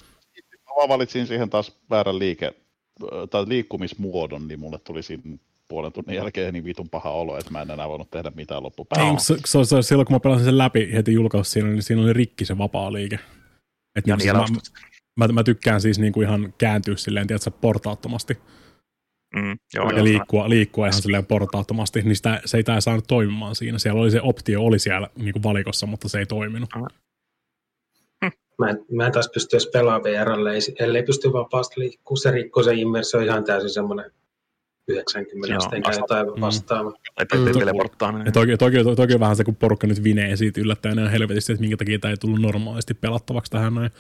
vaan 0.78 0.90
valitsin 0.90 1.28
siihen 1.28 1.50
taas 1.50 1.78
väärän 1.90 2.20
liike, 2.20 2.54
tai 3.30 3.46
liikkumismuodon, 3.48 4.48
niin 4.48 4.60
mulle 4.60 4.80
tuli 4.84 5.04
siinä 5.04 5.38
puolen 5.68 5.94
tunnin 5.94 6.16
jälkeen 6.16 6.54
niin 6.54 6.66
vitun 6.66 6.90
paha 6.90 7.12
olo, 7.12 7.38
että 7.38 7.52
mä 7.52 7.62
en 7.62 7.72
enää 7.72 7.90
voinut 7.90 8.12
tehdä 8.12 8.32
mitään 8.36 8.64
loppupäivänä. 8.64 9.20
Se, 9.20 9.36
se, 9.46 9.66
se, 9.66 9.82
silloin 9.82 10.06
kun 10.06 10.16
mä 10.16 10.20
pelasin 10.20 10.46
sen 10.46 10.58
läpi 10.58 10.90
heti 10.94 11.14
julkaus 11.14 11.52
siinä, 11.52 11.70
niin 11.70 11.84
siinä 11.84 12.02
oli 12.02 12.14
rikki 12.14 12.46
se 12.46 12.58
vapaa 12.58 12.94
liike. 12.94 13.20
Et 13.96 14.08
ja 14.08 14.16
niin, 14.16 14.36
mä, 14.36 14.46
mä, 15.16 15.28
mä, 15.28 15.44
tykkään 15.44 15.82
siis 15.82 16.00
niinku 16.00 16.22
ihan 16.22 16.54
kääntyä 16.58 16.96
silleen, 16.96 17.28
tiedätkö, 17.28 17.52
portaattomasti. 17.52 18.38
Mm, 19.36 19.58
joo, 19.74 19.92
ja 19.92 20.04
liikkua, 20.04 20.50
liikkua 20.50 20.88
ihan 20.88 21.02
silleen 21.02 21.26
portaattomasti, 21.26 22.02
niin 22.02 22.16
sitä, 22.16 22.42
se 22.46 22.58
ei 22.58 22.64
tää 22.64 22.82
saanut 22.82 23.08
toimimaan 23.08 23.56
siinä. 23.56 23.80
Siellä 23.80 24.02
oli 24.02 24.12
se 24.12 24.22
optio, 24.22 24.62
oli 24.62 24.80
siellä 24.80 25.10
niin 25.16 25.44
valikossa, 25.44 25.86
mutta 25.86 26.10
se 26.10 26.20
ei 26.20 26.26
toiminut. 26.26 26.70
Mm. 28.58 28.66
Mä 28.66 28.70
en, 28.70 28.86
mä 28.92 29.06
en 29.06 29.12
taas 29.12 29.30
pysty 29.34 29.56
edes 29.56 29.70
pelaamaan 29.74 30.04
VRlle, 30.04 30.52
ellei 30.80 31.04
pysty 31.04 31.34
vapaasti 31.34 31.80
liikkuu. 31.80 32.18
Se 32.18 32.32
rikkoo 32.32 32.64
se 32.64 32.74
immersio 32.74 33.20
ihan 33.20 33.44
täysin 33.44 33.70
semmoinen 33.70 34.12
90 34.88 35.76
enkä 35.76 35.92
jotain 35.92 36.28
mm. 36.28 36.34
mm. 37.52 37.60
teleporttaa. 37.60 38.14
Ja 38.26 38.32
toki, 38.32 38.58
toki, 38.58 38.84
toki, 38.84 38.96
toki, 38.96 39.20
vähän 39.20 39.36
se, 39.36 39.44
kun 39.44 39.56
porukka 39.56 39.88
nyt 39.88 40.04
vinee 40.04 40.36
siitä 40.36 40.62
yllättäen 40.62 40.98
ja 40.98 41.10
helvetisti, 41.10 41.54
että 41.54 41.62
minkä 41.62 41.78
takia 41.78 42.00
tämä 42.00 42.12
ei 42.12 42.18
tullut 42.18 42.42
normaalisti 42.42 42.94
pelattavaksi 42.94 43.52
tähän 43.52 43.76
noin. 43.76 43.92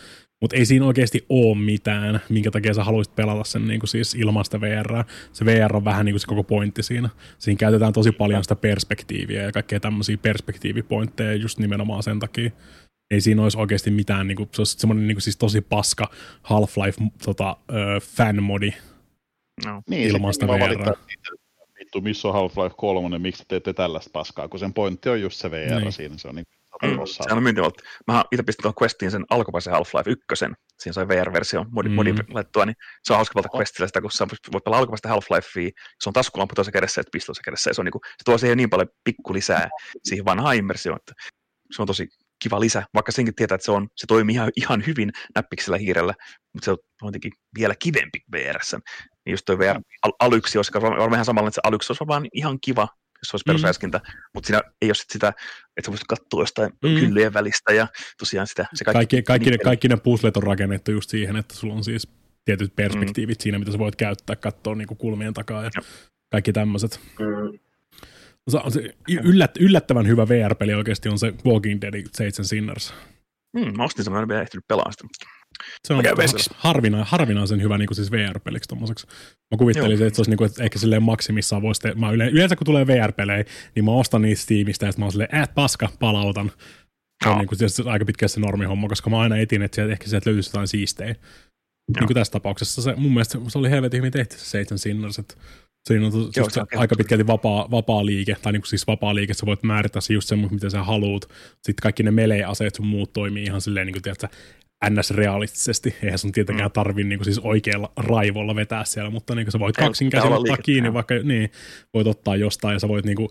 Mutta 0.42 0.56
ei 0.56 0.66
siinä 0.66 0.86
oikeasti 0.86 1.26
ole 1.30 1.58
mitään, 1.58 2.22
minkä 2.30 2.52
takia 2.52 2.74
sä 2.74 2.84
haluaisit 2.84 3.16
pelata 3.16 3.44
sen 3.44 3.68
niin 3.68 3.80
kuin 3.80 3.88
siis 3.88 4.16
ilmaista 4.16 4.62
VR. 4.62 5.04
Se 5.34 5.46
VR 5.46 5.76
on 5.76 5.86
vähän 5.86 6.06
niin 6.06 6.14
kuin 6.14 6.20
se 6.20 6.28
koko 6.28 6.44
pointti 6.44 6.84
siinä. 6.84 7.10
Siinä 7.38 7.58
käytetään 7.58 7.94
tosi 7.94 8.12
paljon 8.12 8.44
sitä 8.44 8.56
perspektiiviä 8.56 9.44
ja 9.44 9.52
kaikkea 9.52 9.80
tämmöisiä 9.80 10.18
perspektiivipointteja 10.18 11.34
just 11.36 11.60
nimenomaan 11.60 12.04
sen 12.04 12.20
takia. 12.20 12.52
Ei 13.12 13.22
siinä 13.22 13.44
olisi 13.44 13.58
oikeasti 13.58 13.92
mitään, 13.92 14.28
niin 14.28 14.36
kuin, 14.36 14.50
se 14.54 14.62
olisi 14.62 14.80
semmoinen 14.80 15.08
niin 15.08 15.16
kuin 15.16 15.22
siis 15.22 15.38
tosi 15.38 15.62
paska 15.62 16.10
Half-Life 16.44 17.08
tota, 17.26 17.58
fan-modi 18.02 18.74
no. 19.66 19.82
niin, 19.90 20.08
ilmaista 20.08 20.48
VR. 20.48 20.96
Vittu, 21.80 22.02
missä 22.02 22.28
on 22.28 22.34
Half-Life 22.34 22.76
3, 22.78 23.20
miksi 23.20 23.44
teette 23.48 23.74
tällaista 23.74 24.10
paskaa, 24.14 24.48
kun 24.48 24.60
sen 24.60 24.74
pointti 24.74 25.10
on 25.10 25.22
just 25.22 25.38
se 25.38 25.52
VR 25.52 25.82
niin. 25.82 25.92
siinä, 25.92 26.18
se 26.18 26.28
on 26.28 26.36
niin 26.36 26.46
Mm, 26.84 27.00
se 27.06 27.34
on 27.34 27.44
myyntivalta. 27.44 27.84
Mä 28.08 28.26
itse 28.32 28.44
pistin 28.44 28.64
tuon 28.64 28.74
Questiin 28.82 29.12
sen 29.12 29.26
alkuperäisen 29.30 29.74
Half-Life 29.74 30.10
1, 30.32 30.56
siinä 30.80 30.94
sai 30.94 31.08
VR-versio 31.08 31.66
modi, 31.72 31.90
mm. 31.90 31.96
modi 31.96 32.14
laittua, 32.30 32.66
niin 32.66 32.76
se 33.04 33.14
on 33.14 33.18
hauska 33.18 33.36
valta 33.36 33.58
Questillä 33.58 33.88
sitä, 33.88 34.02
kun 34.02 34.12
sä 34.12 34.28
voit 34.54 34.64
pelaa 34.64 34.80
alkuperäistä 34.80 35.10
Half-Lifea, 35.10 35.72
se 36.00 36.10
on 36.10 36.14
taskulampu 36.14 36.56
toisessa 36.56 36.72
kädessä, 36.72 37.02
että 37.02 37.12
pistossa 37.12 37.44
kädessä, 37.46 37.70
ja 37.70 37.74
se, 37.74 37.82
on 37.82 37.86
niinku, 37.86 38.02
se 38.04 38.24
tuo 38.26 38.38
siihen 38.38 38.58
niin 38.58 38.70
paljon 38.70 38.88
pikku 39.04 39.34
lisää 39.34 39.70
siihen 40.04 40.26
vanhaan 40.26 40.56
immersioon, 40.56 41.00
että 41.00 41.14
se 41.76 41.82
on 41.82 41.88
tosi 41.88 42.08
kiva 42.43 42.59
lisä, 42.59 42.84
vaikka 42.93 43.11
senkin 43.11 43.35
tietää, 43.35 43.55
että 43.55 43.65
se, 43.65 43.72
on, 43.72 43.88
se 43.95 44.07
toimii 44.07 44.35
ihan, 44.35 44.51
ihan 44.55 44.84
hyvin 44.88 45.11
näppiksellä 45.35 45.77
hiirellä, 45.77 46.14
mutta 46.53 46.65
se 46.65 46.72
on 46.72 46.77
jotenkin 47.03 47.31
vielä 47.59 47.73
kivempi 47.80 48.19
vr 48.31 48.59
Niin 49.26 49.31
just 49.31 49.45
toi 49.45 49.59
VR 49.59 49.80
al- 50.03 50.11
alyksi 50.19 50.57
olisi 50.57 50.72
varmaan 50.73 51.14
ihan 51.14 51.26
samalla, 51.26 51.47
että 51.47 51.55
se 51.55 51.68
alyksi 51.68 51.91
olisi 51.91 52.07
vaan 52.07 52.27
ihan 52.34 52.57
kiva, 52.61 52.81
jos 52.81 53.30
se 53.30 53.35
olisi 53.35 53.43
perusräiskintä, 53.45 53.97
mm. 53.97 54.14
mutta 54.34 54.47
siinä 54.47 54.61
ei 54.81 54.89
ole 54.89 54.95
sit 54.95 55.09
sitä, 55.09 55.27
että 55.27 55.85
sä 55.85 55.91
voisit 55.91 56.07
katsoa 56.07 56.41
jostain 56.41 56.69
mm. 56.69 56.99
kyllyjen 56.99 57.34
välistä 57.34 57.73
ja 57.73 57.88
tosiaan 58.19 58.47
sitä. 58.47 58.65
Se 58.73 58.85
kaikki, 58.85 58.99
kaikki, 58.99 59.22
kaikki, 59.22 59.51
ne, 59.51 59.57
kaikki 59.57 59.88
ne 59.88 59.97
puzzlet 59.97 60.38
on 60.38 60.43
rakennettu 60.43 60.91
just 60.91 61.09
siihen, 61.09 61.35
että 61.35 61.55
sulla 61.55 61.73
on 61.73 61.84
siis 61.84 62.07
tietyt 62.45 62.76
perspektiivit 62.76 63.39
mm. 63.39 63.43
siinä, 63.43 63.59
mitä 63.59 63.72
sä 63.72 63.80
voit 63.80 63.95
käyttää, 63.95 64.35
katsoa 64.35 64.76
niin 64.76 64.88
kuin 64.88 64.97
kulmien 64.97 65.34
takaa 65.34 65.64
ja, 65.64 65.69
ja. 65.76 65.81
kaikki 66.31 66.53
tämmöiset. 66.53 66.99
Mm. 67.19 67.59
Yllät, 69.24 69.57
yllättävän 69.60 70.07
hyvä 70.07 70.28
VR-peli 70.28 70.74
oikeasti 70.74 71.10
on 71.10 71.19
se 71.19 71.34
Walking 71.45 71.82
Dead 71.82 72.03
Saints 72.18 72.40
and 72.40 72.45
Sinners. 72.45 72.94
Mm, 73.57 73.78
mä 73.78 73.84
ostin 73.84 74.03
sen, 74.06 74.14
mä 74.14 74.22
en 74.22 74.28
vielä 74.28 74.41
ehtinyt 74.41 74.68
pelaa 74.68 74.91
sitä. 74.91 75.07
Se 75.88 75.94
on 75.94 76.03
harvina, 76.56 77.03
harvinaisen 77.03 77.61
hyvä 77.61 77.78
niin 77.78 77.88
kuin 77.88 77.95
siis 77.95 78.11
VR-peliksi 78.11 78.68
tommoseksi. 78.69 79.07
Mä 79.52 79.57
kuvittelin, 79.57 80.03
että 80.03 80.15
se 80.15 80.19
olisi 80.19 80.32
niin 80.32 80.38
kuin, 80.38 80.49
että 80.49 80.64
ehkä 80.64 80.80
silleen 80.80 81.03
maksimissaan 81.03 81.61
voisi 81.61 81.82
te- 81.82 81.94
mä 81.94 82.11
yle- 82.11 82.30
yleensä 82.30 82.56
kun 82.56 82.65
tulee 82.65 82.88
VR-pelejä, 82.88 83.44
niin 83.76 83.86
mä 83.86 83.91
ostan 83.91 84.22
niistä 84.22 84.44
Steamista 84.44 84.86
ja 84.86 84.91
sitten 84.91 85.02
mä 85.02 85.06
oon 85.06 85.11
silleen, 85.11 85.36
äh, 85.36 85.49
paska, 85.56 85.90
palautan. 85.99 86.52
Se 87.24 87.30
on 87.30 87.38
niin 87.38 87.48
kuin, 87.48 87.69
se 87.69 87.84
aika 87.86 88.06
pitkä 88.06 88.28
se 88.28 88.40
normihomma, 88.40 88.88
koska 88.88 89.10
mä 89.10 89.19
aina 89.19 89.38
etin, 89.38 89.61
että 89.61 89.76
sieltä, 89.76 89.91
ehkä 89.91 90.07
sieltä 90.07 90.30
löytyisi 90.30 90.49
jotain 90.49 90.68
siistejä. 90.68 91.15
Niin 91.98 92.07
kuin 92.07 92.15
tässä 92.15 92.32
tapauksessa 92.32 92.82
se, 92.82 92.95
mun 92.95 93.14
mielestä 93.14 93.40
se 93.48 93.57
oli 93.57 93.69
helvetin 93.69 93.98
hyvin 93.98 94.11
tehty 94.11 94.38
se 94.38 94.45
Satan 94.45 94.78
Sinners, 94.78 95.19
että 95.19 95.36
Siinä 95.88 96.05
on 96.05 96.11
Joo, 96.14 96.30
just 96.38 96.51
se 96.51 96.61
aika 96.76 96.95
pitkälti 96.95 97.27
vapaa, 97.27 97.72
vapaa 97.72 98.05
liike, 98.05 98.35
tai 98.41 98.53
niin 98.53 98.61
kuin 98.61 98.69
siis 98.69 98.88
vapaa 98.88 99.15
liike, 99.15 99.34
sä 99.34 99.45
voit 99.45 99.64
määrittää 99.64 100.01
se 100.01 100.14
just 100.14 100.27
semmoista, 100.27 100.53
mitä 100.53 100.69
sä 100.69 100.84
haluut. 100.84 101.26
Sitten 101.53 101.81
kaikki 101.81 102.03
ne 102.03 102.11
melee-aseet 102.11 102.76
sun 102.76 102.88
muut 102.88 103.14
toimii 103.14 103.43
ihan 103.43 103.61
silleen, 103.61 103.88
niin 103.88 103.93
kuin, 103.93 104.03
tiedätkö, 104.03 104.27
NS-realistisesti. 104.89 105.95
Eihän 106.03 106.19
sun 106.19 106.31
tietenkään 106.31 106.69
mm. 106.69 106.73
tarvi 106.73 107.03
niin 107.03 107.19
kuin 107.19 107.26
siis 107.26 107.39
oikealla 107.39 107.91
raivolla 107.97 108.55
vetää 108.55 108.85
siellä, 108.85 109.09
mutta 109.09 109.35
niin 109.35 109.45
kuin 109.45 109.51
sä 109.51 109.59
voit 109.59 109.77
kaksin 109.77 110.09
käsin 110.09 110.34
ottaa 110.34 110.57
kiinni, 110.57 110.93
vaikka 110.93 111.15
niin, 111.23 111.51
voit 111.93 112.07
ottaa 112.07 112.35
jostain 112.35 112.73
ja 112.73 112.80
sä 112.80 112.88
voit 112.88 113.05
niin 113.05 113.15
kuin 113.18 113.30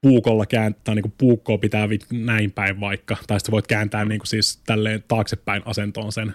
puukolla 0.00 0.46
kääntää, 0.46 0.94
niin 0.94 1.02
kuin 1.02 1.14
puukkoa 1.18 1.58
pitää 1.58 1.88
näin 2.12 2.52
päin 2.52 2.80
vaikka, 2.80 3.16
tai 3.26 3.40
sitten 3.40 3.52
voit 3.52 3.66
kääntää 3.66 4.04
niin 4.04 4.18
kuin 4.18 4.26
siis 4.26 4.62
tälleen 4.66 5.04
taaksepäin 5.08 5.62
asentoon 5.64 6.12
sen. 6.12 6.34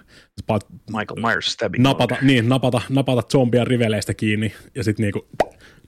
Michael 0.92 1.22
Myers 1.22 1.46
stabbing. 1.46 1.84
Napata, 1.84 2.16
niin, 2.22 2.50
napata, 2.50 2.82
napata 2.90 3.22
zombia 3.32 3.64
riveleistä 3.66 4.14
kiinni 4.14 4.54
ja 4.76 4.84
sitten 4.84 5.04
niin 5.04 5.14
kuin 5.14 5.26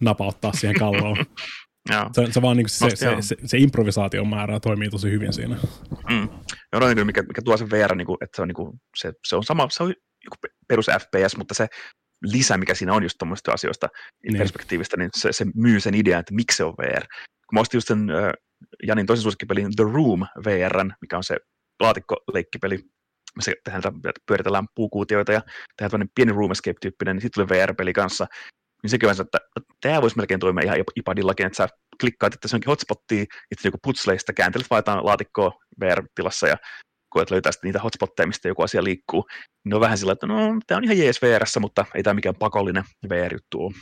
napauttaa 0.01 0.53
siihen 0.53 0.79
kalloon. 0.79 1.17
Se, 2.13 2.31
se, 2.31 2.41
vaan 2.41 2.57
niin 2.57 2.69
se, 2.69 2.89
se, 2.89 2.95
se, 2.95 3.15
se, 3.19 3.35
se, 3.45 3.57
improvisaation 3.57 4.27
määrä 4.27 4.59
toimii 4.59 4.89
tosi 4.89 5.11
hyvin 5.11 5.33
siinä. 5.33 5.57
Mm. 6.09 6.29
No, 6.71 6.87
niin 6.87 7.05
mikä, 7.05 7.21
mikä 7.21 7.41
tuo 7.41 7.57
sen 7.57 7.69
VR, 7.69 7.95
niin 7.95 8.05
kuin, 8.05 8.17
että 8.21 8.35
se 8.35 8.41
on, 8.41 8.47
niin 8.47 8.55
kuin, 8.55 8.79
se, 8.95 9.13
se 9.27 9.35
on 9.35 9.43
sama, 9.43 9.67
se 9.69 9.83
on 9.83 9.93
perus 10.67 10.85
FPS, 10.85 11.37
mutta 11.37 11.53
se 11.53 11.67
lisä, 12.23 12.57
mikä 12.57 12.73
siinä 12.73 12.93
on 12.93 13.03
just 13.03 13.15
tuommoista 13.19 13.51
asioista 13.51 13.87
niin. 14.23 14.37
perspektiivistä, 14.37 14.97
niin 14.97 15.09
se, 15.15 15.33
se 15.33 15.45
myy 15.55 15.79
sen 15.79 15.95
idean, 15.95 16.19
että 16.19 16.33
miksi 16.33 16.57
se 16.57 16.63
on 16.63 16.73
VR. 16.73 17.01
Kun 17.47 17.53
mä 17.53 17.59
ostin 17.59 17.77
just 17.77 17.87
sen 17.87 18.09
äh, 18.09 18.31
Janin 18.87 19.05
toisen 19.05 19.23
suosikkipelin 19.23 19.75
The 19.75 19.83
Room 19.83 20.19
VRn, 20.45 20.91
mikä 21.01 21.17
on 21.17 21.23
se 21.23 21.37
laatikkoleikkipeli, 21.79 22.79
missä 23.35 23.51
tehdään, 23.63 23.83
pyöritellään 24.27 24.67
puukuutioita 24.75 25.31
ja 25.31 25.41
tehdään 25.41 25.91
tämmöinen 25.91 26.11
pieni 26.15 26.31
room 26.31 26.51
escape-tyyppinen, 26.51 27.15
niin 27.15 27.21
sitten 27.21 27.47
tuli 27.47 27.59
VR-peli 27.59 27.93
kanssa, 27.93 28.27
niin 28.85 28.89
sekin 28.89 29.09
on, 29.09 29.15
että 29.21 29.37
tämä 29.81 30.01
voisi 30.01 30.17
melkein 30.17 30.39
toimia 30.39 30.63
ihan 30.63 30.77
iPadillakin, 30.95 31.45
että 31.45 31.57
sä 31.57 31.67
klikkaat, 32.01 32.33
että 32.33 32.47
se 32.47 32.55
onkin 32.55 32.69
hotspottia, 32.69 33.25
itse 33.51 33.67
joku 33.67 33.77
putsleista, 33.83 34.33
kääntelet 34.33 34.67
vaan 34.69 35.05
laatikkoa 35.05 35.51
VR-tilassa 35.79 36.47
ja 36.47 36.57
koet 37.09 37.31
löytää 37.31 37.51
sitten 37.51 37.67
niitä 37.67 37.79
hotspotteja, 37.79 38.27
mistä 38.27 38.47
joku 38.47 38.61
asia 38.61 38.83
liikkuu. 38.83 39.27
Niin 39.65 39.73
on 39.73 39.81
vähän 39.81 39.97
sillä, 39.97 40.11
että 40.11 40.27
no, 40.27 40.35
tämä 40.67 40.77
on 40.77 40.83
ihan 40.83 40.97
jees 40.97 41.21
vr 41.21 41.43
mutta 41.59 41.85
ei 41.95 42.03
tämä 42.03 42.13
mikään 42.13 42.35
pakollinen 42.35 42.83
VR-juttu 43.09 43.65
ole. 43.65 43.73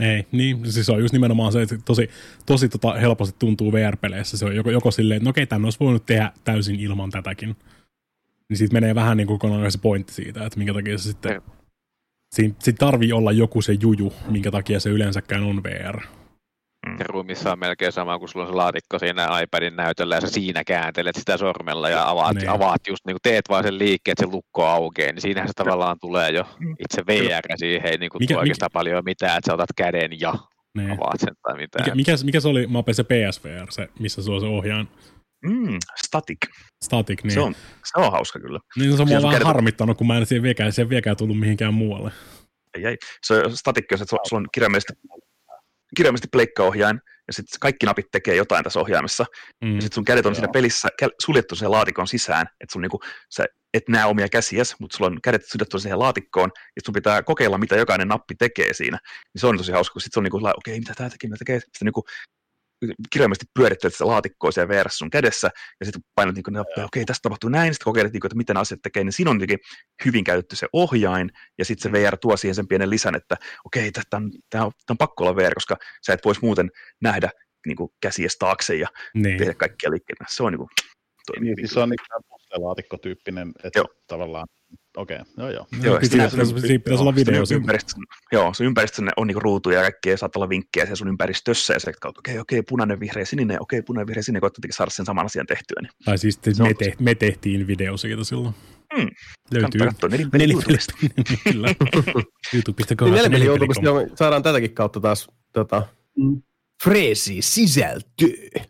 Ei, 0.00 0.26
niin, 0.32 0.72
siis 0.72 0.90
on 0.90 1.00
just 1.00 1.12
nimenomaan 1.12 1.52
se, 1.52 1.62
että 1.62 1.78
tosi, 1.84 2.10
tosi 2.46 2.68
tota 2.68 2.92
helposti 2.92 3.36
tuntuu 3.38 3.72
VR-peleissä. 3.72 4.36
Se 4.36 4.44
on 4.44 4.56
joko, 4.56 4.70
joko 4.70 4.90
silleen, 4.90 5.16
että 5.16 5.24
no 5.24 5.30
okei, 5.30 5.46
tämän 5.46 5.64
olisi 5.64 5.80
voinut 5.80 6.06
tehdä 6.06 6.32
täysin 6.44 6.80
ilman 6.80 7.10
tätäkin. 7.10 7.56
Niin 8.48 8.56
siitä 8.56 8.72
menee 8.72 8.94
vähän 8.94 9.16
niin 9.16 9.26
kuin 9.26 9.38
kokonaan 9.38 9.72
se 9.72 9.78
pointti 9.78 10.12
siitä, 10.12 10.46
että 10.46 10.58
minkä 10.58 10.74
takia 10.74 10.98
se 10.98 11.02
sitten 11.02 11.42
Siinä, 12.36 12.54
siinä 12.58 12.76
tarvii 12.78 13.12
olla 13.12 13.32
joku 13.32 13.62
se 13.62 13.72
juju, 13.80 14.12
minkä 14.28 14.50
takia 14.50 14.80
se 14.80 14.90
yleensäkään 14.90 15.44
on 15.44 15.62
VR. 15.62 16.00
Mm. 16.86 16.96
Ruumissa 17.00 17.52
on 17.52 17.58
melkein 17.58 17.92
sama, 17.92 18.18
kun 18.18 18.28
sulla 18.28 18.46
on 18.46 18.52
se 18.52 18.56
laatikko 18.56 18.98
siinä 18.98 19.40
iPadin 19.40 19.76
näytöllä 19.76 20.14
ja 20.14 20.20
sä 20.20 20.28
siinä 20.28 20.64
kääntelet 20.64 21.16
sitä 21.16 21.36
sormella 21.36 21.90
ja 21.90 22.08
avaat, 22.08 22.36
niin. 22.36 22.48
avaat 22.48 22.80
just 22.88 23.06
niin 23.06 23.14
kuin 23.14 23.22
teet 23.22 23.44
vaan 23.48 23.64
sen 23.64 23.78
liikkeen, 23.78 24.12
että 24.12 24.24
se 24.26 24.32
lukko 24.32 24.64
aukeaa, 24.64 25.12
niin 25.12 25.20
siinähän 25.20 25.48
se 25.48 25.52
tavallaan 25.56 25.96
tulee 26.00 26.30
jo 26.30 26.44
itse 26.60 27.06
VR 27.06 27.56
siihen, 27.56 27.90
ei 27.90 27.98
niin 27.98 28.10
kuin 28.10 28.22
mikä, 28.22 28.38
oikeastaan 28.38 28.66
mikä, 28.66 28.78
paljon 28.78 29.04
mitään, 29.04 29.38
että 29.38 29.50
sä 29.50 29.54
otat 29.54 29.72
käden 29.76 30.20
ja 30.20 30.34
niin. 30.76 30.90
avaat 30.90 31.20
sen 31.20 31.34
tai 31.42 31.56
mitään. 31.56 31.84
Mikä, 31.84 31.94
mikä, 31.94 32.12
mikä 32.24 32.40
se 32.40 32.48
oli, 32.48 32.66
mä 32.66 32.82
se 32.92 33.04
PSVR, 33.04 33.66
se, 33.70 33.88
missä 33.98 34.22
sulla 34.22 34.40
se 34.40 34.46
ohjaan? 34.46 34.88
Mm, 35.46 35.78
static. 36.06 36.38
Static, 36.84 37.22
niin. 37.22 37.32
Se 37.32 37.40
on, 37.40 37.54
se 37.84 38.00
on 38.00 38.12
hauska 38.12 38.40
kyllä. 38.40 38.60
Niin 38.76 38.96
se 38.96 39.02
on 39.02 39.08
mua 39.08 39.22
vähän 39.22 39.42
harmittanut, 39.42 39.98
kun 39.98 40.06
mä 40.06 40.18
en 40.18 40.26
siihen 40.26 40.42
viekään, 40.42 40.72
siihen 40.72 40.88
viekään 40.88 41.16
tullut 41.16 41.38
mihinkään 41.38 41.74
muualle. 41.74 42.12
Ei, 42.74 42.86
ei. 42.86 42.96
Se 43.26 43.34
on 43.34 43.56
static, 43.56 43.84
että 43.92 44.04
sulla 44.06 44.40
on 44.40 44.46
kirjaimellisesti, 44.52 44.92
kirjaimellisesti 45.96 46.28
pleikkaohjain, 46.32 47.00
ja 47.26 47.32
sitten 47.32 47.60
kaikki 47.60 47.86
napit 47.86 48.06
tekee 48.12 48.34
jotain 48.34 48.64
tässä 48.64 48.80
ohjaimessa. 48.80 49.24
Mm. 49.64 49.74
Ja 49.74 49.80
sitten 49.80 49.94
sun 49.94 50.04
kädet 50.04 50.26
on 50.26 50.30
Joo. 50.30 50.34
siinä 50.34 50.52
pelissä 50.52 50.88
suljettu 51.22 51.56
sen 51.56 51.70
laatikon 51.70 52.08
sisään, 52.08 52.46
että 52.60 52.72
sun 52.72 52.82
niinku, 52.82 53.00
sä 53.34 53.44
et 53.74 53.88
näe 53.88 54.04
omia 54.04 54.28
käsiäsi, 54.28 54.74
mutta 54.80 54.96
sulla 54.96 55.10
on 55.10 55.18
kädet 55.22 55.42
suljettu 55.46 55.78
siihen 55.78 55.98
laatikkoon, 55.98 56.50
ja 56.76 56.82
sun 56.84 56.94
pitää 56.94 57.22
kokeilla, 57.22 57.58
mitä 57.58 57.76
jokainen 57.76 58.08
nappi 58.08 58.34
tekee 58.34 58.72
siinä. 58.72 58.98
Niin 59.34 59.40
se 59.40 59.46
on 59.46 59.56
tosi 59.56 59.72
hauska, 59.72 59.92
kun 59.92 60.00
sitten 60.00 60.14
se 60.14 60.20
on 60.20 60.24
niinku, 60.24 60.36
okei, 60.36 60.52
okay, 60.56 60.78
mitä 60.78 60.94
tämä 60.96 61.10
tekee, 61.10 61.30
mitä 61.30 61.38
tekee. 61.38 61.60
Sitten 61.60 61.84
niinku, 61.84 62.04
kirjaimellisesti 63.10 63.50
pyörittelet 63.54 63.94
sitä 63.94 64.06
laatikkoa 64.06 64.50
siellä 64.50 64.68
VR 64.68 64.90
sun 64.90 65.10
kädessä, 65.10 65.50
ja 65.80 65.86
sitten 65.86 66.02
painat 66.14 66.34
niin 66.34 66.44
että 66.48 66.60
okei, 66.60 66.84
okay, 66.84 67.04
tästä 67.04 67.22
tapahtuu 67.22 67.50
näin, 67.50 67.74
sitten 67.74 67.84
kokeilet, 67.84 68.12
niin 68.12 68.20
kuin, 68.20 68.28
että 68.28 68.36
miten 68.36 68.56
asiat 68.56 68.82
tekee, 68.82 69.04
niin 69.04 69.12
siinä 69.12 69.30
on 69.30 69.40
hyvin 70.04 70.24
käytetty 70.24 70.56
se 70.56 70.66
ohjain, 70.72 71.30
ja 71.58 71.64
sitten 71.64 71.82
se 71.82 71.88
mm. 71.88 71.92
VR 71.92 72.16
tuo 72.16 72.36
siihen 72.36 72.54
sen 72.54 72.68
pienen 72.68 72.90
lisän, 72.90 73.14
että 73.14 73.36
okei, 73.64 73.88
okay, 73.88 74.02
tämä 74.10 74.24
on, 74.24 74.30
tämä 74.50 74.64
on, 74.64 74.72
on 74.90 74.98
pakko 74.98 75.24
olla 75.24 75.36
VR, 75.36 75.54
koska 75.54 75.76
sä 76.06 76.12
et 76.12 76.24
voisi 76.24 76.40
muuten 76.42 76.70
nähdä 77.00 77.30
niin 77.66 77.76
kuin 77.76 77.90
käsies 78.00 78.38
taakse 78.38 78.74
ja 78.74 78.88
niin. 79.14 79.38
tehdä 79.38 79.54
kaikkia 79.54 79.90
liikkeitä. 79.90 80.24
Se 80.28 80.42
on 80.42 80.52
niin 80.52 80.58
kuin, 80.58 80.68
toimii 81.26 81.46
niin, 81.48 81.56
siis 81.56 81.70
se 81.70 81.80
on 81.80 81.88
niin 81.88 81.98
laatikko-tyyppinen, 82.60 83.52
että 83.64 83.78
Joo. 83.78 83.86
tavallaan 84.06 84.46
Okei, 84.96 85.16
okay. 85.16 85.32
joo 85.36 85.50
joo. 85.50 85.66
joo 85.82 85.98
siinä, 86.02 86.28
siinä, 86.28 86.44
siinä 86.44 86.78
pitäisi 86.78 87.02
olla 87.02 87.14
video. 87.14 87.46
Sun 87.46 87.56
ympäristö, 87.56 87.92
joo, 88.32 88.54
sun 88.54 88.66
ympäristö 88.66 89.02
on 89.16 89.26
niin 89.26 89.42
ruutuja 89.42 89.78
ja 89.78 89.82
kaikkea, 89.82 90.16
saattaa 90.16 90.40
olla 90.40 90.48
vinkkejä 90.48 90.86
siellä 90.86 90.96
sun 90.96 91.08
ympäristössä 91.08 91.74
ja 91.74 91.80
se 91.80 91.92
kautta, 92.00 92.18
okei, 92.18 92.32
okay, 92.32 92.40
okei, 92.40 92.58
okay, 92.58 92.66
punainen, 92.68 93.00
vihreä, 93.00 93.24
sininen, 93.24 93.62
okei, 93.62 93.78
okay, 93.78 93.86
punainen, 93.86 94.06
vihreä, 94.06 94.22
sininen, 94.22 94.40
koettaa 94.40 94.70
saada 94.70 94.90
sen 94.90 95.06
saman 95.06 95.26
asian 95.26 95.46
tehtyä. 95.46 95.76
Niin. 95.82 95.90
Tai 96.04 96.18
siis 96.18 96.38
te, 96.38 96.50
me, 96.58 96.74
te, 96.74 96.92
me, 96.98 97.14
tehtiin 97.14 97.66
video 97.66 97.96
siitä 97.96 98.24
silloin. 98.24 98.54
Mm. 98.96 99.08
Löytyy. 99.50 99.80
Katsoa. 99.80 100.10
Kyllä. 101.52 101.68
YouTube.com. 102.54 103.10
Niin 103.10 103.30
nelipelistä 103.30 103.82
saadaan 104.14 104.42
tätäkin 104.42 104.74
kautta 104.74 105.00
taas 105.00 105.28
tota, 105.52 105.88
mm. 106.16 106.42
freesi 106.84 107.42
sisältöä. 107.42 108.64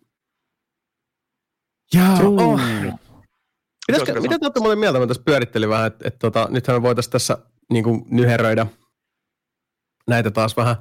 Ja, 1.94 2.12
oh. 2.22 2.60
Mitäskö, 3.92 4.20
mitä 4.20 4.38
te 4.38 4.44
olette 4.46 4.60
muuten 4.60 4.78
mieltä? 4.78 4.98
Mä 4.98 5.06
tässä 5.06 5.22
pyörittelin 5.26 5.68
vähän, 5.68 5.86
että, 5.86 6.08
että 6.08 6.18
tota, 6.18 6.48
nythän 6.50 6.76
me 6.76 6.82
voitaisiin 6.82 7.12
tässä 7.12 7.38
niin 7.72 7.84
kuin, 7.84 8.04
nyheröidä 8.10 8.66
näitä 10.08 10.30
taas 10.30 10.56
vähän 10.56 10.76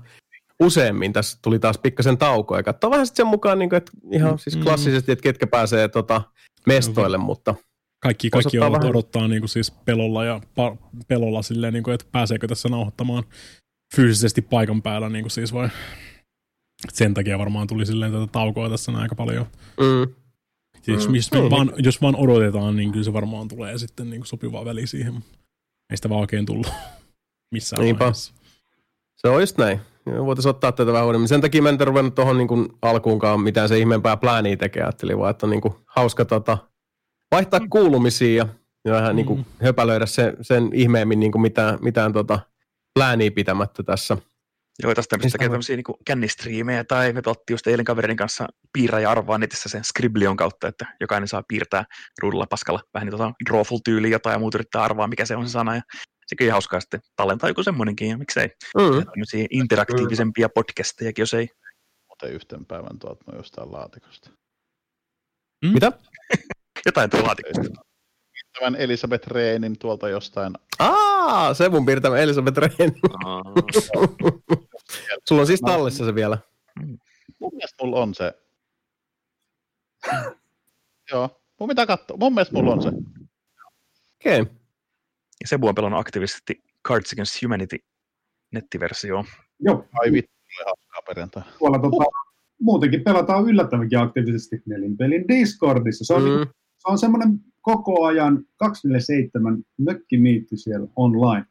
useammin. 0.59 1.13
Tässä 1.13 1.37
tuli 1.41 1.59
taas 1.59 1.77
pikkasen 1.77 2.17
tauko 2.17 2.57
ja 2.57 2.63
katsoa 2.63 2.89
vähän 2.89 3.05
sitten 3.05 3.23
sen 3.23 3.29
mukaan, 3.29 3.59
niin 3.59 3.69
kuin, 3.69 3.77
että 3.77 3.91
ihan 4.11 4.39
siis 4.39 4.55
mm. 4.57 4.63
klassisesti, 4.63 5.11
että 5.11 5.23
ketkä 5.23 5.47
pääsee 5.47 5.87
tota, 5.87 6.21
mestoille, 6.65 7.17
mutta 7.17 7.55
kaikki, 8.03 8.29
kaikki 8.29 8.59
on 8.59 8.71
vähän... 8.71 8.89
odottaa 8.89 9.27
niin 9.27 9.41
kuin 9.41 9.49
siis 9.49 9.71
pelolla 9.71 10.25
ja 10.25 10.41
pa, 10.55 10.77
pelolla 11.07 11.41
silleen, 11.41 11.73
niin 11.73 11.83
kuin, 11.83 11.93
että 11.93 12.05
pääseekö 12.11 12.47
tässä 12.47 12.69
nauhoittamaan 12.69 13.23
fyysisesti 13.95 14.41
paikan 14.41 14.81
päällä 14.81 15.09
niin 15.09 15.23
kuin 15.23 15.31
siis 15.31 15.53
vai 15.53 15.69
sen 16.93 17.13
takia 17.13 17.39
varmaan 17.39 17.67
tuli 17.67 17.85
silleen 17.85 18.11
tätä 18.11 18.27
taukoa 18.27 18.69
tässä 18.69 18.91
aika 18.91 19.15
paljon. 19.15 19.45
Mm. 19.79 20.13
Jos, 20.87 21.09
mm. 21.09 21.15
Jos, 21.15 21.31
mm. 21.31 21.49
vaan, 21.49 21.73
jos 21.77 22.01
vaan 22.01 22.15
odotetaan, 22.15 22.75
niin 22.75 22.91
kyllä 22.91 23.03
se 23.03 23.13
varmaan 23.13 23.47
tulee 23.47 23.77
sitten 23.77 24.09
niin 24.09 24.19
kuin 24.19 24.27
sopivaa 24.27 24.65
väli 24.65 24.87
siihen. 24.87 25.13
Ei 25.89 25.97
sitä 25.97 26.09
vaan 26.09 26.21
oikein 26.21 26.45
tullut 26.45 26.67
missään 27.53 27.83
Niinpä. 27.83 27.99
vaiheessa. 27.99 28.33
Se 29.15 29.27
on 29.27 29.41
just 29.41 29.57
näin. 29.57 29.79
Voitaisiin 30.25 30.49
ottaa 30.49 30.71
tätä 30.71 30.93
vähän 30.93 31.05
uudemmin. 31.05 31.27
Sen 31.27 31.41
takia 31.41 31.61
mä 31.61 31.69
en 31.69 31.79
ruvennut 31.79 32.15
tuohon 32.15 32.37
niin 32.37 32.69
alkuunkaan 32.81 33.39
mitään 33.39 33.69
se 33.69 33.79
ihmeempää 33.79 34.17
plääniä 34.17 34.57
tekemään. 34.57 34.87
Ajattelin 34.87 35.19
vaan, 35.19 35.31
että 35.31 35.45
on 35.45 35.49
niin 35.49 35.61
kuin 35.61 35.73
hauska 35.85 36.25
tota, 36.25 36.57
vaihtaa 37.31 37.59
mm. 37.59 37.69
kuulumisia 37.69 38.35
ja, 38.35 38.47
ja 38.85 38.93
vähän 38.93 39.11
mm. 39.11 39.15
niin 39.15 39.25
kuin 39.25 39.45
höpälöidä 39.61 40.05
se, 40.05 40.33
sen 40.41 40.69
ihmeemmin 40.73 41.19
niin 41.19 41.31
kuin 41.31 41.41
mitään, 41.41 41.79
mitään 41.81 42.13
tota, 42.13 42.39
plääniä 42.95 43.31
pitämättä 43.31 43.83
tässä. 43.83 44.17
Joo, 44.83 44.95
tästä 44.95 45.09
tämmöistä 45.09 45.37
tekee 45.37 45.49
tämmöisiä 45.49 45.75
niin 45.75 45.97
kännistriimejä, 46.05 46.83
tai 46.83 47.13
me 47.13 47.21
pelattiin 47.21 47.53
just 47.53 47.67
eilen 47.67 47.85
kaverin 47.85 48.17
kanssa 48.17 48.47
piirrä 48.73 48.99
ja 48.99 49.11
arvaa 49.11 49.37
netissä 49.37 49.69
sen 49.69 49.83
Scriblion 49.83 50.37
kautta, 50.37 50.67
että 50.67 50.85
jokainen 50.99 51.27
saa 51.27 51.43
piirtää 51.47 51.85
ruudulla 52.21 52.45
paskalla 52.49 52.79
vähän 52.93 53.05
niin 53.05 53.17
tota 53.17 53.31
drawful 53.49 53.79
tyyliä 53.85 54.11
jotain 54.11 54.33
ja 54.33 54.39
muut 54.39 54.55
yrittää 54.55 54.83
arvaa, 54.83 55.07
mikä 55.07 55.25
se 55.25 55.35
on 55.35 55.47
se 55.47 55.51
sana, 55.51 55.75
ja 55.75 55.81
se 56.27 56.35
kyllä 56.35 56.51
hauskaa 56.51 56.79
sitten 56.79 56.99
tallentaa 57.15 57.49
joku 57.49 57.63
semmoinenkin, 57.63 58.09
ja 58.09 58.17
miksei. 58.17 58.47
Mm. 58.77 59.05
Tämmöisiä 59.05 59.47
interaktiivisempia 59.49 60.49
podcastejakin, 60.49 61.21
jos 61.21 61.33
ei. 61.33 61.49
Ote 62.09 62.27
yhten 62.27 62.65
päivän 62.65 62.99
tuolta 62.99 63.35
jostain 63.35 63.71
laatikosta. 63.71 64.29
Mm? 65.65 65.73
Mitä? 65.73 65.91
jotain 66.85 67.09
tuolla 67.09 67.27
laatikosta. 67.27 67.81
Tämän 68.59 68.75
Elisabeth 68.75 69.27
Reenin 69.27 69.79
tuolta 69.79 70.09
jostain. 70.09 70.53
Aa, 70.79 71.53
se 71.53 71.69
mun 71.69 71.85
piirtämä 71.85 72.17
Elisabeth 72.17 72.57
Reen. 72.57 72.91
Sulla 75.27 75.41
on 75.41 75.47
siis 75.47 75.61
tallessa 75.61 76.05
se 76.05 76.15
vielä. 76.15 76.37
Mun 77.39 77.51
mielestä 77.53 77.83
mulla 77.83 78.01
on 78.01 78.13
se. 78.13 78.33
Joo, 81.11 81.41
mun 81.59 81.69
pitää 81.69 81.85
katsoa. 81.85 82.17
Mun 82.17 82.33
mielestä 82.33 82.55
mulla 82.55 82.73
on 82.73 82.81
se. 82.81 82.89
Okei. 84.15 84.41
Okay. 84.41 84.55
Ja 85.41 85.47
Sebu 85.47 85.67
on 85.67 85.75
pelannut 85.75 85.99
aktiivisesti 85.99 86.63
Cards 86.87 87.13
Against 87.13 87.43
Humanity 87.43 87.77
nettiversio. 88.51 89.25
Joo. 89.59 89.85
Ai 89.99 90.11
vittu, 90.11 90.31
tulee 90.31 90.65
hauskaa 90.65 91.01
perjantai. 91.07 91.43
Tuolla 91.59 91.79
tota, 91.79 92.05
muutenkin 92.61 93.03
pelataan 93.03 93.49
yllättävänkin 93.49 93.99
aktiivisesti 93.99 94.61
nelinpelin 94.65 95.27
Discordissa. 95.27 96.05
Se 96.05 96.13
on, 96.13 96.23
mm. 96.23 96.47
se 96.77 96.87
on 96.87 96.97
semmoinen 96.97 97.39
koko 97.65 98.05
ajan 98.05 98.45
247 98.55 99.63
mökkimiitti 99.77 100.57
siellä 100.57 100.87
online. 100.95 101.45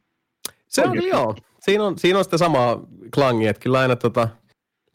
Se 0.68 0.82
on 0.82 0.90
Oikein. 0.90 1.08
joo. 1.08 1.36
Siinä 1.60 1.84
on, 1.84 1.98
siinä 1.98 2.18
on 2.18 2.24
sitä 2.24 2.38
samaa 2.38 2.86
klangia, 3.14 3.50
että 3.50 3.60
kyllä 3.62 3.78
aina 3.78 3.96
tota, 3.96 4.28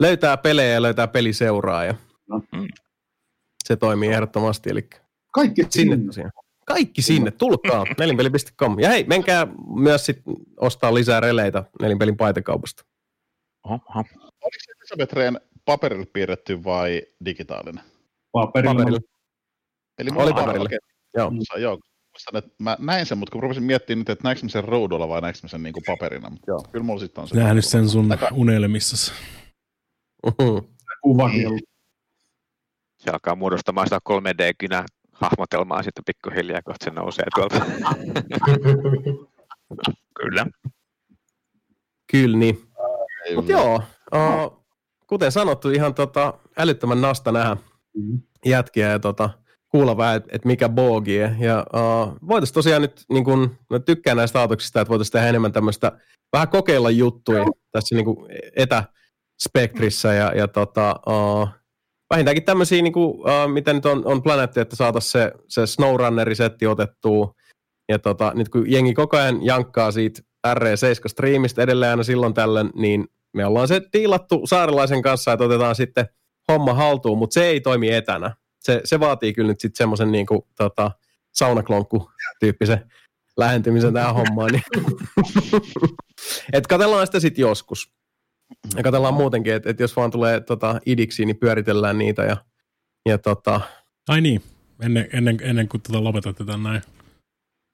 löytää 0.00 0.36
pelejä 0.36 0.74
ja 0.74 0.82
löytää 0.82 1.08
peliseuraa 1.08 1.84
ja 1.84 1.94
no. 2.28 2.42
se 3.64 3.76
toimii 3.76 4.08
ehdottomasti. 4.08 4.70
Eli 4.70 4.88
Kaikki 5.32 5.66
sinne 5.70 5.96
tosiaan. 6.06 6.32
Kaikki 6.66 7.02
sinne, 7.02 7.30
tulkaa 7.30 7.84
nelinpeli.com. 7.98 8.78
Ja 8.78 8.88
hei, 8.88 9.04
menkää 9.04 9.46
myös 9.76 10.06
sit 10.06 10.22
ostaa 10.56 10.94
lisää 10.94 11.20
releitä 11.20 11.64
nelinpelin 11.82 12.16
paitakaupasta. 12.16 12.84
Oho. 13.64 13.80
Oliko 13.94 14.58
se 14.58 14.72
Elisabeth 14.78 15.14
Rehn 15.14 15.36
paperille 15.64 16.06
piirretty 16.12 16.64
vai 16.64 17.02
digitaalinen? 17.24 17.84
Paperilla. 18.32 18.74
paperilla. 18.74 19.00
Eli 19.98 20.10
oli 20.14 20.32
paperilla. 20.32 20.68
Joo. 21.16 21.32
Joo. 21.56 21.78
Muistan, 22.12 22.36
että 22.36 22.50
mä 22.58 22.76
näin 22.80 23.06
sen, 23.06 23.18
mutta 23.18 23.32
kun 23.32 23.42
rupesin 23.42 23.62
miettimään 23.62 23.98
nyt, 23.98 24.10
että 24.10 24.24
näinkö 24.24 24.48
sen 24.48 24.64
ruudulla 24.64 25.08
vai 25.08 25.20
näinkö 25.20 25.48
sen 25.48 25.62
niin 25.62 25.72
kuin 25.72 25.84
paperina. 25.86 26.30
Mutta 26.30 26.50
joo, 26.50 26.64
kyllä 26.72 26.84
mulla 26.84 27.00
sitten 27.00 27.22
on 27.22 27.28
se. 27.28 27.36
Nähnyt 27.36 27.64
sen 27.64 27.88
sun 27.88 28.08
Taka... 28.08 28.28
unelmissa. 28.32 29.12
Kuva 31.02 31.28
niin. 31.28 31.60
Se 32.98 33.10
alkaa 33.10 33.34
muodostamaan 33.34 33.86
sitä 33.86 33.98
3D-kynä 34.08 34.84
hahmotelmaa 35.12 35.82
sitten 35.82 36.04
pikkuhiljaa, 36.06 36.62
kohta 36.62 36.84
se 36.84 36.90
nousee 36.90 37.24
tuolta. 37.34 37.64
Kyllä. 40.20 40.46
Kyllä 42.10 42.36
niin. 42.36 42.70
Mutta 43.34 43.52
joo, 43.52 43.82
uh, 44.14 44.64
kuten 45.06 45.32
sanottu, 45.32 45.70
ihan 45.70 45.94
tota, 45.94 46.34
älyttömän 46.58 47.00
nasta 47.00 47.32
nähdä 47.32 47.54
mm-hmm. 47.54 48.22
jätkiä 48.44 48.88
ja 48.88 48.98
tota, 48.98 49.30
kuulla 49.70 49.96
vähän, 49.96 50.16
että 50.16 50.28
et 50.32 50.44
mikä 50.44 50.68
boogie. 50.68 51.36
Ja 51.38 51.66
uh, 51.74 52.28
voitaisiin 52.28 52.54
tosiaan 52.54 52.82
nyt, 52.82 53.04
niin 53.12 53.24
kun, 53.24 53.56
mä 53.70 53.78
tykkään 53.78 54.16
näistä 54.16 54.40
aatoksista, 54.40 54.80
että 54.80 54.90
voitaisiin 54.90 55.12
tehdä 55.12 55.28
enemmän 55.28 55.52
tämmöistä, 55.52 55.92
vähän 56.32 56.48
kokeilla 56.48 56.90
juttuja 56.90 57.44
tässä 57.72 57.94
niin 57.94 58.06
etäspektrissä 58.56 60.14
ja, 60.14 60.32
ja 60.36 60.48
tota, 60.48 61.00
uh, 61.08 61.48
vähintäänkin 62.10 62.44
tämmöisiä, 62.44 62.82
niin 62.82 62.92
kuin, 62.92 63.10
uh, 63.10 63.52
mitä 63.52 63.72
nyt 63.72 63.86
on, 63.86 64.06
on 64.06 64.22
planeetti, 64.22 64.60
että 64.60 64.76
saataisiin 64.76 65.12
se, 65.12 65.32
se 65.48 65.66
SnowRunner-setti 65.66 66.66
otettua. 66.66 67.34
Ja 67.88 67.98
tota, 67.98 68.32
nyt 68.34 68.48
kun 68.48 68.70
jengi 68.70 68.94
koko 68.94 69.16
ajan 69.16 69.46
jankkaa 69.46 69.90
siitä 69.90 70.22
RE7-striimistä 70.46 71.62
edelleen 71.62 71.90
aina 71.90 72.02
silloin 72.02 72.34
tällöin, 72.34 72.70
niin 72.74 73.08
me 73.32 73.46
ollaan 73.46 73.68
se 73.68 73.80
tiilattu 73.90 74.46
saarilaisen 74.46 75.02
kanssa, 75.02 75.32
että 75.32 75.44
otetaan 75.44 75.74
sitten 75.74 76.08
homma 76.52 76.74
haltuun, 76.74 77.18
mutta 77.18 77.34
se 77.34 77.44
ei 77.44 77.60
toimi 77.60 77.90
etänä 77.90 78.34
se, 78.60 78.80
se 78.84 79.00
vaatii 79.00 79.32
kyllä 79.32 79.48
nyt 79.48 79.60
sitten 79.60 79.78
semmoisen 79.78 80.12
niin 80.12 80.26
kuin, 80.26 80.42
tota, 80.56 80.90
saunaklonkku-tyyppisen 81.32 82.90
lähentymisen 83.36 83.94
tähän 83.94 84.14
hommaan. 84.14 84.50
Niin. 84.52 84.62
et 86.52 86.66
katsellaan 86.66 87.06
sitä 87.06 87.20
sitten 87.20 87.42
joskus. 87.42 87.92
Ja 88.76 88.82
katsellaan 88.82 89.14
muutenkin, 89.14 89.54
että 89.54 89.70
et 89.70 89.80
jos 89.80 89.96
vaan 89.96 90.10
tulee 90.10 90.40
tota, 90.40 90.80
idiksi, 90.86 91.24
niin 91.24 91.36
pyöritellään 91.36 91.98
niitä. 91.98 92.22
Ja, 92.22 92.36
ja 93.08 93.18
tota... 93.18 93.60
Ai 94.08 94.20
niin, 94.20 94.42
ennen, 94.82 95.08
ennen, 95.12 95.38
ennen 95.42 95.68
kuin 95.68 95.82
tota 95.82 96.04
lopetatte 96.04 96.44
tämän 96.44 96.62
näin. 96.62 96.82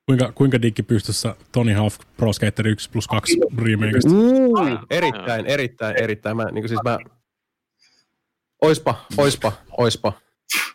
Kuinka, 0.06 0.32
kuinka 0.32 0.62
diggi 0.62 0.82
pystyssä 0.82 1.36
Tony 1.52 1.72
Hawk 1.72 1.94
Pro 2.16 2.32
Skater 2.32 2.68
1 2.68 2.90
plus 2.90 3.08
2 3.08 3.38
remakeista? 3.58 4.10
Uh, 4.10 4.58
erittäin, 4.90 5.46
erittäin, 5.46 5.96
erittäin. 6.02 6.36
Mä, 6.36 6.44
niin 6.44 6.68
siis 6.68 6.80
mä, 6.84 6.98
oispa, 8.62 9.06
oispa, 9.16 9.52
oispa. 9.78 10.12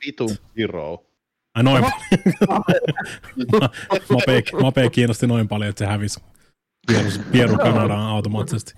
Vitun 0.06 0.36
hero. 0.58 1.06
Ai 1.56 1.64
noin 1.64 1.84
Mape, 4.10 4.44
Mape 4.64 4.90
kiinnosti 4.90 5.28
noin 5.28 5.48
paljon, 5.48 5.70
että 5.70 5.86
se 5.86 5.86
hävisi 5.86 6.20
Pieru, 6.88 7.10
Pieru 7.32 7.58
Kanadaan 7.58 8.08
automaattisesti. 8.08 8.74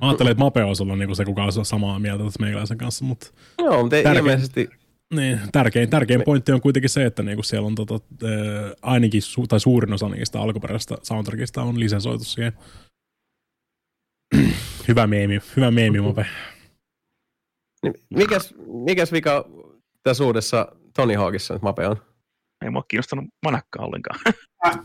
Mä 0.00 0.08
ajattelin, 0.08 0.32
että 0.32 0.44
Mape 0.44 0.64
olisi 0.64 0.82
ollut 0.82 0.98
niinku 0.98 1.14
se, 1.14 1.24
kuka 1.24 1.44
olisi 1.44 1.60
samaa 1.62 1.98
mieltä 1.98 2.24
tässä 2.24 2.40
meikäläisen 2.40 2.78
kanssa, 2.78 3.04
mutta... 3.04 3.26
Joo, 3.58 3.82
mutta 3.82 3.96
tärkein, 3.96 4.16
ilmeisesti... 4.16 4.68
Niin, 5.14 5.40
tärkein, 5.52 5.90
tärkein 5.90 6.22
pointti 6.24 6.52
on 6.52 6.60
kuitenkin 6.60 6.90
se, 6.90 7.06
että 7.06 7.22
niinku 7.22 7.42
siellä 7.42 7.66
on 7.66 7.74
tota, 7.74 7.94
äh, 7.94 8.30
ainakin, 8.82 9.22
su- 9.22 9.46
tai 9.48 9.60
suurin 9.60 9.92
osa 9.92 10.08
niistä 10.08 10.40
alkuperäisistä 10.40 10.96
soundtrackista 11.02 11.62
on 11.62 11.80
lisensoitu 11.80 12.24
siihen. 12.24 12.52
hyvä 14.88 15.06
meemi, 15.06 15.38
hyvä 15.56 15.70
meemi, 15.70 16.00
Mape. 16.00 16.26
Niin, 17.82 17.94
mikäs, 18.10 18.54
mikäs 18.84 19.12
vika 19.12 19.44
tässä 20.02 20.24
uudessa 20.24 20.68
Tony 20.96 21.14
Hawkissa 21.14 21.54
nyt 21.54 21.62
Mape 21.62 21.86
on? 21.86 21.96
Ei 22.64 22.70
mua 22.70 22.84
kiinnostanut 22.88 23.24
manakkaa 23.44 23.86
ollenkaan. 23.86 24.20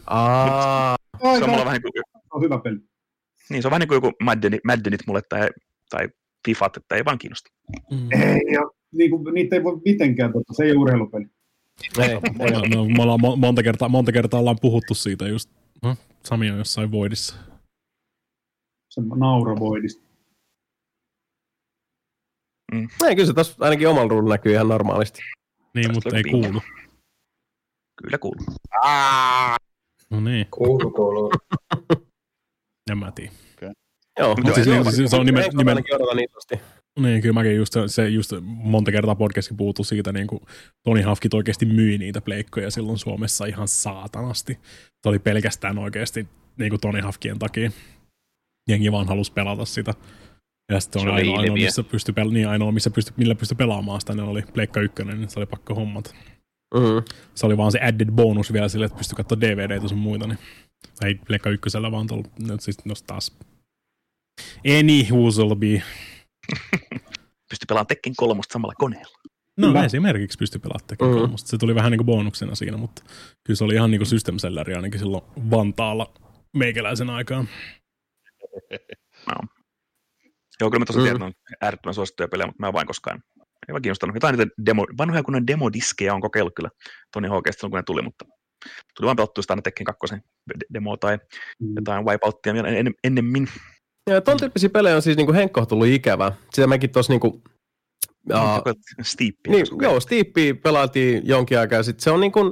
Aa. 0.07 0.95
se 1.21 1.43
on 1.43 1.49
mulla 1.49 1.65
vähän 1.65 1.81
kuin... 1.81 1.91
Se 2.13 2.33
on 2.33 2.41
hyvä 2.41 2.59
peli. 2.63 2.79
Niin, 3.49 3.61
se 3.61 3.67
on 3.67 3.71
vähän 3.71 3.79
niin 3.79 3.87
kuin 3.87 3.95
joku 3.95 4.11
Maddenit, 4.23 4.63
Maddenit 4.63 5.01
mulle 5.07 5.21
tai, 5.29 5.49
tai 5.89 6.09
Fifat, 6.45 6.77
että 6.77 6.95
ei 6.95 7.05
vaan 7.05 7.17
kiinnosta. 7.17 7.49
Mm. 7.91 8.07
Ei, 8.11 8.53
ja 8.53 8.61
niin 8.91 9.09
kuin, 9.09 9.33
niitä 9.33 9.55
ei 9.55 9.63
voi 9.63 9.81
mitenkään, 9.85 10.33
totta, 10.33 10.53
se 10.53 10.63
ei 10.63 10.71
ole 10.71 10.79
urheilupeli. 10.79 11.25
Ei, 11.99 12.09
ei, 12.39 12.69
no, 12.69 12.85
me 12.85 13.03
ollaan 13.03 13.39
monta 13.39 13.63
kertaa, 13.63 13.89
monta 13.89 14.11
kertaa 14.11 14.39
ollaan 14.39 14.57
puhuttu 14.61 14.93
siitä 14.93 15.27
just. 15.27 15.49
No, 15.83 15.95
Sami 16.23 16.51
on 16.51 16.57
jossain 16.57 16.91
voidissa. 16.91 17.35
Se 18.89 19.01
nauravoidista. 19.15 20.06
Mm. 22.73 22.87
Ei, 23.07 23.15
kyllä 23.15 23.27
se 23.27 23.33
tässä 23.33 23.55
ainakin 23.59 23.87
omalla 23.87 24.07
ruudulla 24.07 24.33
näkyy 24.33 24.53
ihan 24.53 24.67
normaalisti. 24.67 25.21
Niin, 25.73 25.93
mutta 25.93 26.17
ei 26.17 26.23
kuulu. 26.23 26.61
Kyllä 28.01 28.17
kuuluu. 28.17 28.45
No 30.09 30.19
niin. 30.19 30.47
Kuuluu, 30.51 30.91
kuuluu. 30.91 31.31
en 32.91 32.97
mä 32.97 33.11
tiedä. 33.11 33.31
Okay. 33.57 33.71
Joo, 34.19 34.35
mutta 34.35 34.53
siis, 34.53 34.67
niin, 34.67 34.93
siis, 34.93 35.11
se 35.11 35.17
on 35.17 35.25
nimen, 35.25 35.45
nimen, 35.57 35.77
niin 36.15 36.29
niin, 36.99 37.21
kyllä 37.21 37.33
mäkin 37.33 37.55
just, 37.55 37.73
se 37.87 38.09
just 38.09 38.31
monta 38.43 38.91
kertaa 38.91 39.15
podcastin 39.15 39.57
puhuttu 39.57 39.83
siitä, 39.83 40.11
niin 40.11 40.27
kuin 40.27 40.41
Toni 40.83 41.01
Hafkit 41.01 41.33
oikeasti 41.33 41.65
myi 41.65 41.97
niitä 41.97 42.21
pleikkoja 42.21 42.71
silloin 42.71 42.97
Suomessa 42.97 43.45
ihan 43.45 43.67
saatanasti. 43.67 44.59
Se 45.03 45.09
oli 45.09 45.19
pelkästään 45.19 45.77
oikeasti 45.77 46.27
niin 46.57 46.69
kuin 46.69 46.81
Toni 46.81 46.99
Hafkien 46.99 47.39
takia. 47.39 47.71
Jengi 48.69 48.91
vaan 48.91 49.07
halusi 49.07 49.33
pelata 49.33 49.65
sitä. 49.65 49.93
Ja 50.71 50.79
sitten 50.79 51.01
on 51.01 51.13
ainoa, 51.13 51.39
ainoa, 51.39 51.55
missä 51.55 51.83
pysty, 51.83 52.11
pel- 52.11 52.33
niin 52.33 52.47
ainoa, 52.47 52.71
missä 52.71 52.89
pysty, 52.89 53.13
millä 53.17 53.35
pysty 53.35 53.55
pelaamaan 53.55 54.01
sitä, 54.01 54.13
niin 54.13 54.23
oli 54.23 54.41
Pleikka 54.53 54.81
1, 54.81 55.03
niin 55.03 55.29
se 55.29 55.39
oli 55.39 55.45
pakko 55.45 55.75
hommata. 55.75 56.13
Mm-hmm. 56.73 57.03
Se 57.35 57.45
oli 57.45 57.57
vaan 57.57 57.71
se 57.71 57.79
added 57.79 58.11
bonus 58.11 58.53
vielä 58.53 58.69
sille, 58.69 58.85
että 58.85 58.97
pystyi 58.97 59.15
katsoa 59.15 59.41
DVDtä 59.41 59.87
sun 59.87 59.97
muita, 59.97 60.27
niin 60.27 60.39
ei 61.05 61.15
Pleikka 61.15 61.49
1 61.49 61.81
vaan 61.91 62.07
tullut, 62.07 62.27
nyt 62.39 62.61
siis 62.61 62.85
no 62.85 62.93
taas. 63.07 63.37
Any 64.79 65.03
who'll 65.03 65.55
be. 65.55 65.67
pysty 67.49 67.65
pelaamaan 67.67 67.87
Tekken 67.87 68.13
kolmosta 68.17 68.53
samalla 68.53 68.73
koneella. 68.77 69.17
No 69.57 69.67
Hyvä. 69.67 69.85
esimerkiksi 69.85 70.37
pysty 70.37 70.59
pelaamaan 70.59 70.87
Tekken 70.87 71.07
mm-hmm. 71.07 71.21
kolmosta. 71.21 71.49
Se 71.49 71.57
tuli 71.57 71.75
vähän 71.75 71.91
niin 71.91 71.97
kuin 71.99 72.05
bonuksena 72.05 72.55
siinä, 72.55 72.77
mutta 72.77 73.03
kyllä 73.43 73.57
se 73.57 73.63
oli 73.63 73.73
ihan 73.73 73.91
niin 73.91 73.99
kuin 73.99 74.07
system 74.07 74.37
selleri 74.39 74.73
ainakin 74.73 74.99
silloin 74.99 75.23
Vantaalla 75.51 76.13
meikäläisen 76.57 77.09
aikaan. 77.09 77.47
no. 79.29 79.56
Joo, 80.61 80.69
kyllä 80.69 80.79
mä 80.79 80.85
tosiaan 80.85 81.07
mm. 81.07 81.11
tiedän, 81.11 81.29
että 81.29 81.41
on 81.53 81.57
äärettömän 81.61 81.93
suosittuja 81.93 82.27
pelejä, 82.27 82.47
mutta 82.47 82.65
mä 82.65 82.73
vain 82.73 82.87
koskaan 82.87 83.23
ei 83.67 83.73
vaan 83.73 83.81
kiinnostanut. 83.81 84.15
Jotain 84.15 84.37
niitä 84.37 84.53
demo, 84.65 84.85
vanhoja 84.97 85.23
kunnon 85.23 85.47
demodiskeja 85.47 86.13
on 86.13 86.21
kokeillut 86.21 86.55
kyllä 86.55 86.69
Tony 87.13 87.27
Hawkista 87.27 87.59
silloin, 87.59 87.71
kun 87.71 87.77
ne 87.77 87.83
tuli, 87.83 88.01
mutta 88.01 88.25
tuli 88.97 89.05
vaan 89.05 89.15
pelattua 89.15 89.41
sitä 89.41 89.53
aina 89.53 89.61
Tekken 89.61 89.85
2 89.85 90.15
demo 90.73 90.97
tai 90.97 91.17
mm. 91.59 91.73
jotain 91.75 92.05
Wipeouttia 92.05 92.53
vielä 92.53 92.67
en, 92.67 92.93
ennemmin. 93.03 93.47
Ja 94.09 94.21
ton 94.21 94.37
tyyppisiä 94.37 94.69
pelejä 94.69 94.95
on 94.95 95.01
siis 95.01 95.17
niinku 95.17 95.33
Henkko 95.33 95.65
tullut 95.65 95.87
ikävä. 95.87 96.31
Sitä 96.53 96.67
mekin 96.67 96.91
tuossa 96.91 97.13
niinku 97.13 97.41
Uh, 98.33 98.73
Steepia. 99.01 99.51
Niin, 99.51 99.65
joo, 99.81 99.99
Steepia 99.99 100.55
pelaatiin 100.55 101.27
jonkin 101.27 101.59
aikaa. 101.59 101.83
Sitten 101.83 102.03
se 102.03 102.11
on 102.11 102.19
niin 102.19 102.31
kuin, 102.31 102.51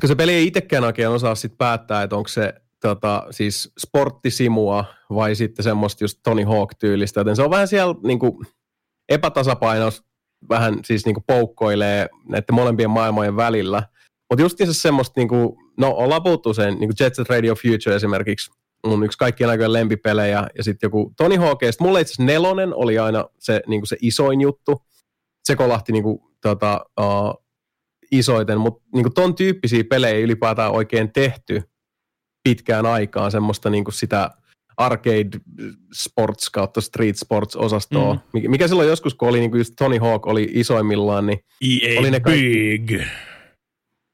kun 0.00 0.08
se 0.08 0.14
peli 0.14 0.32
ei 0.32 0.46
itsekään 0.46 0.84
oikein 0.84 1.08
osaa 1.08 1.34
sit 1.34 1.58
päättää, 1.58 2.02
että 2.02 2.16
onko 2.16 2.28
se 2.28 2.54
tota, 2.82 3.26
siis 3.30 3.72
sporttisimua 3.78 4.84
vai 5.14 5.34
sitten 5.34 5.62
semmoista 5.62 6.04
just 6.04 6.18
Tony 6.24 6.44
Hawk-tyylistä. 6.44 7.20
Joten 7.20 7.36
se 7.36 7.42
on 7.42 7.50
vähän 7.50 7.68
siellä 7.68 7.94
niin 8.02 8.18
kuin, 8.18 8.46
epätasapainos, 9.08 10.04
vähän 10.48 10.78
siis 10.84 11.04
niin 11.06 11.14
kuin 11.14 11.24
poukkoilee 11.26 12.08
näiden 12.28 12.54
molempien 12.54 12.90
maailmojen 12.90 13.36
välillä. 13.36 13.82
Mutta 14.30 14.42
just 14.42 14.58
semmoista, 14.72 15.20
niin 15.20 15.28
kuin, 15.28 15.56
no 15.76 15.90
ollaan 15.90 16.22
puhuttu 16.22 16.54
sen, 16.54 16.74
niin 16.74 16.88
kuin 16.88 16.96
Jet 17.00 17.14
Set 17.14 17.28
Radio 17.28 17.54
Future 17.54 17.96
esimerkiksi, 17.96 18.50
mun 18.86 19.04
yksi 19.04 19.18
kaikkien 19.18 19.50
aikojen 19.50 19.72
lempipelejä, 19.72 20.48
ja 20.56 20.64
sitten 20.64 20.86
joku 20.86 21.12
Tony 21.16 21.36
Hawk, 21.36 21.60
mulle 21.80 22.00
itse 22.00 22.22
nelonen 22.22 22.74
oli 22.74 22.98
aina 22.98 23.24
se, 23.38 23.62
niin 23.66 23.80
kuin 23.80 23.88
se 23.88 23.96
isoin 24.00 24.40
juttu. 24.40 24.82
Se 25.44 25.56
kolahti 25.56 25.92
niin 25.92 26.02
kuin, 26.02 26.18
tota, 26.40 26.84
uh, 27.00 27.44
isoiten, 28.12 28.60
mutta 28.60 28.82
niin 28.94 29.14
ton 29.14 29.34
tyyppisiä 29.34 29.84
pelejä 29.90 30.14
ei 30.14 30.22
ylipäätään 30.22 30.72
oikein 30.72 31.12
tehty 31.12 31.62
pitkään 32.42 32.86
aikaan, 32.86 33.30
semmoista 33.30 33.70
niin 33.70 33.84
kuin 33.84 33.94
sitä 33.94 34.30
arcade 34.76 35.40
sports 35.92 36.50
kautta 36.50 36.80
street 36.80 37.16
sports 37.16 37.56
osastoa, 37.56 38.14
mm. 38.14 38.50
mikä 38.50 38.68
silloin 38.68 38.88
joskus, 38.88 39.14
kun 39.14 39.28
oli 39.28 39.40
niin 39.40 39.50
kuin 39.50 39.58
just 39.58 39.74
Tony 39.78 39.98
Hawk 39.98 40.26
oli 40.26 40.48
isoimmillaan, 40.52 41.26
niin 41.26 41.38
EA 41.60 42.00
oli 42.00 42.10
ne 42.10 42.20
kaikki, 42.20 42.78
Big. 42.78 43.00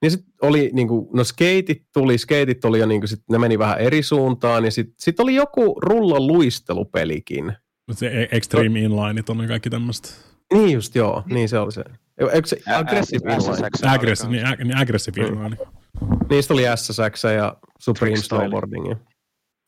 Niin 0.02 0.10
sitten 0.10 0.32
oli, 0.42 0.70
niin 0.72 0.88
kuin, 0.88 1.08
no 1.12 1.24
skeitit 1.24 1.82
tuli, 1.92 2.18
skeitit 2.18 2.64
oli 2.64 2.78
jo, 2.78 2.86
niin 2.86 3.00
kuin, 3.00 3.08
sit 3.08 3.22
ne 3.30 3.38
meni 3.38 3.58
vähän 3.58 3.78
eri 3.78 4.02
suuntaan, 4.02 4.64
ja 4.64 4.70
sitten 4.70 4.94
sit 4.98 5.20
oli 5.20 5.34
joku 5.34 5.80
rullon 5.80 6.26
luistelupelikin. 6.26 7.52
Se 7.92 8.06
e- 8.06 8.28
Extreme 8.36 8.80
Inline 8.80 9.22
on 9.28 9.48
kaikki 9.48 9.70
tämmöistä. 9.70 10.08
Niin 10.52 10.72
just, 10.72 10.94
joo, 10.94 11.22
niin 11.26 11.48
se 11.48 11.58
oli 11.58 11.72
se. 11.72 11.84
Eikö 12.32 12.48
se 12.48 12.60
Aggressive 12.66 13.32
Inline? 13.32 13.68
Aggressive, 13.92 14.32
niin, 14.32 14.46
niin 14.58 14.76
Aggressive 14.76 15.22
mm. 15.22 15.26
Inline. 15.26 15.56
Niistä 16.30 16.54
oli 16.54 16.62
SSX 16.76 17.24
ja 17.36 17.56
Supreme 17.78 18.16
Snowboarding. 18.16 18.94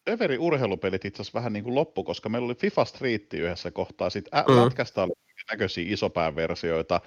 Överi 0.09 0.39
urheilupelit 0.39 1.05
itse 1.05 1.23
asiassa 1.23 1.39
vähän 1.39 1.53
niin 1.53 1.65
kuin 1.65 1.75
loppu, 1.75 2.05
koska 2.05 2.29
meillä 2.29 2.47
oli 2.47 2.55
FIFA 2.55 2.85
Street 2.85 3.35
yhdessä 3.35 3.71
kohtaa, 3.71 4.11
sitten 4.11 4.45
mm. 4.49 4.57
lätkästä 4.57 5.03
oli 5.03 5.13
näköisiä 5.51 5.85
isopääversioita. 5.93 7.01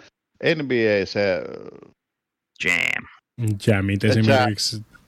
NBA 0.43 1.05
se 1.05 1.41
Jam. 2.63 3.05
Jamit 3.67 4.03
esimerkiksi. 4.03 4.75
Jam. 4.75 4.99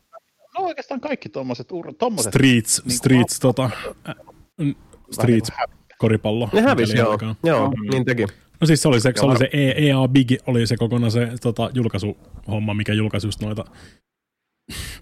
No 0.57 0.63
oikeastaan 0.63 1.01
kaikki 1.01 1.29
tuommoiset. 1.29 1.67
Tommoset, 1.97 2.33
streets, 2.33 2.81
niin 2.85 2.97
streets, 2.97 3.39
tota, 3.39 3.69
äh, 4.09 4.15
streets 5.11 5.51
koripallo. 5.97 6.49
Ne 6.53 6.61
hävisi, 6.61 6.97
joo. 6.97 7.19
Joo, 7.43 7.69
mm. 7.69 7.89
niin 7.91 8.05
teki. 8.05 8.25
No 8.61 8.67
siis 8.67 8.81
se 8.81 8.87
oli 8.87 9.01
se, 9.01 9.13
se, 9.15 9.25
oli 9.25 9.37
se 9.37 9.49
EA 9.53 9.97
e 10.05 10.07
Big, 10.07 10.31
oli 10.47 10.67
se 10.67 10.77
kokonaan 10.77 11.11
se 11.11 11.31
tota, 11.41 11.69
julkaisuhomma, 11.73 12.73
mikä 12.73 12.93
julkaisi 12.93 13.27
just 13.27 13.41
noita 13.41 13.65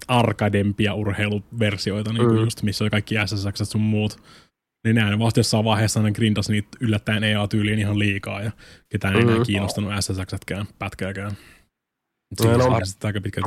arkadempia 0.08 0.94
urheiluversioita, 0.94 2.12
niin 2.12 2.26
kuin 2.26 2.36
mm. 2.36 2.44
just, 2.44 2.62
missä 2.62 2.84
oli 2.84 2.90
kaikki 2.90 3.14
SSX 3.26 3.70
sun 3.70 3.80
muut. 3.80 4.22
Niin 4.84 4.96
näin 4.96 5.18
vasta 5.18 5.40
jossain 5.40 5.64
vaiheessa 5.64 6.02
ne 6.02 6.12
grindas 6.12 6.48
niitä 6.48 6.68
yllättäen 6.80 7.24
EA-tyyliin 7.24 7.78
ihan 7.78 7.98
liikaa, 7.98 8.42
ja 8.42 8.50
ketään 8.88 9.16
ei 9.16 9.22
mm. 9.24 9.28
enää 9.28 9.44
kiinnostanut 9.44 9.92
SSX-kään 10.00 10.66
pätkääkään. 10.78 11.32
Siinä 12.40 12.56
no, 12.56 12.64
on 12.64 12.82
aika 13.04 13.20
pitkä 13.20 13.40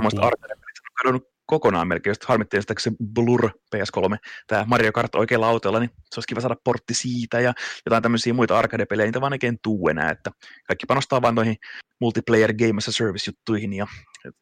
on 1.06 1.22
kokonaan 1.48 1.88
melkein, 1.88 2.11
jos 2.11 2.27
harmittiin 2.27 2.64
sitä, 2.64 2.74
se 2.80 2.92
Blur 3.14 3.50
PS3, 3.76 4.17
tämä 4.48 4.66
Mario 4.67 4.92
Kart 4.92 5.16
oikealla 5.16 5.48
autolla, 5.48 5.80
niin 5.80 5.90
se 5.90 6.17
olisi 6.17 6.27
kiva 6.27 6.42
saada 6.42 6.56
portti 6.64 6.93
siitä 6.93 7.40
ja 7.40 7.53
jotain 7.85 8.03
tämmöisiä 8.03 8.34
muita 8.34 8.58
arcade-pelejä, 8.58 9.06
niitä 9.06 9.22
vaan 9.22 9.34
oikein 9.34 9.58
tuu 9.64 9.90
enää, 9.90 10.11
että 10.11 10.32
kaikki 10.67 10.85
panostaa 10.85 11.22
vaan 11.22 11.35
noihin 11.35 11.56
multiplayer 12.01 12.53
game 12.53 12.77
as 12.77 12.88
a 12.88 12.92
service 12.92 13.30
juttuihin 13.32 13.74
ja 13.74 13.88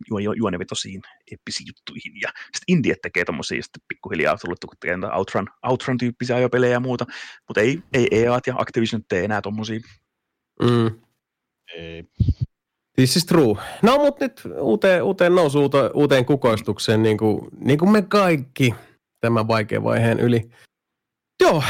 ju- 0.09 0.17
ju- 0.17 0.33
juonevitosiin 0.33 1.01
eppisiin 1.31 1.67
juttuihin 1.67 2.21
ja 2.21 2.29
sitten 2.29 2.63
Indie 2.67 2.95
tekee 3.01 3.25
tommosia 3.25 3.63
sitten 3.63 3.81
pikkuhiljaa 3.87 4.37
tullut 4.37 4.59
tekee 4.59 4.97
Outrun, 5.13 5.47
Outrun 5.63 5.97
tyyppisiä 5.97 6.35
ajopelejä 6.35 6.73
ja 6.73 6.79
muuta, 6.79 7.05
mutta 7.47 7.61
ei, 7.61 7.81
ei 7.93 8.07
EAT 8.11 8.47
ja 8.47 8.55
Activision 8.57 9.01
tee 9.09 9.25
enää 9.25 9.41
tommosia. 9.41 9.79
Mm. 10.61 11.01
Ei. 11.75 12.03
This 12.95 13.15
is 13.15 13.25
true. 13.25 13.55
No, 13.81 13.97
mutta 13.97 14.25
nyt 14.25 14.41
uuteen, 14.59 15.03
uuteen 15.03 15.35
nousu, 15.35 15.69
uuteen, 15.93 16.25
kukoistukseen, 16.25 17.03
niin 17.03 17.17
kuin, 17.17 17.47
niin 17.59 17.79
kuin 17.79 17.91
me 17.91 18.01
kaikki 18.01 18.75
tämän 19.21 19.47
vaikean 19.47 19.83
vaiheen 19.83 20.19
yli. 20.19 20.49
Joo, 21.43 21.63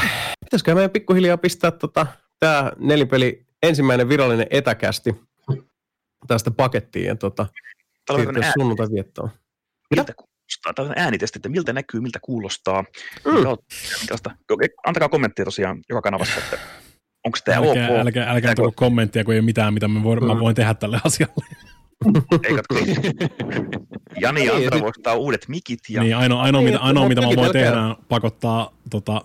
pitäisikö 0.44 0.74
meidän 0.74 0.90
pikkuhiljaa 0.90 1.36
pistää 1.36 1.70
tota, 1.70 2.06
tämä 2.40 2.72
nelipeli 2.78 3.46
ensimmäinen 3.62 4.08
virallinen 4.08 4.46
etäkästi 4.50 5.14
tästä 6.26 6.50
pakettiin 6.50 7.06
ja 7.06 7.16
tota, 7.16 7.46
sunnuntai 8.58 8.86
viettoon. 8.94 9.30
Miltä 9.90 10.12
kuulostaa? 10.14 10.74
Tämä 10.74 10.88
on 10.88 10.94
äänitesti, 10.96 11.38
että 11.38 11.48
miltä 11.48 11.72
näkyy, 11.72 12.00
miltä 12.00 12.18
kuulostaa. 12.22 12.84
Mm. 13.24 13.32
Antakaa 14.86 15.08
kommenttia 15.08 15.44
tosiaan 15.44 15.82
joka 15.88 16.02
kanavassa, 16.02 16.38
että 16.38 16.58
onko 17.26 17.38
tämä 17.44 17.60
ok? 17.60 17.66
Älkää, 17.66 18.00
älkää, 18.00 18.30
älkää 18.30 18.54
tulla 18.54 18.72
kommenttia, 18.76 19.24
kun 19.24 19.34
ei 19.34 19.40
ole 19.40 19.44
mitään, 19.44 19.74
mitä 19.74 19.88
mä 19.88 20.02
voin, 20.02 20.18
mm. 20.18 20.26
mä 20.26 20.40
voin 20.40 20.54
tehdä 20.54 20.74
tälle 20.74 21.00
asialle. 21.04 21.46
ei 22.48 22.56
katso. 22.56 22.84
Jani 24.20 24.46
ja 24.46 24.54
Antra 24.54 24.80
voittaa 24.80 25.14
uudet 25.14 25.48
mikit. 25.48 25.80
Ja... 25.88 26.02
Niin, 26.02 26.16
ainoa, 26.16 26.42
ainoa, 26.42 26.62
mitä, 26.62 26.78
ainoa 26.78 27.08
mitä 27.08 27.20
mä 27.20 27.26
voin 27.36 27.52
tehdä, 27.52 27.96
pakottaa 28.08 28.72
tota, 28.90 29.22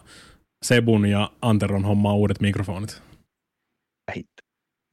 Sebun 0.66 1.06
ja 1.06 1.32
Anteron 1.42 1.86
hommaa 1.86 2.14
uudet 2.14 2.42
mikrofonit. 2.42 3.02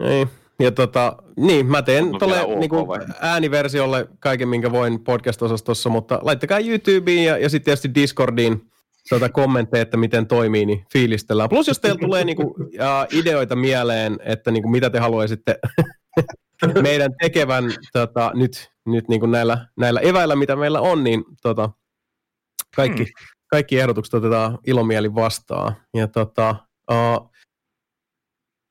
Ei. 0.00 0.26
Ja 0.60 0.72
tota, 0.72 1.16
niin, 1.36 1.66
mä 1.66 1.82
teen 1.82 2.10
tuolle 2.18 2.56
niinku, 2.58 2.86
ääniversiolle 3.20 4.08
kaiken, 4.20 4.48
minkä 4.48 4.72
voin 4.72 5.00
podcast-osastossa, 5.04 5.90
mutta 5.90 6.18
laittakaa 6.22 6.58
YouTubeen 6.58 7.24
ja, 7.24 7.38
ja 7.38 7.48
sitten 7.48 7.64
tietysti 7.64 7.94
Discordiin 7.94 8.70
tuota 9.08 9.28
kommentteja, 9.28 9.82
että 9.82 9.96
miten 9.96 10.26
toimii, 10.26 10.66
niin 10.66 10.84
fiilistellään. 10.92 11.48
Plus 11.48 11.68
jos 11.68 11.78
teillä 11.80 11.98
tulee 12.00 12.24
niinku, 12.24 12.54
ja 12.72 13.06
ideoita 13.12 13.56
mieleen, 13.56 14.18
että 14.24 14.50
niinku, 14.50 14.68
mitä 14.68 14.90
te 14.90 14.98
haluaisitte 14.98 15.58
meidän 16.82 17.10
tekevän 17.22 17.64
tota, 17.92 18.32
nyt, 18.34 18.70
nyt 18.86 19.08
niinku 19.08 19.26
näillä, 19.26 19.66
näillä 19.76 20.00
eväillä, 20.00 20.36
mitä 20.36 20.56
meillä 20.56 20.80
on, 20.80 21.04
niin 21.04 21.24
tota, 21.42 21.70
kaikki, 22.76 23.04
hmm. 23.04 23.12
kaikki 23.50 23.80
ehdotukset 23.80 24.14
otetaan 24.14 24.58
ilomieli 24.66 25.14
vastaan. 25.14 25.76
Ja 25.94 26.08
tota, 26.08 26.56
uh, 26.90 27.30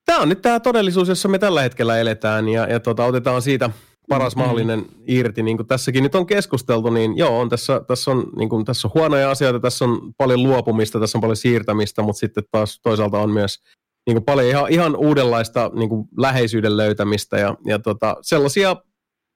Tämä 0.08 0.20
on 0.20 0.28
nyt 0.28 0.42
tämä 0.42 0.60
todellisuus, 0.60 1.08
jossa 1.08 1.28
me 1.28 1.38
tällä 1.38 1.62
hetkellä 1.62 1.98
eletään 1.98 2.48
ja, 2.48 2.66
ja 2.66 2.80
tota, 2.80 3.04
otetaan 3.04 3.42
siitä 3.42 3.70
paras 4.08 4.36
mm-hmm. 4.36 4.42
mahdollinen 4.46 4.86
irti. 5.06 5.42
Niin 5.42 5.56
kuin 5.56 5.66
tässäkin 5.66 6.02
nyt 6.02 6.14
on 6.14 6.26
keskusteltu, 6.26 6.90
niin 6.90 7.16
joo, 7.16 7.40
on 7.40 7.48
tässä, 7.48 7.80
tässä, 7.86 8.10
on, 8.10 8.30
niin 8.36 8.48
kuin, 8.48 8.64
tässä 8.64 8.88
on 8.88 8.92
huonoja 8.94 9.30
asioita, 9.30 9.60
tässä 9.60 9.84
on 9.84 10.12
paljon 10.16 10.42
luopumista, 10.42 11.00
tässä 11.00 11.18
on 11.18 11.22
paljon 11.22 11.36
siirtämistä, 11.36 12.02
mutta 12.02 12.20
sitten 12.20 12.44
taas 12.50 12.80
toisaalta 12.82 13.18
on 13.18 13.30
myös 13.30 13.62
niin 14.06 14.14
kuin 14.14 14.24
paljon 14.24 14.48
ihan, 14.48 14.72
ihan 14.72 14.96
uudenlaista 14.96 15.70
niin 15.74 15.88
kuin 15.88 16.08
läheisyyden 16.18 16.76
löytämistä 16.76 17.38
ja, 17.38 17.54
ja 17.66 17.78
tota, 17.78 18.16
sellaisia 18.22 18.76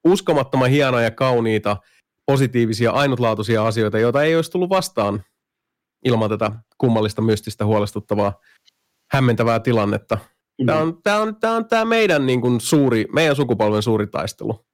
uskomattoman 0.05 0.70
hienoja, 0.70 1.10
kauniita, 1.10 1.76
positiivisia, 2.26 2.91
ainutlaatuisia 2.91 3.67
asioita, 3.67 3.99
joita 3.99 4.23
ei 4.23 4.36
olisi 4.36 4.51
tullut 4.51 4.70
vastaan 4.70 5.25
ilman 6.05 6.31
tätä 6.31 6.52
kummallista, 6.78 7.23
mystistä, 7.23 7.67
huolestuttavaa, 7.67 8.41
hämmentävää 9.12 9.60
tilannetta. 9.60 10.18
Tämä 10.66 10.78
on 10.78 11.02
tämä, 11.02 11.20
on, 11.20 11.36
tämä, 11.41 11.57
on 11.57 11.68
tämä 11.68 11.84
meidän, 11.84 12.26
niin 12.26 12.41
kuin 12.41 12.60
suuri, 12.60 13.05
meidän 13.15 13.36
sukupolven 13.36 13.82
suuri 13.82 14.07
taistelu. 14.07 14.66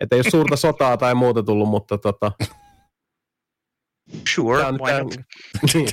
Että 0.00 0.16
ei 0.16 0.20
ole 0.20 0.30
suurta 0.30 0.56
sotaa 0.66 0.96
tai 0.96 1.14
muuta 1.14 1.42
tullut, 1.42 1.68
mutta 1.68 1.98
tota, 1.98 2.32
Sure, 4.34 4.62
why 4.62 5.02
not? 5.02 5.14
Niin. 5.74 5.88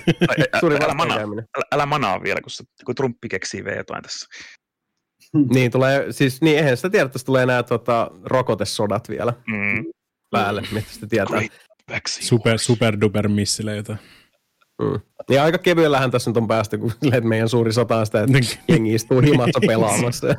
Suuri 0.60 0.76
älä, 0.76 0.86
manaa, 0.88 0.98
vastoinkäyminen. 0.98 1.46
älä, 1.58 1.64
älä 1.72 1.86
manaa 1.86 2.24
vielä, 2.24 2.42
kun, 2.42 2.52
se, 2.52 2.64
kun 2.86 2.96
Trumpi 2.96 3.30
keksii 3.30 3.64
vielä 3.66 3.78
jotain 3.78 4.04
tässä. 4.04 4.28
Niin, 5.54 5.72
tulee, 5.72 6.12
siis 6.12 6.42
niin 6.42 6.58
eihän 6.58 6.78
sitä 6.78 6.90
tiedä, 6.90 7.06
että 7.06 7.20
tulee 7.26 7.46
nämä 7.46 7.64
tota, 7.64 8.12
rokotesodat 8.24 9.10
vielä 9.10 9.34
Mm. 9.48 9.86
päälle, 10.32 10.64
mistä 10.72 10.94
sitä 10.94 11.08
tietää. 11.08 11.42
Super, 12.08 12.58
super 12.58 12.98
duper 13.02 13.28
missileitä. 13.28 13.98
Mm. 14.82 15.00
Ja 15.30 15.44
aika 15.44 15.58
kevyellähän 15.58 16.12
tässä 16.12 16.30
nyt 16.30 16.38
on 16.38 16.48
päästy, 16.48 16.78
kun 16.78 16.92
silleen, 17.00 17.18
että 17.18 17.30
meidän 17.30 17.50
suuri 17.50 17.74
sota 17.74 17.98
on 17.98 18.06
sitä, 18.06 18.24
että 18.24 18.38
jengi 18.68 18.94
istuu 18.94 19.22
himassa 19.22 19.60
pelaamassa. 19.68 20.28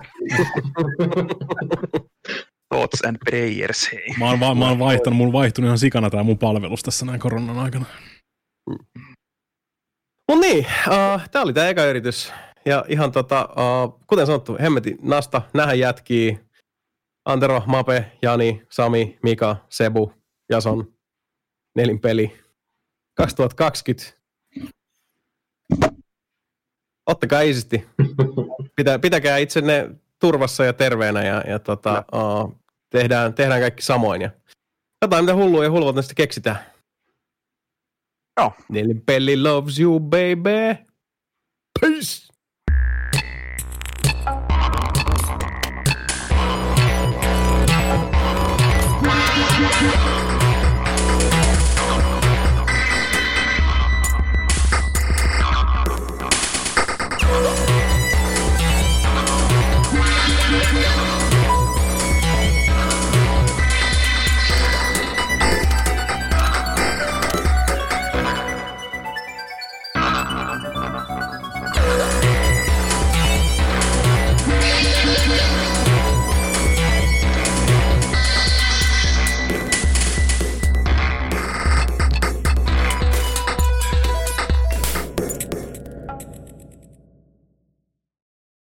Thoughts 2.74 3.04
and 3.06 3.16
prayers, 3.24 3.92
hei. 3.92 4.14
Mä 4.18 4.30
oon, 4.30 4.40
va- 4.40 4.54
mä 4.54 4.68
oon 4.68 4.78
vaihtanut, 4.78 5.16
mun 5.16 5.32
vaihtunut 5.32 5.66
ihan 5.66 5.78
sikana 5.78 6.10
tää 6.10 6.22
mun 6.22 6.38
palvelus 6.38 6.82
tässä 6.82 7.06
näin 7.06 7.20
koronan 7.20 7.58
aikana. 7.58 7.84
Mut 10.28 10.40
niin, 10.40 10.66
uh, 10.88 11.28
tää 11.30 11.42
oli 11.42 11.52
tää 11.52 11.68
eka 11.68 11.84
yritys. 11.84 12.32
Ja 12.66 12.84
ihan 12.88 13.12
tota, 13.12 13.48
uh, 13.50 14.00
kuten 14.06 14.26
sanottu, 14.26 14.56
hemmeti 14.60 14.96
nasta, 15.02 15.42
nähdä 15.54 15.74
jätkii. 15.74 16.40
Antero, 17.24 17.62
Mape, 17.66 18.12
Jani, 18.22 18.62
Sami, 18.70 19.18
Mika, 19.22 19.56
Sebu, 19.68 20.12
Jason, 20.50 20.94
nelinpeli. 21.76 22.38
2020. 23.14 24.17
Ottakaa 27.06 27.40
iisisti. 27.40 27.86
Pitä, 28.76 28.98
pitäkää 28.98 29.36
itsenne 29.36 29.90
turvassa 30.18 30.64
ja 30.64 30.72
terveenä 30.72 31.24
ja, 31.24 31.44
ja 31.46 31.58
tota, 31.58 32.04
no. 32.12 32.42
uh, 32.42 32.54
tehdään, 32.90 33.34
tehdään 33.34 33.60
kaikki 33.60 33.82
samoin. 33.82 34.22
Ja 34.22 34.30
katsotaan, 35.00 35.24
mitä 35.24 35.34
hullua 35.34 35.64
ja 35.64 35.70
hulvat 35.70 35.94
näistä 35.94 36.14
keksitään. 36.14 36.58
Joo. 38.40 38.52
Nelly 38.68 38.94
Belly 38.94 39.42
loves 39.42 39.80
you, 39.80 40.00
baby. 40.00 40.84
Peace! 41.80 42.28